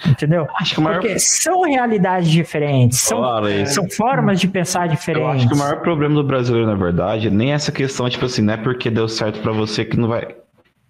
Entendeu? 0.05 0.47
Acho 0.59 0.75
que 0.75 0.81
maior, 0.81 0.99
Porque 0.99 1.17
são 1.17 1.63
realidades 1.63 2.29
diferentes, 2.29 2.99
são, 2.99 3.19
Olha 3.19 3.65
são 3.65 3.89
formas 3.89 4.39
de 4.39 4.47
pensar 4.47 4.85
eu 4.85 4.91
diferentes. 4.91 5.35
acho 5.37 5.47
que 5.47 5.55
o 5.55 5.57
maior 5.57 5.81
problema 5.81 6.15
do 6.15 6.23
brasileiro, 6.23 6.67
na 6.67 6.75
verdade, 6.75 7.29
nem 7.31 7.51
essa 7.53 7.71
questão, 7.71 8.07
tipo 8.09 8.25
assim, 8.25 8.41
não 8.43 8.53
é 8.53 8.57
porque 8.57 8.89
deu 8.91 9.07
certo 9.07 9.39
pra 9.41 9.51
você 9.51 9.83
que 9.83 9.97
não 9.97 10.07
vai. 10.07 10.35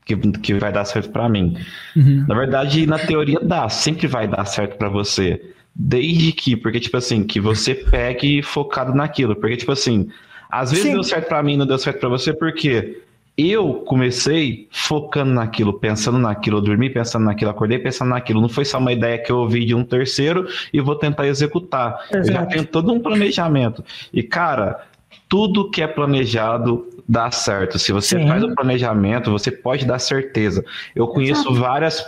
Que, 0.06 0.16
que 0.16 0.54
vai 0.56 0.72
dar 0.72 0.86
certo 0.86 1.10
pra 1.10 1.28
mim. 1.28 1.58
Uhum. 1.96 2.26
Na 2.28 2.36
verdade, 2.36 2.86
na 2.86 2.98
teoria 2.98 3.40
dá, 3.42 3.68
sempre 3.70 4.08
vai 4.08 4.28
dar 4.28 4.46
certo 4.46 4.78
pra 4.78 4.90
você. 4.90 5.42
Desde 5.76 6.32
que, 6.32 6.56
porque, 6.56 6.80
tipo 6.80 6.98
assim, 6.98 7.24
que 7.24 7.40
você 7.40 7.76
pegue 7.76 8.42
focado 8.42 8.94
naquilo. 8.94 9.36
Porque, 9.36 9.58
tipo 9.58 9.72
assim, 9.72 10.10
às 10.50 10.72
vezes 10.72 10.86
Sim. 10.86 10.94
deu 10.94 11.04
certo 11.04 11.28
pra 11.28 11.44
mim 11.44 11.54
e 11.54 11.58
não 11.58 11.66
deu 11.68 11.78
certo 11.78 12.00
pra 12.00 12.10
você, 12.10 12.34
porque 12.34 13.02
eu 13.38 13.76
comecei 13.86 14.68
focando 14.72 15.32
naquilo, 15.32 15.74
pensando 15.74 16.18
naquilo, 16.18 16.58
eu 16.58 16.62
dormi 16.62 16.90
pensando 16.90 17.26
naquilo, 17.26 17.52
acordei 17.52 17.78
pensando 17.78 18.10
naquilo. 18.10 18.42
Não 18.42 18.50
foi 18.50 18.66
só 18.66 18.80
uma 18.80 18.92
ideia 18.92 19.18
que 19.20 19.32
eu 19.32 19.38
ouvi 19.38 19.64
de 19.64 19.76
um 19.76 19.84
terceiro 19.84 20.48
e 20.74 20.82
vou 20.82 20.96
tentar 20.96 21.28
executar. 21.28 22.00
Eu 22.12 22.24
já 22.24 22.32
Exato. 22.32 22.50
tenho 22.50 22.66
todo 22.66 22.92
um 22.92 23.00
planejamento. 23.00 23.86
E, 24.12 24.24
cara, 24.24 24.86
tudo 25.30 25.70
que 25.70 25.84
é 25.84 25.88
planejado 25.88 26.88
dá 27.08 27.30
certo. 27.30 27.78
Se 27.78 27.92
você 27.92 28.20
Sim. 28.20 28.28
faz 28.28 28.44
o 28.44 28.56
planejamento, 28.56 29.30
você 29.30 29.52
pode 29.52 29.86
dar 29.86 30.00
certeza. 30.00 30.66
Eu 30.96 31.08
conheço 31.08 31.54
várias. 31.54 32.04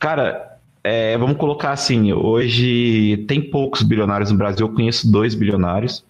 Cara, 0.00 0.58
é, 0.82 1.16
vamos 1.16 1.36
colocar 1.36 1.70
assim: 1.70 2.12
hoje 2.12 3.24
tem 3.28 3.40
poucos 3.40 3.82
bilionários 3.82 4.32
no 4.32 4.36
Brasil. 4.38 4.66
Eu 4.66 4.72
conheço 4.74 5.10
dois 5.10 5.34
bilionários. 5.34 6.04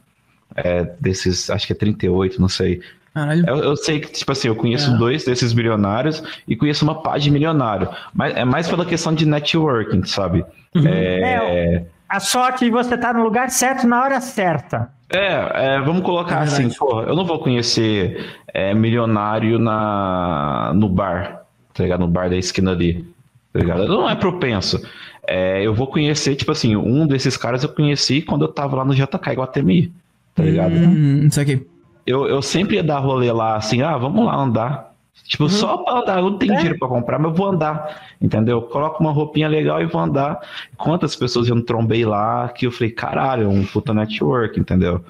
é, 0.54 0.84
desses, 1.00 1.50
acho 1.50 1.66
que 1.66 1.72
é 1.72 1.76
38, 1.76 2.40
não 2.40 2.48
sei. 2.48 2.80
Caralho. 3.14 3.44
Eu, 3.46 3.56
eu 3.58 3.76
sei 3.76 4.00
que, 4.00 4.10
tipo 4.10 4.32
assim, 4.32 4.48
eu 4.48 4.56
conheço 4.56 4.94
É. 4.94 4.96
dois 4.96 5.24
desses 5.24 5.52
bilionários 5.52 6.22
e 6.48 6.56
conheço 6.56 6.84
uma 6.84 7.02
pá 7.02 7.18
de 7.18 7.30
milionário. 7.30 7.88
Mas 8.14 8.34
é 8.36 8.44
mais 8.44 8.68
pela 8.68 8.84
questão 8.86 9.14
de 9.14 9.26
networking, 9.26 10.04
sabe? 10.04 10.44
É, 10.74 11.84
A 12.08 12.20
sorte 12.20 12.64
de 12.64 12.70
você 12.70 12.94
estar 12.94 13.12
no 13.14 13.22
lugar 13.22 13.50
certo 13.50 13.86
na 13.86 14.02
hora 14.02 14.20
certa. 14.20 14.90
É, 15.10 15.74
é, 15.74 15.80
vamos 15.80 16.02
colocar 16.02 16.40
É 16.40 16.44
assim, 16.44 16.70
porra, 16.70 17.02
eu 17.02 17.14
não 17.14 17.24
vou 17.26 17.38
conhecer 17.38 18.30
é, 18.52 18.72
milionário 18.72 19.58
na, 19.58 20.72
no 20.74 20.88
bar, 20.88 21.42
tá 21.74 21.82
ligado? 21.82 22.00
No 22.00 22.08
bar 22.08 22.30
da 22.30 22.36
esquina 22.36 22.70
ali, 22.72 23.04
tá 23.52 23.58
ligado? 23.60 23.86
Não 23.86 24.08
é 24.08 24.14
propenso. 24.14 24.80
É, 25.26 25.62
eu 25.64 25.74
vou 25.74 25.86
conhecer, 25.86 26.34
tipo 26.34 26.50
assim, 26.50 26.76
um 26.76 27.06
desses 27.06 27.36
caras 27.36 27.62
eu 27.62 27.68
conheci 27.68 28.22
quando 28.22 28.46
eu 28.46 28.48
tava 28.48 28.76
lá 28.76 28.84
no 28.86 28.94
JK 28.94 29.32
Guatemi, 29.34 29.92
tá 30.34 30.42
ligado? 30.42 30.72
Hum, 30.74 31.26
isso 31.26 31.40
aqui. 31.40 31.66
Eu, 32.06 32.26
eu 32.26 32.42
sempre 32.42 32.76
ia 32.76 32.82
dar 32.82 32.98
rolê 32.98 33.30
lá, 33.30 33.56
assim, 33.56 33.82
ah, 33.82 33.96
vamos 33.96 34.24
lá 34.24 34.36
andar. 34.36 34.92
Tipo, 35.24 35.48
só 35.48 35.78
pra 35.78 36.00
andar, 36.00 36.18
eu 36.18 36.30
não 36.30 36.38
tenho 36.38 36.54
dinheiro 36.56 36.78
pra 36.78 36.88
comprar, 36.88 37.18
mas 37.18 37.30
eu 37.30 37.36
vou 37.36 37.46
andar, 37.48 38.02
entendeu? 38.20 38.60
Coloco 38.60 39.02
uma 39.02 39.12
roupinha 39.12 39.48
legal 39.48 39.80
e 39.80 39.86
vou 39.86 40.00
andar. 40.00 40.40
Quantas 40.76 41.14
pessoas 41.16 41.48
eu 41.48 41.54
não 41.54 41.62
trombei 41.62 42.04
lá 42.04 42.48
que 42.48 42.66
eu 42.66 42.72
falei, 42.72 42.90
caralho, 42.90 43.44
é 43.44 43.48
um 43.48 43.64
puta 43.64 43.94
network, 43.94 44.58
entendeu? 44.58 45.02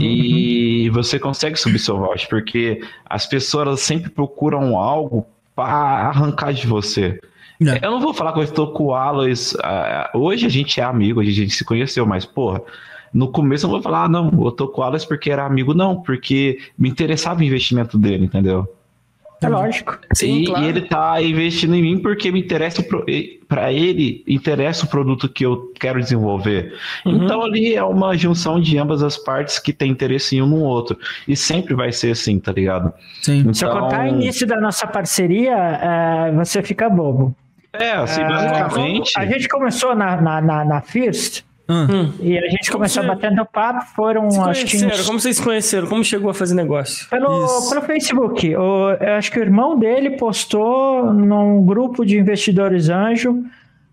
E 0.00 0.88
você 0.90 1.18
consegue 1.18 1.56
subir 1.56 1.78
seu 1.78 1.98
voucher, 1.98 2.28
porque 2.28 2.80
as 3.04 3.26
pessoas 3.26 3.80
sempre 3.80 4.10
procuram 4.10 4.76
algo 4.76 5.26
pra 5.54 5.64
arrancar 5.64 6.52
de 6.52 6.66
você. 6.66 7.20
É. 7.60 7.84
Eu 7.84 7.90
não 7.90 8.00
vou 8.00 8.12
falar 8.12 8.32
que 8.32 8.38
eu 8.38 8.44
estou 8.44 8.72
com 8.72 8.84
o 8.84 8.94
Aloys. 8.94 9.56
ah, 9.62 10.10
hoje 10.14 10.46
a 10.46 10.50
gente 10.50 10.80
é 10.80 10.84
amigo, 10.84 11.20
a 11.20 11.24
gente 11.24 11.50
se 11.50 11.64
conheceu, 11.64 12.04
mas, 12.06 12.24
porra, 12.24 12.60
no 13.16 13.28
começo 13.28 13.64
eu 13.64 13.68
não 13.68 13.76
vou 13.76 13.82
falar, 13.82 14.04
ah, 14.04 14.08
não, 14.08 14.30
eu 14.44 14.52
tô 14.52 14.68
com 14.68 14.82
o 14.82 14.84
Aloys 14.84 15.04
porque 15.04 15.30
era 15.30 15.44
amigo, 15.44 15.72
não, 15.72 16.02
porque 16.02 16.58
me 16.78 16.88
interessava 16.88 17.40
o 17.40 17.42
investimento 17.42 17.96
dele, 17.96 18.26
entendeu? 18.26 18.70
É 19.40 19.48
lógico. 19.48 19.98
Sim, 20.14 20.42
e, 20.42 20.46
claro. 20.46 20.64
e 20.64 20.68
ele 20.68 20.80
tá 20.82 21.22
investindo 21.22 21.74
em 21.74 21.82
mim 21.82 21.98
porque 21.98 22.30
me 22.30 22.40
interessa 22.40 22.82
para 23.48 23.72
ele 23.72 24.24
interessa 24.26 24.86
o 24.86 24.88
produto 24.88 25.28
que 25.28 25.44
eu 25.44 25.72
quero 25.78 26.00
desenvolver. 26.00 26.74
Uhum. 27.04 27.24
Então 27.24 27.42
ali 27.42 27.74
é 27.74 27.84
uma 27.84 28.16
junção 28.16 28.58
de 28.58 28.78
ambas 28.78 29.02
as 29.02 29.18
partes 29.18 29.58
que 29.58 29.72
tem 29.74 29.90
interesse 29.90 30.36
em 30.36 30.42
um 30.42 30.46
no 30.46 30.60
outro 30.60 30.98
e 31.28 31.36
sempre 31.36 31.74
vai 31.74 31.92
ser 31.92 32.12
assim, 32.12 32.38
tá 32.38 32.50
ligado? 32.52 32.92
Sim. 33.22 33.52
Se 33.52 33.64
eu 33.64 33.70
Então- 33.70 33.80
contar 33.82 34.04
o 34.04 34.08
início 34.08 34.46
da 34.46 34.58
nossa 34.58 34.86
parceria, 34.86 35.54
é, 35.54 36.32
você 36.32 36.62
fica 36.62 36.88
bobo. 36.88 37.34
É, 37.74 37.92
assim, 37.92 38.22
basicamente. 38.22 39.12
A 39.18 39.26
gente 39.26 39.48
começou 39.48 39.94
na, 39.94 40.20
na, 40.20 40.40
na, 40.40 40.64
na 40.64 40.80
First 40.80 41.45
Hum. 41.68 42.12
e 42.20 42.38
a 42.38 42.42
gente 42.48 42.66
Como 42.70 42.78
começou 42.78 43.02
você- 43.02 43.08
batendo 43.08 43.44
papo, 43.44 43.84
foram 43.96 44.28
acho 44.44 44.64
que 44.66 44.76
uns- 44.86 45.04
Como 45.06 45.18
vocês 45.18 45.36
se 45.36 45.42
conheceram? 45.42 45.88
Como 45.88 46.04
chegou 46.04 46.30
a 46.30 46.34
fazer 46.34 46.54
negócio? 46.54 47.08
pelo, 47.10 47.44
Isso. 47.44 47.70
pelo 47.70 47.82
Facebook. 47.82 48.54
O, 48.56 48.90
eu 48.92 49.12
acho 49.14 49.32
que 49.32 49.38
o 49.40 49.42
irmão 49.42 49.76
dele 49.78 50.10
postou 50.16 51.12
num 51.12 51.64
grupo 51.66 52.04
de 52.06 52.18
investidores 52.18 52.88
anjo 52.88 53.42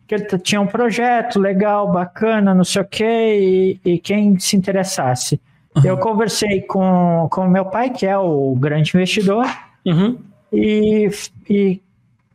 que 0.07 0.13
ele 0.15 0.25
tinha 0.39 0.59
um 0.61 0.67
projeto 0.67 1.39
legal, 1.39 1.91
bacana, 1.91 2.53
não 2.53 2.63
sei 2.65 2.81
o 2.81 2.85
quê, 2.85 3.79
e, 3.83 3.93
e 3.93 3.97
quem 3.99 4.37
se 4.37 4.55
interessasse. 4.55 5.39
Eu 5.83 5.97
conversei 5.97 6.61
com 6.61 7.27
o 7.35 7.47
meu 7.49 7.65
pai, 7.65 7.89
que 7.89 8.05
é 8.05 8.15
o 8.17 8.53
grande 8.55 8.91
investidor, 8.93 9.45
Uhum. 9.85 10.17
e, 10.51 11.09
e 11.49 11.81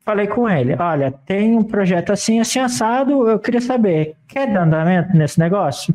falei 0.08 0.26
com 0.26 0.48
ele: 0.48 0.74
olha, 0.78 1.12
tem 1.26 1.54
um 1.54 1.62
projeto 1.62 2.12
assim, 2.12 2.40
assim, 2.40 2.58
assado. 2.58 3.28
Eu 3.28 3.38
queria 3.38 3.60
saber, 3.60 4.14
quer 4.26 4.50
dar 4.50 4.62
andamento 4.62 5.14
nesse 5.14 5.38
negócio? 5.38 5.94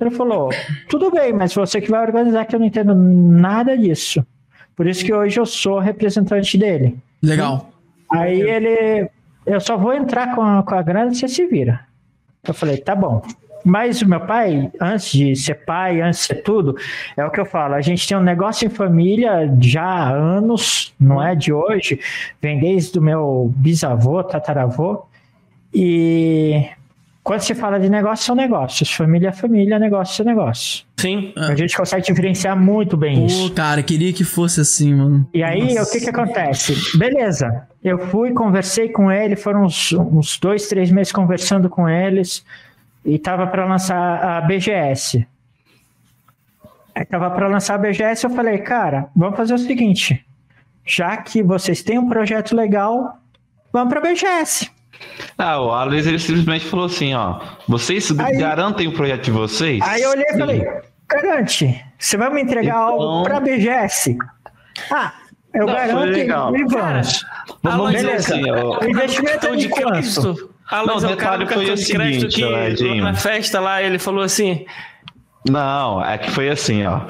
Ele 0.00 0.10
falou: 0.10 0.50
tudo 0.88 1.12
bem, 1.12 1.32
mas 1.32 1.54
você 1.54 1.80
que 1.80 1.90
vai 1.90 2.04
organizar, 2.04 2.44
que 2.44 2.56
eu 2.56 2.60
não 2.60 2.66
entendo 2.66 2.92
nada 2.94 3.78
disso. 3.78 4.26
Por 4.74 4.88
isso 4.88 5.04
que 5.04 5.14
hoje 5.14 5.38
eu 5.38 5.46
sou 5.46 5.78
representante 5.78 6.58
dele. 6.58 6.98
legal. 7.22 7.70
Aí 8.10 8.40
ele, 8.40 9.08
eu 9.46 9.60
só 9.60 9.76
vou 9.76 9.94
entrar 9.94 10.34
com 10.34 10.42
a, 10.42 10.62
com 10.62 10.74
a 10.74 10.82
grana, 10.82 11.14
você 11.14 11.28
se 11.28 11.46
vira. 11.46 11.80
Eu 12.46 12.52
falei, 12.52 12.78
tá 12.78 12.94
bom. 12.94 13.22
Mas 13.64 14.02
o 14.02 14.08
meu 14.08 14.20
pai, 14.20 14.70
antes 14.80 15.12
de 15.12 15.36
ser 15.36 15.54
pai, 15.64 16.00
antes 16.00 16.20
de 16.20 16.26
ser 16.26 16.42
tudo, 16.42 16.76
é 17.16 17.24
o 17.24 17.30
que 17.30 17.40
eu 17.40 17.46
falo, 17.46 17.74
a 17.74 17.80
gente 17.80 18.06
tem 18.06 18.16
um 18.16 18.22
negócio 18.22 18.66
em 18.66 18.70
família 18.70 19.52
já 19.60 19.82
há 19.82 20.10
anos, 20.10 20.94
não 20.98 21.22
é 21.22 21.34
de 21.34 21.52
hoje, 21.52 22.00
vem 22.40 22.58
desde 22.58 22.98
o 22.98 23.02
meu 23.02 23.52
bisavô, 23.56 24.22
tataravô, 24.22 25.06
e 25.72 26.68
quando 27.22 27.40
se 27.40 27.54
fala 27.54 27.78
de 27.78 27.88
negócio, 27.88 28.26
são 28.26 28.34
negócios, 28.34 28.92
família 28.92 29.28
é 29.28 29.32
família, 29.32 29.78
negócio 29.78 30.22
é 30.22 30.24
negócio. 30.24 30.84
Sim. 30.96 31.32
A 31.36 31.54
gente 31.54 31.76
consegue 31.76 32.04
diferenciar 32.04 32.56
muito 32.58 32.96
bem 32.96 33.26
isso. 33.26 33.48
Pô, 33.48 33.54
cara, 33.54 33.82
queria 33.82 34.12
que 34.12 34.24
fosse 34.24 34.60
assim, 34.60 34.94
mano. 34.94 35.26
E 35.32 35.42
aí, 35.42 35.74
Nossa. 35.74 35.88
o 35.88 35.92
que 35.92 36.00
que 36.00 36.10
acontece? 36.10 36.98
Beleza, 36.98 37.66
eu 37.82 37.98
fui, 38.08 38.32
conversei 38.32 38.88
com 38.88 39.10
ele, 39.10 39.36
foram 39.36 39.64
uns, 39.64 39.92
uns 39.92 40.38
dois, 40.38 40.68
três 40.68 40.90
meses 40.90 41.12
conversando 41.12 41.68
com 41.68 41.88
eles, 41.88 42.44
e 43.04 43.18
tava 43.18 43.46
para 43.46 43.64
lançar 43.64 44.22
a 44.24 44.40
BGS. 44.42 45.26
Aí 46.94 47.04
tava 47.06 47.30
para 47.30 47.48
lançar 47.48 47.74
a 47.74 47.78
BGS, 47.78 48.24
eu 48.24 48.30
falei, 48.30 48.58
cara, 48.58 49.08
vamos 49.16 49.36
fazer 49.36 49.54
o 49.54 49.58
seguinte, 49.58 50.24
já 50.86 51.16
que 51.16 51.42
vocês 51.42 51.82
têm 51.82 51.98
um 51.98 52.08
projeto 52.08 52.54
legal, 52.54 53.18
vamos 53.72 53.88
para 53.94 54.00
a 54.00 54.12
BGS. 54.12 54.70
Ah, 55.38 55.60
o 55.60 55.70
Alex 55.72 56.06
ele 56.06 56.18
simplesmente 56.18 56.66
falou 56.66 56.86
assim, 56.86 57.14
ó, 57.14 57.40
vocês 57.66 58.16
Aí- 58.20 58.36
garantem 58.36 58.86
o 58.88 58.92
projeto 58.92 59.24
de 59.24 59.30
vocês? 59.30 59.80
Aí 59.82 60.02
eu 60.02 60.10
olhei 60.10 60.26
e 60.28 60.38
falei, 60.38 60.64
garante, 61.08 61.84
você 61.98 62.16
vai 62.16 62.30
me 62.30 62.42
entregar 62.42 62.74
Então- 62.74 62.82
algo 62.88 63.22
para 63.24 63.38
a 63.38 63.40
BGS? 63.40 64.16
Ah, 64.90 65.12
eu 65.54 65.66
Não, 65.66 65.72
garanto 65.74 66.18
e 66.18 66.24
vamos. 66.64 67.24
Vamos 67.62 67.78
Aloysio, 67.80 68.00
dizer 68.00 68.12
assim, 68.34 68.50
ó, 68.50 68.80
O 68.80 68.84
investimento 68.88 69.46
é 69.46 69.50
de 69.52 69.56
de 69.56 69.68
quanto? 69.70 70.51
Ah, 70.72 70.82
mas 70.86 71.02
Não, 71.02 71.10
é 71.10 71.12
o 71.12 71.16
cara 71.16 71.36
do 71.38 71.46
foi 71.46 71.56
cartão 71.66 71.74
o 71.74 71.76
de 71.76 71.92
crédito 71.92 72.30
seguinte, 72.32 72.34
que 72.36 72.44
Edinho. 72.84 73.04
na 73.04 73.14
festa 73.14 73.60
lá 73.60 73.82
ele 73.82 73.98
falou 73.98 74.22
assim: 74.24 74.64
Não, 75.48 76.02
é 76.04 76.16
que 76.18 76.30
foi 76.30 76.48
assim, 76.48 76.82
ó. 76.86 77.00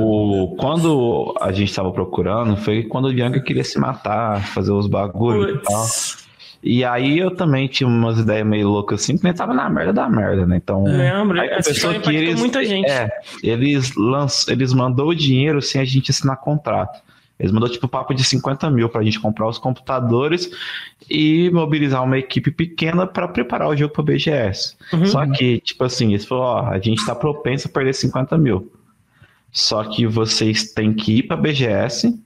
O, 0.00 0.56
quando 0.58 1.34
a 1.40 1.52
gente 1.52 1.72
tava 1.74 1.92
procurando, 1.92 2.56
foi 2.56 2.82
quando 2.82 3.08
o 3.08 3.12
Bianca 3.12 3.40
queria 3.40 3.62
se 3.64 3.78
matar, 3.78 4.42
fazer 4.48 4.72
os 4.72 4.86
bagulhos 4.86 5.56
e 5.56 5.62
tal. 5.62 5.82
"Putz, 5.82 6.26
E 6.62 6.84
aí 6.84 7.18
eu 7.18 7.30
também 7.30 7.68
tinha 7.68 7.86
umas 7.86 8.18
ideias 8.18 8.44
meio 8.46 8.68
loucas 8.68 9.02
assim, 9.02 9.16
porque 9.16 9.32
tava 9.32 9.54
na 9.54 9.68
merda 9.70 9.92
da 9.92 10.08
merda, 10.08 10.44
né? 10.46 10.56
Então. 10.56 10.82
lembro, 10.84 11.40
Aí 11.40 11.48
essa 11.50 11.68
começou 11.70 11.92
história 11.92 11.98
impactou 11.98 12.38
muita 12.38 12.64
gente. 12.64 12.90
É, 12.90 13.08
eles, 13.42 13.94
lanç, 13.94 14.48
eles 14.48 14.72
mandou 14.72 15.10
o 15.10 15.14
dinheiro 15.14 15.62
sem 15.62 15.80
a 15.80 15.84
gente 15.84 16.10
assinar 16.10 16.38
contrato. 16.38 16.98
Eles 17.38 17.52
mandou 17.52 17.68
tipo 17.68 17.86
papo 17.86 18.14
de 18.14 18.24
50 18.24 18.70
mil 18.70 18.88
pra 18.88 19.02
gente 19.02 19.20
comprar 19.20 19.46
os 19.46 19.58
computadores 19.58 20.50
e 21.08 21.50
mobilizar 21.50 22.02
uma 22.02 22.18
equipe 22.18 22.50
pequena 22.50 23.06
pra 23.06 23.28
preparar 23.28 23.68
o 23.68 23.76
jogo 23.76 23.92
pra 23.92 24.02
BGS. 24.02 24.76
Uhum. 24.92 25.04
Só 25.04 25.26
que, 25.26 25.60
tipo 25.60 25.84
assim, 25.84 26.08
eles 26.10 26.24
falaram, 26.24 26.68
ó, 26.68 26.72
a 26.72 26.78
gente 26.78 27.04
tá 27.04 27.14
propenso 27.14 27.68
a 27.68 27.70
perder 27.70 27.92
50 27.92 28.38
mil. 28.38 28.72
Só 29.52 29.84
que 29.84 30.06
vocês 30.06 30.72
têm 30.72 30.94
que 30.94 31.18
ir 31.18 31.22
pra 31.24 31.36
BGS 31.36 32.18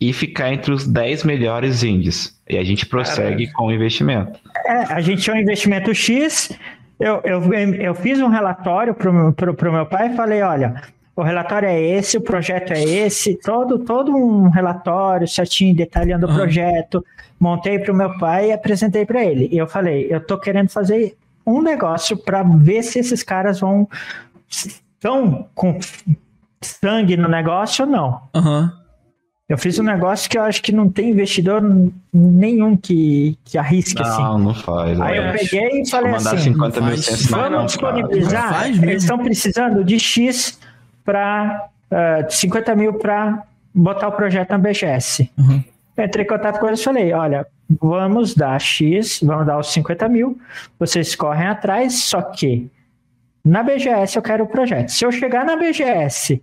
e 0.00 0.12
ficar 0.12 0.52
entre 0.52 0.72
os 0.72 0.86
10 0.86 1.24
melhores 1.24 1.82
indies. 1.82 2.36
E 2.48 2.56
a 2.56 2.64
gente 2.64 2.86
prossegue 2.86 3.52
com 3.52 3.66
o 3.66 3.72
investimento. 3.72 4.38
É, 4.66 4.92
a 4.92 5.00
gente 5.00 5.22
tinha 5.22 5.36
um 5.36 5.38
investimento 5.38 5.94
X. 5.94 6.50
Eu, 6.98 7.20
eu, 7.24 7.42
eu 7.52 7.94
fiz 7.94 8.20
um 8.20 8.28
relatório 8.28 8.94
para 8.94 9.10
o 9.10 9.72
meu 9.72 9.86
pai 9.86 10.12
e 10.12 10.16
falei: 10.16 10.42
olha, 10.42 10.82
o 11.18 11.22
relatório 11.24 11.68
é 11.68 11.80
esse, 11.80 12.16
o 12.16 12.20
projeto 12.20 12.72
é 12.72 12.80
esse, 12.80 13.34
todo, 13.34 13.80
todo 13.80 14.14
um 14.14 14.48
relatório 14.50 15.26
certinho, 15.26 15.74
detalhando 15.74 16.26
o 16.26 16.28
Aham. 16.28 16.38
projeto. 16.38 17.04
Montei 17.40 17.76
para 17.80 17.92
o 17.92 17.96
meu 17.96 18.16
pai 18.18 18.50
e 18.50 18.52
apresentei 18.52 19.04
para 19.04 19.24
ele. 19.24 19.48
E 19.50 19.58
eu 19.58 19.66
falei: 19.66 20.06
eu 20.08 20.24
tô 20.24 20.38
querendo 20.38 20.68
fazer 20.68 21.16
um 21.44 21.60
negócio 21.60 22.16
para 22.16 22.44
ver 22.44 22.84
se 22.84 23.00
esses 23.00 23.24
caras 23.24 23.58
vão 23.58 23.88
estão 24.48 25.48
com 25.56 25.80
sangue 26.62 27.16
no 27.16 27.28
negócio 27.28 27.84
ou 27.84 27.90
não. 27.90 28.20
Aham. 28.32 28.72
Eu 29.48 29.58
fiz 29.58 29.76
um 29.80 29.82
negócio 29.82 30.30
que 30.30 30.38
eu 30.38 30.42
acho 30.42 30.62
que 30.62 30.70
não 30.70 30.88
tem 30.88 31.10
investidor 31.10 31.62
nenhum 32.12 32.76
que, 32.76 33.36
que 33.44 33.58
arrisque 33.58 34.00
assim. 34.00 34.22
Não, 34.22 34.38
não 34.38 34.54
faz. 34.54 35.00
Aí 35.00 35.16
eu 35.16 35.32
peguei 35.32 35.80
e 35.80 35.90
falei 35.90 36.12
mandar 36.12 36.34
assim: 36.34 36.52
50 36.52 36.80
mil 36.80 36.90
faz. 36.90 37.26
vamos 37.26 37.32
contrato. 37.32 37.66
disponibilizar. 37.66 38.54
Faz 38.54 38.70
mesmo. 38.70 38.84
Eles 38.84 39.02
estão 39.02 39.18
precisando 39.18 39.82
de 39.82 39.98
X 39.98 40.60
para 41.08 41.70
50 42.28 42.76
mil 42.76 42.92
para 42.94 43.42
botar 43.74 44.08
o 44.08 44.12
projeto 44.12 44.50
na 44.50 44.58
BGS. 44.58 45.30
Uhum. 45.38 45.64
Entrei 45.96 46.22
em 46.24 46.28
contato 46.28 46.60
com 46.60 46.66
eles 46.66 46.80
e 46.80 46.84
falei: 46.84 47.12
olha, 47.14 47.46
vamos 47.80 48.34
dar 48.34 48.60
X, 48.60 49.20
vamos 49.22 49.46
dar 49.46 49.58
os 49.58 49.72
50 49.72 50.06
mil, 50.06 50.38
vocês 50.78 51.16
correm 51.16 51.46
atrás, 51.46 52.02
só 52.02 52.20
que 52.20 52.70
na 53.42 53.62
BGS 53.62 54.16
eu 54.16 54.22
quero 54.22 54.44
o 54.44 54.46
projeto. 54.46 54.90
Se 54.90 55.02
eu 55.06 55.10
chegar 55.10 55.46
na 55.46 55.56
BGS 55.56 56.42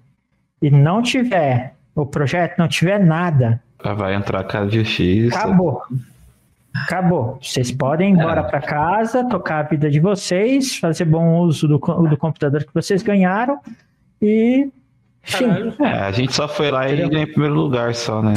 e 0.59 0.71
não 0.71 1.03
tiver 1.03 1.75
o 1.93 2.05
projeto, 2.07 2.57
não 2.57 2.67
tiver 2.67 2.99
nada, 2.99 3.61
Já 3.83 3.93
vai 3.93 4.15
entrar 4.15 4.43
com 4.45 4.57
a 4.57 4.67
justiça. 4.67 5.37
Acabou. 5.37 5.83
Acabou. 6.73 7.39
Vocês 7.39 7.71
podem 7.71 8.09
ir 8.09 8.13
embora 8.13 8.41
É. 8.41 8.43
para 8.43 8.59
casa, 8.59 9.23
tocar 9.29 9.59
a 9.59 9.63
vida 9.63 9.91
de 9.91 9.99
vocês, 9.99 10.75
fazer 10.75 11.05
bom 11.05 11.37
uso 11.37 11.67
do, 11.67 11.77
do 11.77 12.17
computador 12.17 12.63
que 12.63 12.73
vocês 12.73 13.03
ganharam 13.03 13.59
e. 14.21 14.67
Caralho. 15.31 15.73
É, 15.79 15.87
a 16.01 16.11
gente 16.11 16.33
só 16.35 16.47
foi 16.47 16.69
lá 16.69 16.87
e 16.87 16.95
ganhou 16.97 17.23
em 17.23 17.25
primeiro 17.27 17.55
lugar 17.55 17.95
só, 17.95 18.21
né? 18.21 18.33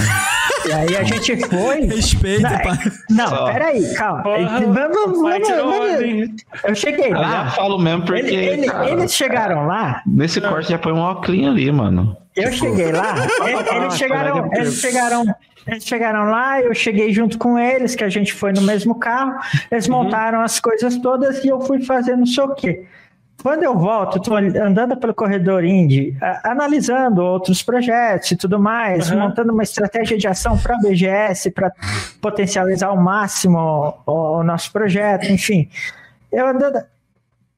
E 0.66 0.72
aí 0.72 0.96
a 0.96 1.02
gente 1.04 1.36
foi. 1.46 1.82
Respeito, 1.82 2.42
Não, 2.42 2.50
pai. 2.62 2.78
Não, 3.10 3.26
Só. 3.28 3.52
peraí, 3.52 3.94
calma. 3.94 4.22
Porra, 4.22 4.60
Vamos, 4.60 5.20
vamos, 5.20 5.20
vamos-? 5.20 6.42
Eu 6.64 6.74
cheguei 6.74 7.06
Eu 7.12 7.16
já 7.16 7.18
lá. 7.20 7.50
falo 7.50 7.78
mesmo 7.78 8.04
porque. 8.06 8.20
ele- 8.22 8.34
ele- 8.36 8.66
cara, 8.66 8.90
eles 8.90 9.14
chegaram 9.14 9.66
lá. 9.66 10.02
Nesse 10.06 10.40
corte 10.40 10.70
já 10.70 10.78
põe 10.78 10.92
um 10.92 10.98
óculos 11.00 11.46
ali, 11.46 11.70
mano. 11.70 12.16
Eu 12.34 12.52
cheguei 12.52 12.92
lá, 12.92 13.14
eles, 13.46 13.72
eles 13.72 13.96
chegaram, 13.96 14.50
eles 14.54 14.74
chegaram, 14.80 15.24
eles 15.66 15.84
chegaram 15.84 16.30
lá, 16.30 16.60
eu 16.62 16.72
cheguei 16.74 17.12
junto 17.12 17.36
com 17.36 17.58
eles, 17.58 17.94
que 17.96 18.04
a 18.04 18.08
gente 18.08 18.32
foi 18.32 18.52
no 18.52 18.62
mesmo 18.62 18.94
carro, 18.94 19.34
eles 19.70 19.88
montaram 19.88 20.40
as 20.40 20.60
coisas 20.60 20.96
todas 20.98 21.44
e 21.44 21.48
eu 21.48 21.60
fui 21.60 21.82
fazendo 21.82 22.18
não 22.20 22.26
sei 22.26 22.44
o 22.44 22.54
quê. 22.54 22.84
Quando 23.42 23.62
eu 23.62 23.78
volto, 23.78 24.20
tô 24.20 24.34
andando 24.34 24.96
pelo 24.96 25.14
corredor 25.14 25.64
indie, 25.64 26.16
analisando 26.42 27.22
outros 27.22 27.62
projetos 27.62 28.32
e 28.32 28.36
tudo 28.36 28.58
mais, 28.58 29.10
Uhum. 29.10 29.20
montando 29.20 29.52
uma 29.52 29.62
estratégia 29.62 30.18
de 30.18 30.26
ação 30.26 30.58
para 30.58 30.74
a 30.74 30.78
BGS, 30.80 31.52
para 31.52 31.72
potencializar 32.20 32.88
ao 32.88 32.96
máximo 32.96 33.94
o, 34.04 34.38
o 34.38 34.42
nosso 34.42 34.72
projeto, 34.72 35.30
enfim. 35.30 35.68
Eu 36.32 36.48
andando, 36.48 36.82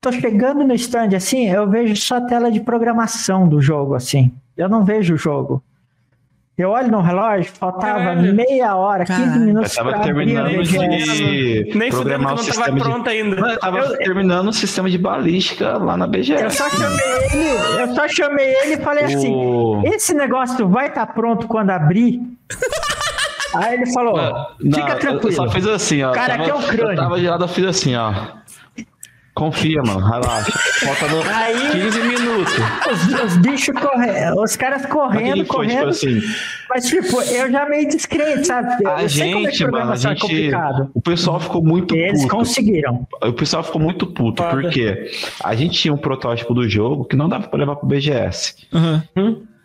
tô 0.02 0.12
chegando 0.12 0.62
no 0.64 0.74
stand 0.74 1.16
assim, 1.16 1.48
eu 1.48 1.68
vejo 1.68 1.96
só 1.96 2.16
a 2.16 2.20
tela 2.20 2.52
de 2.52 2.60
programação 2.60 3.48
do 3.48 3.60
jogo 3.60 3.94
assim. 3.94 4.30
Eu 4.56 4.68
não 4.68 4.84
vejo 4.84 5.14
o 5.14 5.18
jogo. 5.18 5.62
Eu 6.60 6.70
olho 6.70 6.90
no 6.90 7.00
relógio, 7.00 7.52
faltava 7.58 7.98
Caralho. 7.98 8.34
meia 8.34 8.74
hora, 8.76 9.04
15 9.04 9.18
Caralho. 9.20 9.40
Eu 9.40 9.46
minutos 9.46 9.74
tava 9.74 9.98
terminando 10.00 10.62
de 10.62 10.78
Nem 11.74 11.90
que 11.90 11.96
programar 11.96 12.20
não 12.20 12.34
o 12.34 12.36
tava 12.36 12.42
sistema 12.42 12.76
de... 12.78 12.82
pronto 12.82 13.08
ainda. 13.08 13.36
Não, 13.36 13.48
eu 13.50 13.58
tava 13.60 13.78
Eu- 13.78 13.96
terminando 13.98 14.48
o 14.48 14.52
sistema 14.52 14.90
de 14.90 14.98
balística 14.98 15.78
lá 15.78 15.96
na 15.96 16.04
Eu 16.04 16.10
BGS. 16.10 16.56
só 16.56 16.68
chamei 16.70 16.98
ele, 17.32 17.80
eu 17.82 17.94
só 17.94 18.08
chamei 18.08 18.46
ele 18.62 18.74
e 18.74 18.76
falei 18.78 19.04
assim: 19.04 19.34
O- 19.34 19.82
esse 19.84 20.14
negócio 20.14 20.68
vai 20.68 20.88
estar 20.88 21.06
pronto 21.06 21.46
quando 21.48 21.70
abrir? 21.70 22.20
Aí 23.54 23.74
ele 23.74 23.92
falou: 23.92 24.16
Não, 24.60 24.78
fica 24.78 24.88
eu- 24.90 24.94
Eu 24.94 24.98
tranquilo. 24.98 25.32
só 25.36 25.48
fiz 25.50 25.66
assim, 25.66 26.02
ó. 26.02 26.12
Cara, 26.12 26.28
tava, 26.32 26.42
aqui 26.42 26.50
é 26.50 26.54
um 26.54 26.62
crânio. 26.62 26.92
Eu 26.92 26.96
tava 26.96 27.18
de 27.20 27.26
lado, 27.28 27.44
eu 27.44 27.48
fiz 27.48 27.64
assim, 27.64 27.96
ó. 27.96 28.12
Confia, 29.40 29.82
mano, 29.82 30.00
relaxa. 30.06 30.52
Falta 30.84 31.08
no 31.08 31.22
Aí- 31.22 31.70
15 31.70 32.00
minutos. 32.02 32.52
Os, 32.92 33.22
os 33.24 33.36
bichos 33.38 33.74
correndo, 33.80 34.42
os 34.42 34.54
caras 34.54 34.84
correndo, 34.84 35.46
foi, 35.46 35.66
tipo 35.66 35.74
correndo. 35.76 35.88
assim, 35.88 36.20
Mas, 36.68 36.86
tipo, 36.86 37.22
eu 37.22 37.50
já 37.50 37.66
meio 37.68 37.88
descrente, 37.88 38.46
sabe? 38.46 38.84
Eu 38.84 38.90
a 38.90 38.98
é 38.98 39.02
que 39.04 39.08
gente, 39.08 39.66
mano, 39.66 39.90
a 39.92 39.94
é 39.94 39.96
gente. 39.96 40.20
complicado. 40.20 40.90
O 40.94 41.00
pessoal 41.00 41.40
ficou 41.40 41.64
muito 41.64 41.94
eles 41.96 42.20
puto. 42.22 42.36
conseguiram. 42.36 43.06
O 43.22 43.32
pessoal 43.32 43.62
ficou 43.62 43.80
muito 43.80 44.06
puto, 44.06 44.42
Foda. 44.42 44.60
porque 44.60 45.10
a 45.42 45.54
gente 45.54 45.78
tinha 45.80 45.94
um 45.94 45.98
protótipo 45.98 46.52
do 46.52 46.68
jogo 46.68 47.06
que 47.06 47.16
não 47.16 47.28
dava 47.28 47.48
pra 47.48 47.58
levar 47.58 47.76
pro 47.76 47.88
BGS. 47.88 48.54
Aham. 48.74 49.02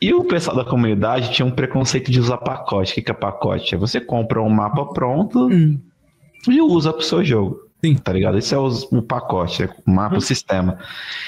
E 0.02 0.14
o 0.14 0.24
pessoal 0.24 0.56
da 0.56 0.64
comunidade 0.64 1.32
tinha 1.32 1.46
um 1.46 1.52
preconceito 1.52 2.10
de 2.12 2.20
usar 2.20 2.38
pacote. 2.38 2.92
O 2.92 2.96
que 2.96 3.02
que 3.02 3.12
é 3.12 3.14
pacote? 3.14 3.76
É 3.76 3.78
você 3.78 4.00
compra 4.00 4.42
um 4.42 4.50
mapa 4.50 4.86
pronto 4.94 5.48
Hum. 5.48 5.80
e 6.48 6.62
usa 6.62 6.94
pro 6.94 7.02
seu 7.04 7.24
jogo. 7.26 7.65
Sim. 7.84 7.96
Tá 7.96 8.12
ligado? 8.14 8.38
Esse 8.38 8.54
é 8.54 8.58
os- 8.58 8.84
o 8.92 9.02
pacote, 9.02 9.64
é 9.64 9.70
o 9.86 9.92
mapa, 9.92 10.18
o 10.18 10.22
sistema. 10.22 10.80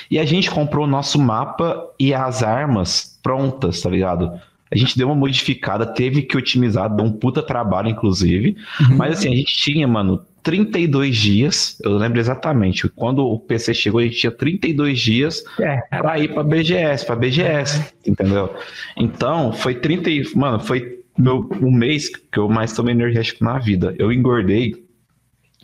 E 0.10 0.18
a 0.18 0.26
gente 0.26 0.50
comprou 0.50 0.86
o 0.86 0.90
nosso 0.90 1.20
mapa 1.20 1.84
e 2.00 2.14
as 2.14 2.42
armas 2.44 3.20
prontas, 3.22 3.82
tá 3.82 3.90
ligado? 3.90 4.32
A 4.70 4.76
gente 4.78 4.98
deu 4.98 5.08
uma 5.08 5.16
modificada, 5.16 5.86
teve 5.86 6.24
que 6.24 6.36
otimizar, 6.36 6.94
deu 6.94 7.06
um 7.06 7.12
puta 7.12 7.42
trabalho, 7.42 7.90
inclusive. 7.90 8.58
Mas 8.98 9.20
assim, 9.20 9.32
a 9.32 9.36
gente 9.36 9.56
tinha, 9.56 9.88
mano, 9.88 10.22
32 10.44 11.16
dias. 11.16 11.78
Eu 11.84 11.92
lembro 11.98 12.20
exatamente. 12.20 12.90
Quando 12.90 13.20
o 13.26 13.40
PC 13.40 13.74
chegou, 13.74 14.00
a 14.00 14.04
gente 14.04 14.18
tinha 14.18 14.32
32 14.32 15.00
dias 15.00 15.44
É. 15.60 15.78
pra 15.98 16.20
ir 16.20 16.34
pra 16.34 16.44
BGS, 16.44 17.06
pra 17.06 17.16
BGS, 17.16 17.94
entendeu? 18.06 18.54
Então, 18.98 19.54
foi 19.54 19.76
30 19.76 20.10
e... 20.10 20.24
Mano, 20.36 20.60
foi 20.60 21.00
meu, 21.18 21.50
um 21.62 21.72
mês 21.72 22.10
que 22.10 22.38
eu 22.38 22.50
mais 22.50 22.74
tomei 22.74 22.94
energético 22.94 23.44
na 23.46 23.60
vida. 23.60 23.96
Eu 23.98 24.12
engordei 24.12 24.86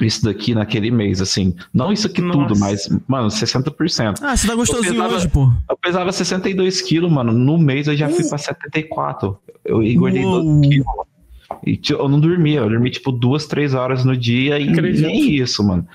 isso 0.02 0.24
daqui 0.24 0.56
naquele 0.56 0.90
mês, 0.90 1.22
assim. 1.22 1.56
Não 1.74 1.92
isso 1.94 2.08
aqui 2.08 2.22
Nossa. 2.22 2.40
tudo, 2.40 2.60
mas, 2.60 2.90
mano, 3.08 3.28
60%. 3.30 4.20
Ah, 4.22 4.36
você 4.36 4.48
tá 4.48 4.56
gostosinho 4.56 4.94
pesava- 4.94 5.16
hoje, 5.16 5.28
pô. 5.30 5.52
Eu 5.70 5.78
pesava 5.78 6.12
62 6.12 6.82
quilos, 6.82 7.12
mano. 7.12 7.32
No 7.32 7.58
mês 7.58 7.88
eu 7.88 7.96
já 7.96 8.10
fui 8.10 8.28
pra 8.28 8.38
74. 8.38 9.38
Eu 9.64 9.84
engordei 9.84 10.24
Uou. 10.26 10.42
12 10.44 10.70
quilos. 10.70 10.86
E 11.66 11.78
ti- 11.78 11.94
eu 11.94 12.10
não 12.10 12.20
dormia, 12.20 12.60
eu 12.62 12.70
dormi 12.70 12.90
tipo 12.90 13.12
duas, 13.12 13.46
três 13.46 13.74
horas 13.74 14.04
no 14.04 14.18
dia 14.18 14.58
e 14.60 14.70
Acredito. 14.70 15.06
nem 15.06 15.32
isso, 15.36 15.64
mano. 15.64 15.88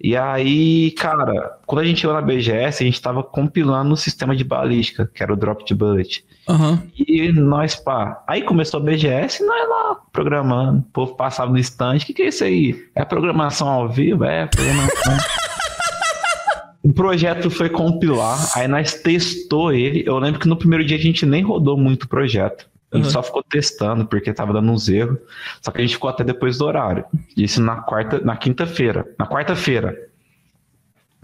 E 0.00 0.14
aí, 0.14 0.90
cara, 0.92 1.58
quando 1.64 1.80
a 1.80 1.84
gente 1.84 2.00
chegou 2.00 2.14
na 2.14 2.20
BGS, 2.20 2.82
a 2.82 2.86
gente 2.86 3.00
tava 3.00 3.22
compilando 3.22 3.94
o 3.94 3.96
sistema 3.96 4.36
de 4.36 4.44
balística, 4.44 5.10
que 5.12 5.22
era 5.22 5.32
o 5.32 5.36
Drop 5.36 5.64
de 5.64 5.74
Bullet. 5.74 6.24
Aham. 6.48 6.82
E 6.96 7.32
nós, 7.32 7.74
pá. 7.74 8.22
Aí 8.26 8.42
começou 8.42 8.78
a 8.78 8.82
BGS 8.82 9.42
e 9.42 9.46
nós 9.46 9.68
lá 9.68 9.96
programando. 10.12 10.80
O 10.80 10.92
povo 10.92 11.16
passava 11.16 11.50
no 11.50 11.58
stand. 11.58 11.96
O 11.96 12.00
que, 12.00 12.12
que 12.12 12.22
é 12.22 12.28
isso 12.28 12.44
aí? 12.44 12.86
É 12.94 13.04
programação 13.04 13.68
ao 13.68 13.88
vivo? 13.88 14.24
É, 14.24 14.46
programação. 14.46 15.16
o 16.84 16.92
projeto 16.92 17.50
foi 17.50 17.68
compilar, 17.68 18.38
aí 18.54 18.68
nós 18.68 18.94
testou 18.94 19.72
ele. 19.72 20.04
Eu 20.06 20.18
lembro 20.18 20.38
que 20.38 20.46
no 20.46 20.56
primeiro 20.56 20.84
dia 20.84 20.96
a 20.96 21.00
gente 21.00 21.26
nem 21.26 21.42
rodou 21.42 21.76
muito 21.76 22.04
o 22.04 22.08
projeto. 22.08 22.68
A 22.96 22.98
gente 22.98 23.06
Uhum. 23.06 23.12
só 23.12 23.22
ficou 23.22 23.42
testando, 23.42 24.06
porque 24.06 24.32
tava 24.32 24.52
dando 24.52 24.70
uns 24.72 24.88
erros. 24.88 25.18
Só 25.62 25.70
que 25.70 25.78
a 25.78 25.82
gente 25.82 25.94
ficou 25.94 26.10
até 26.10 26.24
depois 26.24 26.58
do 26.58 26.64
horário. 26.66 27.04
Isso 27.36 27.62
na 27.62 27.76
quarta, 27.76 28.20
na 28.20 28.36
quinta-feira. 28.36 29.06
Na 29.18 29.26
quarta-feira. 29.26 29.96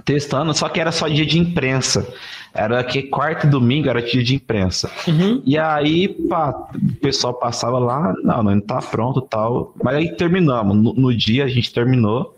Testando, 0.04 0.52
só 0.52 0.68
que 0.68 0.80
era 0.80 0.90
só 0.90 1.06
dia 1.06 1.24
de 1.24 1.38
imprensa. 1.38 2.04
Era 2.52 2.82
que 2.82 3.04
quarta 3.04 3.46
e 3.46 3.50
domingo 3.50 3.88
era 3.88 4.02
dia 4.02 4.22
de 4.22 4.34
imprensa. 4.34 4.90
Uhum. 5.06 5.40
E 5.46 5.56
aí, 5.56 6.08
pá, 6.28 6.50
o 6.74 6.94
pessoal 7.00 7.34
passava 7.34 7.78
lá, 7.78 8.12
não, 8.24 8.42
não 8.42 8.60
tá 8.60 8.78
pronto 8.80 9.20
tal. 9.22 9.72
Mas 9.82 9.94
aí 9.94 10.16
terminamos. 10.16 10.76
No, 10.76 10.92
no 10.92 11.16
dia 11.16 11.44
a 11.44 11.48
gente 11.48 11.72
terminou. 11.72 12.36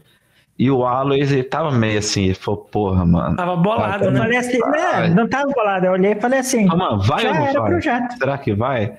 E 0.59 0.71
o 0.71 0.85
Aloys, 0.87 1.33
ele 1.33 1.43
tava 1.43 1.73
meio 1.73 1.99
assim, 1.99 2.27
ele 2.27 2.35
falou, 2.35 2.61
porra, 2.61 3.05
mano. 3.05 3.35
Tava 3.35 3.57
bolado, 3.57 4.05
Eu 4.05 4.11
né? 4.13 4.21
falei 4.21 4.37
assim, 4.39 4.59
né, 4.61 5.09
não 5.09 5.27
tava 5.27 5.51
bolado. 5.51 5.87
Eu 5.87 5.93
olhei 5.93 6.13
e 6.13 6.21
falei 6.21 6.39
assim, 6.41 6.69
Ah, 6.71 6.77
mano, 6.77 7.01
vai 7.01 7.23
já 7.23 7.29
ou 7.31 7.35
não 7.35 7.47
era 7.47 7.61
vai? 7.61 7.71
projeto. 7.71 8.13
Será 8.19 8.39
que 8.39 8.55
vai? 8.55 8.93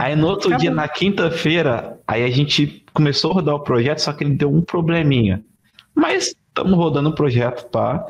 Aí 0.00 0.16
no 0.16 0.26
outro 0.26 0.48
Acabou. 0.48 0.60
dia, 0.60 0.70
na 0.70 0.88
quinta-feira, 0.88 1.98
aí 2.06 2.24
a 2.24 2.30
gente 2.30 2.84
começou 2.92 3.32
a 3.32 3.34
rodar 3.34 3.54
o 3.54 3.60
projeto, 3.60 3.98
só 3.98 4.12
que 4.12 4.24
ele 4.24 4.34
deu 4.34 4.52
um 4.52 4.62
probleminha. 4.62 5.42
Mas 5.94 6.34
estamos 6.48 6.74
rodando 6.74 7.10
o 7.10 7.14
projeto, 7.14 7.68
pá. 7.70 8.04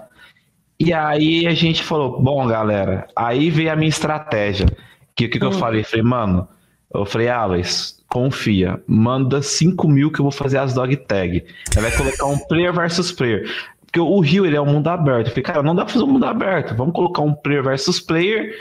E 0.78 0.92
aí 0.92 1.46
a 1.46 1.54
gente 1.54 1.82
falou, 1.82 2.20
bom, 2.20 2.46
galera, 2.46 3.06
aí 3.16 3.50
veio 3.50 3.72
a 3.72 3.76
minha 3.76 3.88
estratégia. 3.88 4.66
Que 5.14 5.26
o 5.26 5.30
que, 5.30 5.38
que 5.38 5.44
eu 5.44 5.52
falei? 5.52 5.84
Falei, 5.84 6.04
mano, 6.04 6.48
eu 6.92 7.04
falei, 7.04 7.28
Alex, 7.28 8.02
confia, 8.08 8.80
manda 8.86 9.42
5 9.42 9.88
mil 9.88 10.10
que 10.10 10.20
eu 10.20 10.24
vou 10.24 10.32
fazer 10.32 10.58
as 10.58 10.74
dog 10.74 10.96
tag. 10.96 11.44
Aí 11.76 11.82
vai 11.82 11.96
colocar 11.96 12.26
um 12.26 12.38
player 12.46 12.72
versus 12.72 13.10
player. 13.10 13.48
Porque 13.84 14.00
o 14.00 14.20
Rio, 14.20 14.44
ele 14.44 14.56
é 14.56 14.60
um 14.60 14.66
mundo 14.66 14.88
aberto. 14.88 15.28
Eu 15.28 15.30
falei, 15.30 15.42
cara, 15.42 15.62
não 15.62 15.74
dá 15.74 15.84
pra 15.84 15.92
fazer 15.92 16.04
um 16.04 16.12
mundo 16.12 16.26
aberto. 16.26 16.74
Vamos 16.76 16.94
colocar 16.94 17.22
um 17.22 17.32
player 17.32 17.62
versus 17.62 18.00
player 18.00 18.58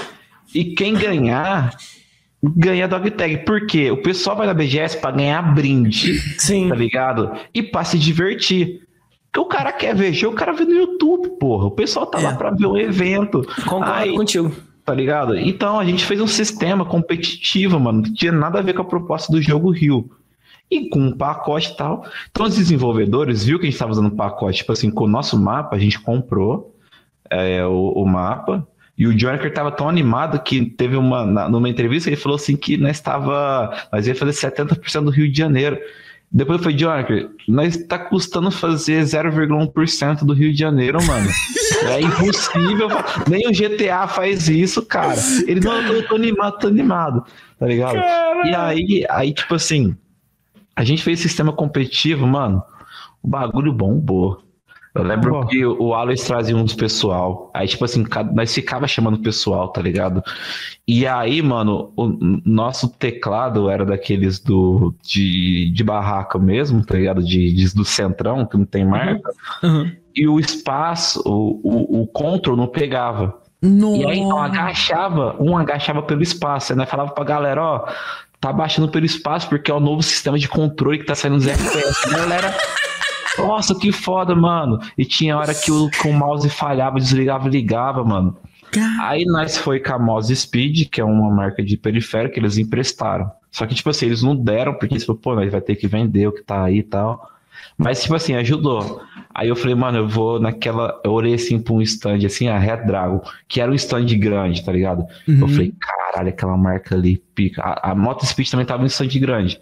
e 0.54 0.76
quem 0.76 0.94
ganhar, 0.94 1.76
ganha 2.44 2.88
dog 2.88 3.10
tag. 3.12 3.38
Por 3.46 3.66
quê? 3.66 3.90
O 3.92 3.98
pessoal 4.02 4.36
vai 4.36 4.46
na 4.48 4.54
BGS 4.54 4.98
pra 5.00 5.12
ganhar 5.12 5.42
brinde, 5.54 6.20
Sim. 6.40 6.70
tá 6.70 6.76
ligado? 6.76 7.32
E 7.54 7.64
pra 7.64 7.84
se 7.84 7.98
divertir. 7.98 8.82
Porque 9.32 9.40
o 9.40 9.46
cara 9.46 9.72
quer 9.72 9.96
ver 9.96 10.14
o 10.28 10.34
cara 10.34 10.52
vê 10.54 10.64
no 10.66 10.74
YouTube, 10.74 11.30
porra. 11.40 11.66
O 11.66 11.72
pessoal 11.72 12.06
tá 12.06 12.20
lá 12.20 12.32
É. 12.34 12.36
pra 12.36 12.52
ver 12.52 12.68
um 12.68 12.78
evento. 12.78 13.42
Concordo 13.68 13.92
Aí, 13.92 14.16
contigo. 14.16 14.52
tá 14.86 14.94
ligado? 14.94 15.36
Então 15.36 15.80
a 15.80 15.86
gente 15.86 16.06
fez 16.06 16.22
um 16.22 16.28
sistema 16.28 16.86
competitivo, 16.86 17.80
mano. 17.80 18.04
Não 18.04 18.14
tinha 18.14 18.32
nada 18.32 18.60
a 18.60 18.62
ver 18.62 18.74
com 18.74 18.82
a 18.84 18.86
proposta 18.86 19.32
do 19.32 19.42
jogo 19.42 19.72
Rio. 19.72 20.08
E 20.70 20.88
com 20.90 21.00
um 21.00 21.18
pacote 21.18 21.72
e 21.72 21.76
tal. 21.76 22.06
Então 22.30 22.46
os 22.46 22.56
desenvolvedores 22.56 23.44
viu 23.44 23.58
que 23.58 23.64
a 23.64 23.66
gente 23.66 23.74
estava 23.76 23.92
usando 23.92 24.08
um 24.08 24.16
pacote, 24.16 24.58
tipo 24.60 24.72
assim, 24.72 24.92
com 24.92 25.06
o 25.06 25.08
nosso 25.08 25.40
mapa, 25.40 25.76
a 25.76 25.80
gente 25.80 26.00
comprou 26.00 26.76
é, 27.30 27.66
o, 27.66 27.90
o 27.96 28.06
mapa. 28.06 28.68
E 28.98 29.08
o 29.08 29.14
Jonker 29.18 29.52
tava 29.54 29.72
tão 29.72 29.90
animado 29.90 30.40
que 30.44 30.66
teve 30.66 30.96
uma. 30.96 31.26
na- 31.26 31.50
numa 31.50 31.68
entrevista, 31.70 32.10
ele 32.10 32.16
falou 32.16 32.36
assim 32.36 32.56
que 32.56 32.78
nós 32.78 32.92
estava. 32.98 33.74
Nós 33.92 34.06
ia 34.08 34.14
fazer 34.16 34.32
70% 34.34 35.06
do 35.06 35.10
Rio 35.12 35.32
de 35.32 35.38
Janeiro. 35.38 35.78
Depois 36.36 36.62
foi, 36.62 36.74
Jonker, 36.74 37.30
nós 37.48 37.78
tá 37.78 37.98
custando 38.00 38.50
fazer 38.50 39.04
0,1% 39.04 40.24
do 40.26 40.34
Rio 40.34 40.52
de 40.52 40.58
Janeiro, 40.60 40.98
mano. 41.06 41.30
É 41.86 42.00
impossível. 42.00 42.88
Nem 43.30 43.46
o 43.48 43.52
GTA 43.52 44.08
faz 44.08 44.48
isso, 44.48 44.86
cara. 44.86 45.16
Ele 45.48 45.60
não, 45.60 45.82
eu 45.82 46.08
tô, 46.08 46.16
animado, 46.16 46.58
tô 46.60 46.68
animado, 46.68 47.26
tá 47.60 47.66
ligado? 47.68 47.98
E 48.46 48.56
aí, 48.56 49.06
aí, 49.10 49.34
tipo 49.34 49.54
assim, 49.56 49.94
a 50.76 50.84
gente 50.86 51.04
fez 51.04 51.20
sistema 51.20 51.52
competitivo, 51.52 52.26
mano. 52.26 52.64
O 53.22 53.28
bagulho 53.28 53.74
bombou. 53.74 54.43
Eu 54.96 55.02
lembro 55.04 55.48
que 55.48 55.66
o 55.66 55.94
Aloys 55.96 56.24
trazia 56.24 56.56
uns 56.56 56.76
pessoal. 56.76 57.50
Aí, 57.54 57.68
tipo 57.68 57.84
assim, 57.84 58.06
nós 58.34 58.54
ficava 58.54 58.88
chamando 58.88 59.16
o 59.16 59.22
pessoal, 59.24 59.70
tá 59.70 59.82
ligado? 59.82 60.22
E 60.88 61.08
aí, 61.08 61.42
mano, 61.42 61.92
o 61.98 62.16
nosso 62.46 62.88
teclado 62.90 63.70
era 63.72 63.84
daqueles 63.86 64.38
do 64.40 64.94
de, 65.04 65.72
de 65.72 65.84
barraca 65.84 66.38
mesmo, 66.38 66.86
tá 66.86 66.94
ligado? 66.96 67.24
De, 67.24 67.52
de- 67.54 67.74
do 67.74 67.84
centrão, 67.84 68.46
que 68.46 68.56
não 68.56 68.66
tem 68.66 68.86
marca. 68.86 69.32
Uhum. 69.64 69.92
E 70.16 70.28
o 70.28 70.40
espaço, 70.40 71.24
o, 71.26 71.60
o, 71.64 72.02
o 72.04 72.08
control 72.08 72.56
não 72.56 72.68
pegava. 72.68 73.42
E 73.96 74.06
aí, 74.06 74.20
então, 74.20 74.40
agachava, 74.40 75.36
um 75.40 75.58
agachava 75.58 76.04
pelo 76.04 76.22
espaço. 76.22 76.72
Aí 76.72 76.78
nós 76.78 76.88
falava 76.90 77.12
pra 77.12 77.24
galera, 77.24 77.64
ó, 77.64 77.88
tá 78.40 78.54
baixando 78.54 78.90
pelo 78.90 79.06
espaço 79.06 79.48
porque 79.50 79.72
é 79.72 79.74
o 79.74 79.80
novo 79.80 80.04
sistema 80.04 80.38
de 80.38 80.48
controle 80.50 81.00
que 81.00 81.06
tá 81.06 81.16
saindo 81.16 81.38
dos 81.38 81.48
FPS. 81.48 82.10
galera, 82.12 82.54
nossa, 83.38 83.76
que 83.76 83.92
foda, 83.92 84.36
mano. 84.36 84.80
E 84.98 85.06
tinha 85.06 85.38
hora 85.38 85.54
que 85.54 85.72
o, 85.72 85.90
que 85.90 86.08
o 86.08 86.14
mouse 86.14 86.50
falhava, 86.50 87.00
desligava 87.00 87.48
e 87.48 87.52
ligava, 87.52 88.04
mano. 88.04 88.38
Aí 89.02 89.26
nós 89.26 89.58
foi 89.58 89.80
com 89.80 89.94
a 89.94 90.00
Mouse 90.00 90.36
Speed, 90.36 90.90
que 90.90 91.00
é 91.00 91.04
uma 91.04 91.30
marca 91.30 91.64
de 91.64 91.78
periférico, 91.78 92.34
que 92.34 92.40
eles 92.40 92.58
emprestaram. 92.58 93.32
Só 93.52 93.68
que, 93.68 93.76
tipo 93.76 93.90
assim, 93.90 94.08
eles 94.08 94.24
não 94.24 94.36
deram, 94.36 94.74
porque 94.74 94.96
eles 94.96 95.06
falaram, 95.06 95.22
pô, 95.22 95.36
nós 95.36 95.52
vai 95.52 95.62
ter 95.62 95.76
que 95.76 95.88
vender 95.88 96.28
o 96.28 96.32
que 96.32 96.42
tá 96.42 96.64
aí 96.64 96.80
e 96.80 96.84
tal. 96.84 97.30
Mas, 97.78 98.02
tipo 98.02 98.16
assim, 98.16 98.34
ajudou. 98.36 99.02
Aí 99.34 99.48
eu 99.48 99.56
falei, 99.56 99.76
mano, 99.76 100.00
eu 100.00 100.08
vou 100.08 100.40
naquela. 100.40 101.00
Eu 101.04 101.12
olhei 101.12 101.36
assim 101.36 101.60
pra 101.60 101.74
um 101.74 101.82
stand, 101.82 102.26
assim, 102.26 102.48
a 102.48 102.58
Red 102.58 102.86
Dragon, 102.86 103.22
que 103.48 103.62
era 103.62 103.72
um 103.72 103.76
stand 103.76 104.06
grande, 104.20 104.64
tá 104.64 104.72
ligado? 104.72 105.06
Uhum. 105.28 105.42
Eu 105.42 105.48
falei, 105.48 105.74
caralho, 105.80 106.30
aquela 106.30 106.58
marca 106.58 106.96
ali, 106.96 107.18
pica. 107.36 107.62
A, 107.62 107.92
a 107.92 107.96
Moto 107.96 108.26
Speed 108.26 108.50
também 108.50 108.66
tava 108.66 108.84
em 108.84 108.88
stand 108.88 109.20
grande. 109.20 109.60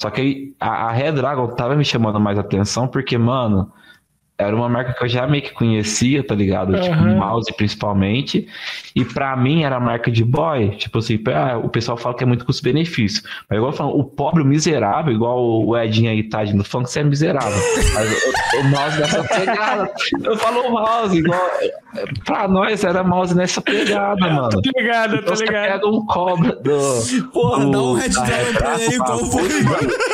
Só 0.00 0.10
que 0.10 0.20
aí 0.20 0.54
a, 0.60 0.86
a 0.86 0.92
Red 0.92 1.12
Dragon 1.12 1.48
tava 1.48 1.74
me 1.74 1.84
chamando 1.84 2.20
mais 2.20 2.38
atenção, 2.38 2.86
porque, 2.86 3.18
mano, 3.18 3.72
era 4.38 4.54
uma 4.54 4.68
marca 4.68 4.94
que 4.94 5.02
eu 5.02 5.08
já 5.08 5.26
meio 5.26 5.42
que 5.42 5.52
conhecia, 5.52 6.24
tá 6.24 6.32
ligado? 6.32 6.80
Tipo, 6.80 6.94
Aham. 6.94 7.16
mouse 7.16 7.52
principalmente. 7.54 8.46
E 8.94 9.04
pra 9.04 9.36
mim 9.36 9.64
era 9.64 9.80
marca 9.80 10.12
de 10.12 10.24
boy. 10.24 10.76
Tipo 10.76 10.98
assim, 10.98 11.20
ah, 11.34 11.58
o 11.58 11.68
pessoal 11.68 11.98
fala 11.98 12.14
que 12.14 12.22
é 12.22 12.26
muito 12.26 12.44
custo-benefício. 12.44 13.20
Mas 13.50 13.56
igual 13.56 13.72
eu 13.72 13.76
falo, 13.76 13.98
o 13.98 14.04
pobre, 14.04 14.40
o 14.40 14.46
miserável, 14.46 15.12
igual 15.12 15.66
o 15.66 15.76
Edinho 15.76 16.08
aí, 16.08 16.22
tá 16.22 16.44
no 16.44 16.62
funk, 16.62 16.88
você 16.88 17.00
é 17.00 17.04
miserável. 17.04 17.60
Mas 17.94 18.12
o, 18.12 18.60
o 18.60 18.64
mouse 18.70 18.96
dessa 18.96 19.24
pegada. 19.24 19.90
Eu 20.22 20.36
falo 20.36 20.60
o 20.68 20.70
mouse, 20.70 21.18
igual. 21.18 21.40
Pra 22.24 22.46
nós 22.46 22.84
era 22.84 23.02
mouse 23.02 23.34
nessa 23.34 23.60
pegada, 23.62 24.20
mano. 24.28 24.50
Tô 24.50 24.60
ligado, 24.76 25.16
Então 25.16 25.24
tô 25.24 25.36
você 25.36 25.44
ligado. 25.46 25.72
pega 25.72 25.86
um 25.88 26.04
cobra 26.06 26.54
do. 26.56 27.30
Porra, 27.32 27.64
do- 27.64 27.70
dá 27.70 27.82
um 27.82 27.92
Red 27.94 28.08
Dragon 28.10 28.52
pra 28.58 28.74
ele 28.74 28.84
aí, 28.92 28.98
qual 28.98 29.18
foi? 29.18 29.48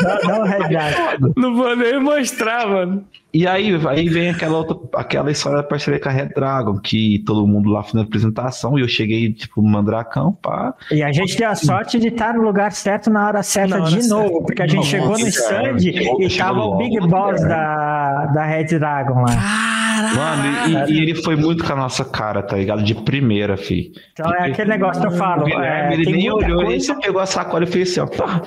Não, 0.02 0.38
não, 0.38 0.44
Red 0.44 0.68
Dragon. 0.68 1.32
Não 1.36 1.56
vou 1.56 1.76
nem 1.76 2.00
mostrar, 2.00 2.66
mano. 2.68 3.04
E 3.32 3.48
aí, 3.48 3.72
aí 3.88 4.08
vem 4.08 4.30
aquela 4.30 4.58
outra, 4.58 4.76
aquela 4.94 5.28
história 5.32 5.58
da 5.58 5.64
parceria 5.64 5.98
com 5.98 6.08
a 6.08 6.12
Red 6.12 6.28
Dragon, 6.28 6.78
que 6.78 7.18
todo 7.26 7.44
mundo 7.44 7.68
lá 7.68 7.82
fazendo 7.82 8.02
apresentação, 8.04 8.78
e 8.78 8.82
eu 8.82 8.86
cheguei, 8.88 9.32
tipo, 9.32 9.60
mandracão, 9.60 10.32
pá. 10.32 10.72
E 10.92 11.02
a 11.02 11.10
gente 11.10 11.36
deu 11.36 11.48
a 11.50 11.56
sorte 11.56 11.98
de 11.98 12.08
estar 12.08 12.34
no 12.34 12.42
lugar 12.44 12.70
certo 12.70 13.10
na 13.10 13.26
hora 13.26 13.42
certa 13.42 13.76
Na 13.76 13.82
hora 13.86 13.90
de 13.90 14.02
certa. 14.04 14.14
novo, 14.22 14.44
porque 14.44 14.62
a 14.62 14.66
gente 14.68 14.76
Nossa, 14.76 14.88
chegou 14.90 15.18
no 15.18 15.26
stand. 15.26 15.78
Chegou- 15.80 16.22
e 16.22 16.36
tava 16.36 16.60
o 16.60 16.76
Big 16.76 16.96
Boss 17.08 17.40
cara. 17.42 17.48
da, 17.48 18.26
da 18.26 18.44
Red 18.44 18.78
Dragon 18.78 19.22
lá. 19.22 19.73
Caralho. 19.94 20.16
Mano, 20.16 20.88
e, 20.88 20.92
e 20.92 21.00
ele 21.02 21.14
foi 21.22 21.36
muito 21.36 21.64
com 21.64 21.72
a 21.72 21.76
nossa 21.76 22.04
cara, 22.04 22.42
tá 22.42 22.56
ligado? 22.56 22.82
De 22.82 22.94
primeira, 22.94 23.56
fi. 23.56 23.92
Então 24.12 24.32
é 24.34 24.50
aquele 24.50 24.70
negócio 24.70 25.00
que 25.00 25.08
eu 25.08 25.12
falo. 25.12 25.48
É, 25.48 25.92
ele 25.94 26.10
nem 26.10 26.30
olhou, 26.30 26.62
ele 26.62 26.70
coisa- 26.70 26.86
só 26.86 27.00
pegou 27.00 27.20
a 27.20 27.26
sacola 27.26 27.64
e 27.64 27.66
fez 27.66 27.90
assim, 27.90 28.00
ó. 28.00 28.06
pá. 28.06 28.42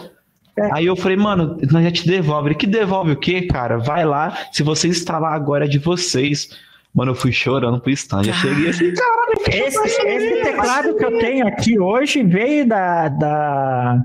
É. 0.59 0.69
Aí 0.73 0.85
eu 0.87 0.95
falei, 0.95 1.15
mano, 1.15 1.57
nós 1.71 1.83
já 1.83 1.91
te 1.91 2.07
devolve. 2.07 2.49
Ele, 2.49 2.55
que 2.55 2.65
devolve 2.65 3.11
o 3.11 3.15
quê, 3.15 3.43
cara? 3.43 3.77
Vai 3.77 4.03
lá, 4.03 4.35
se 4.51 4.63
você 4.63 4.89
lá 5.11 5.33
agora 5.33 5.65
é 5.65 5.67
de 5.67 5.77
vocês. 5.77 6.49
Mano, 6.93 7.11
eu 7.11 7.15
fui 7.15 7.31
chorando 7.31 7.79
pro 7.79 7.91
stand. 7.91 8.23
Eu 8.25 8.33
cheguei 8.33 8.69
assim, 8.69 8.91
caralho, 8.91 9.39
que 9.45 9.51
Esse, 9.51 10.01
esse 10.01 10.41
teclado 10.41 10.95
que 10.95 11.05
eu 11.05 11.19
tenho 11.19 11.47
aqui 11.47 11.79
hoje 11.79 12.23
veio 12.23 12.67
da, 12.67 13.07
da, 13.07 14.01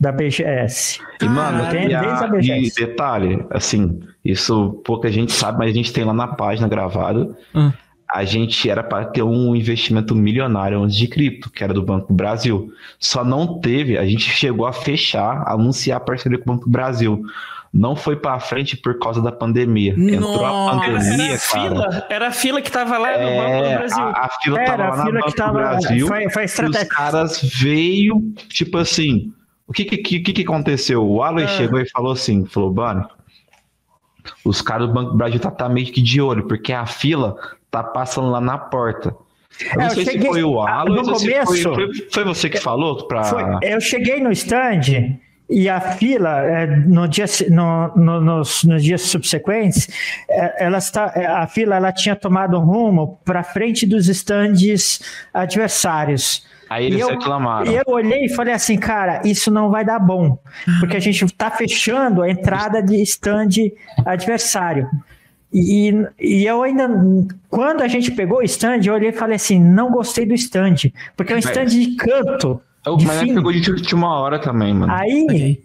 da 0.00 0.10
BGS. 0.10 0.98
E, 1.20 1.24
mano, 1.26 1.70
tem 1.70 1.90
e, 1.90 1.94
a 1.94 2.26
BGS. 2.26 2.82
e 2.82 2.86
detalhe, 2.86 3.46
assim, 3.50 4.00
isso 4.24 4.80
pouca 4.84 5.10
gente 5.10 5.32
sabe, 5.32 5.58
mas 5.58 5.70
a 5.70 5.74
gente 5.74 5.92
tem 5.92 6.04
lá 6.04 6.12
na 6.14 6.28
página 6.28 6.68
gravado. 6.68 7.36
Hum. 7.54 7.72
A 8.14 8.24
gente 8.24 8.68
era 8.68 8.82
para 8.82 9.06
ter 9.06 9.22
um 9.22 9.56
investimento 9.56 10.14
milionário 10.14 10.82
antes 10.82 10.96
de 10.96 11.08
cripto, 11.08 11.48
que 11.50 11.64
era 11.64 11.72
do 11.72 11.82
Banco 11.82 12.08
do 12.08 12.14
Brasil. 12.14 12.70
Só 12.98 13.24
não 13.24 13.58
teve, 13.58 13.96
a 13.96 14.04
gente 14.04 14.24
chegou 14.30 14.66
a 14.66 14.72
fechar, 14.72 15.42
anunciar 15.46 15.96
a 15.96 16.00
parceria 16.00 16.36
com 16.38 16.50
o 16.50 16.54
Banco 16.54 16.66
do 16.66 16.70
Brasil. 16.70 17.22
Não 17.72 17.96
foi 17.96 18.14
para 18.16 18.38
frente 18.38 18.76
por 18.76 18.98
causa 18.98 19.22
da 19.22 19.32
pandemia. 19.32 19.94
Entrou 19.96 20.44
a 20.44 20.50
Nossa. 20.50 20.84
Era, 20.84 20.98
pandemia, 20.98 21.24
era 21.24 21.34
a 21.34 21.38
cara. 21.38 21.40
fila, 21.40 22.06
era 22.10 22.28
a 22.28 22.30
fila 22.32 22.60
que 22.60 22.70
tava 22.70 22.98
lá 22.98 23.12
no 23.12 23.24
Banco 23.24 23.58
do 23.58 23.64
É, 23.64 23.78
Brasil. 23.78 24.02
a, 24.04 24.10
a 24.10 24.28
fila 24.42 24.56
tava 24.62 24.72
Era 24.82 24.88
lá 24.88 24.92
a 24.92 24.96
na 24.98 25.04
fila 25.06 25.14
Banco 25.18 25.30
que 25.30 25.36
tava. 25.36 25.52
Brasil. 25.52 26.06
Foi, 26.06 26.28
foi 26.28 26.42
E 26.42 26.68
os 26.68 26.82
caras 26.84 27.40
veio, 27.42 28.22
tipo 28.50 28.76
assim, 28.76 29.32
o 29.66 29.72
que 29.72 29.86
que, 29.86 29.96
que, 30.20 30.32
que 30.34 30.42
aconteceu? 30.42 31.02
O 31.02 31.22
Aloy 31.22 31.44
Ah. 31.44 31.48
chegou 31.48 31.80
e 31.80 31.88
falou 31.88 32.12
assim, 32.12 32.44
falou, 32.44 32.70
Bani, 32.70 33.04
os 34.44 34.60
caras 34.62 34.86
do 34.88 34.92
Banco 34.92 35.10
do 35.12 35.16
Brasil 35.16 35.40
tá, 35.40 35.50
tá 35.50 35.68
meio 35.68 35.86
que 35.92 36.00
de 36.02 36.20
olho, 36.20 36.46
porque 36.46 36.72
a 36.72 36.86
fila 36.86 37.36
tá 37.70 37.82
passando 37.82 38.30
lá 38.30 38.40
na 38.40 38.58
porta. 38.58 39.14
Eu 39.60 39.76
não 39.76 39.82
É, 39.82 39.86
eu 39.86 39.90
sei 39.90 40.04
se 40.04 40.10
cheguei- 40.12 40.28
foi 40.30 40.42
o 40.44 40.60
ah, 40.62 40.70
Aloy 40.80 41.02
no 41.02 41.10
ou 41.10 41.18
se 41.18 41.44
foi, 41.44 41.62
foi, 41.62 41.88
foi 42.10 42.24
você 42.24 42.48
que 42.48 42.58
falou 42.58 43.06
pra... 43.06 43.24
Foi, 43.24 43.42
eu 43.62 43.80
cheguei 43.80 44.20
no 44.20 44.32
stand 44.32 45.18
e 45.50 45.68
a 45.68 45.78
fila, 45.80 46.40
é, 46.40 46.66
no 46.66 47.06
dia, 47.06 47.26
se- 47.26 47.50
no- 47.50 47.92
no- 47.94 48.20
nos, 48.20 48.64
nos 48.64 48.82
dias 48.82 49.02
subsequentes, 49.02 49.88
é, 50.30 50.64
ela 50.64 50.78
está, 50.78 51.12
é, 51.14 51.26
a 51.26 51.46
fila 51.46 51.76
ela 51.76 51.92
tinha 51.92 52.16
tomado 52.16 52.58
um 52.58 52.64
rumo 52.64 53.18
para 53.24 53.42
frente 53.42 53.84
dos 53.86 54.08
stands 54.08 55.00
adversários. 55.34 56.46
Aí 56.72 56.86
eles 56.86 56.98
E 56.98 57.00
eu- 57.02 57.08
reclamaram. 57.08 57.70
E 57.70 57.74
eu 57.76 57.82
olhei 57.86 58.24
e 58.24 58.28
falei 58.28 58.54
assim, 58.54 58.76
cara, 58.76 59.20
isso 59.24 59.50
não 59.50 59.70
vai 59.70 59.84
dar 59.84 59.98
bom, 59.98 60.38
porque 60.80 60.96
a 60.96 61.00
gente 61.00 61.24
está 61.24 61.50
fechando 61.50 62.22
a 62.22 62.30
entrada 62.30 62.82
de 62.82 63.00
stand 63.02 63.48
adversário. 64.04 64.88
E, 65.52 65.92
e 66.18 66.46
eu 66.46 66.62
ainda, 66.62 66.88
quando 67.50 67.82
a 67.82 67.88
gente 67.88 68.10
pegou 68.10 68.38
o 68.38 68.42
stand, 68.42 68.80
eu 68.86 68.94
olhei 68.94 69.10
e 69.10 69.12
falei 69.12 69.36
assim, 69.36 69.60
não 69.60 69.90
gostei 69.90 70.24
do 70.24 70.32
stand, 70.34 70.90
porque 71.16 71.32
é 71.32 71.36
um 71.36 71.38
stand 71.38 71.66
de 71.66 71.94
canto. 71.96 72.60
Eu- 72.86 72.96
de 72.96 73.06
mas 73.06 73.18
fim. 73.20 73.26
ele 73.26 73.34
pegou 73.34 73.52
de 73.52 73.70
última 73.70 74.18
hora 74.18 74.38
também, 74.38 74.72
mano. 74.74 74.92
Aí, 74.92 75.24
Ok. 75.24 75.62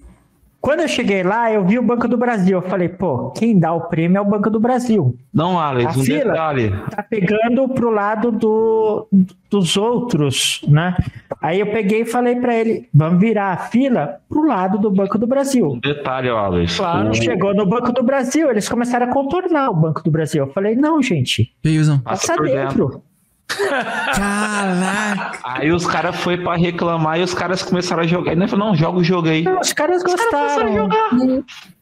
Quando 0.59 0.81
eu 0.81 0.87
cheguei 0.87 1.23
lá, 1.23 1.51
eu 1.51 1.63
vi 1.63 1.77
o 1.79 1.83
Banco 1.83 2.07
do 2.07 2.17
Brasil. 2.17 2.57
Eu 2.57 2.61
falei, 2.69 2.89
pô, 2.89 3.29
quem 3.31 3.57
dá 3.57 3.71
o 3.73 3.81
prêmio 3.81 4.17
é 4.17 4.21
o 4.21 4.25
Banco 4.25 4.49
do 4.49 4.59
Brasil. 4.59 5.15
Não, 5.33 5.57
Alex, 5.59 5.95
A 5.95 5.99
um 5.99 6.03
fila? 6.03 6.31
detalhe. 6.33 6.73
Tá 6.93 7.03
pegando 7.03 7.69
pro 7.69 7.89
lado 7.89 8.31
do, 8.31 9.07
dos 9.49 9.77
outros, 9.77 10.61
né? 10.67 10.97
Aí 11.41 11.59
eu 11.59 11.67
peguei 11.67 12.01
e 12.01 12.05
falei 12.05 12.35
pra 12.37 12.55
ele, 12.55 12.89
vamos 12.93 13.19
virar 13.19 13.53
a 13.53 13.57
fila 13.57 14.17
pro 14.27 14.45
lado 14.45 14.77
do 14.79 14.89
Banco 14.91 15.17
do 15.17 15.27
Brasil. 15.27 15.67
Um 15.73 15.79
detalhe, 15.79 16.29
Alex. 16.29 16.75
Claro. 16.77 17.09
O- 17.09 17.13
Chegou 17.13 17.53
no 17.53 17.65
Banco 17.65 17.91
do 17.93 18.03
Brasil, 18.03 18.49
eles 18.49 18.67
começaram 18.67 19.05
a 19.07 19.13
contornar 19.13 19.69
o 19.69 19.75
Banco 19.75 20.03
do 20.03 20.09
Brasil. 20.11 20.45
Eu 20.45 20.51
falei, 20.51 20.75
não, 20.75 21.01
gente. 21.01 21.53
Passa 21.61 22.27
passa 22.27 22.35
por 22.35 22.45
dentro. 22.47 23.01
Caraca. 23.47 25.39
Aí 25.43 25.71
os 25.71 25.85
caras 25.85 26.15
foi 26.17 26.37
pra 26.37 26.55
reclamar 26.55 27.19
e 27.19 27.23
os 27.23 27.33
caras 27.33 27.63
começaram 27.63 28.03
a 28.03 28.07
jogar. 28.07 28.33
Ele 28.33 28.47
falou, 28.47 28.67
não, 28.67 28.75
joga 28.75 28.99
o 28.99 29.03
jogo 29.03 29.29
aí. 29.29 29.45
Os 29.47 29.73
caras 29.73 30.03
gostaram. 30.03 30.73
jogar. 30.73 31.09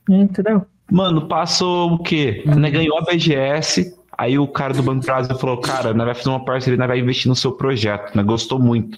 Entendeu? 0.08 0.66
Mano, 0.92 1.28
passou 1.28 1.94
o 1.94 2.00
quê? 2.00 2.44
Né, 2.46 2.70
ganhou 2.70 2.98
a 3.00 3.02
BGS. 3.02 3.96
Aí 4.18 4.40
o 4.40 4.48
cara 4.48 4.74
do 4.74 4.82
Banco 4.84 5.02
do 5.02 5.06
Brasil 5.06 5.36
falou, 5.38 5.60
cara, 5.60 5.94
nós 5.94 6.06
vai 6.06 6.16
fazer 6.16 6.30
uma 6.30 6.46
parceria, 6.46 6.78
nós 6.78 6.88
vai 6.88 7.00
investir 7.00 7.28
no 7.28 7.36
seu 7.36 7.52
projeto. 7.52 8.16
Né? 8.16 8.24
Gostou 8.24 8.60
muito. 8.60 8.98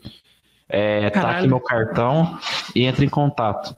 É, 0.70 1.10
tá 1.10 1.32
aqui 1.32 1.48
meu 1.48 1.62
cartão 1.62 2.38
e 2.76 2.84
entra 2.84 3.04
em 3.04 3.10
contato. 3.10 3.76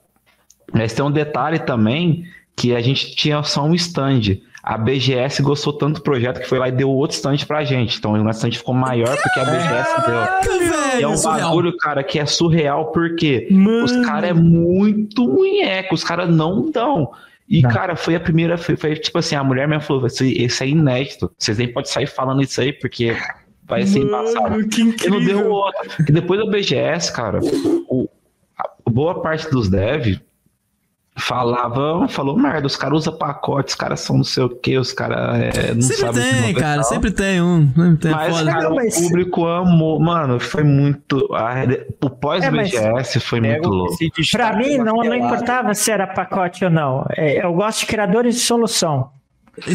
Mas 0.74 0.94
tem 0.94 1.06
um 1.06 1.12
detalhe 1.12 1.60
também 1.60 2.26
que 2.56 2.76
a 2.76 2.82
gente 2.82 3.16
tinha 3.16 3.42
só 3.44 3.64
um 3.64 3.74
stand. 3.76 4.38
A 4.70 4.78
BGS 4.78 5.42
gostou 5.42 5.74
tanto 5.74 5.96
do 5.96 6.02
projeto 6.04 6.40
que 6.40 6.48
foi 6.48 6.60
lá 6.60 6.70
e 6.70 6.72
deu 6.72 6.90
outro 6.92 7.16
stand 7.18 7.38
pra 7.48 7.64
gente. 7.64 7.98
Então 7.98 8.14
o 8.14 8.24
nosso 8.24 8.38
stand 8.38 8.52
ficou 8.52 8.76
maior 8.76 9.18
porque 9.20 9.40
a 9.40 9.44
BGS 9.46 9.90
deu. 10.06 10.60
E 10.62 10.68
é 10.68 10.96
velho. 10.98 11.10
um 11.10 11.18
surreal. 11.18 11.50
bagulho, 11.50 11.78
cara, 11.78 12.04
que 12.04 12.20
é 12.20 12.26
surreal, 12.28 12.92
porque 12.92 13.48
Mano. 13.50 13.84
os 13.86 13.92
caras 14.06 14.30
é 14.30 14.34
muito 14.34 15.28
munheco, 15.28 15.96
os 15.96 16.04
caras 16.04 16.30
não 16.30 16.70
dão. 16.70 17.10
E, 17.50 17.64
Não. 17.64 17.70
cara, 17.72 17.96
foi 17.96 18.14
a 18.16 18.20
primeira, 18.20 18.60
foi, 18.60 18.76
foi 18.78 18.96
tipo 18.96 19.18
assim, 19.18 19.36
a 19.36 19.44
mulher 19.44 19.68
me 19.68 19.80
falou, 19.82 20.06
esse, 20.06 20.34
esse 20.40 20.64
é 20.64 20.68
inédito, 20.68 21.32
vocês 21.36 21.58
nem 21.58 21.74
podem 21.74 21.90
sair 21.90 22.06
falando 22.06 22.44
isso 22.44 22.62
aí, 22.62 22.72
porque 22.72 23.18
vai 23.66 23.88
ser 23.88 24.02
embaçado. 24.02 24.68
Que 24.68 24.82
E 24.82 24.84
não 24.84 24.92
incrível. 24.92 25.20
deu 25.26 25.50
outra. 25.50 25.88
E 26.08 26.12
depois 26.12 26.40
da 26.40 26.46
BGS, 26.46 27.12
cara, 27.12 27.40
o, 27.90 28.08
a 28.56 28.70
boa 28.88 29.20
parte 29.24 29.50
dos 29.50 29.68
devs 29.68 30.22
falava, 31.20 32.08
falou 32.08 32.38
merda, 32.38 32.68
os 32.68 32.76
caras 32.76 33.00
usam 33.00 33.18
pacote, 33.18 33.70
os 33.70 33.76
caras 33.76 34.00
são 34.00 34.18
não 34.18 34.24
sei 34.24 34.44
o 34.44 34.50
que, 34.50 34.78
os 34.78 34.92
caras 34.94 35.40
é, 35.56 35.74
não 35.74 35.82
Sempre 35.82 35.98
sabem 35.98 36.22
o 36.22 36.26
que 36.36 36.42
tem, 36.44 36.54
cara. 36.56 36.84
Sempre 36.84 37.12
tem 37.12 37.42
um. 37.42 37.68
Sempre 37.76 37.98
tem. 37.98 38.12
Mas, 38.12 38.38
Foda. 38.38 38.52
cara, 38.52 38.64
Não, 38.70 38.76
mas- 38.76 38.98
o 38.98 39.02
público 39.04 39.46
amou. 39.46 40.00
Mano, 40.00 40.40
foi 40.40 40.64
muito. 40.64 41.28
a- 41.36 41.66
o 42.04 42.10
pós-BGS 42.10 43.20
foi 43.20 43.42
muito 43.42 43.70
louco. 43.70 43.96
Pra 44.32 44.56
mim, 44.56 44.78
não, 44.78 44.96
não 44.98 45.14
importava 45.16 45.74
se 45.74 45.92
era 45.92 46.08
pacote 46.08 46.64
ou 46.66 46.72
não. 46.72 47.06
É, 47.16 47.46
Eu 47.46 47.54
gosto 47.54 47.82
de 47.82 47.86
criadores 47.86 48.36
de 48.36 48.42
solução. 48.42 49.10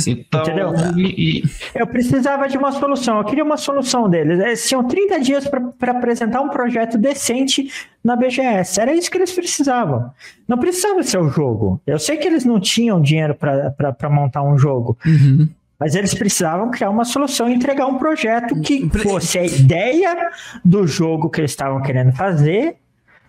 Então, 0.06 0.42
Entendeu? 0.42 0.72
e- 0.96 1.38
e- 1.40 1.44
Eu 1.74 1.86
precisava 1.86 2.48
de 2.48 2.56
uma 2.58 2.72
solução, 2.72 3.18
eu 3.18 3.24
queria 3.24 3.44
uma 3.44 3.56
solução 3.56 4.08
deles. 4.08 4.38
Eles 4.40 4.66
tinham 4.68 4.84
30 4.84 5.18
dias 5.20 5.46
para 5.46 5.92
apresentar 5.92 6.40
um 6.40 6.48
projeto 6.48 6.96
decente 6.98 7.70
na 8.02 8.16
BGS. 8.16 8.80
Era 8.80 8.92
isso 8.94 9.10
que 9.10 9.16
eles 9.18 9.32
precisavam. 9.32 10.10
Não 10.48 10.58
precisava 10.58 11.02
ser 11.02 11.18
o 11.18 11.28
jogo. 11.28 11.80
Eu 11.86 11.98
sei 11.98 12.16
que 12.16 12.26
eles 12.26 12.44
não 12.44 12.60
tinham 12.60 13.00
dinheiro 13.00 13.34
para 13.34 14.10
montar 14.10 14.42
um 14.42 14.58
jogo, 14.58 14.96
Uhum. 15.06 15.48
mas 15.78 15.94
eles 15.94 16.14
precisavam 16.14 16.70
criar 16.70 16.90
uma 16.90 17.04
solução 17.04 17.48
e 17.48 17.54
entregar 17.54 17.86
um 17.86 17.98
projeto 17.98 18.60
que 18.60 18.88
fosse 19.00 19.38
a 19.38 19.44
ideia 19.44 20.30
do 20.64 20.86
jogo 20.86 21.30
que 21.30 21.40
eles 21.40 21.50
estavam 21.50 21.80
querendo 21.82 22.12
fazer, 22.12 22.76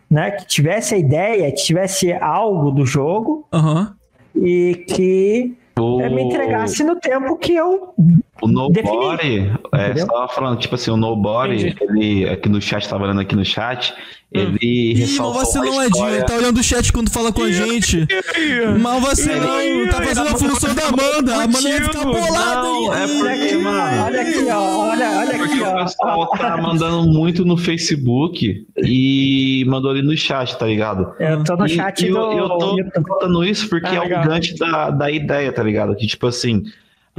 né? 0.10 0.32
Que 0.32 0.46
tivesse 0.46 0.94
a 0.96 0.98
ideia, 0.98 1.52
que 1.52 1.64
tivesse 1.64 2.14
algo 2.14 2.70
do 2.72 2.86
jogo 2.86 3.48
Aham. 3.52 3.96
e 4.36 4.86
que 4.88 5.56
eh, 5.78 6.10
me 6.10 6.22
entregasse 6.24 6.84
no 6.84 6.96
tempo 6.96 7.36
que 7.38 7.54
eu 7.56 7.94
o 8.42 8.48
Nobody, 8.48 9.52
é, 9.74 9.86
Entendeu? 9.92 10.06
só 10.08 10.28
falando, 10.28 10.60
tipo 10.60 10.76
assim, 10.76 10.92
o 10.92 10.98
Nobody, 10.98 11.76
ele, 11.82 12.30
aqui 12.30 12.50
no 12.50 12.62
chat, 12.62 12.88
tava 12.88 13.04
olhando 13.06 13.22
aqui 13.22 13.36
no 13.36 13.46
chat, 13.46 13.94
ele 14.32 14.58
Ih, 14.62 14.94
mal 15.18 15.32
ressaltou 15.32 15.34
vacilão, 15.36 15.72
uma 15.72 15.86
Edinho. 15.86 16.10
Ele 16.10 16.24
tá 16.24 16.36
olhando 16.36 16.58
o 16.60 16.64
chat 16.64 16.92
quando 16.92 17.10
fala 17.10 17.32
com 17.32 17.44
a 17.44 17.52
gente. 17.52 18.06
Mal 18.82 19.00
vacilão. 19.00 19.88
Tá 19.90 20.02
fazendo 20.04 20.28
a 20.28 20.36
função 20.36 20.76
da 20.76 20.88
Amanda. 20.88 21.36
A 21.36 21.44
Amanda 21.44 21.62
vai 21.62 21.82
ficar 21.82 22.04
bolada, 22.04 22.62
Não, 22.64 22.94
é 22.94 23.08
porque, 23.08 23.56
mano, 23.56 24.04
Olha 24.04 24.22
aqui, 24.22 24.46
ó. 24.52 24.78
Olha, 24.90 25.10
olha 25.20 25.38
Porque 25.38 25.54
aqui, 25.54 25.62
o 25.62 25.66
ó. 25.68 25.84
pessoal 25.84 26.28
tá 26.32 26.58
mandando 26.58 27.04
muito 27.14 27.46
no 27.46 27.56
Facebook 27.56 28.66
e 28.78 29.64
mandou 29.70 29.92
ali 29.92 30.02
no 30.02 30.18
chat, 30.18 30.58
tá 30.58 30.66
ligado? 30.66 31.14
Eu 31.20 31.42
tô 31.46 31.56
no 31.56 31.66
E- 31.66 31.70
chat 31.70 32.02
e 32.04 32.10
eu, 32.10 32.14
do 32.16 32.20
eu 32.38 32.50
tô 32.50 32.78
YouTube. 32.78 32.92
contando 33.08 33.44
isso 33.46 33.70
porque 33.70 33.88
Ah, 33.88 33.96
é 33.96 34.00
o 34.02 34.28
gancho 34.28 34.58
da, 34.58 34.90
da 34.90 35.10
ideia, 35.12 35.54
tá 35.54 35.64
ligado? 35.64 35.96
Que 35.96 36.06
tipo 36.08 36.28
assim, 36.28 36.64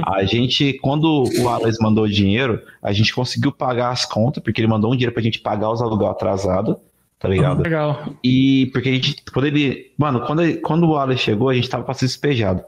a 0.05 0.23
gente, 0.23 0.73
quando 0.73 1.23
o 1.39 1.49
Alex 1.49 1.77
mandou 1.79 2.03
o 2.05 2.09
dinheiro, 2.09 2.61
a 2.81 2.91
gente 2.93 3.13
conseguiu 3.13 3.51
pagar 3.51 3.89
as 3.91 4.05
contas, 4.05 4.43
porque 4.43 4.61
ele 4.61 4.67
mandou 4.67 4.91
um 4.91 4.95
dinheiro 4.95 5.13
pra 5.13 5.23
gente 5.23 5.39
pagar 5.39 5.71
os 5.71 5.81
aluguel 5.81 6.09
atrasado, 6.09 6.77
tá 7.19 7.27
ligado? 7.27 7.63
Legal. 7.63 8.13
E 8.23 8.69
porque 8.73 8.89
a 8.89 8.91
gente, 8.93 9.15
quando 9.33 9.45
ele, 9.45 9.91
mano, 9.97 10.21
quando, 10.25 10.43
ele- 10.43 10.57
quando 10.57 10.87
o 10.87 10.95
Alex 10.97 11.21
chegou, 11.21 11.49
a 11.49 11.53
gente 11.53 11.69
tava 11.69 11.83
pra 11.83 11.93
ser 11.93 12.05
despejado. 12.05 12.63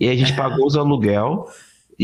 E 0.00 0.08
a 0.08 0.14
gente 0.16 0.34
pagou 0.34 0.66
os 0.66 0.76
aluguel. 0.76 1.46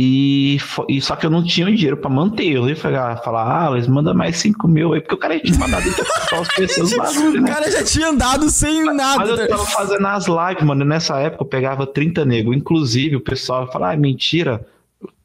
E, 0.01 0.59
e 0.89 1.01
só 1.01 1.17
que 1.17 1.27
eu 1.27 1.31
não 1.31 1.43
tinha 1.43 1.67
o 1.67 1.75
dinheiro 1.75 1.97
pra 1.97 2.09
manter. 2.09 2.53
Eu 2.53 2.69
ia 2.69 2.77
falar, 2.77 3.17
falar 3.17 3.43
ah, 3.43 3.65
Alex, 3.65 3.89
manda 3.89 4.15
mais 4.15 4.37
5 4.37 4.69
mil 4.69 4.93
aí, 4.93 5.01
porque 5.01 5.17
o 5.17 5.19
cara 5.19 5.41
tinha 5.41 5.59
mandado 5.59 5.83
só 6.31 6.41
os 6.41 6.47
preços 6.55 6.95
bagulho, 6.95 7.41
O 7.41 7.43
né? 7.43 7.51
cara 7.51 7.69
já 7.69 7.83
tinha 7.83 8.11
andado 8.11 8.49
sem 8.49 8.85
Mas 8.85 8.97
nada. 8.97 9.29
eu 9.29 9.49
tava 9.49 9.67
fazendo 9.67 10.07
as 10.07 10.27
lives, 10.29 10.63
mano. 10.63 10.85
Nessa 10.85 11.19
época 11.19 11.43
eu 11.43 11.49
pegava 11.49 11.85
30 11.85 12.25
nego. 12.25 12.55
Inclusive, 12.55 13.17
o 13.17 13.21
pessoal 13.21 13.67
fala, 13.73 13.91
ah, 13.91 13.97
mentira. 13.97 14.65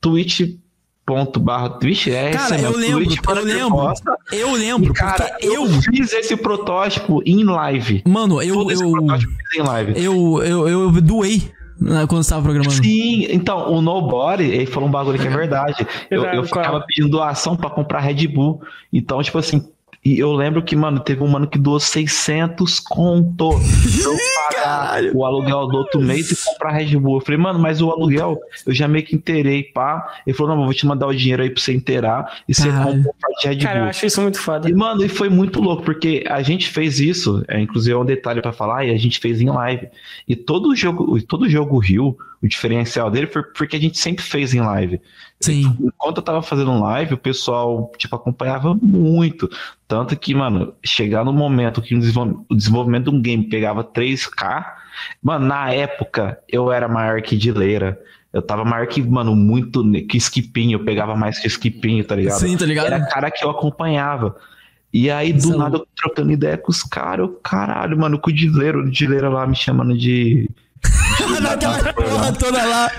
Twitch.barra 0.01 1.69
Twitch 1.69 2.07
é 2.07 2.31
Cara, 2.31 2.55
esse 2.55 2.65
eu 2.65 2.75
lembro, 2.75 3.05
Twitch 3.05 3.21
para 3.21 3.41
eu 3.41 3.45
lembro. 3.45 3.93
Eu 4.31 4.51
lembro, 4.53 4.91
E, 4.91 4.95
cara, 4.95 5.23
porque 5.23 5.45
eu... 5.45 5.67
eu. 5.67 5.81
fiz 5.83 6.13
esse 6.13 6.35
protótipo 6.35 7.21
em 7.27 7.43
live. 7.43 8.01
Mano, 8.07 8.41
eu. 8.41 8.71
Eu, 8.71 8.71
eu 8.71 9.95
eu, 9.95 10.67
eu, 10.67 10.67
eu 10.67 10.91
doei 11.01 11.37
né, 11.37 11.62
quando 12.07 12.23
você 12.23 12.29
tava 12.29 12.43
programando. 12.43 12.73
Sim, 12.73 13.27
então, 13.29 13.71
o 13.71 13.81
Nobody, 13.81 14.43
ele 14.43 14.65
falou 14.65 14.87
um 14.87 14.91
bagulho 14.91 15.19
que 15.19 15.27
é 15.27 15.29
verdade. 15.29 15.85
Eu, 16.09 16.23
eu 16.25 16.43
ficava 16.43 16.81
pedindo 16.81 17.09
doação 17.09 17.55
pra 17.55 17.69
comprar 17.69 17.99
Red 17.99 18.27
Bull. 18.27 18.61
Então, 18.91 19.21
tipo 19.21 19.37
assim, 19.37 19.67
e 20.05 20.19
eu 20.19 20.33
lembro 20.33 20.61
que, 20.61 20.75
mano, 20.75 20.99
teve 20.99 21.23
um 21.23 21.27
mano 21.27 21.47
que 21.47 21.57
doou 21.57 21.79
600 21.79 22.79
conto 22.81 23.51
pra 23.51 24.11
eu 24.11 24.17
pagar 24.35 25.03
o 25.13 25.25
aluguel 25.25 25.67
do 25.67 25.77
outro 25.77 26.01
mês 26.01 26.29
e 26.29 26.43
comprar 26.43 26.71
Red 26.71 26.97
Bull. 26.97 27.17
Eu 27.17 27.21
falei, 27.21 27.39
mano, 27.39 27.57
mas 27.57 27.81
o 27.81 27.89
aluguel 27.89 28.37
eu 28.65 28.73
já 28.73 28.85
meio 28.85 29.05
que 29.05 29.15
inteirei, 29.15 29.63
pá. 29.63 30.21
Ele 30.27 30.35
falou, 30.35 30.53
não, 30.53 30.61
eu 30.63 30.65
vou 30.65 30.73
te 30.73 30.85
mandar 30.85 31.07
o 31.07 31.13
dinheiro 31.13 31.41
aí 31.41 31.49
pra 31.49 31.61
você 31.61 31.73
inteirar 31.73 32.41
e 32.49 32.53
você 32.53 32.67
compra 32.69 32.91
um 32.91 33.03
par 33.03 33.31
de 33.41 33.47
Red 33.47 33.57
Cara, 33.59 33.75
eu 33.75 33.81
Bull. 33.81 33.89
acho 33.89 34.05
isso 34.05 34.21
muito 34.21 34.39
foda. 34.39 34.69
E, 34.69 34.73
mano, 34.73 35.05
e 35.05 35.09
foi 35.09 35.29
muito 35.29 35.61
louco, 35.61 35.83
porque 35.83 36.25
a 36.27 36.41
gente 36.41 36.69
fez 36.69 36.99
isso, 36.99 37.43
é, 37.47 37.61
inclusive 37.61 37.95
é 37.95 37.97
um 37.97 38.05
detalhe 38.05 38.41
pra 38.41 38.51
falar, 38.51 38.85
e 38.85 38.91
a 38.91 38.97
gente 38.97 39.19
fez 39.19 39.39
em 39.39 39.49
live. 39.49 39.87
E 40.27 40.35
todo 40.35 40.75
jogo, 40.75 41.21
todo 41.21 41.49
jogo 41.49 41.77
Rio, 41.79 42.17
o 42.43 42.47
diferencial 42.47 43.09
dele 43.09 43.27
foi 43.27 43.41
porque 43.41 43.77
a 43.77 43.79
gente 43.79 43.97
sempre 43.97 44.23
fez 44.23 44.53
em 44.53 44.59
live. 44.59 44.99
Sim. 45.39 45.75
Enquanto 45.81 46.17
eu 46.17 46.23
tava 46.23 46.41
fazendo 46.41 46.77
live, 46.79 47.13
o 47.13 47.17
pessoal, 47.17 47.91
tipo, 47.97 48.15
acompanhava 48.15 48.77
muito. 48.81 49.49
Tanto 49.87 50.15
que, 50.17 50.35
mano, 50.35 50.73
chegar 50.83 51.23
no 51.23 51.31
momento 51.33 51.81
que 51.81 51.95
o 51.95 51.99
desenvol- 51.99 52.45
o 52.49 52.55
desenvolvimento 52.55 53.09
de 53.09 53.17
um 53.17 53.21
game 53.21 53.43
pegava 53.49 53.83
3K, 53.83 54.75
mano, 55.21 55.45
na 55.45 55.71
época 55.71 56.37
eu 56.49 56.71
era 56.71 56.87
maior 56.87 57.21
que 57.21 57.37
Dileira. 57.37 57.99
Eu 58.31 58.41
tava 58.41 58.65
maior 58.65 58.87
que, 58.87 59.01
mano, 59.01 59.35
muito 59.35 59.83
que 60.07 60.17
Skipinho, 60.17 60.79
eu 60.79 60.83
pegava 60.83 61.15
mais 61.15 61.39
que 61.39 61.47
Skipinho, 61.47 62.03
tá 62.03 62.15
ligado? 62.15 62.39
Sim, 62.39 62.57
tá 62.57 62.65
ligado? 62.65 62.87
Era 62.87 63.05
cara 63.05 63.29
que 63.31 63.45
eu 63.45 63.49
acompanhava. 63.49 64.35
E 64.91 65.09
aí, 65.09 65.33
do 65.33 65.53
é 65.53 65.57
nada, 65.57 65.77
eu 65.77 65.87
trocando 65.95 66.31
ideia 66.31 66.57
com 66.57 66.71
os 66.71 66.83
caras, 66.83 67.25
eu, 67.27 67.33
caralho, 67.43 67.97
mano, 67.97 68.19
com 68.19 68.29
o 68.29 68.33
Dileiro, 68.33 68.81
o 68.81 68.91
Dileiro 68.91 69.31
lá 69.31 69.45
me 69.47 69.55
chamando 69.55 69.97
de. 69.97 70.49
Naquela 71.41 71.93
porra 71.93 72.33
toda 72.33 72.65
lá. 72.65 72.91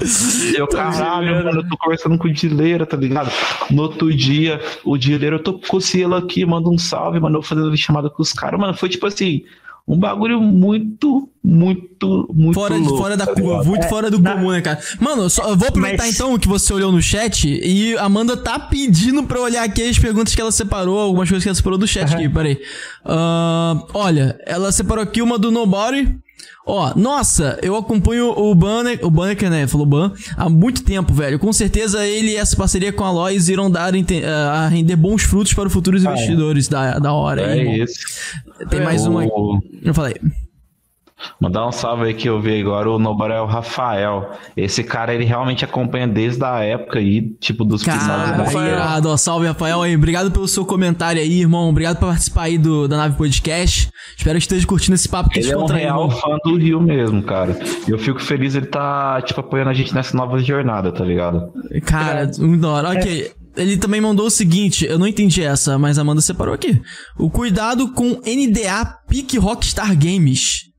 Eu, 0.56 0.66
caralho, 0.68 1.44
mano, 1.44 1.60
eu 1.60 1.68
tô 1.68 1.76
conversando 1.76 2.16
com 2.18 2.28
o 2.28 2.32
Dileira, 2.32 2.86
tá 2.86 2.96
ligado? 2.96 3.30
No 3.70 3.82
outro 3.82 4.14
dia, 4.14 4.60
o 4.84 4.96
Dileira, 4.96 5.36
eu 5.36 5.42
tô 5.42 5.54
com 5.54 5.76
o 5.76 5.80
Cielo 5.80 6.14
aqui, 6.14 6.44
manda 6.46 6.68
um 6.68 6.78
salve, 6.78 7.18
mano, 7.20 7.38
eu 7.38 7.42
fazendo 7.42 7.76
chamada 7.76 8.08
com 8.08 8.22
os 8.22 8.32
caras, 8.32 8.58
mano, 8.58 8.74
foi 8.74 8.88
tipo 8.88 9.06
assim, 9.06 9.42
um 9.86 9.98
bagulho 9.98 10.40
muito, 10.40 11.28
muito, 11.42 12.26
muito 12.32 12.54
Fora, 12.54 12.76
louco, 12.76 12.96
fora 12.96 13.16
da 13.16 13.26
tá 13.26 13.34
curva, 13.34 13.64
muito 13.64 13.86
fora 13.88 14.10
do 14.10 14.22
comum, 14.22 14.50
né, 14.50 14.62
cara? 14.62 14.80
Mano, 14.98 15.28
só, 15.28 15.50
eu 15.50 15.56
vou 15.56 15.68
aproveitar 15.68 16.04
Mas- 16.04 16.14
então 16.14 16.38
que 16.38 16.48
você 16.48 16.72
olhou 16.72 16.90
no 16.90 17.02
chat 17.02 17.46
e 17.46 17.96
a 17.98 18.04
Amanda 18.04 18.36
tá 18.36 18.58
pedindo 18.58 19.24
pra 19.24 19.38
eu 19.38 19.42
olhar 19.42 19.62
aqui 19.62 19.82
as 19.86 19.98
perguntas 19.98 20.34
que 20.34 20.40
ela 20.40 20.52
separou, 20.52 20.98
algumas 21.00 21.28
coisas 21.28 21.42
que 21.42 21.48
ela 21.48 21.54
separou 21.54 21.78
do 21.78 21.86
chat 21.86 22.14
aqui, 22.14 22.28
peraí. 22.28 22.58
Ah, 23.04 23.82
olha, 23.92 24.38
ela 24.46 24.72
separou 24.72 25.02
aqui 25.02 25.20
uma 25.20 25.38
do 25.38 25.50
Nobody. 25.50 26.16
Ó, 26.66 26.94
nossa, 26.96 27.58
eu 27.62 27.76
acompanho 27.76 28.30
o 28.30 28.54
Banner, 28.54 28.98
o 29.02 29.10
Banner, 29.10 29.50
né, 29.50 29.66
falou 29.66 29.84
Ban, 29.84 30.12
há 30.36 30.48
muito 30.48 30.82
tempo, 30.82 31.12
velho. 31.12 31.38
Com 31.38 31.52
certeza 31.52 32.06
ele 32.06 32.30
e 32.32 32.36
essa 32.36 32.56
parceria 32.56 32.90
com 32.90 33.04
a 33.04 33.10
Lois 33.10 33.48
irão 33.50 33.70
dar 33.70 33.92
a 33.94 34.68
render 34.68 34.96
bons 34.96 35.22
frutos 35.22 35.52
para 35.52 35.66
os 35.66 35.72
futuros 35.72 36.02
investidores 36.12 36.66
da, 36.66 36.98
da 36.98 37.12
hora. 37.12 37.46
aí, 37.52 37.68
É 37.68 37.84
isso. 37.84 37.98
Tem 38.70 38.80
mais 38.82 39.04
uma 39.06 39.24
aqui. 39.24 39.32
O- 39.34 39.60
Eu 39.82 39.92
falei. 39.92 40.14
Mandar 41.40 41.66
um 41.66 41.72
salve 41.72 42.04
aí 42.04 42.14
que 42.14 42.28
eu 42.28 42.40
vi 42.40 42.60
agora, 42.60 42.90
o 42.90 42.98
Nobel 42.98 43.32
é 43.32 43.40
o 43.40 43.46
Rafael. 43.46 44.30
Esse 44.56 44.82
cara, 44.82 45.14
ele 45.14 45.24
realmente 45.24 45.64
acompanha 45.64 46.06
desde 46.06 46.44
a 46.44 46.60
época 46.60 46.98
aí, 46.98 47.34
tipo, 47.40 47.64
dos 47.64 47.82
Cara, 47.82 48.44
irado, 48.66 49.08
ó, 49.08 49.16
salve 49.16 49.46
Rafael 49.46 49.82
aí. 49.82 49.96
Obrigado 49.96 50.30
pelo 50.30 50.48
seu 50.48 50.64
comentário 50.64 51.20
aí, 51.20 51.40
irmão. 51.40 51.68
Obrigado 51.68 51.98
por 51.98 52.08
participar 52.08 52.42
aí 52.42 52.58
do, 52.58 52.88
da 52.88 52.96
Nave 52.96 53.16
Podcast. 53.16 53.90
Espero 54.16 54.38
que 54.38 54.44
esteja 54.44 54.66
curtindo 54.66 54.94
esse 54.94 55.08
papo 55.08 55.30
que 55.30 55.38
Ele 55.38 55.50
é 55.50 55.56
um 55.56 55.66
real 55.66 56.10
fã 56.10 56.36
do 56.44 56.56
Rio 56.56 56.80
mesmo, 56.80 57.22
cara. 57.22 57.56
E 57.86 57.90
eu 57.90 57.98
fico 57.98 58.20
feliz 58.20 58.54
ele 58.54 58.66
tá, 58.66 59.20
tipo, 59.22 59.40
apoiando 59.40 59.70
a 59.70 59.74
gente 59.74 59.94
nessa 59.94 60.16
nova 60.16 60.38
jornada, 60.38 60.92
tá 60.92 61.04
ligado? 61.04 61.52
Cara, 61.84 62.30
muito 62.38 62.60
da 62.60 62.68
hora. 62.68 62.90
Ok. 62.90 63.32
Ele 63.56 63.76
também 63.76 64.00
mandou 64.00 64.26
o 64.26 64.30
seguinte, 64.30 64.84
eu 64.84 64.98
não 64.98 65.06
entendi 65.06 65.42
essa, 65.42 65.78
mas 65.78 65.96
a 65.96 66.00
Amanda 66.00 66.20
separou 66.20 66.54
aqui. 66.54 66.80
O 67.16 67.30
cuidado 67.30 67.92
com 67.92 68.20
NDA 68.26 68.98
Peak 69.08 69.38
Rockstar 69.38 69.96
Games. 69.96 70.73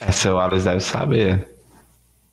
Essa 0.00 0.32
o 0.32 0.38
Alex 0.38 0.64
deve 0.64 0.80
saber. 0.80 1.48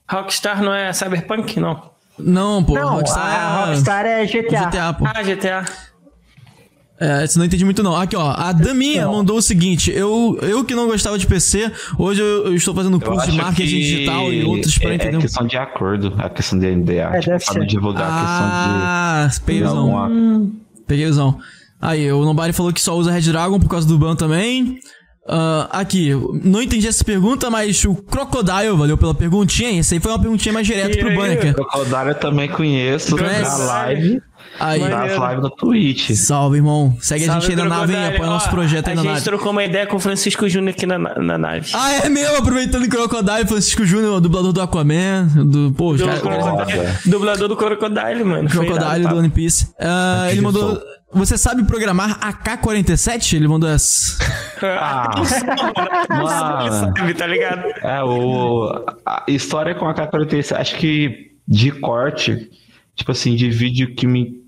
Rockstar 0.10 0.62
não 0.62 0.74
é 0.74 0.92
Cyberpunk, 0.94 1.60
não? 1.60 1.92
Não, 2.20 2.64
pô. 2.64 2.74
Não, 2.74 2.96
Rockstar, 2.96 3.26
a 3.26 3.66
Rockstar 3.66 4.06
é 4.06 4.26
GTA. 4.26 4.66
GTA, 4.66 4.94
pô. 4.94 5.06
Ah, 5.08 5.24
GTA. 5.24 5.66
É, 7.00 7.26
você 7.26 7.40
não 7.40 7.46
entendi 7.46 7.66
muito 7.66 7.82
não. 7.82 7.96
Aqui, 7.96 8.16
ó. 8.16 8.32
A 8.32 8.52
Daminha 8.52 9.08
mandou 9.08 9.38
o 9.38 9.42
seguinte: 9.42 9.92
eu, 9.92 10.38
eu 10.42 10.64
que 10.64 10.76
não 10.76 10.88
gostava 10.88 11.18
de 11.18 11.26
PC, 11.26 11.72
hoje 11.98 12.22
eu, 12.22 12.46
eu 12.46 12.56
estou 12.56 12.74
fazendo 12.74 13.00
curso 13.00 13.30
de 13.30 13.38
marketing 13.38 13.80
digital 13.80 14.32
e 14.32 14.44
outros 14.44 14.78
pra 14.78 14.92
é, 14.92 14.96
entender. 14.96 15.18
É 15.18 15.22
questão 15.22 15.48
de 15.48 15.58
acordo, 15.58 16.14
a 16.18 16.30
questão 16.30 16.60
de 16.60 16.74
NDA. 16.74 17.12
É, 17.14 17.20
tipo, 17.20 17.58
não 17.58 17.66
divulgar 17.66 18.08
ah, 18.10 19.24
a 19.24 19.28
questão 19.28 19.40
de. 19.40 19.46
peguei 19.46 19.62
visão. 19.64 20.52
Peguei 20.88 21.06
visão. 21.06 21.40
Aí, 21.82 22.10
o 22.12 22.24
Nobari 22.24 22.54
falou 22.54 22.72
que 22.72 22.80
só 22.80 22.96
usa 22.96 23.12
Red 23.12 23.24
Dragon 23.24 23.60
por 23.60 23.68
causa 23.68 23.86
do 23.86 23.98
ban 23.98 24.16
também. 24.16 24.80
Ah, 25.28 25.70
aqui, 25.72 26.12
não 26.44 26.62
entendi 26.62 26.86
essa 26.88 27.04
pergunta, 27.04 27.50
mas 27.50 27.84
o 27.86 27.96
Crocodile 27.96 28.76
valeu 28.76 28.98
pela 28.98 29.14
perguntinha. 29.14 29.80
Essa 29.80 29.96
aí 29.96 30.00
foi 30.02 30.12
uma 30.12 30.20
perguntinha 30.20 30.52
mais 30.52 30.68
direta 30.68 30.92
E 30.92 31.00
pro 31.00 31.10
aí? 31.10 31.16
Banneker. 31.16 31.54
Crocodile 31.54 32.10
eu 32.10 32.16
também 32.16 32.50
conheço 32.50 33.16
Conhece? 33.18 33.42
da 33.44 33.66
live, 33.66 34.22
Aí, 34.60 34.80
das 34.82 35.12
lives 35.14 35.42
da 35.42 35.50
Twitch. 35.50 36.12
salve, 36.12 36.58
irmão. 36.58 36.96
Segue 37.00 37.24
a 37.24 37.28
Salve, 37.28 37.42
gente 37.48 37.60
aí 37.60 37.68
na 37.70 37.76
nave, 37.78 37.94
hein? 37.96 38.06
Apoia 38.08 38.30
nosso 38.30 38.48
Ó, 38.48 38.52
projeto 38.52 38.88
aí 38.88 38.94
a 38.94 38.96
na 38.98 39.02
gente 39.02 39.12
nave. 39.14 39.24
trocou 39.24 39.52
uma 39.52 39.64
ideia 39.64 39.88
com 39.88 39.96
o 39.96 40.00
Francisco 40.00 40.48
Júnior 40.50 40.72
aqui 40.76 40.86
na, 40.86 41.00
na 41.00 41.38
nave. 41.38 41.72
Ah, 41.74 41.94
é 42.06 42.10
mesmo? 42.10 42.36
Aproveitando 42.38 42.84
o 42.84 42.90
Crocodile, 42.90 43.48
Francisco 43.48 43.86
Júnior, 43.86 44.20
dublador 44.20 44.52
do 44.52 44.62
Aquaman, 44.62 45.28
do. 45.46 45.72
Pô, 45.72 45.94
Do 45.96 46.06
caras- 46.06 46.20
Crocodile- 46.22 46.88
dublador 47.06 47.48
do 47.48 47.56
Crocodile, 47.56 48.24
mano. 48.26 48.50
Crocodile 48.50 48.76
irado, 48.84 49.00
do 49.00 49.08
tá? 49.08 49.16
One 49.16 49.30
Piece. 49.30 49.70
Ah, 49.80 50.28
ele 50.30 50.42
mandou. 50.42 50.76
som. 50.76 50.82
Você 51.14 51.38
sabe 51.38 51.64
programar 51.64 52.18
AK-47? 52.22 53.36
Ele 53.36 53.48
mandou 53.48 53.70
essa. 53.70 54.18
Ah, 54.62 55.10
mano. 56.10 56.96
Sabe, 56.96 57.14
tá 57.14 57.28
ligado? 57.28 57.68
É, 57.82 58.04
o, 58.04 58.86
a 59.06 59.24
história 59.28 59.76
com 59.76 59.88
a 59.88 59.94
K-47, 59.94 60.56
acho 60.56 60.76
que 60.78 61.34
de 61.48 61.72
corte, 61.72 62.50
tipo 62.96 63.12
assim, 63.12 63.36
de 63.36 63.50
vídeo 63.50 63.94
que 63.94 64.08
me, 64.08 64.42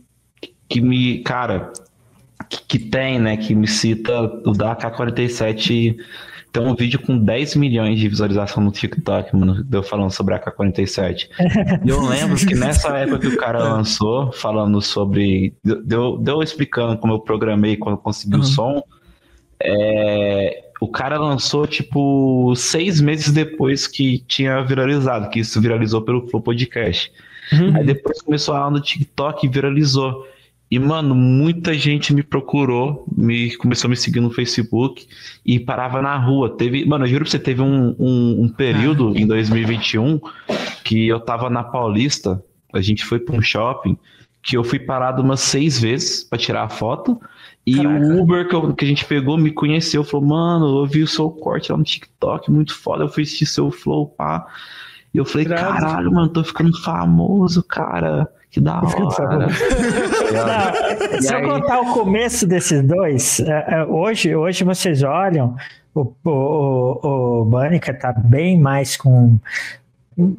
que 0.70 0.80
me, 0.80 1.20
cara, 1.24 1.74
que, 2.50 2.64
que 2.64 2.80
tem, 2.80 3.20
né, 3.20 3.36
que 3.38 3.54
me 3.54 3.68
cita 3.68 4.22
o 4.46 4.54
da 4.54 4.72
AK-47, 4.72 5.98
tem 6.60 6.66
um 6.66 6.76
vídeo 6.76 7.00
com 7.00 7.18
10 7.18 7.56
milhões 7.56 8.00
de 8.00 8.08
visualização 8.08 8.64
no 8.64 8.72
TikTok, 8.72 9.36
mano, 9.36 9.64
deu 9.64 9.84
falando 9.84 10.12
sobre 10.12 10.34
a 10.34 10.38
AK-47. 10.38 11.30
E 11.84 11.90
eu 11.90 12.02
lembro 12.02 12.38
que 12.38 12.56
nessa 12.56 12.98
época 12.98 13.20
que 13.20 13.28
o 13.28 13.38
cara 13.38 13.60
lançou, 13.64 14.32
falando 14.32 14.82
sobre, 14.82 15.54
deu, 15.64 16.18
deu 16.18 16.42
explicando 16.42 16.98
como 16.98 17.14
eu 17.14 17.20
programei 17.20 17.76
quando 17.76 17.96
eu 17.96 18.02
consegui 18.02 18.36
Uhum. 18.36 18.42
o 18.42 18.44
som, 18.44 18.84
é, 19.62 20.64
o 20.80 20.88
cara 20.88 21.18
lançou, 21.18 21.68
tipo, 21.68 22.54
seis 22.56 23.00
meses 23.02 23.32
depois 23.32 23.88
que 23.88 24.20
tinha 24.28 24.62
viralizado, 24.62 25.30
que 25.30 25.40
isso 25.40 25.60
viralizou 25.62 26.02
pelo 26.02 26.28
Flow 26.28 26.42
Podcast. 26.42 27.12
Aí 27.76 27.86
depois 27.86 28.22
começou 28.22 28.56
a 28.56 28.60
aula 28.60 28.72
no 28.72 28.82
TikTok 28.82 29.46
e 29.46 29.50
viralizou. 29.50 30.26
E, 30.70 30.80
mano, 30.80 31.14
muita 31.14 31.74
gente 31.76 32.14
me 32.14 32.24
procurou, 32.24 33.06
me, 33.16 33.56
começou 33.58 33.88
a 33.88 33.92
me 33.92 33.96
seguir 33.96 34.20
no 34.20 34.32
Facebook 34.32 35.08
e 35.46 35.60
parava 35.60 36.02
na 36.02 36.18
rua. 36.18 36.50
Teve, 36.58 36.86
mano, 36.86 37.06
eu 37.06 37.10
juro 37.10 37.24
pra 37.24 37.32
você, 37.32 37.40
teve 37.40 37.62
um, 37.62 37.96
um, 38.00 38.44
um 38.44 38.50
período 38.50 39.16
em 39.16 39.28
2021 39.28 40.20
que 40.84 41.08
eu 41.08 41.20
tava 41.20 41.50
na 41.50 41.64
Paulista, 41.64 42.44
a 42.74 42.82
gente 42.82 43.06
foi 43.06 43.20
pra 43.20 43.36
um 43.36 43.42
shopping, 43.42 43.96
que 44.42 44.58
eu 44.58 44.64
fui 44.64 44.80
parado 44.80 45.22
umas 45.22 45.40
seis 45.40 45.80
vezes 45.80 46.24
pra 46.24 46.38
tirar 46.38 46.64
a 46.64 46.70
foto. 46.70 47.20
E 47.66 47.80
o 47.88 48.22
Uber 48.22 48.48
que, 48.48 48.54
eu- 48.56 48.74
que 48.74 48.86
a 48.86 48.88
gente 48.88 49.06
pegou 49.06 49.38
me 49.38 49.52
conheceu, 49.52 50.04
falou, 50.04 50.28
mano, 50.28 50.80
eu 50.80 50.86
vi 50.86 51.02
o 51.04 51.08
seu 51.08 51.30
corte 51.30 51.72
lá 51.72 51.78
no 51.78 51.84
TikTok, 51.84 52.52
muito 52.52 52.76
foda, 52.76 53.04
eu 53.04 53.10
fui 53.10 53.24
assistir 53.24 53.46
seu 53.46 53.72
flow, 53.72 54.08
pá. 54.08 54.46
E 55.14 55.18
eu 55.18 55.26
falei, 55.26 55.46
caralho, 55.82 56.12
mano, 56.12 56.30
tô 56.30 56.44
ficando 56.44 56.78
famoso, 56.82 57.64
cara. 57.64 58.28
Que 58.56 58.62
da 58.62 58.80
hora. 58.80 59.48
Não, 61.12 61.22
se 61.22 61.36
eu 61.36 61.42
contar 61.42 61.82
o 61.82 61.94
começo 61.94 62.48
desses 62.48 62.82
dois, 62.82 63.42
é, 63.42 63.66
é, 63.68 63.84
hoje, 63.84 64.34
hoje 64.34 64.64
vocês 64.64 65.04
olham, 65.04 65.58
o, 65.94 66.14
o, 66.24 67.42
o, 67.42 67.46
Banica 67.46 67.94
tá 67.94 68.14
bem 68.14 68.58
mais 68.58 68.96
com. 68.96 69.38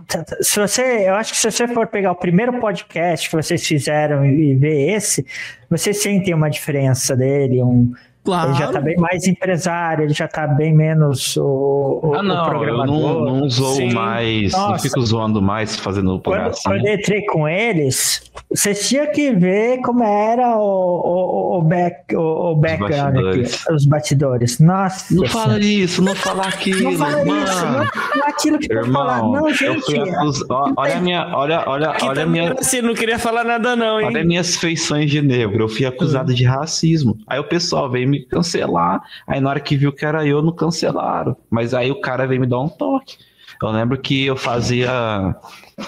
tá- 0.08 0.24
tá- 0.24 0.38
Se 0.40 0.58
você, 0.58 1.06
eu 1.06 1.14
acho 1.14 1.34
que 1.34 1.38
se 1.38 1.50
você 1.50 1.68
for 1.68 1.88
pegar 1.88 2.12
o 2.12 2.14
primeiro 2.14 2.58
podcast 2.58 3.28
que 3.28 3.36
vocês 3.36 3.66
fizeram 3.66 4.24
e, 4.24 4.52
e 4.52 4.54
ver 4.54 4.94
esse, 4.94 5.26
vocês 5.68 6.00
sentem 6.00 6.32
uma 6.32 6.48
diferença 6.48 7.14
dele, 7.14 7.62
um, 7.62 7.92
Claro. 8.26 8.50
ele 8.50 8.58
já 8.58 8.66
tá 8.72 8.80
bem 8.80 8.96
mais 8.96 9.26
empresário, 9.26 10.04
ele 10.04 10.12
já 10.12 10.28
tá 10.28 10.46
bem 10.46 10.74
menos 10.74 11.36
o, 11.36 12.00
o, 12.02 12.14
Ah, 12.14 12.18
o 12.18 12.22
não, 12.22 12.36
eu 12.44 12.50
programador. 12.50 12.94
não, 13.24 13.24
não 13.40 13.48
zoo 13.48 13.74
Sim. 13.76 13.92
mais, 13.94 14.52
não 14.52 14.70
Nossa. 14.70 14.82
fico 14.82 15.00
zoando 15.06 15.40
mais 15.40 15.76
fazendo 15.76 16.20
Quando, 16.20 16.22
palhaçada. 16.22 16.74
quando 16.76 16.86
eu 16.86 16.94
entrei 16.94 17.24
com 17.26 17.48
eles, 17.48 18.30
vocês 18.50 18.88
tinham 18.88 19.10
que 19.12 19.32
ver 19.32 19.80
como 19.82 20.02
era 20.02 20.56
o, 20.58 20.60
o, 20.60 21.58
o, 21.58 21.62
back, 21.62 22.14
o, 22.16 22.20
o 22.52 22.54
background 22.56 23.16
aqui, 23.16 23.22
bastidores. 23.42 23.64
os 23.70 23.86
batidores. 23.86 24.58
Nossa. 24.58 25.14
Não 25.14 25.26
fala 25.28 25.44
Senhora. 25.54 25.64
isso, 25.64 26.02
não 26.02 26.14
fala 26.14 26.42
aquilo, 26.48 26.82
Não 26.82 26.92
fala 26.98 27.24
mano. 27.24 27.44
isso, 27.44 27.64
não 27.66 27.82
é 28.24 28.28
aquilo 28.28 28.58
que 28.58 28.72
eu 28.72 28.84
falando. 28.92 29.16
Irmão, 29.16 29.32
Não, 29.32 29.48
eu 29.48 29.54
gente. 29.54 29.82
fui 29.84 30.00
acus... 30.00 30.44
olha 30.76 30.96
a 30.96 31.00
minha, 31.00 31.28
olha, 31.36 31.62
olha, 31.66 31.90
Aqui 31.90 32.04
olha 32.04 32.12
a 32.22 32.24
também 32.24 32.42
minha, 32.42 32.54
você 32.54 32.82
não 32.82 32.94
queria 32.94 33.18
falar 33.18 33.44
nada, 33.44 33.76
não, 33.76 34.00
hein? 34.00 34.06
olha 34.06 34.24
minhas 34.24 34.56
feições 34.56 35.10
de 35.10 35.22
negro. 35.22 35.64
Eu 35.64 35.68
fui 35.68 35.86
acusado 35.86 36.34
de 36.34 36.44
racismo. 36.44 37.16
Aí 37.26 37.38
o 37.38 37.44
pessoal 37.44 37.88
veio 37.90 38.08
me 38.08 38.15
cancelar. 38.20 39.02
Aí 39.26 39.40
na 39.40 39.50
hora 39.50 39.60
que 39.60 39.76
viu 39.76 39.92
que 39.92 40.04
era 40.04 40.26
eu, 40.26 40.42
não 40.42 40.52
cancelaram. 40.52 41.36
Mas 41.50 41.74
aí 41.74 41.90
o 41.90 42.00
cara 42.00 42.26
veio 42.26 42.40
me 42.40 42.46
dar 42.46 42.60
um 42.60 42.68
toque. 42.68 43.16
Eu 43.62 43.70
lembro 43.70 43.98
que 43.98 44.26
eu 44.26 44.36
fazia, 44.36 45.34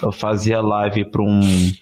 eu 0.03 0.13
fazia 0.13 0.61
live 0.61 1.05
para 1.05 1.23
um 1.23 1.41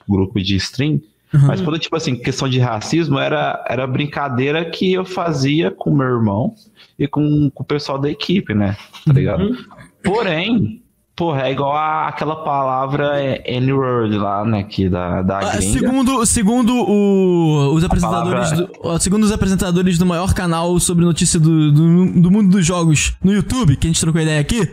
grupo 0.08 0.40
de 0.40 0.56
stream. 0.56 1.00
Mas 1.32 1.60
quando, 1.60 1.78
tipo 1.78 1.94
assim, 1.96 2.16
questão 2.16 2.48
de 2.48 2.58
racismo, 2.58 3.18
era, 3.18 3.64
era 3.68 3.86
brincadeira 3.86 4.64
que 4.64 4.92
eu 4.92 5.04
fazia 5.04 5.70
com 5.70 5.94
meu 5.94 6.06
irmão 6.06 6.54
e 6.98 7.06
com, 7.06 7.50
com 7.50 7.62
o 7.62 7.66
pessoal 7.66 7.98
da 7.98 8.10
equipe, 8.10 8.54
né? 8.54 8.76
Tá 9.04 9.12
ligado? 9.12 9.56
Porém, 10.02 10.82
porra, 11.16 11.48
é 11.48 11.52
igual 11.52 11.74
a, 11.74 12.08
aquela 12.08 12.36
palavra 12.44 13.18
é, 13.20 13.42
N-word 13.58 14.16
lá, 14.18 14.44
né? 14.44 14.62
Que 14.64 14.88
da, 14.88 15.22
da 15.22 15.38
Ah, 15.38 15.60
segundo 15.62 16.24
segundo 16.26 16.74
o- 16.74 17.74
os 17.74 17.82
apresentadores 17.82 18.50
palavra- 18.50 18.66
do, 18.66 18.72
ó, 18.82 18.98
segundo 18.98 19.24
os 19.24 19.32
apresentadores 19.32 19.98
do 19.98 20.04
maior 20.06 20.34
canal 20.34 20.78
sobre 20.78 21.04
notícia 21.04 21.40
do, 21.40 21.72
do, 21.72 22.06
do 22.20 22.30
mundo 22.30 22.50
dos 22.50 22.64
jogos 22.66 23.14
no 23.24 23.32
YouTube, 23.32 23.76
que 23.76 23.86
a 23.86 23.90
gente 23.90 24.00
trocou 24.00 24.20
ideia 24.20 24.40
aqui, 24.40 24.68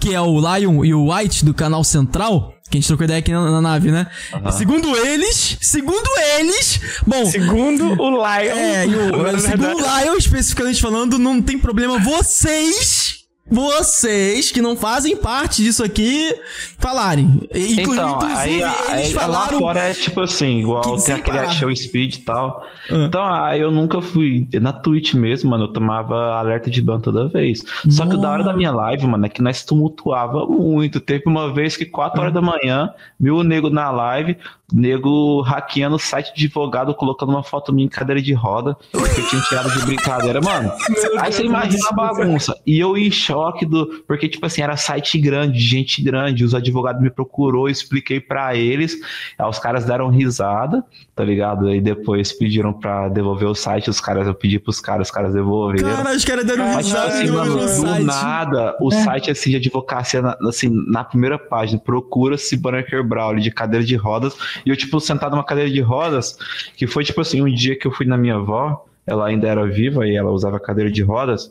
que 0.00 0.14
é 0.14 0.20
o 0.20 0.40
Lion 0.40 0.84
e 0.84 0.94
o 0.94 1.12
White 1.12 1.44
do 1.44 1.52
canal 1.52 1.84
Central, 1.84 2.54
que 2.70 2.78
a 2.78 2.80
gente 2.80 2.88
trocou 2.88 3.04
ideia 3.04 3.18
aqui 3.18 3.30
na, 3.30 3.50
na 3.50 3.60
nave, 3.60 3.90
né? 3.90 4.06
Segundo 4.52 4.96
eles, 4.96 5.58
segundo 5.60 6.08
eles, 6.38 6.80
bom, 7.06 7.26
Segundo 7.26 7.84
o 8.00 8.10
Lion. 8.10 8.56
é, 8.56 8.86
e 8.86 8.94
o, 8.96 9.36
segundo 9.38 9.76
o 9.76 9.80
Lion 9.80 10.14
especificamente 10.16 10.80
falando, 10.80 11.18
não 11.18 11.42
tem 11.42 11.58
problema 11.58 11.98
vocês 11.98 13.21
vocês 13.52 14.50
que 14.50 14.62
não 14.62 14.74
fazem 14.76 15.14
parte 15.16 15.62
disso 15.62 15.84
aqui 15.84 16.34
falarem. 16.78 17.40
Inclu- 17.54 17.92
Então, 17.94 18.18
aí, 18.22 18.56
inclusive, 18.56 18.62
aí 18.88 19.00
eles 19.02 19.14
lá 19.14 19.20
falaram 19.22 19.58
fora 19.58 19.80
é 19.80 19.92
tipo 19.94 20.20
assim, 20.22 20.60
igual 20.60 20.80
que 20.96 21.04
tem 21.04 21.14
aquele 21.14 21.48
show 21.50 21.74
speed 21.76 22.14
e 22.14 22.18
tal. 22.20 22.66
Ah. 22.90 22.94
Então, 23.06 23.24
aí 23.24 23.60
eu 23.60 23.70
nunca 23.70 24.00
fui. 24.00 24.48
Na 24.54 24.72
Twitch 24.72 25.14
mesmo, 25.14 25.50
mano, 25.50 25.64
eu 25.64 25.68
tomava 25.72 26.34
alerta 26.34 26.70
de 26.70 26.80
ban 26.80 26.98
toda 27.00 27.28
vez. 27.28 27.62
Só 27.88 28.06
que 28.06 28.14
o 28.14 28.18
da 28.18 28.30
hora 28.30 28.42
da 28.42 28.52
minha 28.54 28.72
live, 28.72 29.06
mano, 29.06 29.26
é 29.26 29.28
que 29.28 29.42
nós 29.42 29.64
tumultuava 29.64 30.46
muito. 30.46 30.98
Teve 31.00 31.24
uma 31.26 31.52
vez 31.52 31.76
que 31.76 31.84
4 31.84 32.20
horas 32.20 32.32
da 32.34 32.40
manhã, 32.40 32.90
mil 33.20 33.42
nego 33.42 33.68
na 33.70 33.90
live, 33.90 34.36
nego 34.72 35.40
hackeando 35.42 35.96
o 35.96 35.98
site 35.98 36.32
de 36.34 36.46
advogado, 36.46 36.94
colocando 36.94 37.30
uma 37.30 37.42
foto 37.42 37.72
minha 37.72 37.86
em 37.86 37.88
cadeira 37.88 38.20
de 38.22 38.32
roda, 38.32 38.76
que 38.90 38.96
eu 38.96 39.28
tinha 39.28 39.42
tirado 39.42 39.70
de 39.70 39.84
brincadeira, 39.84 40.40
mano. 40.40 40.72
Aí 41.18 41.32
você 41.32 41.44
imagina 41.44 41.88
a 41.90 41.92
bagunça. 41.92 42.54
E 42.66 42.78
eu 42.78 42.96
em 42.96 43.10
choque 43.10 43.66
do. 43.66 44.02
Porque, 44.06 44.28
tipo 44.28 44.44
assim, 44.46 44.62
era 44.62 44.76
site 44.76 45.18
grande, 45.18 45.58
gente 45.58 46.02
grande, 46.02 46.44
os 46.44 46.54
advogados 46.54 47.02
me 47.02 47.10
procurou, 47.10 47.68
expliquei 47.68 48.20
para 48.20 48.54
eles. 48.56 48.96
Aí 49.38 49.48
os 49.48 49.58
caras 49.58 49.84
deram 49.84 50.08
risada, 50.08 50.84
tá 51.14 51.24
ligado? 51.24 51.66
Aí 51.68 51.80
depois 51.80 52.32
pediram 52.32 52.72
pra 52.72 53.08
devolver 53.08 53.48
o 53.48 53.54
site, 53.54 53.90
os 53.90 54.00
caras, 54.00 54.26
eu 54.26 54.34
pedi 54.34 54.58
pros 54.58 54.80
caras, 54.80 55.08
os 55.08 55.12
caras 55.12 55.34
devolveram. 55.34 55.96
Cara, 55.96 56.16
os 56.16 56.24
caras 56.24 56.44
deram 56.46 56.64
Mas, 56.72 56.86
risada 56.86 57.06
assim, 57.08 57.26
no 57.26 57.34
mano, 57.34 57.56
do 57.56 57.68
site. 57.68 58.02
nada, 58.04 58.76
o 58.80 58.90
site 58.90 59.30
assim 59.30 59.50
de 59.50 59.56
advocacia, 59.56 60.22
na- 60.22 60.36
assim, 60.48 60.70
na 60.88 61.04
primeira 61.04 61.38
página, 61.38 61.80
procura-se 61.80 62.56
Banneker 62.56 63.02
Brown 63.06 63.36
de 63.36 63.50
cadeira 63.50 63.84
de 63.84 63.96
rodas, 63.96 64.34
e 64.64 64.70
eu, 64.70 64.76
tipo, 64.76 65.00
sentado 65.00 65.32
numa 65.32 65.44
cadeira 65.44 65.70
de 65.70 65.80
rodas, 65.80 66.36
que 66.76 66.86
foi, 66.86 67.04
tipo 67.04 67.20
assim, 67.20 67.42
um 67.42 67.52
dia 67.52 67.78
que 67.78 67.86
eu 67.86 67.92
fui 67.92 68.06
na 68.06 68.16
minha 68.16 68.36
avó, 68.36 68.84
ela 69.06 69.26
ainda 69.26 69.48
era 69.48 69.66
viva 69.66 70.06
e 70.06 70.14
ela 70.14 70.30
usava 70.30 70.60
cadeira 70.60 70.90
de 70.90 71.02
rodas, 71.02 71.50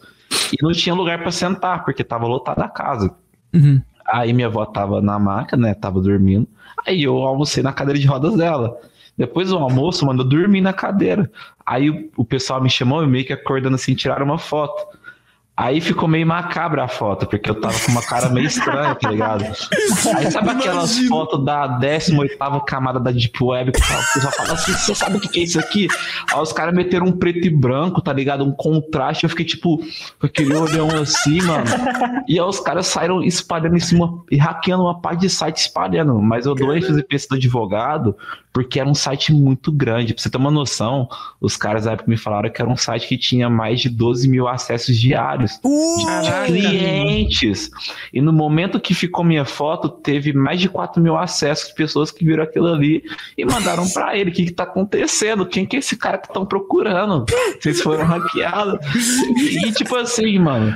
e 0.51 0.57
não 0.61 0.71
tinha 0.71 0.95
lugar 0.95 1.19
pra 1.19 1.31
sentar, 1.31 1.83
porque 1.83 2.03
tava 2.03 2.25
lotada 2.25 2.63
a 2.63 2.69
casa. 2.69 3.13
Uhum. 3.53 3.81
Aí 4.05 4.33
minha 4.33 4.47
avó 4.47 4.65
tava 4.65 5.01
na 5.01 5.17
maca, 5.19 5.55
né, 5.55 5.73
tava 5.73 6.01
dormindo, 6.01 6.47
aí 6.85 7.03
eu 7.03 7.17
almocei 7.17 7.61
na 7.61 7.73
cadeira 7.73 7.99
de 7.99 8.07
rodas 8.07 8.35
dela. 8.35 8.77
Depois 9.17 9.49
do 9.49 9.57
almoço, 9.57 10.05
mano, 10.05 10.21
eu 10.21 10.27
dormi 10.27 10.61
na 10.61 10.73
cadeira. 10.73 11.29
Aí 11.65 11.89
o, 11.89 12.09
o 12.17 12.25
pessoal 12.25 12.61
me 12.61 12.69
chamou 12.69 13.03
e 13.03 13.07
meio 13.07 13.25
que 13.25 13.33
acordando 13.33 13.75
assim, 13.75 13.93
tiraram 13.93 14.25
uma 14.25 14.37
foto. 14.37 14.97
Aí 15.61 15.79
ficou 15.79 16.09
meio 16.09 16.25
macabra 16.25 16.85
a 16.85 16.87
foto, 16.87 17.27
porque 17.27 17.47
eu 17.47 17.53
tava 17.53 17.79
com 17.79 17.91
uma 17.91 18.01
cara 18.01 18.29
meio 18.29 18.47
estranha, 18.47 18.95
tá 18.95 19.11
ligado? 19.11 19.43
Aí 20.17 20.31
sabe 20.31 20.49
aquelas 20.49 20.97
fotos 21.07 21.45
da 21.45 21.67
18 21.67 22.35
camada 22.65 22.99
da 22.99 23.11
Deep 23.11 23.43
Web 23.43 23.71
que 23.71 23.79
o 23.79 24.13
pessoal 24.13 24.33
fala 24.33 24.53
assim, 24.53 24.71
você 24.71 24.95
sabe 24.95 25.17
o 25.17 25.19
que 25.19 25.39
é 25.39 25.43
isso 25.43 25.59
aqui? 25.59 25.87
Aí 26.33 26.39
os 26.39 26.51
caras 26.51 26.73
meteram 26.73 27.05
um 27.05 27.11
preto 27.11 27.45
e 27.45 27.49
branco, 27.51 28.01
tá 28.01 28.11
ligado? 28.11 28.43
Um 28.43 28.51
contraste, 28.51 29.23
eu 29.25 29.29
fiquei 29.29 29.45
tipo, 29.45 29.79
aquele 30.19 30.55
olhão 30.55 30.89
assim, 30.99 31.39
mano. 31.43 31.65
E 32.27 32.39
aí 32.39 32.41
os 32.41 32.59
caras 32.59 32.87
saíram 32.87 33.21
espalhando 33.21 33.75
em 33.75 33.79
cima, 33.79 34.23
e 34.31 34.37
hackeando 34.37 34.81
uma 34.81 34.99
parte 34.99 35.21
de 35.21 35.29
site 35.29 35.57
espalhando. 35.57 36.19
Mas 36.19 36.47
eu 36.47 36.55
dou 36.55 36.75
ênfase 36.75 37.03
pra 37.03 37.15
esse 37.15 37.29
do 37.29 37.35
advogado, 37.35 38.17
porque 38.51 38.79
era 38.79 38.89
um 38.89 38.95
site 38.95 39.31
muito 39.31 39.71
grande. 39.71 40.15
Pra 40.15 40.23
você 40.23 40.29
ter 40.29 40.37
uma 40.37 40.49
noção, 40.49 41.07
os 41.39 41.55
caras 41.55 41.85
na 41.85 41.91
época 41.91 42.09
me 42.09 42.17
falaram 42.17 42.49
que 42.49 42.59
era 42.59 42.69
um 42.69 42.75
site 42.75 43.07
que 43.07 43.17
tinha 43.17 43.47
mais 43.47 43.79
de 43.79 43.89
12 43.89 44.27
mil 44.27 44.47
acessos 44.47 44.97
diários 44.99 45.50
Uh, 45.63 45.97
de 45.99 46.05
Caraca. 46.05 46.45
clientes. 46.47 47.69
E 48.13 48.21
no 48.21 48.31
momento 48.33 48.79
que 48.79 48.93
ficou 48.93 49.23
minha 49.23 49.45
foto, 49.45 49.89
teve 49.89 50.33
mais 50.33 50.59
de 50.59 50.69
4 50.69 51.01
mil 51.01 51.17
acessos 51.17 51.69
de 51.69 51.75
pessoas 51.75 52.11
que 52.11 52.23
viram 52.25 52.43
aquilo 52.43 52.67
ali 52.67 53.03
e 53.37 53.45
mandaram 53.45 53.87
pra 53.89 54.17
ele. 54.17 54.29
O 54.29 54.33
que, 54.33 54.45
que 54.45 54.51
tá 54.51 54.63
acontecendo? 54.63 55.45
Quem 55.45 55.65
que 55.65 55.75
é 55.75 55.79
esse 55.79 55.95
cara 55.97 56.17
que 56.17 56.27
estão 56.27 56.45
procurando? 56.45 57.25
Vocês 57.59 57.81
foram 57.81 58.05
hackeados. 58.05 58.79
E 59.63 59.71
tipo 59.71 59.95
assim, 59.95 60.37
mano. 60.39 60.73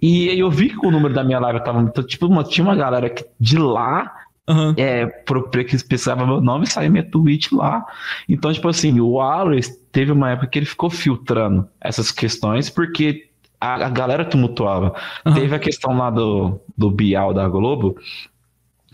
E 0.00 0.28
eu 0.38 0.48
vi 0.50 0.68
que 0.70 0.86
o 0.86 0.90
número 0.90 1.12
da 1.12 1.24
minha 1.24 1.40
live 1.40 1.62
tava 1.64 1.80
muito. 1.80 2.02
Tipo, 2.04 2.26
uma- 2.26 2.44
tinha 2.44 2.64
uma 2.64 2.76
galera 2.76 3.10
que, 3.10 3.24
de 3.40 3.58
lá 3.58 4.12
aham. 4.48 4.72
é, 4.76 5.06
que 5.06 5.84
pesquisava 5.84 6.24
meu 6.24 6.40
nome 6.40 6.64
e 6.64 6.68
saía 6.70 6.88
minha 6.88 7.02
tweet 7.02 7.52
lá. 7.54 7.84
Então, 8.28 8.52
tipo 8.52 8.68
assim, 8.68 9.00
o 9.00 9.08
Wallace 9.14 9.76
teve 9.90 10.12
uma 10.12 10.30
época 10.30 10.46
que 10.46 10.58
ele 10.60 10.66
ficou 10.66 10.88
filtrando 10.88 11.68
essas 11.80 12.12
questões, 12.12 12.70
porque 12.70 13.27
a, 13.60 13.86
a 13.86 13.88
galera 13.90 14.24
tumultuava. 14.24 14.94
Aham. 15.26 15.34
Teve 15.36 15.54
a 15.54 15.58
questão 15.58 15.96
lá 15.96 16.10
do, 16.10 16.60
do 16.76 16.90
Bial 16.90 17.32
da 17.34 17.48
Globo, 17.48 17.96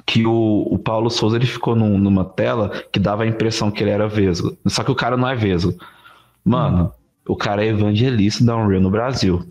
que 0.07 0.27
o, 0.27 0.67
o 0.71 0.79
Paulo 0.79 1.09
Souza 1.11 1.37
ele 1.37 1.47
ficou 1.47 1.75
num- 1.75 1.99
numa 1.99 2.25
tela 2.25 2.71
que 2.93 2.99
dava 3.01 3.23
a 3.23 3.27
impressão 3.27 3.71
que 3.71 3.83
ele 3.83 3.91
era 3.91 4.09
vesgo. 4.09 4.57
Só 4.67 4.83
que 4.85 4.91
o 4.91 4.95
cara 4.95 5.17
não 5.17 5.29
é 5.29 5.35
vesgo. 5.35 5.75
Mano, 6.45 6.93
o 7.27 7.37
cara 7.37 7.65
é 7.65 7.69
evangelista 7.69 8.45
da 8.45 8.57
Unreal 8.57 8.83
no 8.83 8.91
Brasil. 8.91 9.43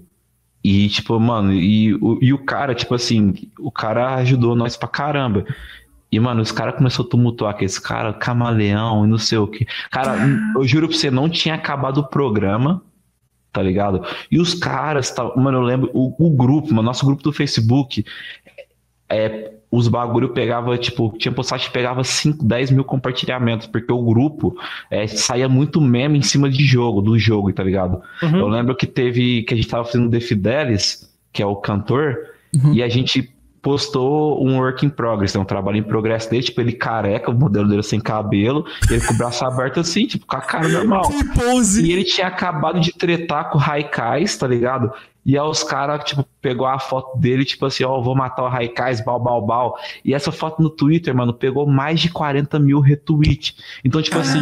E, 0.64 0.88
tipo, 0.90 1.20
mano, 1.20 1.52
e, 1.54 1.94
o- 1.96 2.20
e 2.22 2.34
o 2.34 2.38
cara, 2.38 2.74
tipo 2.76 2.94
assim, 2.96 3.34
o 3.60 3.72
cara 3.72 4.16
ajudou 4.16 4.56
nós 4.56 4.78
pra 4.78 4.88
caramba. 4.88 5.44
E, 6.12 6.20
mano, 6.20 6.42
os 6.42 6.52
caras 6.52 6.76
começaram 6.76 7.06
a 7.06 7.10
tumultuar 7.10 7.58
que 7.58 7.66
esse 7.66 7.82
cara, 7.82 8.14
camaleão 8.14 9.04
e 9.04 9.08
não 9.10 9.18
sei 9.18 9.40
o 9.40 9.48
que. 9.48 9.66
Cara, 9.90 10.16
eu 10.56 10.64
juro 10.66 10.88
pra 10.88 10.96
você, 10.96 11.10
não 11.10 11.28
tinha 11.28 11.56
acabado 11.56 11.98
o 11.98 12.08
programa, 12.08 12.84
tá 13.54 13.62
ligado? 13.62 14.04
E 14.30 14.40
os 14.40 14.56
caras, 14.56 15.12
tá, 15.12 15.24
mano, 15.36 15.60
eu 15.60 15.62
lembro, 15.62 15.92
o, 15.94 16.14
o 16.28 16.30
grupo, 16.32 16.70
mano, 16.74 16.82
nosso 16.82 17.06
grupo 17.06 17.22
do 17.22 17.32
Facebook, 17.32 18.04
é, 19.08 19.52
os 19.72 19.88
bagulho 19.88 20.30
pegava, 20.30 20.78
tipo, 20.78 21.16
tinha 21.18 21.32
postagem 21.32 21.68
que 21.68 21.74
pegava 21.74 22.04
5, 22.04 22.44
10 22.44 22.72
mil 22.72 22.84
compartilhamentos, 22.84 23.68
porque 23.68 23.92
o 23.92 24.04
grupo 24.04 24.56
é, 24.90 25.06
saía 25.08 25.48
muito 25.48 25.80
meme 25.80 26.18
em 26.18 26.24
cima 26.24 26.50
de 26.50 26.66
jogo, 26.66 27.02
do 27.02 27.18
jogo, 27.18 27.54
tá 27.54 27.64
ligado? 27.64 28.02
Uhum. 28.22 28.38
Eu 28.38 28.48
lembro 28.48 28.76
que 28.76 28.88
teve, 28.88 29.44
que 29.44 29.54
a 29.54 29.58
gente 29.58 29.70
tava 29.70 29.86
fazendo 29.86 30.10
The 30.10 30.20
Fidelis, 30.20 31.10
que 31.32 31.42
é 31.42 31.46
o 31.46 31.56
cantor, 31.56 32.18
e 32.72 32.84
a 32.84 32.88
gente 32.88 33.33
postou 33.64 34.46
um 34.46 34.60
work 34.60 34.86
in 34.86 34.90
progress, 34.90 35.34
né, 35.34 35.42
um 35.42 35.46
trabalho 35.46 35.78
em 35.78 35.84
progresso 35.84 36.30
dele, 36.30 36.44
tipo, 36.44 36.60
ele 36.60 36.74
careca, 36.74 37.32
o 37.32 37.34
modelo 37.34 37.68
dele 37.68 37.82
sem 37.82 38.00
cabelo, 38.00 38.66
ele 38.92 39.00
com 39.00 39.14
o 39.14 39.18
braço 39.18 39.44
aberto 39.46 39.80
assim, 39.80 40.06
tipo, 40.06 40.28
com 40.28 40.36
a 40.36 40.42
cara 40.42 40.68
normal. 40.68 41.04
Que 41.04 41.24
pose. 41.30 41.82
E 41.82 41.94
ele 41.94 42.04
tinha 42.04 42.28
acabado 42.28 42.82
de 42.82 42.92
tretar 42.92 43.50
com 43.50 43.58
o 43.58 43.62
Raikais, 43.62 44.36
tá 44.36 44.46
ligado? 44.46 44.92
E 45.26 45.38
aí 45.38 45.44
os 45.46 45.64
caras, 45.64 46.04
tipo, 46.04 46.26
pegou 46.42 46.68
a 46.68 46.78
foto 46.78 47.18
dele, 47.18 47.46
tipo 47.46 47.66
assim, 47.66 47.86
ó, 47.86 48.02
vou 48.02 48.14
matar 48.14 48.44
o 48.44 48.50
Raikais, 48.50 49.00
bal, 49.00 49.18
bal, 49.18 49.42
bal. 49.42 49.80
E 50.04 50.14
essa 50.14 50.30
foto 50.30 50.62
no 50.62 50.70
Twitter, 50.70 51.16
mano, 51.16 51.34
pegou 51.34 51.66
mais 51.66 52.02
de 52.02 52.10
40 52.10 52.60
mil 52.60 52.82
retweets. 52.82 53.56
Então, 53.86 54.02
tipo 54.02 54.18
assim, 54.18 54.42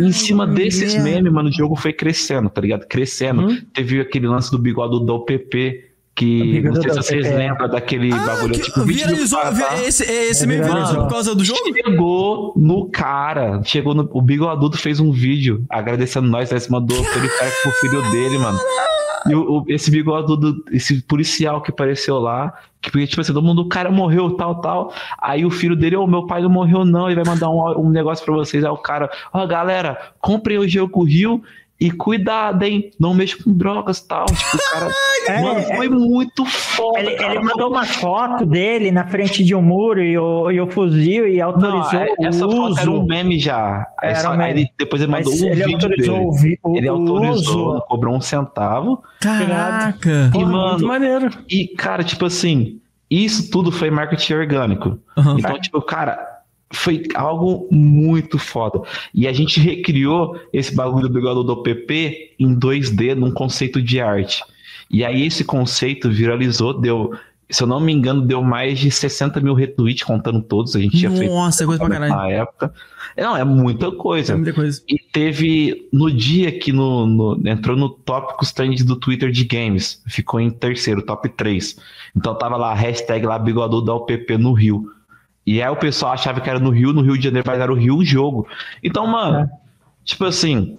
em 0.00 0.12
cima 0.12 0.46
desses 0.46 0.94
memes, 0.96 1.30
mano, 1.30 1.50
o 1.50 1.52
jogo 1.52 1.76
foi 1.76 1.92
crescendo, 1.92 2.48
tá 2.48 2.62
ligado? 2.62 2.86
Crescendo. 2.86 3.42
Uhum. 3.42 3.60
Teve 3.74 4.00
aquele 4.00 4.26
lance 4.26 4.50
do 4.50 4.56
bigode 4.56 5.04
do 5.04 5.20
PP, 5.20 5.91
que 6.14 6.60
O 6.60 6.72
não 6.72 6.82
sei 6.82 6.90
se 6.90 6.96
vocês 6.96 7.26
PP. 7.26 7.36
lembram 7.38 7.68
daquele 7.68 8.12
Ah, 8.12 8.18
bagulho, 8.18 8.54
que- 8.54 8.60
tipo, 8.62 8.82
viralizou, 8.84 9.40
cara, 9.40 9.82
esse, 9.82 10.04
esse 10.04 10.44
É, 10.44 10.46
meio 10.46 10.62
viralizou 10.62 11.02
por 11.04 11.08
causa 11.10 11.34
do 11.34 11.42
jogo? 11.44 11.60
Chegou 11.74 12.52
no 12.56 12.86
cara, 12.90 13.60
chegou 13.64 13.94
no. 13.94 14.08
O 14.12 14.20
Bigodudo 14.20 14.76
fez 14.76 15.00
um 15.00 15.10
vídeo 15.10 15.64
agradecendo 15.70 16.28
nós, 16.28 16.50
nós 16.50 16.68
mandou 16.68 16.96
periférico 17.02 17.62
pro 17.62 17.72
filho 17.72 18.02
dele, 18.10 18.38
mano. 18.38 18.58
E 19.28 19.34
o, 19.34 19.58
o- 19.60 19.64
esse 19.68 19.88
bigodudo, 19.90 20.64
esse 20.72 21.00
policial 21.02 21.62
que 21.62 21.70
apareceu 21.70 22.18
lá, 22.18 22.52
que 22.80 22.90
porque, 22.90 23.06
tipo 23.06 23.20
assim, 23.20 23.32
todo 23.32 23.44
mundo, 23.44 23.62
o 23.62 23.68
cara 23.68 23.88
morreu, 23.90 24.32
tal, 24.32 24.60
tal. 24.60 24.92
Aí 25.20 25.46
o 25.46 25.50
filho 25.50 25.76
dele, 25.76 25.94
ô, 25.96 26.06
meu 26.08 26.26
pai 26.26 26.42
não 26.42 26.50
morreu, 26.50 26.84
não, 26.84 27.06
ele 27.06 27.22
vai 27.22 27.32
mandar 27.32 27.48
um, 27.48 27.86
um 27.86 27.88
negócio 27.88 28.24
pra 28.24 28.34
vocês. 28.34 28.64
Aí 28.64 28.70
o 28.70 28.76
cara, 28.76 29.08
ó, 29.32 29.46
galera, 29.46 29.96
comprem 30.20 30.58
o 30.58 30.68
jogo 30.68 31.04
Rio 31.04 31.40
e 31.86 31.90
cuidado, 31.90 32.62
hein? 32.62 32.90
Não 32.98 33.12
mexa 33.14 33.36
com 33.42 33.52
drogas 33.52 34.00
tal. 34.00 34.26
Tipo, 34.26 34.56
o 34.56 34.70
cara. 34.72 34.90
É, 35.28 35.40
mano, 35.40 35.60
é. 35.60 35.76
foi 35.76 35.88
muito 35.88 36.44
foda. 36.44 36.98
Ele, 36.98 37.12
cara. 37.14 37.34
ele 37.36 37.44
mandou 37.44 37.70
uma 37.70 37.84
foto 37.84 38.44
dele 38.44 38.90
na 38.90 39.06
frente 39.06 39.44
de 39.44 39.54
um 39.54 39.62
muro 39.62 40.02
e 40.02 40.18
o, 40.18 40.50
e 40.50 40.60
o 40.60 40.66
fuzil 40.68 41.28
e 41.28 41.38
Não, 41.38 41.46
autorizou 41.46 42.00
é- 42.00 42.12
o 42.18 42.26
essa 42.26 42.44
uso. 42.44 42.56
foto 42.56 42.78
era 42.80 42.90
um 42.90 43.06
meme 43.06 43.38
já. 43.38 43.86
Era 44.02 44.16
só- 44.16 44.32
um 44.32 44.36
meme. 44.36 44.62
ele- 44.62 44.68
depois 44.76 45.00
ele 45.00 45.12
mandou 45.12 45.30
Mas 45.32 45.40
um 45.40 45.46
ele 45.46 45.54
vídeo 45.62 45.74
autorizou 45.76 46.14
dele. 46.16 46.26
o, 46.26 46.32
vi- 46.32 46.58
o, 46.64 46.76
Ele 46.76 46.90
o 46.90 46.92
autorizou, 46.94 47.30
uso. 47.68 47.72
não 47.74 47.80
cobrou 47.82 48.16
um 48.16 48.20
centavo. 48.20 49.00
Caraca. 49.20 50.30
Porra, 50.32 50.42
E, 50.42 50.46
mano, 50.46 50.68
muito 50.70 50.86
maneiro. 50.86 51.30
E, 51.48 51.68
cara, 51.68 52.02
tipo 52.02 52.24
assim, 52.26 52.80
isso 53.08 53.48
tudo 53.48 53.70
foi 53.70 53.90
marketing 53.92 54.34
orgânico. 54.34 54.98
Aham. 55.16 55.36
Então, 55.38 55.60
tipo, 55.60 55.80
cara, 55.82 56.18
foi 56.72 57.02
algo 57.14 57.68
muito 57.70 58.38
foda. 58.38 58.80
E 59.14 59.28
a 59.28 59.32
gente 59.32 59.60
recriou 59.60 60.38
esse 60.52 60.74
bagulho 60.74 61.08
do 61.08 61.14
bigode 61.14 61.46
do 61.46 61.62
PP 61.62 62.32
em 62.38 62.54
2D, 62.58 63.14
num 63.14 63.30
conceito 63.30 63.80
de 63.80 64.00
arte. 64.00 64.42
E 64.90 65.04
aí 65.04 65.24
esse 65.26 65.44
conceito 65.44 66.10
viralizou, 66.10 66.78
deu, 66.78 67.12
se 67.48 67.62
eu 67.62 67.66
não 67.66 67.80
me 67.80 67.92
engano, 67.92 68.22
deu 68.22 68.42
mais 68.42 68.78
de 68.78 68.90
60 68.90 69.40
mil 69.40 69.54
retweets, 69.54 70.02
contando 70.02 70.40
todos. 70.42 70.74
A 70.76 70.80
gente 70.80 70.98
tinha 70.98 71.10
feito 71.10 71.30
Nossa, 71.32 71.62
é 71.62 71.66
coisa 71.66 71.80
pra 71.84 71.90
caralho. 71.94 72.14
na 72.14 72.28
época. 72.28 72.74
Não, 73.16 73.36
é 73.36 73.44
muita 73.44 73.86
É 73.86 73.90
coisa. 73.90 74.34
muita 74.36 74.52
coisa. 74.54 74.82
E 74.88 74.96
teve 75.12 75.88
no 75.92 76.10
dia 76.10 76.50
que 76.50 76.72
no, 76.72 77.06
no- 77.06 77.40
entrou 77.48 77.76
no 77.76 77.90
tópicos 77.90 78.52
trends 78.52 78.82
do 78.84 78.96
Twitter 78.96 79.30
de 79.30 79.44
games, 79.44 80.02
ficou 80.06 80.40
em 80.40 80.50
terceiro, 80.50 81.02
top 81.02 81.28
3. 81.28 81.76
Então 82.16 82.34
tava 82.36 82.56
lá, 82.56 82.74
hashtag 82.74 83.26
lá, 83.26 83.38
bigodudo 83.38 83.84
da 83.86 83.94
UPP 83.94 84.38
no 84.38 84.52
Rio. 84.54 84.86
E 85.46 85.60
aí 85.62 85.68
o 85.68 85.76
pessoal 85.76 86.12
achava 86.12 86.40
que 86.40 86.48
era 86.48 86.58
no 86.58 86.70
Rio, 86.70 86.92
no 86.92 87.02
Rio 87.02 87.18
de 87.18 87.24
Janeiro, 87.24 87.46
mas 87.46 87.60
era 87.60 87.72
o 87.72 87.76
Rio 87.76 87.96
o 87.96 88.04
jogo. 88.04 88.46
Então, 88.82 89.06
mano, 89.06 89.48
tipo 90.04 90.24
assim, 90.24 90.78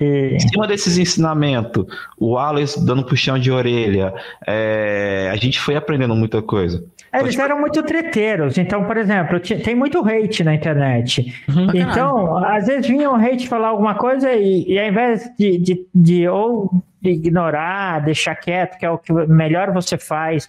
E- 0.00 0.34
em 0.34 0.38
cima 0.40 0.66
desses 0.66 0.98
ensinamentos, 0.98 1.84
o 2.18 2.32
Wallace 2.32 2.84
dando 2.84 3.04
puxão 3.04 3.38
de 3.38 3.50
orelha, 3.52 4.12
é, 4.46 5.30
a 5.32 5.36
gente 5.36 5.60
foi 5.60 5.76
aprendendo 5.76 6.14
muita 6.16 6.42
coisa. 6.42 6.82
É, 7.12 7.20
Eles 7.20 7.36
eram 7.38 7.58
muito 7.60 7.82
treteiros. 7.82 8.56
Então, 8.56 8.84
por 8.84 8.96
exemplo, 8.96 9.38
tem 9.40 9.74
muito 9.74 9.98
hate 9.98 10.44
na 10.44 10.54
internet. 10.54 11.34
Caralho. 11.46 11.78
Então, 11.78 12.36
às 12.44 12.66
vezes 12.66 12.86
vinha 12.86 13.10
um 13.10 13.16
hate 13.16 13.48
falar 13.48 13.68
alguma 13.68 13.94
coisa 13.96 14.32
e, 14.32 14.64
e 14.72 14.78
ao 14.78 14.86
invés 14.86 15.28
de, 15.38 15.58
de, 15.58 15.86
de 15.94 16.28
ou 16.28 16.70
ignorar, 17.02 18.00
deixar 18.04 18.34
quieto, 18.36 18.78
que 18.78 18.86
é 18.86 18.90
o 18.90 18.96
que 18.98 19.12
melhor 19.12 19.72
você 19.72 19.98
faz, 19.98 20.48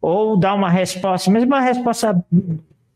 ou 0.00 0.36
dar 0.36 0.52
uma 0.54 0.68
resposta, 0.68 1.30
mesmo 1.30 1.46
uma 1.48 1.60
resposta 1.60 2.22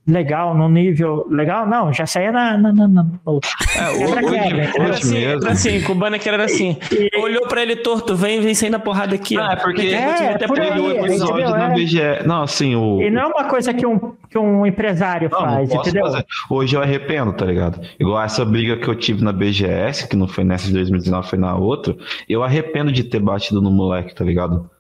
legal, 0.09 0.55
num 0.57 0.69
nível 0.69 1.27
legal, 1.31 1.67
não, 1.67 1.93
já 1.93 2.07
saía 2.07 2.33
na. 2.33 2.57
na, 2.57 2.73
na, 2.73 2.89
na 2.89 3.03
no... 3.05 3.41
É, 3.77 3.91
hoje, 3.91 4.15
Quebra-quebra, 4.15 4.83
hoje, 4.83 4.91
assim, 4.93 5.15
mesmo. 5.15 5.43
era 5.45 5.53
assim, 5.53 5.83
com 5.83 5.93
o 5.93 5.95
Banner 5.95 6.21
era 6.27 6.45
assim. 6.45 6.77
Olhou 7.23 7.47
pra 7.47 7.63
ele 7.63 7.77
torto, 7.77 8.17
vem, 8.17 8.41
vem 8.41 8.55
saindo 8.55 8.77
a 8.77 8.79
porrada 8.79 9.15
aqui. 9.15 9.37
ó. 9.39 9.43
Ah, 9.43 9.53
é 9.53 9.57
porque 9.57 9.83
É, 9.89 10.35
até 10.35 10.47
por 10.47 10.59
aí, 10.59 10.81
o 10.81 10.91
episódio 11.05 11.35
entendeu? 11.35 11.51
na 11.51 11.73
É. 11.73 11.75
BGE. 11.75 12.01
Não, 12.27 12.43
assim, 12.43 12.75
o. 12.75 13.03
E 13.03 13.11
não 13.11 13.23
é 13.23 13.27
uma 13.27 13.45
coisa 13.45 13.73
que 13.75 13.87
um, 13.87 13.99
que 14.31 14.39
um 14.39 14.65
empresário 14.67 15.29
Não, 15.31 15.41
não 15.41 15.49
faz, 15.49 15.69
posso 15.69 15.89
entendeu? 15.91 16.07
fazer. 16.07 16.27
Hoje 16.51 16.75
eu 16.77 16.83
arrependo, 16.83 17.33
tá 17.33 17.45
ligado? 17.45 17.81
Igual 18.01 18.23
essa 18.23 18.45
briga 18.45 18.77
que 18.77 18.89
eu 18.89 18.95
tive 18.95 19.23
na 19.23 19.33
BGS, 19.33 20.09
que 20.09 20.17
não 20.17 20.27
foi 20.27 20.45
nessa 20.45 20.67
de 20.67 20.73
2019, 20.73 21.29
foi 21.29 21.39
na 21.39 21.55
outra. 21.57 21.95
Eu 22.29 22.43
arrependo 22.43 22.91
de 22.91 23.05
ter 23.05 23.21
batido 23.21 23.61
no 23.61 23.71
moleque, 23.71 24.15
tá 24.15 24.25
ligado? 24.25 24.71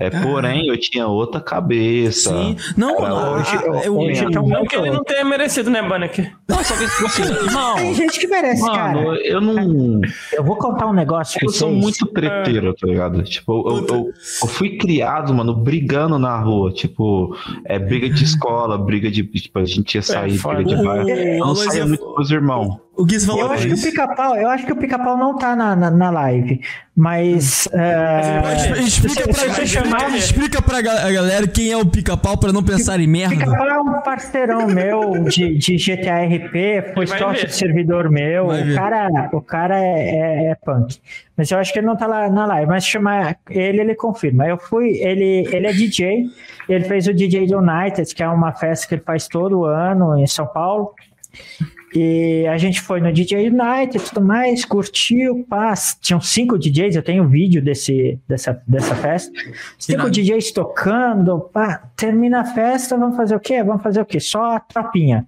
É, 0.00 0.10
porém, 0.10 0.68
eu 0.68 0.78
tinha 0.78 1.06
outra 1.08 1.40
cabeça. 1.40 2.30
Sim. 2.30 2.56
Não, 2.76 2.96
Cara, 2.96 3.08
não, 3.08 3.34
hoje- 3.34 3.56
hoje 3.90 4.24
eu- 4.24 4.42
Não 4.42 4.64
que 4.64 4.76
ele 4.76 4.90
não 4.90 5.02
tenha 5.02 5.24
merecido, 5.24 5.70
né, 5.70 5.82
Banner? 5.82 6.08
Não, 6.48 6.62
só 6.62 6.74
que, 6.76 6.86
tipo 6.86 7.06
assim, 7.06 7.22
não. 7.52 7.74
Tem 7.74 7.94
gente 7.94 8.20
que 8.20 8.26
merece, 8.28 8.64
cara. 8.64 8.92
Mano, 8.94 9.14
eu 9.16 9.40
não. 9.40 10.00
Eu 10.32 10.44
vou 10.44 10.56
contar 10.56 10.86
um 10.86 10.92
negócio 10.92 11.38
Eu 11.42 11.48
sou 11.50 11.70
muito 11.70 12.06
treteiro, 12.06 12.72
tá 12.74 12.86
ligado? 12.86 13.22
Tipo, 13.24 13.68
eu, 13.70 13.86
eu, 13.86 14.10
eu 14.42 14.48
fui 14.48 14.76
criado, 14.78 15.34
mano, 15.34 15.54
brigando 15.54 16.18
na 16.18 16.38
rua. 16.40 16.70
Tipo, 16.72 17.36
é 17.64 17.78
briga 17.78 18.08
de 18.08 18.22
escola, 18.24 18.78
briga 18.78 19.10
de. 19.10 19.24
Tipo, 19.24 19.58
a 19.58 19.64
gente 19.64 19.94
ia 19.96 20.02
sair, 20.02 20.38
foda. 20.38 20.62
briga 20.62 20.76
de 20.76 20.84
bairro. 20.84 21.08
Eu 21.08 21.38
não 21.46 21.54
saía 21.56 21.80
eu- 21.80 21.88
muito 21.88 22.04
com 22.04 22.20
os 22.20 22.30
irmãos. 22.30 22.76
O 22.98 23.04
Gui 23.04 23.20
falou 23.20 23.42
Eu 23.42 23.52
acho 23.52 23.68
que 23.68 23.74
o 23.74 23.80
pica-pau, 23.80 24.34
eu 24.36 24.50
acho 24.50 24.66
que 24.66 24.72
o 24.72 24.76
pica-pau 24.76 25.16
não 25.16 25.38
tá 25.38 25.54
na, 25.54 25.76
na, 25.76 25.88
na 25.88 26.10
live, 26.10 26.60
mas. 26.96 27.68
Mas 28.42 28.78
Explica 28.88 29.22
pra, 29.22 29.34
se 29.34 29.48
você 29.50 29.66
chamar- 29.66 30.16
explica 30.16 30.60
pra 30.60 30.80
ga- 30.80 31.06
a 31.06 31.12
galera 31.12 31.46
quem 31.46 31.70
é 31.70 31.76
o 31.76 31.86
pica-pau 31.86 32.36
pra 32.36 32.52
não 32.52 32.60
pensar 32.60 32.98
em 32.98 33.06
merda. 33.06 33.36
Pica-pau 33.36 33.68
é 33.68 33.80
um 33.80 34.00
parceirão 34.02 34.66
meu 34.66 35.22
de, 35.24 35.56
de 35.56 35.76
GTA 35.76 36.24
RP, 36.24 36.92
foi 36.94 37.06
sócio 37.06 37.46
de 37.46 37.54
servidor 37.54 38.10
meu. 38.10 38.48
Vai 38.48 38.64
ver. 38.64 38.72
O 38.72 38.76
cara, 38.76 39.08
o 39.32 39.40
cara 39.40 39.78
é, 39.78 40.08
é, 40.08 40.50
é 40.50 40.54
punk. 40.56 40.98
Mas 41.36 41.52
eu 41.52 41.58
acho 41.58 41.72
que 41.72 41.78
ele 41.78 41.86
não 41.86 41.96
tá 41.96 42.08
lá 42.08 42.28
na 42.28 42.46
live, 42.46 42.66
mas 42.68 42.84
chamar 42.84 43.36
ele, 43.48 43.80
ele 43.80 43.94
confirma. 43.94 44.44
Eu 44.44 44.58
fui, 44.58 44.98
ele, 44.98 45.46
ele 45.52 45.68
é 45.68 45.72
DJ, 45.72 46.24
ele 46.68 46.82
fez 46.84 47.06
o 47.06 47.14
DJ 47.14 47.42
United, 47.54 48.12
que 48.12 48.24
é 48.24 48.28
uma 48.28 48.50
festa 48.52 48.88
que 48.88 48.94
ele 48.96 49.02
faz 49.06 49.28
todo 49.28 49.64
ano 49.64 50.18
em 50.18 50.26
São 50.26 50.48
Paulo. 50.48 50.92
E 51.94 52.46
a 52.46 52.58
gente 52.58 52.80
foi 52.80 53.00
no 53.00 53.12
DJ 53.12 53.48
United 53.48 53.96
e 53.96 54.00
tudo 54.00 54.20
mais, 54.20 54.64
curtiu, 54.64 55.44
paz. 55.48 55.96
Tinham 56.00 56.20
cinco 56.20 56.58
DJs, 56.58 56.96
eu 56.96 57.02
tenho 57.02 57.26
vídeo 57.26 57.62
desse, 57.62 58.18
dessa, 58.28 58.62
dessa 58.66 58.94
festa. 58.94 59.32
Cinco 59.78 60.00
Irado. 60.00 60.10
DJs 60.10 60.52
tocando, 60.52 61.40
pá. 61.40 61.88
Termina 61.96 62.40
a 62.40 62.44
festa, 62.44 62.96
vamos 62.96 63.16
fazer 63.16 63.34
o 63.34 63.40
quê? 63.40 63.62
Vamos 63.62 63.82
fazer 63.82 64.00
o 64.00 64.04
quê? 64.04 64.20
Só 64.20 64.56
a 64.56 64.60
tropinha. 64.60 65.26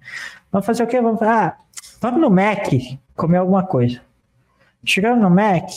Vamos 0.51 0.65
fazer 0.65 0.83
o 0.83 0.87
quê? 0.87 1.01
Vamos, 1.01 1.21
ah, 1.21 1.57
vamos 1.99 2.21
no 2.21 2.29
Mac 2.29 2.67
comer 3.15 3.37
alguma 3.37 3.63
coisa. 3.63 3.99
Chegando 4.83 5.21
no 5.21 5.29
Mac, 5.29 5.69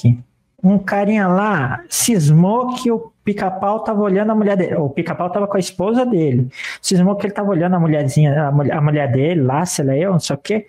um 0.65 0.79
carinha 0.79 1.29
lá 1.29 1.85
cismou 1.89 2.75
que 2.75 2.91
o 2.91 3.13
pica-pau 3.23 3.81
tava 3.81 4.01
olhando 4.01 4.33
a 4.33 4.35
mulher 4.35 4.57
dele. 4.57 4.77
O 4.77 4.89
pica-pau 4.89 5.31
tava 5.31 5.47
com 5.47 5.57
a 5.57 5.61
esposa 5.61 6.07
dele. 6.07 6.49
Cismou 6.81 7.17
que 7.17 7.27
ele 7.27 7.35
tava 7.35 7.51
olhando 7.51 7.77
a 7.77 7.81
mulherzinha, 7.81 8.49
a 8.49 8.51
mulher, 8.51 8.75
a 8.75 8.81
mulher 8.81 9.13
dele 9.13 9.43
lá, 9.43 9.67
sei 9.67 9.85
lá 9.85 9.97
eu, 9.97 10.13
não 10.13 10.21
sei 10.21 10.37
o 10.37 10.39
quê. 10.39 10.67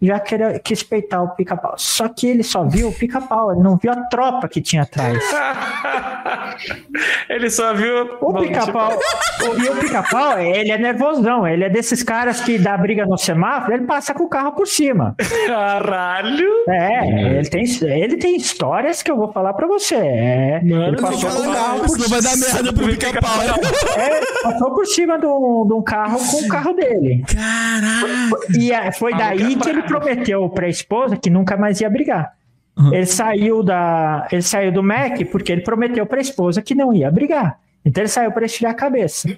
Já 0.00 0.20
queria, 0.20 0.58
quis 0.60 0.82
peitar 0.82 1.22
o 1.24 1.30
pica-pau. 1.30 1.74
Só 1.76 2.08
que 2.08 2.28
ele 2.28 2.44
só 2.44 2.62
viu 2.64 2.88
o 2.88 2.92
pica-pau, 2.92 3.52
ele 3.52 3.62
não 3.62 3.76
viu 3.76 3.90
a 3.90 3.96
tropa 4.08 4.48
que 4.48 4.60
tinha 4.60 4.82
atrás. 4.82 5.18
ele 7.28 7.50
só 7.50 7.74
viu. 7.74 8.16
O 8.20 8.32
pica-pau, 8.34 8.92
o- 8.92 9.60
e 9.60 9.68
o 9.68 9.76
pica-pau, 9.76 10.38
ele 10.38 10.70
é 10.70 10.78
nervosão, 10.78 11.46
ele 11.46 11.64
é 11.64 11.68
desses 11.68 12.02
caras 12.02 12.40
que 12.40 12.58
dá 12.58 12.76
briga 12.76 13.04
no 13.06 13.16
semáforo, 13.18 13.74
ele 13.74 13.86
passa 13.86 14.14
com 14.14 14.24
o 14.24 14.28
carro 14.28 14.52
por 14.52 14.66
cima. 14.66 15.14
Caralho! 15.46 16.48
É, 16.68 17.38
ele 17.38 17.48
tem, 17.48 17.64
ele 17.82 18.16
tem 18.16 18.36
histórias 18.36 19.02
que 19.02 19.10
eu 19.10 19.16
vou 19.16 19.32
falar 19.32 19.52
pra 19.54 19.66
você. 19.66 19.94
É, 19.96 20.60
Mano, 20.62 20.88
ele 20.88 20.96
passou, 20.96 21.30
com 21.30 21.48
o 21.48 21.52
carro 21.52 21.80
por, 21.80 21.88
Senão 21.90 22.08
vai 22.08 22.22
dar 22.22 22.36
merda 22.36 22.72
pro 22.72 22.86
pica-pau. 22.88 23.40
é, 23.98 24.42
passou 24.42 24.74
por 24.74 24.86
cima 24.86 25.18
de 25.18 25.26
um, 25.26 25.66
de 25.66 25.72
um 25.74 25.82
carro 25.82 26.18
com 26.30 26.44
o 26.44 26.48
carro 26.48 26.72
dele. 26.74 27.24
Caralho. 27.26 28.38
E 28.58 28.72
é, 28.72 28.92
foi 28.92 29.14
daí 29.16 29.56
que 29.56 29.68
ele 29.68 29.82
prometeu 29.88 30.48
pra 30.48 30.68
esposa 30.68 31.16
que 31.16 31.30
nunca 31.30 31.56
mais 31.56 31.80
ia 31.80 31.90
brigar. 31.90 32.32
Ele 32.92 33.06
saiu 33.06 33.62
da, 33.62 34.28
ele 34.30 34.42
saiu 34.42 34.70
do 34.70 34.82
Mac 34.84 35.18
porque 35.32 35.50
ele 35.50 35.62
prometeu 35.62 36.06
pra 36.06 36.20
esposa 36.20 36.62
que 36.62 36.74
não 36.76 36.92
ia 36.92 37.10
brigar. 37.10 37.58
Então 37.84 38.02
ele 38.02 38.08
saiu 38.08 38.30
para 38.30 38.46
esfriar 38.46 38.72
a 38.72 38.74
cabeça. 38.74 39.28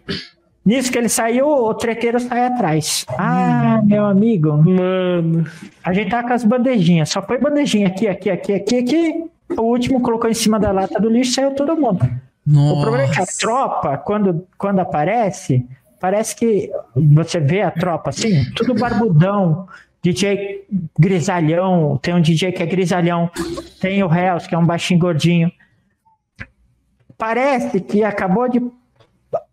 Nisso 0.65 0.93
que 0.93 0.99
ele 0.99 1.09
saiu, 1.09 1.47
o 1.47 1.73
treteiro 1.73 2.21
sai 2.21 2.47
atrás. 2.47 3.07
Ah, 3.17 3.81
meu 3.83 4.05
amigo, 4.05 4.53
Mano. 4.53 5.47
a 5.83 5.93
gente 5.93 6.11
tá 6.11 6.23
com 6.23 6.35
as 6.35 6.45
bandejinhas. 6.45 7.09
Só 7.09 7.23
foi 7.23 7.39
bandejinha 7.39 7.89
aqui, 7.89 8.07
aqui, 8.07 8.29
aqui, 8.29 8.53
aqui, 8.53 8.79
aqui. 8.79 9.25
O 9.57 9.63
último 9.63 10.03
colocou 10.03 10.29
em 10.29 10.35
cima 10.35 10.61
da 10.61 10.71
lata 10.71 11.01
do 11.01 11.09
lixo, 11.09 11.33
saiu 11.33 11.55
todo 11.55 11.77
mundo. 11.77 12.07
O 12.47 12.81
problema 12.81 13.05
é 13.05 13.09
que 13.09 13.17
a 13.17 13.21
Nossa. 13.21 13.39
tropa, 13.39 13.97
quando, 13.99 14.47
quando 14.59 14.81
aparece, 14.81 15.67
parece 15.99 16.37
que 16.37 16.71
você 16.95 17.41
vê 17.41 17.63
a 17.63 17.71
tropa 17.71 18.11
assim, 18.11 18.45
tudo 18.55 18.75
barbudão, 18.75 19.67
DJ 20.03 20.67
grisalhão, 20.99 21.99
tem 22.01 22.15
um 22.15 22.21
DJ 22.21 22.53
que 22.53 22.63
é 22.63 22.67
grisalhão, 22.67 23.31
tem 23.81 24.03
o 24.03 24.13
Hells, 24.13 24.49
que 24.49 24.55
é 24.55 24.59
um 24.59 24.65
baixinho 24.65 24.99
gordinho. 25.01 25.51
Parece 27.19 27.81
que 27.81 28.03
acabou 28.03 28.49
de 28.49 28.63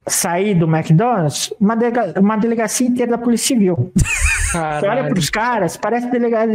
sair 0.08 0.56
do 0.56 0.66
McDonald's 0.66 1.53
uma, 1.59 1.76
delega- 1.76 2.19
uma 2.19 2.38
delegacia 2.38 2.88
inteira 2.88 3.11
da 3.11 3.17
Polícia 3.17 3.48
Civil. 3.56 3.92
Você 4.50 4.88
olha 4.88 5.09
para 5.09 5.19
os 5.19 5.30
caras, 5.30 5.76
parece 5.76 6.09
delegado, 6.09 6.51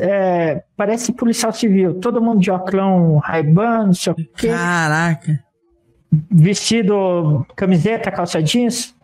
é, 0.00 0.62
parece 0.74 1.12
policial 1.12 1.52
civil, 1.52 2.00
todo 2.00 2.20
mundo 2.22 2.40
de 2.40 2.50
oclão, 2.50 3.18
raibano, 3.18 3.88
não 3.88 3.92
sei 3.92 4.14
o 4.14 4.16
quê 4.16 4.48
Caraca. 4.48 5.44
vestido, 6.30 7.46
camiseta, 7.54 8.10
calça 8.10 8.42
jeans. 8.42 8.94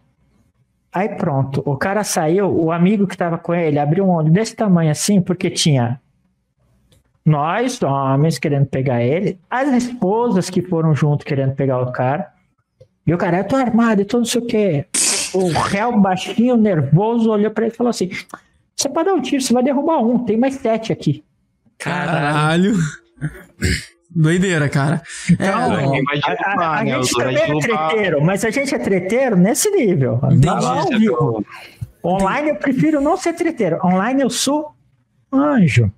Aí 0.92 1.08
pronto, 1.08 1.62
o 1.64 1.76
cara 1.76 2.02
saiu, 2.02 2.48
o 2.48 2.72
amigo 2.72 3.06
que 3.06 3.16
tava 3.16 3.38
com 3.38 3.54
ele 3.54 3.78
abriu 3.78 4.04
um 4.04 4.10
olho 4.10 4.30
desse 4.30 4.56
tamanho 4.56 4.90
assim, 4.90 5.20
porque 5.20 5.48
tinha 5.48 6.00
nós, 7.24 7.80
homens, 7.82 8.38
querendo 8.38 8.66
pegar 8.66 9.02
ele, 9.02 9.38
as 9.48 9.68
esposas 9.68 10.50
que 10.50 10.62
foram 10.62 10.94
junto 10.94 11.24
querendo 11.24 11.54
pegar 11.54 11.80
o 11.80 11.92
cara. 11.92 12.32
E 13.06 13.14
o 13.14 13.18
cara, 13.18 13.38
eu 13.38 13.44
tô 13.44 13.56
armado 13.56 14.02
e 14.02 14.04
tô 14.04 14.18
não 14.18 14.24
sei 14.24 14.40
o 14.40 14.46
quê. 14.46 14.86
O 15.32 15.48
réu 15.50 15.98
baixinho, 16.00 16.56
nervoso, 16.56 17.30
olhou 17.30 17.50
pra 17.50 17.64
ele 17.64 17.72
e 17.72 17.76
falou 17.76 17.90
assim: 17.90 18.10
Você 18.74 18.88
pode 18.88 19.08
dar 19.08 19.14
um 19.14 19.20
tiro, 19.20 19.42
você 19.42 19.52
vai 19.52 19.62
derrubar 19.62 19.98
um, 19.98 20.24
tem 20.24 20.36
mais 20.36 20.54
sete 20.54 20.92
aqui. 20.92 21.22
Caralho. 21.78 22.74
Doideira, 24.14 24.68
cara. 24.68 25.02
Então, 25.30 25.46
É, 25.46 25.50
a, 25.50 25.56
a- 25.56 26.78
a 26.80 26.84
né? 26.84 26.94
gente 26.96 27.10
também 27.14 27.42
é 27.42 27.58
treteiro, 27.60 28.24
mas 28.24 28.44
a 28.44 28.50
gente 28.50 28.74
é 28.74 28.78
treteiro 28.78 29.36
nesse 29.36 29.70
nível. 29.70 30.18
Ao 30.22 30.88
vivo. 30.88 31.44
Online 32.04 32.50
eu 32.50 32.56
prefiro 32.56 33.00
não 33.00 33.16
ser 33.16 33.34
treteiro. 33.34 33.78
Online 33.84 34.22
eu 34.22 34.30
sou 34.30 34.70
anjo. 35.32 35.90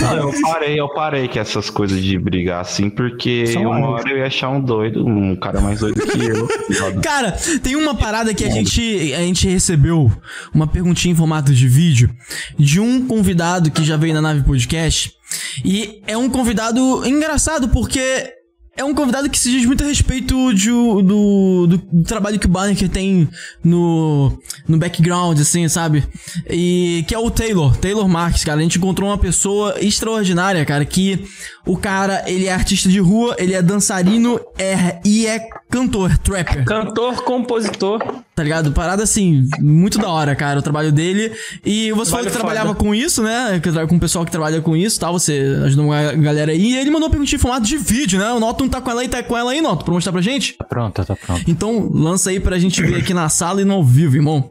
Não, 0.00 0.30
eu 0.30 0.42
parei, 0.42 0.78
eu 0.78 0.88
parei 0.90 1.26
com 1.26 1.38
essas 1.40 1.70
coisas 1.70 2.02
de 2.02 2.18
brigar 2.18 2.60
assim, 2.60 2.88
porque 2.90 3.46
São 3.46 3.62
uma 3.62 3.76
anjos. 3.78 3.88
hora 4.00 4.10
eu 4.10 4.18
ia 4.18 4.26
achar 4.26 4.50
um 4.50 4.60
doido, 4.60 5.04
um 5.06 5.34
cara 5.34 5.60
mais 5.60 5.80
doido 5.80 6.00
que 6.06 6.20
eu. 6.24 6.46
Cara, 7.02 7.32
tem 7.62 7.74
uma 7.74 7.94
parada 7.96 8.32
que 8.34 8.44
a 8.44 8.50
gente, 8.50 9.12
a 9.14 9.20
gente 9.20 9.48
recebeu 9.48 10.12
uma 10.54 10.66
perguntinha 10.66 11.12
em 11.12 11.16
formato 11.16 11.52
de 11.52 11.66
vídeo 11.66 12.10
de 12.58 12.78
um 12.78 13.06
convidado 13.08 13.70
que 13.70 13.82
já 13.82 13.96
veio 13.96 14.12
na 14.14 14.20
Nave 14.20 14.42
Podcast. 14.44 15.15
E 15.64 16.02
é 16.06 16.16
um 16.16 16.28
convidado 16.28 17.06
engraçado 17.06 17.68
porque 17.68 18.34
é 18.76 18.84
um 18.84 18.94
convidado 18.94 19.30
que 19.30 19.38
se 19.38 19.50
diz 19.50 19.64
muito 19.64 19.82
a 19.82 19.86
respeito 19.86 20.52
de, 20.52 20.68
do, 20.68 21.02
do, 21.02 21.66
do 21.78 22.02
trabalho 22.04 22.38
que 22.38 22.44
o 22.44 22.48
Banneker 22.48 22.88
tem 22.88 23.26
no, 23.64 24.38
no 24.68 24.76
background, 24.76 25.40
assim, 25.40 25.66
sabe? 25.66 26.04
E 26.48 27.02
que 27.08 27.14
é 27.14 27.18
o 27.18 27.30
Taylor, 27.30 27.74
Taylor 27.78 28.06
Marques, 28.06 28.44
cara. 28.44 28.60
A 28.60 28.62
gente 28.62 28.76
encontrou 28.76 29.08
uma 29.08 29.16
pessoa 29.16 29.74
extraordinária, 29.80 30.64
cara, 30.66 30.84
que 30.84 31.24
o 31.66 31.76
cara, 31.76 32.22
ele 32.26 32.46
é 32.46 32.52
artista 32.52 32.88
de 32.88 33.00
rua, 33.00 33.34
ele 33.38 33.54
é 33.54 33.62
dançarino 33.62 34.38
é, 34.58 35.00
e 35.02 35.26
é 35.26 35.48
cantor, 35.70 36.18
trapper. 36.18 36.64
Cantor, 36.66 37.22
compositor. 37.22 38.25
Tá 38.36 38.42
ligado? 38.42 38.70
Parada 38.70 39.02
assim, 39.02 39.48
muito 39.58 39.96
da 39.98 40.10
hora, 40.10 40.36
cara, 40.36 40.58
o 40.58 40.62
trabalho 40.62 40.92
dele. 40.92 41.32
E 41.64 41.90
você 41.92 42.10
falou 42.10 42.26
Trabalho 42.26 42.26
que 42.26 42.32
trabalhava 42.32 42.68
foda. 42.68 42.78
com 42.80 42.94
isso, 42.94 43.22
né? 43.22 43.58
Que 43.62 43.72
tra- 43.72 43.86
com 43.86 43.96
o 43.96 43.98
pessoal 43.98 44.26
que 44.26 44.30
trabalha 44.30 44.60
com 44.60 44.76
isso 44.76 45.00
tal. 45.00 45.14
Você 45.14 45.40
ajudou 45.64 45.86
uma 45.86 46.12
galera 46.12 46.52
aí. 46.52 46.60
E 46.60 46.76
ele 46.76 46.90
mandou 46.90 47.06
uma 47.06 47.10
perguntinha 47.10 47.38
em 47.38 47.40
formato 47.40 47.64
de 47.66 47.78
vídeo, 47.78 48.18
né? 48.18 48.30
O 48.32 48.38
Noto 48.38 48.62
não 48.62 48.68
tá 48.70 48.78
com 48.78 48.90
ela 48.90 49.00
aí, 49.00 49.08
tá 49.08 49.22
com 49.22 49.34
ela 49.38 49.52
aí, 49.52 49.62
Noto, 49.62 49.86
pra 49.86 49.94
mostrar 49.94 50.12
pra 50.12 50.20
gente? 50.20 50.52
Tá 50.52 50.64
pronto, 50.64 51.02
tá 51.02 51.16
pronto. 51.16 51.50
Então, 51.50 51.88
lança 51.90 52.28
aí 52.28 52.38
pra 52.38 52.58
gente 52.58 52.82
ver 52.82 52.96
aqui 53.00 53.14
na 53.14 53.26
sala 53.30 53.62
e 53.62 53.64
no 53.64 53.72
ao 53.72 53.82
vivo, 53.82 54.16
irmão. 54.16 54.50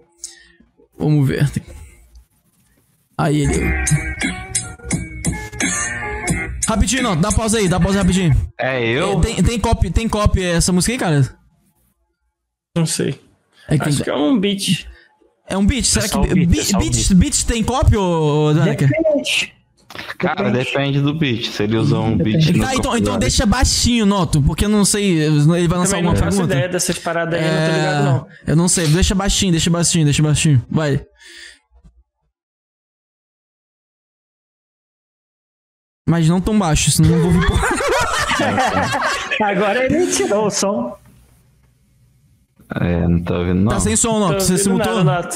Vamos 0.97 1.27
ver. 1.27 1.47
Aí 3.15 3.41
ele. 3.41 3.59
Rapidinho, 6.67 7.03
Noto, 7.03 7.21
dá 7.21 7.31
pausa 7.31 7.59
aí, 7.59 7.67
dá 7.67 7.79
pausa 7.79 7.99
rapidinho. 7.99 8.35
É 8.59 8.83
eu? 8.83 9.19
É, 9.19 9.21
tem, 9.21 9.43
tem 9.43 9.59
copy, 9.59 9.91
tem 9.91 10.09
copy 10.09 10.41
essa 10.41 10.71
música 10.73 10.91
aí, 10.93 10.97
cara? 10.97 11.37
Não 12.75 12.87
sei. 12.87 13.23
É 13.67 13.77
que 13.77 13.87
Acho 13.89 13.97
tem- 13.97 14.03
que 14.05 14.09
é 14.09 14.15
um 14.15 14.39
beat. 14.39 14.87
É 15.47 15.57
um 15.57 15.65
beat? 15.65 15.85
Será 15.85 16.07
só 16.07 16.21
que 16.21 16.33
beat, 16.33 16.47
beat, 16.49 16.61
é 16.61 16.63
só 16.71 16.77
o 16.77 16.79
beat, 16.81 17.13
beat 17.13 17.43
tem 17.45 17.63
copy, 17.63 17.97
ô 17.97 18.53
Daneker? 18.53 18.89
Depende. 18.89 19.53
Cara, 20.17 20.49
depende 20.51 20.99
do 20.99 21.13
beat. 21.13 21.45
Se 21.51 21.63
ele 21.63 21.77
usar 21.77 21.99
um 21.99 22.17
beat. 22.17 22.43
Tá, 22.45 22.51
então, 22.51 22.73
então 22.73 22.91
copyright- 22.91 23.19
deixa 23.19 23.45
baixinho, 23.45 24.05
Noto, 24.05 24.41
porque 24.41 24.65
eu 24.65 24.69
não 24.69 24.83
sei, 24.83 25.19
ele 25.23 25.39
vai 25.45 25.59
lançar 25.77 25.91
Também 25.97 26.03
não 26.03 26.09
alguma 26.09 26.15
faço 26.15 26.37
pergunta. 26.37 26.53
ideia 26.55 26.69
dessas 26.69 26.99
paradas 26.99 27.39
aí, 27.39 27.45
não 27.45 27.65
tô 27.69 27.75
ligado, 27.77 28.03
não. 28.05 28.27
É, 28.47 28.51
Eu 28.51 28.55
não 28.55 28.67
sei, 28.67 28.87
deixa 28.87 29.15
baixinho, 29.15 29.51
deixa 29.51 29.69
baixinho, 29.69 30.03
deixa 30.05 30.21
baixinho. 30.23 30.65
Vai. 30.69 31.01
Mas 36.07 36.27
não 36.29 36.39
tão 36.39 36.57
baixo, 36.57 36.91
senão 36.91 37.09
não 37.17 37.31
vou 37.31 37.47
porra. 37.47 37.67
Agora 39.41 39.85
ele 39.85 40.11
tirou 40.11 40.47
o 40.47 40.51
som. 40.51 40.95
É, 42.73 43.07
não 43.07 43.21
tô 43.21 43.35
ouvindo, 43.35 43.61
não. 43.61 43.71
Tá 43.71 43.79
sem 43.79 43.95
som. 43.95 44.19
Tô 44.31 44.39
Você 44.39 44.57
se 44.57 44.69
ouvindo 44.69 44.87
mutou? 44.87 45.03
nada. 45.03 45.29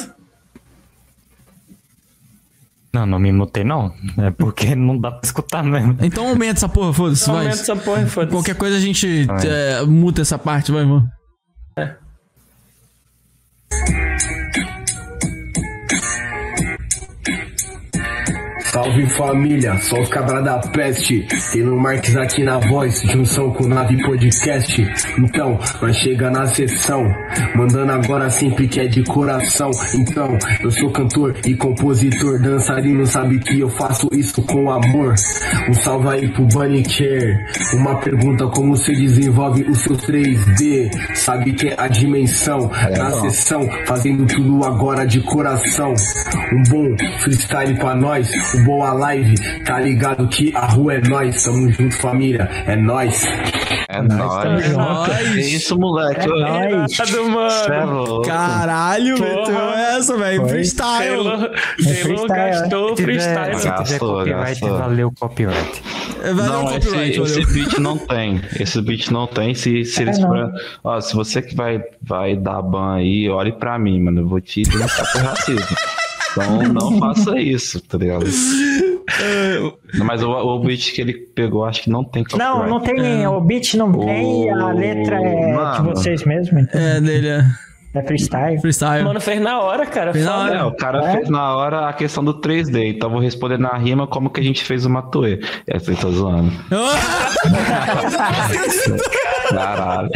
Não, 2.91 3.05
não 3.05 3.19
me 3.19 3.31
mutei, 3.31 3.63
não. 3.63 3.93
É 4.17 4.31
porque 4.31 4.73
não 4.75 4.97
dá 4.97 5.11
pra 5.11 5.21
escutar 5.23 5.63
mesmo. 5.63 5.95
Então 6.01 6.27
aumenta 6.27 6.59
essa 6.59 6.69
porra, 6.69 6.91
foda-se, 6.91 7.27
Não 7.27 7.35
vai. 7.35 7.45
aumenta 7.45 7.61
essa 7.61 7.75
porra, 7.75 8.05
foda-se. 8.07 8.31
Qualquer 8.33 8.55
coisa 8.55 8.77
a 8.77 8.79
gente 8.79 9.27
é, 9.45 9.83
muta 9.85 10.21
essa 10.21 10.37
parte, 10.39 10.71
vai, 10.71 10.85
mano. 10.85 11.07
Salve 18.79 19.05
família, 19.07 19.77
só 19.79 19.99
os 19.99 20.07
cabra 20.07 20.41
da 20.41 20.57
peste. 20.57 21.27
Taylor 21.51 21.77
Marques 21.77 22.15
aqui 22.15 22.43
na 22.45 22.59
voz, 22.59 23.01
junção 23.01 23.51
com 23.51 23.67
Nave 23.67 24.01
Podcast. 24.01 24.87
Então, 25.17 25.59
nós 25.81 25.97
chega 25.97 26.31
na 26.31 26.47
sessão, 26.47 27.03
mandando 27.55 27.91
agora 27.91 28.29
sempre 28.29 28.69
que 28.69 28.79
é 28.79 28.87
de 28.87 29.03
coração. 29.03 29.69
Então, 29.95 30.37
eu 30.61 30.71
sou 30.71 30.89
cantor 30.91 31.35
e 31.45 31.55
compositor, 31.55 32.39
dançarino, 32.39 33.05
sabe 33.05 33.39
que 33.39 33.59
eu 33.59 33.69
faço 33.69 34.07
isso 34.13 34.41
com 34.43 34.71
amor. 34.71 35.13
Um 35.67 35.73
salve 35.73 36.07
aí 36.07 36.29
pro 36.29 36.45
Bunny 36.45 36.83
Care. 36.83 37.37
Uma 37.73 37.95
pergunta: 37.95 38.47
como 38.47 38.77
você 38.77 38.93
desenvolve 38.93 39.63
os 39.63 39.81
seus 39.81 39.97
3D? 40.03 41.15
Sabe 41.15 41.51
que 41.51 41.67
é 41.67 41.75
a 41.77 41.89
dimensão 41.89 42.71
na 42.97 43.11
sessão, 43.11 43.67
fazendo 43.85 44.25
tudo 44.25 44.63
agora 44.63 45.05
de 45.05 45.19
coração. 45.19 45.93
Um 46.53 46.63
bom 46.69 46.95
freestyle 47.19 47.75
pra 47.75 47.93
nós, 47.93 48.29
um 48.55 48.68
boa 48.69 48.93
live, 48.93 49.35
tá 49.63 49.79
ligado 49.79 50.27
que 50.27 50.55
a 50.55 50.67
rua 50.67 50.93
é 50.93 51.01
nós, 51.01 51.43
tamo 51.43 51.71
junto 51.71 51.95
família, 51.97 52.47
é 52.67 52.75
nós. 52.75 53.23
É 53.87 54.01
nóis. 54.03 54.63
É 54.65 54.69
nóis. 54.73 55.31
Que 55.33 55.39
isso, 55.39 55.79
moleque? 55.79 56.21
É 56.21 56.27
nóis. 56.27 56.99
É 56.99 57.21
mano. 57.79 58.03
louco. 58.05 58.27
Caralho, 58.27 59.19
meteu 59.19 59.59
essa, 59.71 60.15
velho. 60.15 60.47
Freestyle. 60.47 61.07
Taylor, 61.09 61.33
É 61.33 61.47
Taylor 61.47 61.95
freestyle, 62.03 62.27
gastou 62.27 62.89
Se 62.89 62.95
tiver, 62.95 63.05
freestyle. 63.11 63.55
se 63.55 63.61
tiver 63.61 63.77
Gastou, 63.79 64.17
copyright, 64.19 64.59
gastou. 64.61 64.77
valeu 64.77 65.07
o 65.07 65.11
copyright. 65.19 65.83
Valeu 66.21 66.35
não, 66.53 66.77
esse, 66.77 66.87
copyright, 66.87 67.21
esse 67.21 67.41
valeu. 67.41 67.53
beat 67.53 67.79
não 67.79 67.97
tem. 67.97 68.41
Esse 68.59 68.81
beat 68.81 69.09
não 69.09 69.25
tem. 69.27 69.55
Se, 69.55 69.83
se 69.85 70.01
eles 70.03 70.19
não. 70.19 70.27
forem- 70.27 70.51
Ó, 70.83 71.01
se 71.01 71.15
você 71.15 71.41
que 71.41 71.55
vai, 71.55 71.81
vai 72.01 72.35
dar 72.35 72.61
ban 72.61 72.95
aí, 72.97 73.27
olhe 73.29 73.51
pra 73.53 73.79
mim, 73.79 73.99
mano. 73.99 74.21
Eu 74.21 74.27
vou 74.27 74.39
te 74.39 74.61
denunciar 74.61 75.11
por 75.11 75.21
racismo. 75.21 75.65
Então 76.43 76.91
não 76.91 76.99
faça 76.99 77.39
isso, 77.39 77.81
tá 77.81 77.97
ligado? 77.97 78.25
Mas 80.03 80.23
o, 80.23 80.29
o 80.31 80.59
beat 80.59 80.93
que 80.93 81.01
ele 81.01 81.13
pegou, 81.13 81.65
acho 81.65 81.83
que 81.83 81.89
não 81.89 82.03
tem 82.03 82.23
copyright. 82.23 82.49
Não, 82.51 82.67
não 82.67 82.79
tem. 82.79 83.27
O 83.27 83.41
beat 83.41 83.73
não 83.75 83.91
tem, 83.91 84.49
a 84.49 84.71
letra 84.71 85.17
é 85.21 85.45
de 85.47 85.53
mano. 85.53 85.89
vocês 85.95 86.23
mesmo. 86.23 86.59
Então 86.59 86.79
É, 86.79 87.01
dele 87.01 87.27
é 87.27 87.45
é 87.95 88.03
freestyle. 88.03 88.61
freestyle. 88.61 89.03
Mano, 89.03 89.19
fez 89.19 89.41
na 89.41 89.59
hora, 89.61 89.83
cara. 89.83 90.13
Fez 90.13 90.23
na 90.23 90.37
hora. 90.37 90.55
É, 90.57 90.63
o 90.63 90.71
cara 90.75 91.09
É? 91.09 91.11
fez 91.13 91.27
na 91.29 91.55
hora 91.55 91.89
a 91.89 91.93
questão 91.93 92.23
do 92.23 92.39
3D, 92.39 92.87
então 92.95 93.09
eu 93.09 93.13
vou 93.13 93.19
responder 93.19 93.57
na 93.57 93.75
rima 93.79 94.05
como 94.05 94.29
que 94.29 94.39
a 94.39 94.43
gente 94.43 94.63
fez 94.63 94.85
o 94.85 94.89
Matue. 94.91 95.39
Essa 95.65 95.91
eu 95.91 95.97
tô 95.97 96.11
zoando. 96.11 96.51
Caralho. 99.49 100.09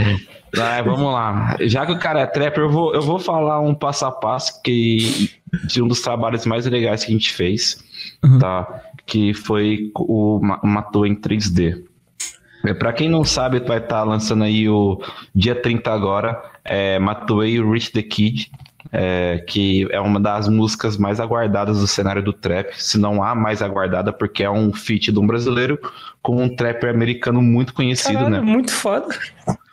Vai, 0.56 0.83
vamos 0.83 1.11
lá. 1.11 1.57
Já 1.61 1.85
que 1.85 1.91
o 1.93 1.99
cara 1.99 2.19
é 2.22 2.25
trapper, 2.27 2.64
eu 2.65 2.69
vou, 2.69 2.93
eu 2.93 3.01
vou 3.01 3.17
falar 3.19 3.59
um 3.59 3.73
passo 3.73 4.06
a 4.06 4.11
passo 4.11 4.61
que, 4.61 5.32
de 5.65 5.82
um 5.82 5.88
dos 5.88 6.01
trabalhos 6.01 6.45
mais 6.45 6.65
legais 6.65 7.03
que 7.03 7.11
a 7.11 7.14
gente 7.14 7.32
fez, 7.33 7.83
tá? 8.40 8.82
Que 9.06 9.33
foi 9.33 9.91
o 9.95 10.40
Ma- 10.41 10.59
Matue 10.64 11.09
em 11.09 11.15
3D. 11.15 11.83
É, 12.65 12.73
Pra 12.73 12.93
quem 12.93 13.09
não 13.09 13.23
sabe, 13.25 13.59
vai 13.61 13.80
estar 13.80 14.03
lançando 14.03 14.43
aí 14.43 14.69
o 14.69 15.01
dia 15.35 15.56
30 15.56 15.91
agora, 15.91 16.41
é, 16.64 16.98
Matue 16.99 17.61
Rich 17.61 17.91
the 17.91 18.03
Kid, 18.03 18.51
é, 18.95 19.43
que 19.47 19.88
é 19.91 19.99
uma 19.99 20.19
das 20.19 20.47
músicas 20.47 20.95
mais 20.97 21.19
aguardadas 21.19 21.80
do 21.80 21.88
cenário 21.88 22.22
do 22.23 22.31
trap, 22.31 22.72
se 22.77 22.97
não 22.99 23.23
a 23.23 23.33
mais 23.33 23.59
aguardada, 23.61 24.13
porque 24.13 24.43
é 24.43 24.49
um 24.51 24.72
feat 24.72 25.11
de 25.11 25.17
um 25.19 25.25
brasileiro 25.25 25.80
com 26.22 26.43
um 26.43 26.55
trapper 26.55 26.91
americano 26.91 27.41
muito 27.41 27.73
conhecido, 27.73 28.19
Caralho, 28.19 28.30
né? 28.35 28.41
muito 28.41 28.72
foda. 28.72 29.07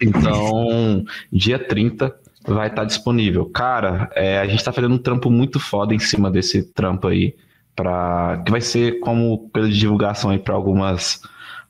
Então, 0.03 1.05
dia 1.31 1.59
30 1.59 2.15
vai 2.47 2.69
estar 2.69 2.85
disponível. 2.85 3.45
Cara, 3.47 4.11
é, 4.15 4.39
a 4.41 4.47
gente 4.47 4.65
tá 4.65 4.73
fazendo 4.73 4.95
um 4.95 4.99
trampo 4.99 5.31
muito 5.31 5.61
foda 5.61 5.95
em 5.95 5.99
cima 5.99 6.31
desse 6.31 6.63
trampo 6.73 7.07
aí, 7.09 7.35
pra, 7.77 8.43
que 8.45 8.51
vai 8.51 8.61
ser 8.63 9.01
como 9.01 9.51
pela 9.53 9.69
divulgação 9.69 10.31
aí 10.31 10.39
para 10.39 10.55
algumas 10.55 11.21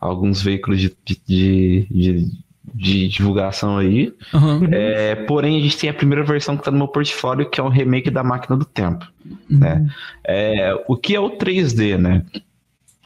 alguns 0.00 0.40
veículos 0.40 0.80
de, 0.80 0.96
de, 1.04 1.20
de, 1.26 1.86
de- 1.90 2.30
de 2.74 3.08
divulgação 3.08 3.78
aí. 3.78 4.12
Aham. 4.32 4.68
É, 4.70 5.15
porém, 5.15 5.58
a 5.58 5.60
gente 5.62 5.76
tem 5.76 5.90
a 5.90 5.94
primeira 5.94 6.24
versão 6.24 6.57
que 6.57 6.65
tá 6.65 6.70
no 6.70 6.78
meu 6.78 6.89
portfólio, 6.89 7.49
que 7.49 7.60
é 7.60 7.62
um 7.65 7.68
remake 7.68 8.10
da 8.10 8.23
Máquina 8.23 8.57
do 8.57 8.65
Tempo. 8.65 9.07
Né? 9.49 9.89
É, 10.24 10.74
o 10.89 10.97
que 10.97 11.15
é 11.15 11.20
o 11.20 11.31
3D, 11.31 11.97
né? 11.97 12.24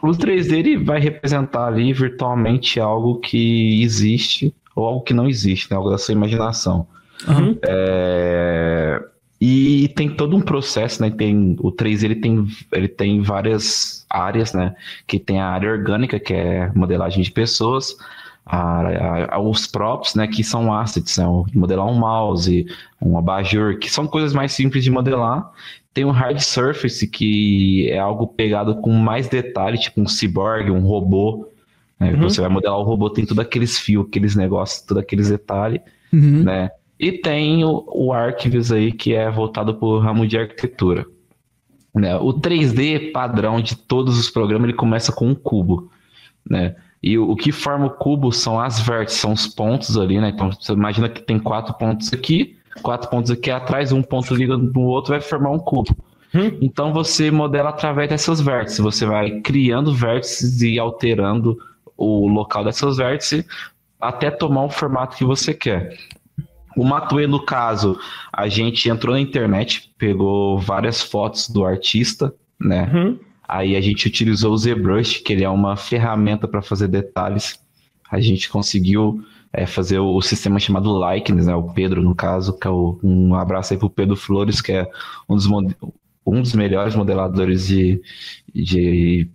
O 0.02 0.08
3D 0.08 0.58
ele 0.58 0.76
vai 0.76 1.00
representar 1.00 1.66
ali 1.66 1.92
virtualmente 1.92 2.78
algo 2.78 3.20
que 3.20 3.82
existe 3.82 4.54
ou 4.76 4.84
algo 4.84 5.00
que 5.02 5.14
não 5.14 5.28
existe, 5.28 5.70
né? 5.70 5.76
algo 5.76 5.90
da 5.90 5.98
sua 5.98 6.12
imaginação. 6.12 6.86
Aham. 7.26 7.56
É, 7.62 9.02
e 9.40 9.88
tem 9.88 10.08
todo 10.08 10.36
um 10.36 10.40
processo, 10.40 11.02
né? 11.02 11.10
Tem, 11.10 11.56
o 11.60 11.70
3 11.70 12.02
ele 12.02 12.14
tem, 12.14 12.46
ele 12.72 12.88
tem 12.88 13.20
várias 13.20 14.06
áreas, 14.08 14.52
né? 14.52 14.74
Que 15.06 15.18
tem 15.18 15.40
a 15.40 15.48
área 15.48 15.70
orgânica, 15.70 16.18
que 16.18 16.32
é 16.32 16.72
modelagem 16.74 17.22
de 17.22 17.30
pessoas, 17.30 17.94
a, 18.46 19.36
a- 19.36 19.40
os 19.40 19.66
props, 19.66 20.14
né? 20.14 20.26
Que 20.26 20.42
são 20.44 20.72
assets, 20.72 21.16
né? 21.18 21.24
Modelar 21.54 21.86
um 21.86 21.94
mouse, 21.94 22.66
um 23.00 23.16
abajur, 23.18 23.78
que 23.78 23.90
são 23.90 24.06
coisas 24.06 24.32
mais 24.32 24.52
simples 24.52 24.84
de 24.84 24.90
modelar. 24.90 25.50
Tem 25.92 26.04
o 26.04 26.10
hard 26.10 26.40
surface, 26.40 27.06
que 27.06 27.88
é 27.90 27.98
algo 27.98 28.26
pegado 28.26 28.76
com 28.80 28.90
mais 28.92 29.28
detalhe, 29.28 29.78
tipo 29.78 30.00
um 30.00 30.08
cyborg, 30.08 30.70
um 30.70 30.80
robô. 30.80 31.48
né? 32.00 32.12
Você 32.16 32.40
vai 32.40 32.50
modelar 32.50 32.78
o 32.78 32.82
robô, 32.82 33.08
tem 33.10 33.24
todos 33.24 33.38
aqueles 33.44 33.78
fios, 33.78 34.06
aqueles 34.06 34.34
negócios, 34.34 34.82
todos 34.82 35.02
aqueles 35.02 35.28
detalhes 35.30 35.80
Uhum. 36.12 36.42
né? 36.44 36.70
E 36.98 37.10
tem 37.12 37.64
o, 37.64 37.84
o 37.88 38.12
Archives 38.12 38.70
aí, 38.70 38.92
que 38.92 39.14
é 39.14 39.28
voltado 39.30 39.74
para 39.74 39.86
o 39.88 39.98
ramo 39.98 40.26
de 40.28 40.38
arquitetura. 40.38 41.04
Né? 41.94 42.14
O 42.16 42.32
3D 42.34 43.10
padrão 43.12 43.60
de 43.60 43.76
todos 43.76 44.16
os 44.18 44.30
programas, 44.30 44.68
ele 44.68 44.76
começa 44.76 45.10
com 45.12 45.28
um 45.28 45.34
cubo, 45.34 45.90
né? 46.48 46.74
E 47.06 47.18
o, 47.18 47.32
o 47.32 47.36
que 47.36 47.52
forma 47.52 47.84
o 47.84 47.90
cubo 47.90 48.32
são 48.32 48.58
as 48.58 48.80
vértices, 48.80 49.20
são 49.20 49.32
os 49.32 49.46
pontos 49.46 49.98
ali, 49.98 50.18
né? 50.18 50.30
Então 50.30 50.50
você 50.50 50.72
imagina 50.72 51.06
que 51.06 51.20
tem 51.20 51.38
quatro 51.38 51.74
pontos 51.74 52.10
aqui, 52.14 52.56
quatro 52.80 53.10
pontos 53.10 53.30
aqui 53.30 53.50
atrás, 53.50 53.92
um 53.92 54.02
ponto 54.02 54.34
liga 54.34 54.56
no 54.56 54.80
outro, 54.80 55.10
vai 55.10 55.20
formar 55.20 55.50
um 55.50 55.58
cubo. 55.58 55.94
Então 56.62 56.94
você 56.94 57.30
modela 57.30 57.68
através 57.68 58.08
dessas 58.08 58.40
vértices, 58.40 58.78
você 58.78 59.04
vai 59.04 59.42
criando 59.42 59.94
vértices 59.94 60.62
e 60.62 60.78
alterando 60.78 61.58
o 61.94 62.26
local 62.26 62.64
dessas 62.64 62.96
vértices 62.96 63.44
até 64.00 64.30
tomar 64.30 64.64
o 64.64 64.70
formato 64.70 65.14
que 65.14 65.26
você 65.26 65.52
quer. 65.52 65.94
O 66.74 66.84
Matue, 66.84 67.26
no 67.26 67.44
caso, 67.44 67.98
a 68.32 68.48
gente 68.48 68.88
entrou 68.88 69.14
na 69.14 69.20
internet, 69.20 69.92
pegou 69.98 70.58
várias 70.58 71.02
fotos 71.02 71.50
do 71.50 71.66
artista, 71.66 72.34
né? 72.58 72.90
Uhum. 72.92 73.18
Aí 73.46 73.76
a 73.76 73.80
gente 73.80 74.06
utilizou 74.06 74.52
o 74.52 74.56
ZBrush, 74.56 75.20
que 75.20 75.32
ele 75.32 75.44
é 75.44 75.48
uma 75.48 75.76
ferramenta 75.76 76.48
para 76.48 76.62
fazer 76.62 76.88
detalhes. 76.88 77.58
A 78.10 78.20
gente 78.20 78.48
conseguiu 78.48 79.22
é, 79.52 79.66
fazer 79.66 79.98
o, 79.98 80.14
o 80.16 80.22
sistema 80.22 80.58
chamado 80.58 80.98
Likeness, 81.10 81.46
né? 81.46 81.54
O 81.54 81.72
Pedro, 81.72 82.02
no 82.02 82.14
caso, 82.14 82.58
que 82.58 82.66
é 82.66 82.70
o, 82.70 82.98
um 83.02 83.34
abraço 83.34 83.72
aí 83.72 83.78
pro 83.78 83.88
Pedro 83.88 84.16
Flores, 84.16 84.60
que 84.60 84.72
é 84.72 84.86
um 85.28 85.36
dos, 85.36 85.46
um 85.46 86.40
dos 86.40 86.54
melhores 86.54 86.94
modeladores 86.94 87.68
de, 87.68 88.00
de, 88.52 89.28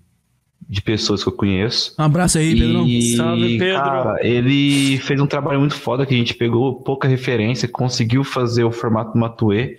de 0.68 0.82
pessoas 0.82 1.24
que 1.24 1.30
eu 1.30 1.34
conheço. 1.34 1.96
Um 1.98 2.04
abraço 2.04 2.38
aí, 2.38 2.60
Pedrão. 2.60 2.86
E, 2.86 3.16
Salve, 3.16 3.58
Pedro. 3.58 3.76
cara, 3.76 4.20
ele 4.26 4.98
fez 4.98 5.22
um 5.22 5.28
trabalho 5.28 5.60
muito 5.60 5.76
foda 5.76 6.06
que 6.06 6.14
a 6.14 6.18
gente 6.18 6.34
pegou 6.34 6.82
pouca 6.82 7.08
referência, 7.08 7.68
conseguiu 7.68 8.24
fazer 8.24 8.64
o 8.64 8.72
formato 8.72 9.18
Matue, 9.18 9.78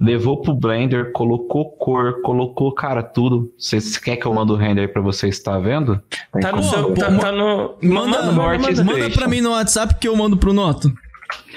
levou 0.00 0.40
pro 0.40 0.54
Blender, 0.54 1.12
colocou 1.12 1.70
cor, 1.72 2.20
colocou, 2.22 2.72
cara, 2.72 3.02
tudo. 3.02 3.52
Você 3.58 3.78
quer 4.00 4.16
que 4.16 4.26
eu 4.26 4.34
mande 4.34 4.52
o 4.52 4.56
render 4.56 4.88
pra 4.88 5.00
você 5.00 5.28
estar 5.28 5.58
vendo? 5.58 6.00
Tá 6.40 6.52
no 6.52 6.62
seu. 6.62 6.94
Tá, 6.94 7.06
tá 7.16 7.32
no. 7.32 7.76
Manda, 7.82 8.22
no 8.22 8.32
manda, 8.32 8.32
manda 8.32 8.72
Station. 8.72 9.10
pra 9.14 9.28
mim 9.28 9.40
no 9.40 9.50
WhatsApp 9.50 9.94
que 9.98 10.08
eu 10.08 10.16
mando 10.16 10.36
pro 10.36 10.52
Noto. 10.52 10.92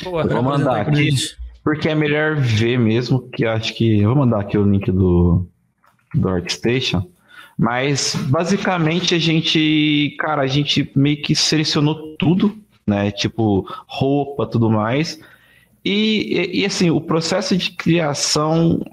Boa, 0.04 0.26
vou 0.26 0.44
mandar 0.44 0.82
aqui. 0.82 1.10
porque 1.64 1.90
é 1.90 1.96
melhor 1.96 2.36
ver 2.36 2.78
mesmo, 2.78 3.30
que 3.30 3.44
eu 3.44 3.52
acho 3.52 3.74
que. 3.74 4.02
Eu 4.02 4.10
vou 4.10 4.18
mandar 4.18 4.42
aqui 4.42 4.58
o 4.58 4.64
link 4.64 4.92
do, 4.92 5.48
do 6.14 6.30
ArtStation. 6.30 7.06
Mas 7.58 8.16
basicamente 8.30 9.16
a 9.16 9.20
gente, 9.20 10.16
cara, 10.20 10.44
a 10.44 10.48
gente 10.48 10.92
meio 10.96 11.20
que 11.24 11.34
selecionou 11.36 12.16
tudo, 12.18 12.56
né? 12.86 13.10
Tipo, 13.10 13.66
roupa, 13.88 14.46
tudo 14.46 14.70
mais. 14.70 15.20
E, 15.88 16.52
e, 16.54 16.62
e 16.62 16.66
assim, 16.66 16.90
o 16.90 17.00
processo 17.00 17.56
de 17.56 17.72
criação. 17.72 18.84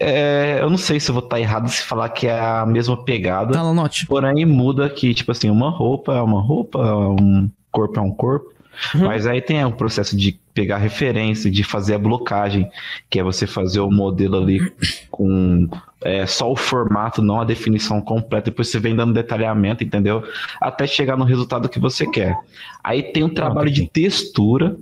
é, 0.00 0.58
eu 0.60 0.70
não 0.70 0.78
sei 0.78 0.98
se 0.98 1.10
eu 1.10 1.14
vou 1.14 1.22
estar 1.22 1.38
errado 1.38 1.68
se 1.68 1.82
falar 1.82 2.08
que 2.08 2.26
é 2.26 2.40
a 2.40 2.64
mesma 2.64 3.04
pegada. 3.04 3.52
Tá, 3.52 3.62
Lanote. 3.62 4.06
Porém, 4.06 4.46
muda 4.46 4.88
que, 4.88 5.12
tipo 5.12 5.30
assim, 5.30 5.50
uma 5.50 5.68
roupa 5.68 6.14
é 6.14 6.22
uma 6.22 6.40
roupa, 6.40 6.78
um 6.96 7.50
corpo 7.70 7.98
é 7.98 8.02
um 8.02 8.10
corpo. 8.10 8.50
Mas 8.94 9.26
aí 9.26 9.42
tem 9.42 9.62
o 9.62 9.72
processo 9.72 10.16
de 10.16 10.40
pegar 10.54 10.78
referência, 10.78 11.50
de 11.50 11.62
fazer 11.62 11.94
a 11.94 11.98
blocagem, 11.98 12.70
que 13.10 13.20
é 13.20 13.22
você 13.22 13.46
fazer 13.46 13.80
o 13.80 13.90
modelo 13.90 14.38
ali 14.38 14.72
com 15.10 15.68
é, 16.00 16.26
só 16.26 16.50
o 16.50 16.56
formato, 16.56 17.20
não 17.20 17.40
a 17.40 17.44
definição 17.44 18.00
completa. 18.00 18.50
Depois 18.50 18.68
você 18.68 18.78
vem 18.78 18.96
dando 18.96 19.12
detalhamento, 19.12 19.84
entendeu? 19.84 20.24
Até 20.58 20.86
chegar 20.86 21.18
no 21.18 21.24
resultado 21.24 21.68
que 21.68 21.78
você 21.78 22.06
quer. 22.06 22.34
Aí 22.82 23.02
tem 23.02 23.22
um 23.22 23.28
trabalho 23.28 23.70
de 23.70 23.86
textura, 23.86 24.74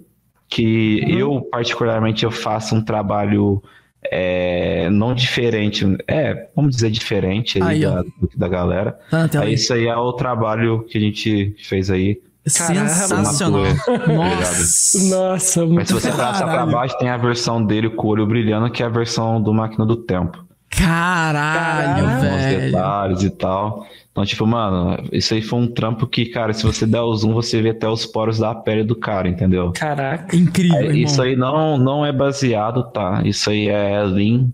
que 0.51 1.01
eu, 1.09 1.41
particularmente, 1.43 2.25
eu 2.25 2.31
faço 2.31 2.75
um 2.75 2.85
trabalho 2.85 3.63
é, 4.03 4.91
não 4.91 5.15
diferente, 5.15 5.87
é, 6.09 6.49
vamos 6.57 6.75
dizer 6.75 6.91
diferente 6.91 7.63
aí 7.63 7.71
Aí, 7.71 7.81
da, 7.81 8.05
da 8.37 8.49
galera. 8.49 8.99
Tá 9.09 9.29
tela 9.29 9.45
Aí 9.45 9.55
isso 9.55 9.73
aí 9.73 9.87
é 9.87 9.97
o 9.97 10.13
trabalho 10.13 10.85
que 10.89 10.99
a 10.99 11.01
gente 11.01 11.55
fez 11.63 11.91
aí. 11.91 12.21
Sensacional. 12.45 13.63
Matou, 13.63 14.15
Nossa. 14.15 15.17
Nossa, 15.17 15.61
Mas 15.61 15.71
muito 15.71 15.87
se 15.87 15.93
você 15.93 16.11
passar 16.11 16.49
pra 16.49 16.67
baixo, 16.67 16.99
tem 16.99 17.09
a 17.09 17.17
versão 17.17 17.65
dele 17.65 17.91
com 17.91 18.09
o 18.09 18.11
olho 18.11 18.27
brilhando, 18.27 18.71
que 18.71 18.83
é 18.83 18.87
a 18.87 18.89
versão 18.89 19.41
do 19.41 19.53
Máquina 19.55 19.87
do 19.87 19.97
Tempo. 19.97 20.45
Caralho, 20.71 22.05
Caralho. 22.07 22.07
Com 22.21 22.37
os 22.37 22.43
velho. 22.43 22.61
detalhes 22.61 23.23
e 23.25 23.31
tal. 23.31 23.87
Então, 24.13 24.25
tipo, 24.25 24.47
mano, 24.47 25.03
isso 25.13 25.35
aí 25.35 25.43
foi 25.43 25.59
um 25.59 25.67
trampo 25.67 26.07
que, 26.07 26.27
cara, 26.27 26.53
se 26.53 26.65
você 26.65 26.87
der 26.87 27.01
o 27.01 27.15
zoom, 27.15 27.33
você 27.35 27.61
vê 27.61 27.71
até 27.71 27.89
os 27.89 28.07
poros 28.07 28.39
da 28.39 28.55
pele 28.55 28.83
do 28.85 28.95
cara, 28.97 29.29
entendeu? 29.29 29.73
Caraca. 29.73 30.35
Incrível, 30.37 30.91
É, 30.91 30.97
isso 30.97 31.21
aí 31.23 31.37
não, 31.37 31.77
não 31.79 32.05
é 32.05 32.13
baseado, 32.13 32.85
tá? 32.93 33.23
Isso 33.25 33.51
aí 33.51 33.69
é 33.69 34.03
lean 34.05 34.49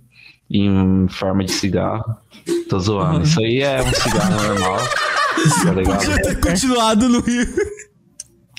em 0.51 1.07
forma 1.09 1.45
de 1.45 1.53
cigarro. 1.53 2.17
Tô 2.69 2.79
zoando. 2.79 3.17
Uhum. 3.17 3.23
Isso 3.23 3.41
aí 3.41 3.61
é 3.61 3.83
um 3.83 3.93
cigarro 3.93 4.43
normal. 4.43 4.79
Tá 5.65 5.73
ligado? 5.73 5.99
Podia 5.99 6.23
ter 6.23 6.41
continuado 6.41 7.09
no 7.09 7.21
Rio. 7.21 7.47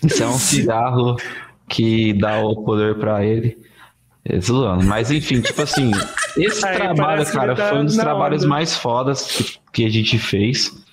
Isso 0.04 0.24
é 0.24 0.28
um 0.28 0.38
cigarro 0.38 1.16
que 1.70 2.14
dá 2.14 2.40
o 2.40 2.64
poder 2.64 2.96
pra 2.96 3.26
ele. 3.26 3.58
É, 4.30 4.40
zoando. 4.42 4.84
Mas 4.84 5.10
enfim, 5.10 5.40
tipo 5.40 5.62
assim, 5.62 5.92
esse 6.38 6.64
Aí 6.68 6.76
trabalho, 6.76 7.26
cara, 7.32 7.56
tá 7.56 7.70
foi 7.70 7.80
um 7.80 7.86
dos 7.86 7.96
trabalhos 7.96 8.44
onda. 8.44 8.50
mais 8.50 8.76
fodas 8.76 9.26
que, 9.26 9.60
que 9.72 9.86
a 9.86 9.90
gente 9.90 10.18
fez. 10.20 10.86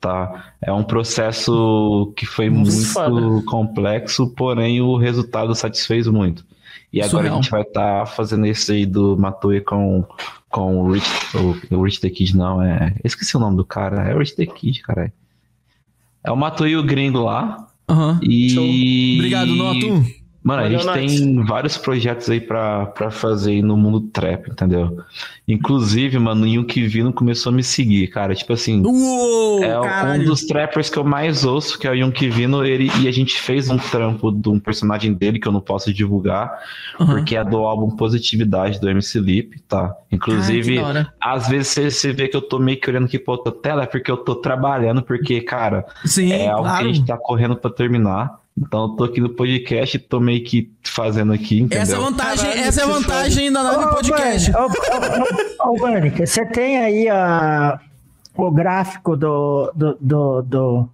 Tá? 0.00 0.52
É 0.62 0.72
um 0.72 0.84
processo 0.84 2.12
que 2.16 2.26
foi 2.26 2.50
Muito 2.50 3.42
complexo, 3.46 4.28
porém 4.36 4.80
o 4.80 4.96
resultado 4.96 5.54
satisfez 5.54 6.06
muito. 6.06 6.44
E 6.92 7.00
agora 7.00 7.10
Surreal. 7.10 7.32
a 7.34 7.42
gente 7.42 7.50
vai 7.50 7.62
estar 7.62 8.06
fazendo 8.06 8.46
esse 8.46 8.72
aí 8.72 8.86
do 8.86 9.16
Matue 9.16 9.62
com, 9.62 10.04
com 10.48 10.82
o 10.82 10.92
Rich, 10.92 11.10
o, 11.36 11.76
o 11.76 11.82
Rich 11.82 12.00
the 12.00 12.10
Kid, 12.10 12.36
não, 12.36 12.62
é. 12.62 12.94
eu 13.02 13.06
Esqueci 13.06 13.36
o 13.36 13.40
nome 13.40 13.56
do 13.56 13.64
cara, 13.64 14.08
é 14.08 14.14
o 14.14 14.18
Rich 14.18 14.36
the 14.36 14.46
Kid, 14.46 14.82
caralho. 14.82 15.12
É 16.22 16.30
o 16.30 16.36
Matue 16.36 16.70
e 16.70 16.76
o 16.76 16.84
gringo 16.84 17.20
lá. 17.20 17.68
Aham. 17.88 18.20
E. 18.22 19.14
Obrigado, 19.16 19.54
Noto. 19.54 20.04
Mano, 20.46 20.60
a 20.60 20.64
Valeu, 20.78 20.78
gente 20.78 20.92
tem 21.24 21.44
vários 21.44 21.76
projetos 21.76 22.30
aí 22.30 22.40
pra, 22.40 22.86
pra 22.86 23.10
fazer 23.10 23.50
aí 23.50 23.62
no 23.62 23.76
mundo 23.76 24.00
trap, 24.12 24.48
entendeu? 24.48 24.96
Inclusive, 25.48 26.16
mano, 26.20 26.44
o 26.44 26.46
Yuki 26.46 26.86
Vino 26.86 27.12
começou 27.12 27.50
a 27.50 27.52
me 27.56 27.64
seguir, 27.64 28.06
cara. 28.06 28.32
Tipo 28.32 28.52
assim, 28.52 28.80
Uou, 28.86 29.64
é 29.64 29.72
caralho. 29.72 30.22
um 30.22 30.24
dos 30.24 30.44
trappers 30.44 30.88
que 30.88 30.96
eu 30.96 31.02
mais 31.02 31.44
ouço, 31.44 31.76
que 31.76 31.88
é 31.88 31.90
o 31.90 31.94
Yuki 31.94 32.28
Vino, 32.28 32.64
ele, 32.64 32.88
e 33.00 33.08
a 33.08 33.10
gente 33.10 33.40
fez 33.40 33.68
um 33.68 33.76
trampo 33.76 34.30
de 34.30 34.48
um 34.48 34.60
personagem 34.60 35.12
dele 35.12 35.40
que 35.40 35.48
eu 35.48 35.52
não 35.52 35.60
posso 35.60 35.92
divulgar, 35.92 36.56
Aham. 37.00 37.16
porque 37.16 37.34
é 37.34 37.42
do 37.42 37.56
álbum 37.58 37.90
Positividade 37.96 38.80
do 38.80 38.88
MC 38.88 39.18
Lip, 39.18 39.58
tá? 39.62 39.96
Inclusive, 40.12 40.78
Ai, 40.78 41.02
que 41.04 41.10
às 41.20 41.48
vezes 41.48 41.68
você, 41.72 41.90
você 41.90 42.12
vê 42.12 42.28
que 42.28 42.36
eu 42.36 42.42
tô 42.42 42.60
meio 42.60 42.80
que 42.80 42.88
olhando 42.88 43.06
aqui 43.06 43.18
pra 43.18 43.34
outra 43.34 43.50
tela, 43.50 43.82
é 43.82 43.86
porque 43.86 44.08
eu 44.12 44.16
tô 44.16 44.36
trabalhando, 44.36 45.02
porque, 45.02 45.40
cara, 45.40 45.84
Sim, 46.04 46.30
é 46.30 46.46
algo 46.48 46.62
claro. 46.68 46.84
que 46.84 46.90
a 46.90 46.92
gente 46.94 47.04
tá 47.04 47.16
correndo 47.16 47.56
pra 47.56 47.68
terminar. 47.68 48.45
Então 48.58 48.84
eu 48.84 48.88
tô 48.90 49.04
aqui 49.04 49.20
no 49.20 49.28
podcast 49.28 49.98
tô 49.98 50.18
meio 50.18 50.42
que 50.42 50.70
fazendo 50.82 51.32
aqui, 51.32 51.60
entendeu? 51.60 51.82
Essa 51.82 51.94
é 51.94 51.96
a 51.96 52.00
vantagem, 52.00 52.46
Caralho, 52.46 52.68
essa 52.68 52.80
é 52.80 52.84
a 52.84 52.86
vantagem 52.86 53.52
da 53.52 53.62
nave 53.62 53.84
Ô, 53.84 53.88
podcast. 53.90 54.50
Ô, 54.56 55.68
ô, 55.68 55.74
ô, 55.74 55.78
Bani, 55.78 56.10
você 56.10 56.46
tem 56.46 56.78
aí 56.78 57.08
a, 57.08 57.78
o 58.34 58.50
gráfico 58.50 59.16
do, 59.16 59.70
do, 59.74 59.98
do, 60.00 60.42
do, 60.42 60.88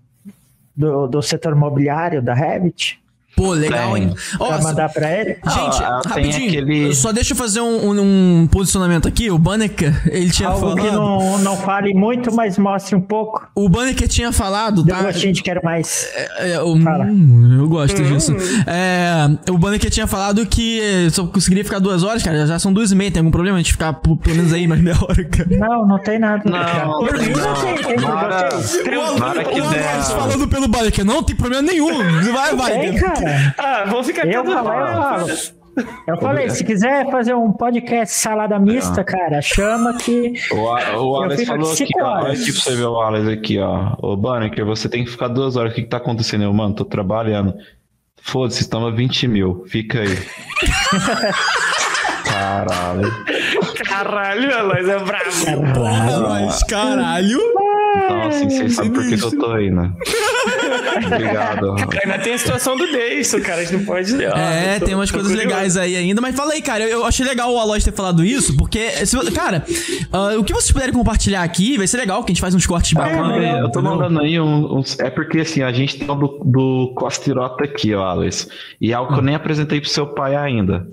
do, 0.77 1.07
do 1.07 1.23
setor 1.23 1.53
imobiliário 1.53 2.21
da 2.21 2.35
Revit? 2.35 3.02
Pô, 3.35 3.53
legal, 3.53 3.95
Tem. 3.95 4.03
hein? 4.05 4.15
Ó, 4.39 4.49
Pra 4.49 4.63
mandar 4.63 4.89
pra 4.93 5.11
ele? 5.11 5.31
Gente, 5.35 5.83
Ah, 5.83 6.01
rapidinho, 6.07 6.49
aquele- 6.49 6.95
só 6.95 7.13
deixa 7.13 7.33
eu 7.33 7.37
fazer 7.37 7.61
um, 7.61 7.91
um- 7.91 8.43
um 8.43 8.47
posicionamento 8.47 9.09
aqui. 9.09 9.31
O 9.31 9.39
Banneker, 9.39 9.95
ele 10.13 10.31
tinha 10.31 10.49
Algo 10.51 10.61
falado. 10.61 10.81
que 10.81 10.91
não, 10.91 11.39
não 11.39 11.57
fale 11.57 11.95
muito, 11.95 12.33
mas 12.35 12.59
mostre 12.59 12.95
um 12.95 13.01
pouco. 13.01 13.47
O 13.55 13.69
Banneker 13.69 14.07
tinha 14.07 14.33
falado, 14.33 14.85
tá? 14.85 15.03
gostinho 15.03 15.33
de 15.33 15.43
quero 15.43 15.61
mais. 15.65 16.09
É, 16.39 16.61
o- 16.61 16.79
Fala. 16.81 17.07
hum, 17.07 17.59
eu 17.61 17.69
gosto 17.69 18.03
disso. 18.03 18.35
É, 18.67 19.51
o 19.51 19.57
Banneker 19.59 19.91
tinha 19.91 20.07
falado 20.07 20.45
que 20.47 21.09
só 21.11 21.27
conseguiria 21.27 21.65
ficar 21.65 21.79
duas 21.79 22.03
horas, 22.03 22.23
cara. 22.23 22.47
Já 22.47 22.59
são 22.59 22.73
duas 22.73 22.93
e 22.93 22.95
meia. 22.95 23.11
Tem 23.11 23.21
algum 23.21 23.31
problema 23.31 23.57
a 23.57 23.61
gente 23.61 23.73
ficar 23.73 23.93
por- 23.95 24.17
pelo 24.19 24.37
menos 24.37 24.53
aí 24.53 24.67
mais 24.67 24.81
meia 24.81 24.97
hora, 25.03 25.25
cara? 25.25 25.49
Não, 25.51 25.87
não 25.87 25.99
tem 25.99 26.19
nada. 26.19 26.43
Não, 26.45 26.59
mim, 27.03 27.31
não. 27.31 27.55
não 27.55 27.55
tem. 27.55 27.75
tem 27.77 27.97
por 27.97 28.03
Nada. 28.03 28.51
vocês. 28.57 28.83
O 28.87 29.19
Nada 29.19 29.45
que 29.45 29.61
o. 29.61 29.65
Alex 29.65 30.11
falando 30.13 30.49
pelo 30.49 30.69
Banneker, 30.69 31.05
não 31.05 31.23
tem 31.23 31.35
problema 31.37 31.63
nenhum. 31.63 31.93
Vai, 32.33 32.55
vai. 32.55 32.79
Tem, 32.79 32.95
cara. 32.97 33.22
Ah, 33.59 33.85
vamos 33.87 34.07
ficar 34.07 34.27
Eu 34.27 34.45
cada 34.45 34.63
falo, 34.63 34.87
eu 34.87 35.03
falo. 35.03 35.27
Eu 36.07 36.19
falei, 36.19 36.51
se 36.51 36.63
quiser 36.65 37.11
fazer 37.11 37.33
um 37.35 37.51
podcast 37.51 38.15
salada 38.15 38.59
mista, 38.59 39.03
cara, 39.03 39.41
chama 39.41 39.97
que. 39.97 40.35
O, 40.53 40.69
A- 40.71 40.99
o 41.01 41.17
Alex 41.23 41.47
falou 41.47 41.73
aqui 41.73 41.87
ó. 41.99 42.07
Olha 42.19 42.33
aqui 42.35 42.53
pra 42.53 42.61
você 42.61 42.77
ver 42.77 42.85
o 42.85 43.01
Alex 43.01 43.29
aqui, 43.29 43.59
ó. 43.59 43.95
Ô, 44.03 44.15
Banneker, 44.17 44.67
você 44.67 44.87
tem 44.89 45.03
que 45.03 45.11
ficar 45.11 45.29
duas 45.29 45.57
horas. 45.57 45.73
O 45.73 45.75
que 45.75 45.83
que 45.83 45.89
tá 45.89 45.97
acontecendo? 45.97 46.45
Eu, 46.45 46.53
mano, 46.53 46.75
tô 46.75 46.85
trabalhando. 46.85 47.55
Foda-se, 48.21 48.61
estamos 48.61 48.93
a 48.93 48.95
20 48.95 49.27
mil. 49.29 49.65
Fica 49.67 50.01
aí. 50.01 50.09
Caralho. 52.25 53.11
Caralho, 53.85 54.59
a 54.59 54.63
Lois 54.63 54.89
é 54.89 54.99
bravo. 54.99 55.73
Porra, 55.75 56.21
mas 56.29 56.63
caralho. 56.65 57.39
Então, 57.97 58.23
assim, 58.29 58.49
vocês 58.51 58.75
sabem 58.75 58.93
por 58.93 59.05
que 59.07 59.17
que 59.17 59.25
eu 59.25 59.39
tô 59.39 59.53
aí, 59.53 59.71
né? 59.71 59.91
Obrigado. 61.07 61.75
Ainda 62.05 62.19
tem 62.19 62.35
a 62.35 62.39
situação 62.39 62.77
do 62.77 62.87
Deiso, 62.91 63.41
cara. 63.41 63.61
A 63.61 63.65
gente 63.65 63.77
não 63.79 63.85
pode. 63.85 64.15
ó, 64.15 64.37
É, 64.37 64.77
eu 64.77 64.81
tô- 64.81 64.87
tem 64.87 64.95
umas 64.95 65.11
coisas 65.11 65.31
curioso. 65.33 65.49
legais 65.49 65.77
aí 65.77 65.97
ainda, 65.97 66.21
mas 66.21 66.35
fala 66.35 66.53
aí, 66.53 66.63
cara. 66.63 66.85
Eu, 66.85 66.91
eu 67.01 67.05
achei 67.07 67.25
legal 67.27 67.53
o 67.53 67.59
Aloy 67.59 67.81
ter 67.81 67.93
falado 67.93 68.25
isso, 68.25 68.57
porque, 68.57 68.91
se- 69.07 69.31
cara, 69.33 69.65
ah, 70.13 70.37
o 70.39 70.45
que 70.45 70.53
vocês 70.53 70.71
puderem 70.73 70.93
compartilhar 70.95 71.43
aqui 71.43 71.77
vai 71.77 71.87
ser 71.87 71.97
legal, 71.99 72.23
que 72.25 72.33
a 72.33 72.35
gente 72.35 72.41
faz 72.41 72.55
uns 72.55 72.67
cortes 72.67 72.93
bacanas. 72.93 73.29
Mandei- 73.29 73.51
eu 73.51 73.71
tô 73.71 73.81
entendeu? 73.81 73.97
mandando 73.97 74.21
aí 74.21 74.41
um- 74.41 74.79
uns. 74.79 74.99
É 74.99 75.11
porque 75.11 75.41
assim, 75.41 75.63
a 75.63 75.73
gente 75.73 75.99
tem 75.99 76.11
o 76.11 76.15
do, 76.15 76.41
do 76.45 76.93
Costirota 76.97 77.65
aqui, 77.65 77.95
ó, 77.95 78.03
Alex. 78.05 78.49
E 78.81 78.91
é 78.93 78.95
algo 78.95 79.13
que 79.13 79.19
eu 79.19 79.23
nem 79.23 79.35
apresentei 79.35 79.81
pro 79.81 79.89
seu 79.91 80.07
pai 80.07 80.35
ainda. 80.37 80.87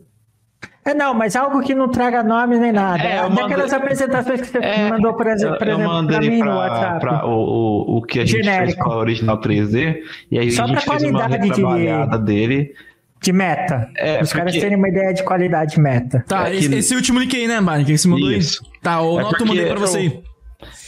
É, 0.89 0.93
não, 0.93 1.13
mas 1.13 1.35
algo 1.35 1.61
que 1.61 1.75
não 1.75 1.87
traga 1.89 2.23
nome 2.23 2.57
nem 2.57 2.71
nada. 2.71 3.03
É, 3.03 3.17
É, 3.17 3.19
eu 3.25 3.29
Daquelas 3.29 3.71
mandei- 3.71 3.77
apresentações 3.77 4.41
que 4.41 4.47
você 4.47 4.57
É, 4.59 4.89
mandou, 4.89 5.13
por 5.13 5.27
exemplo, 5.27 5.57
eu 5.61 5.79
exemplo 5.79 6.07
pra 6.07 6.19
mim 6.21 6.37
no 6.37 6.43
pra, 6.45 6.55
WhatsApp. 6.55 6.99
pra 6.99 7.25
o, 7.25 7.31
o, 7.31 7.97
o 7.97 8.01
que 8.01 8.19
a 8.19 8.25
gente 8.25 8.43
Genérico. 8.43 8.65
fez 8.65 8.75
com 8.77 8.91
a 8.91 8.97
original 8.97 9.37
3D. 9.39 10.01
E 10.31 10.39
aí 10.39 10.51
Só 10.51 10.63
a 10.63 10.67
gente 10.67 10.83
pra 10.85 10.93
fez 10.97 11.03
uma 11.03 11.19
qualidade 11.19 11.41
de- 11.43 11.47
retrabalhada 11.49 12.17
dele. 12.17 12.73
De 13.21 13.33
meta. 13.33 13.89
É, 13.97 14.21
Os 14.21 14.31
caras 14.31 14.53
porque- 14.53 14.61
terem 14.61 14.77
uma 14.77 14.87
ideia 14.87 15.13
de 15.13 15.23
qualidade 15.23 15.75
de 15.75 15.81
meta. 15.81 16.23
Tá, 16.27 16.49
É 16.49 16.55
esse, 16.55 16.69
que- 16.69 16.75
esse 16.75 16.95
último 16.95 17.19
link 17.19 17.35
aí, 17.35 17.47
né, 17.47 17.59
Mari? 17.59 17.83
Que 17.83 17.97
você 17.97 18.07
mandou 18.07 18.31
Isso. 18.31 18.61
aí. 18.63 18.79
Tá, 18.81 19.01
o 19.01 19.19
É 19.19 19.23
Noto 19.23 19.43
eu 19.43 19.45
mandei 19.47 19.65
pra 19.65 19.79
você 19.79 19.97
aí. 19.97 20.23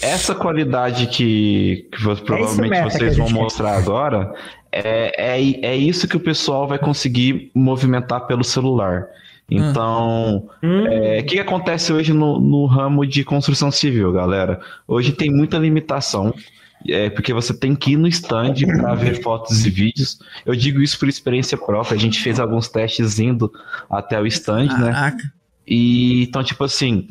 Essa 0.01 0.33
qualidade 0.33 1.07
que, 1.07 1.87
que 1.91 2.01
vo- 2.03 2.15
provavelmente 2.23 2.77
a 2.77 2.83
vocês 2.89 3.17
vão 3.17 3.29
mostrar 3.29 3.77
agora 3.77 4.33
é, 4.71 5.37
é, 5.37 5.65
é 5.65 5.75
isso 5.75 6.07
que 6.07 6.17
o 6.17 6.19
pessoal 6.19 6.67
vai 6.67 6.79
conseguir 6.79 7.51
movimentar 7.53 8.25
pelo 8.27 8.43
celular. 8.43 9.05
Então, 9.51 10.49
é, 10.63 11.19
o 11.19 11.25
que 11.25 11.37
acontece 11.37 11.91
hoje 11.91 12.13
no, 12.13 12.39
no 12.39 12.65
ramo 12.65 13.05
de 13.05 13.21
construção 13.25 13.69
civil, 13.69 14.13
galera? 14.13 14.61
Hoje 14.87 15.11
tem 15.11 15.29
muita 15.29 15.57
limitação. 15.57 16.33
É, 16.87 17.11
porque 17.11 17.31
você 17.31 17.53
tem 17.53 17.75
que 17.75 17.91
ir 17.91 17.97
no 17.97 18.07
stand 18.07 18.55
para 18.65 18.95
ver 18.95 19.21
fotos 19.21 19.63
e 19.65 19.69
vídeos. 19.69 20.17
Eu 20.43 20.55
digo 20.55 20.81
isso 20.81 20.97
por 20.97 21.07
experiência 21.07 21.55
própria. 21.55 21.95
A 21.95 21.99
gente 21.99 22.19
fez 22.19 22.39
alguns 22.39 22.69
testes 22.69 23.19
indo 23.19 23.51
até 23.87 24.19
o 24.19 24.25
stand, 24.25 24.67
né? 24.79 24.91
Caraca. 24.91 25.31
E 25.67 26.23
então, 26.23 26.43
tipo 26.43 26.63
assim, 26.63 27.09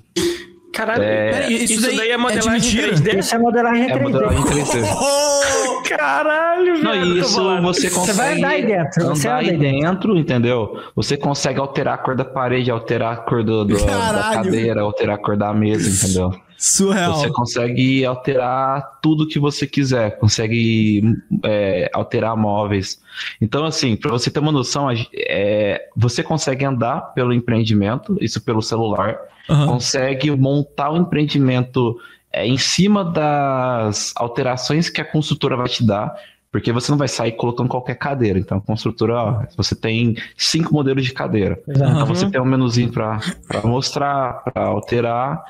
Caralho, 0.73 1.03
É, 1.03 1.31
Peraí, 1.33 1.55
isso, 1.65 1.73
isso 1.75 1.83
daí 1.87 1.97
daí 1.97 2.09
é 2.09 2.13
é 2.13 2.17
de 2.17 2.23
modelagem 2.23 2.53
mentira? 2.53 2.89
3D? 2.95 3.19
Isso 3.19 3.35
é 3.35 3.39
modelagem 3.39 3.83
É 3.91 3.95
3D. 3.99 4.03
modelagem 4.03 4.43
3D. 4.45 4.83
Oh! 5.01 5.83
Caralho, 5.91 6.79
Não, 6.83 6.93
velho, 6.93 7.05
e 7.17 7.21
tô 7.21 7.27
isso 7.27 7.61
você 7.63 7.91
consegue 7.91 8.17
vai 8.19 8.39
andar 8.39 8.49
aí 8.49 8.65
dentro, 8.67 9.05
você 9.07 9.27
andar 9.29 9.41
anda 9.43 9.51
aí 9.51 9.57
dentro, 9.59 10.17
entendeu? 10.17 10.81
Você 10.95 11.17
consegue 11.17 11.59
alterar 11.59 11.95
a 11.95 11.99
cor 11.99 12.15
da 12.15 12.25
parede, 12.25 12.71
alterar 12.71 13.13
a 13.13 13.17
cor 13.17 13.43
do, 13.43 13.65
do- 13.65 13.75
da 13.85 14.31
cadeira, 14.35 14.83
alterar 14.83 15.17
a 15.17 15.19
cor 15.19 15.37
da 15.37 15.53
mesa, 15.53 16.07
entendeu? 16.07 16.33
Surreal. 16.57 17.15
Você 17.15 17.31
consegue 17.31 18.05
alterar 18.05 18.99
tudo 19.03 19.27
que 19.27 19.39
você 19.39 19.67
quiser, 19.67 20.19
consegue 20.19 21.03
é, 21.43 21.91
alterar 21.93 22.37
móveis. 22.37 23.01
Então, 23.41 23.65
assim, 23.65 23.97
para 23.97 24.11
você 24.13 24.31
ter 24.31 24.39
uma 24.41 24.53
noção, 24.53 24.89
é, 25.15 25.83
você 25.97 26.23
consegue 26.23 26.65
andar 26.65 27.15
pelo 27.15 27.33
empreendimento, 27.33 28.17
isso 28.21 28.41
pelo 28.43 28.61
celular, 28.63 29.19
Aham. 29.51 29.67
consegue 29.67 30.31
montar 30.31 30.91
o 30.91 30.97
empreendimento 30.97 31.99
é, 32.33 32.47
em 32.47 32.57
cima 32.57 33.05
das 33.05 34.13
alterações 34.17 34.89
que 34.89 35.01
a 35.01 35.05
construtora 35.05 35.57
vai 35.57 35.69
te 35.69 35.85
dar, 35.85 36.15
porque 36.53 36.73
você 36.73 36.91
não 36.91 36.99
vai 36.99 37.09
sair 37.09 37.33
colocando 37.33 37.69
qualquer 37.69 37.97
cadeira. 37.97 38.39
Então, 38.39 38.59
a 38.59 38.61
construtora, 38.61 39.15
ó, 39.15 39.43
você 39.57 39.75
tem 39.75 40.17
cinco 40.37 40.73
modelos 40.73 41.05
de 41.05 41.13
cadeira. 41.13 41.61
Exato. 41.67 41.93
Então 41.93 42.07
você 42.07 42.31
tem 42.31 42.41
um 42.41 42.45
menuzinho 42.45 42.91
para 42.91 43.21
mostrar, 43.65 44.45
para 44.45 44.65
alterar. 44.65 45.43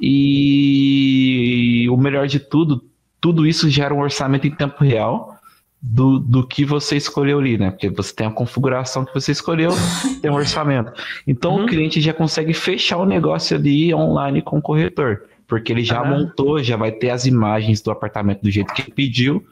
E 0.00 1.86
o 1.90 1.96
melhor 1.96 2.26
de 2.26 2.40
tudo, 2.40 2.84
tudo 3.20 3.46
isso 3.46 3.68
gera 3.70 3.94
um 3.94 4.00
orçamento 4.00 4.46
em 4.46 4.50
tempo 4.50 4.82
real 4.84 5.35
do, 5.80 6.18
do 6.18 6.46
que 6.46 6.64
você 6.64 6.96
escolheu 6.96 7.38
ali, 7.38 7.56
né? 7.58 7.70
Porque 7.70 7.88
você 7.88 8.14
tem 8.14 8.26
a 8.26 8.30
configuração 8.30 9.04
que 9.04 9.14
você 9.14 9.32
escolheu, 9.32 9.70
tem 10.22 10.30
um 10.30 10.34
orçamento. 10.34 10.92
Então 11.26 11.62
o 11.62 11.66
cliente 11.66 12.00
já 12.00 12.12
consegue 12.12 12.52
fechar 12.52 12.96
o 12.98 13.04
negócio 13.06 13.56
ali 13.56 13.94
online 13.94 14.42
com 14.42 14.58
o 14.58 14.62
corretor. 14.62 15.22
Porque 15.46 15.72
ele 15.72 15.84
já 15.84 16.00
Ah. 16.00 16.04
montou, 16.04 16.60
já 16.62 16.76
vai 16.76 16.90
ter 16.90 17.10
as 17.10 17.24
imagens 17.24 17.80
do 17.80 17.90
apartamento 17.92 18.42
do 18.42 18.50
jeito 18.50 18.74
que 18.74 18.82
ele 18.82 18.90
pediu, 18.92 19.46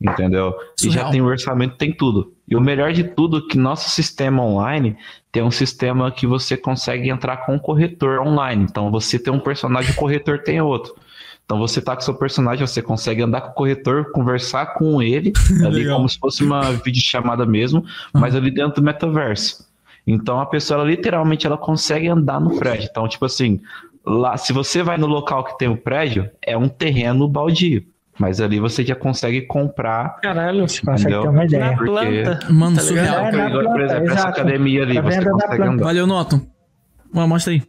entendeu? 0.00 0.54
E 0.80 0.86
já 0.86 0.90
Surreal. 0.90 1.10
tem 1.12 1.20
o 1.20 1.26
orçamento, 1.26 1.76
tem 1.76 1.92
tudo. 1.92 2.32
E 2.48 2.56
o 2.56 2.60
melhor 2.60 2.92
de 2.92 3.04
tudo 3.04 3.38
é 3.38 3.42
que 3.50 3.56
nosso 3.58 3.88
sistema 3.90 4.42
online 4.44 4.96
tem 5.30 5.42
um 5.44 5.50
sistema 5.50 6.10
que 6.10 6.26
você 6.26 6.56
consegue 6.56 7.08
entrar 7.10 7.38
com 7.38 7.54
o 7.54 7.60
corretor 7.60 8.18
online. 8.20 8.64
Então 8.68 8.90
você 8.90 9.18
tem 9.18 9.32
um 9.32 9.38
personagem, 9.38 9.92
o 9.92 9.96
corretor 9.96 10.40
tem 10.40 10.60
outro. 10.60 10.94
Então 11.46 11.58
você 11.58 11.80
tá 11.80 11.94
com 11.94 12.02
seu 12.02 12.12
personagem, 12.14 12.66
você 12.66 12.82
consegue 12.82 13.22
andar 13.22 13.40
com 13.40 13.50
o 13.50 13.54
corretor, 13.54 14.10
conversar 14.10 14.74
com 14.74 15.00
ele, 15.00 15.32
ali 15.64 15.88
como 15.88 16.08
se 16.08 16.18
fosse 16.18 16.42
uma 16.44 16.72
videochamada 16.72 17.46
mesmo, 17.46 17.84
mas 18.12 18.34
ali 18.34 18.50
dentro 18.50 18.80
do 18.80 18.84
metaverso. 18.84 19.64
Então 20.04 20.40
a 20.40 20.46
pessoa 20.46 20.80
ela, 20.80 20.88
literalmente 20.90 21.46
ela 21.46 21.56
consegue 21.56 22.08
andar 22.08 22.40
no 22.40 22.58
prédio. 22.58 22.88
Então, 22.90 23.06
tipo 23.08 23.24
assim, 23.24 23.60
lá, 24.04 24.36
se 24.36 24.52
você 24.52 24.82
vai 24.82 24.98
no 24.98 25.06
local 25.06 25.44
que 25.44 25.56
tem 25.56 25.68
o 25.68 25.76
prédio, 25.76 26.28
é 26.42 26.56
um 26.58 26.68
terreno 26.68 27.28
baldio. 27.28 27.84
Mas 28.18 28.40
ali 28.40 28.58
você 28.58 28.82
já 28.84 28.94
consegue 28.96 29.42
comprar. 29.42 30.16
Caralho. 30.22 30.66
Você 30.66 30.80
consegue 30.80 31.02
Entendeu? 31.14 31.22
ter 31.22 31.28
uma 31.28 31.36
Na 31.38 31.44
ideia. 31.44 31.76
Porque- 31.76 31.84
planta. 31.84 32.52
Mano, 32.52 32.76
Tá 32.76 32.82
surreal. 32.82 33.14
É, 33.26 33.32
na 33.32 33.48
Igual, 33.48 33.50
por 33.62 33.62
planta, 33.74 33.82
exemplo, 33.84 34.04
essa 34.04 34.14
exato. 34.14 34.28
academia 34.40 34.82
ali, 34.82 34.98
A 34.98 35.02
você 35.02 35.30
consegue 35.30 35.56
planta. 35.56 35.72
andar. 35.72 35.84
Valeu, 35.84 36.06
Noton. 36.06 36.40
Mostra 37.12 37.52
aí. 37.52 37.62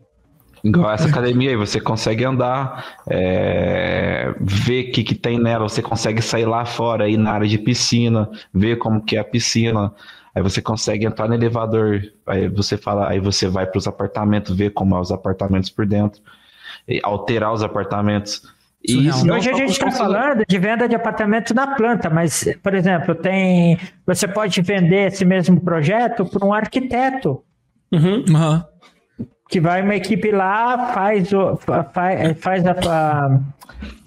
Igual 0.64 0.92
essa 0.92 1.08
academia 1.08 1.52
aí, 1.52 1.56
você 1.56 1.80
consegue 1.80 2.26
andar, 2.26 2.98
é, 3.10 4.34
ver 4.40 4.90
o 4.90 4.92
que, 4.92 5.04
que 5.04 5.16
tem 5.16 5.40
nela, 5.40 5.68
você 5.68 5.82
consegue 5.82 6.22
sair 6.22 6.46
lá 6.46 6.66
fora, 6.66 7.06
aí 7.06 7.18
na 7.18 7.32
área 7.32 7.48
de 7.48 7.58
piscina, 7.58 8.30
ver 8.54 8.78
como 8.78 9.04
que 9.04 9.16
é 9.16 9.20
a 9.20 9.24
piscina. 9.24 9.94
Aí 10.34 10.42
você 10.42 10.62
consegue 10.62 11.06
entrar 11.06 11.28
no 11.28 11.34
elevador, 11.34 12.02
aí 12.26 12.48
você 12.48 12.78
fala, 12.78 13.10
aí 13.10 13.20
você 13.20 13.48
vai 13.48 13.66
para 13.66 13.78
os 13.78 13.88
apartamentos, 13.88 14.56
ver 14.56 14.72
como 14.72 14.96
é 14.96 15.00
os 15.00 15.12
apartamentos 15.12 15.70
por 15.70 15.86
dentro, 15.86 16.22
e 16.88 17.00
alterar 17.04 17.54
os 17.54 17.64
apartamentos. 17.64 18.44
E 18.88 19.08
isso 19.08 19.26
não 19.26 19.36
Hoje 19.36 19.50
a 19.50 19.54
gente 19.54 19.72
está 19.72 19.92
falando 19.92 20.46
de 20.48 20.60
venda 20.60 20.88
de 20.88 20.96
apartamento 20.96 21.54
na 21.54 21.76
planta, 21.76 22.10
mas, 22.10 22.48
por 22.62 22.74
exemplo, 22.74 23.16
tem. 23.16 23.80
Você 24.06 24.28
pode 24.28 24.62
vender 24.62 25.08
esse 25.08 25.26
mesmo 25.26 25.60
projeto 25.60 26.26
para 26.26 26.46
um 26.46 26.54
arquiteto. 26.54 27.44
Uhum. 27.92 28.24
Aham. 28.30 28.66
Que 29.50 29.60
vai 29.60 29.82
uma 29.82 29.96
equipe 29.96 30.32
lá, 30.32 30.92
faz, 30.94 31.32
o, 31.34 31.56
fa- 31.58 31.84
faz, 31.84 32.40
faz 32.40 32.66
a. 32.66 32.72
a 32.72 33.40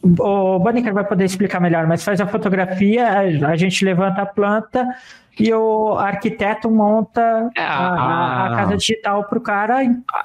o 0.02 0.58
Banica 0.58 0.92
vai 0.92 1.04
poder 1.04 1.24
explicar 1.24 1.60
melhor, 1.60 1.86
mas 1.86 2.02
faz 2.04 2.20
a 2.20 2.26
fotografia, 2.26 3.06
a, 3.46 3.56
gente 3.56 3.84
levanta 3.84 4.22
a 4.22 4.26
planta 4.26 4.86
e 5.38 5.54
o 5.54 5.94
arquiteto 5.96 6.70
monta 6.70 7.48
É, 7.56 7.62
a, 7.62 7.72
a- 7.72 7.94
a 7.94 8.46
a- 8.46 8.56
casa 8.56 8.76
digital 8.76 9.24
para 9.24 9.38
o 9.38 9.40
cara. 9.40 9.76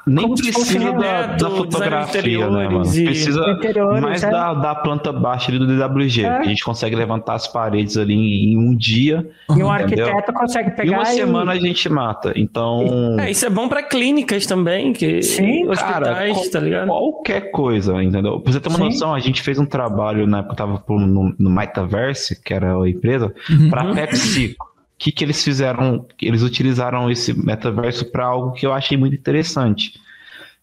Nem 0.05 0.33
precisa 0.35 0.91
da, 0.91 1.27
da 1.27 1.49
fotografia, 1.51 2.49
né, 2.49 2.65
interiores 2.65 2.93
mano? 2.97 3.05
Precisa 3.05 4.01
mais 4.01 4.23
é. 4.23 4.29
da, 4.29 4.53
da 4.55 4.75
planta 4.75 5.13
baixa 5.13 5.51
ali 5.51 5.59
do 5.59 5.67
DWG. 5.67 6.25
É. 6.25 6.39
que 6.39 6.45
A 6.45 6.49
gente 6.49 6.65
consegue 6.65 6.95
levantar 6.97 7.35
as 7.35 7.47
paredes 7.47 7.95
ali 7.97 8.13
em, 8.13 8.53
em 8.53 8.57
um 8.57 8.75
dia. 8.75 9.25
E 9.55 9.63
um 9.63 9.71
arquiteto 9.71 10.33
consegue 10.33 10.71
Em 10.71 10.75
pegar 10.75 10.97
uma 10.97 11.03
e- 11.03 11.15
semana 11.15 11.51
a 11.53 11.59
gente 11.59 11.87
mata. 11.87 12.33
Então, 12.35 13.15
É, 13.19 13.31
isso 13.31 13.45
é 13.45 13.49
bom 13.49 13.69
pra 13.69 13.83
clínicas 13.83 14.45
também, 14.45 14.91
que 14.91 15.21
Sim, 15.21 15.65
hospitais, 15.69 15.93
cara, 15.93 16.27
qual- 16.33 16.49
tá 16.51 16.59
ligado? 16.59 16.87
qualquer 16.87 17.51
coisa, 17.51 18.03
entendeu? 18.03 18.39
Pra 18.41 18.51
você 18.51 18.59
ter 18.59 18.67
uma 18.67 18.77
Sim. 18.79 18.83
noção, 18.85 19.13
a 19.13 19.19
gente 19.19 19.41
fez 19.41 19.57
um 19.59 19.64
trabalho 19.65 20.25
na 20.27 20.39
época 20.39 20.55
que 20.55 20.61
eu 20.61 20.65
tava 20.79 20.83
no, 21.05 21.35
no 21.37 21.49
Metaverse, 21.49 22.41
que 22.41 22.53
era 22.53 22.75
a 22.81 22.89
empresa, 22.89 23.33
Uhum. 23.49 23.69
pra 23.69 23.93
PepsiCo. 23.93 24.65
O 24.65 24.97
que, 24.97 25.11
que 25.11 25.23
eles 25.25 25.43
fizeram? 25.43 26.05
Eles 26.21 26.41
utilizaram 26.41 27.11
esse 27.11 27.33
metaverso 27.37 28.05
para 28.11 28.25
algo 28.25 28.53
que 28.53 28.65
eu 28.65 28.71
achei 28.73 28.97
muito 28.97 29.15
interessante. 29.15 29.93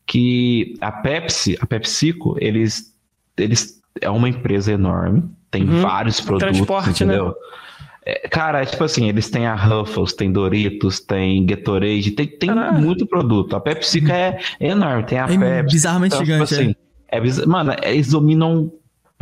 Que 0.07 0.75
a 0.81 0.91
Pepsi, 0.91 1.57
a 1.61 1.67
PepsiCo, 1.67 2.37
eles, 2.41 2.95
eles 3.37 3.81
é 4.01 4.11
uma 4.11 4.29
empresa 4.29 4.73
enorme, 4.73 5.23
tem 5.51 5.63
Uhum. 5.69 5.81
vários 5.83 6.21
produtos, 6.21 6.57
Transporte, 6.57 7.05
né? 7.05 7.15
entendeu? 7.15 7.35
É, 8.05 8.27
cara, 8.29 8.63
é 8.63 8.65
tipo 8.65 8.83
assim, 8.83 9.09
eles 9.09 9.31
têm 9.31 9.47
a 9.47 9.55
Ruffles, 9.55 10.13
tem 10.13 10.33
Doritos, 10.33 10.99
tem 10.99 11.47
Gatorade, 11.47 12.11
tem, 12.13 12.27
tem 12.27 12.49
Caralho. 12.53 12.81
muito 12.81 13.07
produto. 13.07 13.55
A 13.55 13.61
PepsiCo 13.61 14.11
é, 14.11 14.39
é 14.59 14.69
enorme, 14.71 15.05
tem 15.05 15.19
a 15.19 15.25
É 15.31 15.39
Pepsi. 15.39 15.75
bizarramente 15.77 16.15
Então, 16.15 16.25
gigante. 16.27 16.49
tipo 16.49 16.61
assim, 16.63 16.75
é 17.09 17.21
biz- 17.21 17.47
Mano, 17.47 17.77
eles 17.83 18.09
dominam 18.11 18.73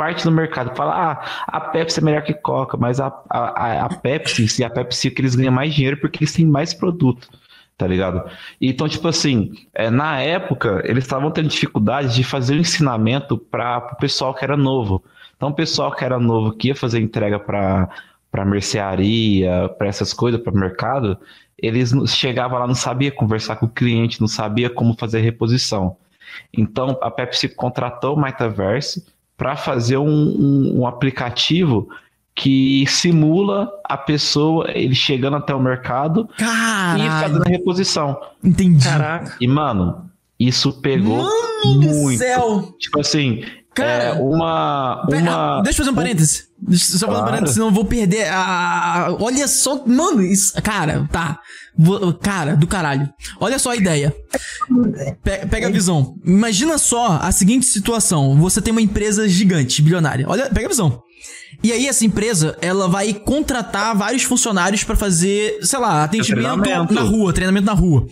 parte 0.00 0.24
do 0.24 0.32
mercado. 0.32 0.74
Fala, 0.74 0.94
ah, 0.94 1.44
a 1.46 1.60
Pepsi 1.60 2.00
é 2.00 2.02
melhor 2.02 2.22
que 2.22 2.32
Coca, 2.32 2.78
mas 2.78 2.98
a, 3.00 3.08
a, 3.28 3.84
a- 3.84 3.88
Pepsi, 3.90 4.48
se 4.48 4.64
a 4.64 4.70
Pepsi 4.70 5.10
que 5.10 5.20
eles 5.20 5.34
ganham 5.34 5.52
mais 5.52 5.74
dinheiro 5.74 5.98
porque 6.00 6.20
eles 6.24 6.32
têm 6.32 6.46
mais 6.46 6.72
produto, 6.72 7.28
tá 7.76 7.86
ligado? 7.86 8.22
Então, 8.58 8.88
tipo 8.88 9.06
assim, 9.08 9.52
é, 9.74 9.90
na 9.90 10.18
época, 10.20 10.80
eles 10.86 11.04
estavam 11.04 11.30
tendo 11.30 11.48
dificuldade 11.48 12.14
de 12.14 12.24
fazer 12.24 12.54
o 12.54 12.58
ensinamento 12.60 13.36
para 13.36 13.90
o 13.92 13.96
pessoal 13.96 14.32
que 14.34 14.42
era 14.42 14.56
novo. 14.56 15.04
Então, 15.36 15.50
o 15.50 15.54
pessoal 15.54 15.92
que 15.94 16.02
era 16.02 16.18
novo, 16.18 16.52
que 16.56 16.68
ia 16.68 16.74
fazer 16.74 17.00
entrega 17.00 17.38
para 17.38 17.88
para 18.30 18.44
mercearia, 18.44 19.68
para 19.76 19.88
essas 19.88 20.12
coisas, 20.12 20.40
para 20.40 20.52
mercado, 20.52 21.18
eles 21.58 21.92
não- 21.92 22.06
chegava 22.06 22.58
lá 22.58 22.66
não 22.66 22.76
sabia 22.76 23.10
conversar 23.10 23.56
com 23.56 23.66
o 23.66 23.68
cliente, 23.68 24.20
não 24.20 24.28
sabia 24.28 24.70
como 24.70 24.94
fazer 24.98 25.20
reposição. 25.20 25.96
Então 26.56 26.96
a 27.02 27.10
Pepsi 27.10 27.48
contratou 27.48 28.14
o 28.16 28.20
Metaverse 28.20 29.04
para 29.40 29.56
fazer 29.56 29.96
um, 29.96 30.06
um- 30.06 30.80
um 30.80 30.86
aplicativo 30.86 31.88
que 32.34 32.84
simula 32.86 33.70
a 33.84 33.96
pessoa 33.96 34.70
ele 34.74 34.94
chegando 34.94 35.36
até 35.38 35.54
o 35.54 35.58
mercado 35.60 36.28
e 36.34 36.40
Caralho. 36.44 37.10
fazendo 37.22 37.42
a 37.46 37.48
reposição. 37.48 38.20
Entendi. 38.44 38.84
Caraca. 38.84 39.36
E 39.40 39.48
mano, 39.48 40.04
isso 40.38 40.74
pegou 40.82 41.16
Mano 41.16 41.80
do 41.80 41.88
muito. 41.88 42.18
céu. 42.18 42.74
Tipo 42.78 43.00
assim, 43.00 43.42
Cara, 43.74 44.04
é, 44.04 44.12
uma 44.14 45.06
uma 45.08 45.62
Deixa 45.62 45.80
eu 45.80 45.84
fazer 45.84 45.90
um 45.90 45.94
parêntese. 45.94 46.44
Deixa 46.60 46.94
eu 46.94 46.98
só 46.98 47.06
fazer 47.06 47.20
um 47.20 47.24
parêntese, 47.24 47.54
senão 47.54 47.66
eu 47.68 47.72
vou 47.72 47.84
perder 47.84 48.28
a. 48.30 49.14
Olha 49.20 49.46
só. 49.48 49.82
Mano, 49.86 50.22
isso. 50.22 50.52
Cara, 50.62 51.08
tá. 51.10 51.38
Vou- 51.78 52.12
Cara, 52.14 52.56
do 52.56 52.66
caralho. 52.66 53.08
Olha 53.40 53.58
só 53.58 53.70
a 53.70 53.76
ideia. 53.76 54.14
Pe- 55.22 55.46
Pega 55.46 55.68
a 55.68 55.70
visão. 55.70 56.16
Imagina 56.24 56.76
só 56.78 57.18
a 57.22 57.30
seguinte 57.32 57.64
situação: 57.66 58.36
você 58.36 58.60
tem 58.60 58.72
uma 58.72 58.82
empresa 58.82 59.28
gigante, 59.28 59.80
bilionária. 59.82 60.26
Olha, 60.28 60.50
pega 60.50 60.66
a 60.66 60.68
visão. 60.68 61.02
E 61.62 61.72
aí 61.72 61.86
essa 61.86 62.04
empresa, 62.06 62.56
ela 62.62 62.88
vai 62.88 63.12
contratar 63.12 63.94
vários 63.94 64.22
funcionários 64.22 64.82
pra 64.82 64.96
fazer, 64.96 65.58
sei 65.62 65.78
lá, 65.78 66.04
atendimento 66.04 66.92
na 66.94 67.02
rua, 67.02 67.32
treinamento 67.34 67.66
na 67.66 67.74
rua. 67.74 68.06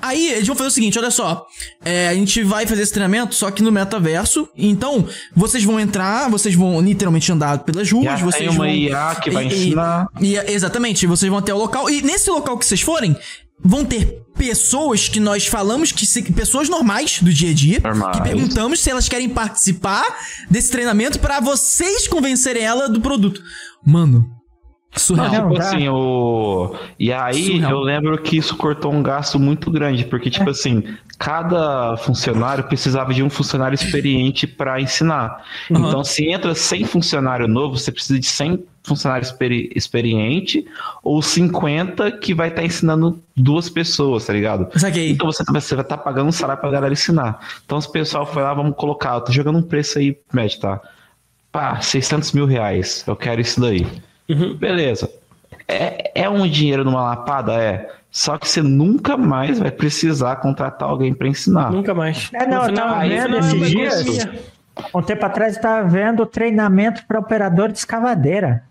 Aí 0.00 0.32
eles 0.32 0.46
vão 0.46 0.54
fazer 0.54 0.68
o 0.68 0.72
seguinte, 0.72 0.98
olha 0.98 1.10
só, 1.10 1.46
é, 1.84 2.08
a 2.08 2.14
gente 2.14 2.42
vai 2.42 2.66
fazer 2.66 2.82
esse 2.82 2.92
treinamento 2.92 3.34
só 3.34 3.50
que 3.50 3.62
no 3.62 3.72
metaverso. 3.72 4.48
Então 4.56 5.06
vocês 5.34 5.64
vão 5.64 5.80
entrar, 5.80 6.28
vocês 6.30 6.54
vão 6.54 6.80
literalmente 6.80 7.32
andar 7.32 7.58
pelas 7.60 7.90
ruas, 7.90 8.20
vocês 8.20 8.42
tem 8.42 8.48
uma 8.50 8.64
vão 8.66 8.68
IA 8.74 9.14
que 9.22 9.30
vai 9.30 9.44
e- 9.44 9.46
ensinar. 9.46 10.06
e, 10.20 10.36
exatamente, 10.36 11.06
vocês 11.06 11.28
vão 11.30 11.38
até 11.38 11.52
o 11.54 11.58
local. 11.58 11.88
E 11.88 12.02
nesse 12.02 12.28
local 12.30 12.58
que 12.58 12.66
vocês 12.66 12.80
forem, 12.82 13.16
vão 13.64 13.86
ter 13.86 14.22
pessoas 14.36 15.08
que 15.08 15.18
nós 15.18 15.46
falamos 15.46 15.90
que 15.92 16.04
se- 16.04 16.22
pessoas 16.30 16.68
normais 16.68 17.20
do 17.22 17.32
dia 17.32 17.50
a 17.50 17.54
dia, 17.54 17.80
Normais. 17.82 18.16
que 18.18 18.22
perguntamos 18.22 18.80
se 18.80 18.90
elas 18.90 19.08
querem 19.08 19.30
participar 19.30 20.04
desse 20.50 20.70
treinamento 20.70 21.18
pra 21.18 21.40
vocês 21.40 22.06
convencerem 22.06 22.62
ela 22.62 22.86
do 22.86 23.00
produto. 23.00 23.42
Mano, 23.84 24.30
Surreal. 24.96 25.30
Não, 25.30 25.50
tipo 25.50 25.62
assim, 25.62 25.88
o. 25.88 26.74
E 26.98 27.12
aí 27.12 27.52
Surreal. 27.52 27.70
eu 27.70 27.78
lembro 27.80 28.18
que 28.18 28.36
isso 28.36 28.56
cortou 28.56 28.92
um 28.92 29.02
gasto 29.02 29.38
muito 29.38 29.70
grande, 29.70 30.04
porque, 30.04 30.30
tipo 30.30 30.48
assim, 30.48 30.82
cada 31.18 31.96
funcionário 31.98 32.64
precisava 32.64 33.12
de 33.12 33.22
um 33.22 33.30
funcionário 33.30 33.74
experiente 33.74 34.46
para 34.46 34.80
ensinar. 34.80 35.44
Uhum. 35.70 35.88
Então, 35.88 36.04
se 36.04 36.28
entra 36.28 36.54
100 36.54 36.84
funcionário 36.84 37.46
novo, 37.46 37.76
você 37.76 37.92
precisa 37.92 38.18
de 38.18 38.26
100 38.26 38.64
funcionários 38.86 39.30
experi 39.30 39.70
experiente 39.74 40.64
ou 41.02 41.20
50 41.20 42.12
que 42.12 42.32
vai 42.32 42.48
estar 42.48 42.64
ensinando 42.64 43.20
duas 43.36 43.68
pessoas, 43.68 44.26
tá 44.26 44.32
ligado? 44.32 44.68
Saquei. 44.78 45.10
Então 45.10 45.26
você, 45.26 45.42
você 45.44 45.74
vai 45.74 45.84
estar 45.84 45.98
pagando 45.98 46.28
um 46.28 46.32
salário 46.32 46.60
pra 46.60 46.70
galera 46.70 46.92
ensinar. 46.92 47.40
Então 47.64 47.78
o 47.78 47.90
pessoal 47.90 48.24
foi 48.24 48.42
lá, 48.42 48.54
vamos 48.54 48.76
colocar, 48.76 49.14
eu 49.14 49.20
tô 49.22 49.32
jogando 49.32 49.58
um 49.58 49.62
preço 49.62 49.98
aí, 49.98 50.16
médio, 50.32 50.60
tá? 50.60 50.80
Pá, 51.50 51.80
600 51.80 52.32
mil 52.32 52.46
reais, 52.46 53.02
eu 53.06 53.16
quero 53.16 53.40
isso 53.40 53.60
daí. 53.60 53.84
Beleza. 54.58 55.10
É, 55.68 56.22
é 56.22 56.28
um 56.28 56.48
dinheiro 56.48 56.84
numa 56.84 57.02
lapada? 57.02 57.52
É. 57.54 57.88
Só 58.10 58.38
que 58.38 58.48
você 58.48 58.62
nunca 58.62 59.16
mais 59.16 59.58
vai 59.58 59.70
precisar 59.70 60.36
contratar 60.36 60.88
alguém 60.88 61.12
pra 61.12 61.28
ensinar. 61.28 61.70
Nunca 61.70 61.92
mais. 61.94 62.30
É, 62.32 62.46
não, 62.46 62.66
eu 62.66 62.74
tava 62.74 63.00
vendo 63.06 63.38
esses 63.38 63.70
dias. 63.70 64.28
Um 64.94 65.02
tempo 65.02 65.24
atrás 65.26 65.54
eu 65.54 65.58
estava 65.58 65.86
vendo 65.88 66.24
treinamento 66.24 67.04
para 67.06 67.18
operador 67.18 67.70
de 67.70 67.78
escavadeira. 67.78 68.62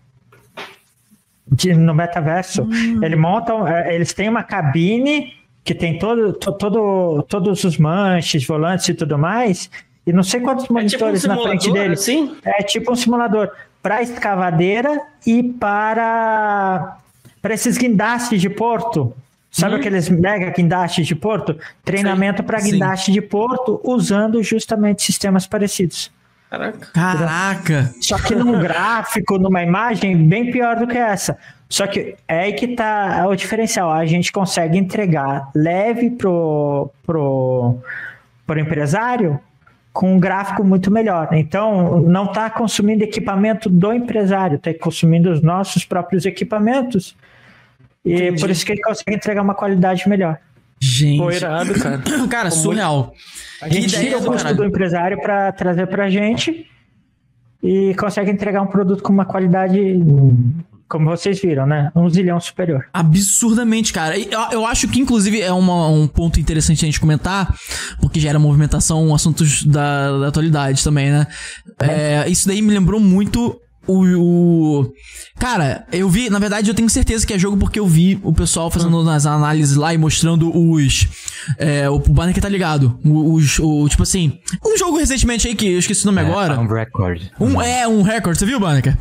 De- 1.50 1.74
no 1.74 1.94
metaverso. 1.94 2.66
Eles 3.02 3.18
montam, 3.18 3.66
é, 3.68 3.94
eles 3.94 4.12
têm 4.12 4.28
uma 4.28 4.42
cabine 4.42 5.32
que 5.62 5.74
tem 5.74 5.98
todo, 5.98 6.32
to- 6.32 6.52
todo, 6.52 7.22
todos 7.28 7.62
os 7.64 7.78
manches, 7.78 8.44
volantes 8.46 8.88
e 8.88 8.94
tudo 8.94 9.16
mais, 9.18 9.70
e 10.06 10.12
não 10.12 10.22
sei 10.22 10.40
quantos 10.40 10.64
É 10.64 10.66
tipo 10.66 10.74
um 10.74 10.82
monitores 10.82 11.24
na 11.24 11.36
frente 11.38 11.72
deles. 11.72 12.00
assim? 12.00 12.36
É 12.44 12.62
tipo 12.62 12.92
um 12.92 12.96
simulador 12.96 13.50
para 13.86 14.02
escavadeira 14.02 15.00
e 15.24 15.44
para 15.44 16.96
para 17.40 17.54
esses 17.54 17.78
guindastes 17.78 18.40
de 18.40 18.50
porto. 18.50 19.14
Sabe 19.48 19.76
aqueles 19.76 20.08
mega 20.08 20.50
guindastes 20.50 21.06
de 21.06 21.14
porto? 21.14 21.56
Treinamento 21.84 22.42
para 22.42 22.58
Sim. 22.58 22.72
guindaste 22.72 23.12
de 23.12 23.22
porto 23.22 23.80
usando 23.84 24.42
justamente 24.42 25.04
sistemas 25.04 25.46
parecidos. 25.46 26.10
Caraca. 26.50 26.86
Caraca. 26.92 27.94
Só 28.00 28.18
que 28.18 28.34
num 28.34 28.58
gráfico, 28.58 29.38
numa 29.38 29.62
imagem 29.62 30.16
bem 30.26 30.50
pior 30.50 30.74
do 30.74 30.88
que 30.88 30.98
essa. 30.98 31.38
Só 31.68 31.86
que 31.86 32.16
é 32.26 32.40
aí 32.40 32.54
que 32.54 32.74
tá 32.74 33.24
o 33.28 33.36
diferencial. 33.36 33.92
A 33.92 34.04
gente 34.04 34.32
consegue 34.32 34.76
entregar 34.76 35.48
leve 35.54 36.10
pro, 36.10 36.90
pro, 37.04 37.78
pro 38.44 38.58
empresário 38.58 39.40
com 39.96 40.14
um 40.14 40.20
gráfico 40.20 40.62
muito 40.62 40.90
melhor. 40.90 41.28
Então, 41.32 42.02
não 42.02 42.26
está 42.26 42.50
consumindo 42.50 43.02
equipamento 43.02 43.70
do 43.70 43.94
empresário, 43.94 44.56
está 44.56 44.72
consumindo 44.74 45.30
os 45.30 45.40
nossos 45.40 45.86
próprios 45.86 46.26
equipamentos. 46.26 47.16
E 48.04 48.12
Entendi. 48.12 48.40
por 48.40 48.50
isso 48.50 48.66
que 48.66 48.72
ele 48.72 48.82
consegue 48.82 49.16
entregar 49.16 49.40
uma 49.40 49.54
qualidade 49.54 50.06
melhor. 50.06 50.38
Gente. 50.78 51.16
Pô, 51.18 51.30
irado, 51.30 51.72
cara. 51.80 52.02
Cara, 52.28 52.50
surreal. 52.50 53.14
A 53.62 53.70
gente 53.70 53.88
tira 53.88 54.18
o 54.18 54.20
do 54.20 54.26
custo 54.26 54.42
caralho. 54.42 54.56
do 54.58 54.64
empresário 54.66 55.18
para 55.18 55.50
trazer 55.52 55.86
para 55.86 56.04
a 56.04 56.10
gente 56.10 56.66
e 57.62 57.94
consegue 57.94 58.30
entregar 58.30 58.60
um 58.60 58.66
produto 58.66 59.02
com 59.02 59.10
uma 59.10 59.24
qualidade, 59.24 59.80
como 60.88 61.06
vocês 61.06 61.40
viram, 61.40 61.66
né? 61.66 61.90
Um 61.94 62.08
zilhão 62.08 62.38
superior. 62.40 62.84
Absurdamente, 62.92 63.92
cara. 63.92 64.18
Eu, 64.18 64.40
eu 64.52 64.66
acho 64.66 64.86
que, 64.88 65.00
inclusive, 65.00 65.40
é 65.40 65.52
uma- 65.52 65.88
um 65.88 66.06
ponto 66.06 66.38
interessante 66.40 66.84
a 66.84 66.86
gente 66.86 67.00
comentar, 67.00 67.54
porque 68.00 68.20
gera 68.20 68.38
movimentação, 68.38 69.14
assuntos 69.14 69.64
da, 69.64 70.18
da 70.18 70.28
atualidade 70.28 70.82
também, 70.84 71.10
né? 71.10 71.26
É, 71.80 72.24
isso 72.28 72.46
daí 72.46 72.62
me 72.62 72.72
lembrou 72.72 73.00
muito 73.00 73.60
o, 73.88 74.02
o- 74.80 74.92
Cara, 75.38 75.86
eu 75.92 76.08
vi, 76.08 76.28
na 76.30 76.38
verdade, 76.38 76.68
eu 76.70 76.74
tenho 76.74 76.88
certeza 76.90 77.26
que 77.26 77.32
é 77.32 77.38
jogo 77.38 77.56
porque 77.56 77.78
eu 77.78 77.86
vi 77.86 78.18
o 78.22 78.32
pessoal 78.32 78.70
fazendo 78.70 79.04
nas 79.04 79.26
análises 79.26 79.76
lá 79.76 79.92
e 79.94 79.98
mostrando 79.98 80.50
os. 80.56 81.06
É, 81.58 81.88
o 81.90 81.98
banner 81.98 82.34
que 82.34 82.40
tá 82.40 82.48
ligado. 82.48 82.98
Os, 83.04 83.58
o, 83.60 83.88
tipo 83.88 84.02
assim. 84.02 84.38
Um 84.64 84.76
jogo 84.78 84.96
recentemente 84.98 85.46
aí 85.46 85.54
que 85.54 85.66
eu 85.66 85.78
esqueci 85.78 86.02
o 86.04 86.06
nome 86.06 86.20
agora. 86.20 86.58
Um 86.58 86.66
record. 86.66 87.22
Um, 87.38 87.60
é, 87.60 87.86
um 87.86 88.02
recorde, 88.02 88.38
você 88.38 88.46
viu, 88.46 88.58
Banner? 88.58 88.96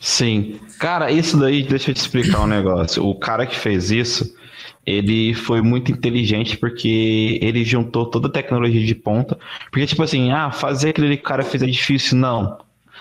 Sim. 0.00 0.60
Cara, 0.78 1.10
isso 1.10 1.38
daí, 1.38 1.62
deixa 1.62 1.90
eu 1.90 1.94
te 1.94 1.98
explicar 1.98 2.40
um 2.40 2.46
negócio. 2.46 3.06
O 3.06 3.14
cara 3.14 3.46
que 3.46 3.56
fez 3.56 3.90
isso, 3.90 4.34
ele 4.84 5.34
foi 5.34 5.60
muito 5.60 5.90
inteligente 5.90 6.56
porque 6.56 7.38
ele 7.42 7.64
juntou 7.64 8.06
toda 8.06 8.28
a 8.28 8.30
tecnologia 8.30 8.84
de 8.84 8.94
ponta. 8.94 9.38
Porque, 9.70 9.86
tipo 9.86 10.02
assim, 10.02 10.30
ah, 10.30 10.50
fazer 10.50 10.90
aquele 10.90 11.16
que 11.16 11.22
o 11.22 11.26
cara 11.26 11.42
fez 11.42 11.62
é 11.62 11.66
difícil, 11.66 12.16
não. 12.18 12.58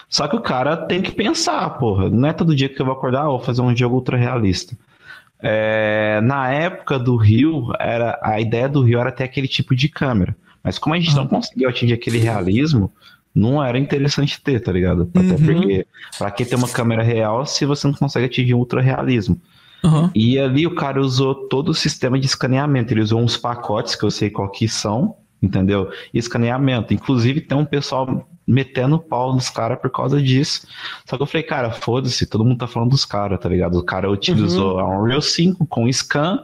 Só 0.09 0.27
que 0.27 0.35
o 0.35 0.41
cara 0.41 0.77
tem 0.77 1.01
que 1.01 1.11
pensar, 1.11 1.69
porra. 1.71 2.09
Não 2.09 2.27
é 2.29 2.33
todo 2.33 2.55
dia 2.55 2.69
que 2.69 2.81
eu 2.81 2.85
vou 2.85 2.95
acordar, 2.95 3.23
ah, 3.23 3.29
vou 3.29 3.39
fazer 3.39 3.61
um 3.61 3.75
jogo 3.75 3.95
ultra 3.95 4.17
realista. 4.17 4.77
É, 5.39 6.21
na 6.23 6.49
época 6.51 6.97
do 6.97 7.15
Rio, 7.15 7.71
era, 7.79 8.19
a 8.21 8.39
ideia 8.39 8.67
do 8.67 8.81
Rio 8.81 8.99
era 8.99 9.11
ter 9.11 9.25
aquele 9.25 9.47
tipo 9.47 9.75
de 9.75 9.89
câmera. 9.89 10.35
Mas 10.63 10.79
como 10.79 10.95
a 10.95 10.99
gente 10.99 11.15
não 11.15 11.27
conseguiu 11.27 11.69
atingir 11.69 11.93
aquele 11.93 12.17
realismo, 12.17 12.91
não 13.35 13.61
era 13.61 13.77
interessante 13.77 14.41
ter, 14.41 14.61
tá 14.61 14.71
ligado? 14.71 15.11
Até 15.13 15.19
Uhum. 15.19 15.35
porque, 15.45 15.85
pra 16.17 16.31
que 16.31 16.45
ter 16.45 16.55
uma 16.55 16.69
câmera 16.69 17.03
real 17.03 17.45
se 17.45 17.65
você 17.65 17.85
não 17.85 17.93
consegue 17.93 18.25
atingir 18.27 18.53
um 18.53 18.59
ultra 18.59 18.81
realismo? 18.81 19.39
Aham. 19.83 20.09
E 20.15 20.39
ali 20.39 20.65
o 20.65 20.73
cara 20.73 21.01
usou 21.01 21.35
todo 21.47 21.69
o 21.69 21.73
sistema 21.73 22.17
de 22.17 22.25
escaneamento. 22.25 22.93
Ele 22.93 23.01
usou 23.01 23.21
uns 23.21 23.35
pacotes 23.37 23.95
que 23.95 24.03
eu 24.03 24.09
sei 24.09 24.29
qual 24.29 24.49
que 24.49 24.67
são, 24.67 25.17
entendeu? 25.43 25.91
E 26.13 26.17
escaneamento. 26.17 26.93
Inclusive 26.93 27.41
tem 27.41 27.57
um 27.57 27.65
pessoal 27.65 28.27
metendo 28.47 28.97
pau 28.97 29.33
nos 29.33 29.49
caras 29.49 29.79
por 29.79 29.89
causa 29.91 30.21
disso. 30.21 30.67
Só 31.05 31.17
que 31.17 31.23
eu 31.23 31.27
falei, 31.27 31.43
cara, 31.43 31.71
foda-se, 31.71 32.25
todo 32.25 32.45
mundo 32.45 32.59
tá 32.59 32.67
falando 32.67 32.91
dos 32.91 33.03
caras, 33.05 33.39
tá 33.39 33.49
ligado? 33.49 33.77
O 33.77 33.83
cara 33.83 34.09
utilizou 34.09 34.79
a 34.79 34.87
Unreal 34.87 35.21
5 35.21 35.65
com 35.65 35.91
scan 35.91 36.43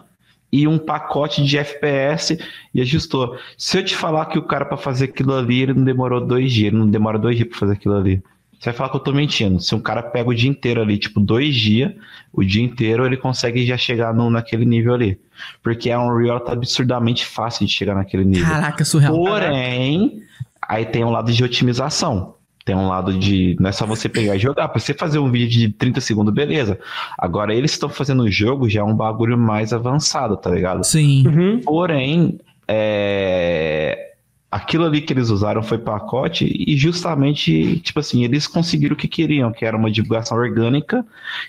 e 0.52 0.68
um 0.68 0.78
pacote 0.78 1.44
de 1.44 1.58
FPS 1.58 2.38
e 2.74 2.82
ajustou. 2.82 3.38
Se 3.58 3.78
eu 3.78 3.86
te 3.86 3.96
falar 3.96 4.26
que 4.26 4.38
o 4.38 4.44
cara 4.44 4.66
pra 4.66 4.78
fazer 4.78 5.06
aquilo 5.06 5.34
ali, 5.34 5.62
ele 5.62 5.74
não 5.74 5.84
demorou 5.84 6.20
dois 6.26 6.52
dias, 6.52 6.68
ele 6.68 6.78
não 6.78 6.90
demora 6.90 7.18
dois 7.18 7.38
dias 7.38 7.48
pra 7.48 7.60
fazer 7.60 7.74
aquilo 7.74 7.96
ali. 7.96 8.22
Você 8.60 8.66
vai 8.70 8.74
falar 8.74 8.90
que 8.90 8.98
eu 8.98 9.02
tô 9.02 9.12
mentindo. 9.12 9.60
Se 9.60 9.74
um 9.74 9.80
cara 9.80 10.04
pega 10.04 10.30
o 10.30 10.36
dia 10.36 10.50
inteiro 10.50 10.82
ali, 10.82 11.00
tipo, 11.00 11.20
dois 11.20 11.56
dias, 11.56 11.92
o 12.32 12.44
dia 12.44 12.62
inteiro 12.62 13.04
ele 13.06 13.18
consegue 13.18 13.66
já 13.66 13.76
chegar 13.76 14.14
no, 14.14 14.30
naquele 14.30 14.66
nível 14.66 14.94
ali. 14.94 15.20
Porque 15.64 15.90
a 15.90 16.00
Unreal 16.00 16.40
tá 16.40 16.52
absurdamente 16.52 17.26
fácil 17.26 17.66
de 17.66 17.72
chegar 17.72 17.96
naquele 17.96 18.24
nível. 18.24 18.46
Caraca, 18.46 18.86
surreal. 18.86 19.16
Porém, 19.16 20.22
aí 20.62 20.86
tem 20.86 21.04
um 21.04 21.10
lado 21.10 21.32
de 21.32 21.44
otimização. 21.44 22.36
Tem 22.66 22.76
um 22.76 22.88
lado 22.88 23.18
de. 23.18 23.56
Não 23.60 23.70
é 23.70 23.72
só 23.72 23.86
você 23.86 24.08
pegar 24.08 24.36
e 24.36 24.40
jogar. 24.40 24.68
Pra 24.68 24.80
você 24.80 24.94
fazer 24.94 25.20
um 25.20 25.32
vídeo 25.32 25.50
de 25.50 25.70
30 25.70 26.02
segundos, 26.02 26.34
beleza. 26.34 26.80
Agora, 27.18 27.54
eles 27.54 27.72
estão 27.72 27.90
fazendo 27.90 28.24
o 28.24 28.32
jogo 28.32 28.70
já 28.70 28.82
é 28.82 28.84
um 28.84 28.96
bagulho 28.96 29.38
mais 29.38 29.74
avançado, 29.74 30.38
tá 30.38 30.50
ligado? 30.50 30.84
Sim. 30.84 31.28
Uhum. 31.28 31.60
Porém, 31.62 32.40
é, 32.68 34.12
aquilo 34.52 34.86
ali 34.86 35.02
que 35.02 35.14
eles 35.14 35.30
usaram 35.30 35.64
foi 35.64 35.78
pacote 35.78 36.46
e 36.46 36.76
justamente, 36.76 37.80
tipo 37.80 38.00
assim, 38.00 38.24
eles 38.24 38.46
conseguiram 38.46 38.94
o 38.94 38.98
que 38.98 39.08
queriam, 39.08 39.52
que 39.52 39.66
era 39.66 39.78
uma 39.78 39.90
divulgação 39.90 40.38
orgânica, 40.38 41.06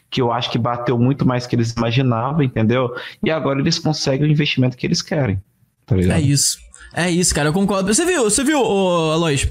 que 0.09 0.23
eu 0.23 0.33
acho 0.33 0.51
que 0.51 0.59
bateu 0.59 0.97
muito 0.97 1.27
mais 1.27 1.47
que 1.47 1.57
eles 1.57 1.73
imaginavam, 1.73 2.43
entendeu? 2.43 2.95
E 3.23 3.31
agora 3.31 3.61
eles 3.61 3.79
conseguem 3.79 4.29
o 4.29 4.31
investimento 4.31 4.77
que 4.77 4.87
eles 4.87 5.03
querem, 5.03 5.43
tá 5.85 5.97
ligado? 5.97 6.19
É 6.19 6.21
isso. 6.21 6.59
É 6.95 7.11
isso, 7.11 7.35
cara, 7.35 7.49
eu 7.49 7.53
concordo. 7.53 7.93
Você 7.93 8.05
viu, 8.05 8.25
você 8.25 8.45
viu, 8.45 8.61
ô, 8.61 9.13
Aloys? 9.13 9.49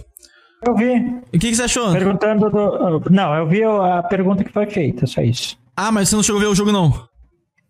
Eu 0.66 0.76
vi, 0.76 0.96
O 1.34 1.40
que, 1.40 1.40
que 1.50 1.56
você 1.56 1.64
achou? 1.64 1.92
perguntando 1.92 2.50
do... 2.50 3.04
Não, 3.10 3.34
eu 3.36 3.48
vi 3.48 3.64
a 3.64 4.04
pergunta 4.04 4.44
que 4.44 4.52
foi 4.52 4.68
feita, 4.68 5.08
só 5.08 5.22
isso. 5.22 5.58
Ah, 5.76 5.92
mas 5.92 6.10
você 6.10 6.16
não 6.16 6.24
chegou 6.24 6.40
a 6.40 6.44
ver 6.44 6.50
o 6.50 6.56
jogo, 6.56 6.72
não. 6.72 7.08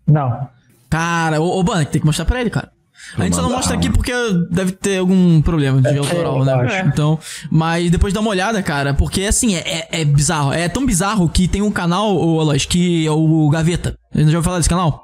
Não. 0.08 0.48
Cara, 0.90 1.40
ô, 1.40 1.60
ô 1.60 1.64
tem 1.86 2.02
que 2.02 2.06
mostrar 2.06 2.26
pra 2.26 2.42
ele, 2.42 2.50
cara. 2.50 2.70
A 3.18 3.24
gente 3.24 3.36
só 3.36 3.42
não 3.42 3.50
mostra 3.52 3.76
aqui 3.76 3.90
porque 3.90 4.11
deve 4.52 4.74
ter 4.74 5.00
algum 5.00 5.42
problema 5.42 5.82
de 5.82 5.98
autoral, 5.98 6.45
né? 6.45 6.53
lógico. 6.56 6.88
Então, 6.88 7.20
mas 7.50 7.90
depois 7.90 8.14
dá 8.14 8.20
uma 8.20 8.30
olhada, 8.30 8.61
cara, 8.61 8.94
porque 8.94 9.24
assim, 9.24 9.56
é, 9.56 9.60
é- 9.92 10.02
é 10.02 10.06
bizarro. 10.06 10.53
É 10.53 10.70
tão 10.70 10.86
bizarro 10.86 11.28
que 11.28 11.48
tem 11.48 11.61
um 11.61 11.72
canal, 11.72 12.16
ô 12.16 12.40
Aloys, 12.40 12.66
que 12.66 13.06
é 13.06 13.11
o 13.11 13.50
Gaveta. 13.50 13.98
Você 14.14 14.20
já 14.22 14.26
ouviu 14.38 14.44
falar 14.44 14.58
desse 14.58 14.70
canal? 14.70 15.02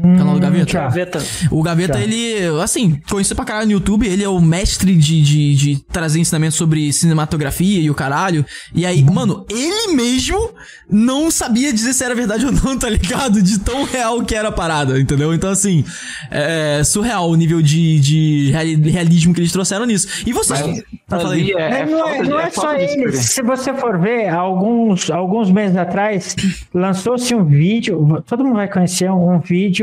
Canal 0.00 0.34
do 0.34 0.40
Gaveta? 0.40 0.70
já. 0.72 0.80
Gaveta. 0.82 1.22
O 1.50 1.62
Gaveta, 1.62 1.98
Já. 1.98 2.04
ele, 2.04 2.60
assim, 2.62 2.98
conhecido 3.10 3.36
pra 3.36 3.44
caralho 3.44 3.66
no 3.66 3.72
YouTube, 3.72 4.06
ele 4.06 4.22
é 4.24 4.28
o 4.28 4.40
mestre 4.40 4.94
de, 4.96 5.22
de, 5.22 5.54
de 5.54 5.84
trazer 5.92 6.18
ensinamentos 6.20 6.56
sobre 6.56 6.92
cinematografia 6.92 7.80
e 7.80 7.90
o 7.90 7.94
caralho. 7.94 8.44
E 8.74 8.86
aí, 8.86 9.02
mano, 9.02 9.44
ele 9.50 9.94
mesmo 9.94 10.50
não 10.90 11.30
sabia 11.30 11.72
dizer 11.72 11.92
se 11.92 12.04
era 12.04 12.14
verdade 12.14 12.44
ou 12.46 12.52
não, 12.52 12.78
tá 12.78 12.88
ligado? 12.88 13.42
De 13.42 13.58
tão 13.60 13.84
real 13.84 14.22
que 14.22 14.34
era 14.34 14.48
a 14.48 14.52
parada, 14.52 14.98
entendeu? 14.98 15.32
Então, 15.34 15.50
assim, 15.50 15.84
é 16.30 16.82
surreal 16.84 17.28
o 17.30 17.34
nível 17.34 17.60
de, 17.62 18.00
de 18.00 18.50
reali- 18.50 18.90
realismo 18.90 19.34
que 19.34 19.40
eles 19.40 19.52
trouxeram 19.52 19.84
nisso. 19.86 20.08
E 20.26 20.32
vocês. 20.32 20.60
Mas 21.08 21.24
aí. 21.26 21.42
ali 21.42 21.52
é, 21.52 21.60
é 21.60 21.70
Mas 21.84 21.90
não 21.90 22.08
é, 22.08 22.22
não 22.22 22.40
é 22.40 22.46
é 22.46 22.50
só 22.50 22.74
ele. 22.74 23.12
Se 23.12 23.42
você 23.42 23.74
for 23.74 23.98
ver, 23.98 24.28
alguns, 24.28 25.10
alguns 25.10 25.50
meses 25.50 25.76
atrás, 25.76 26.34
lançou-se 26.72 27.34
um 27.34 27.44
vídeo, 27.44 28.22
todo 28.26 28.44
mundo 28.44 28.56
vai 28.56 28.68
conhecer 28.68 29.10
um 29.10 29.38
vídeo 29.38 29.81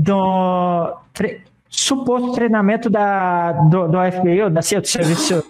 do 0.00 0.96
tre- 1.12 1.40
suposto 1.68 2.32
treinamento 2.32 2.88
da, 2.90 3.52
do, 3.52 3.88
do 3.88 3.98
FBI, 4.12 4.42
ou 4.42 4.50
da 4.50 4.62
CIA, 4.62 4.80
do 4.80 4.86
Serviço 4.88 5.44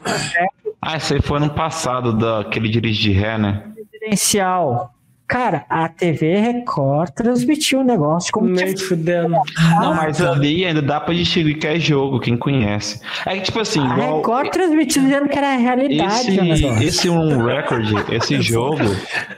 Ah, 0.83 0.97
isso 0.97 1.15
aí 1.15 1.23
foi 1.23 1.39
ano 1.39 1.51
passado, 1.51 2.13
daquele 2.13 2.69
dirige 2.69 3.03
de 3.03 3.13
ré, 3.13 3.39
né? 3.39 3.63
Presidencial. 3.91 4.93
Cara, 5.27 5.67
a 5.69 5.87
TV 5.91 6.37
Record 6.41 7.11
transmitiu 7.11 7.81
o 7.81 7.85
negócio 7.85 8.33
como 8.33 8.49
Nem 8.49 8.73
que 8.73 8.83
fudendo. 8.83 9.37
Não, 9.79 9.93
mas 9.95 10.23
ali 10.23 10.65
ainda 10.65 10.81
dá 10.81 10.99
pra 10.99 11.13
distinguir 11.13 11.59
que 11.59 11.67
é 11.67 11.79
jogo, 11.79 12.19
quem 12.19 12.35
conhece. 12.35 12.99
É 13.27 13.35
que, 13.37 13.43
tipo 13.43 13.61
assim, 13.61 13.79
a 13.87 13.93
igual 13.93 14.17
Record 14.17 14.49
transmitiu 14.51 15.03
dizendo 15.03 15.29
que 15.29 15.37
era 15.37 15.53
a 15.53 15.57
realidade 15.59 16.31
esse, 16.51 16.67
esse 16.83 17.11
um 17.11 17.45
record, 17.45 17.85
esse 18.11 18.41
jogo, 18.43 18.79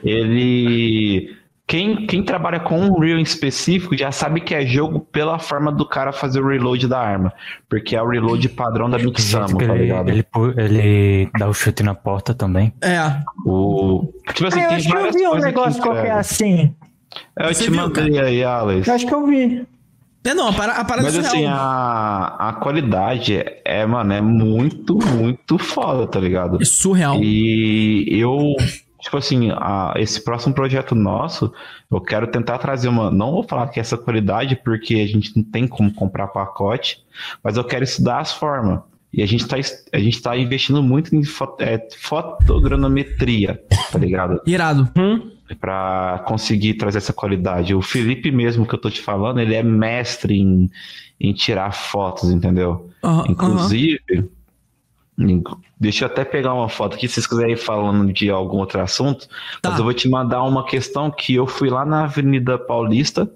ele. 0.05 1.37
Quem, 1.71 2.05
quem 2.05 2.21
trabalha 2.25 2.59
com 2.59 2.81
um 2.81 2.93
Unreal 2.97 3.21
em 3.21 3.23
específico 3.23 3.97
já 3.97 4.11
sabe 4.11 4.41
que 4.41 4.53
é 4.57 4.67
jogo 4.67 4.99
pela 4.99 5.39
forma 5.39 5.71
do 5.71 5.87
cara 5.87 6.11
fazer 6.13 6.41
o 6.41 6.49
reload 6.49 6.89
da 6.89 6.99
arma. 6.99 7.33
Porque 7.69 7.95
é 7.95 8.03
o 8.03 8.09
reload 8.09 8.49
padrão 8.49 8.91
da 8.91 8.99
Big 8.99 9.23
Samu, 9.23 9.57
que 9.57 9.65
tá 9.69 9.75
ele, 9.77 9.85
ligado? 9.85 10.09
ele, 10.09 10.23
pu- 10.25 10.53
ele 10.59 11.31
dá 11.39 11.49
o 11.49 11.55
chute 11.55 11.85
na 11.85 11.95
porta 11.95 12.35
também. 12.35 12.73
É. 12.83 12.99
O... 13.47 14.13
Tipo 14.35 14.49
assim, 14.49 14.59
Ah, 14.61 14.65
eu 14.65 14.71
acho 14.73 14.89
que 14.89 14.97
eu 14.97 15.13
vi 15.13 15.27
um 15.29 15.35
negócio 15.39 15.81
que 15.81 15.89
qualquer 15.89 16.11
assim. 16.11 16.75
Eu 17.39 17.55
Você 17.55 17.63
te 17.63 17.71
viu, 17.71 17.81
mandei 17.83 18.19
aí, 18.19 18.43
Alex. 18.43 18.89
Eu 18.89 18.95
acho 18.95 19.07
que 19.07 19.15
eu 19.15 19.25
vi. 19.29 19.65
É, 20.25 20.35
não, 20.35 20.49
a, 20.49 20.53
para, 20.53 20.73
a 20.73 20.85
parada 20.85 21.05
Mas 21.07 21.17
assim, 21.19 21.47
a, 21.47 22.35
a 22.37 22.53
qualidade 22.55 23.45
é, 23.65 23.87
mano, 23.87 24.13
é 24.13 24.21
muito, 24.21 24.99
muito 25.17 25.57
foda, 25.57 26.05
tá 26.09 26.19
ligado? 26.19 26.61
É 26.61 26.65
surreal. 26.65 27.17
E 27.23 28.07
eu, 28.11 28.55
tipo 29.01 29.17
assim, 29.17 29.51
a- 29.53 29.95
esse 29.97 30.23
próximo 30.23 30.55
projeto 30.55 30.95
nosso, 30.95 31.53
eu 31.91 32.01
quero 32.01 32.27
tentar 32.27 32.59
trazer 32.59 32.89
uma. 32.89 33.11
Não 33.11 33.33
vou 33.33 33.43
falar 33.43 33.69
que 33.69 33.81
é 33.81 33.83
essa 33.83 33.97
qualidade, 33.99 34.57
porque 34.65 34.95
a 34.97 35.07
gente 35.07 35.37
não 35.37 35.43
tem 35.43 35.67
como 35.67 35.93
comprar 35.93 36.29
pacote, 36.29 37.03
mas 37.43 37.57
eu 37.57 37.65
quero 37.65 37.85
estudar 37.85 38.21
as 38.21 38.33
formas. 38.33 38.81
E 39.13 39.23
a 39.25 39.27
gente 39.27 39.45
tá, 39.47 39.59
es- 39.59 39.85
a 39.93 39.99
gente 39.99 40.23
tá 40.23 40.37
investindo 40.37 40.81
muito 40.83 41.15
em 41.17 41.25
fo- 41.25 41.57
é, 41.59 41.85
fotogrametria, 41.99 43.61
tá 43.91 43.99
ligado? 43.99 44.41
Irado. 44.47 44.89
Pra 45.61 46.23
conseguir 46.29 46.75
trazer 46.75 46.99
essa 46.99 47.13
qualidade. 47.13 47.75
O 47.75 47.83
Felipe 47.83 48.31
mesmo 48.31 48.65
que 48.65 48.73
eu 48.73 48.79
tô 48.81 48.89
te 48.89 49.01
falando, 49.01 49.41
ele 49.41 49.55
é 49.57 49.65
mestre 49.65 50.39
em, 50.39 50.71
em 51.19 51.33
tirar 51.33 51.73
fotos, 51.73 52.31
entendeu? 52.31 52.89
Inclusive, 53.29 54.31
inc- 55.19 55.59
deixa 55.81 56.05
eu 56.05 56.07
até 56.07 56.25
pegar 56.25 56.53
uma 56.55 56.69
foto 56.69 56.95
aqui, 56.95 57.09
se 57.09 57.15
vocês 57.15 57.27
quiserem 57.27 57.55
ir 57.55 57.57
falando 57.57 58.13
de 58.13 58.29
algum 58.31 58.59
outro 58.59 58.81
assunto, 58.81 59.27
Tá. 59.63 59.71
mas 59.71 59.79
eu 59.79 59.85
vou 59.85 59.95
te 59.95 60.09
mandar 60.09 60.43
uma 60.45 60.65
questão 60.65 61.11
que 61.11 61.35
eu 61.35 61.47
fui 61.47 61.71
lá 61.71 61.85
na 61.87 62.05
Avenida 62.05 62.59
Paulista, 62.59 63.29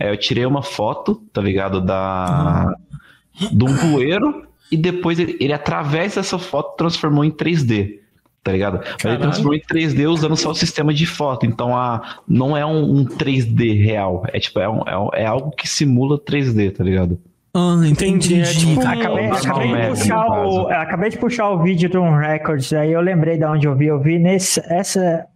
é, 0.00 0.10
eu 0.10 0.16
tirei 0.16 0.46
uma 0.46 0.62
foto, 0.62 1.22
tá 1.32 1.40
ligado, 1.42 1.80
da 1.80 2.74
de 3.52 3.64
um 3.64 3.74
bueiro, 3.92 4.46
e 4.72 4.76
depois 4.76 5.18
ele, 5.18 5.36
ele, 5.40 5.52
através 5.52 6.14
dessa 6.14 6.38
foto, 6.38 6.76
transformou 6.76 7.24
em 7.24 7.30
3D. 7.30 8.00
Tá 8.42 8.52
ligado? 8.52 8.80
Mas 8.82 9.04
ele 9.06 9.18
transformou 9.18 9.54
em 9.54 9.60
3D 9.60 10.06
usando 10.06 10.36
só 10.36 10.50
o 10.50 10.54
sistema 10.54 10.92
de 10.92 11.06
foto. 11.06 11.46
Então 11.46 11.74
a, 11.74 12.18
não 12.28 12.54
é 12.54 12.64
um, 12.66 12.98
um 12.98 13.04
3D 13.06 13.72
real. 13.82 14.22
É 14.28 14.38
tipo, 14.38 14.60
é, 14.60 14.68
um- 14.68 14.82
é, 14.86 14.98
um- 14.98 15.08
é 15.14 15.24
algo 15.24 15.50
que 15.52 15.66
simula 15.66 16.18
3D, 16.18 16.70
tá 16.70 16.84
ligado? 16.84 17.18
Ah, 17.54 17.76
entendi. 17.86 18.34
Entendi, 18.34 18.40
é 18.40 18.44
tipo 18.52 18.80
um- 18.80 18.88
Acabei, 18.88 19.30
acabei 19.30 19.68
de 19.68 19.74
é, 19.76 19.88
puxar 19.90 20.26
o, 20.26 20.30
caso. 20.30 20.68
acabei 20.68 21.10
de 21.10 21.18
puxar 21.18 21.50
o 21.50 21.62
vídeo 21.62 21.88
de 21.88 21.96
um 21.96 22.16
Records, 22.16 22.72
aí 22.72 22.92
eu 22.92 23.00
lembrei 23.00 23.38
de 23.38 23.44
onde 23.44 23.66
eu 23.68 23.76
vi. 23.76 23.86
Eu 23.86 24.00
vi 24.00 24.18
nesse, 24.18 24.60
essa, 24.66 25.26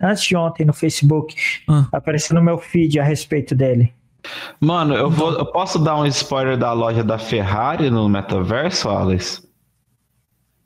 antes 0.00 0.24
de 0.24 0.36
ontem 0.36 0.64
no 0.66 0.72
Facebook, 0.72 1.36
Ah. 1.68 1.86
apareceu 1.92 2.34
no 2.34 2.42
meu 2.42 2.58
feed 2.58 2.98
a 2.98 3.04
respeito 3.04 3.54
dele. 3.54 3.92
Mano, 4.60 4.94
eu, 4.94 5.08
vou, 5.10 5.32
eu 5.32 5.46
posso 5.46 5.78
dar 5.78 5.96
um 5.96 6.06
spoiler 6.06 6.56
da 6.56 6.72
loja 6.72 7.02
da 7.04 7.18
Ferrari 7.18 7.90
no 7.90 8.08
metaverso, 8.08 8.88
Alex? 8.88 9.42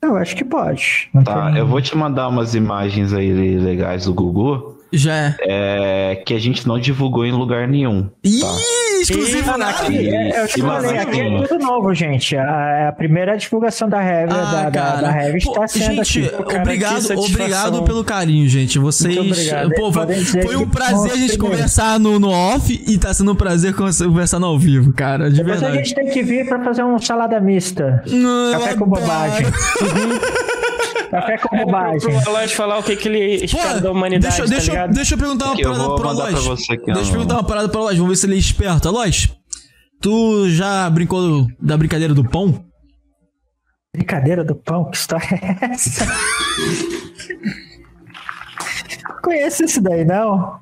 Eu 0.01 0.15
acho 0.15 0.35
que 0.35 0.45
pode. 0.45 1.09
Não 1.13 1.23
Tá, 1.23 1.47
tem- 1.47 1.57
eu 1.57 1.67
vou 1.67 1.81
te 1.81 1.95
mandar 1.97 2.27
umas 2.27 2.53
imagens 2.55 3.13
aí 3.13 3.31
legais 3.57 4.05
do 4.05 4.13
Google 4.13 4.77
Já 4.93 5.13
é. 5.15 5.35
é, 5.41 6.15
que 6.17 6.33
a 6.35 6.39
gente 6.39 6.67
não 6.67 6.77
divulgou 6.79 7.25
em 7.25 7.31
lugar 7.31 7.67
nenhum. 7.67 8.09
Ih, 8.23 8.39
Tá. 8.39 8.47
Exclusivo 9.01 9.57
na 9.57 9.69
aqui, 9.69 10.09
é, 10.09 10.43
eu 10.43 10.47
te 10.47 10.59
E 10.59 10.61
falei, 10.61 10.97
aqui 10.97 11.21
é 11.21 11.47
tudo 11.47 11.63
novo, 11.63 11.93
gente. 11.93 12.35
A, 12.37 12.89
a 12.89 12.91
primeira 12.91 13.37
divulgação 13.37 13.87
da 13.89 14.01
Heavy, 14.03 14.33
Ah, 14.33 14.69
da, 14.69 14.69
da, 14.69 15.01
da 15.01 15.21
Heavy 15.23 15.37
está 15.37 15.67
sendo 15.67 16.03
gente, 16.03 16.25
aqui. 16.25 16.43
cara, 16.45 16.61
obrigado, 16.61 17.11
obrigado 17.17 17.83
pelo 17.83 18.03
carinho, 18.03 18.47
gente. 18.47 18.79
Vocês. 18.79 19.49
Pô, 19.75 19.91
foi, 19.91 20.55
um 20.55 20.67
prazer 20.69 21.11
a 21.11 21.15
gente 21.15 21.37
conversar 21.37 21.99
no, 21.99 22.19
no 22.19 22.29
off 22.29 22.83
e 22.87 22.97
tá 22.97 23.13
sendo 23.13 23.31
um 23.31 23.35
prazer 23.35 23.73
conversar 23.75 24.39
no 24.39 24.47
ao 24.47 24.57
vivo, 24.59 24.93
cara. 24.93 25.29
De 25.29 25.37
Depois 25.37 25.57
a 25.63 25.67
verdade. 25.67 25.87
gente 25.89 25.95
tem 25.95 26.09
que 26.09 26.23
vir 26.23 26.47
pra 26.47 26.63
fazer 26.63 26.83
um 26.83 26.97
salada 26.99 27.39
mista. 27.39 28.03
Não, 28.07 28.51
Café 28.53 28.75
com 28.75 28.85
bobagem. 28.87 29.45
Café 31.09 31.37
com 31.37 31.57
bobagem. 31.57 32.19
Pro 32.21 32.29
Aloy 32.29 32.47
falar 32.49 32.77
o 32.79 32.83
que, 32.83 32.95
que 32.95 33.07
ele 33.07 33.39
Pô, 33.39 33.45
espera 33.45 33.79
da 33.81 33.91
humanidade, 33.91 34.35
deixa, 34.35 34.43
tá 34.43 34.49
deixa, 34.49 34.71
eu- 34.71 34.73
ligado? 34.75 34.93
deixa 34.93 35.13
eu 35.15 35.17
perguntar 35.17 35.45
uma 35.45 35.53
Aqui, 35.53 35.63
parada 35.63 35.83
vou 35.83 35.95
pro 35.95 36.05
mandar 36.07 36.21
Aloy. 36.23 36.33
pra 36.33 36.41
você 36.41 36.73
aqui, 36.73 36.85
Deixa 36.85 37.07
eu 37.09 37.11
perguntar 37.11 37.33
uma 37.35 37.43
parada 37.43 37.69
pro 37.69 37.79
Aloy. 37.81 37.95
Vamos 37.95 38.09
ver 38.09 38.15
se 38.17 38.25
ele 38.25 38.35
é 38.35 38.39
esperto. 38.39 38.87
Aloy, 38.87 39.11
tu 40.01 40.49
já 40.49 40.89
brincou 40.89 41.47
da 41.61 41.77
brincadeira 41.77 42.13
do 42.13 42.23
pão? 42.23 42.65
Brincadeira 43.95 44.43
do 44.43 44.53
pão, 44.55 44.89
que 44.91 44.97
história 44.97 45.25
é 45.31 45.65
essa? 45.73 46.05
Conheço 49.21 49.63
isso 49.65 49.81
daí, 49.81 50.05
não? 50.05 50.59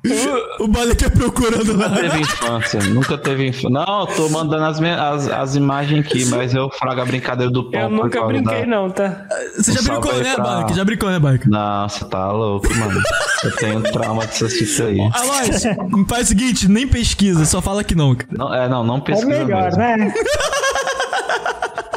O 0.58 0.66
Bale 0.66 0.94
quer 0.96 1.10
procurando 1.10 1.76
lá. 1.76 1.88
Nunca 1.88 2.00
teve 2.00 2.20
infância, 2.20 2.80
nunca 2.84 3.18
teve 3.18 3.46
infância. 3.48 3.70
Não, 3.70 4.00
eu 4.00 4.06
tô 4.06 4.28
mandando 4.28 4.64
as, 4.64 4.80
minhas- 4.80 4.98
as, 5.00 5.28
as 5.28 5.54
imagens 5.56 6.04
aqui, 6.06 6.24
mas 6.26 6.54
eu 6.54 6.68
frago 6.70 7.00
a 7.00 7.04
brincadeira 7.04 7.52
do 7.52 7.70
pão. 7.70 7.80
Eu 7.82 7.90
nunca 7.90 8.24
brinquei, 8.24 8.60
da- 8.62 8.66
não, 8.66 8.90
tá? 8.90 9.26
Você 9.56 9.72
já 9.72 9.82
brincou, 9.82 10.12
né, 10.14 10.34
pra- 10.34 10.44
Bale? 10.44 10.74
Já 10.74 10.84
brincou, 10.84 11.10
né, 11.10 11.18
Bale? 11.18 11.40
Não, 11.46 11.88
você 11.88 12.04
tá 12.06 12.32
louco, 12.32 12.66
mano. 12.74 13.00
Eu 13.44 13.56
tenho 13.56 13.82
trauma 13.82 14.26
dessas 14.26 14.52
fitas 14.52 14.80
aí. 14.80 14.98
Aloy, 15.14 16.06
faz 16.08 16.22
o 16.24 16.28
seguinte, 16.28 16.68
nem 16.68 16.88
pesquisa, 16.88 17.44
só 17.44 17.60
fala 17.62 17.84
que 17.84 17.94
não. 17.94 18.16
Não, 18.30 18.52
é, 18.54 18.68
não, 18.68 18.82
não 18.82 18.96
É 18.96 19.00
pesquisa 19.02 19.26
melhor, 19.44 19.64
mesmo. 19.64 19.78
né? 19.78 20.14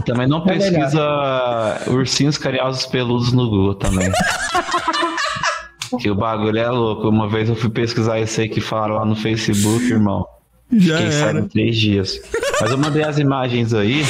Também 0.06 0.28
não 0.28 0.42
É 0.44 0.46
melhor. 0.58 0.70
pesquisa 0.72 1.82
ursinhos 1.88 2.38
carinhosos 2.38 2.86
peludos 2.86 3.32
no 3.32 3.50
Google 3.50 3.76
também. 3.76 4.10
que 5.98 6.10
o 6.10 6.16
bagulho 6.16 6.58
é 6.60 6.70
louco. 6.70 7.08
Uma 7.10 7.28
vez 7.28 7.50
eu 7.50 7.56
fui 7.56 7.70
pesquisar 7.70 8.20
esse 8.20 8.42
aí 8.42 8.50
que 8.50 8.62
falaram 8.62 8.96
lá 8.96 9.06
no 9.06 9.16
Facebook, 9.16 9.84
irmão. 9.86 10.26
Já 10.72 10.98
Fiquei 10.98 11.22
era. 11.22 11.42
três 11.48 11.78
dias. 11.78 12.20
Mas 12.62 12.72
eu 12.72 12.78
mandei 12.78 13.04
as 13.04 13.18
imagens 13.18 13.74
aí. 13.74 14.04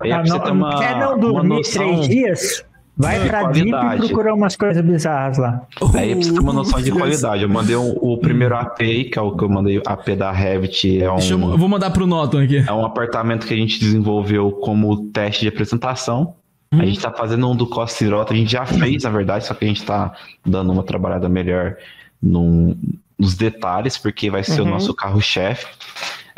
Aí 0.00 0.10
é 0.10 0.14
Ah, 0.14 0.18
pra 0.18 0.26
você 0.26 0.32
não- 0.38 0.40
ter 0.44 0.50
uma, 0.52 0.78
quer 0.78 0.96
não 0.98 1.08
uma 1.14 1.18
dormir 1.18 1.48
noção. 1.48 1.82
três 1.94 2.08
dias? 2.08 2.64
Vai 2.98 3.20
de 3.20 3.28
pra 3.28 3.42
Deep 3.48 3.68
e 3.68 3.70
qualidade. 3.72 4.06
procura 4.06 4.34
umas 4.34 4.56
coisas 4.56 4.82
bizarras 4.82 5.36
lá. 5.36 5.60
Aí 5.94 6.14
pra 6.14 6.22
você 6.24 6.32
ter 6.32 6.40
uma 6.40 6.52
noção 6.52 6.80
de 6.80 6.90
qualidade. 6.92 7.42
Eu 7.42 7.48
mandei 7.48 7.76
um- 7.76 7.90
o 8.00 8.16
primeiro 8.18 8.56
AP 8.56 8.80
aí, 8.82 9.04
que 9.04 9.18
é 9.18 9.22
o 9.22 9.36
que 9.36 9.44
eu 9.44 9.48
mandei, 9.50 9.82
AP 9.84 10.16
da 10.16 10.32
Revit. 10.32 11.02
É 11.02 11.10
um, 11.10 11.16
Deixa 11.16 11.34
eu, 11.34 11.40
eu 11.40 11.58
vou 11.58 11.68
mandar 11.68 11.90
pro 11.90 12.06
Norton 12.06 12.38
aqui. 12.38 12.64
é 12.66 12.72
um 12.72 12.86
apartamento 12.86 13.46
que 13.46 13.52
a 13.52 13.56
gente 13.56 13.78
desenvolveu 13.78 14.50
como 14.50 15.08
teste 15.10 15.42
de 15.42 15.48
apresentação. 15.48 16.34
A 16.72 16.84
gente 16.84 17.00
tá 17.00 17.12
fazendo 17.12 17.48
um 17.48 17.54
do 17.56 17.66
Costa 17.66 18.04
e 18.04 18.08
Rota, 18.08 18.34
a 18.34 18.36
gente 18.36 18.50
já 18.52 18.66
fez, 18.66 19.04
na 19.04 19.10
verdade, 19.10 19.46
só 19.46 19.54
que 19.54 19.64
a 19.64 19.68
gente 19.68 19.84
tá 19.84 20.14
dando 20.44 20.72
uma 20.72 20.82
trabalhada 20.82 21.28
melhor 21.28 21.76
num- 22.22 22.76
nos 23.18 23.34
detalhes, 23.34 23.96
porque 23.96 24.30
vai 24.30 24.42
ser 24.42 24.60
o 24.60 24.64
nosso 24.64 24.92
carro-chefe. 24.94 25.66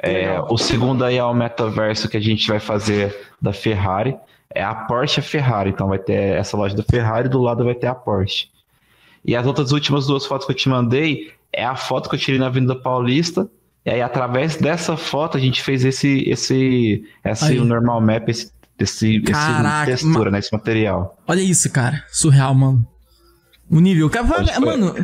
É, 0.00 0.40
o 0.48 0.56
segundo 0.56 1.04
aí 1.04 1.16
é 1.16 1.24
o 1.24 1.34
metaverso 1.34 2.08
que 2.08 2.16
a 2.16 2.20
gente 2.20 2.46
vai 2.46 2.60
fazer 2.60 3.16
da 3.40 3.52
Ferrari. 3.52 4.16
É 4.54 4.62
a 4.62 4.74
Porsche 4.74 5.20
Ferrari, 5.20 5.70
então 5.70 5.88
vai 5.88 5.98
ter 5.98 6.36
essa 6.36 6.56
loja 6.56 6.76
da 6.76 6.82
Ferrari, 6.82 7.28
do 7.28 7.40
lado 7.40 7.64
vai 7.64 7.74
ter 7.74 7.86
a 7.88 7.94
Porsche. 7.94 8.48
E 9.24 9.34
as 9.34 9.46
outras 9.46 9.72
últimas 9.72 10.06
duas 10.06 10.24
fotos 10.24 10.46
que 10.46 10.52
eu 10.52 10.56
te 10.56 10.68
mandei 10.68 11.32
é 11.52 11.64
a 11.64 11.74
foto 11.74 12.08
que 12.08 12.14
eu 12.14 12.18
tirei 12.18 12.38
na 12.38 12.46
Avenida 12.46 12.76
Paulista. 12.76 13.48
E 13.84 13.90
aí, 13.90 14.00
através 14.00 14.56
dessa 14.56 14.96
foto, 14.96 15.36
a 15.36 15.40
gente 15.40 15.62
fez 15.62 15.84
esse, 15.84 16.28
esse, 16.28 17.04
esse 17.24 17.44
Aí. 17.44 17.60
normal 17.60 18.00
map, 18.00 18.28
esse, 18.28 18.52
esse, 18.78 19.20
Caraca, 19.20 19.90
esse 19.92 20.04
textura, 20.04 20.30
né? 20.30 20.38
Esse 20.38 20.52
material. 20.52 21.16
Olha 21.26 21.40
isso, 21.40 21.70
cara. 21.70 22.04
Surreal, 22.10 22.54
mano. 22.54 22.86
O 23.70 23.80
nível. 23.80 24.08
Cara, 24.08 24.26
mano. 24.60 24.94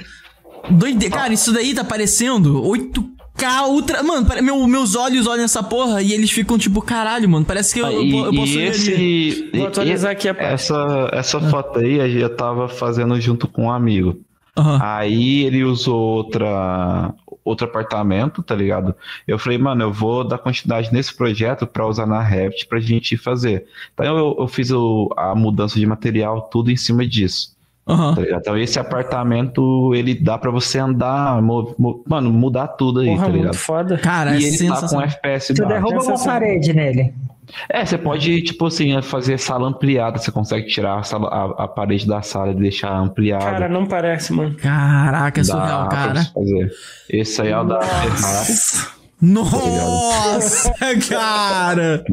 Doide... 0.70 1.10
Cara, 1.10 1.32
isso 1.32 1.52
daí 1.52 1.74
tá 1.74 1.84
parecendo 1.84 2.62
8K 2.62 3.68
ultra. 3.68 4.02
Mano, 4.02 4.26
pare- 4.26 4.40
meu- 4.40 4.66
meus 4.66 4.94
olhos 4.96 5.26
olham 5.26 5.44
essa 5.44 5.62
porra 5.62 6.00
e 6.00 6.12
eles 6.12 6.30
ficam 6.30 6.56
tipo, 6.56 6.80
caralho, 6.80 7.28
mano. 7.28 7.44
Parece 7.44 7.74
que 7.74 7.80
eu, 7.80 7.86
Ah, 7.86 7.92
e, 7.92 8.16
eu 8.16 8.32
posso 8.32 8.52
e 8.52 8.56
ver 8.56 8.68
ali. 8.68 8.68
esse. 8.70 9.50
Vou 9.58 9.66
atualizar 9.66 10.12
e- 10.12 10.14
aqui 10.14 10.28
a. 10.28 10.32
Essa, 10.38 11.10
essa 11.12 11.40
foto 11.40 11.78
aí 11.80 12.20
eu 12.20 12.34
tava 12.34 12.68
fazendo 12.68 13.20
junto 13.20 13.46
com 13.46 13.64
um 13.64 13.70
amigo. 13.70 14.18
Aham. 14.56 14.78
Aí 14.80 15.42
ele 15.44 15.64
usou 15.64 15.96
outra, 15.98 17.12
outro 17.44 17.66
apartamento, 17.66 18.42
tá 18.42 18.54
ligado? 18.54 18.94
Eu 19.28 19.38
falei, 19.38 19.58
mano, 19.58 19.82
eu 19.82 19.92
vou 19.92 20.26
dar 20.26 20.38
quantidade 20.38 20.92
nesse 20.92 21.14
projeto 21.14 21.66
pra 21.66 21.86
usar 21.86 22.06
na 22.06 22.20
Revit 22.22 22.66
pra 22.66 22.80
gente 22.80 23.16
fazer. 23.16 23.66
Então 23.92 24.06
eu, 24.16 24.36
eu 24.38 24.48
fiz 24.48 24.70
o- 24.70 25.10
a 25.16 25.34
mudança 25.34 25.78
de 25.78 25.86
material, 25.86 26.42
tudo 26.42 26.70
em 26.70 26.76
cima 26.76 27.06
disso. 27.06 27.52
Tá 27.86 28.14
ligado? 28.18 28.40
Então 28.40 28.56
esse 28.56 28.78
apartamento, 28.78 29.94
ele 29.94 30.14
dá 30.14 30.38
pra 30.38 30.50
você 30.50 30.78
andar, 30.78 31.42
mo- 31.42 31.74
mo- 31.78 32.02
mano, 32.08 32.32
mudar 32.32 32.68
tudo 32.68 33.00
aí, 33.00 33.08
Porra, 33.08 33.20
tá 33.26 33.28
ligado? 33.28 33.44
muito 33.44 33.58
foda. 33.58 33.98
Cara, 33.98 34.34
é 34.34 34.38
E 34.40 34.44
ele 34.44 34.68
tá 34.68 34.88
com. 34.88 35.00
FPS 35.02 35.54
Tu 35.54 35.66
derruba 35.66 36.02
uma 36.02 36.24
parede 36.24 36.72
nele. 36.72 37.12
É, 37.68 37.84
você 37.84 37.98
pode, 37.98 38.42
tipo 38.42 38.66
assim, 38.66 39.00
fazer 39.02 39.38
sala 39.38 39.68
ampliada. 39.68 40.18
Você 40.18 40.30
consegue 40.32 40.66
tirar 40.66 40.98
a, 40.98 41.02
sala- 41.02 41.28
a- 41.28 41.64
a 41.64 41.68
parede 41.68 42.06
da 42.06 42.22
sala 42.22 42.52
e 42.52 42.54
deixar 42.54 42.92
ampliada. 42.96 43.44
Cara, 43.44 43.68
não 43.68 43.86
parece, 43.86 44.32
mano. 44.32 44.54
Caraca, 44.56 45.40
é 45.40 45.44
surreal, 45.44 45.88
cara. 45.88 46.24
fazer. 46.24 46.70
Esse 47.10 47.42
aí 47.42 47.48
é 47.50 47.58
o 47.58 47.64
da 47.64 47.80
Ferrari. 47.82 48.94
Nossa, 49.20 50.72
cara! 51.08 52.04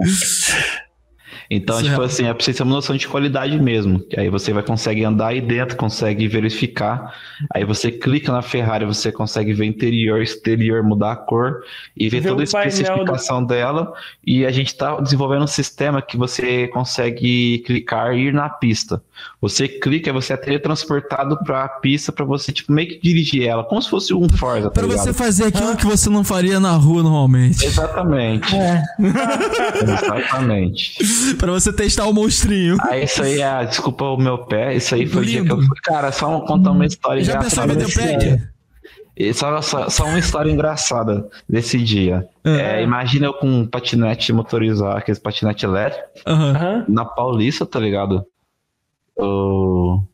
Então, 1.53 1.75
Surreal. 1.75 1.95
tipo 1.95 2.05
assim, 2.05 2.25
é 2.27 2.33
pra 2.33 2.41
você 2.45 2.53
ter 2.53 2.63
uma 2.63 2.75
noção 2.75 2.95
de 2.95 3.05
qualidade 3.09 3.59
mesmo. 3.59 3.99
Que 3.99 4.17
aí 4.17 4.29
você 4.29 4.53
vai 4.53 4.63
conseguir 4.63 5.03
andar 5.03 5.27
aí 5.27 5.41
dentro, 5.41 5.75
consegue 5.75 6.25
verificar. 6.25 7.13
Aí 7.53 7.65
você 7.65 7.91
clica 7.91 8.31
na 8.31 8.41
Ferrari, 8.41 8.85
você 8.85 9.11
consegue 9.11 9.51
ver 9.51 9.65
interior, 9.65 10.21
exterior, 10.21 10.81
mudar 10.81 11.11
a 11.11 11.15
cor 11.17 11.61
e 11.97 12.07
ver 12.07 12.21
Ver 12.21 12.29
toda 12.29 12.41
a 12.41 12.45
especificação 12.45 13.43
dela. 13.43 13.91
E 14.25 14.45
a 14.45 14.51
gente 14.51 14.73
tá 14.73 14.97
desenvolvendo 15.01 15.43
um 15.43 15.47
sistema 15.47 16.01
que 16.01 16.15
você 16.15 16.69
consegue 16.69 17.59
clicar 17.65 18.15
e 18.15 18.27
ir 18.27 18.33
na 18.33 18.47
pista. 18.47 19.01
Você 19.41 19.67
clica 19.67 20.09
e 20.09 20.13
você 20.13 20.33
é 20.33 20.37
teletransportado 20.37 21.37
pra 21.43 21.67
pista 21.67 22.11
pra 22.13 22.23
você, 22.23 22.51
tipo, 22.51 22.71
meio 22.71 22.87
que 22.87 22.99
dirigir 23.01 23.45
ela, 23.45 23.63
como 23.63 23.81
se 23.81 23.89
fosse 23.89 24.13
um 24.13 24.27
Forza, 24.29 24.69
tá 24.69 24.79
Pra 24.79 24.83
ligado? 24.83 25.03
você 25.03 25.13
fazer 25.13 25.45
aquilo 25.45 25.75
que 25.75 25.85
você 25.85 26.09
não 26.09 26.23
faria 26.23 26.59
na 26.59 26.71
rua 26.71 27.03
normalmente. 27.03 27.65
Exatamente. 27.65 28.55
É. 28.55 28.81
Exatamente. 29.83 30.97
Pra 31.41 31.51
você 31.51 31.73
testar 31.73 32.05
o 32.05 32.13
monstrinho. 32.13 32.77
Ah, 32.81 32.97
isso 32.97 33.21
aí 33.23 33.41
é, 33.41 33.65
desculpa 33.65 34.05
o 34.05 34.17
meu 34.17 34.37
pé, 34.45 34.75
isso 34.75 34.93
aí 34.95 35.05
foi 35.07 35.21
o 35.23 35.25
dia 35.25 35.43
que 35.43 35.51
eu 35.51 35.57
fui. 35.57 35.75
Cara, 35.83 36.11
só 36.11 36.37
um- 36.37 36.41
contar 36.45 36.71
uma 36.71 36.85
história 36.85 37.23
Já 37.23 37.39
pensou 37.39 37.63
em 37.63 37.67
meter 37.67 37.93
pé? 37.93 39.33
Só, 39.33 39.61
só, 39.61 39.89
só 39.89 40.05
uma 40.05 40.17
história 40.19 40.49
engraçada 40.51 41.27
desse 41.49 41.77
dia. 41.83 42.27
É, 42.45 42.81
imagina 42.81 43.25
eu 43.27 43.33
com 43.33 43.47
um 43.47 43.67
patinete 43.67 44.31
motorizado, 44.31 44.97
aqueles 44.97 45.19
patinete 45.19 45.65
elétrico. 45.65 46.07
Aham. 46.25 46.85
na 46.87 47.05
Paulista, 47.05 47.65
tá 47.65 47.79
ligado? 47.79 48.25
Eu, 49.17 50.07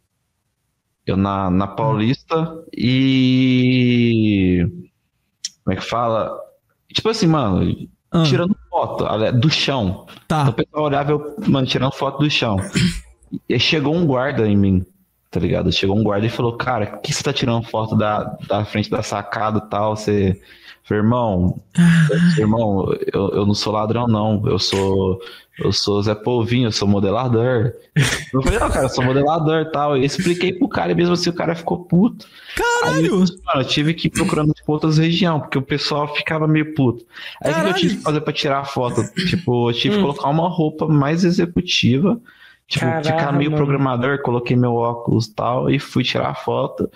eu 1.05 1.15
na, 1.15 1.49
na 1.51 1.67
Paulista 1.67 2.57
e. 2.75 4.65
Como 5.63 5.73
é 5.73 5.79
que 5.79 5.85
fala? 5.85 6.35
Tipo 6.91 7.09
assim, 7.09 7.27
mano, 7.27 7.87
Ah, 8.11 8.23
tirando 8.23 8.56
foto 8.77 9.31
do 9.33 9.49
chão. 9.49 10.05
Então 10.25 10.43
Tá. 10.45 10.49
o 10.49 10.53
pessoal 10.53 10.85
olhava 10.85 11.11
eu, 11.11 11.35
mano, 11.47 11.65
tirando 11.67 11.91
foto 11.93 12.19
do 12.19 12.29
chão. 12.29 12.57
E 13.49 13.59
chegou 13.59 13.95
um 13.95 14.05
guarda 14.05 14.47
em 14.47 14.55
mim, 14.55 14.85
tá 15.31 15.39
ligado? 15.39 15.71
Chegou 15.71 15.97
um 15.97 16.03
guarda 16.03 16.25
e 16.25 16.29
falou, 16.29 16.55
cara, 16.57 16.85
por 16.87 17.01
que 17.01 17.13
você 17.13 17.23
tá 17.23 17.33
tirando 17.33 17.63
foto 17.67 17.95
da, 17.95 18.37
da 18.47 18.63
frente 18.65 18.89
da 18.89 19.01
sacada 19.01 19.61
e 19.65 19.69
tal? 19.69 19.95
Você. 19.95 20.39
Falei, 20.83 21.03
irmão, 21.03 21.59
irmão, 22.37 22.85
eu, 23.13 23.29
eu 23.31 23.45
não 23.45 23.53
sou 23.53 23.73
ladrão, 23.73 24.07
não. 24.07 24.41
Eu 24.47 24.57
sou. 24.59 25.19
Eu 25.59 25.73
sou 25.73 26.01
Zé 26.03 26.13
Polvinho, 26.13 26.67
eu 26.67 26.71
sou 26.71 26.87
modelador. 26.87 27.73
Eu 28.31 28.43
falei, 28.43 28.59
não, 28.59 28.69
cara, 28.69 28.85
eu 28.85 28.89
sou 28.89 29.03
modelador 29.03 29.61
e 29.61 29.71
tal. 29.71 29.97
E 29.97 30.05
expliquei 30.05 30.53
pro 30.53 30.67
cara 30.67 30.91
e 30.91 30.95
mesmo 30.95 31.13
assim 31.13 31.29
o 31.29 31.33
cara 31.33 31.55
ficou 31.55 31.83
puto. 31.85 32.27
Aí, 32.83 32.83
Caralho! 32.83 33.19
mano, 33.19 33.61
eu 33.61 33.65
tive 33.65 33.93
que 33.93 34.07
ir 34.07 34.11
procurando 34.11 34.53
tipo, 34.53 34.71
outras 34.71 34.97
regiões, 34.99 35.41
porque 35.41 35.57
o 35.57 35.61
pessoal 35.63 36.13
ficava 36.13 36.47
meio 36.47 36.75
puto. 36.75 37.05
Aí 37.41 37.51
o 37.51 37.55
que 37.55 37.69
eu 37.69 37.73
tive 37.73 37.95
que 37.95 38.03
fazer 38.03 38.21
pra 38.21 38.33
tirar 38.33 38.59
a 38.59 38.65
foto? 38.65 39.01
Tipo, 39.27 39.71
eu 39.71 39.73
tive 39.73 39.95
que 39.95 40.01
colocar 40.01 40.29
uma 40.29 40.47
roupa 40.47 40.87
mais 40.87 41.23
executiva. 41.23 42.19
Tipo, 42.67 42.85
Caralho, 42.85 43.05
ficar 43.05 43.31
meio 43.31 43.49
mano. 43.49 43.63
programador, 43.63 44.21
coloquei 44.21 44.55
meu 44.55 44.75
óculos 44.75 45.25
e 45.25 45.33
tal, 45.33 45.69
e 45.69 45.79
fui 45.79 46.03
tirar 46.03 46.29
a 46.29 46.35
foto. 46.35 46.91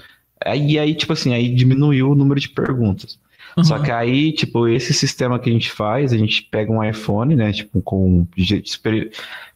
Aí, 0.46 0.78
aí, 0.78 0.94
tipo 0.94 1.14
assim, 1.14 1.34
aí 1.34 1.50
diminuiu 1.54 2.12
o 2.12 2.16
número 2.16 2.40
de 2.40 2.50
perguntas. 2.50 3.18
Só 3.64 3.80
que 3.80 3.92
aí, 3.92 4.32
tipo, 4.32 4.68
esse 4.68 4.94
sistema 4.94 5.38
que 5.40 5.50
a 5.50 5.54
gente 5.54 5.72
faz, 5.72 6.14
a 6.14 6.18
gente 6.18 6.44
pega 6.44 6.72
um 6.72 6.84
iPhone, 6.84 7.36
né, 7.36 7.52
tipo, 7.52 7.82
com 7.82 8.26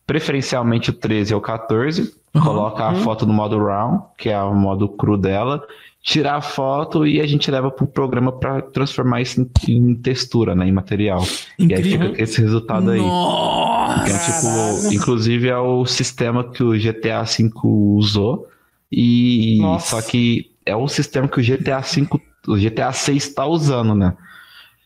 preferencialmente 0.06 0.90
o 0.90 0.94
13 0.94 1.34
ou 1.34 1.40
o 1.40 1.44
14, 1.44 2.14
Uhum. 2.36 2.42
coloca 2.42 2.86
a 2.86 2.96
foto 2.96 3.26
no 3.26 3.34
modo 3.34 3.58
RAW, 3.58 4.12
que 4.18 4.30
é 4.30 4.42
o 4.42 4.54
modo 4.54 4.90
cru 4.90 5.18
dela, 5.18 5.64
tira 6.04 6.34
a 6.36 6.42
foto 6.42 7.08
e 7.08 7.22
a 7.22 7.26
gente 7.26 7.50
leva 7.50 7.72
pro 7.72 7.88
programa 7.88 8.30
para 8.32 8.62
transformar 8.62 9.22
isso 9.22 9.42
em, 9.42 9.72
em 9.72 9.96
textura, 9.96 10.54
né, 10.54 10.68
em 10.68 10.72
material. 10.72 11.24
E 11.58 11.74
aí 11.74 11.80
Incrível. 11.80 12.10
fica 12.10 12.24
esse 12.24 12.42
resultado 12.42 12.92
aí. 12.92 13.00
Nossa! 13.00 14.04
Então, 14.10 14.82
tipo, 14.82 14.94
inclusive 14.94 15.48
é 15.48 15.58
o 15.58 15.86
sistema 15.86 16.44
que 16.44 16.62
o 16.62 16.74
GTA 16.78 17.24
V 17.24 17.50
usou. 17.64 18.48
E 18.92 19.58
Nossa. 19.62 20.02
só 20.02 20.08
que 20.08 20.52
é 20.66 20.76
o 20.76 20.88
sistema 20.88 21.28
que 21.28 21.40
o 21.40 21.44
GTA 21.44 21.80
V, 21.80 22.08
o 22.48 22.56
GTA 22.56 22.92
6 22.92 23.24
está 23.24 23.46
usando, 23.46 23.94
né? 23.96 24.14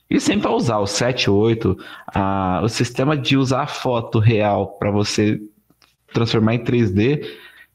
E 0.10 0.20
sempre 0.20 0.48
vai 0.48 0.54
usar 0.54 0.78
o 0.80 0.88
7, 0.88 1.30
8, 1.30 1.78
a, 2.14 2.62
o 2.64 2.68
sistema 2.70 3.16
de 3.16 3.38
usar 3.38 3.62
a 3.64 3.68
foto 3.68 4.18
real 4.20 4.68
para 4.80 4.90
você 4.90 5.40
transformar 6.14 6.56
em 6.56 6.64
3D, 6.64 7.24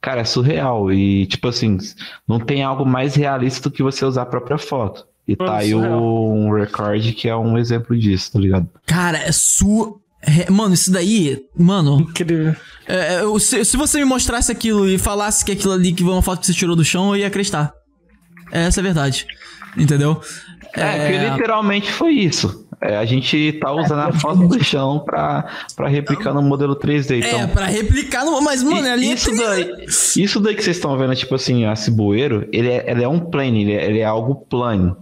cara, 0.00 0.22
é 0.22 0.24
surreal. 0.24 0.92
E, 0.92 1.26
tipo 1.26 1.46
assim, 1.46 1.78
não 2.26 2.40
tem 2.40 2.62
algo 2.64 2.84
mais 2.84 3.14
realista 3.14 3.68
do 3.68 3.72
que 3.72 3.82
você 3.84 4.04
usar 4.04 4.22
a 4.22 4.26
própria 4.26 4.58
foto. 4.58 5.06
E 5.28 5.36
tá 5.36 5.44
Mano, 5.44 5.56
aí 5.56 5.70
surreal. 5.70 6.02
o, 6.02 6.34
um 6.34 6.52
recorde 6.52 7.12
que 7.12 7.28
é 7.28 7.36
um 7.36 7.56
exemplo 7.56 7.96
disso, 7.96 8.32
tá 8.32 8.38
ligado? 8.40 8.68
Cara, 8.84 9.16
é 9.18 9.30
su... 9.30 10.00
é- 10.20 10.50
Mano, 10.50 10.74
isso 10.74 10.90
daí, 10.90 11.40
mano, 11.56 12.00
Incrível. 12.00 12.56
é, 12.88 13.20
eu- 13.22 13.38
se, 13.38 13.64
se 13.64 13.76
você 13.76 13.98
me 14.00 14.04
mostrasse 14.04 14.50
aquilo 14.50 14.88
e 14.88 14.98
falasse 14.98 15.44
que 15.44 15.52
aquilo 15.52 15.72
ali 15.72 15.92
que 15.92 16.02
foi 16.02 16.12
uma 16.12 16.20
foto 16.20 16.40
que 16.40 16.46
você 16.46 16.52
tirou 16.52 16.74
do 16.74 16.84
chão, 16.84 17.14
eu 17.14 17.20
ia 17.20 17.28
acreditar. 17.28 17.72
Essa 18.50 18.80
é 18.80 18.82
a 18.82 18.84
verdade. 18.84 19.24
Entendeu? 19.76 20.20
É, 20.76 21.10
que 21.10 21.30
literalmente 21.30 21.90
foi 21.92 22.12
isso. 22.12 22.64
É, 22.82 22.96
a 22.98 23.04
gente 23.04 23.52
tá 23.54 23.72
usando 23.72 24.00
a 24.00 24.12
foto 24.12 24.46
do 24.48 24.62
chão 24.62 24.98
pra, 25.04 25.48
pra 25.76 25.88
replicar 25.88 26.34
no 26.34 26.42
modelo 26.42 26.76
3D. 26.76 27.24
Então, 27.24 27.40
É, 27.40 27.46
pra 27.46 27.64
replicar, 27.66 28.24
no... 28.24 28.40
mas, 28.42 28.62
mano, 28.62 28.86
i- 28.86 28.90
ali 28.90 29.08
é 29.10 29.14
isso, 29.14 29.30
tri- 29.30 29.38
daí, 29.38 29.70
isso 30.16 30.40
daí 30.40 30.54
que 30.54 30.62
vocês 30.62 30.76
estão 30.76 30.98
vendo, 30.98 31.14
tipo 31.14 31.34
assim, 31.34 31.70
esse 31.70 31.90
bueiro, 31.90 32.46
ele 32.52 32.68
é, 32.68 32.90
ele 32.90 33.02
é 33.04 33.08
um 33.08 33.20
plane, 33.20 33.62
ele 33.62 33.72
é, 33.72 33.86
ele 33.86 33.98
é 34.00 34.04
algo 34.04 34.34
plano. 34.34 34.96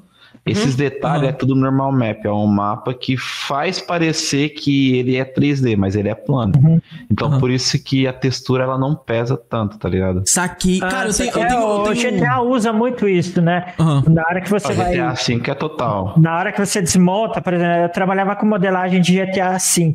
Esses 0.45 0.75
detalhes 0.75 1.23
Uhum. 1.23 1.29
é 1.29 1.33
tudo 1.33 1.55
normal 1.55 1.93
map, 1.93 2.25
é 2.25 2.31
um 2.33 2.49
mapa 2.49 2.93
que 2.93 3.17
faz 3.17 3.81
parecer 3.81 4.49
que 4.49 4.99
ele 4.99 5.17
é 5.17 5.25
3D, 5.25 5.77
mas 5.77 5.95
ele 5.95 6.09
é 6.09 6.17
plano. 6.17 6.81
Então 7.09 7.31
Uhum. 7.31 7.39
por 7.39 7.49
isso 7.49 7.81
que 7.83 8.09
a 8.09 8.13
textura 8.13 8.65
ela 8.65 8.77
não 8.77 8.97
pesa 8.97 9.37
tanto, 9.37 9.79
tá 9.79 9.89
ligado? 9.89 10.25
Saquei. 10.27 10.81
Ah, 10.83 10.89
Cara, 10.89 11.09
eu 11.11 11.15
tenho. 11.15 11.31
Eu. 11.31 11.43
É, 11.43 11.47
tenho, 11.47 11.61
eu 11.61 11.67
o 11.69 11.83
tenho... 11.95 12.19
GTA 12.19 12.41
usa 12.43 12.73
muito 12.73 13.09
isso, 13.09 13.41
né? 13.41 13.73
Aham. 13.79 14.03
Na 14.09 14.23
hora 14.27 14.41
que 14.41 14.51
você 14.51 14.73
O 14.73 14.75
vai. 14.75 14.91
GTA 14.97 15.13
V 15.15 15.51
é 15.51 15.55
total. 15.55 16.15
Na 16.17 16.37
hora 16.37 16.51
que 16.51 16.59
você 16.65 16.81
desmonta, 16.83 17.41
por 17.41 17.53
exemplo, 17.55 17.77
eu 17.83 17.89
trabalhava 17.89 18.35
com 18.35 18.45
modelagem 18.45 19.01
de 19.01 19.13
GTA 19.25 19.59
V 19.59 19.95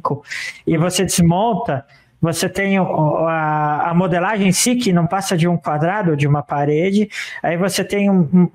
e 0.66 0.77
você 0.77 1.03
desmonta, 1.03 1.85
você 2.22 2.48
tem 2.48 2.80
o- 2.80 3.27
a, 3.27 3.90
a 3.90 3.93
modelagem 3.93 4.48
em 4.48 4.51
si 4.53 4.76
que 4.77 4.93
não 4.93 5.06
passa 5.06 5.35
de 5.38 5.45
um 5.45 5.58
quadrado, 5.58 6.16
de 6.16 6.26
uma 6.26 6.42
parede, 6.42 7.09
aí 7.43 7.58
você 7.58 7.84
tem 7.84 8.09
um- 8.09 8.50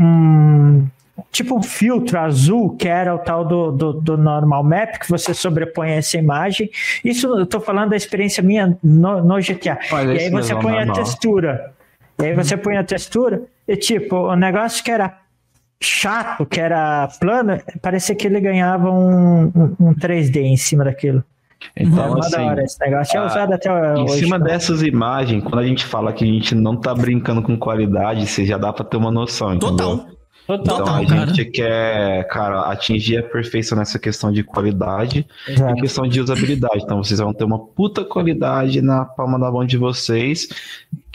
um- 0.00 0.86
tipo 1.30 1.56
um 1.56 1.62
filtro 1.62 2.18
azul 2.18 2.76
que 2.76 2.88
era 2.88 3.14
o 3.14 3.18
tal 3.18 3.44
do, 3.44 3.70
do, 3.70 3.92
do 3.94 4.16
normal 4.16 4.62
map 4.64 4.98
que 4.98 5.08
você 5.08 5.32
sobrepõe 5.34 5.90
essa 5.92 6.16
imagem. 6.18 6.70
Isso 7.04 7.26
eu 7.26 7.46
tô 7.46 7.60
falando 7.60 7.90
da 7.90 7.96
experiência 7.96 8.42
minha 8.42 8.76
no, 8.82 9.22
no 9.22 9.36
GTA. 9.36 9.78
Mas 9.90 10.08
e 10.10 10.16
é 10.16 10.24
aí 10.24 10.30
você 10.30 10.54
põe 10.54 10.72
a 10.74 10.86
normal. 10.86 10.96
textura. 10.96 11.72
E 12.20 12.24
aí 12.26 12.34
você 12.34 12.56
põe 12.56 12.76
a 12.76 12.84
textura 12.84 13.42
e 13.66 13.76
tipo, 13.76 14.16
o 14.16 14.36
negócio 14.36 14.82
que 14.84 14.90
era 14.90 15.18
chato, 15.82 16.46
que 16.46 16.60
era 16.60 17.08
plano, 17.20 17.60
parecia 17.82 18.14
que 18.14 18.26
ele 18.26 18.40
ganhava 18.40 18.90
um, 18.90 19.44
um, 19.46 19.76
um 19.80 19.94
3D 19.94 20.36
em 20.36 20.56
cima 20.56 20.84
daquilo. 20.84 21.22
Então, 21.76 22.16
é 22.16 22.20
assim, 22.20 22.30
da 22.30 22.44
hora 22.44 22.62
esse 22.62 22.80
negócio. 22.80 23.18
É 23.18 23.26
usado 23.26 23.52
até 23.54 23.68
Em 23.96 24.02
hoje. 24.04 24.18
cima 24.18 24.38
né? 24.38 24.44
dessas 24.46 24.82
imagens, 24.82 25.42
quando 25.42 25.58
a 25.60 25.66
gente 25.66 25.84
fala 25.84 26.12
que 26.12 26.24
a 26.24 26.26
gente 26.26 26.54
não 26.54 26.76
tá 26.76 26.94
brincando 26.94 27.42
com 27.42 27.56
qualidade, 27.56 28.26
você 28.26 28.44
já 28.44 28.58
dá 28.58 28.72
pra 28.72 28.84
ter 28.84 28.96
uma 28.96 29.10
noção, 29.10 29.54
entendeu? 29.54 29.76
Total. 29.76 30.06
Total. 30.46 30.74
Então 30.74 30.94
a 30.94 31.06
cara. 31.06 31.26
gente 31.26 31.44
quer, 31.46 32.26
cara, 32.28 32.70
atingir 32.70 33.18
a 33.18 33.22
perfeição 33.22 33.78
nessa 33.78 33.98
questão 33.98 34.30
de 34.30 34.42
qualidade 34.42 35.26
e 35.48 35.52
Exato. 35.52 35.74
questão 35.76 36.06
de 36.06 36.20
usabilidade. 36.20 36.82
Então 36.82 37.02
vocês 37.02 37.18
vão 37.18 37.32
ter 37.32 37.44
uma 37.44 37.58
puta 37.58 38.04
qualidade 38.04 38.82
na 38.82 39.04
palma 39.04 39.38
da 39.38 39.50
mão 39.50 39.64
de 39.64 39.78
vocês, 39.78 40.48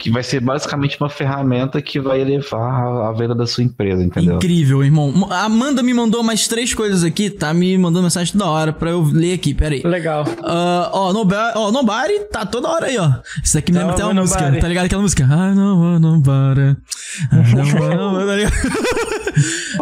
que 0.00 0.10
vai 0.10 0.22
ser 0.22 0.40
basicamente 0.40 0.96
uma 0.98 1.10
ferramenta 1.10 1.82
que 1.82 2.00
vai 2.00 2.22
elevar 2.22 2.60
a- 2.86 3.08
a 3.10 3.12
venda 3.12 3.34
da 3.34 3.46
sua 3.46 3.62
empresa, 3.62 4.02
entendeu? 4.02 4.36
Incrível, 4.36 4.82
irmão. 4.82 5.28
A 5.30 5.44
Amanda 5.44 5.82
me 5.82 5.92
mandou 5.92 6.22
mais 6.22 6.48
três 6.48 6.72
coisas 6.72 7.04
aqui, 7.04 7.28
tá? 7.28 7.52
Me 7.52 7.76
mandou 7.76 8.02
mensagem 8.02 8.32
toda 8.32 8.46
hora 8.46 8.72
pra 8.72 8.88
eu 8.90 9.02
ler 9.02 9.34
aqui, 9.34 9.52
pera 9.52 9.74
aí. 9.74 9.82
Legal. 9.84 10.24
Ah, 10.42 10.88
ó, 10.94 11.12
Nobody, 11.12 11.52
ó, 11.54 11.70
Nobody 11.70 12.18
tá 12.32 12.46
toda 12.46 12.68
hora 12.70 12.86
aí, 12.86 12.96
ó. 12.96 13.10
Isso 13.44 13.58
aqui 13.58 13.70
me 13.72 13.78
lembra 13.78 13.92
até 13.92 14.02
uma 14.04 14.14
Nobody. 14.14 14.42
música, 14.42 14.60
tá 14.60 14.68
ligado? 14.68 14.86
Aquela 14.86 15.02
música. 15.02 15.22
I 15.24 15.54
don't 15.54 15.60
want 15.80 16.00
nobody. 16.00 16.76
I 17.30 17.54
don't 17.54 17.74
want 17.78 17.94
nobody, 17.96 18.26
tá 18.26 18.36
ligado? 18.36 18.52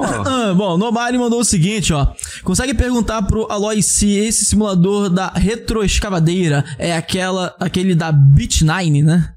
Ah, 0.00 0.52
bom, 0.54 0.76
Nobody 0.76 1.16
mandou 1.18 1.40
o 1.40 1.44
seguinte, 1.44 1.92
ó. 1.92 2.08
Consegue 2.44 2.74
perguntar 2.74 3.22
pro 3.22 3.50
Aloy 3.50 3.82
se 3.82 4.14
esse 4.16 4.44
simulador 4.44 5.08
da 5.08 5.28
retroescavadeira 5.34 6.64
é 6.78 6.94
aquela, 6.94 7.54
aquele 7.58 7.94
da 7.94 8.12
Beat9, 8.12 9.02
né? 9.02 9.30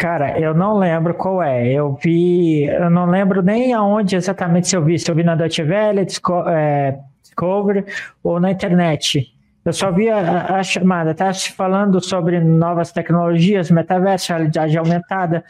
Cara, 0.00 0.40
eu 0.40 0.54
não 0.54 0.78
lembro 0.78 1.12
qual 1.12 1.42
é. 1.42 1.70
Eu 1.70 1.92
vi. 2.02 2.64
Eu 2.64 2.88
não 2.88 3.04
lembro 3.04 3.42
nem 3.42 3.74
aonde 3.74 4.16
exatamente 4.16 4.66
se 4.66 4.74
eu 4.74 4.82
vi. 4.82 4.98
Se 4.98 5.10
eu 5.10 5.14
vi 5.14 5.22
na 5.22 5.34
Deutsche 5.34 5.62
Welle, 5.62 6.06
Disco, 6.06 6.42
é, 6.48 6.98
Discovery 7.22 7.84
ou 8.24 8.40
na 8.40 8.50
internet. 8.50 9.30
Eu 9.62 9.74
só 9.74 9.92
vi 9.92 10.08
a, 10.08 10.56
a 10.56 10.62
chamada, 10.62 11.14
tá 11.14 11.30
se 11.34 11.52
falando 11.52 12.02
sobre 12.02 12.40
novas 12.40 12.92
tecnologias, 12.92 13.70
metaverso, 13.70 14.32
realidade 14.32 14.78
aumentada. 14.78 15.44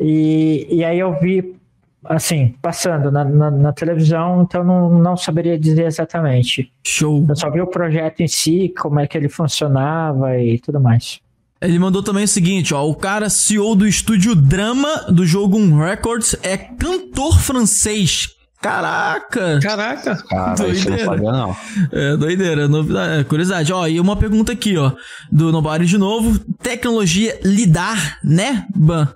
E, 0.00 0.66
e 0.70 0.82
aí 0.82 0.98
eu 0.98 1.12
vi, 1.20 1.54
assim, 2.02 2.54
passando 2.62 3.12
na, 3.12 3.26
na, 3.26 3.50
na 3.50 3.72
televisão, 3.74 4.40
então 4.40 4.64
não, 4.64 4.88
não 4.88 5.18
saberia 5.18 5.58
dizer 5.58 5.84
exatamente. 5.84 6.72
Show. 6.82 7.26
Eu 7.28 7.36
só 7.36 7.50
vi 7.50 7.60
o 7.60 7.66
projeto 7.66 8.20
em 8.20 8.28
si, 8.28 8.72
como 8.78 9.00
é 9.00 9.06
que 9.06 9.18
ele 9.18 9.28
funcionava 9.28 10.38
e 10.38 10.58
tudo 10.58 10.80
mais. 10.80 11.20
Ele 11.60 11.78
mandou 11.78 12.02
também 12.02 12.24
o 12.24 12.28
seguinte, 12.28 12.74
ó. 12.74 12.86
O 12.86 12.94
cara 12.94 13.30
CEO 13.30 13.74
do 13.74 13.86
estúdio 13.86 14.34
Drama 14.34 15.06
do 15.08 15.24
jogo 15.24 15.56
Um 15.56 15.78
Records 15.78 16.36
é 16.42 16.56
cantor 16.56 17.38
francês. 17.40 18.28
Caraca! 18.60 19.60
Caraca. 19.62 20.16
Cara, 20.28 20.68
isso 20.68 20.88
eu 20.88 20.90
não 20.90 20.96
Doideira. 20.96 21.04
sabia, 21.04 21.32
não. 21.32 21.56
É, 21.92 22.16
doideira, 22.16 22.68
novidade, 22.68 23.20
é, 23.20 23.24
curiosidade. 23.24 23.72
Ó, 23.72 23.86
e 23.86 24.00
uma 24.00 24.16
pergunta 24.16 24.52
aqui, 24.52 24.76
ó, 24.76 24.92
do 25.30 25.52
Nobody 25.52 25.86
de 25.86 25.96
novo. 25.98 26.38
Tecnologia 26.62 27.38
lidar, 27.44 28.18
né, 28.24 28.66
Ban? 28.74 29.08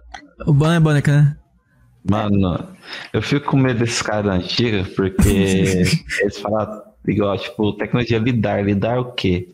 O 0.46 0.52
Ban 0.52 0.74
é 0.76 0.80
Baneca, 0.80 1.12
né? 1.22 1.36
Mano, 2.08 2.68
eu 3.12 3.20
fico 3.20 3.50
com 3.50 3.56
medo 3.58 3.80
desses 3.80 4.00
caras 4.00 4.24
da 4.26 4.32
antiga, 4.32 4.86
porque 4.96 5.28
eles 6.22 6.38
falam 6.40 6.82
igual, 7.06 7.36
tipo, 7.36 7.72
tecnologia 7.74 8.18
lidar. 8.18 8.64
Lidar 8.64 9.00
o 9.00 9.12
quê? 9.12 9.48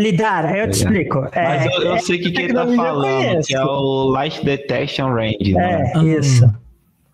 Lidar, 0.00 0.56
eu 0.56 0.70
te 0.70 0.78
explico. 0.78 1.20
Mas 1.34 1.34
É, 1.34 1.66
eu, 1.66 1.82
eu 1.82 1.94
é- 1.94 1.98
sei 1.98 2.18
o 2.18 2.22
que, 2.22 2.30
que 2.30 2.42
ele 2.42 2.54
tá 2.54 2.64
eu 2.64 2.74
falando, 2.76 3.44
que 3.46 3.54
é 3.54 3.64
o 3.64 4.04
Light 4.10 4.44
Detection 4.44 5.12
Range, 5.12 5.52
né? 5.54 5.92
É, 5.94 5.98
isso. 6.02 6.52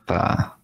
Tá. 0.06 0.55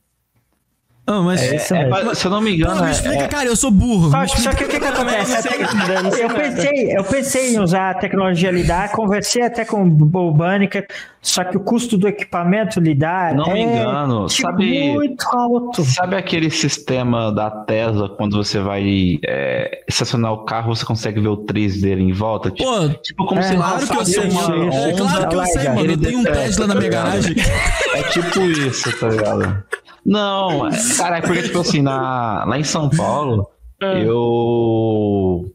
Ah, 1.05 1.21
mas... 1.21 1.43
É, 1.73 1.89
mas, 1.89 2.17
se 2.19 2.27
eu 2.27 2.31
não 2.31 2.41
me 2.41 2.55
engano, 2.55 2.81
me 2.81 2.89
é, 2.89 2.93
explica, 2.93 3.25
é- 3.25 3.29
cara, 3.29 3.47
eu 3.47 3.57
sou 3.57 3.73
burro. 3.73 4.09
Só 4.11 4.23
explica- 4.23 4.55
que 4.55 4.65
o 4.65 4.69
que, 4.69 4.81
que 4.81 4.87
acontece? 4.87 5.43
sei 5.43 6.25
Eu 6.25 6.31
pensei, 6.31 6.97
eu 6.97 7.05
pensei 7.05 7.55
em 7.55 7.59
usar 7.61 7.91
a 7.91 7.95
tecnologia 7.95 8.53
lidar, 8.53 8.93
conversei 8.93 9.43
até 9.43 9.65
com 9.65 9.83
o 9.83 10.33
Banica, 10.33 10.87
só 11.21 11.43
que 11.43 11.57
o 11.57 11.61
custo 11.61 11.99
do 11.99 12.07
equipamento 12.07 12.79
lidar 12.79 13.35
Não 13.35 13.47
é 13.47 13.55
me 13.55 13.63
engano, 13.63 14.27
tipo, 14.27 14.49
sabe- 14.49 14.93
muito 14.93 15.25
alto. 15.37 15.85
Sabe 15.85 16.15
aquele 16.15 16.51
sistema 16.51 17.33
da 17.33 17.51
Tesla, 17.51 18.09
quando 18.09 18.37
você 18.37 18.61
vai 18.61 19.19
é, 19.27 19.83
estacionar 19.89 20.33
o 20.33 20.45
carro, 20.45 20.75
você 20.75 20.85
consegue 20.85 21.21
ver 21.21 21.29
o 21.29 21.37
3 21.37 21.81
dele 21.81 22.03
em 22.03 22.13
volta? 22.13 22.49
Tipo, 22.49 22.65
Pô, 22.65 22.89
tipo 22.89 23.27
como 23.27 23.41
é, 23.41 23.43
se 23.43 23.57
claro 23.57 23.87
que 23.89 23.97
eu 23.97 24.05
sei, 24.05 24.31
mano. 24.31 24.69
É 24.73 24.93
claro 24.93 25.29
que 25.29 25.35
eu 25.35 25.47
sei, 25.47 25.69
mano. 25.69 25.91
Eu 25.91 25.99
tenho 26.01 26.19
um 26.21 26.25
Tesla 26.25 26.67
na 26.69 26.75
tá 26.75 26.79
minha 26.79 26.91
garagem. 26.93 27.37
É 27.95 28.03
tipo 28.05 28.41
isso, 28.43 29.01
tá 29.01 29.09
ligado? 29.09 29.65
Não, 30.05 30.67
é, 30.69 30.71
cara, 30.97 31.19
é 31.19 31.21
porque, 31.21 31.43
tipo 31.43 31.61
assim, 31.61 31.81
na, 31.83 32.45
lá 32.45 32.59
em 32.59 32.65
São 32.65 32.89
Paulo, 32.91 33.47
Ah. 33.83 33.99
eu. 33.99 35.53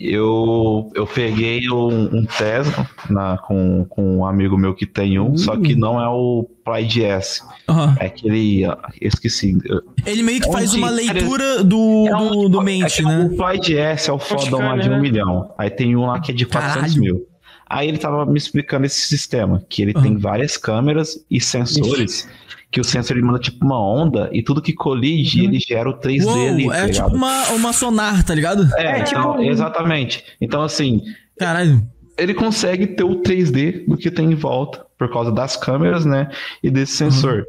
Eu, 0.00 0.90
eu 0.94 1.06
peguei 1.06 1.68
um, 1.70 2.04
um 2.16 2.24
Tesla 2.24 2.88
na, 3.10 3.36
com, 3.36 3.84
com 3.90 4.16
um 4.16 4.24
amigo 4.24 4.56
meu 4.56 4.74
que 4.74 4.86
tem 4.86 5.18
um, 5.20 5.36
só 5.36 5.54
que 5.54 5.76
não 5.76 6.00
é 6.00 6.08
o 6.08 6.48
Pride 6.64 7.04
S. 7.04 7.42
Aham. 7.68 7.94
É 8.00 8.06
aquele. 8.06 8.62
Eu 8.64 8.74
esqueci. 9.02 9.58
Ele 10.06 10.22
meio 10.22 10.40
que 10.40 10.48
É 10.48 10.52
faz 10.52 10.72
um 10.72 10.78
uma 10.78 10.88
de- 10.88 10.94
leitura 10.94 11.62
do, 11.62 12.08
É 12.08 12.16
um- 12.16 12.30
do, 12.30 12.48
do 12.48 12.60
é 12.62 12.64
mente, 12.64 12.96
que 12.96 13.02
né? 13.02 13.28
O 13.30 13.36
Pride 13.36 13.76
S 13.76 14.08
é 14.08 14.12
o 14.14 14.18
fodão 14.18 14.60
lá 14.60 14.76
de 14.78 14.88
um 14.88 14.92
né? 14.92 14.98
milhão. 15.00 15.52
Aí 15.58 15.68
tem 15.68 15.94
um 15.94 16.06
lá 16.06 16.18
que 16.20 16.32
é 16.32 16.34
de 16.34 16.46
400 16.46 16.74
Caralho. 16.80 17.00
mil. 17.00 17.26
Aí 17.68 17.86
ele 17.88 17.98
tava 17.98 18.24
me 18.24 18.36
explicando 18.38 18.86
esse 18.86 19.00
sistema, 19.02 19.62
que 19.68 19.82
ele 19.82 19.94
tem 19.94 20.16
várias 20.16 20.56
câmeras 20.56 21.22
e 21.30 21.38
sensores, 21.40 22.28
que 22.72 22.80
o 22.80 22.84
sensor 22.84 23.16
ele 23.16 23.24
manda 23.26 23.38
tipo 23.38 23.64
uma 23.64 23.78
onda 23.78 24.28
e 24.32 24.42
tudo 24.42 24.62
que 24.62 24.72
colide 24.72 25.44
ele 25.44 25.60
gera 25.60 25.88
o 25.90 25.94
3D 26.00 26.48
ali, 26.48 26.64
Uou, 26.64 26.72
tá 26.72 26.78
é 26.78 26.88
tipo 26.88 27.08
uma, 27.08 27.48
uma 27.50 27.72
sonar, 27.72 28.24
tá 28.24 28.34
ligado? 28.34 28.66
É, 28.76 28.86
É, 28.86 28.98
então, 29.00 29.32
tipo- 29.36 29.42
exatamente. 29.44 30.24
Então 30.40 30.62
assim, 30.62 31.02
Caralho. 31.38 31.82
ele 32.18 32.32
consegue 32.34 32.86
ter 32.88 33.04
o 33.04 33.16
3D 33.22 33.84
do 33.86 33.96
que 33.96 34.10
tem 34.10 34.32
em 34.32 34.34
volta, 34.34 34.84
por 34.98 35.10
causa 35.12 35.30
das 35.30 35.54
câmeras, 35.56 36.04
né? 36.06 36.30
E 36.62 36.70
desse 36.70 37.04
Uhum. 37.04 37.10
sensor. 37.10 37.46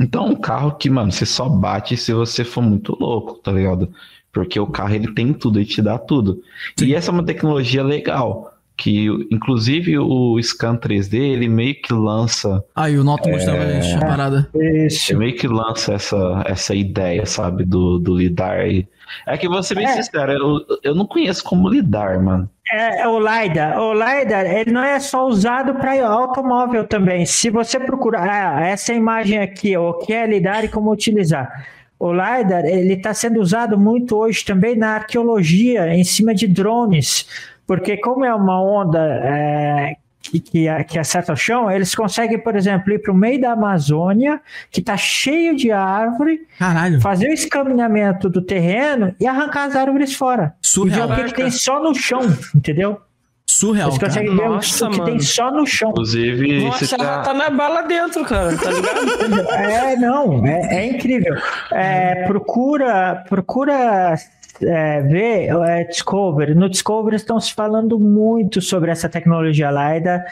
Então, 0.00 0.28
um 0.28 0.34
carro 0.36 0.72
que, 0.76 0.88
mano, 0.88 1.10
você 1.12 1.26
só 1.26 1.48
bate 1.48 1.96
se 1.96 2.12
você 2.12 2.44
for 2.44 2.62
muito 2.62 2.96
louco, 2.98 3.34
tá 3.42 3.50
ligado? 3.52 3.92
Porque 4.32 4.58
o 4.60 4.66
carro 4.66 4.94
ele 4.94 5.12
tem 5.12 5.32
tudo, 5.32 5.58
ele 5.58 5.66
te 5.66 5.82
dá 5.82 5.98
tudo. 5.98 6.40
E 6.80 6.94
essa 6.94 7.10
é 7.10 7.12
uma 7.12 7.24
tecnologia 7.24 7.82
legal. 7.82 8.54
Que, 8.80 9.06
inclusive, 9.32 9.98
o 9.98 10.40
Scan 10.40 10.76
3D, 10.76 11.14
ele 11.14 11.48
meio 11.48 11.74
que 11.82 11.92
lança. 11.92 12.64
Aí 12.76 12.96
o 12.96 13.02
Noto 13.02 13.28
mostrando 13.28 13.56
pra 13.56 13.80
gente 13.80 13.96
a 13.96 14.06
parada. 14.06 14.48
Isso. 14.54 15.10
Ele 15.10 15.18
meio 15.18 15.36
que 15.36 15.48
lança 15.48 15.94
essa, 15.94 16.44
essa 16.46 16.74
ideia, 16.76 17.26
sabe, 17.26 17.64
do, 17.64 17.98
do 17.98 18.16
lidar. 18.16 18.68
E... 18.68 18.86
É 19.26 19.36
que 19.36 19.48
vou 19.48 19.64
ser 19.64 19.74
bem 19.74 19.84
É. 19.84 20.00
sincero, 20.00 20.32
eu, 20.32 20.78
eu 20.84 20.94
não 20.94 21.06
conheço 21.06 21.42
como 21.42 21.68
lidar, 21.68 22.22
mano. 22.22 22.48
É, 22.70 23.02
é 23.02 23.08
o 23.08 23.18
LiDAR. 23.18 23.80
O 23.80 23.92
LiDAR, 23.92 24.46
ele 24.46 24.70
não 24.70 24.84
é 24.84 25.00
só 25.00 25.26
usado 25.26 25.74
para 25.74 26.06
automóvel 26.06 26.86
também. 26.86 27.26
Se 27.26 27.50
você 27.50 27.80
procurar, 27.80 28.28
ah, 28.58 28.64
essa 28.64 28.94
imagem 28.94 29.38
aqui, 29.40 29.76
o 29.76 29.94
que 29.94 30.12
é 30.12 30.24
LiDAR 30.24 30.64
e 30.64 30.68
como 30.68 30.92
utilizar. 30.92 31.66
O 31.98 32.12
LiDAR, 32.12 32.64
ele 32.64 32.92
está 32.92 33.12
sendo 33.12 33.40
usado 33.40 33.76
muito 33.76 34.16
hoje 34.16 34.44
também 34.44 34.76
na 34.76 34.90
arqueologia, 34.94 35.92
em 35.92 36.04
cima 36.04 36.32
de 36.32 36.46
drones, 36.46 37.26
porque 37.68 37.98
como 37.98 38.24
é 38.24 38.34
uma 38.34 38.58
onda 38.62 38.98
é, 38.98 39.96
que, 40.22 40.40
que, 40.40 40.84
que 40.84 40.98
acerta 40.98 41.34
o 41.34 41.36
chão, 41.36 41.70
eles 41.70 41.94
conseguem, 41.94 42.38
por 42.38 42.56
exemplo, 42.56 42.90
ir 42.90 42.98
para 42.98 43.12
o 43.12 43.14
meio 43.14 43.38
da 43.38 43.52
Amazônia, 43.52 44.40
que 44.70 44.80
está 44.80 44.96
cheio 44.96 45.54
de 45.54 45.70
árvore, 45.70 46.40
Caralho. 46.58 46.98
fazer 47.02 47.28
o 47.28 47.32
escaminhamento 47.34 48.30
do 48.30 48.40
terreno 48.40 49.14
e 49.20 49.26
arrancar 49.26 49.64
as 49.64 49.76
árvores 49.76 50.14
fora. 50.14 50.44
E 50.44 50.66
ver 50.66 50.68
Surreal. 50.68 51.10
o 51.10 51.14
que, 51.14 51.24
que 51.24 51.34
tem 51.34 51.50
só 51.50 51.82
no 51.82 51.94
chão, 51.94 52.20
entendeu? 52.54 52.98
Surreal, 53.46 53.88
Eles 53.88 53.98
cara. 53.98 54.12
conseguem 54.12 54.36
ver 54.36 54.42
o 54.46 54.54
Nossa, 54.54 54.88
que 54.88 54.96
tem 54.96 55.04
mano. 55.04 55.22
só 55.22 55.50
no 55.50 55.66
chão. 55.66 55.90
Inclusive, 55.90 56.64
Nossa, 56.64 56.86
você 56.86 56.94
ela 56.94 57.04
tá... 57.04 57.22
tá 57.22 57.34
na 57.34 57.50
bala 57.50 57.82
dentro, 57.82 58.24
cara, 58.24 58.56
tá 58.56 58.70
ligado? 58.70 59.48
É, 59.52 59.96
não, 59.96 60.46
é, 60.46 60.76
é 60.76 60.86
incrível. 60.86 61.34
É, 61.72 62.26
procura, 62.26 63.24
procura 63.28 64.14
é, 64.62 65.00
ver 65.02 65.48
é, 65.48 65.84
Discovery. 65.84 66.54
No 66.54 66.68
Discovery 66.68 67.16
estão 67.16 67.40
se 67.40 67.52
falando 67.52 67.98
muito 67.98 68.60
sobre 68.60 68.90
essa 68.90 69.08
tecnologia 69.08 69.70
LiDAR 69.70 70.24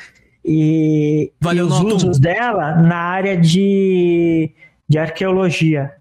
e, 0.45 1.33
Valeu, 1.41 1.67
e 1.67 1.69
os 1.69 1.81
usos 1.81 2.19
dela 2.19 2.77
na 2.77 2.97
área 2.97 3.37
de, 3.37 4.51
de 4.89 4.99
arqueologia. 4.99 5.93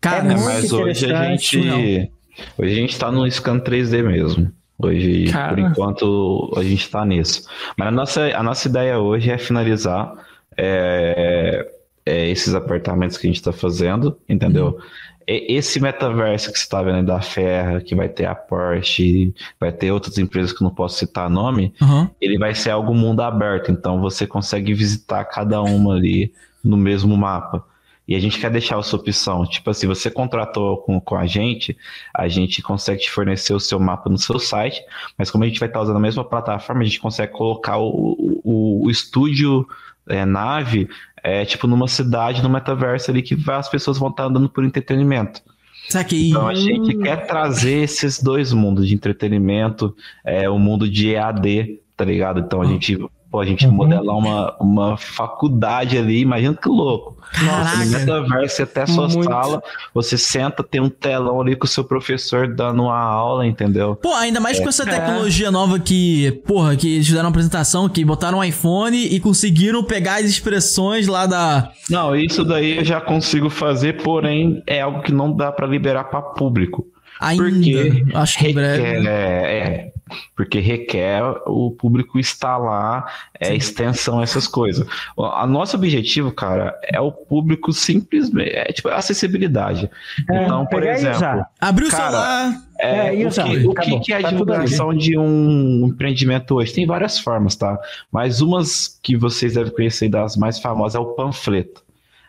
Cara, 0.00 0.18
É 0.18 0.22
muito 0.22 0.44
mas 0.44 0.72
hoje 0.72 1.06
a 1.06 1.08
interessante, 1.08 1.62
gente. 1.62 2.12
Hoje 2.58 2.72
a 2.72 2.76
gente 2.76 2.98
tá 2.98 3.10
no 3.10 3.30
scan 3.30 3.60
3D 3.60 4.02
mesmo. 4.02 4.52
Hoje, 4.78 5.30
Cara. 5.32 5.48
por 5.48 5.58
enquanto, 5.58 6.54
a 6.56 6.62
gente 6.62 6.90
tá 6.90 7.04
nisso. 7.04 7.48
Mas 7.78 7.88
a 7.88 7.90
nossa, 7.90 8.22
a 8.26 8.42
nossa 8.42 8.68
ideia 8.68 8.98
hoje 8.98 9.30
é 9.30 9.38
finalizar 9.38 10.12
é, 10.56 11.66
é, 12.06 12.28
esses 12.30 12.54
apartamentos 12.54 13.18
que 13.18 13.26
a 13.26 13.30
gente 13.30 13.42
tá 13.42 13.52
fazendo, 13.52 14.16
entendeu? 14.28 14.78
E- 15.26 15.56
Esse 15.56 15.80
metaverso 15.80 16.52
que 16.52 16.58
você 16.58 16.68
tá 16.68 16.80
vendo 16.82 16.96
aí 16.98 17.02
da 17.02 17.20
Ferra, 17.20 17.80
que 17.80 17.94
vai 17.96 18.08
ter 18.08 18.26
a 18.26 18.34
Porsche, 18.34 19.34
vai 19.58 19.72
ter 19.72 19.90
outras 19.90 20.16
empresas 20.18 20.52
que 20.52 20.62
eu 20.62 20.66
não 20.66 20.74
posso 20.74 20.98
citar 20.98 21.28
nome, 21.28 21.74
Aham. 21.82 22.08
ele 22.20 22.38
vai 22.38 22.54
ser 22.54 22.70
algo 22.70 22.94
mundo 22.94 23.20
aberto, 23.22 23.72
então 23.72 24.00
você 24.00 24.24
consegue 24.26 24.72
visitar 24.72 25.24
cada 25.24 25.60
uma 25.62 25.94
ali 25.94 26.32
no 26.62 26.76
mesmo 26.76 27.16
mapa. 27.16 27.64
E 28.08 28.14
a 28.14 28.20
gente 28.20 28.38
quer 28.38 28.52
deixar 28.52 28.78
essa 28.78 28.94
opção. 28.94 29.44
Tipo 29.44 29.68
assim, 29.70 29.88
você 29.88 30.08
contratou 30.08 30.76
com, 30.76 31.00
com 31.00 31.16
a 31.16 31.26
gente, 31.26 31.76
a 32.14 32.28
gente 32.28 32.62
consegue 32.62 33.00
te 33.02 33.10
fornecer 33.10 33.52
o 33.52 33.58
seu 33.58 33.80
mapa 33.80 34.08
no 34.08 34.16
seu 34.16 34.38
site, 34.38 34.80
mas 35.18 35.28
como 35.28 35.42
a 35.42 35.48
gente 35.48 35.58
vai 35.58 35.68
estar 35.68 35.80
usando 35.80 35.96
a 35.96 36.00
mesma 36.00 36.24
plataforma, 36.24 36.82
a 36.82 36.84
gente 36.84 37.00
consegue 37.00 37.32
colocar 37.32 37.78
o, 37.78 38.16
o, 38.44 38.84
o 38.86 38.90
estúdio 38.90 39.66
é, 40.08 40.24
nave 40.24 40.88
é, 41.26 41.44
tipo 41.44 41.66
numa 41.66 41.88
cidade, 41.88 42.40
no 42.40 42.48
metaverso 42.48 43.10
ali, 43.10 43.20
que 43.20 43.36
as 43.50 43.68
pessoas 43.68 43.98
vão 43.98 44.10
estar 44.10 44.26
andando 44.26 44.48
por 44.48 44.64
entretenimento. 44.64 45.42
Saquei. 45.88 46.30
Então 46.30 46.46
a 46.46 46.54
gente 46.54 46.96
quer 46.98 47.26
trazer 47.26 47.82
esses 47.82 48.22
dois 48.22 48.52
mundos 48.52 48.86
de 48.86 48.94
entretenimento, 48.94 49.92
é, 50.24 50.48
o 50.48 50.56
mundo 50.56 50.88
de 50.88 51.14
EAD, 51.14 51.80
tá 51.96 52.04
ligado? 52.04 52.38
Então 52.38 52.62
a 52.62 52.66
gente, 52.66 52.96
pô, 53.36 53.40
a 53.40 53.44
gente 53.44 53.66
modelar 53.66 54.16
uma, 54.16 54.56
uma 54.58 54.96
faculdade 54.96 55.98
ali, 55.98 56.20
imagina 56.20 56.54
que 56.54 56.68
louco. 56.70 57.14
Nossa, 57.42 57.84
no 57.84 57.90
metaverso, 57.90 58.62
até 58.62 58.82
a 58.82 58.86
sua 58.86 59.08
Muito. 59.08 59.24
sala, 59.24 59.62
você 59.92 60.16
senta, 60.16 60.62
tem 60.62 60.80
um 60.80 60.88
telão 60.88 61.38
ali 61.38 61.54
com 61.54 61.66
o 61.66 61.68
seu 61.68 61.84
professor 61.84 62.48
dando 62.48 62.84
uma 62.84 62.98
aula, 62.98 63.46
entendeu? 63.46 63.94
Pô, 63.96 64.14
ainda 64.14 64.40
mais 64.40 64.58
com 64.58 64.68
essa 64.68 64.86
tecnologia 64.86 65.50
nova 65.50 65.78
que, 65.78 66.32
porra, 66.46 66.76
que 66.76 66.94
eles 66.94 67.06
fizeram 67.06 67.26
uma 67.26 67.30
apresentação, 67.30 67.90
que 67.90 68.02
botaram 68.04 68.38
um 68.38 68.44
iPhone 68.44 68.96
e 68.96 69.20
conseguiram 69.20 69.84
pegar 69.84 70.20
as 70.20 70.24
expressões 70.24 71.06
lá 71.06 71.26
da. 71.26 71.72
Não, 71.90 72.16
isso 72.16 72.42
daí 72.42 72.78
eu 72.78 72.84
já 72.84 73.02
consigo 73.02 73.50
fazer, 73.50 74.02
porém 74.02 74.62
é 74.66 74.80
algo 74.80 75.02
que 75.02 75.12
não 75.12 75.30
dá 75.30 75.52
pra 75.52 75.66
liberar 75.66 76.04
pra 76.04 76.22
público. 76.22 76.86
Ainda. 77.20 77.44
Porque 77.44 78.04
Acho 78.14 78.38
que 78.38 78.48
em 78.48 78.54
breve. 78.54 78.82
requer, 78.82 79.06
é, 79.06 79.58
é, 79.58 79.92
porque 80.36 80.60
requer 80.60 81.22
o 81.46 81.70
público 81.72 82.18
lá, 82.44 83.06
é 83.40 83.54
extensão, 83.54 84.22
essas 84.22 84.46
coisas. 84.46 84.86
O 85.16 85.24
a 85.24 85.46
nosso 85.46 85.76
objetivo, 85.76 86.30
cara, 86.30 86.78
é 86.84 87.00
o 87.00 87.10
público 87.10 87.72
simplesmente, 87.72 88.50
é 88.50 88.64
tipo 88.72 88.88
acessibilidade. 88.88 89.90
É, 90.30 90.44
então, 90.44 90.66
por 90.66 90.82
exemplo. 90.84 91.44
Abriu 91.60 91.88
o 91.88 91.90
Cara, 91.90 92.04
celular. 92.04 92.62
é, 92.78 93.22
É, 93.22 93.26
o, 93.26 93.30
que, 93.30 93.66
o 93.66 93.74
que 93.74 94.00
que 94.00 94.12
é 94.12 94.18
a 94.18 94.22
Tá 94.22 94.30
divulgação 94.30 94.94
de 94.94 95.18
um 95.18 95.86
empreendimento 95.88 96.54
hoje? 96.54 96.72
Tem 96.72 96.86
várias 96.86 97.18
formas, 97.18 97.56
tá? 97.56 97.78
Mas 98.12 98.40
umas 98.40 98.98
que 99.02 99.16
vocês 99.16 99.54
devem 99.54 99.72
conhecer 99.72 100.08
das 100.08 100.36
mais 100.36 100.58
famosas 100.58 100.94
é 100.94 100.98
o 100.98 101.14
panfleto. 101.14 101.84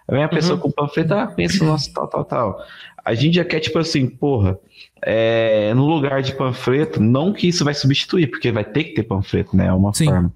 Vem 0.10 0.24
a 0.24 0.30
pessoa 0.30 0.58
com 0.58 0.70
o 0.70 0.72
panfleto, 0.72 1.14
ah, 1.14 1.28
pensa 1.28 1.64
no 1.64 1.72
nosso 1.72 1.92
tal, 1.94 2.08
tal, 2.08 2.24
tal. 2.24 2.66
A 3.08 3.16
gente 3.16 3.36
já 3.36 3.46
quer, 3.46 3.62
tipo 3.62 3.80
assim, 3.80 4.06
porra, 4.06 4.60
é, 5.02 5.74
no 5.74 5.86
lugar 5.86 6.22
de 6.22 6.34
panfleto, 6.34 7.02
não 7.02 7.32
que 7.32 7.48
isso 7.48 7.64
vai 7.64 7.74
substituir, 7.74 8.28
porque 8.28 8.52
vai 8.52 8.66
ter 8.66 8.84
que 8.84 8.96
ter 8.96 9.04
panfleto, 9.04 9.56
né? 9.56 9.68
É 9.68 9.72
uma 9.72 9.94
Sim. 9.94 10.08
forma. 10.08 10.34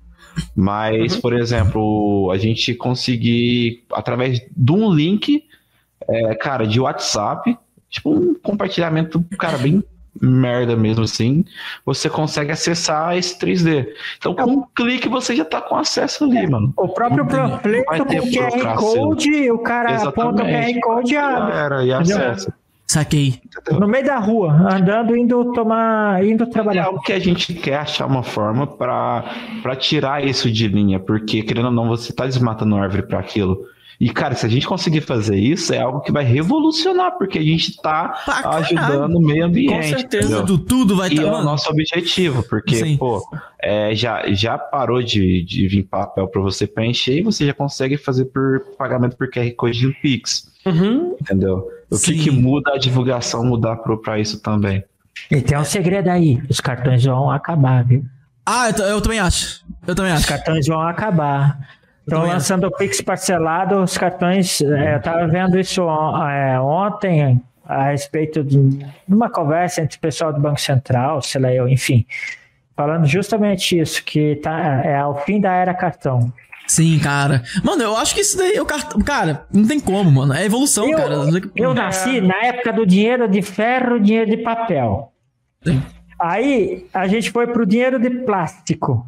Mas, 0.56 1.18
por 1.18 1.34
exemplo, 1.34 2.32
a 2.32 2.38
gente 2.38 2.74
conseguir, 2.74 3.84
através 3.92 4.40
de 4.56 4.72
um 4.72 4.90
link, 4.90 5.44
é, 6.08 6.34
cara, 6.36 6.66
de 6.66 6.80
WhatsApp, 6.80 7.58
tipo 7.90 8.10
um 8.10 8.34
compartilhamento, 8.36 9.22
cara, 9.38 9.58
bem 9.58 9.84
merda 10.22 10.76
mesmo 10.76 11.04
assim, 11.04 11.44
você 11.86 12.10
consegue 12.10 12.54
acessar 12.54 13.18
esse 13.18 13.38
3D. 13.38 13.88
Então, 14.18 14.34
com 14.34 14.50
um 14.50 14.64
clique, 14.74 15.10
você 15.10 15.36
já 15.36 15.44
tá 15.44 15.62
com 15.62 15.76
acesso 15.76 16.24
ali, 16.24 16.48
mano. 16.48 16.74
O 16.78 16.88
próprio 16.88 17.26
panfleto 17.28 18.06
com 18.06 18.06
QR. 18.06 18.76
Code, 18.78 19.52
o 19.52 19.60
cara 19.60 20.04
aponta 20.04 20.44
o 20.44 20.48
Exatamente. 20.48 20.80
QR 20.80 20.82
Code 20.82 21.14
e 21.14 21.18
abre. 21.18 21.86
e 21.86 21.94
acessa. 21.94 22.61
Saquei. 22.92 23.36
No 23.72 23.88
meio 23.88 24.06
da 24.06 24.18
rua, 24.20 24.52
andando, 24.52 25.16
indo 25.16 25.54
tomar, 25.54 26.26
indo 26.26 26.44
É 26.44 26.48
trabalhar. 26.48 26.86
algo 26.88 27.00
que 27.02 27.14
a 27.14 27.20
gente 27.20 27.54
quer 27.54 27.76
achar 27.78 28.06
uma 28.06 28.22
forma 28.22 28.68
pra 28.68 29.24
pra 29.62 29.78
tirar 29.78 30.26
isso 30.28 30.52
de 30.52 30.68
linha, 30.68 31.00
porque, 31.00 31.42
querendo 31.42 31.68
ou 31.68 31.72
não, 31.72 31.88
você 31.88 32.12
tá 32.12 32.26
desmatando 32.26 32.76
árvore 32.76 33.04
para 33.04 33.20
aquilo. 33.20 33.66
E, 33.98 34.10
cara, 34.10 34.34
se 34.36 34.46
a 34.46 34.50
gente 34.50 34.68
conseguir 34.68 35.00
fazer 35.02 35.38
isso, 35.38 35.74
é 35.74 35.80
algo 35.80 36.02
que 36.02 36.12
vai 36.12 36.24
revolucionar, 36.26 37.18
porque 37.18 37.38
a 37.38 37.42
gente 37.42 37.80
tá 37.82 38.14
ajudando 38.58 39.16
o 39.16 39.22
meio 39.22 39.46
ambiente. 39.46 39.74
Com 39.74 39.84
certeza. 39.84 40.26
entendeu? 40.26 40.46
Tudo, 40.46 40.66
tudo 40.66 40.96
vai 40.98 41.10
E 41.10 41.14
estar. 41.14 41.28
é 41.28 41.32
o 41.32 41.44
nosso 41.44 41.70
objetivo, 41.70 42.44
porque, 42.50 42.76
Sim. 42.76 42.98
pô, 42.98 43.22
é, 43.62 43.96
já, 43.96 44.24
já 44.34 44.58
parou 44.58 45.02
de, 45.02 45.44
de 45.44 45.66
vir 45.68 45.84
papel 45.84 46.28
para 46.28 46.42
você 46.42 46.68
preencher 46.68 47.20
e 47.20 47.22
você 47.22 47.46
já 47.46 47.54
consegue 47.54 47.96
fazer 47.96 48.26
por 48.26 48.62
pagamento 48.78 49.16
por 49.16 49.30
QR 49.30 49.50
Code 49.56 49.86
no 49.88 49.94
Pix, 50.02 50.52
Uhum. 50.66 51.16
entendeu? 51.22 51.68
O 51.92 52.00
que, 52.00 52.16
que 52.18 52.32
muda 52.32 52.74
a 52.74 52.78
divulgação 52.78 53.44
mudar 53.46 53.76
para 53.78 54.20
isso 54.20 54.42
também? 54.42 54.84
E 55.30 55.42
tem 55.42 55.58
um 55.58 55.64
segredo 55.64 56.10
aí, 56.10 56.42
os 56.50 56.60
cartões 56.62 57.04
vão 57.04 57.30
acabar, 57.30 57.84
viu? 57.84 58.06
Ah, 58.46 58.70
eu, 58.70 58.86
eu 58.86 59.02
também 59.02 59.20
acho. 59.20 59.64
Eu 59.86 59.94
também 59.94 60.14
Os 60.14 60.20
acho. 60.20 60.28
cartões 60.30 60.68
vão 60.68 60.82
acabar. 60.82 61.60
Estão 62.08 62.26
lançando 62.26 62.66
o 62.68 62.72
Pix 62.72 63.02
parcelado, 63.02 63.76
os 63.82 63.98
cartões. 63.98 64.62
é, 64.62 64.96
eu 64.96 65.02
tava 65.02 65.28
vendo 65.28 65.60
isso 65.60 65.84
on- 65.84 66.28
é, 66.28 66.60
ontem 66.60 67.42
a 67.66 67.84
respeito 67.92 68.44
de 68.44 68.58
uma 69.08 69.30
conversa 69.30 69.82
entre 69.82 69.98
o 69.98 70.02
pessoal 70.02 70.34
do 70.34 70.40
Banco 70.40 70.60
Central, 70.60 71.22
sei 71.22 71.40
lá 71.42 71.54
eu, 71.54 71.68
enfim, 71.70 72.06
falando 72.76 73.06
justamente 73.06 73.78
isso, 73.80 74.04
que 74.04 74.36
tá, 74.38 74.82
é 74.84 74.98
ao 74.98 75.24
fim 75.24 75.40
da 75.40 75.54
era 75.54 75.74
cartão. 75.74 76.34
Sim, 76.72 76.98
cara. 77.00 77.44
Mano, 77.66 77.84
eu 77.84 77.98
acho 77.98 78.16
que 78.16 78.22
isso 78.22 78.38
daí 78.38 78.54
é 78.56 78.62
o 78.62 78.66
cartão. 78.66 79.02
Cara, 79.02 79.46
não 79.54 79.68
tem 79.68 79.78
como, 79.78 80.10
mano. 80.10 80.34
É 80.34 80.46
evolução, 80.46 80.88
Eu- 80.88 80.98
cara. 80.98 81.16
Eu 81.54 81.74
nasci 81.74 82.22
na 82.22 82.46
época 82.46 82.72
do 82.72 82.86
dinheiro 82.86 83.28
de 83.28 83.42
ferro, 83.42 84.00
dinheiro 84.00 84.32
de 84.32 84.38
papel. 84.38 85.12
Sim. 85.62 85.82
Aí 86.18 86.86
a 86.94 87.08
gente 87.10 87.30
foi 87.30 87.48
pro 87.48 87.66
dinheiro 87.66 88.00
de 88.00 88.10
plástico, 88.10 89.06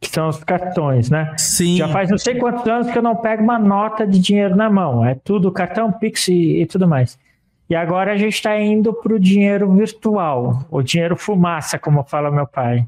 que 0.00 0.08
são 0.10 0.28
os 0.28 0.42
cartões, 0.42 1.08
né? 1.08 1.34
Sim. 1.36 1.76
Já 1.76 1.86
faz 1.86 2.10
não 2.10 2.18
sei 2.18 2.34
quantos 2.34 2.66
anos 2.66 2.90
que 2.90 2.98
eu 2.98 3.02
não 3.02 3.14
pego 3.14 3.44
uma 3.44 3.60
nota 3.60 4.04
de 4.04 4.18
dinheiro 4.18 4.56
na 4.56 4.68
mão. 4.68 5.04
É 5.04 5.14
tudo 5.14 5.52
cartão, 5.52 5.92
Pix 5.92 6.26
e, 6.26 6.62
e 6.62 6.66
tudo 6.66 6.88
mais. 6.88 7.16
E 7.70 7.76
agora 7.76 8.12
a 8.12 8.16
gente 8.16 8.34
está 8.34 8.58
indo 8.58 8.92
para 8.92 9.14
o 9.14 9.20
dinheiro 9.20 9.72
virtual, 9.72 10.64
o 10.68 10.82
dinheiro 10.82 11.16
fumaça, 11.16 11.78
como 11.78 12.02
fala 12.02 12.28
meu 12.28 12.46
pai. 12.46 12.84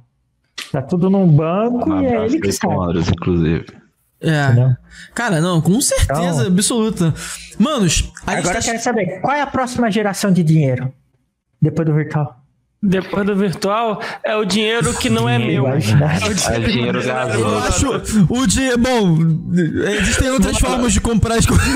Tá 0.72 0.82
tudo 0.82 1.08
num 1.08 1.26
banco 1.26 1.90
Um 1.90 2.02
e 2.02 2.06
é 2.06 2.24
ele 2.26 2.40
que. 2.40 2.58
Comandos, 2.58 3.08
inclusive. 3.08 3.66
É. 4.20 4.44
entendeu? 4.46 4.76
Cara, 5.14 5.40
não, 5.40 5.60
com 5.60 5.80
certeza 5.80 6.20
Então- 6.42 6.46
absoluta. 6.48 7.14
Manos, 7.58 8.10
Agora 8.26 8.42
tá... 8.54 8.58
eu 8.58 8.62
quero 8.62 8.82
saber, 8.82 9.20
qual 9.20 9.34
é 9.36 9.40
a 9.40 9.46
próxima 9.46 9.90
geração 9.90 10.32
de 10.32 10.42
dinheiro? 10.42 10.92
Depois 11.62 11.86
do 11.86 11.94
virtual. 11.94 12.36
Depois 12.80 13.26
do 13.26 13.34
virtual, 13.34 14.00
é 14.24 14.36
o 14.36 14.44
dinheiro 14.44 14.94
que 14.94 15.10
não 15.10 15.28
é 15.28 15.36
meu. 15.38 15.66
É 15.66 15.72
o 15.72 15.76
É 15.76 16.60
dinheiro 16.60 17.00
Eu 17.00 17.06
gasoso. 17.06 17.56
acho 17.56 18.24
o 18.28 18.46
dinheiro. 18.46 18.78
Bom, 18.78 19.18
existem 19.98 20.30
outras 20.30 20.58
formas 20.58 20.92
de 20.92 21.00
comprar 21.00 21.34
as 21.36 21.46
coisas. 21.46 21.66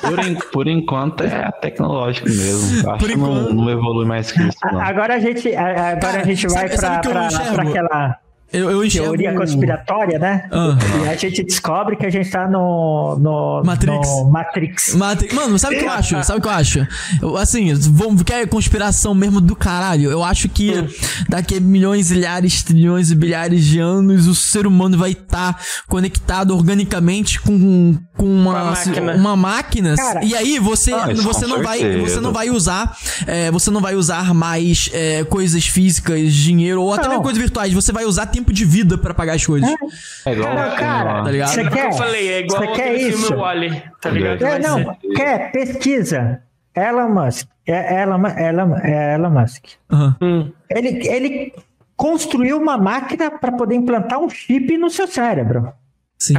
Por, 0.00 0.18
en- 0.20 0.38
por 0.52 0.68
enquanto 0.68 1.22
é 1.24 1.50
tecnológico 1.60 2.28
mesmo. 2.28 2.90
Acho 2.90 3.06
que 3.06 3.16
não, 3.16 3.48
não 3.52 3.70
evolui 3.70 4.04
mais 4.06 4.30
que 4.32 4.42
isso, 4.42 4.58
não. 4.72 4.80
Agora 4.80 5.14
a 5.14 5.18
gente, 5.18 5.54
agora 5.54 5.96
Cara, 5.96 6.20
a 6.20 6.24
gente 6.24 6.46
vai 6.48 6.68
para 6.68 7.62
aquela 7.62 8.18
Eu, 8.54 8.70
eu 8.70 8.84
enxergo. 8.84 9.08
teoria 9.08 9.34
conspiratória, 9.34 10.18
né? 10.18 10.48
Ah. 10.50 10.76
E 11.04 11.08
a 11.08 11.16
gente 11.16 11.42
descobre 11.42 11.96
que 11.96 12.06
a 12.06 12.10
gente 12.10 12.30
tá 12.30 12.46
no, 12.48 13.16
no 13.18 13.62
Matrix. 13.64 14.08
no 14.08 14.30
Matrix. 14.30 14.94
Mano, 15.34 15.58
sabe 15.58 15.76
o 15.76 15.78
que 15.80 15.84
eu 15.84 15.90
acho? 15.90 16.22
Sabe 16.24 16.38
o 16.38 16.42
que 16.42 16.48
eu 16.48 16.52
acho? 16.52 16.86
Eu, 17.20 17.36
assim, 17.36 17.72
vamos, 17.74 18.22
quer 18.22 18.46
conspiração 18.48 19.14
mesmo 19.14 19.40
do 19.40 19.56
caralho? 19.56 20.10
Eu 20.10 20.22
acho 20.22 20.48
que 20.48 20.72
daqui 21.28 21.56
a 21.56 21.60
milhões, 21.60 22.10
milhares, 22.10 22.62
trilhões 22.62 23.10
e 23.10 23.14
bilhares 23.14 23.64
de 23.64 23.78
anos 23.80 24.26
o 24.26 24.34
ser 24.34 24.66
humano 24.66 24.96
vai 24.96 25.12
estar 25.12 25.58
conectado 25.88 26.54
organicamente 26.54 27.40
com, 27.40 27.96
com 28.16 28.24
uma, 28.26 28.52
Com 28.52 28.58
a 28.58 28.64
máquina. 28.70 29.14
uma 29.14 29.36
máquina. 29.36 29.96
Cara, 29.96 30.24
e 30.24 30.34
aí 30.34 30.58
você, 30.58 30.92
Ah, 30.92 31.08
você 31.14 31.46
não 31.46 31.62
vai, 31.62 31.98
você 31.98 32.20
não 32.20 32.32
vai 32.32 32.50
usar, 32.50 32.96
é, 33.26 33.50
você 33.50 33.70
não 33.70 33.80
vai 33.80 33.94
usar 33.94 34.32
mais 34.34 34.88
é, 34.92 35.24
coisas 35.24 35.66
físicas, 35.66 36.32
dinheiro 36.32 36.82
ou 36.82 36.92
até 36.92 37.02
Não. 37.04 37.10
mesmo 37.10 37.22
coisas 37.22 37.40
virtuais. 37.40 37.72
Você 37.72 37.92
vai 37.92 38.04
usar 38.04 38.26
tempo 38.26 38.43
de 38.52 38.64
vida 38.64 38.96
pra 38.98 39.14
pagar 39.14 39.34
as 39.34 39.44
coisas. 39.46 39.68
É 40.26 40.32
igual 40.32 40.54
Cara, 40.76 41.22
Tá 41.24 41.30
ligado? 41.30 41.48
Você 41.50 41.60
É 41.62 41.70
quer? 41.70 41.86
eu 41.86 41.92
falei, 41.92 42.28
é 42.32 42.40
igual 42.40 42.60
Você 42.60 42.72
quer 42.72 42.94
isso? 42.96 43.26
filme 43.26 43.36
Wally, 43.42 43.82
tá 44.00 44.10
ligado? 44.10 44.42
É, 44.44 44.58
não, 44.58 44.76
ser. 44.78 44.96
quer? 45.16 45.52
Pesquisa. 45.52 46.42
Elon 46.76 47.08
Musk. 47.08 47.48
É 47.66 48.02
Elon, 48.02 48.22
Elon, 48.26 48.76
é 48.78 49.14
Elon 49.14 49.30
Musk. 49.30 49.64
Aham. 49.90 50.16
Hum. 50.20 50.52
Ele, 50.68 51.08
ele 51.08 51.52
construiu 51.96 52.58
uma 52.58 52.76
máquina 52.76 53.30
para 53.30 53.52
poder 53.52 53.76
implantar 53.76 54.18
um 54.18 54.28
chip 54.28 54.76
no 54.76 54.90
seu 54.90 55.06
cérebro. 55.06 55.72
Sim. 56.18 56.34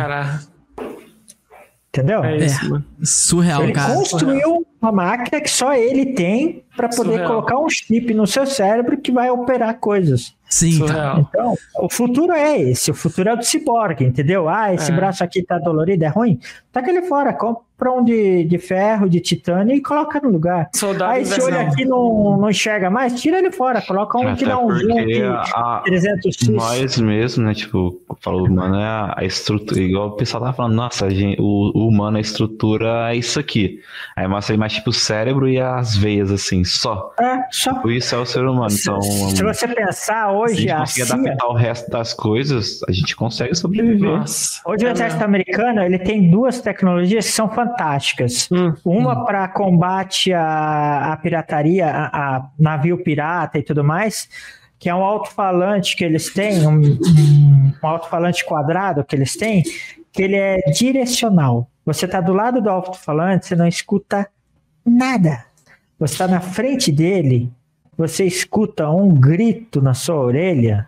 Entendeu? 1.90 2.22
é 2.26 2.36
isso, 2.38 2.70
mano. 2.70 2.86
Surreal, 3.02 3.64
Ele 3.64 3.72
cara. 3.72 3.94
construiu 3.94 4.68
uma 4.82 4.92
máquina 4.92 5.40
que 5.40 5.50
só 5.50 5.74
ele 5.74 6.08
tem 6.08 6.66
para 6.76 6.90
poder 6.90 7.12
Surreal. 7.12 7.28
colocar 7.30 7.58
um 7.58 7.70
chip 7.70 8.14
no 8.14 8.28
seu 8.28 8.46
cérebro 8.46 8.98
que 8.98 9.14
vai 9.14 9.30
operar 9.32 9.80
coisas. 9.80 10.36
Sim. 10.56 10.72
Surreal. 10.72 11.20
Então, 11.30 11.54
o 11.82 11.90
futuro 11.90 12.32
é 12.32 12.58
esse, 12.62 12.90
o 12.90 12.94
futuro 12.94 13.28
é 13.30 13.36
do 13.36 13.44
ciborgue, 13.44 14.06
entendeu? 14.06 14.48
Ah, 14.48 14.74
esse 14.74 14.90
É. 14.90 14.96
braço 14.96 15.22
aqui 15.22 15.44
tá 15.44 15.60
dolorido, 15.60 16.06
é 16.06 16.08
ruim? 16.08 16.40
Taca 16.76 16.90
ele 16.92 17.04
fora, 17.04 17.32
compra 17.32 17.90
um 17.90 18.04
de, 18.04 18.44
de 18.44 18.58
ferro, 18.58 19.08
de 19.10 19.22
titânio 19.22 19.74
e 19.74 19.82
coloca 19.82 20.20
no 20.20 20.28
lugar. 20.30 20.70
Soldado 20.76 21.14
Aí 21.14 21.22
esse 21.22 21.42
olho 21.42 21.58
aqui 21.58 21.86
não, 21.86 22.38
não 22.38 22.50
enxerga 22.50 22.90
mais, 22.90 23.20
tira 23.22 23.38
ele 23.38 23.50
fora, 23.50 23.82
coloca 23.82 24.18
um 24.18 24.36
que 24.36 24.44
Até 24.44 24.46
dá 24.48 24.60
um 24.60 24.70
zoom 24.72 25.06
de 25.06 25.24
a- 25.24 25.42
a- 25.56 25.84
300x. 25.88 26.50
nós 26.50 26.98
mesmo, 27.00 27.46
né? 27.46 27.54
Tipo, 27.54 27.98
falou 28.22 28.46
humano 28.46 28.76
é 28.76 28.84
a, 28.84 29.14
a 29.20 29.24
estrutura. 29.24 29.80
Igual 29.80 30.10
o 30.10 30.12
pessoal 30.18 30.44
tava 30.44 30.54
falando, 30.56 30.74
nossa, 30.76 31.06
a 31.06 31.10
gente- 31.10 31.40
o, 31.42 31.72
o 31.74 31.88
humano, 31.88 32.18
a 32.18 32.20
estrutura 32.22 33.12
é 33.14 33.16
isso 33.16 33.40
aqui. 33.40 33.80
Aí 34.18 34.28
mostra 34.28 34.54
aí 34.54 34.58
mais 34.60 34.74
tipo 34.74 34.90
o 34.90 34.94
cérebro 34.94 35.48
e 35.48 35.58
as 35.58 35.96
veias, 35.96 36.30
assim, 36.32 36.66
só. 36.66 37.14
É, 37.20 37.40
só 37.52 37.74
Tipo, 37.74 37.90
Isso 37.92 38.14
é 38.16 38.18
o 38.18 38.26
ser 38.26 38.44
humano. 38.46 38.68
Então, 38.78 39.02
se 39.02 39.42
você 39.44 39.66
pensar 39.68 39.94
se 39.94 40.12
a 40.12 40.32
hoje, 40.34 40.56
gente 40.64 40.72
a 40.72 40.80
conseguir 40.80 41.06
CIA, 41.06 41.16
adaptar 41.16 41.48
o 41.48 41.54
resto 41.54 41.90
das 41.90 42.14
coisas, 42.14 42.82
a 42.88 42.92
gente 42.92 43.16
consegue 43.16 43.56
sobreviver. 43.56 44.10
Nossa. 44.10 44.60
hoje 44.66 44.84
o 44.86 44.90
É 44.90 44.92
exército 44.92 45.24
americano 45.24 45.82
ele 45.82 46.00
tem 46.00 46.30
duas 46.30 46.60
tecnologias 46.66 47.26
que 47.26 47.32
são 47.32 47.50
fantásticas. 47.50 48.50
Hum. 48.52 48.74
Uma 48.84 49.24
para 49.24 49.48
combate 49.48 50.34
à, 50.34 51.14
à 51.14 51.18
pirataria, 51.18 51.88
a, 51.88 52.36
a 52.38 52.50
navio 52.60 52.98
pirata 53.04 53.58
e 53.58 53.64
tudo 53.64 53.84
mais, 53.84 54.28
que 54.78 54.90
é 54.90 54.96
um 54.96 55.04
alto-falante 55.04 55.96
que 55.96 56.04
eles 56.04 56.34
têm, 56.34 56.68
um, 56.68 56.78
um- 56.82 57.74
um 57.82 57.88
alto-falante 57.88 58.44
quadrado 58.44 59.04
que 59.06 59.16
eles 59.16 59.36
têm, 59.38 59.64
que 60.12 60.22
ele 60.24 60.36
é 60.36 60.58
direcional. 60.72 61.70
Você 61.86 62.06
está 62.06 62.20
do 62.20 62.34
lado 62.34 62.62
do 62.62 62.70
alto-falante, 62.70 63.46
você 63.46 63.56
não 63.56 63.68
escuta 63.68 64.28
nada. 64.86 65.46
Você 66.00 66.14
está 66.16 66.28
na 66.28 66.42
frente 66.42 66.92
dele, 66.92 67.50
você 67.98 68.26
escuta 68.26 68.90
um 68.90 69.10
grito 69.14 69.82
na 69.82 69.94
sua 69.94 70.16
orelha 70.18 70.88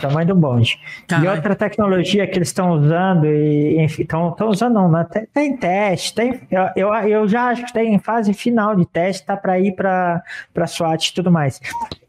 tamanho 0.00 0.26
do 0.26 0.34
bonde. 0.34 0.78
Caralho. 1.06 1.30
E 1.30 1.36
outra 1.36 1.54
tecnologia 1.54 2.26
que 2.26 2.38
eles 2.38 2.48
estão 2.48 2.72
usando, 2.72 3.26
e, 3.26 3.84
estão 3.84 4.34
usando 4.48 4.74
não, 4.74 4.90
né? 4.90 5.06
Tem, 5.10 5.26
tem 5.26 5.56
teste, 5.56 6.14
tem, 6.14 6.40
eu, 6.50 6.68
eu, 6.76 6.94
eu 7.08 7.28
já 7.28 7.48
acho 7.48 7.64
que 7.66 7.72
tem 7.72 7.94
em 7.94 7.98
fase 7.98 8.34
final 8.34 8.74
de 8.74 8.86
teste, 8.86 9.26
tá 9.26 9.36
para 9.36 9.58
ir 9.60 9.74
para 9.74 10.22
SWAT 10.66 11.08
e 11.08 11.14
tudo 11.14 11.30
mais. 11.30 11.60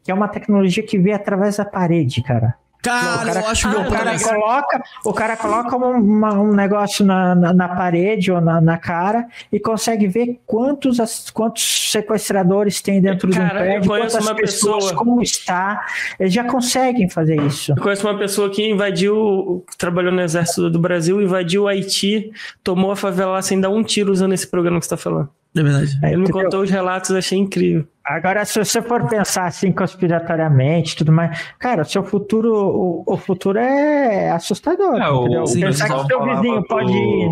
Que 0.02 0.10
é 0.10 0.14
uma 0.14 0.28
tecnologia 0.28 0.82
que 0.82 0.98
vê 0.98 1.12
através 1.12 1.56
da 1.56 1.64
parede, 1.64 2.22
cara. 2.22 2.54
Cara, 2.84 3.40
eu 3.40 3.46
acho 3.48 3.70
que 3.70 3.76
o 3.76 3.90
cara 3.90 4.18
coloca, 4.20 4.82
o 5.04 5.12
cara 5.12 5.36
coloca 5.36 5.76
um, 5.76 5.90
uma- 5.96 6.34
um 6.34 6.52
negócio 6.54 7.04
na, 7.04 7.34
na, 7.34 7.52
na 7.52 7.68
parede 7.68 8.30
ou 8.30 8.40
na, 8.40 8.60
na 8.60 8.76
cara 8.78 9.26
e 9.50 9.58
consegue 9.58 10.06
ver 10.06 10.38
quantos, 10.46 11.00
as- 11.00 11.30
quantos 11.30 11.90
sequestradores 11.90 12.80
tem 12.82 13.00
dentro 13.00 13.30
de 13.30 13.38
um 13.38 13.42
Cara, 13.42 13.60
prédio, 13.60 13.88
quantas 13.88 14.14
uma 14.24 14.34
pessoas, 14.34 14.84
pessoa- 14.84 14.98
como 14.98 15.22
está. 15.22 15.84
Eles 16.20 16.32
já 16.32 16.44
conseguem 16.44 17.08
fazer 17.08 17.40
isso. 17.42 17.72
Eu 17.72 17.82
conheço 17.82 18.06
uma 18.06 18.18
pessoa 18.18 18.50
que 18.50 18.68
invadiu, 18.68 19.64
trabalhou 19.78 20.12
no 20.12 20.20
exército 20.20 20.68
do 20.70 20.78
Brasil, 20.78 21.20
invadiu 21.22 21.62
o 21.64 21.68
Haiti, 21.68 22.30
tomou 22.62 22.90
a 22.90 22.96
favela 22.96 23.40
sem 23.42 23.60
dar 23.60 23.70
um 23.70 23.82
tiro 23.82 24.12
usando 24.12 24.32
esse 24.34 24.46
programa 24.46 24.78
que 24.78 24.84
você 24.86 24.90
tá 24.90 24.96
falando. 24.96 25.28
É 25.56 25.62
verdade. 25.62 25.98
Ele 26.02 26.16
me 26.16 26.28
contou 26.30 26.62
os 26.62 26.70
relatos, 26.70 27.10
achei 27.12 27.38
incrível. 27.38 27.86
Agora, 28.04 28.44
se 28.44 28.58
você 28.58 28.82
for 28.82 29.06
pensar 29.08 29.46
assim 29.46 29.70
conspiratoriamente 29.72 30.92
e 30.94 30.96
tudo 30.96 31.12
mais, 31.12 31.38
cara, 31.58 31.82
o 31.82 31.84
seu 31.84 32.02
futuro, 32.04 32.52
o, 32.52 33.04
o 33.06 33.16
futuro 33.16 33.58
é 33.58 34.30
assustador. 34.30 34.96
É, 35.00 35.08
o- 35.10 35.22
entendeu? 35.22 35.46
sim, 35.46 35.60
Pensar 35.60 35.88
que 35.88 36.06
seu 36.06 36.22
vizinho 36.24 36.60
do- 36.60 36.66
pode 36.66 36.92
ir 36.92 37.28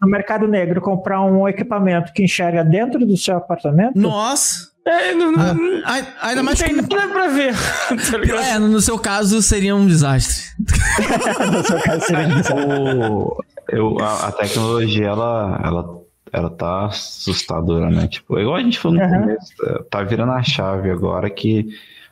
no 0.00 0.08
mercado 0.08 0.46
negro 0.46 0.80
comprar 0.80 1.20
um 1.22 1.48
equipamento 1.48 2.12
que 2.12 2.22
enxerga 2.24 2.64
dentro 2.64 3.04
do 3.06 3.16
seu 3.16 3.36
apartamento. 3.36 3.98
Nossa. 3.98 4.72
É, 4.86 5.14
não, 5.14 5.28
Ah, 5.36 5.54
não, 5.54 5.82
ai- 5.86 6.06
ainda 6.20 6.36
não 6.36 6.44
mais 6.44 6.58
tem 6.58 6.68
que. 6.68 6.94
nada 6.94 7.08
pra 7.12 7.26
ver. 7.28 7.54
tá? 8.28 8.46
É, 8.48 8.58
no 8.58 8.80
seu 8.82 8.98
caso 8.98 9.40
seria 9.42 9.74
um 9.74 9.86
desastre. 9.86 10.44
No 11.52 11.64
seu 11.64 11.80
caso, 11.80 12.00
seria 12.02 12.28
isso. 12.40 12.52
O- 13.10 13.36
eu, 13.70 13.96
a, 13.98 14.28
a 14.28 14.32
tecnologia, 14.32 15.06
ela, 15.06 15.58
ela, 15.64 15.84
ela 16.34 16.50
tá 16.50 16.86
assustadora, 16.86 17.88
né? 17.88 18.08
Tipo, 18.08 18.38
igual 18.40 18.56
a 18.56 18.60
gente 18.60 18.78
falou 18.78 18.98
no 18.98 19.04
Aham. 19.04 19.20
começo, 19.20 19.54
tá 19.88 20.02
virando 20.02 20.32
a 20.32 20.42
chave 20.42 20.90
agora 20.90 21.30
que 21.30 21.68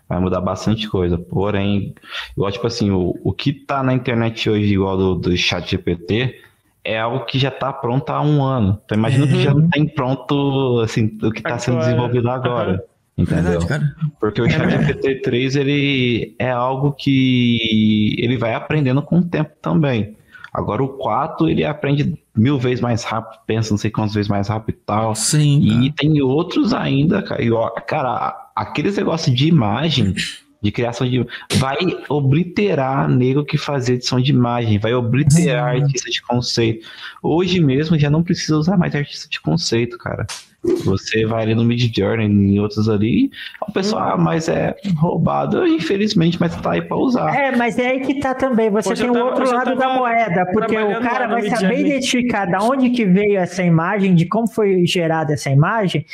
vai 0.09 0.20
mudar 0.20 0.41
bastante 0.41 0.89
coisa. 0.89 1.18
Porém, 1.18 1.92
igual, 2.36 2.52
tipo 2.52 2.67
assim, 2.67 2.92
o, 2.92 3.18
o 3.25 3.33
que 3.33 3.52
tá 3.52 3.83
na 3.83 3.92
internet 3.92 4.49
hoje, 4.49 4.73
igual 4.73 4.97
do, 4.97 5.15
do 5.17 5.36
chat 5.36 5.68
GPT, 5.68 6.41
é 6.84 7.01
algo 7.01 7.25
que 7.25 7.36
já 7.36 7.51
tá 7.51 7.73
pronto 7.73 8.10
há 8.10 8.23
um 8.23 8.44
ano. 8.44 8.81
Então 8.84 8.97
imagina 8.97 9.26
que 9.26 9.42
já 9.42 9.52
não 9.52 9.68
tem 9.68 9.86
pronto, 9.89 10.81
assim, 10.84 11.18
o 11.20 11.33
que 11.33 11.42
tá 11.42 11.59
sendo 11.59 11.81
desenvolvido 11.81 12.31
agora. 12.31 12.84
Entendeu? 13.18 13.60
Verdade, 13.60 13.67
cara. 13.67 13.97
Porque 14.20 14.41
o 14.41 14.49
ChatGPT 14.49 15.20
3 15.20 15.57
ele 15.57 16.34
é 16.39 16.51
algo 16.51 16.92
que 16.92 18.15
ele 18.18 18.36
vai 18.36 18.55
aprendendo 18.55 19.02
com 19.02 19.18
o 19.18 19.25
tempo 19.25 19.51
também. 19.60 20.17
Agora 20.52 20.82
o 20.82 20.89
4 20.89 21.48
ele 21.48 21.64
aprende 21.64 22.18
mil 22.36 22.58
vezes 22.58 22.81
mais 22.81 23.05
rápido, 23.05 23.40
pensa 23.47 23.70
não 23.70 23.78
sei 23.78 23.90
quantas 23.90 24.14
vezes 24.14 24.28
mais 24.28 24.48
rápido 24.48 24.76
e 24.76 24.78
tal. 24.84 25.14
Sim. 25.14 25.66
cara. 25.66 25.84
E 25.84 25.92
tem 25.92 26.20
outros 26.20 26.74
ainda, 26.74 27.22
cara. 27.22 27.42
E, 27.42 27.50
ó, 27.50 27.70
cara, 27.70 28.50
aqueles 28.55 28.97
negócios 28.97 29.34
de 29.34 29.48
imagem, 29.48 30.14
de 30.62 30.70
criação 30.70 31.08
de. 31.08 31.26
Vai 31.55 31.78
obliterar 32.08 33.08
nego 33.08 33.44
que 33.44 33.56
fazia 33.56 33.94
edição 33.94 34.20
de 34.20 34.31
imagem, 34.31 34.78
vai 34.78 34.92
obliterar 34.92 35.76
artista 35.76 36.10
de 36.10 36.20
conceito. 36.20 36.86
Hoje 37.22 37.58
mesmo 37.58 37.98
já 37.98 38.10
não 38.10 38.22
precisa 38.22 38.56
usar 38.58 38.76
mais 38.76 38.94
artista 38.94 39.28
de 39.31 39.40
conceito, 39.40 39.97
cara. 39.97 40.26
Você 40.84 41.26
vai 41.26 41.42
ali 41.42 41.55
no 41.57 41.65
Mid 41.65 41.92
Journey, 41.94 42.26
em 42.26 42.60
outros 42.60 42.89
ali, 42.89 43.31
o 43.66 43.73
pessoal, 43.73 44.12
ah, 44.12 44.16
mas 44.16 44.49
é 44.49 44.76
roubado, 44.97 45.66
infelizmente, 45.66 46.39
mas 46.41 46.55
tá 46.60 46.73
aí 46.73 46.82
pra 46.82 46.97
usar. 46.97 47.34
É, 47.34 47.57
mas 47.57 47.78
é 47.78 47.89
aí 47.89 48.00
que 48.00 48.20
tá 48.20 48.32
também. 48.32 48.70
Você 48.70 48.92
Hoje 48.92 49.02
tem 49.02 49.10
o 49.10 49.24
outro 49.24 49.52
lado 49.52 49.74
da 49.74 49.89
moeda, 49.94 50.47
porque 50.52 50.78
o 50.78 51.00
cara 51.00 51.26
no 51.26 51.34
vai 51.34 51.50
saber 51.50 51.81
identificar 51.81 52.47
da 52.47 52.62
onde 52.62 52.91
que 52.91 53.05
veio 53.05 53.39
essa 53.39 53.65
imagem, 53.65 54.15
de 54.15 54.24
como 54.26 54.47
foi 54.47 54.86
gerada 54.86 55.32
essa 55.32 55.50
imagem. 55.50 56.07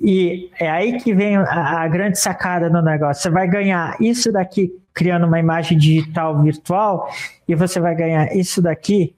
E 0.00 0.50
é 0.58 0.68
aí 0.68 1.00
que 1.00 1.14
vem 1.14 1.36
a, 1.36 1.82
a 1.82 1.88
grande 1.88 2.18
sacada 2.18 2.68
do 2.68 2.82
negócio. 2.82 3.22
Você 3.22 3.30
vai 3.30 3.48
ganhar 3.48 3.96
isso 4.00 4.32
daqui 4.32 4.72
criando 4.92 5.26
uma 5.26 5.38
imagem 5.38 5.78
digital 5.78 6.42
virtual 6.42 7.08
e 7.46 7.54
você 7.54 7.78
vai 7.78 7.94
ganhar 7.94 8.34
isso 8.34 8.60
daqui 8.60 9.14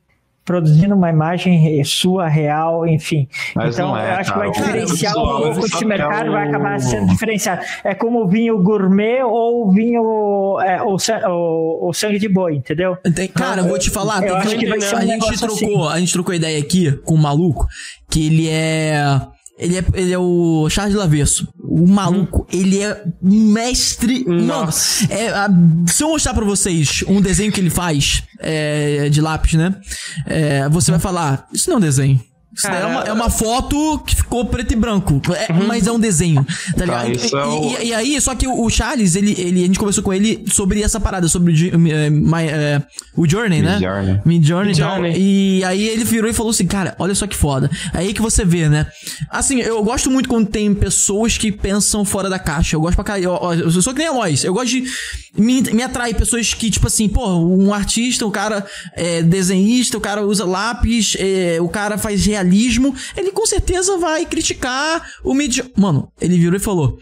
produzindo 0.49 0.95
uma 0.95 1.11
imagem 1.11 1.85
sua 1.85 2.27
real, 2.27 2.87
enfim. 2.87 3.29
Mas 3.55 3.75
então, 3.75 3.89
não 3.89 3.99
é, 3.99 4.15
eu 4.15 4.15
acho 4.17 4.33
que 4.33 4.39
vai 4.39 4.51
cara. 4.51 4.65
diferenciar 4.67 5.15
O 5.15 5.21
um 5.23 5.37
pouco 5.43 5.69
só 5.69 5.77
esse 5.77 5.85
mercado, 5.85 6.33
vai 6.33 6.49
acabar 6.49 6.81
sendo 6.81 7.07
diferenciado. 7.09 7.61
É 7.85 7.95
como 7.95 8.25
o 8.25 8.27
vinho 8.27 8.59
gourmet 8.63 9.23
ou 9.23 9.69
o 9.69 9.71
vinho 9.71 10.59
é, 10.61 10.83
ou, 10.83 10.99
sa- 10.99 11.29
ou- 11.29 11.85
ou 11.85 11.93
sangue 11.93 12.19
de 12.19 12.29
boi, 12.31 12.57
entendeu? 12.57 12.97
Tem- 13.15 13.29
cara, 13.29 13.61
eu 13.61 13.69
vou 13.69 13.79
te 13.79 13.91
falar, 13.91 14.25
Eu 14.27 14.37
acho 14.37 14.49
que- 14.49 14.57
que 14.59 14.67
vai 14.67 14.81
ser 14.81 14.95
um 14.95 14.99
a 14.99 15.05
gente 15.05 15.39
trocou, 15.39 15.89
a 15.89 16.01
gente 16.01 16.13
trocou 16.15 16.35
ideia 16.35 16.59
aqui 16.59 16.93
com 17.05 17.15
um 17.15 17.19
maluco 17.21 17.67
que 18.11 18.27
ele 18.27 18.49
é 18.49 19.05
ele 19.59 19.77
é, 19.79 19.85
ele 19.95 20.13
é 20.13 20.19
o 20.19 20.69
Charles 20.71 20.95
Laverso. 20.95 21.49
O 21.63 21.87
maluco, 21.87 22.47
ele 22.53 22.81
é 22.81 23.05
um 23.23 23.53
mestre. 23.53 24.25
Nossa. 24.25 25.03
Mano, 25.09 25.13
é, 25.21 25.29
a- 25.29 25.49
se 25.87 26.03
eu 26.03 26.09
mostrar 26.09 26.33
pra 26.35 26.45
vocês 26.45 27.05
um 27.07 27.21
desenho 27.21 27.53
que 27.53 27.61
ele 27.61 27.71
faz 27.71 28.23
é, 28.41 29.09
de 29.09 29.21
lápis, 29.21 29.55
né? 29.55 29.75
É, 30.27 30.69
você 30.69 30.91
vai 30.91 31.01
falar, 31.01 31.47
isso 31.53 31.69
não 31.69 31.77
é 31.77 31.79
um 31.79 31.83
desenho. 31.83 32.21
Isso 32.59 32.67
daí 32.69 32.83
é, 32.83 32.87
uma, 32.87 33.01
é 33.03 33.13
uma 33.13 33.31
foto 33.31 33.99
que 34.05 34.17
ficou 34.17 34.45
preto 34.47 34.73
e 34.73 34.77
branco. 34.77 35.21
É, 35.33 35.53
Mas 35.53 35.87
é 35.87 35.93
um 35.93 35.99
desenho. 36.01 36.45
Tá 36.77 36.85
ligado? 36.85 37.13
isso 37.13 37.37
é 37.37 37.41
E- 37.41 37.45
o- 37.47 37.79
e- 37.83 37.87
e 37.89 37.95
aí, 37.95 38.21
só 38.21 38.35
que 38.35 38.47
o 38.49 38.69
Charles, 38.69 39.15
ele, 39.15 39.33
ele, 39.39 39.63
a 39.63 39.67
gente 39.67 39.79
conversou 39.79 40.03
com 40.03 40.13
ele 40.13 40.45
sobre 40.51 40.83
essa 40.83 40.99
parada, 40.99 41.29
sobre 41.29 41.53
o, 41.53 41.89
eh, 41.89 42.11
my, 42.11 42.43
eh, 42.49 42.83
o 43.17 43.29
Journey, 43.29 43.63
né? 43.63 43.75
Midjourney. 43.75 44.21
Midjourney 44.25 44.73
e 44.73 44.77
tal. 44.77 45.01
Midjourney. 45.01 45.59
E 45.61 45.65
aí 45.65 45.89
ele 45.89 46.03
virou 46.05 46.29
e 46.29 46.33
falou 46.35 46.51
assim, 46.51 46.67
cara, 46.67 46.97
olha 46.99 47.15
só 47.15 47.27
que 47.27 47.37
foda. 47.37 47.71
Aí 47.95 48.13
que 48.13 48.21
você 48.21 48.45
vê, 48.45 48.69
né? 48.69 48.87
Assim, 49.31 49.61
eu 49.61 49.83
gosto 49.85 50.11
muito 50.11 50.29
quando 50.29 50.47
tem 50.49 50.75
pessoas 50.75 51.39
que 51.39 51.53
pensam 51.53 52.05
fora 52.05 52.29
da 52.29 52.39
caixa. 52.41 52.75
Eu 52.75 52.81
gosto 52.81 52.97
pra 52.97 53.05
caralho. 53.05 53.25
Eu, 53.25 53.53
eu, 53.53 53.61
eu 53.71 53.83
sou 53.83 53.93
que 53.93 54.01
nem 54.01 54.09
a 54.09 54.13
Lois. 54.13 54.43
Eu 54.43 54.53
gosto 54.53 54.69
de. 54.71 54.85
Me, 55.37 55.63
me 55.73 55.83
atrai 55.85 56.13
pessoas 56.15 56.53
que, 56.53 56.69
tipo 56.71 56.89
assim, 56.89 57.09
pô, 57.09 57.25
um 57.37 57.73
artista, 57.73 58.27
o 58.27 58.31
cara 58.31 58.67
é 58.97 59.23
desenhista, 59.23 59.97
o 59.97 60.01
cara 60.01 60.27
usa 60.27 60.45
lápis, 60.45 61.17
é, 61.21 61.59
o 61.61 61.69
cara 61.69 61.97
faz 61.97 62.27
realismo. 62.27 62.48
Ele 63.17 63.31
com 63.33 63.47
certeza 63.47 63.97
vai 63.99 64.25
criticar 64.27 65.07
o 65.25 65.35
Midjourney. 65.35 65.73
Mano, 65.77 66.13
ele 66.21 66.39
virou 66.39 66.57
e 66.57 66.61
falou: 66.61 66.99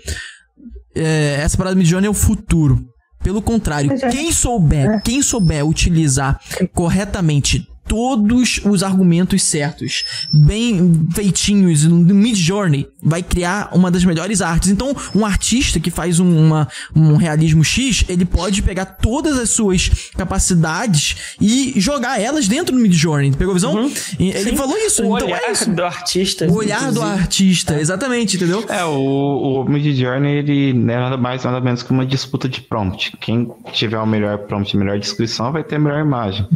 é, 0.94 1.39
essa 1.41 1.57
parada 1.57 1.75
do 1.75 1.78
Midjourney 1.78 2.07
é 2.07 2.10
o 2.10 2.15
futuro. 2.15 2.84
Pelo 3.23 3.42
contrário, 3.42 3.92
é. 3.92 4.08
quem 4.10 4.31
souber, 4.31 5.02
quem 5.02 5.20
souber 5.20 5.66
utilizar 5.66 6.41
corretamente 6.73 7.66
todos 7.89 8.61
os 8.65 8.83
argumentos 8.83 9.43
certos, 9.43 10.05
bem 10.33 11.07
feitinhos 11.15 11.85
no 11.85 12.15
Midjourney, 12.15 12.87
vai 13.03 13.23
criar 13.23 13.71
uma 13.73 13.91
das 13.91 14.05
melhores 14.05 14.41
artes. 14.43 14.69
Então, 14.71 14.95
um 15.15 15.25
artista 15.25 15.79
que 15.81 15.91
faz 15.91 16.19
um, 16.21 16.47
uma- 16.47 16.69
um 16.95 17.17
realismo 17.17 17.65
X, 17.65 18.05
ele 18.09 18.25
pode 18.25 18.63
pegar 18.63 18.85
todas 18.87 19.39
as 19.39 19.51
suas 19.51 19.91
capacidades 20.17 21.37
e 21.41 21.73
jogar 21.77 22.21
elas 22.21 22.49
dentro 22.49 22.75
do 22.75 22.81
Midjourney. 22.81 23.33
Pegou 23.33 23.53
a 23.53 23.55
visão? 23.55 23.91
E 24.19 24.31
Ele 24.31 24.51
Sim. 24.51 24.57
falou 24.57 24.77
isso. 24.79 25.03
O 25.03 25.17
então 25.17 25.29
olhar 25.29 25.43
é 25.43 25.53
isso. 25.53 25.71
do 25.71 25.85
artista. 25.85 26.47
O 26.47 26.55
olhar 26.55 26.81
do 26.93 26.99
inclusive. 26.99 27.21
artista, 27.21 27.81
exatamente, 27.81 28.37
entendeu? 28.37 28.65
É, 28.69 28.85
o, 28.85 29.63
o 29.63 29.65
Midjourney, 29.69 30.39
ele 30.39 30.73
não 30.73 30.93
é 30.95 30.97
nada 30.99 31.17
mais, 31.17 31.45
nada 31.45 31.61
menos 31.61 31.83
que 31.83 31.91
uma 31.91 32.05
disputa 32.07 32.49
de 32.49 32.61
prompt. 32.61 33.13
Quem 33.21 33.49
tiver 33.73 33.99
o 33.99 34.07
melhor 34.07 34.39
prompt, 34.39 34.77
a 34.77 34.79
melhor 34.79 34.99
descrição, 34.99 35.53
vai 35.53 35.65
ter 35.65 35.77
a 35.77 35.79
melhor 35.79 36.01
imagem. 36.01 36.47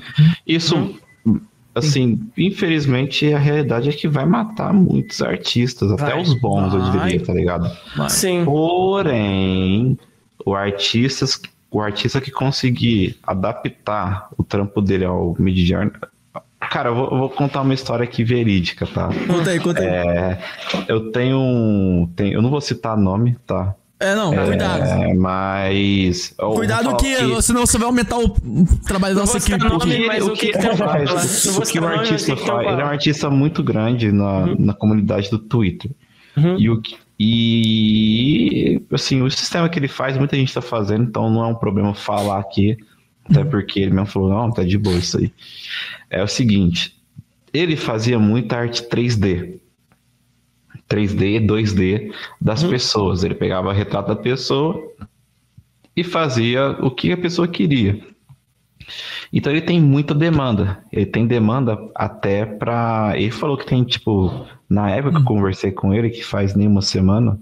Isso, 0.47 0.95
assim, 1.75 2.21
infelizmente, 2.37 3.33
a 3.33 3.39
realidade 3.39 3.89
é 3.89 3.93
que 3.93 4.09
vai 4.09 4.27
matar 4.27 4.73
muitos 4.73 5.23
artistas, 5.23 5.91
até 5.93 6.13
Vai. 6.13 6.23
os 6.23 6.35
bons, 6.35 6.75
eu 6.75 6.81
Vai. 6.81 7.11
diria, 7.11 7.25
tá 7.25 7.33
ligado? 7.33 7.71
Sim. 8.09 8.45
Porém, 8.45 9.99
o 10.45 10.55
artista, 10.55 11.25
o 11.71 11.81
artista 11.81 12.21
que 12.21 12.31
conseguir 12.31 13.19
adaptar 13.23 14.29
o 14.37 14.43
trampo 14.43 14.81
dele 14.81 15.05
ao 15.05 15.35
Midjourney... 15.39 15.93
Cara, 16.61 16.91
eu 16.91 16.95
vou, 16.95 17.05
eu 17.11 17.19
vou 17.19 17.31
contar 17.31 17.63
uma 17.63 17.73
história 17.73 18.05
aqui 18.05 18.23
verídica, 18.23 18.87
tá? 18.87 19.09
Conta 19.27 19.51
aí, 19.51 19.59
conta 19.59 19.81
aí. 19.81 19.87
É, 19.87 20.39
eu 20.89 21.11
tenho 21.11 21.39
um. 21.39 22.07
Tem, 22.15 22.33
eu 22.33 22.43
não 22.43 22.51
vou 22.51 22.61
citar 22.61 22.97
nome, 22.99 23.35
tá? 23.47 23.75
É, 24.01 24.15
não, 24.15 24.35
cuidado. 24.35 24.83
É, 24.83 25.13
mas. 25.15 26.35
Cuidado 26.55 26.85
falar 26.85 26.97
que, 26.97 27.43
senão 27.43 27.67
você 27.67 27.77
vai 27.77 27.87
aumentar 27.87 28.19
o 28.19 28.31
trabalho 28.87 29.15
da 29.15 29.21
nossa 29.21 29.37
equipe. 29.37 29.59
nome, 29.63 29.95
aqui. 29.95 30.07
mas 30.07 30.27
o 30.27 30.33
que 30.33 30.47
o 30.47 30.53
que 30.53 30.59
citar 30.63 30.75
o 30.75 30.79
mas 30.79 31.79
o 31.79 31.87
artista 31.87 32.35
que 32.35 32.47
faz, 32.47 32.69
ele 32.73 32.81
é 32.81 32.85
um 32.85 32.89
artista 32.89 33.31
muito 33.31 33.63
grande 33.63 34.11
na, 34.11 34.47
na 34.59 34.73
comunidade 34.73 35.29
do 35.31 35.39
Twitter. 35.39 35.91
Uhum. 36.35 36.59
E, 36.59 36.71
o, 36.71 36.81
que- 36.81 36.97
e 37.19 38.81
assim, 38.91 39.21
o 39.21 39.31
sistema 39.31 39.69
que 39.69 39.79
ele 39.79 39.89
faz, 39.89 40.17
muita 40.17 40.35
gente 40.37 40.55
tá 40.55 40.63
fazendo, 40.63 41.05
então 41.05 41.29
não 41.31 41.45
é 41.45 41.47
um 41.49 41.55
problema 41.55 41.93
falar 41.95 42.39
aqui, 42.39 42.79
até 43.29 43.45
porque 43.45 43.81
ele 43.81 43.91
mesmo 43.91 44.07
falou, 44.07 44.31
não, 44.31 44.51
tá 44.51 44.63
de 44.63 44.79
boa 44.79 44.97
isso 44.97 45.19
aí. 45.19 45.31
É 46.09 46.23
o 46.23 46.27
seguinte, 46.29 46.97
ele 47.53 47.77
fazia 47.77 48.19
muita 48.19 48.57
arte 48.57 48.83
3D. 48.85 49.59
3D, 50.91 51.47
2D 51.47 52.13
das 52.41 52.65
pessoas. 52.65 53.23
Ele 53.23 53.35
pegava 53.35 53.69
o 53.69 53.73
retrato 53.73 54.09
da 54.09 54.17
pessoa 54.17 54.83
e 55.97 56.03
fazia 56.03 56.71
o 56.81 56.91
que 56.91 57.13
a 57.13 57.17
pessoa 57.17 57.47
queria. 57.47 58.01
Então 59.33 59.53
ele 59.53 59.61
tem 59.61 59.81
muita 59.81 60.15
demanda. 60.15 60.83
Ele 60.93 61.07
tem 61.07 61.27
demanda 61.27 61.79
até 61.95 62.45
pra. 62.45 63.13
Ele 63.15 63.31
falou 63.31 63.57
que 63.57 63.67
tem, 63.67 63.85
tipo, 63.85 64.47
na 64.69 64.91
época 64.91 65.13
que 65.13 65.21
eu 65.21 65.25
conversei 65.25 65.71
com 65.71 65.95
ele, 65.95 66.11
que 66.11 66.25
faz 66.25 66.55
nem 66.55 66.67
uma 66.67 66.83
semana, 66.83 67.39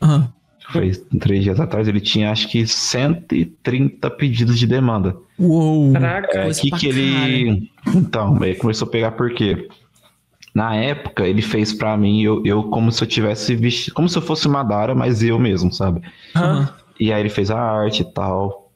Aham. 0.00 0.32
fez 0.70 1.04
três 1.20 1.44
dias 1.44 1.60
atrás, 1.60 1.86
ele 1.86 2.00
tinha 2.00 2.30
acho 2.30 2.48
que 2.48 2.66
130 2.66 4.10
pedidos 4.10 4.58
de 4.58 4.66
demanda. 4.66 5.16
Uou. 5.38 5.92
Caraca. 5.92 6.38
É, 6.38 6.50
que 6.50 6.70
que 6.70 6.86
ele. 6.86 7.70
Então, 7.94 8.42
ele 8.42 8.54
começou 8.54 8.88
a 8.88 8.90
pegar 8.90 9.12
por 9.12 9.32
quê? 9.34 9.68
Na 10.58 10.74
época, 10.74 11.24
ele 11.24 11.40
fez 11.40 11.72
pra 11.72 11.96
mim, 11.96 12.20
eu, 12.20 12.44
eu 12.44 12.64
como 12.64 12.90
se 12.90 13.00
eu 13.04 13.06
tivesse 13.06 13.54
vestido. 13.54 13.94
Como 13.94 14.08
se 14.08 14.18
eu 14.18 14.22
fosse 14.22 14.48
Madara, 14.48 14.92
mas 14.92 15.22
eu 15.22 15.38
mesmo, 15.38 15.72
sabe? 15.72 16.02
Aham. 16.34 16.68
E 16.98 17.12
aí 17.12 17.20
ele 17.20 17.28
fez 17.28 17.48
a 17.48 17.60
arte 17.60 18.02
e 18.02 18.12
tal. 18.12 18.72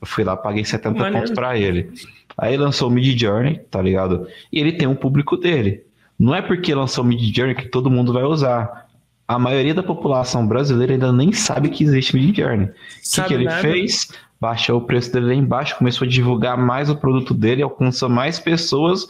Eu 0.00 0.06
fui 0.06 0.24
lá, 0.24 0.34
paguei 0.34 0.64
70 0.64 0.94
Maneiro. 0.98 1.14
pontos 1.18 1.32
pra 1.34 1.58
ele. 1.58 1.90
Aí 2.38 2.56
lançou 2.56 2.88
o 2.88 2.90
Mid 2.90 3.20
Journey, 3.20 3.58
tá 3.70 3.82
ligado? 3.82 4.26
E 4.50 4.58
ele 4.58 4.72
tem 4.72 4.88
um 4.88 4.94
público 4.94 5.36
dele. 5.36 5.82
Não 6.18 6.34
é 6.34 6.40
porque 6.40 6.74
lançou 6.74 7.04
o 7.04 7.06
Mid 7.06 7.36
Journey 7.36 7.54
que 7.54 7.68
todo 7.68 7.90
mundo 7.90 8.14
vai 8.14 8.24
usar. 8.24 8.86
A 9.28 9.38
maioria 9.38 9.74
da 9.74 9.82
população 9.82 10.46
brasileira 10.46 10.94
ainda 10.94 11.12
nem 11.12 11.32
sabe 11.32 11.68
que 11.68 11.84
existe 11.84 12.16
Mid 12.16 12.34
Journey. 12.34 12.66
O 12.66 12.70
que, 12.70 12.74
Sabe 13.02 13.28
que 13.28 13.34
ele 13.34 13.44
nada. 13.44 13.60
fez? 13.60 14.08
Baixou 14.38 14.78
o 14.78 14.82
preço 14.82 15.12
dele 15.12 15.26
lá 15.26 15.34
embaixo, 15.34 15.78
começou 15.78 16.06
a 16.06 16.10
divulgar 16.10 16.58
mais 16.58 16.90
o 16.90 16.96
produto 16.96 17.32
dele, 17.32 17.62
alcançou 17.62 18.08
mais 18.08 18.38
pessoas 18.38 19.06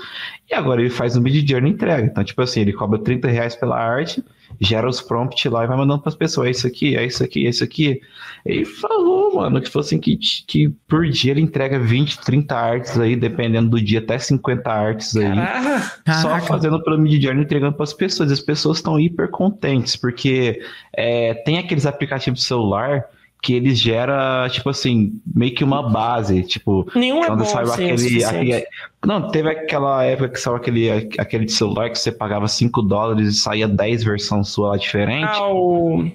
e 0.49 0.55
agora 0.55 0.81
ele 0.81 0.91
faz 0.91 1.17
um 1.17 1.21
Mid 1.21 1.49
Journey 1.49 1.73
e 1.73 1.75
entrega. 1.75 2.07
Então, 2.07 2.23
tipo 2.23 2.41
assim, 2.41 2.61
ele 2.61 2.73
cobra 2.73 2.99
30 2.99 3.27
reais 3.27 3.57
pela 3.57 3.77
arte, 3.77 4.23
gera 4.61 4.89
os 4.89 5.01
prompts 5.01 5.51
lá 5.51 5.65
e 5.65 5.67
vai 5.67 5.77
mandando 5.77 6.01
para 6.01 6.11
as 6.11 6.15
pessoas: 6.15 6.47
é 6.47 6.51
isso 6.53 6.67
aqui, 6.67 6.97
é 6.97 7.05
isso 7.05 7.25
aqui, 7.25 7.47
é 7.47 7.51
isso 7.51 7.65
aqui. 7.65 8.01
Ele 8.45 8.65
falou, 8.65 9.35
mano, 9.35 9.61
que 9.61 9.69
fosse 9.69 9.97
assim, 9.97 10.01
que, 10.01 10.17
que 10.47 10.69
por 10.87 11.09
dia 11.09 11.33
ele 11.33 11.41
entrega 11.41 11.81
20, 11.81 12.21
30 12.21 12.55
artes 12.55 12.99
aí, 12.99 13.17
dependendo 13.17 13.71
do 13.71 13.81
dia, 13.81 13.99
até 13.99 14.17
50 14.17 14.71
artes 14.71 15.17
aí. 15.17 15.35
Caraca. 15.35 15.81
Só 16.21 16.29
Caraca. 16.29 16.47
fazendo 16.47 16.83
pelo 16.85 16.99
Mid 16.99 17.21
Journey 17.21 17.43
entregando 17.43 17.73
para 17.73 17.83
as 17.83 17.93
pessoas. 17.93 18.31
E 18.31 18.35
as 18.35 18.41
pessoas 18.41 18.77
estão 18.79 19.01
hiper 19.01 19.29
contentes, 19.29 19.97
porque 19.97 20.61
é, 20.93 21.35
tem 21.35 21.59
aqueles 21.59 21.85
aplicativos 21.85 22.39
de 22.39 22.47
celular 22.47 23.05
que 23.43 23.53
eles 23.55 23.79
geram, 23.79 24.15
tipo 24.51 24.69
assim, 24.71 25.21
meio 25.35 25.55
que 25.55 25.63
uma 25.63 25.89
base. 25.89 26.43
Tipo, 26.43 26.91
Nenhum 26.95 27.23
é 27.23 27.27
quando 27.27 27.41
bom 27.41 27.45
saiu 27.47 27.69
o 27.69 27.73
aquele, 27.73 28.25
aquele- 28.25 28.67
Não, 29.05 29.29
teve 29.31 29.51
aquela 29.51 30.03
época 30.03 30.31
que 30.31 30.41
saiu 30.41 30.57
aquele, 30.57 30.91
aquele 31.19 31.45
de 31.45 31.53
celular 31.53 31.91
que 31.91 31.99
você 31.99 32.11
pagava 32.11 32.49
5 32.49 32.83
dólares 32.83 33.29
e 33.29 33.35
saía 33.35 33.69
10 33.69 34.03
versões 34.03 34.49
sua 34.49 34.71
lá 34.71 34.77
diferente. 34.77 35.29
Ah, 35.29 35.49
o... 35.53 36.11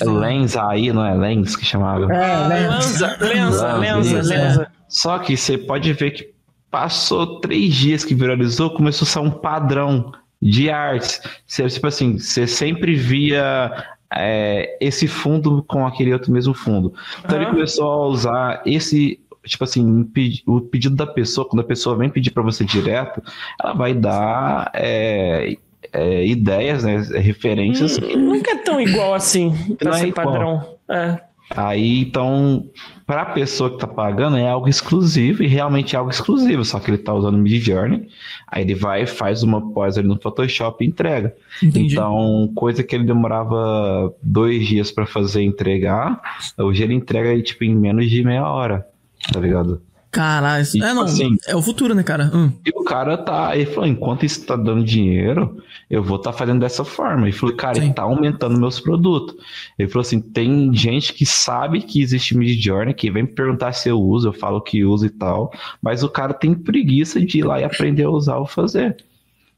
É 0.00 0.04
Lens 0.04 0.56
aí, 0.56 0.92
não 0.92 1.04
é 1.04 1.14
Lens 1.14 1.56
que 1.56 1.64
chamava? 1.64 2.12
É? 2.12 2.46
Lenza, 2.48 3.16
Lenza, 3.20 3.76
Lenza, 3.76 3.76
Lenza, 4.12 4.34
Lenza. 4.34 4.66
Só 4.88 5.18
que 5.18 5.36
você 5.36 5.56
pode 5.56 5.92
ver 5.94 6.10
que 6.10 6.30
passou 6.70 7.40
três 7.40 7.74
dias 7.74 8.04
que 8.04 8.14
viralizou, 8.14 8.70
começou 8.70 9.06
a 9.06 9.08
ser 9.08 9.18
um 9.20 9.30
padrão 9.30 10.12
de 10.40 10.68
artes. 10.70 11.20
Você, 11.46 11.66
tipo 11.68 11.86
assim, 11.86 12.18
você 12.18 12.46
sempre 12.46 12.94
via 12.94 13.72
é, 14.16 14.76
esse 14.80 15.06
fundo 15.06 15.62
com 15.66 15.86
aquele 15.86 16.12
outro 16.12 16.32
mesmo 16.32 16.54
fundo. 16.54 16.92
Então 17.24 17.36
ele 17.36 17.44
Aham. 17.46 17.54
começou 17.54 17.90
a 17.90 18.06
usar 18.06 18.62
esse. 18.66 19.20
Tipo 19.44 19.64
assim, 19.64 20.08
o 20.46 20.60
pedido 20.60 20.94
da 20.94 21.06
pessoa, 21.06 21.48
quando 21.48 21.62
a 21.62 21.64
pessoa 21.64 21.96
vem 21.96 22.08
pedir 22.08 22.30
para 22.30 22.44
você 22.44 22.64
direto, 22.64 23.20
ela 23.60 23.72
vai 23.72 23.92
dar 23.92 24.70
é, 24.72 25.56
é, 25.92 26.24
ideias, 26.24 26.84
né, 26.84 26.98
referências. 27.18 27.98
Hum, 27.98 28.16
Nunca 28.16 28.52
é 28.52 28.58
tão 28.58 28.80
igual 28.80 29.14
assim, 29.14 29.74
pra 29.78 29.90
Não 29.90 29.96
é 29.96 30.00
ser 30.00 30.12
padrão. 30.12 30.76
É. 30.88 31.18
Aí, 31.56 32.02
então, 32.02 32.64
para 33.12 33.22
a 33.22 33.26
pessoa 33.26 33.68
que 33.68 33.76
tá 33.76 33.86
pagando, 33.86 34.38
é 34.38 34.48
algo 34.48 34.66
exclusivo 34.70 35.42
e 35.42 35.46
realmente 35.46 35.94
é 35.94 35.98
algo 35.98 36.10
exclusivo. 36.10 36.64
Só 36.64 36.80
que 36.80 36.90
ele 36.90 36.96
tá 36.96 37.12
usando 37.12 37.34
o 37.34 37.38
Mid 37.38 37.62
Journey, 37.62 38.08
aí 38.46 38.62
ele 38.62 38.74
vai, 38.74 39.06
faz 39.06 39.42
uma 39.42 39.70
pós 39.74 39.98
ali 39.98 40.08
no 40.08 40.18
Photoshop 40.18 40.82
e 40.82 40.88
entrega. 40.88 41.36
Entendi. 41.62 41.92
Então, 41.92 42.50
coisa 42.54 42.82
que 42.82 42.96
ele 42.96 43.04
demorava 43.04 44.14
dois 44.22 44.66
dias 44.66 44.90
para 44.90 45.04
fazer 45.04 45.42
entregar, 45.42 46.22
hoje 46.56 46.84
ele 46.84 46.94
entrega 46.94 47.38
tipo, 47.42 47.64
em 47.64 47.76
menos 47.76 48.08
de 48.08 48.24
meia 48.24 48.48
hora, 48.48 48.86
tá 49.30 49.38
ligado? 49.38 49.82
Caralho. 50.12 50.64
E, 50.74 50.82
É, 50.82 50.92
não. 50.94 51.02
assim- 51.04 51.36
É 51.46 51.56
o 51.56 51.62
futuro, 51.62 51.94
né, 51.94 52.02
cara? 52.02 52.30
Hum. 52.34 52.52
E 52.66 52.70
o 52.78 52.84
cara 52.84 53.16
tá, 53.16 53.56
ele 53.56 53.64
falou, 53.66 53.88
enquanto 53.88 54.26
isso 54.26 54.44
tá 54.44 54.54
dando 54.54 54.84
dinheiro, 54.84 55.56
eu 55.88 56.02
vou 56.02 56.18
estar 56.18 56.32
fazendo 56.34 56.60
dessa 56.60 56.84
forma. 56.84 57.22
Ele 57.26 57.32
falou, 57.36 57.56
cara, 57.56 57.76
Sim. 57.76 57.84
ele 57.86 57.94
tá 57.94 58.02
aumentando 58.02 58.60
meus 58.60 58.78
produtos. 58.78 59.34
Ele 59.78 59.88
falou 59.88 60.02
assim, 60.02 60.20
tem 60.20 60.70
gente 60.74 61.14
que 61.14 61.24
sabe 61.24 61.80
que 61.80 62.02
existe 62.02 62.36
Mid 62.36 62.62
Journey, 62.62 62.92
que 62.92 63.10
vem 63.10 63.22
me 63.22 63.28
perguntar 63.30 63.72
se 63.72 63.88
eu 63.88 63.98
uso, 63.98 64.28
eu 64.28 64.32
falo 64.34 64.60
que 64.60 64.84
uso 64.84 65.06
e 65.06 65.10
tal, 65.10 65.50
mas 65.80 66.02
o 66.02 66.08
cara 66.10 66.34
tem 66.34 66.52
preguiça 66.54 67.18
de 67.18 67.38
ir 67.38 67.42
lá 67.44 67.58
e 67.58 67.64
aprender 67.64 68.04
a 68.04 68.10
usar 68.10 68.36
ou 68.36 68.46
fazer. 68.46 68.96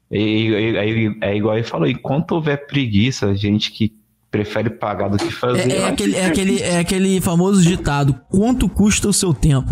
E, 0.09 0.47
e- 0.49 0.77
aí 0.77 1.17
é 1.19 1.35
igual 1.35 1.55
ele 1.55 1.63
falou, 1.67 1.87
enquanto 1.87 2.31
houver 2.31 2.65
preguiça, 2.65 3.35
gente 3.35 3.71
que 3.71 3.93
prefere 4.31 4.69
pagar 4.69 5.09
do 5.09 5.17
que 5.17 5.31
fazer. 5.31 5.69
É, 5.71 5.77
é 5.79 5.87
aquele, 5.87 6.15
é, 6.15 6.25
aquele, 6.25 6.61
é 6.61 6.79
aquele 6.79 7.19
famoso 7.21 7.61
ditado: 7.61 8.15
quanto 8.29 8.69
custa 8.69 9.07
o 9.09 9.13
seu 9.13 9.33
tempo? 9.33 9.69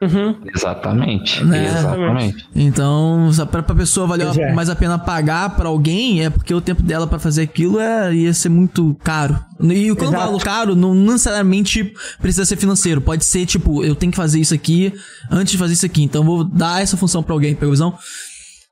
Uhum. 0.00 0.36
Exatamente, 0.54 1.44
Né? 1.44 1.66
exatamente. 1.66 2.46
Então, 2.54 3.30
pra, 3.50 3.62
pra 3.64 3.74
pessoa 3.74 4.06
valer 4.06 4.28
é. 4.38 4.52
mais 4.52 4.68
a 4.70 4.76
pena 4.76 4.96
pagar 4.96 5.56
pra 5.56 5.68
alguém, 5.68 6.24
é 6.24 6.30
porque 6.30 6.54
o 6.54 6.60
tempo 6.60 6.82
dela 6.82 7.06
pra 7.06 7.18
fazer 7.18 7.42
aquilo 7.42 7.80
é, 7.80 8.14
ia 8.14 8.32
ser 8.32 8.48
muito 8.48 8.96
caro. 9.02 9.36
E 9.60 9.88
quando 9.96 10.02
eu 10.02 10.08
Exato. 10.10 10.16
falo 10.24 10.38
caro, 10.38 10.76
não 10.76 10.94
necessariamente 10.94 11.92
precisa 12.20 12.44
ser 12.44 12.56
financeiro. 12.56 13.00
Pode 13.00 13.24
ser, 13.24 13.44
tipo, 13.44 13.84
eu 13.84 13.96
tenho 13.96 14.12
que 14.12 14.16
fazer 14.16 14.38
isso 14.38 14.54
aqui 14.54 14.92
antes 15.30 15.50
de 15.52 15.58
fazer 15.58 15.72
isso 15.72 15.86
aqui. 15.86 16.04
Então, 16.04 16.22
eu 16.22 16.26
vou 16.26 16.44
dar 16.44 16.80
essa 16.80 16.96
função 16.96 17.20
pra 17.22 17.32
alguém, 17.34 17.54
pegou 17.54 17.70
a 17.70 17.74
visão? 17.74 17.98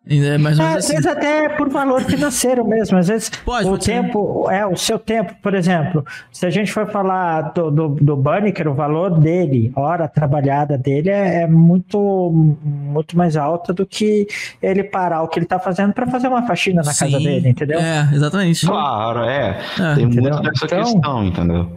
É 0.09 0.39
mais 0.39 0.57
ou 0.59 0.65
É, 0.65 0.69
menos 0.69 0.85
às 0.85 0.85
assim. 0.85 0.93
vezes 0.95 1.07
até 1.07 1.49
por 1.49 1.69
valor 1.69 2.01
financeiro 2.03 2.65
mesmo. 2.65 2.97
Às 2.97 3.09
vezes 3.09 3.29
Pode, 3.45 3.67
o 3.67 3.71
pode 3.71 3.85
ser. 3.85 3.91
tempo, 3.93 4.49
é, 4.49 4.65
o 4.65 4.77
seu 4.77 5.01
tempo, 5.01 5.35
por 5.43 5.53
exemplo, 5.53 6.05
se 6.31 6.47
a 6.47 6.51
gente 6.51 6.73
for 6.73 6.87
falar 6.91 7.53
do, 7.53 7.71
do, 7.73 7.89
do 7.89 8.17
Banneker, 8.17 8.69
o 8.69 8.75
valor 8.75 9.19
dele, 9.19 9.73
hora 9.75 10.07
trabalhada 10.07 10.79
dele 10.79 11.11
é, 11.11 11.43
é 11.43 11.47
muito, 11.49 12.31
muito 12.33 13.17
mais 13.19 13.37
alta 13.37 13.73
do 13.73 13.85
que 13.85 14.29
ele 14.63 14.85
parar 14.85 15.23
o 15.23 15.29
que 15.29 15.41
ele 15.41 15.47
tá 15.47 15.59
fazendo 15.59 15.93
para 15.93 16.07
fazer 16.07 16.29
uma 16.29 16.47
faxina 16.47 16.83
na 16.83 16.95
casa 16.95 17.19
Sim. 17.19 17.25
dele, 17.25 17.49
entendeu? 17.49 17.81
É, 17.81 18.09
exatamente. 18.13 18.65
Claro, 18.65 19.25
é. 19.25 19.59
É, 19.81 19.95
tem 19.97 20.07
muito 20.07 20.21
entendeu? 20.21 20.41
dessa 20.41 20.67
Então- 20.67 20.83
questão, 20.85 21.25
entendeu? 21.25 21.73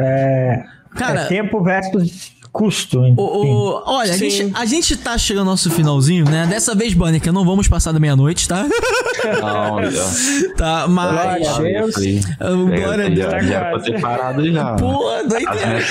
É, 0.00 0.64
Cara, 0.96 1.20
é 1.22 1.24
tempo 1.26 1.62
versus 1.62 2.32
custo. 2.52 3.00
O- 3.00 3.04
enfim. 3.04 3.16
o- 3.18 3.82
olha, 3.86 4.12
a 4.12 4.16
gente, 4.16 4.52
a 4.54 4.64
gente 4.66 4.96
tá 4.96 5.16
chegando 5.16 5.46
ao 5.48 5.52
nosso 5.52 5.70
finalzinho, 5.70 6.24
né? 6.26 6.46
Dessa 6.46 6.74
vez, 6.74 6.92
Banner, 6.94 7.20
que 7.20 7.30
não 7.32 7.44
vamos 7.44 7.66
passar 7.68 7.92
da 7.92 7.98
meia-noite, 7.98 8.46
tá? 8.46 8.64
Não, 8.64 9.76
tá, 10.56 10.86
mas. 10.88 11.12
Glória 11.12 11.48
a 11.48 11.58
Deus. 11.58 11.94
Glória 12.80 13.06
a 13.06 13.08
Deus. 13.08 13.30
Já, 13.32 13.40
já 13.42 13.54
era 13.54 13.70
pra 13.70 13.80
ter 13.80 14.00
parado 14.00 14.52
já. 14.52 14.74
Pô, 14.76 15.08
As 15.08 15.26
doideira. 15.28 15.82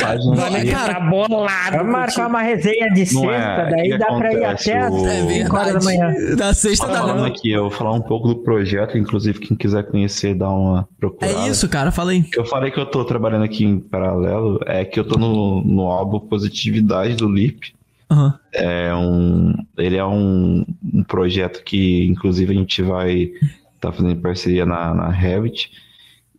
cara, 0.70 0.94
Tá 0.96 1.00
bolado. 1.00 1.78
Vamos 1.78 1.92
marcar 1.92 2.28
uma 2.28 2.42
resenha 2.42 2.90
de 2.94 3.14
Não 3.14 3.22
sexta, 3.22 3.32
é, 3.32 3.70
daí 3.70 3.98
dá 3.98 4.06
pra 4.14 4.34
ir 4.34 4.44
até 4.46 4.78
as 4.80 4.94
o- 4.94 5.08
é 5.08 5.28
5 5.44 5.56
horas 5.58 5.74
da 5.74 5.80
manhã. 5.82 6.14
Da 6.38 6.54
sexta 6.54 6.88
da 6.88 7.04
manhã. 7.08 7.28
aqui, 7.28 7.52
eu 7.52 7.64
vou 7.64 7.72
falar 7.72 7.94
um 7.94 8.02
pouco 8.02 8.28
do 8.28 8.36
projeto, 8.44 8.98
inclusive 8.98 9.40
quem 9.40 9.56
quiser 9.58 9.84
conhecer, 9.90 10.36
dá 10.36 10.50
uma 10.50 10.88
procurada. 11.00 11.40
É 11.46 11.50
isso, 11.50 11.68
cara, 11.70 11.92
fala 11.92 12.12
aí. 12.12 12.24
que 12.24 12.40
eu 12.40 12.46
falei 12.46 12.72
que 12.72 12.80
eu 12.80 12.86
tô 12.86 13.04
trabalhando 13.06 13.44
aqui 13.44 13.64
em 13.66 13.80
paralelo 13.80 14.60
é 14.66 14.84
que 14.86 15.00
eu 15.00 15.08
tô 15.08 15.18
no, 15.18 15.64
no 15.64 15.84
álbum 15.88 16.20
Positividade 16.52 17.16
do 17.16 17.30
Lip. 17.32 17.74
Aham. 18.10 18.38
É 18.54 18.94
um, 18.94 19.54
ele 19.78 19.96
é 19.96 20.06
um, 20.06 20.66
um 20.94 21.04
projeto 21.04 21.64
que, 21.64 22.06
inclusive, 22.06 22.52
a 22.54 22.58
gente 22.58 22.82
vai 22.82 23.32
estar 23.76 23.92
fazendo 23.94 24.20
parceria 24.22 24.66
na, 24.66 24.94
na 24.94 25.10
Revit. 25.10 25.72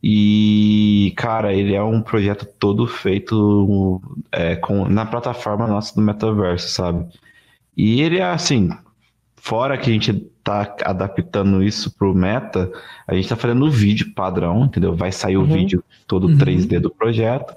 E, 0.02 1.12
cara, 1.16 1.52
ele 1.55 1.74
é 1.74 1.82
um 1.82 2.02
projeto 2.02 2.47
todo 2.58 2.86
feito 2.86 4.02
é, 4.31 4.57
com, 4.57 4.86
na 4.89 5.07
plataforma 5.07 5.66
nossa 5.66 5.94
do 5.94 6.00
metaverso, 6.02 6.68
sabe? 6.68 7.07
E 7.76 8.02
ele 8.02 8.18
é 8.18 8.24
assim, 8.24 8.68
fora 9.36 9.78
que 9.78 9.89
a 9.89 9.92
gente 9.92 10.12
tá 10.44 10.74
adaptando 10.84 11.62
isso 11.62 11.91
pro 11.97 12.12
meta, 12.12 12.70
a 13.07 13.15
gente 13.15 13.28
tá 13.28 13.36
fazendo 13.36 13.65
o 13.65 13.70
vídeo 13.70 14.12
padrão, 14.12 14.65
entendeu? 14.65 14.94
Vai 14.94 15.12
sair 15.12 15.36
o 15.36 15.42
Uhum. 15.42 15.47
vídeo 15.55 15.84
todo 16.07 16.26
Uhum. 16.26 16.36
3D 16.36 16.81
do 16.81 16.91
projeto. 16.91 17.55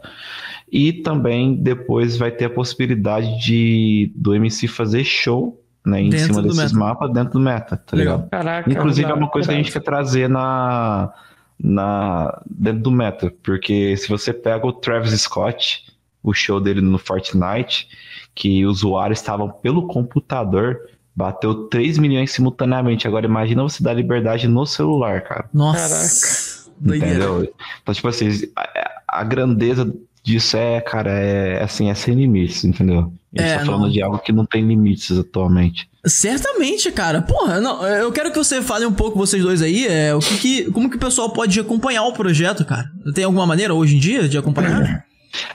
E 0.71 0.91
também 0.91 1.55
depois 1.55 2.17
vai 2.17 2.31
ter 2.31 2.45
a 2.45 2.49
possibilidade 2.49 3.39
de 3.43 4.11
do 4.15 4.33
MC 4.33 4.67
fazer 4.67 5.03
show, 5.03 5.61
né, 5.85 6.01
em 6.01 6.09
Dentro 6.09 6.27
cima 6.27 6.41
do 6.41 6.47
desses 6.49 6.73
meta. 6.73 6.85
mapas 6.85 7.13
dentro 7.13 7.33
do 7.33 7.39
meta, 7.39 7.77
tá 7.77 7.95
Legal. 7.95 8.15
ligado? 8.17 8.29
Caraca. 8.29 8.71
Inclusive 8.71 9.09
é 9.09 9.13
uma 9.13 9.29
coisa 9.29 9.47
que 9.47 9.53
a 9.53 9.57
gente 9.57 9.71
quer 9.71 9.81
trazer 9.81 10.27
na, 10.27 11.13
na 11.59 12.41
dentro 12.49 12.81
do 12.81 12.91
meta, 12.91 13.31
porque 13.43 13.95
se 13.95 14.09
você 14.09 14.33
pega 14.33 14.65
o 14.65 14.73
Travis 14.73 15.19
Scott, 15.21 15.85
o 16.23 16.33
show 16.33 16.59
dele 16.59 16.81
no 16.81 16.97
Fortnite, 16.97 17.87
que 18.33 18.65
usuários 18.65 19.19
estavam 19.19 19.49
pelo 19.49 19.87
computador, 19.87 20.79
bateu 21.15 21.67
3 21.67 21.99
milhões 21.99 22.31
simultaneamente. 22.31 23.07
Agora 23.07 23.25
imagina 23.25 23.63
você 23.63 23.81
dar 23.83 23.93
liberdade 23.93 24.47
no 24.47 24.65
celular, 24.65 25.21
cara. 25.21 25.45
Nossa. 25.53 26.69
Doideira. 26.77 27.15
Entendeu? 27.15 27.53
Então, 27.81 27.93
tipo 27.93 28.07
assim, 28.07 28.27
a, 28.55 29.19
a 29.19 29.23
grandeza 29.23 29.93
disso 30.25 30.57
é, 30.57 30.81
cara, 30.81 31.11
é 31.11 31.63
assim, 31.63 31.89
é 31.89 31.93
sem 31.93 32.15
limites, 32.15 32.63
entendeu? 32.65 33.13
Gente 33.33 33.47
É, 33.47 33.57
tá 33.59 33.65
falando 33.65 33.83
não. 33.83 33.89
de 33.89 34.01
algo 34.01 34.17
que 34.19 34.31
não 34.31 34.45
tem 34.45 34.65
limites 34.65 35.17
atualmente. 35.17 35.87
Certamente, 36.05 36.91
cara. 36.91 37.21
Porra, 37.21 37.61
não, 37.61 37.85
eu 37.85 38.11
quero 38.11 38.31
que 38.31 38.37
você 38.37 38.61
fale 38.61 38.85
um 38.85 38.93
pouco, 38.93 39.17
vocês 39.17 39.41
dois 39.43 39.61
aí, 39.61 39.85
é, 39.87 40.13
o 40.15 40.19
que 40.19 40.37
que, 40.37 40.71
como 40.71 40.89
que 40.89 40.97
o 40.97 40.99
pessoal 40.99 41.29
pode 41.31 41.59
acompanhar 41.59 42.03
o 42.03 42.13
projeto, 42.13 42.65
cara? 42.65 42.89
Tem 43.13 43.23
alguma 43.23 43.45
maneira 43.45 43.73
hoje 43.73 43.95
em 43.95 43.99
dia 43.99 44.27
de 44.27 44.37
acompanhar? 44.37 45.05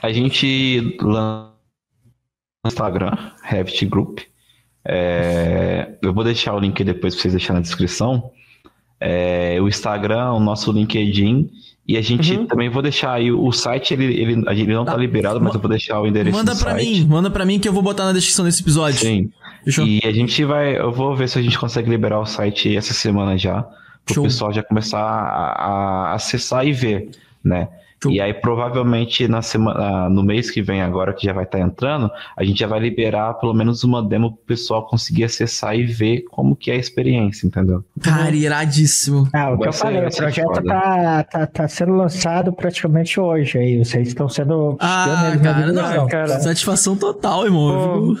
A 0.01 0.11
gente 0.11 0.97
lança 1.01 1.51
no 2.63 2.67
Instagram, 2.67 3.11
Revit 3.43 3.85
Group. 3.85 4.19
É, 4.85 5.95
eu 6.01 6.13
vou 6.13 6.23
deixar 6.23 6.53
o 6.53 6.59
link 6.59 6.83
depois 6.83 7.13
pra 7.13 7.21
vocês 7.21 7.33
deixarem 7.33 7.55
na 7.59 7.61
descrição. 7.61 8.31
É, 8.99 9.57
o 9.59 9.67
Instagram, 9.67 10.33
o 10.33 10.39
nosso 10.39 10.71
LinkedIn. 10.71 11.49
E 11.87 11.97
a 11.97 12.01
gente 12.01 12.33
Uhum. 12.35 12.45
também 12.45 12.69
vou 12.69 12.81
deixar 12.81 13.13
aí 13.13 13.31
o 13.31 13.51
site, 13.51 13.93
ele, 13.93 14.05
ele, 14.05 14.43
a 14.47 14.53
gente 14.53 14.69
não 14.71 14.85
tá, 14.85 14.91
Tá. 14.93 14.97
liberado, 14.97 15.41
mas 15.41 15.53
eu 15.55 15.59
vou 15.59 15.69
deixar 15.69 15.99
o 15.99 16.07
endereço 16.07 16.37
Manda 16.37 16.53
site. 16.55 16.85
mim, 17.01 17.05
manda 17.05 17.29
pra 17.31 17.45
mim 17.45 17.59
que 17.59 17.67
eu 17.67 17.73
vou 17.73 17.81
botar 17.81 18.05
na 18.05 18.13
descrição 18.13 18.45
desse 18.45 18.61
episódio. 18.61 18.99
Sim. 18.99 19.29
Fechou? 19.65 19.85
E 19.85 19.99
a 20.03 20.11
gente 20.11 20.43
vai, 20.45 20.77
eu 20.77 20.91
vou 20.91 21.15
ver 21.15 21.27
se 21.27 21.37
a 21.37 21.41
gente 21.41 21.57
consegue 21.57 21.89
liberar 21.89 22.19
o 22.19 22.25
site 22.25 22.75
essa 22.75 22.93
semana 22.93 23.37
já, 23.37 23.63
para 24.05 24.13
Show. 24.15 24.23
o 24.23 24.27
pessoal 24.27 24.53
já 24.53 24.63
começar 24.63 24.99
a, 25.01 26.11
a 26.11 26.13
acessar 26.13 26.65
e 26.65 26.71
ver, 26.71 27.09
né? 27.43 27.67
E 28.09 28.19
aí 28.19 28.33
provavelmente 28.33 29.27
na 29.27 29.41
semana, 29.43 30.09
no 30.09 30.23
mês 30.23 30.49
que 30.49 30.61
vem 30.61 30.81
agora 30.81 31.13
que 31.13 31.25
já 31.25 31.33
vai 31.33 31.43
estar 31.43 31.59
entrando, 31.59 32.09
a 32.35 32.43
gente 32.43 32.59
já 32.59 32.65
vai 32.65 32.79
liberar 32.79 33.35
pelo 33.35 33.53
menos 33.53 33.83
uma 33.83 34.01
demo 34.01 34.31
para 34.31 34.41
o 34.41 34.45
pessoal 34.45 34.87
conseguir 34.87 35.25
acessar 35.25 35.75
e 35.75 35.83
ver 35.85 36.21
como 36.31 36.55
que 36.55 36.71
é 36.71 36.73
a 36.73 36.77
experiência, 36.77 37.45
entendeu? 37.45 37.83
Cara, 38.01 38.31
iradíssimo. 38.35 39.27
Ah, 39.33 39.51
o 39.51 39.53
que 39.53 39.59
Vai 39.59 39.67
eu 39.67 39.73
ser- 39.73 39.79
falei, 39.79 40.05
o 40.07 40.15
projeto 40.15 40.45
foda. 40.47 40.61
tá, 40.63 41.23
tá, 41.23 41.47
tá 41.47 41.67
sendo 41.67 41.93
lançado 41.93 42.51
praticamente 42.53 43.19
hoje 43.19 43.57
aí. 43.59 43.77
Vocês 43.85 44.07
estão 44.07 44.27
sendo 44.27 44.77
Ah, 44.79 45.33
cara, 45.43 45.71
não, 45.71 46.07
cara. 46.07 46.39
Satisfação 46.39 46.95
total, 46.95 47.45
irmão. 47.45 48.15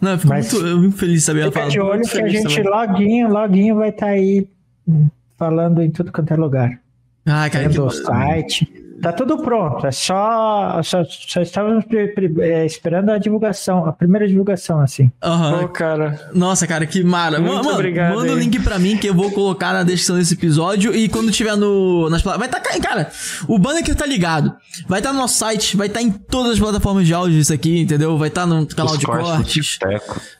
Não, 0.00 0.10
eu 0.10 0.18
fico 0.18 0.28
Mas- 0.28 0.52
muito, 0.52 0.96
feliz 0.96 1.20
de 1.20 1.26
saber 1.26 1.42
ela 1.42 1.52
falar. 1.52 1.68
de 1.68 1.80
olho 1.80 2.02
que 2.02 2.20
a 2.20 2.28
gente 2.28 2.56
também. 2.56 2.70
loguinho, 2.70 3.28
loguinho 3.28 3.76
vai 3.76 3.88
estar 3.90 4.06
aí 4.08 4.46
hum, 4.86 5.06
falando 5.38 5.80
em 5.80 5.90
tudo 5.90 6.10
quanto 6.12 6.32
é 6.32 6.36
lugar. 6.36 6.78
Ah, 7.24 7.48
cara, 7.48 7.68
que... 7.68 7.74
Tendo 7.74 7.86
o 7.86 7.90
site. 7.90 8.81
Tá 9.02 9.12
tudo 9.12 9.38
pronto. 9.38 9.86
É 9.86 9.90
só. 9.90 10.80
Só, 10.82 11.02
só 11.04 11.40
estávamos 11.42 11.84
pre- 11.84 12.08
pre- 12.08 12.32
é, 12.40 12.64
esperando 12.64 13.10
a 13.10 13.18
divulgação, 13.18 13.84
a 13.84 13.92
primeira 13.92 14.26
divulgação, 14.28 14.80
assim. 14.80 15.10
Aham. 15.22 15.58
Pô, 15.62 15.68
cara. 15.68 16.30
Nossa, 16.32 16.66
cara, 16.66 16.86
que 16.86 17.02
mara. 17.02 17.40
Muito 17.40 17.56
Mano, 17.64 17.70
obrigado 17.74 18.14
manda 18.14 18.32
o 18.32 18.36
aí. 18.36 18.40
link 18.40 18.60
pra 18.60 18.78
mim 18.78 18.96
que 18.96 19.08
eu 19.08 19.14
vou 19.14 19.30
colocar 19.32 19.72
na 19.72 19.82
descrição 19.82 20.16
desse 20.16 20.34
episódio 20.34 20.94
e 20.94 21.08
quando 21.08 21.30
tiver 21.32 21.56
no 21.56 22.08
nas 22.08 22.22
vai 22.22 22.48
tá 22.48 22.60
ca- 22.60 22.78
cara, 22.80 23.10
o 23.48 23.58
banner 23.58 23.82
que 23.84 23.94
tá 23.94 24.06
ligado. 24.06 24.54
Vai 24.86 25.00
estar 25.00 25.12
no 25.12 25.18
nosso 25.18 25.36
site, 25.38 25.76
vai 25.76 25.88
estar 25.88 26.00
em 26.00 26.10
todas 26.10 26.52
as 26.52 26.58
plataformas 26.60 27.06
de 27.06 27.12
áudio 27.12 27.38
isso 27.38 27.52
aqui, 27.52 27.80
entendeu? 27.80 28.16
Vai 28.16 28.28
estar 28.28 28.46
no 28.46 28.64
canal 28.66 28.92
Os 28.92 28.98
de 28.98 29.06
cortes 29.06 29.78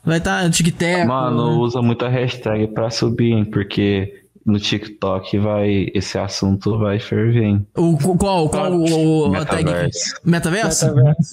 vai 0.05 0.17
estar 0.19 0.43
no 0.43 0.49
TikTok. 0.49 1.05
Mano, 1.05 1.59
usa 1.59 1.81
muita 1.81 2.07
hashtag 2.07 2.67
para 2.67 2.89
subir, 2.89 3.31
hein, 3.33 3.45
porque 3.45 4.22
no 4.45 4.59
TikTok 4.59 5.37
vai 5.39 5.87
esse 5.93 6.17
assunto 6.17 6.77
vai 6.77 6.99
ferver, 6.99 7.43
hein? 7.43 7.67
O 7.77 7.97
qual 8.17 8.49
qual 8.49 8.71
o, 8.73 9.29
o 9.29 9.45
tag? 9.45 9.63
Metaverso. 9.63 10.15
Metaverso? 10.25 10.85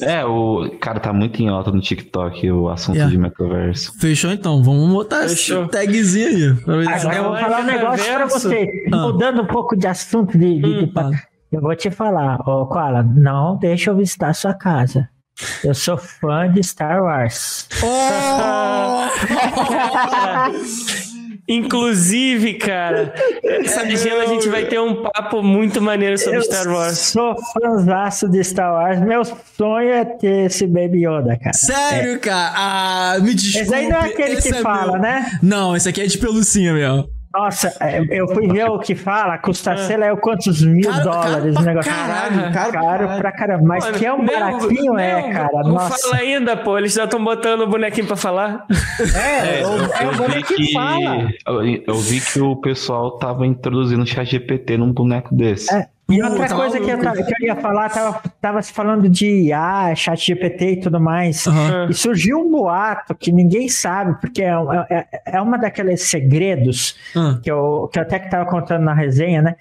É, 0.02 0.24
o 0.24 0.70
cara 0.80 1.00
tá 1.00 1.12
muito 1.12 1.42
em 1.42 1.48
alta 1.48 1.70
no 1.72 1.80
TicTok 1.80 2.50
o 2.50 2.68
assunto 2.68 2.97
Yeah. 2.97 3.12
de 3.12 3.18
metaverso. 3.20 3.92
Fechou 3.98 4.30
então, 4.30 4.62
vamos 4.62 4.89
botar 4.90 5.28
Fechou. 5.28 5.62
esse 5.62 5.70
tagzinho 5.72 6.28
aí. 6.28 6.55
pra 6.64 6.76
ver 6.76 6.84
se- 6.84 6.92
Agora 7.06 7.16
eu 7.16 7.24
vou 7.24 7.36
falar 7.36 7.60
um 7.60 7.64
negócio 7.64 8.05
pra 8.05 8.12
metaverso. 8.18 8.48
você. 8.48 8.66
Ah. 8.92 8.97
Mudando 8.97 9.42
um 9.42 9.47
pouco 9.47 9.76
de 9.76 9.86
assunto 9.86 10.39
de, 10.39 10.60
de- 10.60 10.66
Hum, 10.66 10.86
de- 10.86 10.92
fala. 10.92 11.10
Eu 11.52 11.60
vou 11.60 11.74
te 11.74 11.90
falar, 11.90 12.39
ô 12.48 12.66
Koala, 12.66 13.02
não 13.02 13.56
deixa 13.58 13.90
eu 13.90 13.97
visitar 13.97 14.32
sua 14.34 14.55
casa. 14.55 15.08
Eu 15.64 15.74
sou 15.74 15.97
fã 15.97 16.48
de 16.52 16.62
Star 16.62 17.02
Wars. 17.02 17.66
Inclusive, 21.50 22.54
cara, 22.54 23.12
essa 23.42 23.80
agenda 23.82 24.22
a 24.22 24.26
gente 24.26 24.48
vai 24.48 24.64
ter 24.66 24.78
um 24.80 25.02
papo 25.02 25.42
muito 25.42 25.82
maneiro 25.82 26.16
sobre 26.16 26.38
Eu 26.38 26.42
Star 26.42 26.68
Wars. 26.68 26.96
sou 26.98 27.34
fãzaço 27.52 28.28
de 28.28 28.42
Star 28.44 28.72
Wars. 28.72 29.00
Meu 29.00 29.22
sonho 29.24 29.90
é 29.90 30.04
ter 30.04 30.46
esse 30.46 30.66
Baby 30.66 31.06
Yoda, 31.06 31.36
cara. 31.38 31.52
Sério, 31.52 32.20
cara? 32.20 32.52
Ah, 32.56 33.18
me 33.20 33.34
desculpe. 33.34 33.66
Esse 33.66 33.74
aí 33.74 33.88
não 33.88 33.96
é 33.96 34.06
aquele 34.06 34.32
esse 34.34 34.50
que 34.52 34.58
é 34.58 34.62
fala, 34.62 34.92
meu. 34.92 35.00
né? 35.02 35.38
Não, 35.42 35.74
esse 35.76 35.88
aqui 35.88 36.00
é 36.00 36.06
de 36.06 36.18
pelucinha 36.18 36.72
mesmo. 36.72 37.08
Nossa, 37.33 37.73
é, 37.81 38.02
eu 38.10 38.26
fui 38.34 38.49
ver 38.49 38.65
o 38.68 38.78
que 38.81 38.94
fala, 38.97 39.39
custa 39.39 39.76
sei 39.76 39.97
lá 39.97 40.15
quantos 40.17 40.65
mil 40.65 40.91
Caro- 40.91 41.05
dólares 41.05 41.55
caro 41.55 41.62
o 41.62 41.67
negócio. 41.68 41.92
caralho, 41.92 42.52
caro 42.52 42.70
pra 42.73 42.81
caro 42.83 43.09
pra 43.20 43.33
caramba. 43.33 43.65
Mas 43.65 43.91
que 43.92 44.05
é 44.05 44.12
um 44.12 44.26
baratinho, 44.26 44.99
é, 44.99 45.33
cara. 45.33 45.49
Não 45.62 45.75
Nossa. 45.75 45.97
fala 46.09 46.17
ainda, 46.23 46.57
pô. 46.57 46.76
Eles 46.76 46.92
já 46.94 47.05
estão 47.05 47.23
botando 47.23 47.60
o 47.60 47.67
bonequinho 47.68 48.07
pra 48.09 48.17
falar. 48.17 48.67
É, 49.15 49.60
é, 49.60 49.67
o- 49.67 50.02
é 50.02 50.09
o 50.09 50.17
boneco 50.17 50.55
que 50.55 50.73
fala. 50.73 51.28
eu, 51.47 51.65
eu 51.86 51.94
vi 52.00 52.20
que 52.20 52.41
o 52.41 52.57
pessoal 52.57 53.12
tava 53.18 53.47
introduzindo 53.47 54.02
o 54.02 54.07
chat 54.07 54.28
GPT 54.28 54.76
num 54.78 54.92
boneco 54.92 55.33
desse. 55.33 55.73
É, 55.73 55.86
E 56.10 56.22
outra 56.22 56.42
Puta, 56.44 56.55
coisa 56.56 56.80
que 56.80 56.90
eu, 56.90 56.98
tava- 57.00 57.22
que 57.22 57.34
eu 57.42 57.47
ia 57.47 57.56
falar, 57.56 57.89
tava, 57.89 58.20
tava 58.40 58.62
se 58.62 58.72
falando 58.72 59.08
de 59.08 59.26
IA, 59.48 59.94
chat 59.94 60.26
GPT 60.26 60.72
e 60.72 60.76
tudo 60.80 61.00
mais. 61.00 61.47
Aham. 61.47 61.89
E 61.90 61.94
surgiu 61.94 62.39
um 62.40 62.50
boato 62.50 63.14
que 63.14 63.30
ninguém 63.30 63.68
sabe, 63.68 64.20
porque 64.20 64.42
é, 64.42 64.58
um- 64.58 64.72
é, 64.72 65.06
é 65.26 65.40
uma 65.40 65.56
daqueles 65.56 66.02
segredos 66.02 66.97
Ah. 67.16 67.39
que 67.42 67.50
eu, 67.50 67.89
que 67.92 67.98
eu 67.98 68.02
até 68.02 68.18
que 68.18 68.24
estava 68.26 68.44
contando 68.48 68.82
na 68.82 68.94
resenha, 68.94 69.40
né? 69.42 69.55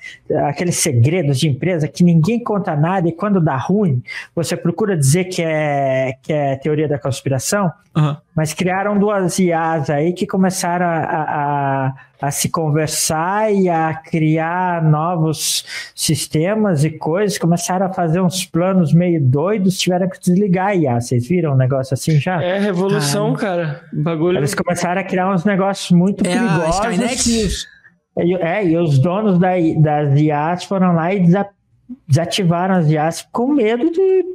Aqueles 0.48 0.78
segredos 0.78 1.40
de 1.40 1.48
empresa 1.48 1.88
que 1.88 2.04
ninguém 2.04 2.44
conta 2.44 2.76
nada 2.76 3.08
e 3.08 3.12
quando 3.12 3.40
dá 3.40 3.56
ruim, 3.56 4.02
você 4.36 4.56
procura 4.58 4.98
dizer 4.98 5.26
que 5.26 5.42
é, 5.44 6.14
que 6.24 6.34
é 6.34 6.56
teoria 6.56 6.88
da 6.88 6.98
conspiração, 6.98 7.72
Aham. 7.96 8.18
mas 8.36 8.54
criaram 8.54 8.98
duas 8.98 9.38
IAs 9.40 9.90
aí 9.90 10.14
que 10.14 10.26
começaram 10.26 10.86
a, 10.86 10.98
a, 10.98 11.86
a- 11.88 11.94
a 12.22 12.32
se 12.32 12.50
conversar 12.50 13.54
e 13.54 13.70
a 13.70 13.94
criar 13.94 14.84
novos 14.84 15.64
sistemas 15.96 16.84
e 16.84 16.90
coisas, 16.90 17.38
começaram 17.38 17.86
a 17.86 17.94
fazer 17.94 18.20
uns 18.22 18.46
planos 18.46 18.94
meio 18.94 19.22
doidos, 19.22 19.78
tiveram 19.80 20.10
que 20.10 20.20
desligar 20.20 20.68
a 20.68 20.76
IA. 20.76 21.00
Vocês 21.02 21.28
viram 21.28 21.54
um 21.54 21.58
negócio 21.58 21.94
assim 21.94 22.20
já? 22.20 22.42
É 22.44 22.60
revolução, 22.60 23.34
cara. 23.34 23.82
Bagulho. 23.94 24.38
Eles 24.38 24.54
começaram 24.54 25.00
a 25.02 25.04
criar 25.04 25.32
uns 25.34 25.46
negócios 25.46 25.92
muito 25.92 26.26
É 26.26 26.34
a 26.34 26.38
perigosos. 26.38 26.76
Skynet? 26.76 27.30
E 27.30 27.46
os, 27.46 27.68
e- 28.18 28.36
é, 28.44 28.66
e 28.68 28.78
os 28.78 29.00
donos 29.00 29.40
da, 29.40 29.52
das 29.78 30.20
IAs 30.20 30.64
foram 30.66 30.94
lá 30.94 31.14
e 31.14 31.22
desa- 31.22 31.48
desativaram 32.08 32.76
as 32.76 32.90
IAs 32.90 33.28
com 33.32 33.48
medo 33.54 33.90
de 33.92 34.26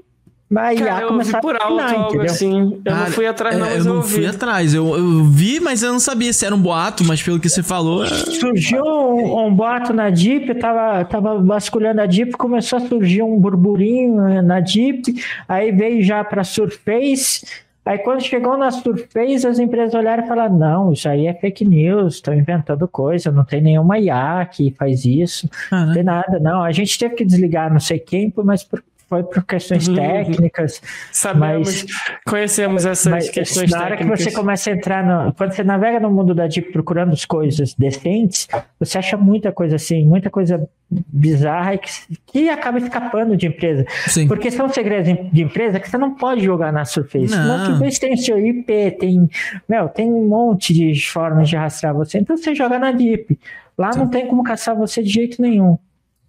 a 0.58 0.74
IA 0.74 0.78
Cara, 0.86 0.90
eu 0.90 0.94
ouvi 0.94 1.08
começar 1.08 1.40
por 1.40 1.54
a 1.56 1.58
alto 1.64 1.68
dominar, 1.76 1.94
algo 1.94 2.08
entendeu? 2.14 2.32
assim. 2.32 2.82
Eu 2.84 2.94
não 2.96 3.06
fui 3.06 3.26
atrás, 3.26 3.58
não, 3.58 3.66
é, 3.66 3.70
mas 3.70 3.86
eu 3.86 3.90
eu 3.92 3.96
não 3.96 4.02
fui 4.02 4.24
ouvi. 4.24 4.36
atrás. 4.36 4.74
Eu, 4.74 4.96
eu 4.96 5.24
vi, 5.24 5.60
mas 5.60 5.82
eu 5.82 5.92
não 5.92 6.00
sabia 6.00 6.32
se 6.32 6.44
era 6.46 6.54
um 6.54 6.60
boato, 6.60 7.04
mas 7.04 7.22
pelo 7.22 7.38
que 7.40 7.48
você 7.48 7.62
falou. 7.62 8.04
é- 8.04 8.08
Surgiu 8.08 8.82
um, 8.84 9.46
um 9.46 9.54
boato 9.54 9.92
na 9.92 10.10
Deep, 10.10 10.48
eu 10.48 10.58
tava, 10.58 11.04
tava 11.04 11.42
vasculhando 11.42 12.00
a 12.00 12.06
Deep, 12.06 12.32
começou 12.32 12.78
a 12.78 12.80
surgir 12.82 13.22
um 13.22 13.38
burburinho 13.38 14.16
né, 14.22 14.42
na 14.42 14.60
Deep, 14.60 15.02
aí 15.48 15.72
veio 15.72 16.02
já 16.02 16.22
para 16.24 16.44
Surface, 16.44 17.46
aí 17.84 17.98
quando 17.98 18.22
chegou 18.22 18.56
na 18.56 18.70
Surface, 18.70 19.46
as 19.46 19.58
empresas 19.58 19.94
olharam 19.94 20.24
e 20.24 20.28
falaram, 20.28 20.56
não, 20.58 20.92
isso 20.92 21.08
aí 21.08 21.26
é 21.26 21.34
fake 21.34 21.64
news, 21.64 22.14
estão 22.14 22.34
inventando 22.34 22.86
coisa, 22.88 23.30
não 23.30 23.44
tem 23.44 23.60
nenhuma 23.60 23.98
IA 23.98 24.46
que 24.50 24.74
faz 24.78 25.04
isso, 25.04 25.48
não 25.70 25.92
tem 25.92 26.02
nada, 26.02 26.38
não, 26.40 26.62
a 26.62 26.72
gente 26.72 26.98
teve 26.98 27.14
que 27.14 27.24
desligar 27.24 27.72
não 27.72 27.80
sei 27.80 27.98
quem, 27.98 28.32
mas 28.44 28.62
por- 28.64 28.82
foi 29.08 29.22
por 29.22 29.44
questões 29.44 29.86
Uhum. 29.88 29.94
técnicas, 29.96 30.80
Sabemos, 31.12 31.84
conhecemos 32.26 32.84
essas 32.86 33.10
mas 33.10 33.28
questões 33.30 33.70
na 33.70 33.78
hora 33.78 33.90
que 33.96 34.04
técnicas. 34.04 34.24
você 34.24 34.30
começa 34.32 34.70
a 34.70 34.72
entrar 34.72 35.04
no, 35.04 35.32
quando 35.34 35.52
você 35.52 35.62
navega 35.64 36.00
no 36.00 36.10
mundo 36.10 36.34
da 36.34 36.46
Deep 36.46 36.72
procurando 36.72 37.12
as 37.12 37.24
coisas 37.24 37.74
decentes, 37.74 38.48
você 38.78 38.98
acha 38.98 39.16
muita 39.16 39.52
coisa 39.52 39.76
assim, 39.76 40.04
muita 40.04 40.30
coisa 40.30 40.68
bizarra 40.90 41.74
e 41.74 41.78
que, 41.78 41.90
que 42.26 42.48
acaba 42.48 42.78
escapando 42.78 43.36
de 43.36 43.46
empresa. 43.46 43.84
Sim. 44.08 44.28
Porque 44.28 44.50
são 44.50 44.68
segredos 44.68 45.12
de 45.32 45.42
empresa 45.42 45.80
que 45.80 45.88
você 45.88 45.98
não 45.98 46.14
pode 46.14 46.42
jogar 46.44 46.72
na 46.72 46.84
Surface. 46.84 47.34
Não. 47.34 47.46
Na 47.58 47.66
Surface 47.66 47.98
tem 48.00 48.14
o 48.14 48.18
seu 48.18 48.38
IP, 48.38 48.90
tem, 49.00 49.28
meu, 49.68 49.88
tem 49.88 50.08
um 50.08 50.26
monte 50.28 50.72
de 50.72 50.94
formas 51.08 51.48
de 51.48 51.56
rastrear 51.56 51.94
você. 51.94 52.18
Então 52.18 52.36
você 52.36 52.54
joga 52.54 52.78
na 52.78 52.92
Deep. 52.92 53.38
Lá 53.76 53.90
não 53.96 54.06
tem 54.08 54.26
como 54.26 54.44
caçar 54.44 54.76
você 54.76 55.02
de 55.02 55.10
jeito 55.10 55.42
nenhum. 55.42 55.76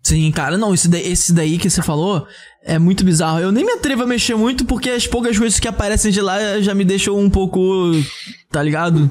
Sim, 0.06 0.32
cara, 0.32 0.56
não, 0.56 0.72
esse 0.72 0.88
daí, 0.88 1.12
esse 1.12 1.34
daí 1.34 1.58
que 1.58 1.68
você 1.68 1.82
falou 1.82 2.28
é 2.64 2.78
muito 2.78 3.04
bizarro. 3.04 3.40
Eu 3.40 3.52
nem 3.52 3.66
me 3.66 3.72
atrevo 3.72 4.04
a 4.04 4.06
mexer 4.06 4.36
muito 4.36 4.64
porque 4.64 4.92
as 4.92 5.08
poucas 5.08 5.36
coisas 5.36 5.60
que 5.60 5.68
aparecem 5.68 6.12
de 6.12 6.22
lá 6.22 6.62
já 6.62 6.76
me 6.76 6.86
deixam 6.86 7.18
um 7.18 7.28
pouco. 7.28 7.60
Tá 8.52 8.62
ligado? 8.62 9.10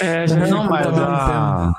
É, 0.00 0.24
já 0.24 0.36
Não, 0.46 0.62
mas 0.70 0.86
Tá 0.86 0.92
a- 1.02 1.74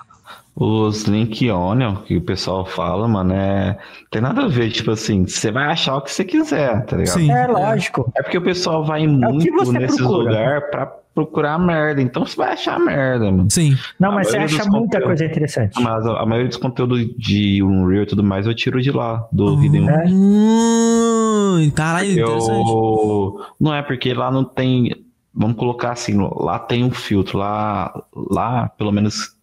os 0.54 1.04
link 1.04 1.50
onion 1.50 1.96
que 1.98 2.18
o 2.18 2.22
pessoal 2.22 2.66
fala, 2.66 3.08
mano, 3.08 3.34
é. 3.34 3.78
Tem 4.12 4.22
nada 4.22 4.44
a 4.44 4.48
ver, 4.50 4.70
tipo 4.70 4.92
assim, 4.92 5.26
você 5.26 5.50
vai 5.50 5.68
achar 5.72 5.96
o 5.96 6.02
que 6.02 6.12
você 6.12 6.26
quiser, 6.26 6.86
tá 6.88 6.98
ligado? 6.98 7.14
Sim. 7.20 7.32
É 7.32 7.48
lógico. 7.48 8.12
É 8.18 8.22
porque 8.22 8.38
o 8.38 8.42
pessoal 8.44 8.84
vai 8.84 9.00
que 9.02 9.08
muito 9.08 9.72
nesses 9.72 10.00
lugares 10.02 10.70
pra 10.70 10.92
procurar 11.18 11.58
merda. 11.58 12.00
Então 12.00 12.24
você 12.24 12.36
vai 12.36 12.54
achar 12.54 12.80
merda, 12.80 13.32
mano. 13.32 13.50
Sim. 13.50 13.76
Não, 14.00 14.12
mas 14.12 14.28
você 14.28 14.38
acha 14.38 14.66
muita 14.66 15.02
coisa 15.02 15.26
interessante. 15.26 15.82
Mas 15.82 16.06
a, 16.06 16.22
a 16.22 16.26
maioria 16.28 16.48
dos 16.48 16.58
conteúdos 16.58 17.08
de 17.18 17.64
Unreal 17.64 18.04
e 18.04 18.06
tudo 18.06 18.24
mais 18.24 18.46
eu 18.46 18.54
tiro 18.54 18.80
de 18.80 18.92
lá, 18.92 19.28
do 19.32 19.60
Hidden 19.60 19.90
É. 19.90 20.06
Hum, 20.10 21.72
caralho, 21.74 22.12
interessante. 22.12 22.70
Eu... 22.70 23.42
Não 23.60 23.74
é 23.74 23.82
porque 23.82 24.14
lá 24.14 24.30
não 24.30 24.44
tem. 24.44 24.94
Vamos 25.34 25.58
colocar 25.58 25.92
assim, 25.92 26.16
lá 26.36 26.60
tem 26.60 26.84
um 26.84 26.92
filtro. 26.92 27.40
Lá, 27.40 27.92
lá 28.16 28.70
pelo 28.70 28.92
menos 28.92 29.36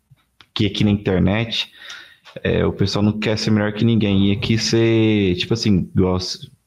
que 0.55 0.67
aqui 0.67 0.85
na 0.85 0.93
internet, 0.93 1.73
é, 2.44 2.65
o 2.65 2.73
pessoal 2.73 3.05
não 3.05 3.19
quer 3.19 3.36
ser 3.36 3.51
melhor 3.51 3.73
que 3.73 3.85
ninguém. 3.85 4.28
E 4.28 4.33
aqui 4.33 4.57
ser, 4.57 5.35
tipo 5.35 5.55
assim, 5.55 5.91
igual 5.97 6.19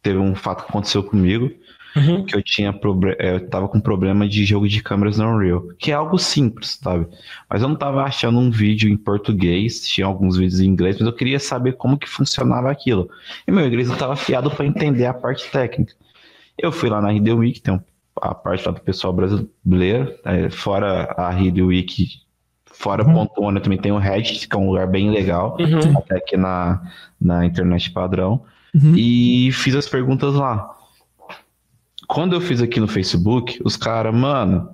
teve 0.02 0.19
um 0.19 0.36
fato 0.36 0.66
que 0.66 0.69
aconteceu 0.69 1.02
comigo. 1.02 1.50
Uhum. 1.95 2.25
que 2.25 2.35
eu 2.35 2.43
tinha 2.43 2.69
é, 3.17 3.35
eu 3.35 3.49
tava 3.49 3.67
com 3.67 3.80
problema 3.80 4.27
de 4.27 4.45
jogo 4.45 4.67
de 4.67 4.83
câmeras 4.83 5.17
no 5.17 5.27
Unreal, 5.27 5.64
que 5.80 5.91
é 5.91 5.95
algo 5.95 6.17
simples, 6.19 6.77
sabe? 6.82 7.07
Mas 7.49 7.61
eu 7.61 7.67
não 7.67 7.75
tava 7.75 8.03
achando 8.03 8.38
um 8.40 8.51
vídeo 8.51 8.90
em 8.90 8.95
português, 8.98 9.88
tinha 9.88 10.06
alguns 10.06 10.38
vídeos 10.38 10.59
em 10.59 10.66
inglês, 10.67 10.98
mas 10.99 11.07
eu 11.07 11.14
queria 11.14 11.40
saber 11.40 11.74
como 11.74 11.98
que 11.98 12.07
funcionava 12.07 12.69
aquilo. 12.69 13.09
E 13.48 13.51
meu 13.51 13.66
inglês 13.66 13.88
não 13.88 13.95
tava 13.95 14.14
afiado 14.14 14.51
para 14.51 14.66
entender 14.66 15.06
a 15.06 15.14
parte 15.14 15.49
técnica. 15.49 15.93
Eu 16.57 16.72
fui 16.72 16.90
lá 16.90 17.01
na 17.01 17.09
RD 17.11 17.32
Week, 17.33 17.61
tem 17.61 17.80
a 18.22 18.33
parte 18.35 18.66
lá 18.66 18.72
do 18.72 18.82
pessoal 18.82 19.14
brasileiro, 19.14 20.14
é, 20.25 20.49
fora 20.49 21.14
a 21.17 21.30
RD 21.32 21.61
Week, 21.64 22.07
fora 22.66 23.03
Ponto 23.06 23.41
One, 23.41 23.59
também 23.59 23.77
tem 23.80 23.91
o 23.91 23.98
Reddit, 23.98 24.48
que 24.48 24.56
é 24.56 24.59
um 24.59 24.67
lugar 24.69 24.88
bem 24.88 25.09
legal, 25.09 25.57
Uhum. 25.59 25.98
até 25.98 26.17
aqui 26.17 26.38
na, 26.38 26.82
na 27.19 27.45
internet 27.45 27.90
padrão 27.91 28.43
Uhum. 28.75 28.93
e 28.95 29.49
fiz 29.51 29.74
as 29.75 29.88
perguntas 29.88 30.35
lá. 30.35 30.76
Quando 32.08 32.34
eu 32.34 32.42
fiz 32.42 32.61
aqui 32.61 32.80
no 32.80 32.88
Facebook, 32.88 33.60
os 33.64 33.76
caras, 33.76 34.16
mano, 34.16 34.69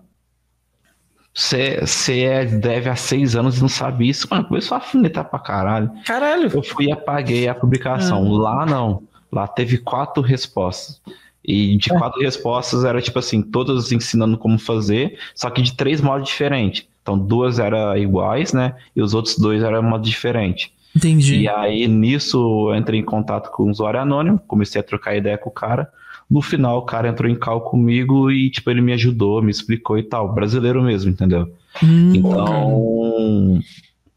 você 1.33 2.21
é 2.21 2.45
deve 2.45 2.89
há 2.89 2.95
seis 2.95 3.35
anos 3.35 3.57
e 3.57 3.61
não 3.61 3.69
sabe 3.69 4.07
isso. 4.07 4.27
Mano, 4.29 4.45
começou 4.45 4.75
a 4.75 4.77
afinetar 4.77 5.25
pra 5.25 5.39
caralho. 5.39 5.91
Caralho. 6.05 6.51
Eu 6.53 6.61
fui 6.61 6.85
e 6.85 6.91
apaguei 6.91 7.47
a 7.47 7.55
publicação. 7.55 8.31
Lá 8.31 8.65
não. 8.65 9.03
Lá 9.31 9.47
teve 9.47 9.79
quatro 9.79 10.21
respostas. 10.21 11.01
E 11.43 11.75
de 11.75 11.89
quatro 11.89 12.21
respostas 12.21 12.85
era 12.85 13.01
tipo 13.01 13.19
assim, 13.19 13.41
todas 13.41 13.91
ensinando 13.91 14.37
como 14.37 14.57
fazer, 14.57 15.19
só 15.35 15.49
que 15.49 15.61
de 15.61 15.73
três 15.73 15.99
modos 15.99 16.29
diferentes. 16.29 16.87
Então 17.01 17.17
duas 17.17 17.59
eram 17.59 17.97
iguais, 17.97 18.53
né? 18.53 18.75
E 18.95 19.01
os 19.01 19.13
outros 19.13 19.37
dois 19.37 19.61
eram 19.61 19.83
modo 19.83 20.07
diferente. 20.07 20.73
Entendi. 20.95 21.41
E 21.41 21.49
aí, 21.49 21.87
nisso, 21.87 22.69
eu 22.69 22.75
entrei 22.75 22.99
em 22.99 23.03
contato 23.03 23.49
com 23.51 23.63
o 23.63 23.71
usuário 23.71 23.99
anônimo, 23.99 24.39
comecei 24.47 24.79
a 24.79 24.83
trocar 24.83 25.15
ideia 25.15 25.37
com 25.37 25.49
o 25.49 25.53
cara. 25.53 25.91
No 26.33 26.41
final, 26.41 26.79
o 26.79 26.81
cara 26.81 27.07
entrou 27.09 27.29
em 27.29 27.35
cal 27.35 27.61
comigo 27.61 28.31
e, 28.31 28.49
tipo, 28.49 28.69
ele 28.71 28.81
me 28.81 28.91
ajudou, 28.93 29.41
me 29.41 29.51
explicou 29.51 29.97
e 29.99 30.03
tal. 30.03 30.33
Brasileiro 30.33 30.81
mesmo, 30.81 31.11
entendeu? 31.11 31.47
Hum, 31.83 32.13
Então, 32.15 33.59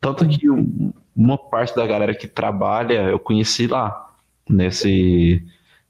tanto 0.00 0.26
que 0.28 0.48
um- 0.50 0.92
uma 1.14 1.36
parte 1.38 1.74
da 1.76 1.86
galera 1.86 2.14
que 2.14 2.26
trabalha, 2.26 3.02
eu 3.10 3.18
conheci 3.18 3.66
lá, 3.66 4.08
nesse, 4.48 5.42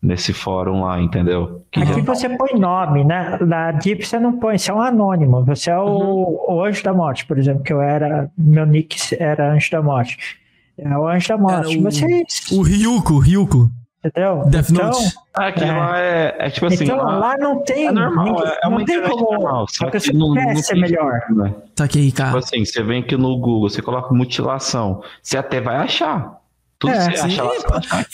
nesse 0.03 0.33
fórum 0.33 0.83
lá, 0.85 1.01
entendeu? 1.01 1.63
Que 1.71 1.81
Aqui 1.81 1.93
já- 1.95 2.01
você 2.01 2.29
põe 2.37 2.59
nome, 2.59 3.05
né? 3.05 3.39
Na 3.47 3.73
Deep 3.73 4.05
você 4.07 4.19
não 4.19 4.39
põe, 4.39 4.59
você 4.59 4.71
é 4.71 4.75
um 4.75 4.81
anônimo. 4.81 5.45
Você 5.45 5.71
é 5.71 5.79
o, 5.79 6.45
o 6.49 6.65
Anjo 6.65 6.83
da 6.83 6.93
Morte, 6.93 7.27
por 7.27 7.39
exemplo, 7.39 7.63
que 7.63 7.73
eu 7.73 7.81
era, 7.81 8.31
meu 8.37 8.65
nick 8.67 8.97
era 9.19 9.53
Anjo 9.53 9.71
da 9.71 9.83
Morte. 9.83 10.39
É 10.79 10.97
o 10.97 11.07
Anjo 11.09 11.29
da 11.29 11.39
Morte. 11.39 11.79
O- 11.79 11.83
Você, 11.83 12.25
O 12.53 12.63
Ryuko, 12.63 13.15
o 13.15 13.19
Ryuko. 13.19 13.71
Entendeu? 14.07 14.43
Death 14.47 14.71
então, 14.71 14.87
Note. 14.91 15.15
Aquilo 15.35 15.67
É. 15.71 15.77
lá 15.79 15.99
é, 16.01 16.37
é 16.39 16.51
tipo 16.51 16.67
assim. 16.67 16.85
então 16.85 16.97
lá- 16.97 17.17
lá 17.19 17.37
não 17.39 17.63
tem, 17.63 17.87
é 17.87 17.93
normal, 17.93 18.25
ninguém- 18.25 18.45
é, 18.47 18.59
é 18.63 18.69
uma 18.69 18.79
não 18.79 18.85
tem 18.87 19.03
como 19.03 19.33
normal. 19.33 19.67
Só 19.69 19.91
que 19.91 20.13
não, 20.13 20.33
quer 20.35 20.47
não 20.55 20.57
ser 20.63 20.73
tem 20.73 20.81
melhor. 20.83 21.21
filtro, 21.27 21.45
né? 21.45 21.55
Tá 21.75 21.85
aqui, 21.85 22.07
Tipo 22.07 22.17
cara. 22.17 22.39
assim, 22.39 22.65
você 22.65 22.83
vem 22.83 23.01
aqui 23.03 23.17
no 23.17 23.37
Google, 23.39 23.69
você 23.69 23.83
coloca 23.83 24.15
mutilação, 24.15 25.03
você 25.23 25.37
até 25.37 25.61
vai 25.61 25.77
achar. 25.77 26.37
Tudo 26.79 26.93
É, 26.93 27.09
que 27.11 27.17
você 27.17 27.41
acha. 27.41 27.43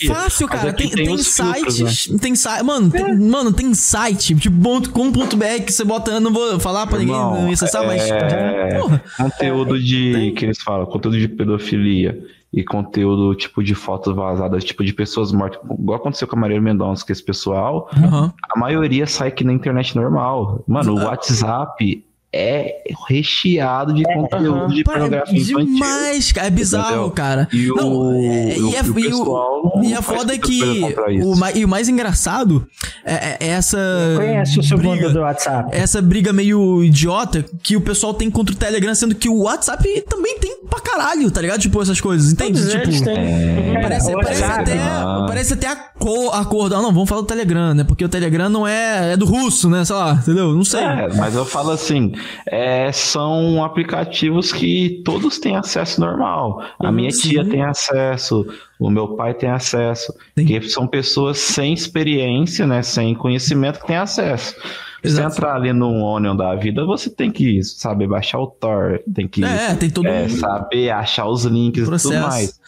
Fácil, 0.07 0.47
cara. 0.47 0.71
Tem, 0.71 0.89
tem, 0.89 1.09
os 1.13 1.27
filtros, 1.35 1.75
sites. 1.75 2.07
né? 2.13 2.17
Tem 2.21 2.33
site. 2.33 2.63
Mano, 2.63 2.89
tem, 2.89 3.13
mano, 3.19 3.51
tem 3.51 3.73
site, 3.73 4.33
tipo, 4.35 4.55
.com.br 4.89 5.63
que 5.65 5.71
você 5.73 5.83
bota. 5.83 6.17
Não 6.21 6.31
vou 6.31 6.57
falar 6.61 6.87
pra 6.87 6.97
ninguém 6.97 7.13
Irmão, 7.13 7.41
não 7.41 7.51
acessar, 7.51 7.85
mas. 7.85 8.09
é- 8.09 8.79
Porra, 8.79 9.03
Conteúdo 9.17 9.77
de. 9.77 10.31
que 10.37 10.45
eles 10.45 10.61
falam, 10.61 10.85
conteúdo 10.85 11.19
de 11.19 11.27
pedofilia 11.27 12.17
e 12.53 12.63
conteúdo 12.63 13.33
tipo 13.33 13.63
de 13.63 13.73
fotos 13.73 14.15
vazadas, 14.15 14.63
tipo 14.63 14.83
de 14.83 14.93
pessoas 14.93 15.31
mortas. 15.31 15.59
Igual 15.79 15.97
aconteceu 15.97 16.27
com 16.27 16.35
a 16.35 16.39
Maria 16.39 16.61
Mendonça, 16.61 17.03
que 17.03 17.11
esse 17.11 17.23
pessoal, 17.23 17.89
aham. 17.97 18.31
a 18.53 18.59
maioria 18.59 19.07
sai 19.07 19.29
aqui 19.29 19.43
na 19.43 19.51
internet 19.51 19.95
normal. 19.95 20.63
Mano, 20.67 20.93
o 20.93 21.03
WhatsApp 21.03 22.05
é 22.33 22.81
recheado 23.07 23.93
de 23.93 24.03
conteúdo 24.03 24.73
de 24.73 24.83
Pá, 24.83 24.93
é 24.93 24.99
pornografia 24.99 25.39
infantil. 25.39 25.65
demais, 25.73 26.31
cara. 26.31 26.47
É 26.47 26.49
bizarro, 26.49 26.87
Entendeu? 26.89 27.11
cara. 27.11 27.47
E 27.53 27.71
o, 27.71 27.75
Não, 27.75 28.11
é- 28.15 28.57
e 28.57 28.61
o- 28.61 28.69
e 28.71 28.75
é- 28.75 28.79
e 28.83 28.89
o 28.89 28.99
e 28.99 29.13
o- 29.13 29.81
E 29.83 29.93
a 29.93 30.01
foda 30.01 30.33
é 30.33 30.37
muita 30.37 30.47
coisa 30.47 30.83
que. 30.91 31.21
O, 31.23 31.57
e 31.57 31.65
o 31.65 31.67
mais 31.67 31.87
engraçado 31.89 32.67
é, 33.05 33.37
é 33.39 33.47
essa. 33.49 33.77
Conhece 34.15 34.59
o 34.59 34.63
segundo 34.63 34.89
briga- 34.91 35.09
do 35.09 35.19
WhatsApp. 35.19 35.69
essa 35.75 36.01
briga 36.01 36.33
meio 36.33 36.83
idiota 36.83 37.45
que 37.61 37.75
o 37.77 37.81
pessoal 37.81 38.13
tem 38.13 38.29
contra 38.31 38.53
o 38.53 38.57
Telegram, 38.57 38.93
sendo 38.95 39.13
que 39.15 39.29
o 39.29 39.43
WhatsApp 39.43 40.01
também 40.09 40.37
tem 40.39 40.57
pra 40.69 40.79
caralho, 40.79 41.29
tá 41.29 41.39
ligado? 41.41 41.59
Tipo, 41.61 41.81
essas 41.81 42.01
coisas, 42.01 42.31
entende? 42.31 42.59
Todos 42.59 42.73
eles 42.73 42.95
Tipo, 42.95 43.05
têm. 43.05 43.17
É. 43.17 43.79
parece, 43.81 44.09
É, 44.11 44.13
parece 44.15 44.41
WhatsApp. 44.41 44.61
até, 44.71 44.77
Ah. 44.79 45.25
parece 45.27 45.53
até 45.53 45.67
aco- 45.67 46.29
acordo. 46.31 46.75
Ah, 46.75 46.81
não, 46.81 46.91
vamos 46.91 47.07
falar 47.07 47.21
do 47.21 47.27
Telegram, 47.27 47.73
né? 47.73 47.83
Porque 47.83 48.03
o 48.03 48.09
Telegram 48.09 48.49
não 48.49 48.67
é, 48.67 49.13
é 49.13 49.17
do 49.17 49.25
russo, 49.25 49.69
né? 49.69 49.85
Sei 49.85 49.95
lá, 49.95 50.13
entendeu? 50.13 50.53
Não 50.53 50.63
sei. 50.65 50.81
É, 50.81 51.09
mas 51.15 51.35
eu 51.35 51.45
falo 51.45 51.71
assim, 51.71 52.11
é, 52.45 52.91
são 52.91 53.63
aplicativos 53.63 54.51
que 54.51 55.01
todos 55.03 55.39
têm 55.39 55.55
acesso 55.55 55.99
normal. 55.99 56.63
A 56.79 56.91
minha 56.91 57.11
sim. 57.11 57.29
tia 57.29 57.45
tem 57.47 57.63
acesso, 57.63 58.45
o 58.79 58.89
meu 58.89 59.15
pai 59.15 59.33
tem 59.33 59.49
acesso, 59.49 60.13
Sim. 60.37 60.45
que 60.45 60.61
são 60.63 60.87
pessoas 60.87 61.37
sem 61.37 61.73
experiência, 61.73 62.67
né, 62.67 62.81
sem 62.81 63.13
conhecimento 63.15 63.79
que 63.79 63.87
têm 63.87 63.97
acesso. 63.97 64.55
Se 65.03 65.11
você 65.11 65.21
entrar 65.21 65.55
ali 65.55 65.73
no 65.73 66.01
Onion 66.01 66.33
da 66.35 66.55
vida, 66.55 66.85
você 66.85 67.09
tem 67.09 67.29
que 67.29 67.61
saber 67.61 68.07
baixar 68.07 68.39
o 68.39 68.47
Tor, 68.47 69.01
tem 69.13 69.27
que 69.27 69.43
É, 69.43 69.75
tem 69.75 69.89
todo 69.89 70.07
é, 70.07 70.29
saber 70.29 70.91
achar 70.91 71.27
os 71.27 71.43
links 71.43 71.83
e 71.83 71.85
processo. 71.85 72.13
tudo 72.13 72.21
mais. 72.21 72.59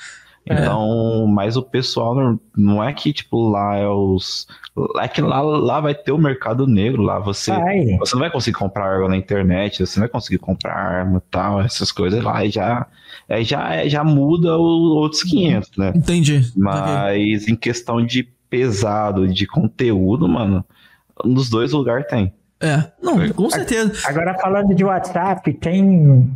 É. 0.47 0.53
Então, 0.53 1.25
mas 1.27 1.57
o 1.57 1.63
pessoal 1.63 2.13
não, 2.13 2.39
não 2.55 2.83
é 2.83 2.93
que, 2.93 3.11
tipo, 3.11 3.49
lá 3.49 3.77
é 3.77 3.87
os. 3.87 4.47
É 4.99 5.07
que 5.07 5.21
lá, 5.21 5.41
lá 5.41 5.79
vai 5.79 5.95
ter 5.95 6.11
o 6.11 6.17
mercado 6.17 6.67
negro, 6.67 7.01
lá 7.01 7.17
você. 7.17 7.51
Vai. 7.51 7.97
Você 7.97 8.15
não 8.15 8.19
vai 8.19 8.29
conseguir 8.29 8.57
comprar 8.57 8.85
arma 8.85 9.09
na 9.09 9.17
internet, 9.17 9.85
você 9.85 9.99
não 9.99 10.03
vai 10.03 10.09
conseguir 10.09 10.37
comprar 10.37 10.75
arma 10.75 11.17
e 11.17 11.31
tal, 11.31 11.61
essas 11.61 11.91
coisas 11.91 12.23
lá, 12.23 12.45
e 12.45 12.51
já, 12.51 12.85
é, 13.27 13.43
já, 13.43 13.73
é, 13.73 13.89
já 13.89 14.03
muda 14.03 14.55
o 14.57 14.95
outros 14.97 15.23
500, 15.23 15.77
né? 15.77 15.93
Entendi. 15.95 16.51
Mas 16.55 17.47
em 17.47 17.55
questão 17.55 18.05
de 18.05 18.23
pesado, 18.49 19.27
de 19.27 19.47
conteúdo, 19.47 20.27
mano, 20.27 20.63
nos 21.23 21.49
dois 21.49 21.71
lugares 21.71 22.07
tem. 22.07 22.31
É, 22.61 22.91
não, 23.01 23.27
com 23.33 23.49
certeza. 23.49 24.07
Agora 24.07 24.35
falando 24.35 24.73
de 24.73 24.83
WhatsApp, 24.83 25.53
tem, 25.55 26.35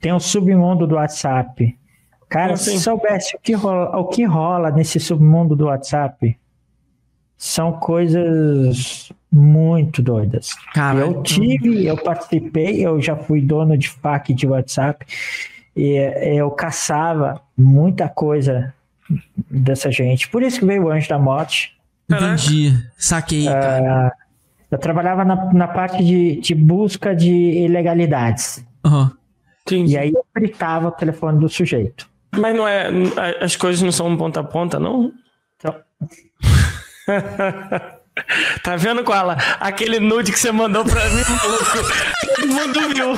tem 0.00 0.12
o 0.12 0.18
submundo 0.18 0.86
do 0.86 0.94
WhatsApp. 0.96 1.76
Cara, 2.34 2.46
Como 2.48 2.56
se 2.56 2.70
assim? 2.70 2.78
soubesse 2.80 3.36
o 3.36 3.38
que, 3.38 3.52
rola, 3.52 3.96
o 3.96 4.08
que 4.08 4.24
rola 4.24 4.68
nesse 4.72 4.98
submundo 4.98 5.54
do 5.54 5.66
WhatsApp, 5.66 6.36
são 7.36 7.74
coisas 7.74 9.12
muito 9.30 10.02
doidas. 10.02 10.52
Cara, 10.72 10.98
Eu 10.98 11.22
tive, 11.22 11.86
eu 11.86 11.96
participei, 11.96 12.84
eu 12.84 13.00
já 13.00 13.14
fui 13.14 13.40
dono 13.40 13.78
de 13.78 13.88
FAQ 13.88 14.34
de 14.34 14.48
WhatsApp 14.48 15.06
e 15.76 15.92
eu 16.36 16.50
caçava 16.50 17.40
muita 17.56 18.08
coisa 18.08 18.74
dessa 19.48 19.92
gente. 19.92 20.28
Por 20.28 20.42
isso 20.42 20.58
que 20.58 20.66
veio 20.66 20.86
o 20.86 20.90
Anjo 20.90 21.08
da 21.08 21.20
Morte. 21.20 21.76
entendi. 22.10 22.72
Saquei, 22.98 23.44
cara. 23.44 24.12
Eu 24.72 24.78
trabalhava 24.78 25.24
na, 25.24 25.52
na 25.52 25.68
parte 25.68 26.04
de, 26.04 26.40
de 26.40 26.52
busca 26.52 27.14
de 27.14 27.30
ilegalidades. 27.32 28.66
Entendi. 29.64 29.92
E 29.92 29.98
aí 29.98 30.12
eu 30.12 30.24
fritava 30.32 30.88
o 30.88 30.90
telefone 30.90 31.38
do 31.38 31.48
sujeito. 31.48 32.12
Mas 32.38 32.54
não 32.56 32.66
é. 32.66 32.88
As 33.40 33.56
coisas 33.56 33.82
não 33.82 33.92
são 33.92 34.16
ponta 34.16 34.40
a 34.40 34.44
ponta, 34.44 34.78
não? 34.78 35.12
Então, 35.56 35.74
Tá 38.62 38.76
vendo, 38.76 39.02
Koala? 39.02 39.36
Aquele 39.58 39.98
nude 39.98 40.30
que 40.30 40.38
você 40.38 40.52
mandou 40.52 40.84
pra 40.84 41.04
mim, 41.10 41.22
maluco. 41.42 41.64
Todo 42.36 42.46
mundo 42.46 42.94
viu. 42.94 43.12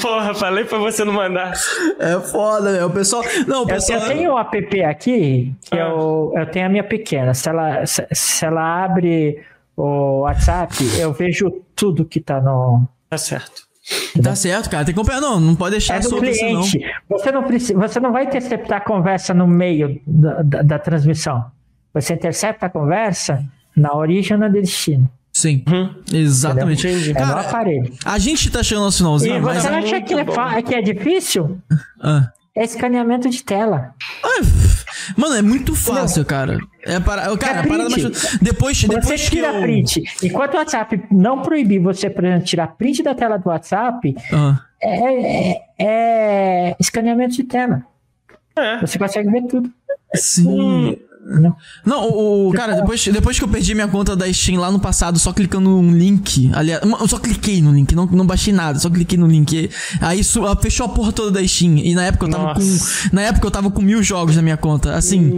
Porra, 0.00 0.32
falei 0.32 0.64
pra 0.64 0.78
você 0.78 1.04
não 1.04 1.12
mandar. 1.12 1.52
É 1.98 2.20
foda, 2.20 2.70
né? 2.72 2.84
O 2.84 2.90
pessoal. 2.90 3.24
Não, 3.48 3.60
o 3.60 3.62
eu, 3.64 3.66
pessoal. 3.66 3.98
eu 4.00 4.06
tenho 4.06 4.32
o 4.34 4.38
app 4.38 4.84
aqui, 4.84 5.52
que 5.60 5.76
Ah. 5.76 5.88
eu, 5.88 6.32
eu 6.36 6.46
tenho 6.46 6.66
a 6.66 6.68
minha 6.68 6.84
pequena. 6.84 7.34
Se 7.34 7.48
ela, 7.48 7.84
se, 7.84 8.06
se 8.12 8.44
ela 8.44 8.84
abre 8.84 9.42
o 9.76 10.20
WhatsApp, 10.20 10.72
eu 11.00 11.12
vejo 11.12 11.50
tudo 11.74 12.04
que 12.04 12.20
tá 12.20 12.40
no. 12.40 12.86
Tá 13.10 13.18
certo. 13.18 13.66
Tá 14.22 14.34
certo, 14.34 14.68
cara. 14.68 14.84
Tem 14.84 14.94
que 14.94 15.00
acompanhar. 15.00 15.20
Não, 15.20 15.40
não 15.40 15.54
pode 15.54 15.72
deixar 15.72 15.96
É 15.96 16.00
do 16.00 16.08
solto 16.10 16.24
assim, 16.28 16.52
não. 16.52 16.60
cliente. 16.62 16.80
Você 17.08 17.32
não, 17.32 17.42
precisa, 17.42 17.74
você 17.78 18.00
não 18.00 18.12
vai 18.12 18.24
interceptar 18.24 18.78
a 18.78 18.80
conversa 18.80 19.32
no 19.32 19.46
meio 19.46 20.00
da, 20.06 20.42
da, 20.42 20.62
da 20.62 20.78
transmissão. 20.78 21.44
Você 21.94 22.14
intercepta 22.14 22.66
a 22.66 22.68
conversa 22.70 23.44
na 23.76 23.94
origem 23.94 24.36
ou 24.36 24.42
no 24.42 24.52
destino. 24.52 25.08
Sim. 25.32 25.62
Uhum. 25.68 25.94
Exatamente. 26.12 26.86
É 26.86 26.92
no 27.08 27.14
Cara, 27.14 27.40
aparelho. 27.40 27.92
a 28.04 28.18
gente 28.18 28.50
tá 28.50 28.62
chegando 28.62 28.86
ao 28.86 28.92
finalzinho, 28.92 29.36
E 29.36 29.40
mas. 29.40 29.62
você 29.62 29.68
acha 29.68 29.80
muito 29.80 30.04
que 30.06 30.14
é, 30.14 30.24
fa- 30.24 30.62
que 30.62 30.74
é 30.74 30.82
difícil? 30.82 31.58
Ah. 32.02 32.28
É 32.56 32.64
escaneamento 32.64 33.30
de 33.30 33.42
tela. 33.44 33.94
Ah, 34.24 34.42
Mano, 35.16 35.36
é 35.36 35.42
muito 35.42 35.74
fácil, 35.76 36.24
cara. 36.24 36.58
É 36.88 36.98
para, 37.00 37.36
cara, 37.36 37.58
É 37.58 37.60
a 37.60 37.66
parada 37.66 37.90
mais... 37.90 38.02
Depois, 38.40 38.80
Você 38.80 38.88
depois 38.88 39.24
que 39.28 39.36
tira 39.36 39.48
eu... 39.48 39.60
print. 39.60 40.02
Enquanto 40.22 40.54
o 40.54 40.56
WhatsApp 40.56 41.02
não 41.10 41.42
proibir 41.42 41.78
você, 41.80 42.08
por 42.08 42.24
exemplo, 42.24 42.44
tirar 42.44 42.66
print 42.68 43.02
da 43.02 43.14
tela 43.14 43.36
do 43.36 43.48
WhatsApp, 43.48 44.16
Ah, 44.32 44.60
é, 44.80 45.52
é- 45.52 45.62
é 45.78 46.76
escaneamento 46.80 47.34
de 47.36 47.44
tela. 47.44 47.82
É. 48.56 48.78
Você 48.80 48.98
consegue 48.98 49.30
ver 49.30 49.42
tudo. 49.46 49.70
sim. 50.14 50.98
Não. 51.28 51.54
Não, 51.84 52.08
o, 52.08 52.48
o- 52.48 52.52
cara, 52.52 52.74
depois, 52.74 53.04
depois 53.06 53.38
que 53.38 53.44
eu 53.44 53.48
perdi 53.48 53.74
minha 53.74 53.86
conta 53.88 54.16
da 54.16 54.32
Steam 54.32 54.58
lá 54.58 54.70
no 54.70 54.80
passado, 54.80 55.18
só 55.18 55.32
clicando 55.32 55.68
num 55.68 55.92
link, 55.92 56.50
aliás, 56.54 56.80
eu 56.82 57.06
só 57.08 57.18
cliquei 57.18 57.60
no 57.60 57.70
link, 57.72 57.94
não, 57.94 58.06
não 58.06 58.26
baixei 58.26 58.52
nada, 58.52 58.78
só 58.78 58.88
cliquei 58.88 59.18
no 59.18 59.26
link. 59.26 59.68
Aí 60.00 60.20
isso, 60.20 60.46
ah, 60.46 60.56
fechou 60.56 60.86
a 60.86 60.88
porra 60.88 61.12
toda 61.12 61.30
da 61.32 61.46
Steam. 61.46 61.76
E 61.76 61.94
na 61.94 62.04
época 62.04 62.26
eu 62.26 62.30
tava 62.30 62.44
Nossa. 62.54 63.08
com. 63.10 63.16
Na 63.16 63.22
época 63.22 63.46
eu 63.46 63.50
tava 63.50 63.70
com 63.70 63.82
mil 63.82 64.02
jogos 64.02 64.36
na 64.36 64.42
minha 64.42 64.56
conta. 64.56 64.94
Assim. 64.94 65.32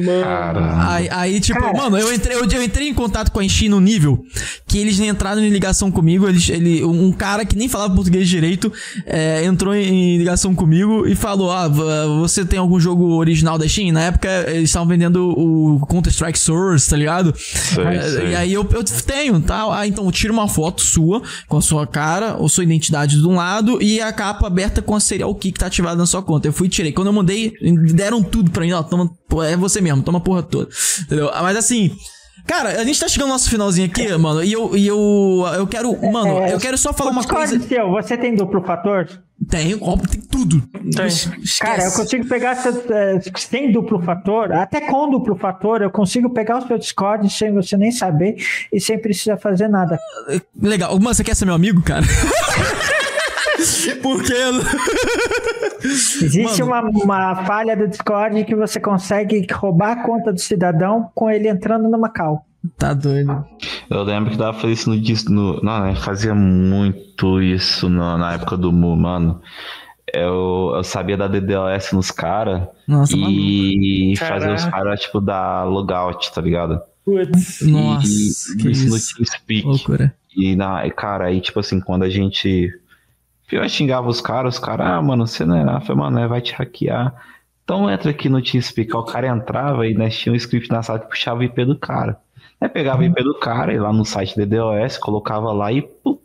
Aí, 0.86 1.08
aí, 1.10 1.40
tipo, 1.40 1.58
Cara. 1.60 1.76
mano, 1.76 1.98
eu 1.98 2.12
entrei, 2.14 2.36
eu, 2.36 2.44
eu 2.48 2.62
entrei 2.62 2.88
em 2.88 2.94
contato 2.94 3.30
com 3.32 3.40
a 3.40 3.48
Steam 3.48 3.70
no 3.70 3.80
nível 3.80 4.24
que 4.66 4.78
eles 4.78 4.98
nem 4.98 5.08
entraram 5.08 5.42
em 5.42 5.48
ligação 5.50 5.90
comigo. 5.90 6.28
Eles, 6.28 6.48
ele, 6.48 6.84
um 6.84 7.10
cara 7.12 7.44
que 7.44 7.56
nem 7.56 7.68
falava 7.68 7.94
português 7.94 8.28
direito 8.28 8.72
é, 9.06 9.44
entrou 9.44 9.74
em, 9.74 10.14
em 10.14 10.18
ligação 10.18 10.54
comigo 10.54 11.06
e 11.06 11.14
falou: 11.14 11.50
Ah, 11.50 11.68
você 12.20 12.44
tem 12.44 12.58
algum 12.58 12.78
jogo 12.78 13.14
original 13.14 13.58
da 13.58 13.68
Steam? 13.68 13.92
Na 13.92 14.02
época 14.02 14.28
eles 14.48 14.70
estavam 14.70 14.86
vendendo 14.88 15.28
o 15.36 15.79
Counter-Strike 15.86 16.38
Source, 16.38 16.88
tá 16.88 16.96
ligado? 16.96 17.30
É, 17.30 18.10
sei. 18.10 18.28
E 18.28 18.34
aí 18.34 18.52
eu, 18.52 18.66
eu 18.72 18.84
tenho, 18.84 19.40
tá? 19.40 19.66
Ah, 19.78 19.86
então 19.86 20.10
tira 20.10 20.32
uma 20.32 20.48
foto 20.48 20.80
sua 20.80 21.22
com 21.48 21.56
a 21.56 21.62
sua 21.62 21.86
cara, 21.86 22.36
ou 22.36 22.48
sua 22.48 22.64
identidade 22.64 23.16
de 23.20 23.26
um 23.26 23.34
lado 23.34 23.80
e 23.82 24.00
a 24.00 24.12
capa 24.12 24.46
aberta 24.46 24.82
com 24.82 24.94
a 24.94 25.00
serial 25.00 25.34
key 25.34 25.52
que 25.52 25.58
tá 25.60 25.66
ativada 25.66 25.96
na 25.96 26.06
sua 26.06 26.22
conta. 26.22 26.48
Eu 26.48 26.52
fui 26.52 26.66
e 26.66 26.70
tirei. 26.70 26.92
Quando 26.92 27.08
eu 27.08 27.12
mandei, 27.12 27.52
deram 27.94 28.22
tudo 28.22 28.50
pra 28.50 28.64
mim, 28.64 28.72
ó, 28.72 28.82
toma, 28.82 29.10
é 29.46 29.56
você 29.56 29.80
mesmo, 29.80 30.02
toma 30.02 30.18
a 30.18 30.20
porra 30.20 30.42
toda. 30.42 30.68
Entendeu? 31.02 31.30
Ah, 31.32 31.42
Mas 31.42 31.56
assim, 31.56 31.90
cara, 32.50 32.80
a 32.80 32.84
gente 32.84 32.98
tá 32.98 33.06
chegando 33.06 33.28
no 33.28 33.34
nosso 33.34 33.48
finalzinho 33.48 33.86
aqui, 33.86 34.10
mano, 34.16 34.42
e 34.42 34.52
eu, 34.52 34.76
e 34.76 34.84
eu, 34.84 35.44
eu 35.54 35.66
quero, 35.68 35.96
mano, 36.10 36.40
É, 36.40 36.52
eu 36.52 36.58
quero 36.58 36.76
só 36.76 36.92
falar 36.92 37.12
uma 37.12 37.20
Discord 37.20 37.48
coisa. 37.50 37.68
seu, 37.68 37.88
você 37.90 38.16
tem 38.16 38.34
duplo 38.34 38.60
fator? 38.60 39.08
Tem, 39.48 39.78
óbvio, 39.80 40.08
tem 40.08 40.20
tudo. 40.20 40.60
Tem. 40.94 41.06
Esquece. 41.06 41.60
Cara, 41.60 41.84
eu 41.84 41.92
consigo 41.92 42.26
pegar 42.26 42.58
eh, 42.58 43.20
sem 43.36 43.70
duplo 43.70 44.02
fator, 44.02 44.52
até 44.52 44.80
com 44.80 45.08
duplo 45.08 45.36
fator, 45.36 45.80
eu 45.80 45.90
consigo 45.90 46.28
pegar 46.30 46.58
o 46.58 46.66
seu 46.66 46.76
Discord 46.76 47.30
sem 47.30 47.52
você 47.52 47.76
nem 47.76 47.92
saber 47.92 48.36
e 48.72 48.80
sem 48.80 48.98
precisar 48.98 49.36
fazer 49.36 49.68
nada. 49.68 49.98
Legal. 50.60 50.92
Mano, 50.98 51.14
você 51.14 51.22
quer 51.22 51.36
ser 51.36 51.44
meu 51.44 51.54
amigo, 51.54 51.80
cara? 51.82 52.04
Porque. 54.02 54.34
Existe 55.84 56.62
uma, 56.62 56.80
uma 56.82 57.44
falha 57.44 57.76
do 57.76 57.88
Discord 57.88 58.44
que 58.44 58.54
você 58.54 58.78
consegue 58.80 59.46
roubar 59.52 59.92
a 59.92 60.02
conta 60.02 60.32
do 60.32 60.40
cidadão 60.40 61.10
com 61.14 61.30
ele 61.30 61.48
entrando 61.48 61.88
numa 61.88 62.08
cal. 62.10 62.46
Tá 62.76 62.92
doido. 62.92 63.44
Eu 63.88 64.02
lembro 64.02 64.30
que 64.30 64.36
dava 64.36 64.52
pra 64.52 64.60
fazer 64.62 64.74
isso 64.74 64.90
no, 64.90 64.96
no 65.30 65.62
Não, 65.62 65.80
né? 65.80 65.94
Fazia 65.96 66.34
muito 66.34 67.40
isso 67.40 67.88
no- 67.88 68.18
na 68.18 68.34
época 68.34 68.56
do 68.56 68.70
Mu, 68.70 68.94
mano. 68.96 69.40
Eu, 70.12 70.72
eu 70.76 70.84
sabia 70.84 71.16
dar 71.16 71.28
DDoS 71.28 71.92
nos 71.92 72.10
caras 72.10 72.66
Nossa, 72.86 73.14
e 73.16 74.14
fazer 74.16 74.52
os 74.52 74.64
caras, 74.64 75.00
tipo, 75.00 75.20
dar 75.20 75.64
logout, 75.64 76.32
tá 76.34 76.40
ligado? 76.42 76.80
Putz. 77.04 77.62
Nossa, 77.62 78.06
e, 78.52 78.56
que 78.56 78.70
isso 78.72 78.88
no 78.90 78.96
isso. 78.96 79.14
TeamSpeak. 79.16 79.64
Loucura. 79.66 80.14
E, 80.36 80.54
na, 80.56 80.86
e, 80.86 80.90
cara, 80.90 81.26
aí, 81.26 81.40
tipo 81.40 81.60
assim, 81.60 81.80
quando 81.80 82.02
a 82.02 82.10
gente. 82.10 82.70
Eu 83.50 83.68
xingava 83.68 84.08
os 84.08 84.20
caras, 84.20 84.54
os 84.54 84.60
caras, 84.60 84.86
ah, 84.86 85.02
mano, 85.02 85.26
você 85.26 85.44
não 85.44 85.56
é 85.56 85.64
nada. 85.64 85.80
Falei, 85.80 85.96
mano, 86.02 86.18
é, 86.20 86.26
vai 86.28 86.40
te 86.40 86.52
hackear. 86.54 87.14
Então 87.64 87.90
entra 87.90 88.10
aqui 88.10 88.28
no 88.28 88.42
TeamSpeak. 88.42 88.94
O 88.96 89.02
cara 89.04 89.28
entrava 89.28 89.86
e 89.86 89.94
nós 89.94 90.16
tinha 90.16 90.32
um 90.32 90.36
script 90.36 90.70
na 90.70 90.82
sala 90.82 90.98
que 91.00 91.08
puxava 91.08 91.40
o 91.40 91.42
IP 91.44 91.64
do 91.64 91.78
cara. 91.78 92.18
Aí 92.60 92.68
pegava 92.68 93.02
o 93.02 93.04
IP 93.04 93.22
do 93.22 93.38
cara, 93.38 93.72
ia 93.72 93.82
lá 93.82 93.92
no 93.92 94.04
site 94.04 94.36
DDoS, 94.36 94.98
colocava 94.98 95.52
lá 95.52 95.72
e 95.72 95.82
pum, 95.82 96.18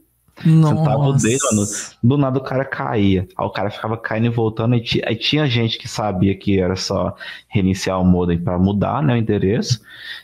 sentava 0.62 1.08
o 1.10 1.14
dedo, 1.14 1.40
mano. 1.52 1.68
Do 2.04 2.18
nada 2.18 2.40
o 2.40 2.44
cara 2.44 2.66
caía. 2.66 3.28
Aí 3.38 3.46
o 3.46 3.50
cara 3.50 3.70
ficava 3.72 3.98
caindo 3.98 4.26
e 4.28 4.30
voltando. 4.30 4.74
Aí, 4.74 4.82
ti- 4.82 5.02
aí 5.06 5.16
tinha 5.16 5.48
gente 5.48 5.78
que 5.78 5.88
sabia 5.88 6.36
que 6.38 6.60
era 6.60 6.76
só 6.76 7.16
reiniciar 7.48 8.00
o 8.02 8.06
modem 8.06 8.40
pra 8.40 8.58
mudar, 8.60 9.02
né, 9.04 9.14
o 9.14 9.18
endereço. 9.18 9.82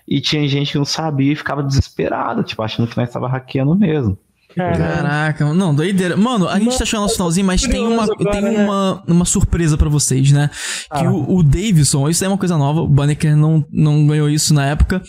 E 0.07 0.19
tinha 0.21 0.47
gente 0.47 0.71
que 0.73 0.77
não 0.77 0.85
sabia 0.85 1.31
e 1.33 1.35
ficava 1.35 1.63
desesperado, 1.63 2.43
tipo, 2.43 2.61
achando 2.61 2.87
que 2.89 2.97
nós 2.97 3.07
estava 3.09 3.27
hackeando 3.27 3.75
mesmo. 3.75 4.17
Caraca, 4.55 5.53
não, 5.53 5.73
doideira. 5.73 6.17
Mano, 6.17 6.47
a 6.47 6.59
gente 6.59 6.77
tá 6.77 6.85
chegando 6.85 7.01
no 7.01 7.05
nosso 7.05 7.15
finalzinho, 7.15 7.45
mas 7.45 7.61
tem 7.61 7.85
uma, 7.85 8.03
agora, 8.03 8.31
tem 8.31 8.41
né? 8.41 8.63
uma, 8.63 9.03
uma 9.07 9.25
surpresa 9.25 9.77
pra 9.77 9.89
vocês, 9.89 10.31
né? 10.31 10.49
Que 10.95 11.05
o, 11.07 11.37
o 11.37 11.43
Davidson, 11.43 12.09
isso 12.09 12.23
é 12.23 12.27
uma 12.27 12.37
coisa 12.37 12.57
nova, 12.57 12.81
o 12.81 12.87
Banneker 12.87 13.35
não, 13.35 13.65
não 13.71 14.05
ganhou 14.05 14.29
isso 14.29 14.53
na 14.53 14.65
época. 14.65 15.01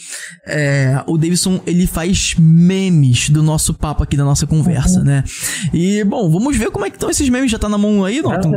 É, 0.47 1.03
o 1.07 1.17
Davidson, 1.17 1.61
ele 1.67 1.87
faz 1.87 2.35
memes 2.39 3.31
do 3.31 3.43
nosso 3.43 3.75
papo 3.75 4.03
aqui, 4.03 4.17
da 4.17 4.25
nossa 4.25 4.47
conversa, 4.47 5.03
né? 5.03 5.25
E, 5.73 6.05
bom, 6.05 6.31
vamos 6.31 6.57
ver 6.57 6.71
como 6.71 6.85
é 6.85 6.91
que 6.91 6.97
estão 6.97 7.11
esses 7.11 7.29
memes. 7.29 7.51
Já 7.51 7.59
tá 7.59 7.69
na 7.69 7.79
mão 7.79 8.05
aí, 8.05 8.23
Norton? 8.23 8.53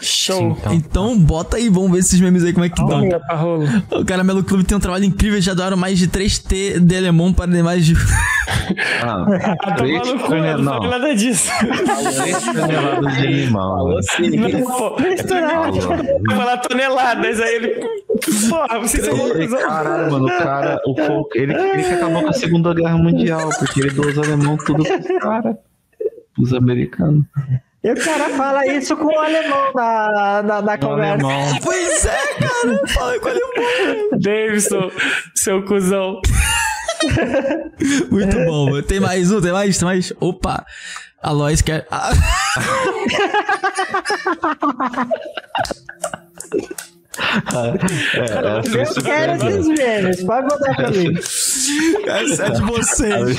Show. 0.00 0.56
Então, 0.58 0.74
Então, 0.74 1.18
bota 1.18 1.56
aí, 1.56 1.68
vamos 1.68 1.90
ver 1.92 1.98
esses 1.98 2.20
memes 2.20 2.42
aí 2.44 2.52
como 2.52 2.64
é 2.64 2.68
que. 2.68 2.82
Vamos, 2.82 3.14
Parrolo. 3.28 3.66
O 3.90 4.04
Caramelo 4.04 4.42
Clube 4.42 4.64
tem 4.64 4.76
um 4.76 4.80
trabalho 4.80 5.04
incrível, 5.04 5.40
já 5.40 5.52
doaram 5.54 5.76
mais 5.76 5.98
de 5.98 6.08
3T 6.08 6.78
de 6.80 6.96
alemão 6.96 7.32
para 7.32 7.50
demais 7.50 7.84
de... 7.84 7.94
Ah, 9.02 9.26
Ah, 9.60 9.72
três 9.74 10.06
no 10.06 10.18
cu, 10.20 10.34
eu 10.34 10.42
não 10.58 10.62
não. 10.62 10.72
falei 10.74 10.90
nada 10.90 11.14
disso. 11.14 11.50
três 12.24 12.42
toneladas 12.44 13.16
de 13.16 13.26
limão. 13.26 13.88
Não, 13.88 14.62
pô, 14.62 14.96
eu 15.00 16.36
falar 16.36 16.56
toneladas, 16.58 17.40
aí 17.40 17.54
ele. 17.56 17.68
Porra, 18.48 18.78
vocês 18.80 19.04
são 19.04 19.16
cuzão. 19.18 19.58
Caralho, 19.60 20.10
mano, 20.12 20.26
o 20.26 20.38
cara, 20.38 20.80
o 20.86 20.94
folk, 20.96 21.38
ele, 21.38 21.54
ele 21.54 21.82
que 21.82 21.94
acabou 21.94 22.22
com 22.22 22.28
a 22.28 22.32
Segunda 22.32 22.74
Guerra 22.74 22.96
Mundial, 22.98 23.48
porque 23.58 23.80
ele 23.80 23.90
doou 23.90 24.08
os 24.08 24.18
alemão 24.18 24.56
tudo 24.56 24.82
pros 24.84 25.20
caras, 25.20 25.56
os 26.38 26.52
americanos. 26.54 27.24
E 27.82 27.90
o 27.92 28.04
cara 28.04 28.28
fala 28.30 28.66
isso 28.66 28.94
com 28.96 29.06
o 29.06 29.18
alemão 29.18 29.72
na, 29.74 30.42
na, 30.42 30.62
na 30.62 30.74
O 30.74 30.78
conversa. 30.78 31.26
alemão, 31.26 31.58
Pois 31.62 32.04
é, 32.04 32.26
cara. 32.34 32.86
Fala 32.88 33.18
com 33.20 33.28
ele. 33.28 34.10
Davidson, 34.18 34.90
seu 35.34 35.64
cuzão. 35.64 36.20
Muito 38.10 38.36
bom, 38.44 38.70
mano. 38.70 38.82
Tem 38.82 39.00
mais 39.00 39.32
um? 39.32 39.40
Tem 39.40 39.52
mais? 39.52 39.78
Tem 39.78 39.86
mais? 39.86 40.12
Opa! 40.20 40.64
A 41.22 41.30
Lois 41.32 41.62
quer. 41.62 41.86
Ah, 47.46 47.74
é, 48.14 48.80
essa 48.80 48.98
é 48.98 49.00
Eu 49.00 49.02
quero 49.02 49.32
esses 49.48 49.66
memes, 49.68 50.22
pode 50.24 50.42
mandar 50.48 50.76
pra 50.76 50.90
mim. 50.90 51.14
essa 52.06 52.46
é 52.46 52.50
de 52.50 52.62
vocês. 52.62 53.38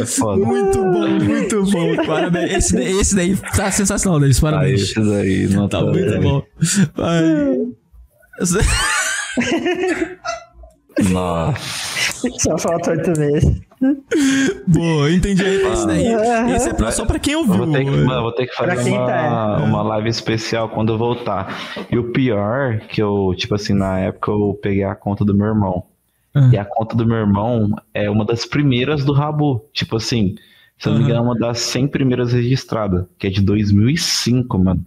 É 0.00 0.06
foda. 0.06 0.44
Muito 0.44 0.78
bom, 0.78 1.08
muito 1.08 1.62
bom. 1.64 1.96
Parabéns. 2.06 2.52
Esse, 2.52 2.74
daí- 2.74 3.00
esse 3.00 3.16
daí 3.16 3.36
tá 3.56 3.70
sensacional, 3.70 4.20
Denis. 4.20 4.36
Aí, 4.36 4.42
Parabéns. 4.50 4.80
esse 4.82 4.94
daí, 5.00 5.48
não 5.48 5.68
Tá 5.68 5.80
muito 5.82 6.20
bom. 6.20 6.42
Vai. 6.94 7.22
Nossa, 11.10 12.28
Só 12.38 12.58
falta 12.58 12.90
oito 12.90 13.18
meses. 13.18 13.60
Boa, 14.66 15.10
entendi. 15.10 15.42
Esse 15.42 15.86
daí. 15.86 16.06
Esse 16.54 16.68
é 16.70 16.74
pra- 16.74 16.92
só 16.92 17.06
pra 17.06 17.18
quem 17.18 17.32
eu 17.34 17.40
ouviu. 17.40 17.56
vou 17.64 17.72
ter 17.72 17.84
que, 17.84 17.90
mano, 17.90 18.12
eu 18.12 18.22
vou 18.22 18.32
ter 18.32 18.46
que 18.46 18.54
fazer 18.54 18.90
uma, 18.92 19.06
tá, 19.06 19.56
uma 19.64 19.82
live 19.82 20.08
especial 20.08 20.68
quando 20.68 20.92
eu 20.92 20.98
voltar. 20.98 21.56
E 21.90 21.96
o 21.96 22.12
pior, 22.12 22.80
que 22.88 23.00
eu, 23.02 23.32
tipo 23.36 23.54
assim, 23.54 23.72
na 23.72 23.98
época 24.00 24.30
eu 24.32 24.58
peguei 24.62 24.84
a 24.84 24.94
conta 24.94 25.24
do 25.24 25.34
meu 25.34 25.46
irmão. 25.46 25.84
Ah. 26.34 26.50
E 26.52 26.58
a 26.58 26.64
conta 26.64 26.94
do 26.94 27.06
meu 27.06 27.16
irmão 27.16 27.70
é 27.94 28.10
uma 28.10 28.24
das 28.24 28.44
primeiras 28.44 29.04
do 29.04 29.12
Rabu. 29.12 29.64
Tipo 29.72 29.96
assim, 29.96 30.34
se 30.78 30.88
eu 30.88 30.92
não 30.92 30.98
me 30.98 31.04
engano, 31.06 31.20
é 31.20 31.22
uma 31.22 31.38
das 31.38 31.58
100 31.60 31.88
primeiras 31.88 32.32
registradas, 32.32 33.04
que 33.18 33.26
é 33.26 33.30
de 33.30 33.40
2005, 33.40 34.58
mano. 34.58 34.84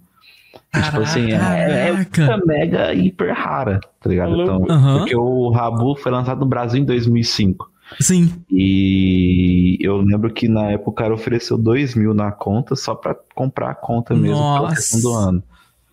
E, 0.76 0.82
tipo 0.82 1.00
assim, 1.02 1.32
é, 1.32 1.90
é 2.00 2.06
Caraca. 2.06 2.46
mega 2.46 2.94
hiper 2.94 3.34
rara, 3.36 3.80
tá 4.02 4.10
ligado? 4.10 4.42
Então, 4.42 4.66
Aham. 4.70 4.98
Porque 5.00 5.16
o 5.16 5.50
Rabu 5.52 5.96
foi 5.96 6.12
lançado 6.12 6.40
no 6.40 6.46
Brasil 6.46 6.82
em 6.82 6.86
2005. 6.86 7.70
Sim. 8.00 8.32
E 8.50 9.78
eu 9.82 9.98
lembro 9.98 10.32
que 10.34 10.48
na 10.48 10.72
época 10.72 10.90
o 10.90 10.94
cara 10.94 11.14
ofereceu 11.14 11.58
2 11.58 11.94
mil 11.96 12.14
na 12.14 12.32
conta 12.32 12.76
só 12.76 12.96
pra 12.96 13.16
comprar 13.36 13.70
a 13.72 13.76
conta 13.76 14.16
mesmo 14.16 14.38
pela 14.38 14.62
Nossa. 14.62 14.76
questão 14.76 15.02
do 15.02 15.12
ano. 15.14 15.44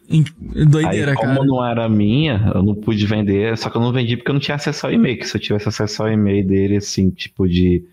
Em- 0.08 0.24
Aí, 0.56 0.66
Doideira, 0.66 1.14
como 1.14 1.34
cara. 1.34 1.44
não 1.46 1.64
era 1.64 1.88
minha, 1.88 2.50
eu 2.54 2.62
não 2.62 2.74
pude 2.74 3.04
vender, 3.06 3.56
só 3.58 3.68
que 3.70 3.76
eu 3.76 3.80
não 3.82 3.92
vendi 3.92 4.16
porque 4.16 4.30
eu 4.30 4.34
não 4.34 4.40
tinha 4.40 4.54
acesso 4.56 4.86
ao 4.86 4.92
e-mail. 4.92 5.18
Que 5.18 5.26
se 5.26 5.36
eu 5.36 5.40
tivesse 5.40 5.68
acesso 5.68 6.02
ao 6.02 6.10
e-mail 6.10 6.44
dele, 6.46 6.76
assim, 6.78 7.10
tipo 7.10 7.46
de, 7.48 7.84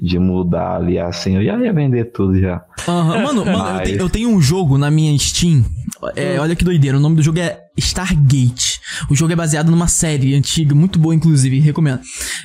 de 0.00 0.18
mudar 0.18 0.76
ali 0.76 0.98
assim, 0.98 1.36
eu 1.36 1.44
já 1.44 1.56
ia 1.58 1.72
vender 1.72 2.06
tudo 2.06 2.38
já. 2.40 2.64
Aham. 2.88 3.22
Mano, 3.22 3.44
mano 3.44 3.50
eu, 3.50 3.58
Mas- 3.74 3.82
tenho, 3.88 3.98
eu 4.00 4.08
tenho 4.10 4.28
um 4.30 4.40
jogo 4.40 4.76
na 4.78 4.90
minha 4.90 5.16
Steam. 5.18 5.64
É, 6.14 6.38
olha 6.38 6.54
que 6.54 6.64
doideira. 6.64 6.96
O 6.96 7.00
nome 7.00 7.16
do 7.16 7.22
jogo 7.22 7.38
é 7.38 7.58
Stargate. 7.76 8.80
O 9.10 9.14
jogo 9.14 9.32
é 9.32 9.36
baseado 9.36 9.70
numa 9.70 9.88
série 9.88 10.34
antiga, 10.34 10.74
muito 10.74 10.98
boa, 10.98 11.14
inclusive, 11.14 11.60
recomendo. 11.60 12.00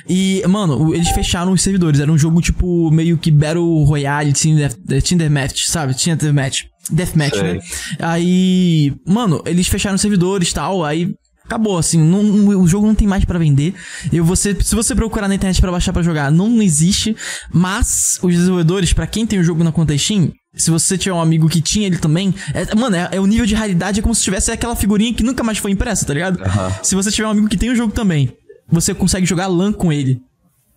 E, 0.08 0.42
mano, 0.48 0.94
eles 0.94 1.08
fecharam 1.08 1.52
os 1.52 1.62
servidores. 1.62 2.00
Era 2.00 2.10
um 2.10 2.18
jogo 2.18 2.40
tipo 2.40 2.90
meio 2.90 3.16
que 3.16 3.30
Battle 3.30 3.84
Royale, 3.84 4.32
Tinder, 4.32 4.74
eh, 4.90 5.00
Tinder 5.00 5.30
Match, 5.30 5.66
sabe? 5.66 5.94
Tinder 5.94 6.32
Match. 6.32 6.64
Deathmatch, 6.90 7.34
Sei. 7.34 7.54
né? 7.54 7.60
Aí, 7.98 8.94
mano, 9.06 9.42
eles 9.46 9.66
fecharam 9.66 9.94
os 9.94 10.02
servidores 10.02 10.50
e 10.50 10.54
tal. 10.54 10.84
Aí 10.84 11.14
Acabou, 11.44 11.76
assim, 11.76 11.98
não- 12.02 12.48
o 12.58 12.66
jogo 12.66 12.86
não 12.86 12.94
tem 12.94 13.06
mais 13.06 13.24
pra 13.24 13.38
vender. 13.38 13.74
Eu, 14.12 14.24
você, 14.24 14.56
se 14.62 14.74
você 14.74 14.94
procurar 14.94 15.28
na 15.28 15.34
internet 15.34 15.60
pra 15.60 15.70
baixar 15.70 15.92
pra 15.92 16.02
jogar, 16.02 16.30
não 16.30 16.62
existe. 16.62 17.14
Mas 17.52 18.18
os 18.22 18.34
desenvolvedores, 18.34 18.92
pra 18.92 19.06
quem 19.06 19.26
tem 19.26 19.38
o 19.38 19.44
jogo 19.44 19.62
na 19.62 19.70
conta 19.70 19.96
Steam, 19.96 20.32
se 20.54 20.70
você 20.70 20.96
tiver 20.96 21.14
um 21.14 21.20
amigo 21.20 21.48
que 21.48 21.60
tinha 21.60 21.86
ele 21.86 21.98
também, 21.98 22.34
é- 22.54 22.74
mano, 22.74 22.96
é, 22.96 23.08
é 23.12 23.20
o 23.20 23.26
nível 23.26 23.44
de 23.44 23.54
raridade 23.54 24.00
é 24.00 24.02
como 24.02 24.14
se 24.14 24.22
tivesse 24.22 24.50
aquela 24.50 24.74
figurinha 24.74 25.12
que 25.12 25.22
nunca 25.22 25.42
mais 25.44 25.58
foi 25.58 25.70
impressa, 25.70 26.06
tá 26.06 26.14
ligado? 26.14 26.38
Se 26.82 26.94
você 26.94 27.10
tiver 27.10 27.28
um 27.28 27.32
amigo 27.32 27.48
que 27.48 27.56
tem 27.58 27.68
o 27.70 27.76
jogo 27.76 27.92
também, 27.92 28.32
você 28.66 28.94
consegue 28.94 29.26
jogar 29.26 29.46
LAN 29.46 29.72
com 29.72 29.92
ele. 29.92 30.22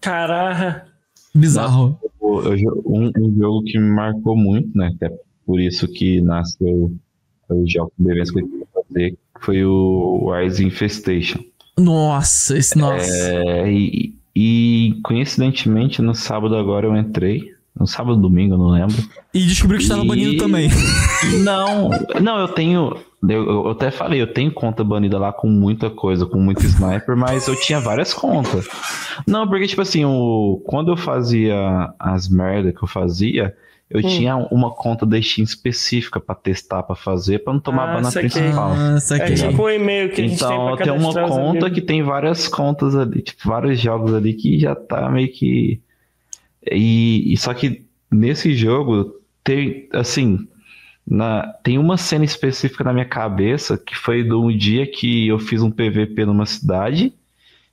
Caraca. 0.02 0.86
Bizarro. 1.34 1.98
Eu- 2.22 2.44
eu 2.44 2.58
jo- 2.58 2.84
um, 2.86 3.12
um 3.18 3.36
jogo 3.40 3.64
que 3.64 3.80
me 3.80 3.90
marcou 3.90 4.36
muito, 4.36 4.76
né? 4.78 4.92
Que 5.00 5.06
é 5.06 5.10
por 5.46 5.60
isso 5.62 5.88
que 5.88 6.20
nasceu 6.22 6.92
o 7.50 7.64
jogo 7.68 7.92
de 7.98 8.12
eventos 8.12 8.32
que 8.32 8.40
eu 8.42 8.68
fazer, 8.74 9.18
foi 9.42 9.64
o 9.66 10.32
Rise 10.34 10.66
Infestation. 10.66 11.40
Nossa, 11.78 12.58
esse 12.58 12.78
nossa. 12.78 13.06
É, 13.08 13.72
e, 13.72 14.14
e 14.36 15.00
coincidentemente 15.04 16.02
no 16.02 16.16
sábado 16.16 16.56
agora 16.56 16.88
eu 16.88 16.96
entrei. 16.96 17.56
No 17.80 17.86
sábado 17.86 18.20
domingo, 18.20 18.56
eu 18.56 18.58
não 18.58 18.70
lembro. 18.70 18.96
E 19.32 19.40
descobriu 19.40 19.78
que 19.78 19.84
estava 19.84 20.04
E- 20.04 20.08
banido 20.08 20.38
também. 20.44 20.68
Não, 21.44 21.90
não, 22.22 22.40
eu 22.40 22.48
tenho. 22.48 22.96
Eu, 23.28 23.44
eu 23.50 23.70
até 23.70 23.92
falei, 23.92 24.20
eu 24.22 24.32
tenho 24.34 24.52
conta 24.52 24.84
banida 24.84 25.18
lá 25.20 25.32
com 25.34 25.48
muita 25.48 25.90
coisa, 25.90 26.26
com 26.26 26.40
muito 26.40 26.64
sniper, 26.66 27.16
mas 27.18 27.48
eu 27.48 27.56
tinha 27.60 27.80
várias 27.80 28.14
contas. 28.14 28.68
Não, 29.28 29.48
porque, 29.48 29.68
tipo 29.68 29.82
assim, 29.82 30.06
o, 30.06 30.62
quando 30.66 30.92
eu 30.92 30.98
fazia 30.98 31.92
as 32.00 32.28
merdas 32.30 32.74
que 32.76 32.84
eu 32.84 32.88
fazia, 32.88 33.56
eu 33.90 34.02
tinha 34.02 34.36
uma 34.36 34.70
conta 34.72 35.06
da 35.06 35.22
Steam 35.22 35.44
específica 35.46 36.20
pra 36.20 36.36
testar, 36.36 36.84
pra 36.84 36.96
fazer, 36.96 37.40
pra 37.40 37.54
não 37.54 37.60
tomar 37.60 37.90
Ah, 37.90 37.94
ban 37.96 38.02
na 38.02 38.12
saquei. 38.12 38.30
principal. 38.30 38.72
Ah, 38.74 38.98
É 39.16 39.34
tipo 39.36 39.64
um 39.64 39.70
e-mail 39.70 40.10
que 40.12 40.22
a 40.22 40.28
gente 40.28 40.38
tem 40.40 40.48
Então, 40.48 40.76
tem 40.78 40.92
uma 40.92 40.98
cadastrar 41.04 41.26
os 41.26 41.32
conta 41.32 41.50
amigos. 41.66 41.72
que 41.72 41.82
tem 41.82 42.04
várias 42.04 42.48
contas 42.48 42.96
ali, 42.96 43.22
tipo, 43.22 43.48
vários 43.48 43.80
jogos 43.80 44.14
ali 44.14 44.34
que 44.34 44.60
já 44.60 44.76
tá 44.76 45.10
meio 45.10 45.32
que. 45.32 45.80
E, 46.70 47.32
e 47.34 47.38
só 47.38 47.54
que 47.54 47.86
nesse 48.12 48.54
jogo 48.56 49.16
tem, 49.44 49.88
assim, 49.94 50.46
na, 51.06 51.48
tem 51.64 51.78
uma 51.78 51.96
cena 51.96 52.26
específica 52.26 52.84
na 52.84 52.92
minha 52.92 53.06
cabeça 53.06 53.78
que 53.78 53.96
foi 53.96 54.24
de 54.24 54.34
um 54.34 54.56
dia 54.56 54.86
que 54.86 55.28
eu 55.28 55.40
fiz 55.40 55.62
um 55.62 55.72
PVP 55.72 56.26
numa 56.26 56.46
cidade 56.46 57.14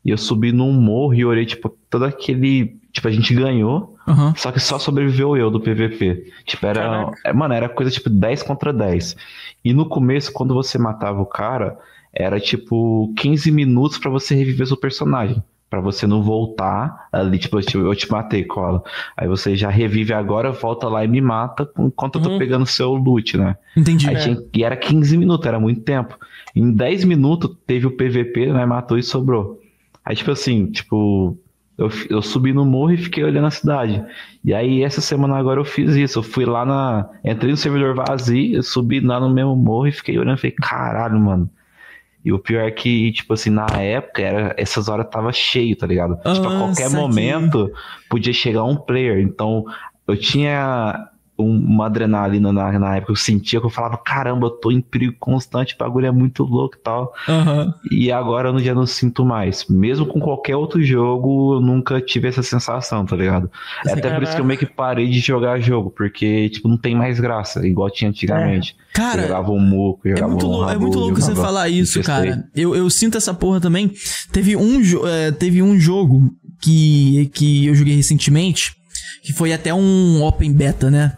e 0.04 0.10
eu 0.10 0.18
subi 0.18 0.52
num 0.52 0.72
morro 0.72 1.14
e 1.14 1.24
orei, 1.24 1.44
tipo, 1.44 1.76
todo 1.90 2.04
aquele. 2.04 2.76
Tipo, 2.92 3.08
a 3.08 3.10
gente 3.10 3.34
ganhou, 3.34 3.93
Aham. 4.06 4.34
só 4.36 4.52
que 4.52 4.60
só 4.60 4.78
sobreviveu 4.78 5.36
eu 5.36 5.50
do 5.50 5.60
PVP. 5.60 6.30
Tipo, 6.44 6.66
era. 6.66 6.80
Caraca. 6.80 7.16
é, 7.24 7.32
Mano, 7.32 7.54
era 7.54 7.68
coisa 7.68 7.90
tipo 7.90 8.10
10 8.10 8.42
contra 8.42 8.72
10. 8.72 9.16
E 9.64 9.72
no 9.72 9.86
começo, 9.88 10.32
quando 10.32 10.52
você 10.54 10.78
matava 10.78 11.20
o 11.20 11.26
cara, 11.26 11.78
era 12.12 12.38
tipo 12.38 13.12
15 13.16 13.50
minutos 13.50 13.98
pra 13.98 14.10
você 14.10 14.34
reviver 14.34 14.66
seu 14.66 14.76
personagem. 14.76 15.42
Pra 15.70 15.80
você 15.80 16.06
não 16.06 16.22
voltar 16.22 17.08
ali, 17.10 17.36
tipo, 17.36 17.58
eu 17.58 17.62
te, 17.62 17.76
eu 17.76 17.94
te 17.96 18.08
matei, 18.08 18.44
cola. 18.44 18.80
Aí 19.16 19.26
você 19.26 19.56
já 19.56 19.68
revive 19.70 20.12
agora, 20.12 20.52
volta 20.52 20.86
lá 20.88 21.04
e 21.04 21.08
me 21.08 21.20
mata 21.20 21.68
enquanto 21.78 22.16
eu 22.18 22.22
tô 22.22 22.28
Uhum. 22.30 22.38
pegando 22.38 22.64
seu 22.66 22.94
loot, 22.94 23.36
né? 23.36 23.56
Entendi. 23.76 24.08
Aí 24.08 24.16
tinha- 24.16 24.38
e 24.54 24.62
era 24.62 24.76
15 24.76 25.16
minutos, 25.16 25.44
era 25.46 25.58
muito 25.58 25.80
tempo. 25.80 26.16
Em 26.54 26.70
10 26.70 27.02
minutos 27.04 27.50
teve 27.66 27.86
o 27.88 27.90
PVP, 27.96 28.52
né? 28.52 28.64
Matou 28.64 28.96
e 28.98 29.02
sobrou. 29.02 29.58
Aí, 30.04 30.14
tipo 30.14 30.30
assim, 30.30 30.66
tipo, 30.66 31.36
eu, 31.76 31.90
eu 32.08 32.22
subi 32.22 32.52
no 32.52 32.64
morro 32.64 32.92
e 32.92 32.96
fiquei 32.96 33.24
olhando 33.24 33.46
a 33.46 33.50
cidade. 33.50 34.04
E 34.44 34.54
aí, 34.54 34.82
essa 34.82 35.00
semana 35.00 35.36
agora 35.36 35.60
eu 35.60 35.64
fiz 35.64 35.94
isso. 35.96 36.18
Eu 36.20 36.22
fui 36.22 36.44
lá 36.44 36.64
na. 36.64 37.08
Entrei 37.24 37.50
no 37.50 37.56
servidor 37.56 37.94
vazio, 37.94 38.56
eu 38.56 38.62
subi 38.62 39.00
lá 39.00 39.18
no 39.18 39.28
mesmo 39.30 39.56
morro 39.56 39.88
e 39.88 39.92
fiquei 39.92 40.18
olhando. 40.18 40.38
Falei, 40.38 40.52
caralho, 40.52 41.18
mano. 41.18 41.50
E 42.24 42.32
o 42.32 42.38
pior 42.38 42.62
é 42.66 42.70
que, 42.70 43.12
tipo 43.12 43.34
assim, 43.34 43.50
na 43.50 43.66
época, 43.78 44.22
era, 44.22 44.54
essas 44.56 44.88
horas 44.88 45.06
tava 45.10 45.30
cheio, 45.32 45.76
tá 45.76 45.86
ligado? 45.86 46.16
tipo, 46.16 46.46
a 46.48 46.54
Ah, 46.54 46.58
qualquer 46.58 46.88
momento 46.90 47.70
podia 48.08 48.32
chegar 48.32 48.64
um 48.64 48.76
player. 48.76 49.20
Então, 49.20 49.64
eu 50.08 50.16
tinha 50.16 51.08
uma 51.36 51.86
adrenalina 51.86 52.52
na, 52.52 52.78
na 52.78 52.96
época, 52.96 53.12
eu 53.12 53.16
sentia 53.16 53.58
que 53.60 53.66
eu 53.66 53.70
falava, 53.70 53.96
caramba, 53.96 54.46
eu 54.46 54.50
tô 54.50 54.70
em 54.70 54.80
perigo 54.80 55.16
constante, 55.18 55.74
o 55.74 55.78
bagulho 55.78 56.06
é 56.06 56.10
muito 56.12 56.44
louco 56.44 56.76
e 56.76 56.80
tal. 56.80 57.12
Aham. 57.28 57.74
E 57.90 58.12
agora 58.12 58.50
eu 58.50 58.58
já 58.60 58.74
não 58.74 58.86
sinto 58.86 59.24
mais. 59.24 59.66
Mesmo 59.68 60.06
com 60.06 60.20
qualquer 60.20 60.54
outro 60.56 60.82
jogo, 60.82 61.54
eu 61.56 61.60
nunca 61.60 62.00
tive 62.00 62.28
essa 62.28 62.42
sensação, 62.42 63.04
tá 63.04 63.16
ligado? 63.16 63.50
É 63.86 63.92
até 63.92 64.10
por 64.14 64.22
isso 64.22 64.34
que 64.34 64.40
eu 64.40 64.44
meio 64.44 64.58
que 64.58 64.66
parei 64.66 65.08
de 65.08 65.18
jogar 65.20 65.58
jogo, 65.60 65.90
porque, 65.90 66.48
tipo, 66.50 66.68
não 66.68 66.76
tem 66.76 66.94
mais 66.94 67.18
graça, 67.18 67.66
igual 67.66 67.90
tinha 67.90 68.10
antigamente. 68.10 68.76
eu 68.78 68.84
Cara, 68.94 69.22
jogava 69.22 69.50
um 69.50 69.58
muco, 69.60 70.06
É 70.06 70.10
jogava 70.10 70.28
muito, 70.30 70.46
um 70.46 70.50
lou- 70.50 70.70
é 70.70 70.76
muito 70.78 70.98
louco 70.98 71.20
você 71.20 71.34
falar 71.34 71.68
isso, 71.68 72.00
cara. 72.02 72.48
Eu, 72.54 72.76
eu 72.76 72.88
sinto 72.88 73.16
essa 73.18 73.34
porra 73.34 73.60
também. 73.60 73.90
Teve 74.30 74.54
um, 74.56 74.80
jo- 74.80 75.06
é, 75.06 75.32
teve 75.32 75.60
um 75.60 75.78
jogo 75.80 76.32
que, 76.62 77.28
que 77.34 77.66
eu 77.66 77.74
joguei 77.74 77.94
recentemente, 77.96 78.76
que 79.24 79.32
foi 79.32 79.54
até 79.54 79.72
um 79.72 80.22
open 80.22 80.52
beta, 80.52 80.90
né? 80.90 81.16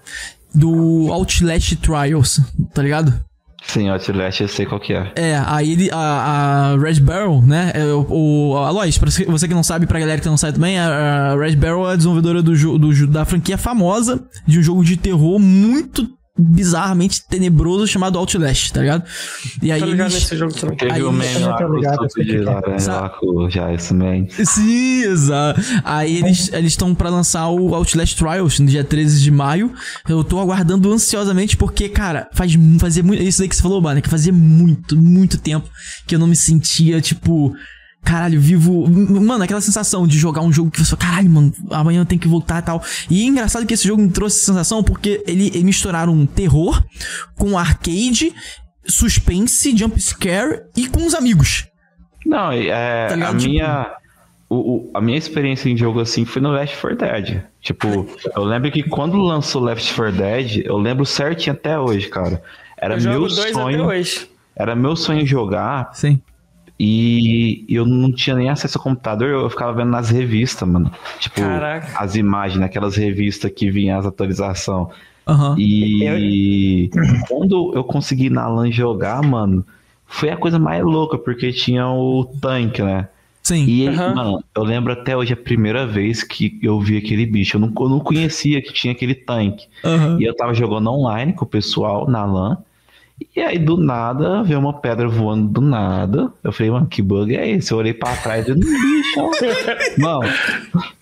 Do 0.55 1.13
Outlast 1.13 1.75
Trials, 1.77 2.41
tá 2.73 2.81
ligado? 2.81 3.13
Sim, 3.67 3.89
Outlast 3.89 4.41
eu 4.41 4.49
sei 4.49 4.65
qual 4.65 4.81
que 4.81 4.93
é. 4.93 5.13
É, 5.17 5.43
aí 5.45 5.73
ele, 5.73 5.91
a, 5.91 5.99
a 5.99 6.79
Red 6.79 7.01
Barrel, 7.01 7.43
né? 7.43 7.73
É, 7.75 7.85
o, 7.85 8.07
o, 8.53 8.57
Aloys, 8.59 8.97
pra 8.97 9.11
você 9.11 9.49
que 9.49 9.55
não 9.55 9.65
sabe, 9.65 9.87
pra 9.87 9.99
galera 9.99 10.21
que 10.21 10.27
não 10.29 10.37
sabe 10.37 10.55
também, 10.55 10.79
a, 10.79 11.33
a 11.33 11.37
Red 11.37 11.57
Barrel 11.57 11.91
é 11.91 11.95
a 11.95 11.97
desenvolvedora 11.97 12.43
do, 12.43 12.79
do, 12.79 13.07
da 13.09 13.25
franquia 13.25 13.59
famosa 13.59 14.25
de 14.47 14.61
um 14.61 14.63
jogo 14.63 14.85
de 14.85 14.97
terror 14.97 15.41
muito 15.41 16.09
bizarramente 16.39 17.23
tenebroso 17.27 17.87
chamado 17.87 18.19
Outlast, 18.19 18.73
tá 18.73 18.81
ligado? 18.81 19.05
E 19.63 19.73
aí 19.73 19.81
Tô 19.81 19.87
ligado 19.87 20.11
eles, 20.11 20.23
nesse 20.23 20.37
jogo 20.37 20.53
também. 20.53 20.77
Teve 20.77 20.93
Aí, 20.93 21.03
o 21.03 21.13
meme 21.13 21.39
lá 21.41 21.59
ligado, 21.67 23.19
com 23.19 23.49
já 23.51 23.73
esse 23.73 23.95
meme. 23.95 24.31
Sim, 24.31 25.03
exato. 25.05 25.61
Aí 25.85 26.19
eles 26.19 26.53
eles 26.53 26.73
estão 26.73 26.95
pra 26.95 27.09
lançar 27.09 27.49
o 27.49 27.75
Outlast 27.75 28.17
Trials 28.17 28.59
no 28.59 28.67
dia 28.67 28.85
13 28.85 29.23
de 29.23 29.31
maio. 29.31 29.73
Eu 30.09 30.23
tô 30.23 30.39
aguardando 30.39 30.93
ansiosamente 30.93 31.57
porque, 31.57 31.89
cara, 31.89 32.29
faz 32.33 32.53
fazia 32.79 33.03
muito 33.03 33.23
isso 33.23 33.43
aí 33.43 33.49
que 33.49 33.57
você 33.57 33.63
falou, 33.63 33.81
Bana, 33.81 34.01
que 34.01 34.09
fazia 34.09 34.33
muito, 34.33 34.97
muito 34.97 35.39
tempo 35.39 35.69
que 36.07 36.15
eu 36.15 36.19
não 36.19 36.27
me 36.27 36.37
sentia 36.37 37.01
tipo 37.01 37.55
Caralho, 38.07 38.41
vivo. 38.41 38.89
Mano, 38.89 39.43
aquela 39.43 39.61
sensação 39.61 40.07
de 40.07 40.17
jogar 40.17 40.41
um 40.41 40.53
jogo 40.53 40.71
que 40.71 40.79
você 40.79 40.95
fala, 40.97 41.11
caralho, 41.11 41.29
mano, 41.29 41.53
amanhã 41.71 42.01
eu 42.03 42.07
tenho 42.07 42.21
que 42.21 42.29
voltar 42.29 42.61
e 42.61 42.63
tal. 42.65 42.83
E 43.11 43.23
é 43.23 43.27
engraçado 43.27 43.67
que 43.67 43.75
esse 43.75 43.87
jogo 43.89 44.01
me 44.01 44.09
trouxe 44.11 44.37
essa 44.37 44.47
sensação 44.53 44.83
porque 44.83 45.25
ele, 45.27 45.49
ele 45.49 45.65
misturaram 45.65 46.13
um 46.13 46.25
terror 46.25 46.83
com 47.35 47.59
arcade, 47.59 48.33
suspense, 48.87 49.77
jump 49.77 50.01
scare 50.01 50.63
e 50.77 50.89
com 50.89 51.05
os 51.05 51.15
amigos. 51.15 51.67
Não, 52.25 52.53
é, 52.53 53.09
Tá 53.09 53.15
a? 53.15 53.35
Tipo- 53.35 53.51
minha. 53.51 53.93
O, 54.49 54.55
o- 54.77 54.91
a 54.95 55.01
minha 55.01 55.19
experiência 55.19 55.69
em 55.69 55.77
jogo 55.77 55.99
assim 56.01 56.25
foi 56.25 56.41
no 56.41 56.53
Left 56.53 56.81
4 56.81 56.97
Dead. 56.97 57.43
Tipo, 57.61 58.07
eu 58.37 58.45
lembro 58.45 58.71
que 58.71 58.85
quando 58.85 59.17
lançou 59.19 59.61
Left 59.61 59.93
4 59.93 60.13
Dead, 60.17 60.63
eu 60.65 60.77
lembro 60.79 61.05
certinho 61.05 61.55
até 61.57 61.77
hoje, 61.77 62.09
cara. 62.09 62.41
Era 62.79 62.95
Eu 62.95 63.01
jogo 63.01 63.19
meu 63.19 63.29
dois 63.29 63.39
até 63.41 63.53
sonho. 63.53 63.85
hoje. 63.85 64.29
Era 64.55 64.77
meu 64.77 64.95
sonho 64.95 65.27
jogar 65.27 65.91
Sim. 65.95 66.21
E 66.79 67.65
eu 67.69 67.87
não 67.87 68.13
tinha 68.13 68.37
nem 68.37 68.51
acesso 68.51 68.77
ao 68.79 68.85
computador, 68.85 69.29
eu 69.29 69.49
ficava 69.49 69.73
vendo 69.73 69.91
nas 69.91 70.11
revistas, 70.11 70.69
mano. 70.69 70.91
Tipo, 71.19 71.41
Caraca. 71.41 71.95
as 71.99 72.15
imagens, 72.15 72.61
naquelas 72.61 72.97
revistas 72.97 73.51
que 73.51 73.71
vinham 73.71 73.99
as 73.99 74.05
atualizações. 74.05 74.89
Aham. 75.27 75.57
E 75.59 76.91
quando 77.29 77.73
eu 77.75 77.83
consegui 77.83 78.29
na 78.29 78.47
LAN 78.47 78.71
jogar, 78.71 79.23
mano, 79.23 79.65
foi 80.07 80.31
a 80.31 80.37
coisa 80.37 80.59
mais 80.59 80.85
louca, 80.85 81.17
porque 81.17 81.51
tinha 81.51 81.89
o 81.89 82.25
tanque, 82.41 82.83
né? 82.83 83.09
Sim. 83.43 83.65
E, 83.67 83.89
Aham. 83.89 84.15
mano, 84.15 84.45
eu 84.55 84.63
lembro 84.65 84.93
até 84.93 85.17
hoje 85.17 85.33
a 85.33 85.37
primeira 85.37 85.87
vez 85.87 86.23
que 86.23 86.59
eu 86.63 86.81
vi 86.81 86.99
aquele 86.99 87.25
bicho. 87.25 87.57
Eu 87.57 87.61
não, 87.61 87.73
eu 87.79 87.89
não 87.89 88.01
conhecia 88.01 88.61
que 88.61 88.73
tinha 88.73 88.93
aquele 88.93 89.15
tanque. 89.15 89.67
Aham. 89.85 90.19
E 90.21 90.25
eu 90.25 90.35
tava 90.35 90.53
jogando 90.53 90.91
online 90.91 91.33
com 91.33 91.45
o 91.45 91.49
pessoal 91.49 92.09
na 92.09 92.25
LAN. 92.25 92.59
E 93.35 93.41
aí, 93.41 93.59
do 93.59 93.77
nada, 93.77 94.43
veio 94.43 94.59
uma 94.59 94.75
pedra 94.75 95.09
voando 95.09 95.49
do 95.49 95.61
nada. 95.61 96.33
Eu 96.45 96.53
falei, 96.53 96.71
mano, 96.71 96.87
que 96.87 97.01
bug 97.01 97.35
é 97.35 97.49
esse? 97.49 97.73
Eu 97.73 97.79
olhei 97.79 97.95
pra 97.95 98.17
trás 98.17 98.47
e 98.47 98.53
um 98.53 98.57
bicho. 98.57 99.31
mano, 99.99 100.29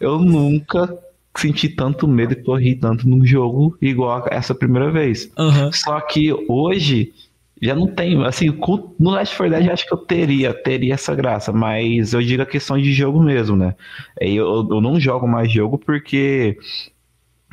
eu 0.00 0.18
nunca 0.18 0.96
senti 1.36 1.68
tanto 1.68 2.06
medo 2.06 2.32
e 2.32 2.42
corri 2.42 2.76
tanto 2.76 3.08
num 3.08 3.24
jogo 3.26 3.76
igual 3.82 4.24
essa 4.30 4.54
primeira 4.54 4.90
vez. 4.90 5.30
Aham. 5.36 5.72
Só 5.72 6.00
que 6.00 6.32
hoje 6.48 7.12
já 7.60 7.74
não 7.74 7.86
tem, 7.86 8.22
assim, 8.24 8.48
no 8.98 9.10
Last 9.10 9.36
4 9.36 9.50
Dead 9.50 9.66
eu 9.66 9.72
acho 9.72 9.86
que 9.86 9.94
eu 9.94 9.98
teria, 9.98 10.52
teria 10.52 10.94
essa 10.94 11.14
graça, 11.14 11.52
mas 11.52 12.12
eu 12.12 12.20
digo 12.20 12.42
a 12.42 12.46
questão 12.46 12.76
de 12.78 12.92
jogo 12.92 13.22
mesmo, 13.22 13.56
né? 13.56 13.74
Eu, 14.20 14.68
eu 14.70 14.80
não 14.80 15.00
jogo 15.00 15.26
mais 15.26 15.50
jogo 15.50 15.78
porque 15.78 16.58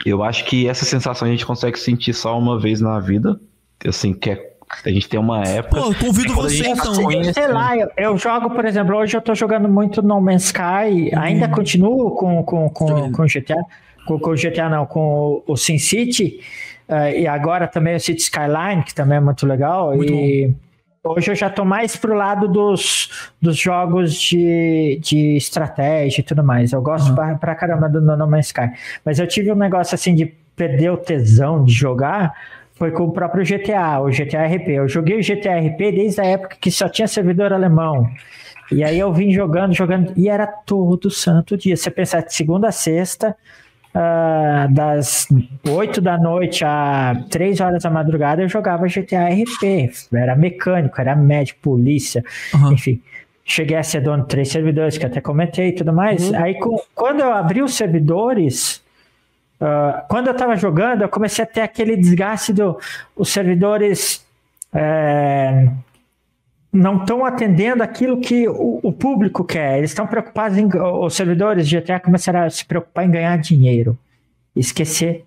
eu 0.06 0.24
acho 0.24 0.46
que 0.46 0.68
essa 0.68 0.86
sensação 0.86 1.28
a 1.28 1.32
gente 1.32 1.46
consegue 1.46 1.80
sentir 1.80 2.14
só 2.14 2.38
uma 2.38 2.60
vez 2.60 2.82
na 2.82 3.00
vida, 3.00 3.40
assim, 3.86 4.14
que 4.14 4.32
é, 4.32 4.51
a 4.86 4.90
gente 4.90 5.08
tem 5.10 5.20
uma 5.20 5.44
época. 5.44 5.82
Pô, 5.82 5.94
convido 5.96 6.34
você 6.34 6.56
gente 6.58 6.70
então. 6.80 7.04
conhece- 7.04 7.34
Sei 7.34 7.48
lá, 7.48 7.76
eu, 7.78 7.90
eu 7.98 8.18
jogo, 8.18 8.50
por 8.50 8.66
exemplo, 8.66 8.96
hoje 8.96 9.16
eu 9.16 9.22
tô 9.22 9.36
jogando 9.36 9.68
muito 9.70 10.02
No 10.02 10.20
Man's 10.22 10.46
Sky, 10.46 11.14
ainda 11.16 11.48
continuo 11.50 12.12
com, 12.16 12.44
com, 12.44 12.70
com, 12.70 13.12
com 13.12 13.26
GTA, 13.26 13.56
com, 14.06 14.20
com 14.20 14.34
GTA 14.34 14.70
não, 14.70 14.86
com 14.86 15.44
o, 15.48 15.54
o 15.54 15.58
SimCity, 15.58 16.40
eh, 16.88 17.22
e 17.22 17.28
agora 17.28 17.68
também 17.68 17.96
o 17.96 18.00
City 18.00 18.22
Skyline, 18.22 18.84
que 18.86 18.94
também 18.96 19.18
é 19.18 19.22
muito 19.22 19.46
legal, 19.46 19.96
Muito 19.96 20.12
e, 20.14 20.54
Hoje 21.04 21.32
eu 21.32 21.36
já 21.36 21.50
tô 21.50 21.66
mais 21.66 21.96
pro 21.96 22.14
lado 22.14 22.48
dos, 22.48 23.32
dos 23.42 23.58
jogos 23.58 24.14
de, 24.14 25.00
de 25.02 25.36
estratégia 25.36 26.22
e 26.22 26.24
tudo 26.24 26.44
mais. 26.44 26.74
Eu 26.74 26.82
gosto 26.84 27.16
pra, 27.16 27.34
pra 27.34 27.56
caramba 27.56 27.90
do 27.90 28.00
No 28.00 28.28
Man's 28.28 28.46
Sky. 28.48 28.70
Mas 29.04 29.18
eu 29.18 29.26
tive 29.26 29.52
um 29.52 29.56
negócio 29.56 29.96
assim 29.96 30.14
de 30.14 30.28
perder 30.56 30.92
o 30.92 30.98
tesão 30.98 31.64
de 31.64 31.74
jogar, 31.74 32.36
foi 32.82 32.90
com 32.90 33.04
o 33.04 33.12
próprio 33.12 33.46
GTA, 33.46 34.00
o 34.02 34.10
GTA 34.10 34.44
RP. 34.48 34.70
Eu 34.70 34.88
joguei 34.88 35.20
o 35.20 35.22
GTA 35.22 35.60
RP 35.60 35.78
desde 35.92 36.20
a 36.20 36.26
época 36.26 36.58
que 36.60 36.72
só 36.72 36.90
tinha 36.90 37.08
servidor 37.08 37.54
alemão. 37.54 38.10
E 38.72 38.84
aí 38.84 38.98
eu 38.98 39.14
vim 39.14 39.32
jogando, 39.32 39.72
jogando, 39.72 40.12
e 40.18 40.28
era 40.28 40.48
todo 40.48 41.12
santo 41.12 41.56
dia. 41.56 41.78
Você 41.78 41.92
pensa 41.92 42.24
de 42.24 42.34
segunda 42.34 42.70
a 42.70 42.72
sexta, 42.72 43.36
ah, 43.94 44.68
das 44.72 45.28
8 45.70 46.02
da 46.02 46.18
noite 46.18 46.66
a 46.66 47.24
3 47.30 47.62
horas 47.62 47.84
da 47.84 47.92
madrugada, 47.92 48.42
eu 48.42 48.50
jogava 48.50 48.88
GTA 48.88 49.30
RP. 49.30 49.92
Era 50.12 50.36
mecânico, 50.36 51.00
era 51.00 51.16
médico, 51.16 51.60
polícia, 51.62 52.24
Aham. 52.56 52.74
enfim. 52.74 53.00
Cheguei 53.46 53.78
a 53.78 53.84
ser 53.84 54.02
dono 54.02 54.24
de 54.24 54.30
três 54.30 54.50
servidores, 54.50 54.98
que 54.98 55.06
até 55.06 55.22
comentei 55.22 55.68
e 55.68 55.76
tudo 55.76 55.94
mais. 55.94 56.34
Aí, 56.34 56.56
com- 56.58 56.82
quando 56.96 57.20
eu 57.20 57.32
abri 57.32 57.62
os 57.62 57.76
servidores, 57.76 58.81
ah, 59.62 60.06
quando 60.10 60.28
eu 60.28 60.36
tava 60.36 60.56
jogando, 60.56 61.04
eu 61.04 61.10
comecei 61.10 61.44
a 61.44 61.48
ter 61.48 61.62
aquele 61.62 61.96
desgaste 61.96 62.52
do 62.52 62.80
os 63.16 63.30
servidores 63.30 64.26
é, 64.74 65.70
não 66.74 66.98
estão 66.98 67.24
atendendo 67.24 67.84
aquilo 67.84 68.20
que 68.20 68.48
o, 68.48 68.80
o 68.82 68.92
público 68.92 69.44
quer. 69.44 69.78
Eles 69.78 69.92
estão 69.92 70.08
preocupados 70.08 70.58
em. 70.58 70.68
Os 70.68 71.14
servidores 71.14 71.68
de 71.68 71.80
GTA 71.80 72.00
começaram 72.00 72.44
a 72.44 72.50
se 72.50 72.66
preocupar 72.66 73.06
em 73.06 73.12
ganhar 73.12 73.38
dinheiro. 73.38 73.98
Esquecer. 74.56 75.26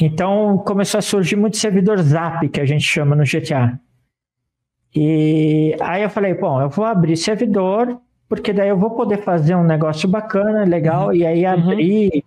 Então 0.00 0.58
começou 0.58 0.98
a 0.98 1.02
surgir 1.02 1.36
muito 1.36 1.56
servidor 1.56 1.98
Zap, 2.00 2.48
que 2.48 2.60
a 2.60 2.66
gente 2.66 2.84
chama 2.84 3.16
no 3.16 3.24
GTA. 3.24 3.80
E 4.94 5.74
aí 5.80 6.02
eu 6.02 6.10
falei, 6.10 6.34
bom, 6.34 6.60
eu 6.60 6.68
vou 6.68 6.84
abrir 6.84 7.16
servidor, 7.16 7.98
porque 8.28 8.52
daí 8.52 8.68
eu 8.68 8.76
vou 8.76 8.90
poder 8.90 9.18
fazer 9.18 9.54
um 9.54 9.64
negócio 9.64 10.08
bacana, 10.08 10.64
legal, 10.64 11.14
e 11.14 11.26
aí 11.26 11.44
abrir. 11.44 12.24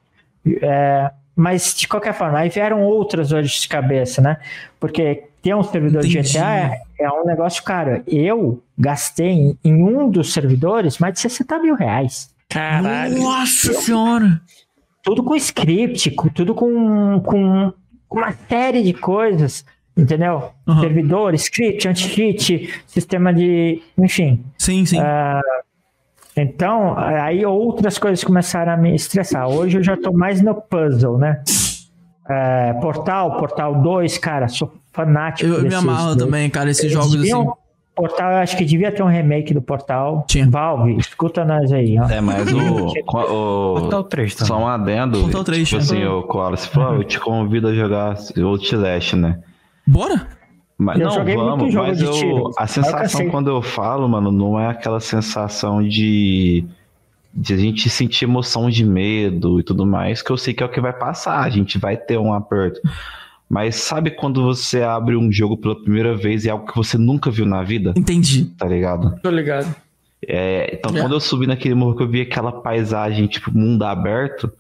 É, 0.62 1.12
mas 1.36 1.74
de 1.76 1.88
qualquer 1.88 2.14
forma, 2.14 2.40
aí 2.40 2.50
vieram 2.50 2.82
outras 2.84 3.30
dores 3.30 3.52
de 3.52 3.68
cabeça, 3.68 4.22
né? 4.22 4.38
Porque 4.80 5.24
ter 5.42 5.56
um 5.56 5.64
servidor 5.64 6.02
de 6.04 6.18
Entendi. 6.20 6.34
GTA 6.34 6.46
é, 6.56 6.82
é 7.00 7.10
um 7.12 7.26
negócio 7.26 7.64
caro. 7.64 8.04
Eu 8.08 8.62
gastei 8.78 9.30
em, 9.30 9.58
em 9.64 9.84
um 9.84 10.10
dos 10.10 10.34
servidores 10.34 11.00
mais 11.00 11.14
de 11.16 11.20
60 11.22 11.60
mil 11.60 11.76
reais. 11.76 12.30
Caralho. 12.50 13.18
Nossa 13.22 13.74
senhora. 13.74 14.42
Tudo 15.04 15.24
com 15.24 15.36
script, 15.36 16.12
com- 16.12 16.30
tudo 16.30 16.54
com, 16.54 17.20
com 17.22 17.74
uma 18.12 18.32
série 18.48 18.84
de 18.84 18.94
coisas, 18.94 19.66
entendeu? 19.98 20.52
Uhum. 20.68 20.80
Servidor, 20.82 21.34
script, 21.34 21.88
anti-cheat, 21.88 22.84
sistema 22.86 23.34
de. 23.34 23.82
Enfim. 23.98 24.44
Sim, 24.60 24.86
sim. 24.86 25.00
Então, 26.36 26.98
aí 26.98 27.46
outras 27.46 27.98
coisas 27.98 28.24
começaram 28.24 28.72
a 28.72 28.78
me 28.78 28.96
estressar. 28.96 29.50
Hoje 29.50 29.78
eu 29.78 29.84
já 29.84 29.98
tô 29.98 30.14
mais 30.14 30.42
no 30.42 30.56
puzzle, 30.56 31.18
né? 31.18 31.44
É, 32.30 32.74
Portal, 32.74 33.38
Portal 33.38 33.82
2, 33.82 34.18
cara, 34.18 34.48
sou 34.48 34.72
fanático 34.94 35.50
eu 35.50 35.64
me 35.64 35.74
amarro 35.76 36.16
dois. 36.16 36.26
também, 36.26 36.50
cara, 36.50 36.70
esses 36.70 36.84
Eles 36.84 36.94
jogos 36.94 37.16
assim. 37.16 37.46
Portal, 37.94 38.32
eu 38.32 38.38
acho 38.38 38.56
que 38.58 38.64
devia 38.64 38.92
ter 38.92 39.04
um 39.04 39.08
remake 39.08 39.54
do 39.54 39.62
Portal. 39.62 40.24
Tinha. 40.28 40.50
Valve, 40.50 40.96
escuta 40.98 41.44
nós 41.44 41.74
aí, 41.74 42.00
ó. 42.00 42.10
É, 42.10 42.22
mas 42.22 42.52
o. 42.52 42.88
o 43.76 43.80
Portal 43.82 44.04
3 44.06 44.36
também. 44.36 44.48
só 44.48 44.58
um 44.58 44.68
adendo. 44.68 45.22
Portal 45.22 45.44
3, 45.44 45.68
tipo 45.68 45.78
né? 45.78 45.84
assim, 45.84 46.06
o 46.06 46.24
Koala, 46.24 46.56
falou, 46.56 46.94
"Ah, 46.94 46.96
eu 46.96 47.04
te 47.04 47.20
convido 47.20 47.68
a 47.68 47.74
jogar 47.74 48.16
Outlast, 48.42 49.14
né? 49.16 49.40
Bora? 49.86 50.26
Mas, 50.84 51.00
Eu 51.00 51.06
não, 51.08 51.14
joguei 51.14 51.36
muito 51.38 51.50
vamos, 51.58 51.74
jogo 51.74 51.88
mas 51.88 51.98
de 52.00 52.06
eu, 52.06 52.12
tiro. 52.14 52.52
a 52.58 52.66
sensação 52.66 53.30
quando 53.30 53.52
eu 53.52 53.62
falo, 53.62 54.10
mano, 54.10 54.32
não 54.32 54.60
é 54.60 54.66
aquela 54.68 55.00
sensação 55.00 55.88
de, 55.88 56.66
de 57.32 57.54
a 57.54 57.58
gente 57.58 57.88
sentir 57.88 58.26
emoção 58.26 58.68
de 58.68 58.84
medo 58.84 59.60
e 59.60 59.64
tudo 59.64 59.86
mais, 59.86 60.24
que 60.24 60.32
eu 60.32 60.38
sei 60.38 60.56
que 60.56 60.64
é 60.64 60.66
o 60.66 60.70
que 60.70 60.82
vai 60.82 60.92
passar, 60.92 61.40
a 61.42 61.50
gente 61.52 61.78
vai 61.78 61.96
ter 61.96 62.18
um 62.18 62.34
aperto. 62.34 62.82
Mas 63.48 63.76
sabe 63.76 64.10
quando 64.10 64.42
você 64.42 64.82
abre 64.82 65.16
um 65.16 65.32
jogo 65.32 65.56
pela 65.56 65.76
primeira 65.80 66.16
vez 66.16 66.46
e 66.46 66.48
é 66.48 66.52
algo 66.52 66.66
que 66.66 66.76
você 66.76 66.98
nunca 66.98 67.30
viu 67.30 67.46
na 67.46 67.62
vida, 67.62 67.94
Entendi. 67.96 68.46
tá 68.58 68.66
ligado? 68.66 69.20
Tô 69.22 69.30
ligado. 69.30 69.76
É, 70.28 70.74
então, 70.74 70.98
É. 70.98 71.00
quando 71.02 71.12
eu 71.14 71.20
subi 71.20 71.46
naquele 71.46 71.76
morro 71.76 71.96
que 71.96 72.02
eu 72.02 72.08
vi 72.10 72.22
aquela 72.22 72.52
paisagem, 72.52 73.28
tipo, 73.28 73.56
mundo 73.56 73.84
aberto, 73.84 74.52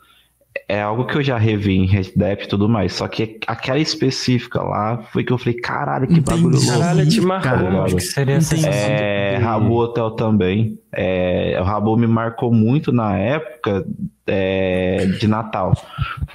é 0.71 0.81
algo 0.81 1.05
que 1.05 1.17
eu 1.17 1.23
já 1.23 1.37
revi 1.37 1.75
em 1.77 1.85
Red 1.85 2.11
Dead 2.15 2.43
e 2.43 2.47
tudo 2.47 2.69
mais. 2.69 2.93
Só 2.93 3.07
que 3.07 3.39
aquela 3.47 3.77
específica 3.79 4.61
lá 4.61 4.99
foi 5.11 5.23
que 5.23 5.33
eu 5.33 5.37
falei, 5.37 5.55
caralho, 5.59 6.07
que 6.07 6.13
Entendi. 6.19 6.41
bagulho 6.41 6.57
louco. 6.63 6.79
Caralho, 6.79 7.09
te 7.09 7.21
marcou. 7.21 7.51
cara. 7.51 7.83
Acho 7.83 7.95
que 7.95 8.01
seria 8.01 8.35
a 8.35 8.37
Entendi. 8.37 8.61
sensação 8.61 8.91
É, 8.91 9.37
de- 9.37 9.43
Rabu 9.43 9.73
Hotel 9.75 10.11
também. 10.11 10.77
É, 10.93 11.57
o 11.59 11.63
Rabu 11.63 11.97
me 11.97 12.07
marcou 12.07 12.53
muito 12.53 12.91
na 12.91 13.17
época 13.17 13.85
é, 14.27 15.05
de 15.19 15.27
Natal, 15.27 15.73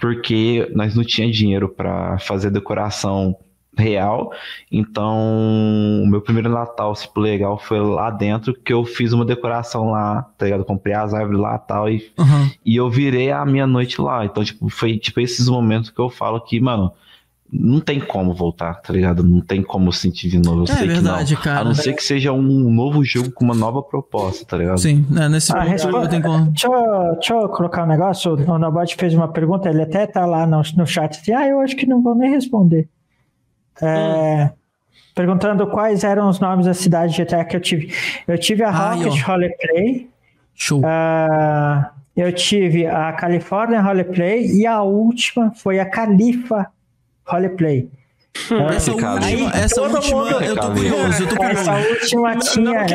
porque 0.00 0.70
nós 0.74 0.94
não 0.94 1.02
tinha 1.04 1.30
dinheiro 1.30 1.68
para 1.68 2.18
fazer 2.18 2.50
decoração 2.50 3.36
real. 3.76 4.30
Então, 4.70 5.16
o 6.02 6.06
meu 6.06 6.20
primeiro 6.20 6.48
Natal, 6.48 6.94
tipo, 6.94 7.20
legal, 7.20 7.58
foi 7.58 7.80
lá 7.80 8.10
dentro 8.10 8.54
que 8.54 8.72
eu 8.72 8.84
fiz 8.84 9.12
uma 9.12 9.24
decoração 9.24 9.90
lá, 9.90 10.26
tá 10.36 10.44
ligado? 10.46 10.64
Comprei 10.64 10.94
as 10.94 11.12
árvores 11.14 11.40
lá 11.40 11.56
e 11.56 11.68
tal, 11.68 11.88
e 11.90 12.10
Aham. 12.18 12.50
e 12.64 12.76
eu 12.76 12.88
virei 12.90 13.30
a 13.30 13.44
minha 13.44 13.66
noite 13.66 14.00
lá. 14.00 14.24
Então, 14.24 14.42
tipo, 14.44 14.68
foi 14.68 14.96
tipo 14.98 15.20
esses 15.20 15.48
momentos 15.48 15.90
que 15.90 15.98
eu 16.00 16.08
falo 16.10 16.40
que, 16.40 16.60
mano, 16.60 16.92
não 17.52 17.78
tem 17.78 18.00
como 18.00 18.34
voltar, 18.34 18.74
tá 18.82 18.92
ligado? 18.92 19.22
Não 19.22 19.40
tem 19.40 19.62
como 19.62 19.92
sentir 19.92 20.28
de 20.28 20.36
novo. 20.38 20.62
Eu 20.62 20.64
É 20.64 20.78
sei 20.78 20.88
verdade, 20.88 21.28
que 21.28 21.34
não. 21.36 21.42
cara. 21.42 21.60
A 21.60 21.64
não 21.64 21.74
ser 21.74 21.92
que 21.94 22.02
seja 22.02 22.32
um 22.32 22.42
novo 22.72 23.04
jogo 23.04 23.30
com 23.30 23.44
uma 23.44 23.54
nova 23.54 23.80
proposta, 23.82 24.44
tá 24.44 24.56
ligado? 24.56 24.78
Sim, 24.78 25.06
né, 25.08 25.28
nesse 25.28 25.56
Ah, 25.56 25.60
responde- 25.62 25.96
eu 26.06 26.08
tenho 26.08 26.22
como. 26.24 26.46
Deixa 26.50 26.66
eu, 26.66 27.12
deixa 27.14 27.34
eu 27.34 27.48
colocar 27.48 27.84
um 27.84 27.86
negócio. 27.86 28.32
O 28.34 28.58
Nobot 28.58 28.96
fez 28.96 29.14
uma 29.14 29.28
pergunta, 29.28 29.68
ele 29.70 29.82
até 29.82 30.08
tá 30.08 30.26
lá 30.26 30.44
no, 30.44 30.60
no 30.76 30.86
chat. 30.86 31.20
Assim, 31.20 31.32
ah, 31.32 31.46
eu 31.46 31.60
acho 31.60 31.76
que 31.76 31.86
não 31.86 32.02
vou 32.02 32.16
nem 32.16 32.30
responder. 32.32 32.88
É, 33.82 34.50
Perguntando 35.14 35.66
quais 35.68 36.04
eram 36.04 36.28
os 36.28 36.38
nomes 36.40 36.66
da 36.66 36.74
cidade 36.74 37.14
de 37.14 37.24
GTA 37.24 37.44
que 37.44 37.56
eu 37.56 37.60
tive. 37.60 37.92
Eu 38.28 38.36
tive 38.38 38.62
a 38.62 38.70
Rocket 38.70 39.22
ó. 39.22 39.32
Roleplay, 39.32 40.10
Show. 40.54 40.82
ah, 40.84 41.90
eu 42.14 42.30
tive 42.32 42.86
a 42.86 43.12
California 43.12 43.80
Roleplay 43.80 44.46
e 44.46 44.66
a 44.66 44.82
última 44.82 45.52
foi 45.54 45.78
a 45.78 45.86
Califa 45.88 46.66
Roleplay. 47.26 47.88
essa 48.70 48.94
cara, 48.94 49.14
última, 49.14 49.50
aí 49.54 49.62
essa 49.62 49.80
última, 49.80 50.24
mundo- 50.24 50.44
eu 50.44 50.54
tô 50.54 50.60
Cara, 50.60 50.74
curioso, 50.74 51.22
eu 51.22 51.28
tô 51.28 51.42
Essa 51.42 51.72
curioso. 51.72 51.90
última 51.90 52.36
tinha. 52.36 52.64
não 52.72 52.86
que 52.86 52.94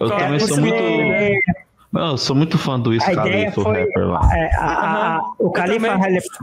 eu 0.00 0.06
é, 0.06 0.18
também 0.18 0.40
sou 0.40 0.58
muito- 0.60 0.74
Mano, 0.74 1.65
eu 1.94 2.16
sou 2.16 2.34
muito 2.36 2.58
fã 2.58 2.78
do 2.78 2.90
Wiz 2.90 3.02
A 3.06 3.12
ideia 3.12 3.24
Khalifa, 3.50 3.60
o 3.60 3.64
foi 3.64 3.80
rapper 3.80 4.06
lá. 4.06 4.20
é, 4.32 4.56
a- 4.56 4.60
a- 4.64 5.16
a- 5.16 5.20
o, 5.38 5.50
Califa 5.50 5.98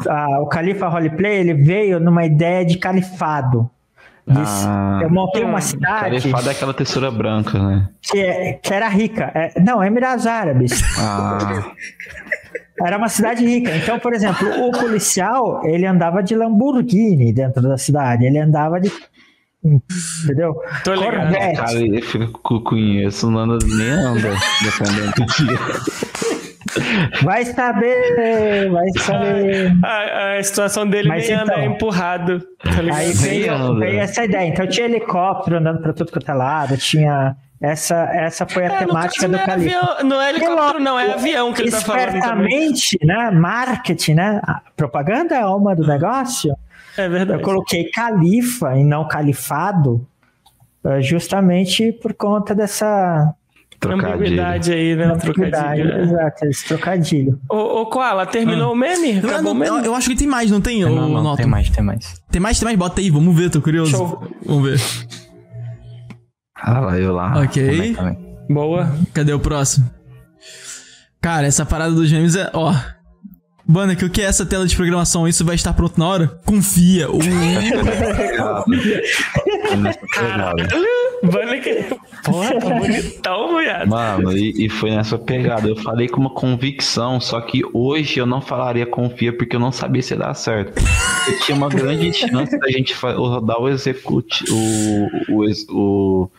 a- 0.10 0.40
o 0.42 0.46
Califa 0.48 0.88
Roleplay 0.88 1.38
ele 1.38 1.54
veio 1.54 2.00
numa 2.00 2.26
ideia 2.26 2.66
de 2.66 2.78
califado. 2.78 3.70
Ah. 4.26 5.00
eu 5.04 5.10
montei 5.10 5.44
uma 5.44 5.60
cidade 5.60 6.06
Califado 6.22 6.48
é 6.48 6.52
aquela 6.54 6.74
textura 6.74 7.12
branca, 7.12 7.60
né? 7.60 7.90
que, 8.02 8.20
é- 8.22 8.54
que 8.54 8.74
era 8.74 8.88
rica. 8.88 9.30
É, 9.36 9.60
não, 9.60 9.84
Emirados 9.84 10.26
Árabes. 10.26 10.82
Ah, 10.98 11.62
Era 12.82 12.98
uma 12.98 13.10
cidade 13.10 13.46
rica. 13.46 13.76
Então, 13.76 14.00
por 14.00 14.14
exemplo, 14.14 14.48
o 14.68 14.72
policial 14.72 15.62
ele 15.66 15.86
andava 15.86 16.24
de 16.24 16.36
Lamborghini 16.36 17.32
dentro 17.34 17.62
da 17.64 17.78
cidade. 17.78 18.26
Ele 18.26 18.38
andava 18.40 18.80
de. 18.80 18.90
Entendeu? 19.64 20.56
Tô 20.84 20.94
ligado. 20.94 21.32
Corvette. 21.34 21.56
cara, 22.12 22.28
com 22.44 22.60
conheço, 22.62 23.32
não 23.32 23.40
anda, 23.40 23.58
nem 23.66 23.90
anda 23.92 24.30
dependendo 24.64 25.12
do 25.16 25.26
dia. 25.26 25.58
Vai 27.24 27.46
saber, 27.46 28.70
vai 28.72 28.88
saber. 29.00 29.72
A, 29.84 30.38
a 30.40 30.44
situação 30.44 30.88
dele 30.88 31.08
Mas 31.08 31.28
nem 31.28 31.38
anda 31.38 31.54
então- 31.54 31.58
é 31.64 31.66
empurrado. 31.66 32.40
Tá? 32.64 32.70
Aí 32.96 33.12
veio, 33.14 33.54
anda. 33.54 33.80
veio 33.86 34.00
essa 34.00 34.24
ideia. 34.26 34.48
Então 34.50 34.68
tinha 34.68 34.88
helicóptero 34.88 35.58
andando 35.58 35.82
pra 35.82 35.94
tudo 35.94 36.12
quanto 36.12 36.30
é 36.30 36.34
lado, 36.34 36.78
tinha. 36.78 37.36
Essa, 37.64 37.96
essa 38.14 38.46
foi 38.46 38.66
a 38.66 38.74
É, 38.74 38.78
temática 38.80 39.26
do 39.26 39.32
não 39.32 39.40
é, 39.40 39.46
Califa. 39.46 39.78
avião, 39.78 40.04
não 40.10 40.22
é 40.22 40.30
helicóptero, 40.32 40.80
não, 40.84 41.00
é 41.00 41.14
avião 41.14 41.54
que 41.54 41.62
ele 41.62 41.72
tá 41.72 41.80
falando. 41.80 42.08
Espertamente, 42.10 42.98
né? 43.02 43.32
Marketing, 43.32 44.16
né? 44.16 44.42
A 44.44 44.62
propaganda 44.76 45.34
é 45.34 45.40
a 45.40 45.46
alma 45.46 45.74
do 45.74 45.88
negócio. 45.88 46.54
É 46.98 47.06
Eu 47.06 47.10
verdade. 47.12 47.42
coloquei 47.42 47.90
califa 47.90 48.76
e 48.78 48.84
não 48.84 49.08
califado, 49.08 50.06
eh, 50.84 51.02
justamente 51.02 51.94
por 51.94 52.14
conta 52.14 52.54
dessa 52.54 53.34
Trocadilho. 53.80 54.14
Ambiguidade 54.16 54.72
aí, 54.74 54.96
né? 54.96 55.16
Trocadilho. 55.16 55.88
né? 55.98 56.04
Exato, 56.04 56.46
esse 56.46 56.66
trocadilho. 56.68 57.40
Ô, 57.50 57.82
ô 57.82 57.86
Koala, 57.86 58.26
terminou 58.26 58.74
o 58.74 58.76
meme? 58.76 59.20
Eu, 59.22 59.30
Acabou 59.30 59.52
o 59.52 59.54
não- 59.56 59.66
eu- 59.66 59.74
meme? 59.76 59.88
eu 59.88 59.96
acho 59.96 60.10
que 60.10 60.16
tem 60.18 60.28
mais, 60.28 60.52
não 60.52 60.60
tem, 60.62 60.82
Não, 60.82 60.90
não, 61.10 61.24
Noto? 61.24 61.38
tem 61.38 61.46
mais, 61.46 61.70
tem 61.70 61.84
mais. 61.84 62.22
Tem 62.30 62.42
mais, 62.42 62.60
tem 62.60 62.66
mais? 62.66 62.78
Bota 62.78 63.00
aí, 63.02 63.10
vamos 63.10 63.34
ver, 63.36 63.50
tô 63.50 63.62
curioso. 63.62 63.92
Show. 63.92 64.24
Vamos 64.46 64.64
ver. 64.70 64.80
Ah 66.66 66.80
lá, 66.80 66.98
eu 66.98 67.14
lá. 67.14 67.44
Ok. 67.44 67.66
Também, 67.66 67.94
também. 67.94 68.18
Boa. 68.50 68.90
Cadê 69.14 69.34
o 69.34 69.40
próximo? 69.40 69.90
Cara, 71.22 71.46
essa 71.46 71.66
parada 71.66 71.94
dos 71.94 72.10
memes 72.10 72.38
é. 72.38 72.50
Ó. 72.54 72.74
Banner, 73.66 73.98
o 74.04 74.10
que 74.10 74.22
é 74.22 74.26
essa 74.26 74.46
tela 74.46 74.68
de 74.68 74.76
programação? 74.76 75.26
Isso 75.28 75.44
vai 75.46 75.56
estar 75.56 75.74
pronto 75.74 75.98
na 75.98 76.08
hora? 76.08 76.28
Confia. 76.46 77.10
Uh, 77.10 77.22
Foi 79.68 79.78
nessa 79.78 80.00
pegada. 80.16 80.54
Banner 81.24 81.64
que. 81.64 81.86
Porra, 82.24 82.60
tá 82.60 82.70
bonitão, 82.70 83.58
viado. 83.58 83.90
Mano, 83.90 84.38
e, 84.38 84.66
e 84.66 84.70
foi 84.70 84.92
nessa 84.92 85.18
pegada. 85.18 85.68
Eu 85.68 85.78
falei 85.78 86.10
com 86.10 86.20
uma 86.20 86.30
convicção, 86.30 87.22
só 87.22 87.40
que 87.40 87.62
hoje 87.74 88.20
eu 88.20 88.26
não 88.26 88.42
falaria 88.42 88.86
confia 88.86 89.36
porque 89.36 89.56
eu 89.56 89.60
não 89.62 89.72
sabia 89.72 90.02
se 90.02 90.14
ia 90.14 90.20
dar 90.20 90.34
certo. 90.34 90.82
Eu 91.28 91.40
tinha 91.40 91.58
uma 91.58 91.70
grande 91.70 92.12
chance 92.14 92.58
da 92.58 92.70
gente 92.70 92.94
rodar 92.94 93.62
o 93.62 93.70
executi 93.70 94.44
o, 94.50 95.08
o, 95.30 95.46
o, 95.70 96.30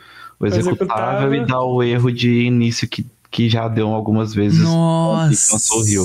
o 0.50 0.55
executável 0.58 1.32
executável. 1.32 1.34
e 1.34 1.47
dar 1.47 1.62
o 1.62 1.82
erro 1.82 2.10
de 2.12 2.42
início 2.44 2.86
que, 2.89 3.06
que 3.31 3.48
já 3.48 3.66
deu 3.68 3.89
algumas 3.89 4.34
vezes. 4.34 4.60
nossa. 4.60 5.58
sorriu. 5.58 6.05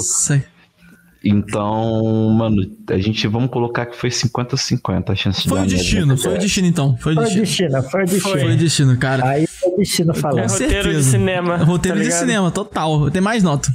Então, 1.24 2.30
mano, 2.30 2.62
a 2.90 2.98
gente 2.98 3.28
vamos 3.28 3.50
colocar 3.52 3.86
que 3.86 3.96
foi 3.98 4.10
50-50 4.10 5.10
a 5.10 5.16
chance 5.16 5.44
de 5.44 5.50
Foi 5.50 5.62
o 5.62 5.66
destino, 5.66 6.18
foi 6.18 6.36
o 6.36 6.38
destino 6.40 6.68
então. 6.68 6.98
Foi 6.98 7.12
o 7.12 7.16
Foi 7.16 7.26
o 7.26 7.28
destino. 7.42 7.84
foi 7.84 8.04
o 8.04 8.06
destino. 8.06 8.22
Foi 8.40 8.54
o 8.54 8.58
destino, 8.58 8.98
cara. 8.98 9.28
Aí 9.28 9.46
foi 9.46 9.70
o 9.74 9.78
destino 9.78 10.12
É 10.12 10.16
falando. 10.16 10.50
roteiro 10.50 10.74
de 10.74 10.84
certeza. 10.84 11.12
cinema. 11.12 11.58
Roteiro 11.58 11.98
tá 11.98 12.04
de 12.04 12.08
ligado? 12.10 12.20
cinema, 12.22 12.52
total. 12.52 13.12
Tem 13.12 13.22
mais 13.22 13.44
nota. 13.44 13.70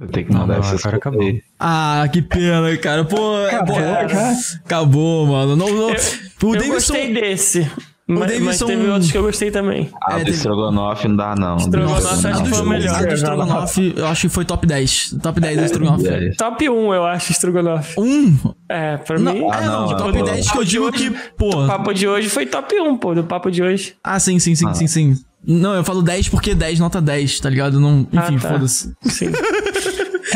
Eu 0.00 0.08
tenho 0.08 0.26
que 0.26 0.32
mandar 0.32 0.54
Não, 0.54 0.60
essas 0.60 0.80
agora 0.80 0.96
acabou. 0.96 1.22
Ah, 1.60 2.06
que 2.12 2.20
pena, 2.20 2.76
cara. 2.76 3.04
Pô, 3.04 3.38
é, 3.38 3.54
Acabou, 3.54 3.78
é- 3.80 4.34
acabou, 4.64 5.26
mano. 5.28 5.56
Não, 5.56 5.68
não. 5.68 5.86
o 5.90 5.92
Eu 5.92 6.52
Davidson. 6.52 6.72
gostei 6.72 7.14
desse. 7.14 7.70
Mas, 8.08 8.18
mas 8.20 8.30
Davidson- 8.38 8.66
teve 8.66 8.86
outros 8.88 9.10
que 9.10 9.18
eu 9.18 9.22
gostei 9.22 9.50
também. 9.50 9.90
Ah, 10.00 10.20
É, 10.20 10.24
do 10.24 10.30
Estrogonofe 10.30 11.08
não 11.08 11.16
dá, 11.16 11.34
não. 11.34 11.56
Estrogonofe 11.56 12.02
Do 12.22 12.28
acho 12.28 12.42
que 12.44 12.48
foi 12.50 12.60
o 12.60 12.66
melhor. 12.68 13.04
do 13.06 13.14
Strogonoff, 13.14 13.94
eu 13.96 14.06
acho 14.06 14.20
que 14.22 14.28
foi 14.28 14.44
top 14.44 14.64
10. 14.66 15.14
Top 15.20 15.40
10 15.40 15.58
do 15.58 15.64
Strogonoff. 15.64 16.06
É. 16.06 16.30
Top 16.38 16.68
1, 16.70 16.94
eu 16.94 17.04
acho, 17.04 17.32
Strogonoff. 17.32 17.98
Um? 17.98 18.36
É, 18.68 18.96
pra 18.96 19.18
Não, 19.18 19.32
mim. 19.34 19.40
é, 19.40 19.66
não, 19.66 19.90
é, 19.90 19.96
top 19.96 20.18
pô. 20.18 20.24
10 20.24 20.50
que 20.52 20.58
eu 20.58 20.64
digo 20.64 20.92
que, 20.92 21.10
pô. 21.36 21.64
O 21.64 21.66
papo 21.66 21.92
de 21.92 22.06
hoje 22.06 22.28
foi 22.28 22.46
top 22.46 22.74
1, 22.80 22.96
pô, 22.96 23.12
do 23.12 23.24
papo 23.24 23.50
de 23.50 23.60
hoje. 23.62 23.94
Ah, 24.04 24.20
sim, 24.20 24.38
sim, 24.38 24.54
sim, 24.54 24.68
Ah. 24.68 24.74
sim, 24.74 24.86
sim. 24.86 25.14
Não, 25.48 25.74
eu 25.74 25.84
falo 25.84 26.02
10 26.02 26.28
porque 26.28 26.54
10, 26.54 26.78
nota 26.80 27.00
10, 27.00 27.38
tá 27.40 27.48
ligado? 27.50 27.78
Não, 27.80 28.00
enfim, 28.12 28.36
Ah, 28.36 28.40
tá. 28.40 28.48
foda-se. 28.52 28.92
Sim. 29.02 29.30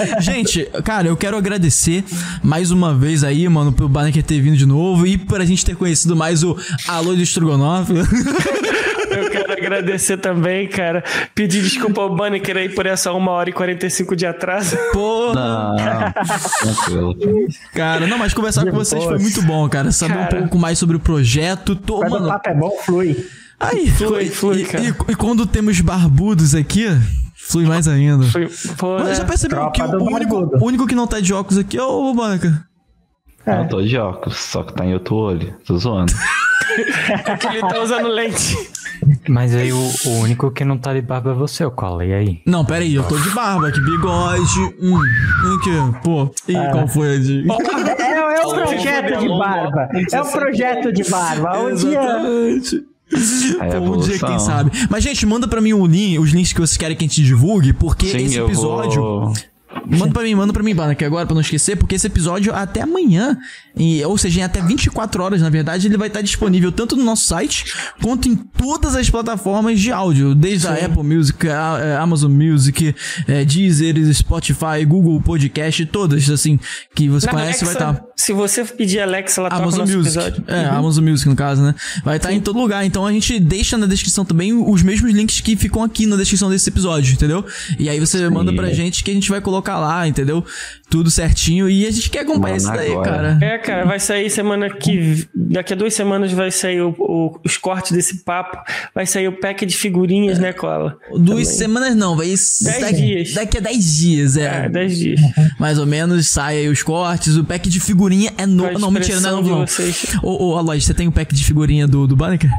Gente, 0.21 0.65
cara, 0.85 1.09
eu 1.09 1.17
quero 1.17 1.37
agradecer 1.37 2.05
mais 2.43 2.71
uma 2.71 2.95
vez 2.95 3.25
aí, 3.25 3.49
mano, 3.49 3.73
pelo 3.73 3.89
Banner 3.89 4.13
ter 4.23 4.41
vindo 4.41 4.57
de 4.57 4.67
novo 4.67 5.07
e 5.07 5.17
por 5.19 5.41
a 5.41 5.45
gente 5.45 5.65
ter 5.65 5.75
conhecido 5.77 6.15
mais 6.17 6.43
o 6.43 6.57
Alô 6.89 7.15
do 7.15 7.23
Strogonoff. 7.23 7.91
Eu 9.11 9.29
quero 9.29 9.53
agradecer 9.53 10.19
também, 10.19 10.69
cara. 10.69 11.03
Pedir 11.35 11.61
desculpa 11.63 12.01
ao 12.01 12.15
Banneker 12.15 12.57
aí 12.57 12.69
por 12.69 12.87
essa 12.87 13.13
1 13.13 13.27
hora 13.29 13.51
e 13.51 13.53
45 13.53 14.15
de 14.15 14.25
atraso. 14.25 14.77
Pô, 14.95 15.33
Não, 15.35 15.75
cara, 17.75 18.07
não, 18.07 18.17
mas 18.19 18.33
conversar 18.33 18.65
com 18.67 18.73
vocês 18.73 19.03
foi 19.03 19.19
muito 19.19 19.43
bom, 19.43 19.69
cara. 19.69 19.91
Saber 19.91 20.15
Cara. 20.15 20.37
um 20.37 20.41
pouco 20.43 20.59
mais 20.61 20.79
sobre 20.79 20.97
o 20.97 21.01
projeto. 21.01 21.75
Tô, 21.75 21.97
Quando 21.99 22.09
o 22.09 22.21
mano, 22.21 22.29
papo 22.29 22.51
é 22.51 22.55
bom, 22.55 22.71
flui. 22.85 23.27
aí, 23.59 23.91
Flui, 23.91 24.25
e, 24.25 24.29
flui, 24.31 24.63
e- 24.63 24.65
cara. 24.65 24.85
e- 24.85 24.95
e 25.13 25.15
quando 25.17 25.45
temos 25.45 25.81
barbudos 25.81 26.55
aqui, 26.55 26.87
flui 27.51 27.67
mais 27.67 27.89
ainda. 27.89 28.25
Foi, 28.25 28.49
pô, 28.79 28.99
Mas 28.99 29.09
né? 29.09 29.15
já 29.17 29.25
percebeu 29.25 29.71
que 29.71 29.83
o 29.83 30.05
único, 30.05 30.37
o 30.37 30.65
único 30.65 30.87
que 30.87 30.95
não 30.95 31.07
tá 31.07 31.21
de 31.21 31.33
óculos 31.35 31.59
aqui 31.59 31.77
é 31.77 31.83
o 31.83 32.15
Banner. 32.15 32.63
Eu 33.47 33.69
tô 33.69 33.83
de 33.83 33.97
óculos, 33.97 34.37
só 34.37 34.63
que 34.63 34.75
tá 34.75 34.85
em 34.85 34.95
outro 34.95 35.17
olho. 35.17 35.55
Tô 35.67 35.77
zoando. 35.77 36.13
que 37.41 37.47
ele 37.49 37.61
tá 37.61 37.81
usando 37.83 38.09
lente. 38.09 38.57
Mas 39.29 39.55
aí 39.55 39.73
o, 39.73 39.79
o 39.79 40.11
único 40.21 40.51
que 40.51 40.65
não 40.65 40.77
tá 40.77 40.93
de 40.93 41.01
barba 41.01 41.31
é 41.31 41.35
você, 41.35 41.65
o 41.65 41.71
Cola. 41.71 42.05
E 42.05 42.13
aí? 42.13 42.43
Não, 42.47 42.65
pera 42.65 42.85
aí, 42.85 42.95
eu 42.95 43.03
tô 43.03 43.17
de 43.19 43.31
barba, 43.31 43.73
que 43.73 43.81
bigode. 43.81 44.61
Hum, 44.81 45.01
aqui, 45.57 46.01
pô. 46.05 46.31
Ih, 46.47 46.71
qual 46.71 46.87
foi 46.87 47.17
a 47.17 47.19
de. 47.19 47.47
É, 48.01 48.43
é 48.43 48.47
um 48.47 48.53
projeto 48.53 49.21
de 49.21 49.29
barba. 49.29 49.89
É 50.13 50.23
um 50.23 50.31
projeto 50.31 50.93
de 50.93 51.11
barba. 51.11 51.59
Um 51.61 51.75
dia. 51.75 52.01
É 53.61 53.79
um 53.79 53.99
dia 53.99 54.19
quem 54.19 54.39
sabe. 54.39 54.71
Mas, 54.89 55.03
gente, 55.03 55.27
manda 55.27 55.49
pra 55.49 55.61
mim 55.61 55.73
o 55.73 55.87
link, 55.87 56.19
os 56.19 56.31
links 56.31 56.53
que 56.53 56.61
vocês 56.61 56.77
querem 56.77 56.97
que 56.97 57.05
a 57.05 57.09
gente 57.09 57.23
divulgue, 57.23 57.73
porque 57.73 58.07
Sim, 58.07 58.25
esse 58.25 58.39
episódio. 58.39 59.03
vou... 59.03 59.33
Manda 59.87 60.13
pra 60.13 60.23
mim, 60.23 60.35
manda 60.35 60.53
pra 60.53 60.63
mim, 60.63 60.75
Bana, 60.75 60.95
que 60.95 61.05
agora, 61.05 61.27
pra 61.27 61.35
não 61.35 61.41
esquecer, 61.41 61.77
porque 61.77 61.95
esse 61.95 62.07
episódio 62.07 62.55
até 62.55 62.83
amanhã, 62.83 63.37
e, 63.77 64.05
ou 64.05 64.19
seja, 64.19 64.41
em 64.41 64.43
até 64.43 64.61
24 64.61 65.23
horas, 65.23 65.41
na 65.41 65.49
verdade, 65.49 65.87
ele 65.87 65.97
vai 65.97 66.09
estar 66.09 66.23
disponível 66.23 66.73
tanto 66.73 66.97
no 66.97 67.05
nosso 67.05 67.27
site, 67.27 67.73
quanto 68.03 68.29
em 68.29 68.35
todas 68.35 68.97
as 68.97 69.09
plataformas 69.09 69.81
de 69.81 69.93
áudio, 69.93 70.35
desde 70.35 70.67
a 70.67 70.75
Apple 70.75 71.03
Music, 71.03 71.49
a, 71.49 71.99
a 71.99 72.03
Amazon 72.03 72.33
Music, 72.33 72.95
é, 73.29 73.45
Deezer, 73.45 73.95
Spotify, 74.13 74.85
Google 74.87 75.21
Podcast, 75.21 75.87
todas, 75.87 76.29
assim, 76.29 76.59
que 76.95 77.09
você 77.09 77.27
Na 77.27 77.33
conhece, 77.33 77.65
vai 77.65 77.75
tá. 77.75 77.87
Alexa, 77.89 78.03
estar. 78.03 78.11
Se 78.17 78.33
você 78.33 78.65
pedir 78.65 79.01
Alexa, 79.01 79.41
ela 79.41 79.51
toca 79.51 79.63
Amazon 79.63 79.81
nosso 79.81 79.97
Music. 79.97 80.19
episódio. 80.19 80.45
É, 80.49 80.65
Amazon 80.67 81.09
Music, 81.09 81.29
no 81.29 81.37
caso, 81.37 81.63
né? 81.63 81.75
Vai 82.05 82.17
estar 82.17 82.33
em 82.33 82.41
todo 82.41 82.59
lugar. 82.59 82.85
Então 82.85 83.07
a 83.07 83.13
gente 83.13 83.39
deixa 83.41 83.79
na 83.79 83.87
descrição 83.87 84.25
também 84.25 84.53
os 84.53 84.83
mesmos 84.83 85.13
links 85.13 85.41
que 85.41 85.57
ficam 85.57 85.83
aqui 85.83 86.07
na 86.07 86.17
descrição 86.17 86.51
desse 86.51 86.69
episódio, 86.69 87.15
entendeu? 87.15 87.45
E 87.79 87.89
aí 87.89 87.99
você 87.99 88.29
manda 88.29 88.53
pra 88.53 88.71
gente 88.73 89.03
que 89.03 89.11
a 89.11 89.15
gente 89.15 89.31
vai 89.31 89.41
colocar 89.41 89.60
lá, 89.79 90.07
entendeu? 90.07 90.45
Tudo 90.89 91.11
certinho. 91.11 91.69
E 91.69 91.87
a 91.87 91.91
gente 91.91 92.11
quer 92.11 92.21
acompanhar 92.21 92.55
Mano, 92.55 92.57
isso 92.57 92.73
daí, 92.73 92.91
agora. 92.93 93.11
cara. 93.11 93.39
É, 93.43 93.59
cara, 93.59 93.85
vai 93.85 94.01
sair 94.01 94.29
semana 94.31 94.69
que. 94.71 95.27
Daqui 95.35 95.73
a 95.73 95.77
duas 95.77 95.95
semanas 95.95 96.33
vai 96.33 96.51
sair 96.51 96.81
o- 96.83 96.95
o- 96.99 97.41
os 97.45 97.57
cortes 97.57 97.93
desse 97.93 98.25
papo. 98.25 98.59
Vai 98.95 99.07
sair 99.07 99.29
o 99.29 99.33
pack 99.41 99.65
de 99.67 99.77
figurinhas, 99.77 100.39
né, 100.39 100.53
Cola? 100.53 100.97
Duas 101.11 101.25
Também. 101.27 101.45
semanas 101.45 101.97
não, 101.97 102.17
vai. 102.17 102.29
Daqui, 102.81 102.95
dias. 102.95 103.33
Daqui 103.35 103.59
a 103.59 103.61
10 103.61 103.97
dias, 103.97 104.37
é. 104.37 104.67
É, 104.67 104.69
10 104.69 104.99
dias. 104.99 105.21
Mais 105.59 105.79
ou 105.79 105.87
menos 105.87 106.27
sai 106.29 106.59
aí 106.59 106.69
os 106.69 106.83
cortes. 106.83 107.37
O 107.37 107.45
pack 107.45 107.69
de 107.69 107.81
figurinha 107.81 108.33
é 108.37 108.47
novo. 108.47 108.79
Não, 108.79 108.91
mentira, 108.91 109.21
não 109.21 109.29
é 109.29 109.33
novo, 109.33 109.49
não. 109.51 109.65
Ô, 110.23 110.51
ô, 110.53 110.57
Aloy, 110.59 110.81
você 110.81 110.95
tem 110.95 111.07
o 111.09 111.13
pack 111.13 111.35
de 111.35 111.45
figurinha 111.45 111.87
do, 111.87 112.07
do 112.07 112.17
Banneker? 112.17 112.51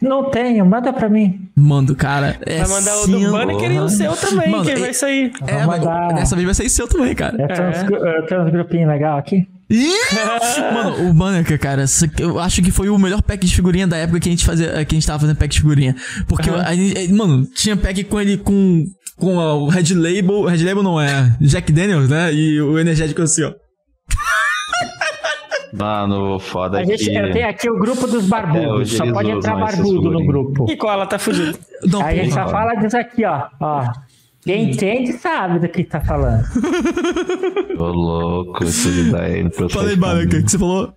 Não 0.00 0.30
tenho, 0.30 0.64
manda 0.66 0.92
pra 0.92 1.08
mim. 1.08 1.48
Mando, 1.54 1.94
cara. 1.94 2.36
É 2.46 2.58
Vai 2.64 2.68
mandar 2.68 2.96
o 3.02 3.06
do 3.06 3.30
Banner 3.30 3.72
e 3.72 3.80
o 3.80 3.88
seu 3.88 4.16
também, 4.16 4.50
Mano, 4.50 4.64
que 4.64 4.70
e- 4.72 4.76
vai 4.76 4.94
sair. 4.94 5.32
É, 5.46 5.64
mas 5.66 5.80
mandar. 5.80 6.14
dessa 6.14 6.34
vez 6.34 6.44
vai 6.46 6.54
sair 6.54 6.70
seu 6.70 6.88
também, 6.88 7.14
cara. 7.14 7.36
Eu 7.40 7.48
tenho, 7.48 7.68
uns, 7.68 8.04
eu 8.16 8.26
tenho 8.26 8.42
uns 8.44 8.50
grupinhos 8.50 8.88
legais 8.88 9.18
aqui. 9.18 9.46
Ih! 9.68 9.90
Mano, 10.72 11.10
o 11.10 11.12
Banneker, 11.12 11.58
cara, 11.58 11.84
eu 12.20 12.38
acho 12.38 12.62
que 12.62 12.70
foi 12.70 12.88
o 12.88 12.98
melhor 12.98 13.20
pack 13.20 13.44
de 13.44 13.54
figurinha 13.54 13.86
da 13.86 13.96
época 13.96 14.20
que 14.20 14.28
a 14.28 14.32
gente 14.32 14.44
fazia, 14.44 14.68
que 14.84 14.94
a 14.94 14.98
gente 14.98 15.06
tava 15.06 15.18
fazendo 15.18 15.36
pack 15.36 15.52
de 15.52 15.60
figurinha. 15.60 15.96
Porque, 16.28 16.48
a 16.50 16.74
gente- 16.74 17.12
mano, 17.12 17.44
tinha 17.54 17.76
pack 17.76 18.04
com 18.04 18.20
ele 18.20 18.36
com, 18.38 18.84
com 19.16 19.36
o 19.36 19.68
Red 19.68 19.92
Label, 19.94 20.44
Red 20.44 20.64
Label 20.64 20.82
não 20.82 21.00
é, 21.00 21.36
Jack 21.40 21.72
Daniels, 21.72 22.08
né? 22.08 22.32
E 22.32 22.60
o 22.60 22.78
energético 22.78 23.22
assim, 23.22 23.42
ó. 23.42 23.52
Mano, 25.72 26.38
foda 26.38 26.78
A 26.80 26.84
gente, 26.84 27.04
que... 27.04 27.14
eu 27.14 27.32
tenho 27.32 27.48
aqui 27.48 27.70
o 27.70 27.78
grupo 27.78 28.06
dos 28.06 28.28
barbudos. 28.28 28.62
Até 28.62 28.72
hoje 28.72 28.96
Só 28.96 29.12
pode 29.12 29.30
entrar 29.30 29.56
barbudo 29.56 30.10
no 30.10 30.26
grupo. 30.26 30.70
E 30.70 30.76
Cola, 30.76 31.06
tá 31.06 31.18
fudido. 31.18 31.58
Não, 31.84 32.02
Aí 32.02 32.20
a 32.20 32.22
gente 32.24 32.34
só 32.34 32.48
fala 32.48 32.74
disso 32.74 32.96
aqui, 32.96 33.24
ó. 33.24 33.46
ó. 33.60 33.92
Quem 34.42 34.70
entende 34.70 35.12
sabe 35.14 35.58
do 35.58 35.68
que 35.68 35.82
tá 35.82 36.00
falando. 36.00 36.44
Ô, 37.78 37.84
louco, 37.84 38.62
isso 38.62 39.10
daí 39.10 39.42
aí, 39.42 39.96
Banneker, 39.96 40.40
o 40.40 40.44
que 40.44 40.50
você 40.50 40.58
falou? 40.58 40.92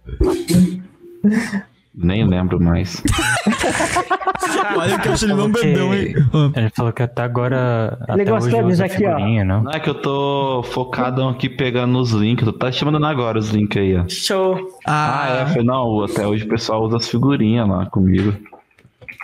Nem 1.96 2.28
lembro 2.28 2.60
mais. 2.62 3.02
Olha 4.78 5.00
que 5.00 5.08
eu 5.08 5.14
achei 5.14 5.32
ele 5.32 5.42
que- 5.42 5.61
bebeu, 5.61 5.94
hein? 5.94 6.16
Ele 6.56 6.69
falou 6.76 6.92
que 6.94 7.03
até 7.03 7.22
agora. 7.24 7.98
Ele 8.10 8.22
até 8.22 8.32
gostou 8.32 8.60
hoje 8.60 8.68
disso 8.69 8.84
usa 8.84 8.86
aqui, 8.86 9.06
ó. 9.06 9.16
figurinha, 9.16 9.44
não? 9.45 9.64
Não 9.64 9.72
é 9.72 9.80
que 9.80 9.90
eu 9.90 9.95
tô 9.95 10.64
focado 10.72 11.24
aqui 11.28 11.50
pegando 11.50 11.98
os 12.00 12.11
links. 12.11 12.45
Tu 12.45 12.53
tá 12.53 12.72
te 12.72 12.84
mandando 12.86 13.06
agora 13.06 13.38
os 13.40 13.50
links 13.50 13.78
aí, 13.82 13.95
ó. 13.98 14.03
Show. 14.08 14.58
Ah, 14.86 15.28
é. 15.30 15.42
Ah, 15.44 15.48
Foi, 15.48 15.64
não, 15.64 16.03
até 16.03 16.26
hoje 16.28 16.45
o 16.45 16.48
pessoal 16.50 16.84
usa 16.86 16.98
as 16.98 17.08
figurinhas 17.10 17.68
lá 17.68 17.86
comigo. 17.88 18.34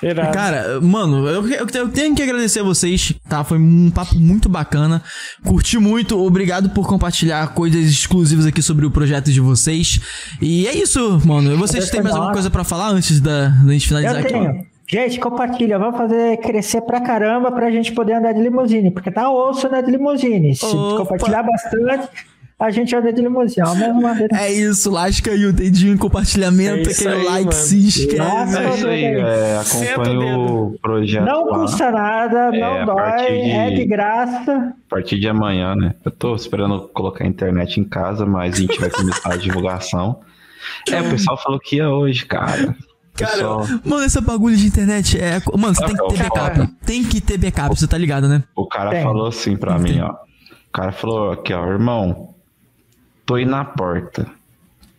Irado. 0.03 0.33
Cara, 0.33 0.81
mano, 0.81 1.25
eu, 1.27 1.47
eu- 1.49 1.67
eu 1.73 1.87
tenho 1.89 2.13
que 2.13 2.21
agradecer 2.21 2.59
a 2.59 2.63
vocês, 2.63 3.13
tá? 3.29 3.45
Foi 3.45 3.57
um 3.57 3.89
papo 3.89 4.13
muito 4.15 4.49
bacana. 4.49 5.01
Curti 5.45 5.77
muito, 5.79 6.19
obrigado 6.19 6.69
por 6.71 6.85
compartilhar 6.85 7.47
coisas 7.53 7.85
exclusivas 7.85 8.45
aqui 8.45 8.61
sobre 8.61 8.85
o 8.85 8.91
projeto 8.91 9.31
de 9.31 9.39
vocês. 9.39 10.01
E 10.41 10.67
é 10.67 10.75
isso, 10.75 11.21
mano. 11.25 11.55
Vocês 11.57 11.89
têm 11.89 12.03
mais 12.03 12.13
alguma 12.13 12.33
coisa 12.33 12.49
pra 12.49 12.65
falar 12.65 12.89
antes 12.89 13.21
da, 13.21 13.47
da 13.47 13.71
gente 13.71 13.87
finalizar 13.87 14.19
Eu 14.19 14.25
aqui? 14.51 14.65
Gente, 14.87 15.19
compartilha. 15.19 15.79
Vamos 15.79 15.97
fazer 15.97 16.37
crescer 16.37 16.81
pra 16.81 17.01
caramba 17.01 17.51
pra 17.51 17.71
gente 17.71 17.91
poder 17.93 18.13
andar 18.13 18.33
de 18.33 18.41
limusine. 18.41 18.91
Porque 18.91 19.09
tá 19.11 19.29
osso 19.31 19.67
andar 19.67 19.81
de 19.81 19.91
limusine. 19.91 20.55
Se 20.55 20.65
Opa. 20.65 20.97
compartilhar 20.97 21.41
bastante, 21.43 22.07
a 22.59 22.69
gente 22.69 22.95
anda 22.95 23.11
de 23.11 23.19
limusine. 23.21 23.65
Ó, 23.67 23.73
mesmo 23.73 24.01
maneira. 24.01 24.37
É 24.39 24.51
isso, 24.51 24.91
lasca 24.91 25.31
aí 25.31 25.43
o 25.45 25.51
dedinho 25.51 25.93
em 25.93 25.97
compartilhamento, 25.97 26.87
É 26.87 26.91
aquele 26.91 27.09
aí, 27.15 27.23
like, 27.25 27.45
mano. 27.45 27.51
se 27.53 27.77
inscreve. 27.77 28.17
Nossa, 28.19 28.59
É 28.63 28.69
isso 28.69 28.87
aí, 28.87 29.03
é, 29.05 29.61
Senta 29.63 29.97
o 29.99 30.03
acompanha 30.03 30.37
o 30.37 30.75
projeto 30.81 31.25
Não 31.25 31.45
lá. 31.45 31.59
custa 31.59 31.91
nada, 31.91 32.55
É, 32.55 32.59
não 32.59 32.81
a 32.81 32.85
dói, 32.85 33.25
de- 33.41 33.51
é 33.51 33.69
de 33.71 33.85
graça. 33.85 34.73
A 34.85 34.89
partir 34.89 35.19
de 35.19 35.27
amanhã, 35.27 35.75
né? 35.75 35.95
Eu 36.05 36.11
tô 36.11 36.35
esperando 36.35 36.87
colocar 36.93 37.23
a 37.23 37.27
internet 37.27 37.79
em 37.79 37.83
casa, 37.83 38.23
mas 38.25 38.53
a 38.55 38.61
gente 38.61 38.79
vai 38.79 38.91
começar 38.91 39.33
a 39.33 39.37
divulgação. 39.37 40.19
É, 40.91 41.01
o 41.01 41.09
pessoal 41.09 41.37
falou 41.41 41.59
que 41.59 41.77
ia 41.77 41.89
hoje, 41.89 42.25
cara. 42.25 42.75
O 43.15 43.17
Cara, 43.17 43.31
pessoal- 43.31 43.65
mano, 43.85 44.03
esse 44.03 44.19
bagulho 44.21 44.57
de 44.57 44.67
internet 44.67 45.17
é. 45.19 45.41
Mano, 45.57 45.73
você 45.73 45.85
tem 45.85 45.95
que 45.95 46.07
ter 46.13 46.17
backup. 46.29 46.67
Tem 46.85 47.03
que 47.03 47.21
ter 47.21 47.37
backup, 47.37 47.79
você 47.79 47.87
tá 47.87 47.97
ligado, 47.97 48.27
né? 48.27 48.43
o 48.55 48.65
cara 48.67 48.89
Tem. 48.89 49.03
falou 49.03 49.27
assim 49.27 49.55
pra 49.55 49.79
mim, 49.79 50.01
ó. 50.01 50.11
O 50.11 50.71
cara 50.73 50.91
falou 50.91 51.31
aqui, 51.31 51.53
ó, 51.53 51.65
irmão, 51.67 52.33
tô 53.25 53.35
aí 53.35 53.45
na 53.45 53.63
porta. 53.63 54.27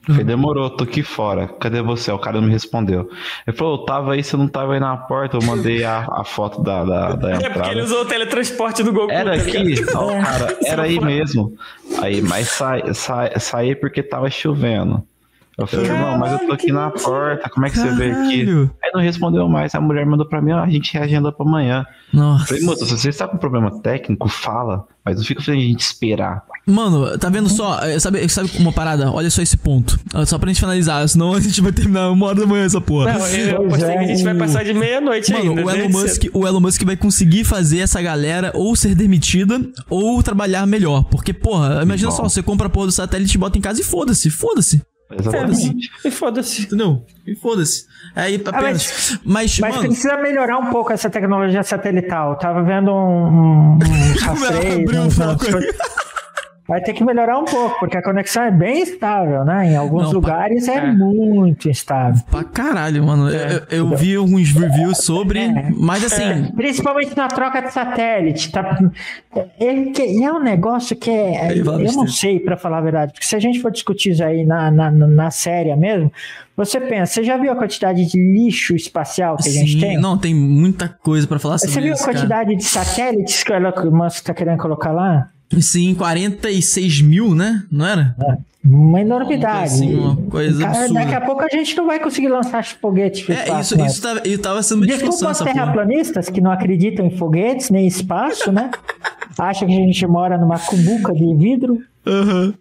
Eu 0.08 0.14
Falei, 0.14 0.24
demorou, 0.24 0.70
tô 0.70 0.84
aqui 0.84 1.02
fora. 1.02 1.48
Cadê 1.48 1.82
você? 1.82 2.12
O 2.12 2.18
cara 2.18 2.40
não 2.40 2.46
me 2.46 2.52
respondeu. 2.52 3.10
Ele 3.44 3.56
falou, 3.56 3.80
eu 3.80 3.84
tava 3.84 4.12
aí, 4.12 4.22
você 4.22 4.36
não 4.36 4.46
tava 4.46 4.74
aí 4.74 4.80
na 4.80 4.96
porta. 4.96 5.36
Eu 5.36 5.42
mandei 5.42 5.82
a, 5.84 6.06
a 6.10 6.22
foto 6.24 6.62
da, 6.62 6.84
da, 6.84 7.12
da 7.16 7.30
É 7.34 7.34
porque 7.34 7.46
entrada. 7.48 7.70
ele 7.72 7.82
usou 7.82 8.02
o 8.02 8.04
teletransporte 8.04 8.84
do 8.84 8.92
Goku. 8.92 9.10
Era 9.10 9.36
tá 9.36 9.42
aqui, 9.42 9.74
ó, 9.94 10.06
cara, 10.22 10.56
era 10.64 10.82
aí 10.84 11.00
mesmo. 11.00 11.52
Aí, 12.00 12.22
mas 12.22 12.48
sai, 12.48 12.94
sai, 12.94 13.32
saí 13.40 13.74
porque 13.74 14.00
tava 14.02 14.30
chovendo. 14.30 15.02
Eu 15.58 15.66
falei, 15.66 15.88
não, 15.88 16.18
mas 16.18 16.32
eu 16.32 16.46
tô 16.46 16.52
aqui 16.52 16.70
na 16.70 16.90
porta, 16.90 17.48
como 17.48 17.64
é 17.64 17.70
que 17.70 17.78
você 17.78 17.88
veio 17.92 18.12
aqui? 18.12 18.44
Caralho. 18.44 18.70
Aí 18.84 18.90
não 18.92 19.00
respondeu 19.00 19.48
mais, 19.48 19.74
a 19.74 19.80
mulher 19.80 20.04
mandou 20.04 20.28
pra 20.28 20.42
mim, 20.42 20.52
ó, 20.52 20.62
a 20.62 20.68
gente 20.68 20.92
reagenda 20.92 21.32
pra 21.32 21.46
amanhã. 21.46 21.86
Eu 22.12 22.20
Nossa. 22.20 22.44
falei, 22.46 22.62
moça, 22.62 22.84
se 22.84 22.90
você 22.98 23.08
está 23.08 23.26
com 23.26 23.38
problema 23.38 23.80
técnico, 23.80 24.28
fala, 24.28 24.84
mas 25.02 25.16
não 25.16 25.24
fica 25.24 25.40
fazendo 25.40 25.60
a 25.60 25.64
gente 25.64 25.80
esperar. 25.80 26.42
Mano, 26.66 27.16
tá 27.16 27.30
vendo 27.30 27.48
só? 27.48 27.78
é, 27.82 27.98
Sabe, 27.98 28.28
sabe 28.28 28.50
uma 28.58 28.70
parada? 28.70 29.10
Olha 29.10 29.30
só 29.30 29.40
esse 29.40 29.56
ponto. 29.56 29.98
Só 30.26 30.38
pra 30.38 30.48
gente 30.48 30.60
finalizar, 30.60 31.08
senão 31.08 31.32
a 31.32 31.40
gente 31.40 31.62
vai 31.62 31.72
terminar 31.72 32.10
uma 32.10 32.26
hora 32.26 32.40
da 32.40 32.46
manhã 32.46 32.64
essa 32.64 32.80
porra. 32.80 33.14
Não, 33.14 33.26
eu 33.26 33.56
Pois 33.56 33.68
postei 33.70 33.88
é, 33.94 33.98
que 33.98 34.04
a 34.04 34.08
gente 34.08 34.24
vai 34.24 34.34
passar 34.34 34.62
de 34.62 34.74
meia-noite 34.74 35.32
Mano, 35.32 35.50
ainda. 35.52 35.64
o 35.64 35.70
Elon, 35.70 35.88
Musk, 35.88 36.22
o 36.34 36.46
Elon 36.46 36.60
Musk 36.60 36.82
vai 36.82 36.96
conseguir 36.98 37.44
fazer 37.44 37.78
essa 37.78 38.02
galera 38.02 38.50
ou 38.54 38.76
ser 38.76 38.94
demitida 38.94 39.58
ou 39.88 40.22
trabalhar 40.22 40.66
melhor. 40.66 41.04
Porque, 41.04 41.32
porra, 41.32 41.80
imagina 41.82 42.10
Bom. 42.10 42.16
só, 42.16 42.22
você 42.24 42.42
compra 42.42 42.66
a 42.66 42.70
porra 42.70 42.86
do 42.86 42.92
satélite, 42.92 43.38
bota 43.38 43.56
em 43.56 43.62
casa 43.62 43.80
e 43.80 43.84
foda-se, 43.84 44.28
foda-se. 44.28 44.82
Exatamente. 45.10 45.90
E 46.04 46.10
foda-se. 46.10 46.62
Entendeu? 46.62 47.04
E 47.26 47.34
foda-se. 47.36 47.86
Aí 48.14 48.42
apenas. 48.44 49.18
mas, 49.24 49.58
Mas 49.58 49.74
mano. 49.76 49.88
precisa 49.88 50.16
melhorar 50.16 50.58
um 50.58 50.70
pouco 50.70 50.92
essa 50.92 51.08
tecnologia 51.08 51.62
satelital. 51.62 52.36
Tava 52.38 52.62
vendo 52.62 52.90
um, 52.92 53.26
um, 53.26 53.74
um 53.74 53.78
rastreio, 54.20 54.82
Abriu 54.82 55.02
umas 55.02 55.14
foco. 55.14 55.38
coisas. 55.38 55.76
Vai 56.68 56.80
ter 56.80 56.92
que 56.94 57.04
melhorar 57.04 57.38
um 57.38 57.44
pouco, 57.44 57.78
porque 57.78 57.96
a 57.96 58.02
conexão 58.02 58.42
é 58.42 58.50
bem 58.50 58.82
estável, 58.82 59.44
né? 59.44 59.66
Em 59.72 59.76
alguns 59.76 60.04
Não, 60.04 60.12
lugares 60.12 60.66
é, 60.66 60.78
é. 60.78 60.92
muito 60.92 61.68
instável. 61.68 62.20
Pra 62.28 62.42
caralho, 62.42 63.04
mano. 63.06 63.28
Eu, 63.30 63.62
eu 63.70 63.96
vi 63.96 64.16
alguns 64.16 64.50
reviews 64.50 64.98
sobre, 64.98 65.38
É. 65.38 65.70
mas 65.76 66.04
assim. 66.04 66.50
Principalmente 66.56 67.16
na 67.16 67.28
troca 67.28 67.62
de 67.62 67.72
satélite. 67.72 68.50
Tá? 68.50 68.78
É, 69.60 70.24
é 70.24 70.32
um 70.32 70.40
negócio 70.42 70.96
que 70.96 71.08
é. 71.10 71.54
Vamos 71.62 71.92
eu 71.94 72.00
não 72.00 72.08
sei, 72.08 72.40
pra 72.40 72.56
falar 72.56 72.78
a 72.78 72.80
verdade. 72.80 73.12
Porque 73.12 73.26
se 73.26 73.36
a 73.36 73.40
gente 73.40 73.60
for 73.60 73.70
discutir 73.70 74.10
isso 74.10 74.24
aí 74.24 74.44
na, 74.44 74.68
na, 74.70 74.90
na- 74.90 75.30
série 75.30 75.74
mesmo, 75.76 76.10
você 76.56 76.80
pensa, 76.80 77.12
você 77.14 77.22
já 77.24 77.36
viu 77.36 77.52
a 77.52 77.56
quantidade 77.56 78.04
de 78.06 78.18
lixo 78.18 78.74
espacial 78.74 79.36
que 79.36 79.48
a 79.48 79.52
gente 79.52 79.72
Sim, 79.72 79.80
tem? 79.80 80.00
não, 80.00 80.16
tem 80.18 80.34
muita 80.34 80.88
coisa 80.88 81.26
pra 81.28 81.38
falar 81.38 81.58
sobre 81.58 81.74
Você 81.74 81.80
viu 81.80 81.92
a 81.92 81.94
isso. 81.94 82.04
cara. 82.04 82.16
quantidade 82.16 82.56
de 82.56 82.64
satélites 82.64 83.42
que 83.44 83.52
o 83.52 83.54
Elon 83.54 83.72
Musk 83.92 84.16
está 84.16 84.34
querendo 84.34 84.58
colocar 84.58 84.90
lá? 84.92 85.28
Sim, 85.60 85.94
46 85.94 87.02
mil, 87.02 87.34
né? 87.34 87.64
Não 87.70 87.86
era? 87.86 88.16
Uma 88.64 89.00
enormidade. 89.00 89.64
Assim, 89.64 89.94
uma 89.94 90.16
coisa 90.16 90.60
Cara, 90.60 90.78
absurda. 90.78 91.00
Daqui 91.00 91.14
a 91.14 91.20
pouco 91.20 91.42
a 91.42 91.48
gente 91.48 91.76
não 91.76 91.86
vai 91.86 92.00
conseguir 92.00 92.28
lançar 92.28 92.64
foguete 92.64 93.24
pro 93.24 93.34
É, 93.34 93.60
isso, 93.60 93.78
mais. 93.78 93.92
isso 93.92 94.02
tava, 94.02 94.22
eu 94.24 94.42
tava 94.42 94.62
sendo 94.62 94.78
uma 94.78 94.86
Desculpa 94.86 95.30
os 95.30 95.38
terraplanistas 95.38 96.28
que 96.28 96.40
não 96.40 96.50
acreditam 96.50 97.06
em 97.06 97.10
foguetes 97.10 97.70
nem 97.70 97.86
espaço, 97.86 98.50
né? 98.50 98.70
Acham 99.38 99.68
que 99.68 99.74
a 99.74 99.76
gente 99.76 100.06
mora 100.06 100.36
numa 100.36 100.58
cumbuca 100.58 101.12
de 101.12 101.34
vidro. 101.36 101.80
Aham. 102.04 102.54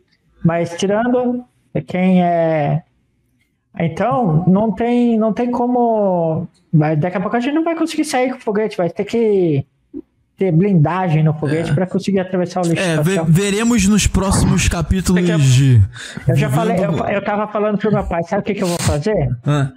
Mas 0.44 0.76
tirando 0.78 1.44
quem 1.88 2.24
é. 2.24 2.84
Então, 3.80 4.44
não 4.48 4.72
tem, 4.72 5.18
não 5.18 5.34
tem 5.34 5.50
como. 5.50 6.48
Daqui 6.72 7.18
a 7.18 7.22
pouco 7.22 7.36
a 7.36 7.40
gente 7.40 7.56
não 7.56 7.64
vai 7.64 7.76
conseguir 7.76 8.06
sair 8.06 8.32
com 8.32 8.40
foguete, 8.40 8.78
vai 8.78 8.90
ter 8.90 9.06
que 9.06 9.66
ter 10.38 10.52
blindagem 10.52 11.24
no 11.24 11.34
foguete 11.34 11.74
para 11.74 11.86
conseguir 11.88 12.20
atravessar 12.20 12.62
o 12.62 12.68
lixo 12.68 12.82
É, 12.84 12.96
ve- 12.96 13.02
espacial. 13.02 13.26
veremos 13.28 13.88
nos 13.88 14.06
próximos 14.08 14.68
capítulos 14.68 15.22
Daqui 15.22 15.32
a- 15.32 15.38
de. 15.38 15.82
Eu 16.28 16.36
já 16.36 16.50
falei, 16.50 16.78
eu, 16.78 16.92
eu 17.08 17.24
tava 17.24 17.48
falando 17.48 17.78
pro 17.78 17.92
meu 17.92 18.04
pai, 18.04 18.22
sabe 18.24 18.42
o 18.42 18.44
que, 18.46 18.54
que 18.56 18.64
eu 18.64 18.68
vou 18.68 18.78
fazer? 18.82 19.16
Ah, 19.46 19.72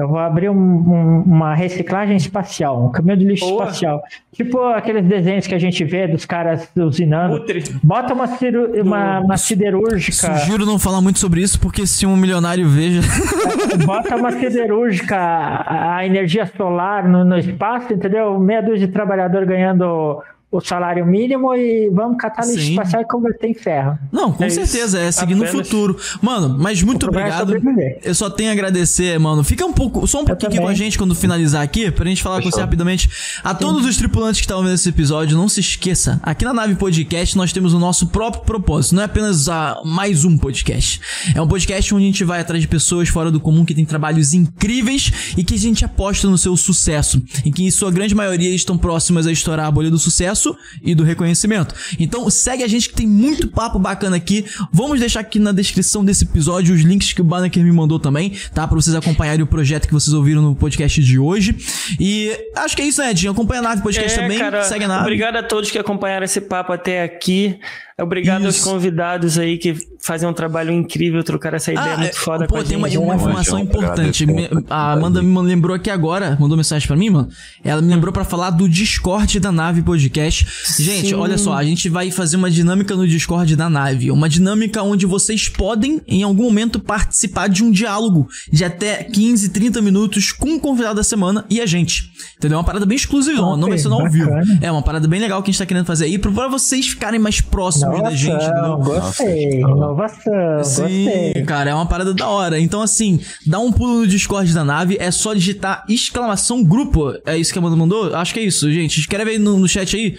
Eu 0.00 0.08
vou 0.08 0.18
abrir 0.18 0.48
um- 0.50 0.54
um- 0.56 1.22
uma 1.26 1.54
reciclagem 1.54 2.16
espacial, 2.16 2.86
um 2.86 2.90
caminhão 2.90 3.16
de 3.16 3.24
lixo 3.24 3.44
Boa. 3.46 3.64
espacial. 3.64 4.02
Tipo 4.32 4.58
aqueles 4.68 5.04
desenhos 5.04 5.46
que 5.46 5.54
a 5.54 5.58
gente 5.58 5.84
vê 5.84 6.06
dos 6.08 6.24
caras 6.24 6.68
usinando. 6.76 7.38
Putre. 7.38 7.62
Bota 7.82 8.14
uma, 8.14 8.26
ciru- 8.26 8.72
uma, 8.82 9.20
uma 9.20 9.36
siderúrgica. 9.36 10.36
Sugiro 10.38 10.64
não 10.64 10.78
falar 10.78 11.00
muito 11.00 11.18
sobre 11.18 11.40
isso, 11.42 11.60
porque 11.60 11.86
se 11.86 12.06
um 12.06 12.16
milionário 12.16 12.68
veja. 12.68 13.00
Bota 13.84 14.16
uma 14.16 14.32
siderúrgica, 14.32 15.16
a, 15.16 15.96
a 15.96 16.06
energia 16.06 16.46
solar 16.56 17.08
no, 17.08 17.24
no 17.24 17.38
espaço, 17.38 17.92
entendeu? 17.92 18.38
Meia 18.38 18.62
dúzia 18.62 18.86
de 18.86 18.92
trabalhador 18.92 19.44
ganhando 19.44 20.22
o 20.52 20.60
salário 20.60 21.06
mínimo 21.06 21.54
e 21.54 21.88
vamos 21.90 22.16
catar 22.18 22.44
lixo 22.44 22.58
Sim. 22.60 22.70
espacial 22.72 23.02
e 23.02 23.04
converter 23.04 23.46
em 23.48 23.54
ferro. 23.54 23.96
Não, 24.10 24.32
com 24.32 24.42
É 24.42 24.48
isso. 24.48 24.56
certeza, 24.66 24.98
é 24.98 25.12
seguir 25.12 25.36
no 25.36 25.44
Apenas. 25.44 25.68
futuro. 25.68 25.96
Mano, 26.20 26.56
mas 26.58 26.82
muito 26.82 27.06
é 27.06 27.08
obrigado. 27.08 27.54
Eu 28.02 28.14
só 28.16 28.28
tenho 28.28 28.50
a 28.50 28.52
agradecer, 28.52 29.16
mano. 29.20 29.44
Fica 29.44 29.64
um 29.64 29.72
pouco, 29.72 30.04
só 30.08 30.22
um 30.22 30.24
pouquinho 30.24 30.50
também. 30.50 30.64
com 30.66 30.68
a 30.68 30.74
gente 30.74 30.98
quando 30.98 31.14
finalizar 31.14 31.62
aqui, 31.62 31.88
pra 31.92 32.04
gente 32.04 32.20
falar 32.20 32.36
com 32.38 32.42
você 32.44 32.50
Fechou. 32.50 32.60
rapidamente. 32.62 33.08
A 33.44 33.54
todos 33.54 33.86
os 33.86 33.96
tripulantes 33.96 34.40
que 34.40 34.44
estavam 34.46 34.64
vendo 34.64 34.74
esse 34.74 34.88
episódio, 34.88 35.36
não 35.36 35.48
se 35.48 35.60
esqueça, 35.60 36.18
aqui 36.22 36.44
na 36.44 36.52
Nave 36.52 36.74
Podcast 36.74 37.36
nós 37.36 37.52
temos 37.52 37.72
o 37.72 37.78
nosso 37.78 38.08
próprio 38.08 38.42
propósito. 38.42 38.96
Não 38.96 39.02
é 39.02 39.04
apenas 39.06 39.48
a, 39.48 39.80
mais 39.84 40.24
um 40.24 40.36
podcast. 40.36 41.00
É 41.32 41.40
um 41.40 41.46
podcast 41.46 41.94
onde 41.94 42.02
a 42.04 42.06
gente 42.06 42.24
vai 42.24 42.40
atrás 42.40 42.60
de 42.60 42.66
pessoas 42.66 43.08
fora 43.08 43.30
do 43.30 43.38
comum 43.38 43.64
que 43.64 43.72
têm 43.74 43.84
trabalhos 43.84 44.34
incríveis 44.34 45.32
e 45.36 45.44
que 45.44 45.54
a 45.54 45.58
gente 45.58 45.84
aposta 45.84 46.28
no 46.28 46.36
seu 46.36 46.56
sucesso. 46.56 47.22
E 47.44 47.52
que 47.52 47.64
em 47.64 47.70
sua 47.70 47.92
grande 47.92 48.16
maioria 48.16 48.52
estão 48.52 48.76
próximas 48.76 49.28
a 49.28 49.32
estourar 49.32 49.66
a 49.66 49.70
bolha 49.70 49.90
do 49.90 49.98
sucesso 49.98 50.39
e 50.82 50.94
do 50.94 51.02
reconhecimento. 51.04 51.74
Então 51.98 52.28
segue 52.30 52.62
a 52.62 52.68
gente 52.68 52.88
que 52.88 52.94
tem 52.94 53.06
muito 53.06 53.48
papo 53.48 53.78
bacana 53.78 54.16
aqui. 54.16 54.44
Vamos 54.72 55.00
deixar 55.00 55.20
aqui 55.20 55.38
na 55.38 55.52
descrição 55.52 56.04
desse 56.04 56.24
episódio 56.24 56.74
os 56.74 56.80
links 56.82 57.12
que 57.12 57.20
o 57.20 57.24
Banneker 57.24 57.62
me 57.62 57.72
mandou 57.72 57.98
também, 57.98 58.32
tá? 58.54 58.66
Pra 58.66 58.76
vocês 58.76 58.94
acompanharem 58.96 59.42
o 59.42 59.46
projeto 59.46 59.86
que 59.86 59.92
vocês 59.94 60.12
ouviram 60.14 60.42
no 60.42 60.54
podcast 60.54 61.02
de 61.02 61.18
hoje. 61.18 61.56
E 61.98 62.30
acho 62.56 62.76
que 62.76 62.82
é 62.82 62.86
isso, 62.86 63.00
né, 63.00 63.10
Edinho? 63.10 63.32
Acompanha 63.32 63.60
a 63.60 63.64
Nave 63.64 63.82
Podcast 63.82 64.18
É, 64.18 64.22
também, 64.22 64.38
cara, 64.38 64.62
segue 64.64 64.84
a 64.84 64.88
Nave. 64.88 65.02
Obrigado 65.02 65.36
a 65.36 65.42
todos 65.42 65.70
que 65.70 65.78
acompanharam 65.78 66.24
esse 66.24 66.40
papo 66.40 66.72
até 66.72 67.02
aqui. 67.02 67.58
Obrigado 68.00 68.46
aos 68.46 68.56
Isso. 68.56 68.64
convidados 68.64 69.38
aí 69.38 69.58
que 69.58 69.76
fazem 70.02 70.26
um 70.26 70.32
trabalho 70.32 70.72
incrível, 70.72 71.22
trocar 71.22 71.52
essa 71.52 71.70
ideia 71.70 71.92
Ah, 71.92 71.98
muito 71.98 72.10
é, 72.16 72.18
foda 72.18 72.46
pô, 72.46 72.54
com 72.54 72.60
a 72.62 72.64
tem 72.64 72.74
uma, 72.78 72.88
gente. 72.88 72.96
uma 72.98 73.14
informação 73.14 73.58
João, 73.58 73.62
importante. 73.64 74.24
Me- 74.24 74.48
a 74.70 74.92
Amanda 74.92 75.22
me 75.22 75.38
lembrou 75.42 75.76
aqui 75.76 75.90
agora, 75.90 76.34
mandou 76.40 76.56
mensagem 76.56 76.88
pra 76.88 76.96
mim, 76.96 77.10
mano. 77.10 77.28
Ela 77.62 77.82
me 77.82 77.88
lembrou 77.92 78.10
pra 78.10 78.24
falar 78.24 78.48
do 78.52 78.66
Discord 78.66 79.38
da 79.38 79.52
Nave 79.52 79.82
Podcast. 79.82 80.29
Gente, 80.78 81.08
Sim. 81.08 81.14
olha 81.14 81.38
só, 81.38 81.54
a 81.54 81.64
gente 81.64 81.88
vai 81.88 82.10
fazer 82.10 82.36
uma 82.36 82.50
dinâmica 82.50 82.94
no 82.94 83.06
Discord 83.06 83.54
da 83.56 83.68
Nave. 83.68 84.10
Uma 84.10 84.28
dinâmica 84.28 84.82
onde 84.82 85.06
vocês 85.06 85.48
podem, 85.48 86.00
em 86.06 86.22
algum 86.22 86.44
momento, 86.44 86.80
participar 86.80 87.48
de 87.48 87.62
um 87.62 87.70
diálogo 87.70 88.28
de 88.52 88.64
até 88.64 89.04
15, 89.04 89.50
30 89.50 89.82
minutos 89.82 90.32
com 90.32 90.54
o 90.54 90.60
convidado 90.60 90.96
da 90.96 91.04
semana 91.04 91.44
e 91.48 91.60
a 91.60 91.66
gente. 91.66 92.10
Entendeu? 92.36 92.56
É 92.56 92.58
uma 92.58 92.64
parada 92.64 92.86
bem 92.86 92.96
exclusiva, 92.96 93.40
não 93.56 93.68
vai 93.68 93.78
ser 93.78 93.88
no 93.88 94.00
ao 94.00 94.10
vivo. 94.10 94.30
bacana. 94.30 94.58
É 94.62 94.70
uma 94.70 94.82
parada 94.82 95.06
bem 95.06 95.20
legal 95.20 95.42
que 95.42 95.50
a 95.50 95.52
gente 95.52 95.58
tá 95.58 95.66
querendo 95.66 95.86
fazer 95.86 96.06
aí 96.06 96.18
pra, 96.18 96.48
vocês 96.48 96.88
ficarem 96.88 97.20
mais 97.20 97.40
próximos 97.40 98.02
da 98.02 98.10
gente, 98.10 98.44
entendeu? 98.44 98.78
gostei. 98.78 99.60
Inovação, 99.60 100.64
Sim, 100.64 101.04
gostei. 101.04 101.44
cara, 101.44 101.70
é 101.70 101.74
uma 101.74 101.86
parada 101.86 102.14
da 102.14 102.28
hora. 102.28 102.58
Então, 102.58 102.82
assim, 102.82 103.20
dá 103.46 103.58
um 103.58 103.70
pulo 103.70 104.00
no 104.00 104.06
Discord 104.06 104.52
da 104.52 104.64
nave, 104.64 104.96
é 104.98 105.10
só 105.10 105.34
digitar 105.34 105.84
exclamação 105.88 106.62
grupo. 106.62 107.14
É 107.26 107.36
isso 107.36 107.52
que 107.52 107.58
a 107.58 107.60
Amanda 107.60 107.76
mandou? 107.76 108.14
Acho 108.14 108.32
que 108.34 108.40
é 108.40 108.42
isso, 108.42 108.70
gente. 108.72 109.00
Escreve 109.00 109.32
aí 109.32 109.38
no, 109.38 109.58
no 109.58 109.68
chat 109.68 109.96
aí. 109.96 110.16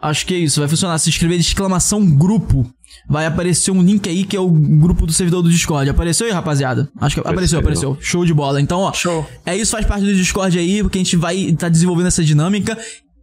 Acho 0.00 0.26
que 0.26 0.34
é 0.34 0.38
isso, 0.38 0.60
vai 0.60 0.68
funcionar. 0.68 0.98
Se 0.98 1.08
escrever 1.10 1.36
exclamação 1.36 2.04
grupo, 2.06 2.70
vai 3.08 3.26
aparecer 3.26 3.70
um 3.70 3.82
link 3.82 4.08
aí 4.08 4.24
que 4.24 4.36
é 4.36 4.40
o 4.40 4.48
grupo 4.48 5.06
do 5.06 5.12
servidor 5.12 5.42
do 5.42 5.50
Discord. 5.50 5.88
Apareceu 5.88 6.26
aí, 6.26 6.32
rapaziada? 6.32 6.88
Acho 7.00 7.16
que 7.16 7.20
apareceu, 7.20 7.58
Apareceu. 7.58 7.90
apareceu. 7.90 8.10
Show 8.10 8.24
de 8.24 8.34
bola. 8.34 8.60
Então, 8.60 8.80
ó, 8.80 8.92
Show. 8.92 9.26
é 9.44 9.56
isso, 9.56 9.72
faz 9.72 9.86
parte 9.86 10.04
do 10.04 10.14
Discord 10.14 10.58
aí, 10.58 10.82
porque 10.82 10.98
a 10.98 11.02
gente 11.02 11.16
vai 11.16 11.36
estar 11.36 11.68
desenvolvendo 11.68 12.06
essa 12.06 12.22
dinâmica. 12.22 12.76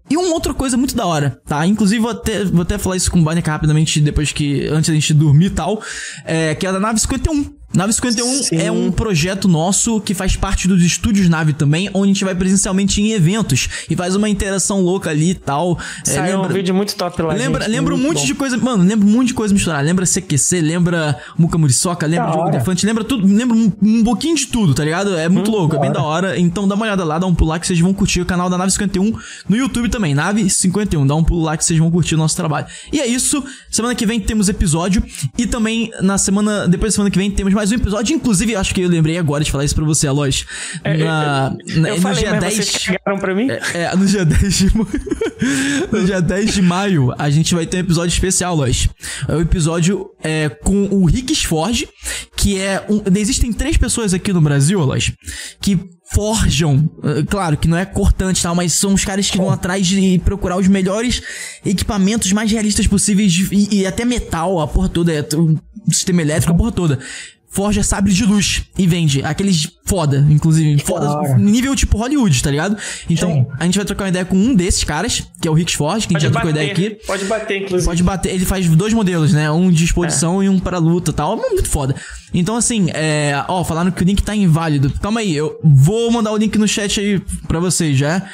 E 0.09 0.17
uma 0.17 0.33
outra 0.33 0.53
coisa 0.53 0.75
muito 0.75 0.95
da 0.95 1.05
hora, 1.05 1.39
tá? 1.45 1.65
Inclusive, 1.65 2.01
vou 2.01 2.11
até, 2.11 2.43
vou 2.43 2.63
até 2.63 2.77
falar 2.77 2.97
isso 2.97 3.09
com 3.09 3.19
o 3.19 3.23
Barney 3.23 3.41
rapidamente, 3.45 4.01
depois 4.01 4.33
que. 4.33 4.67
Antes 4.67 4.89
da 4.89 4.93
gente 4.93 5.13
dormir 5.13 5.45
e 5.45 5.49
tal. 5.51 5.81
É, 6.25 6.53
que 6.55 6.65
é 6.65 6.69
a 6.69 6.73
da 6.73 6.79
nave 6.79 6.99
51. 6.99 7.53
Nave 7.73 7.91
51 7.93 8.43
Sim. 8.43 8.57
é 8.57 8.71
um 8.71 8.91
projeto 8.91 9.47
nosso 9.47 9.99
que 9.99 10.13
faz 10.13 10.35
parte 10.35 10.67
dos 10.67 10.83
estúdios 10.83 11.27
Nave 11.27 11.53
também, 11.53 11.89
onde 11.93 12.03
a 12.03 12.13
gente 12.13 12.23
vai 12.23 12.35
presencialmente 12.35 13.01
em 13.01 13.11
eventos 13.13 13.67
e 13.89 13.95
faz 13.95 14.15
uma 14.15 14.29
interação 14.29 14.81
louca 14.81 15.09
ali 15.09 15.31
e 15.31 15.35
tal. 15.35 15.77
É, 16.05 16.09
Saiu 16.11 16.37
um 16.37 16.41
lembra- 16.41 16.53
vídeo 16.53 16.75
muito 16.75 16.95
top 16.95 17.21
lá. 17.21 17.33
Lembra, 17.33 17.61
gente, 17.63 17.71
lembra 17.71 17.95
um 17.95 17.97
monte 17.97 18.19
bom. 18.19 18.25
de 18.25 18.35
coisa. 18.35 18.57
Mano, 18.57 18.83
lembra 18.83 19.07
um 19.07 19.11
monte 19.11 19.27
de 19.29 19.33
coisa 19.33 19.53
misturada. 19.53 19.81
Lembra 19.83 20.05
CQC, 20.05 20.61
lembra 20.61 21.19
Muca 21.37 21.57
Muriçoca, 21.57 22.05
lembra 22.05 22.31
Jogo. 22.31 22.49
Elefante, 22.49 22.85
lembra 22.85 23.03
tudo. 23.03 23.25
Lembra 23.25 23.57
um, 23.57 23.71
um 23.81 24.03
pouquinho 24.03 24.35
de 24.35 24.47
tudo, 24.47 24.73
tá 24.73 24.83
ligado? 24.83 25.15
É 25.15 25.27
muito 25.27 25.49
louco, 25.49 25.75
é 25.75 25.79
bem 25.79 25.91
da 25.91 26.01
hora. 26.01 26.39
Então 26.39 26.67
dá 26.67 26.75
uma 26.75 26.85
olhada 26.85 27.03
lá, 27.03 27.17
dá 27.17 27.25
um 27.25 27.33
pulo 27.33 27.49
lá 27.51 27.59
que 27.59 27.65
vocês 27.65 27.79
vão 27.79 27.93
curtir 27.93 28.21
o 28.21 28.25
canal 28.25 28.49
da 28.49 28.57
Nave 28.57 28.71
51 28.71 29.13
no 29.49 29.55
YouTube 29.55 29.89
também. 29.89 30.13
Nave 30.13 30.49
51, 30.49 31.05
dá 31.07 31.15
um 31.15 31.23
pulo 31.23 31.43
lá 31.43 31.57
que 31.57 31.65
vocês 31.65 31.79
vão 31.79 31.89
curtir 31.89 32.15
o 32.15 32.17
nosso 32.17 32.35
trabalho. 32.35 32.67
E 32.91 32.99
é 32.99 33.07
isso. 33.07 33.43
Semana 33.71 33.95
que 33.95 34.05
vem 34.05 34.19
temos 34.19 34.47
episódio. 34.49 35.03
E 35.37 35.47
também 35.47 35.89
na 36.01 36.17
semana. 36.17 36.67
Depois 36.67 36.93
da 36.93 36.95
semana 36.97 37.09
que 37.09 37.17
vem 37.17 37.31
temos 37.31 37.53
mais 37.53 37.62
mais 37.63 37.71
um 37.71 37.75
episódio. 37.75 38.13
Inclusive, 38.13 38.55
acho 38.57 38.75
que 38.75 38.81
eu 38.81 38.89
lembrei 38.89 39.17
agora 39.17 39.41
de 39.41 39.49
falar 39.49 39.63
isso 39.63 39.73
pra 39.73 39.85
você, 39.85 40.05
Aloy. 40.05 40.29
É, 40.83 40.97
Na, 40.97 41.55
na- 41.77 41.89
eu 41.89 41.95
no 41.95 42.01
falei, 42.01 42.19
dia 42.23 42.31
mas 42.31 42.41
10. 42.41 42.55
vocês 42.55 42.85
cagaram 42.85 43.19
pra 43.19 43.33
mim? 43.33 43.47
É, 43.49 43.95
no 43.95 44.05
dia 44.05 44.25
10 44.25 44.57
de 44.57 44.75
maio. 44.75 44.89
no 45.91 46.05
dia 46.05 46.21
10 46.21 46.53
de 46.53 46.61
maio, 46.61 47.13
a 47.17 47.29
gente 47.29 47.55
vai 47.55 47.65
ter 47.65 47.77
um 47.77 47.79
episódio 47.79 48.13
especial, 48.13 48.53
Lois. 48.53 48.89
É 49.29 49.35
o 49.35 49.39
episódio 49.41 50.09
é, 50.21 50.49
com 50.49 50.87
o 50.91 51.05
Rick 51.05 51.33
Forge, 51.45 51.87
que 52.35 52.59
é 52.59 52.85
um. 52.89 53.01
Existem 53.17 53.53
três 53.53 53.77
pessoas 53.77 54.13
aqui 54.13 54.33
no 54.33 54.41
Brasil, 54.41 54.79
Lois, 54.81 55.13
que 55.61 55.79
forjam. 56.13 56.89
eh, 57.03 57.23
Claro 57.27 57.57
que 57.57 57.67
não 57.67 57.77
é 57.77 57.85
cortante 57.85 58.39
e 58.39 58.43
tal, 58.43 58.55
mas 58.55 58.73
são 58.73 58.93
os 58.93 59.03
caras 59.03 59.29
que 59.29 59.37
vão 59.37 59.49
atrás 59.49 59.85
de 59.87 60.19
procurar 60.23 60.57
os 60.57 60.67
melhores 60.67 61.21
equipamentos 61.65 62.31
mais 62.31 62.51
realistas 62.51 62.87
possíveis 62.87 63.33
e, 63.51 63.79
e 63.81 63.85
até 63.85 64.05
metal, 64.05 64.59
a 64.59 64.67
porra 64.67 64.89
toda, 64.89 65.11
é, 65.13 65.21
o 65.35 65.59
sistema 65.91 66.21
elétrico, 66.21 66.53
a 66.53 66.55
porra 66.55 66.71
toda. 66.71 66.99
Forja 67.49 67.83
sabre 67.83 68.11
de 68.11 68.25
luz 68.25 68.63
e 68.79 68.87
vende. 68.87 69.23
Aqueles 69.23 69.69
foda, 69.85 70.25
inclusive. 70.27 70.79
Foda, 70.81 71.37
nível 71.37 71.75
tipo 71.75 71.99
Hollywood, 71.99 72.41
tá 72.41 72.49
ligado? 72.49 72.75
Então, 73.07 73.31
Sim. 73.31 73.45
a 73.59 73.65
gente 73.65 73.77
vai 73.77 73.85
trocar 73.85 74.05
uma 74.05 74.09
ideia 74.09 74.25
com 74.25 74.35
um 74.35 74.55
desses 74.55 74.83
caras, 74.83 75.21
que 75.39 75.47
é 75.47 75.51
o 75.51 75.53
Rick 75.53 75.77
Forge, 75.77 76.07
que 76.07 76.15
a 76.15 76.19
gente 76.19 76.27
já 76.29 76.31
trocou 76.31 76.49
ideia 76.49 76.71
aqui. 76.71 76.97
Pode 77.05 77.25
bater, 77.25 77.61
inclusive. 77.61 77.85
Pode 77.87 78.01
bater, 78.01 78.33
ele 78.33 78.43
faz 78.43 78.67
dois 78.69 78.91
modelos, 78.91 79.33
né? 79.33 79.51
Um 79.51 79.69
de 79.69 79.83
exposição 79.83 80.41
e 80.41 80.49
um 80.49 80.59
para 80.59 80.79
luta 80.79 81.11
e 81.11 81.13
tal. 81.13 81.33
É 81.37 81.49
muito 81.51 81.69
foda. 81.69 81.93
Então, 82.33 82.55
assim, 82.55 82.87
é. 82.91 83.45
Ó, 83.47 83.63
falaram 83.63 83.91
que 83.91 84.01
o 84.01 84.05
link 84.05 84.23
tá 84.23 84.35
inválido. 84.35 84.91
Calma 84.99 85.19
aí, 85.19 85.35
eu 85.35 85.59
vou 85.63 86.02
mandar 86.11 86.31
o 86.31 86.37
link 86.37 86.57
no 86.57 86.67
chat 86.67 86.99
aí 86.99 87.19
pra 87.47 87.59
vocês 87.59 87.97
já. 87.97 88.27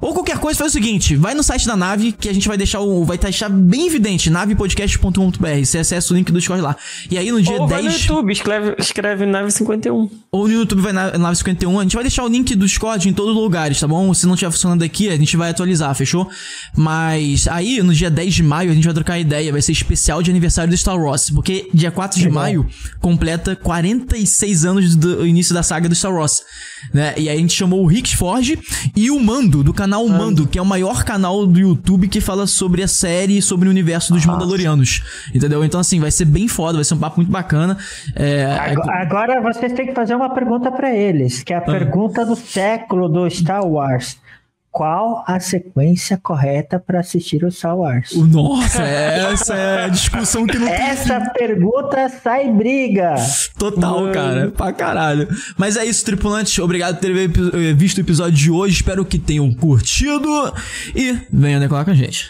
Ou 0.00 0.12
qualquer 0.12 0.38
coisa, 0.38 0.58
faz 0.58 0.72
o 0.72 0.74
seguinte: 0.74 1.16
vai 1.16 1.34
no 1.34 1.42
site 1.42 1.66
da 1.66 1.76
nave, 1.76 2.12
que 2.12 2.28
a 2.28 2.32
gente 2.32 2.46
vai 2.46 2.56
deixar 2.56 2.80
o. 2.80 3.04
Vai 3.04 3.16
deixar 3.16 3.48
bem 3.48 3.86
evidente, 3.86 4.28
navepodcast.com.br. 4.28 5.64
Você 5.64 5.78
acessa 5.78 6.12
o 6.12 6.16
link 6.16 6.30
do 6.30 6.38
Discord 6.38 6.62
lá. 6.62 6.76
E 7.10 7.16
aí 7.16 7.30
no 7.30 7.40
dia 7.40 7.60
Ou 7.60 7.68
vai 7.68 7.82
no 7.82 7.88
10. 7.88 8.02
YouTube, 8.02 8.32
escreve, 8.32 8.74
escreve 8.78 9.24
Nave 9.26 9.50
51. 9.50 10.10
Ou 10.30 10.48
no 10.48 10.52
YouTube 10.52 10.82
vai 10.82 10.92
na 10.92 11.16
Nave 11.16 11.36
51. 11.36 11.78
A 11.78 11.82
gente 11.82 11.94
vai 11.94 12.04
deixar 12.04 12.24
o 12.24 12.28
link 12.28 12.54
do 12.54 12.66
Discord 12.66 13.08
em 13.08 13.12
todos 13.12 13.34
os 13.34 13.42
lugares, 13.42 13.80
tá 13.80 13.86
bom? 13.86 14.12
Se 14.12 14.26
não 14.26 14.34
estiver 14.34 14.50
funcionando 14.50 14.82
aqui, 14.82 15.08
a 15.08 15.16
gente 15.16 15.36
vai 15.36 15.50
atualizar, 15.50 15.94
fechou? 15.94 16.28
Mas 16.76 17.48
aí, 17.48 17.82
no 17.82 17.94
dia 17.94 18.10
10 18.10 18.34
de 18.34 18.42
maio, 18.42 18.72
a 18.72 18.74
gente 18.74 18.84
vai 18.84 18.94
trocar 18.94 19.18
ideia. 19.18 19.52
Vai 19.52 19.62
ser 19.62 19.72
especial 19.72 20.22
de 20.22 20.30
aniversário 20.30 20.70
do 20.70 20.76
Star 20.76 21.00
Wars. 21.00 21.30
Porque 21.30 21.70
dia 21.72 21.90
4 21.90 22.18
de 22.20 22.28
maio 22.28 22.66
completa 23.00 23.56
46 23.56 24.64
anos 24.64 24.96
do 24.96 25.26
início 25.26 25.54
da 25.54 25.62
saga 25.62 25.88
do 25.88 25.94
Star 25.94 26.12
Wars. 26.12 26.42
Né? 26.92 27.14
E 27.16 27.28
aí 27.28 27.36
a 27.36 27.40
gente 27.40 27.54
chamou 27.54 27.82
o 27.82 27.86
Rick 27.86 28.14
Forge 28.14 28.58
e 28.94 29.10
o 29.10 29.18
Mando, 29.18 29.62
do 29.62 29.72
canal 29.72 29.83
Mando, 29.86 30.46
que 30.46 30.58
é 30.58 30.62
o 30.62 30.64
maior 30.66 31.04
canal 31.04 31.46
do 31.46 31.58
YouTube 31.58 32.08
que 32.08 32.20
fala 32.20 32.46
sobre 32.46 32.82
a 32.82 32.88
série 32.88 33.38
e 33.38 33.42
sobre 33.42 33.68
o 33.68 33.70
universo 33.70 34.12
dos 34.12 34.24
Mandalorianos. 34.26 35.02
Entendeu? 35.34 35.64
Então, 35.64 35.78
assim, 35.80 36.00
vai 36.00 36.10
ser 36.10 36.24
bem 36.24 36.48
foda, 36.48 36.74
vai 36.78 36.84
ser 36.84 36.94
um 36.94 36.98
papo 36.98 37.16
muito 37.16 37.30
bacana. 37.30 37.76
É, 38.14 38.44
Agora, 38.72 39.00
agora 39.02 39.40
vocês 39.40 39.72
têm 39.72 39.86
que 39.86 39.94
fazer 39.94 40.14
uma 40.14 40.30
pergunta 40.34 40.70
pra 40.72 40.94
eles, 40.94 41.42
que 41.42 41.52
é 41.52 41.56
a 41.56 41.60
Ah. 41.60 41.62
pergunta 41.62 42.24
do 42.24 42.34
século 42.36 43.08
do 43.08 43.28
Star 43.30 43.64
Wars. 43.66 44.16
Qual 44.74 45.22
a 45.24 45.38
sequência 45.38 46.18
correta 46.20 46.80
pra 46.80 46.98
assistir 46.98 47.44
o 47.44 47.50
Star 47.52 47.78
Wars? 47.78 48.10
Nossa, 48.12 48.82
essa 48.82 49.54
é 49.54 49.84
a 49.84 49.88
discussão 49.88 50.44
que 50.44 50.58
não 50.58 50.66
tem 50.66 50.74
Essa 50.74 51.20
pergunta 51.30 52.08
sai 52.08 52.50
briga. 52.50 53.14
Total, 53.56 54.10
cara. 54.10 54.50
Pra 54.50 54.72
caralho. 54.72 55.28
Mas 55.56 55.76
é 55.76 55.84
isso, 55.84 56.04
tripulantes. 56.04 56.58
Obrigado 56.58 56.96
por 56.96 57.02
terem 57.02 57.28
vi- 57.28 57.72
visto 57.74 57.98
o 57.98 58.00
episódio 58.00 58.32
de 58.36 58.50
hoje. 58.50 58.74
Espero 58.74 59.04
que 59.04 59.16
tenham 59.16 59.54
curtido. 59.54 60.28
E 60.92 61.18
venham 61.32 61.60
decolar 61.60 61.84
com 61.84 61.92
a 61.92 61.94
gente. 61.94 62.28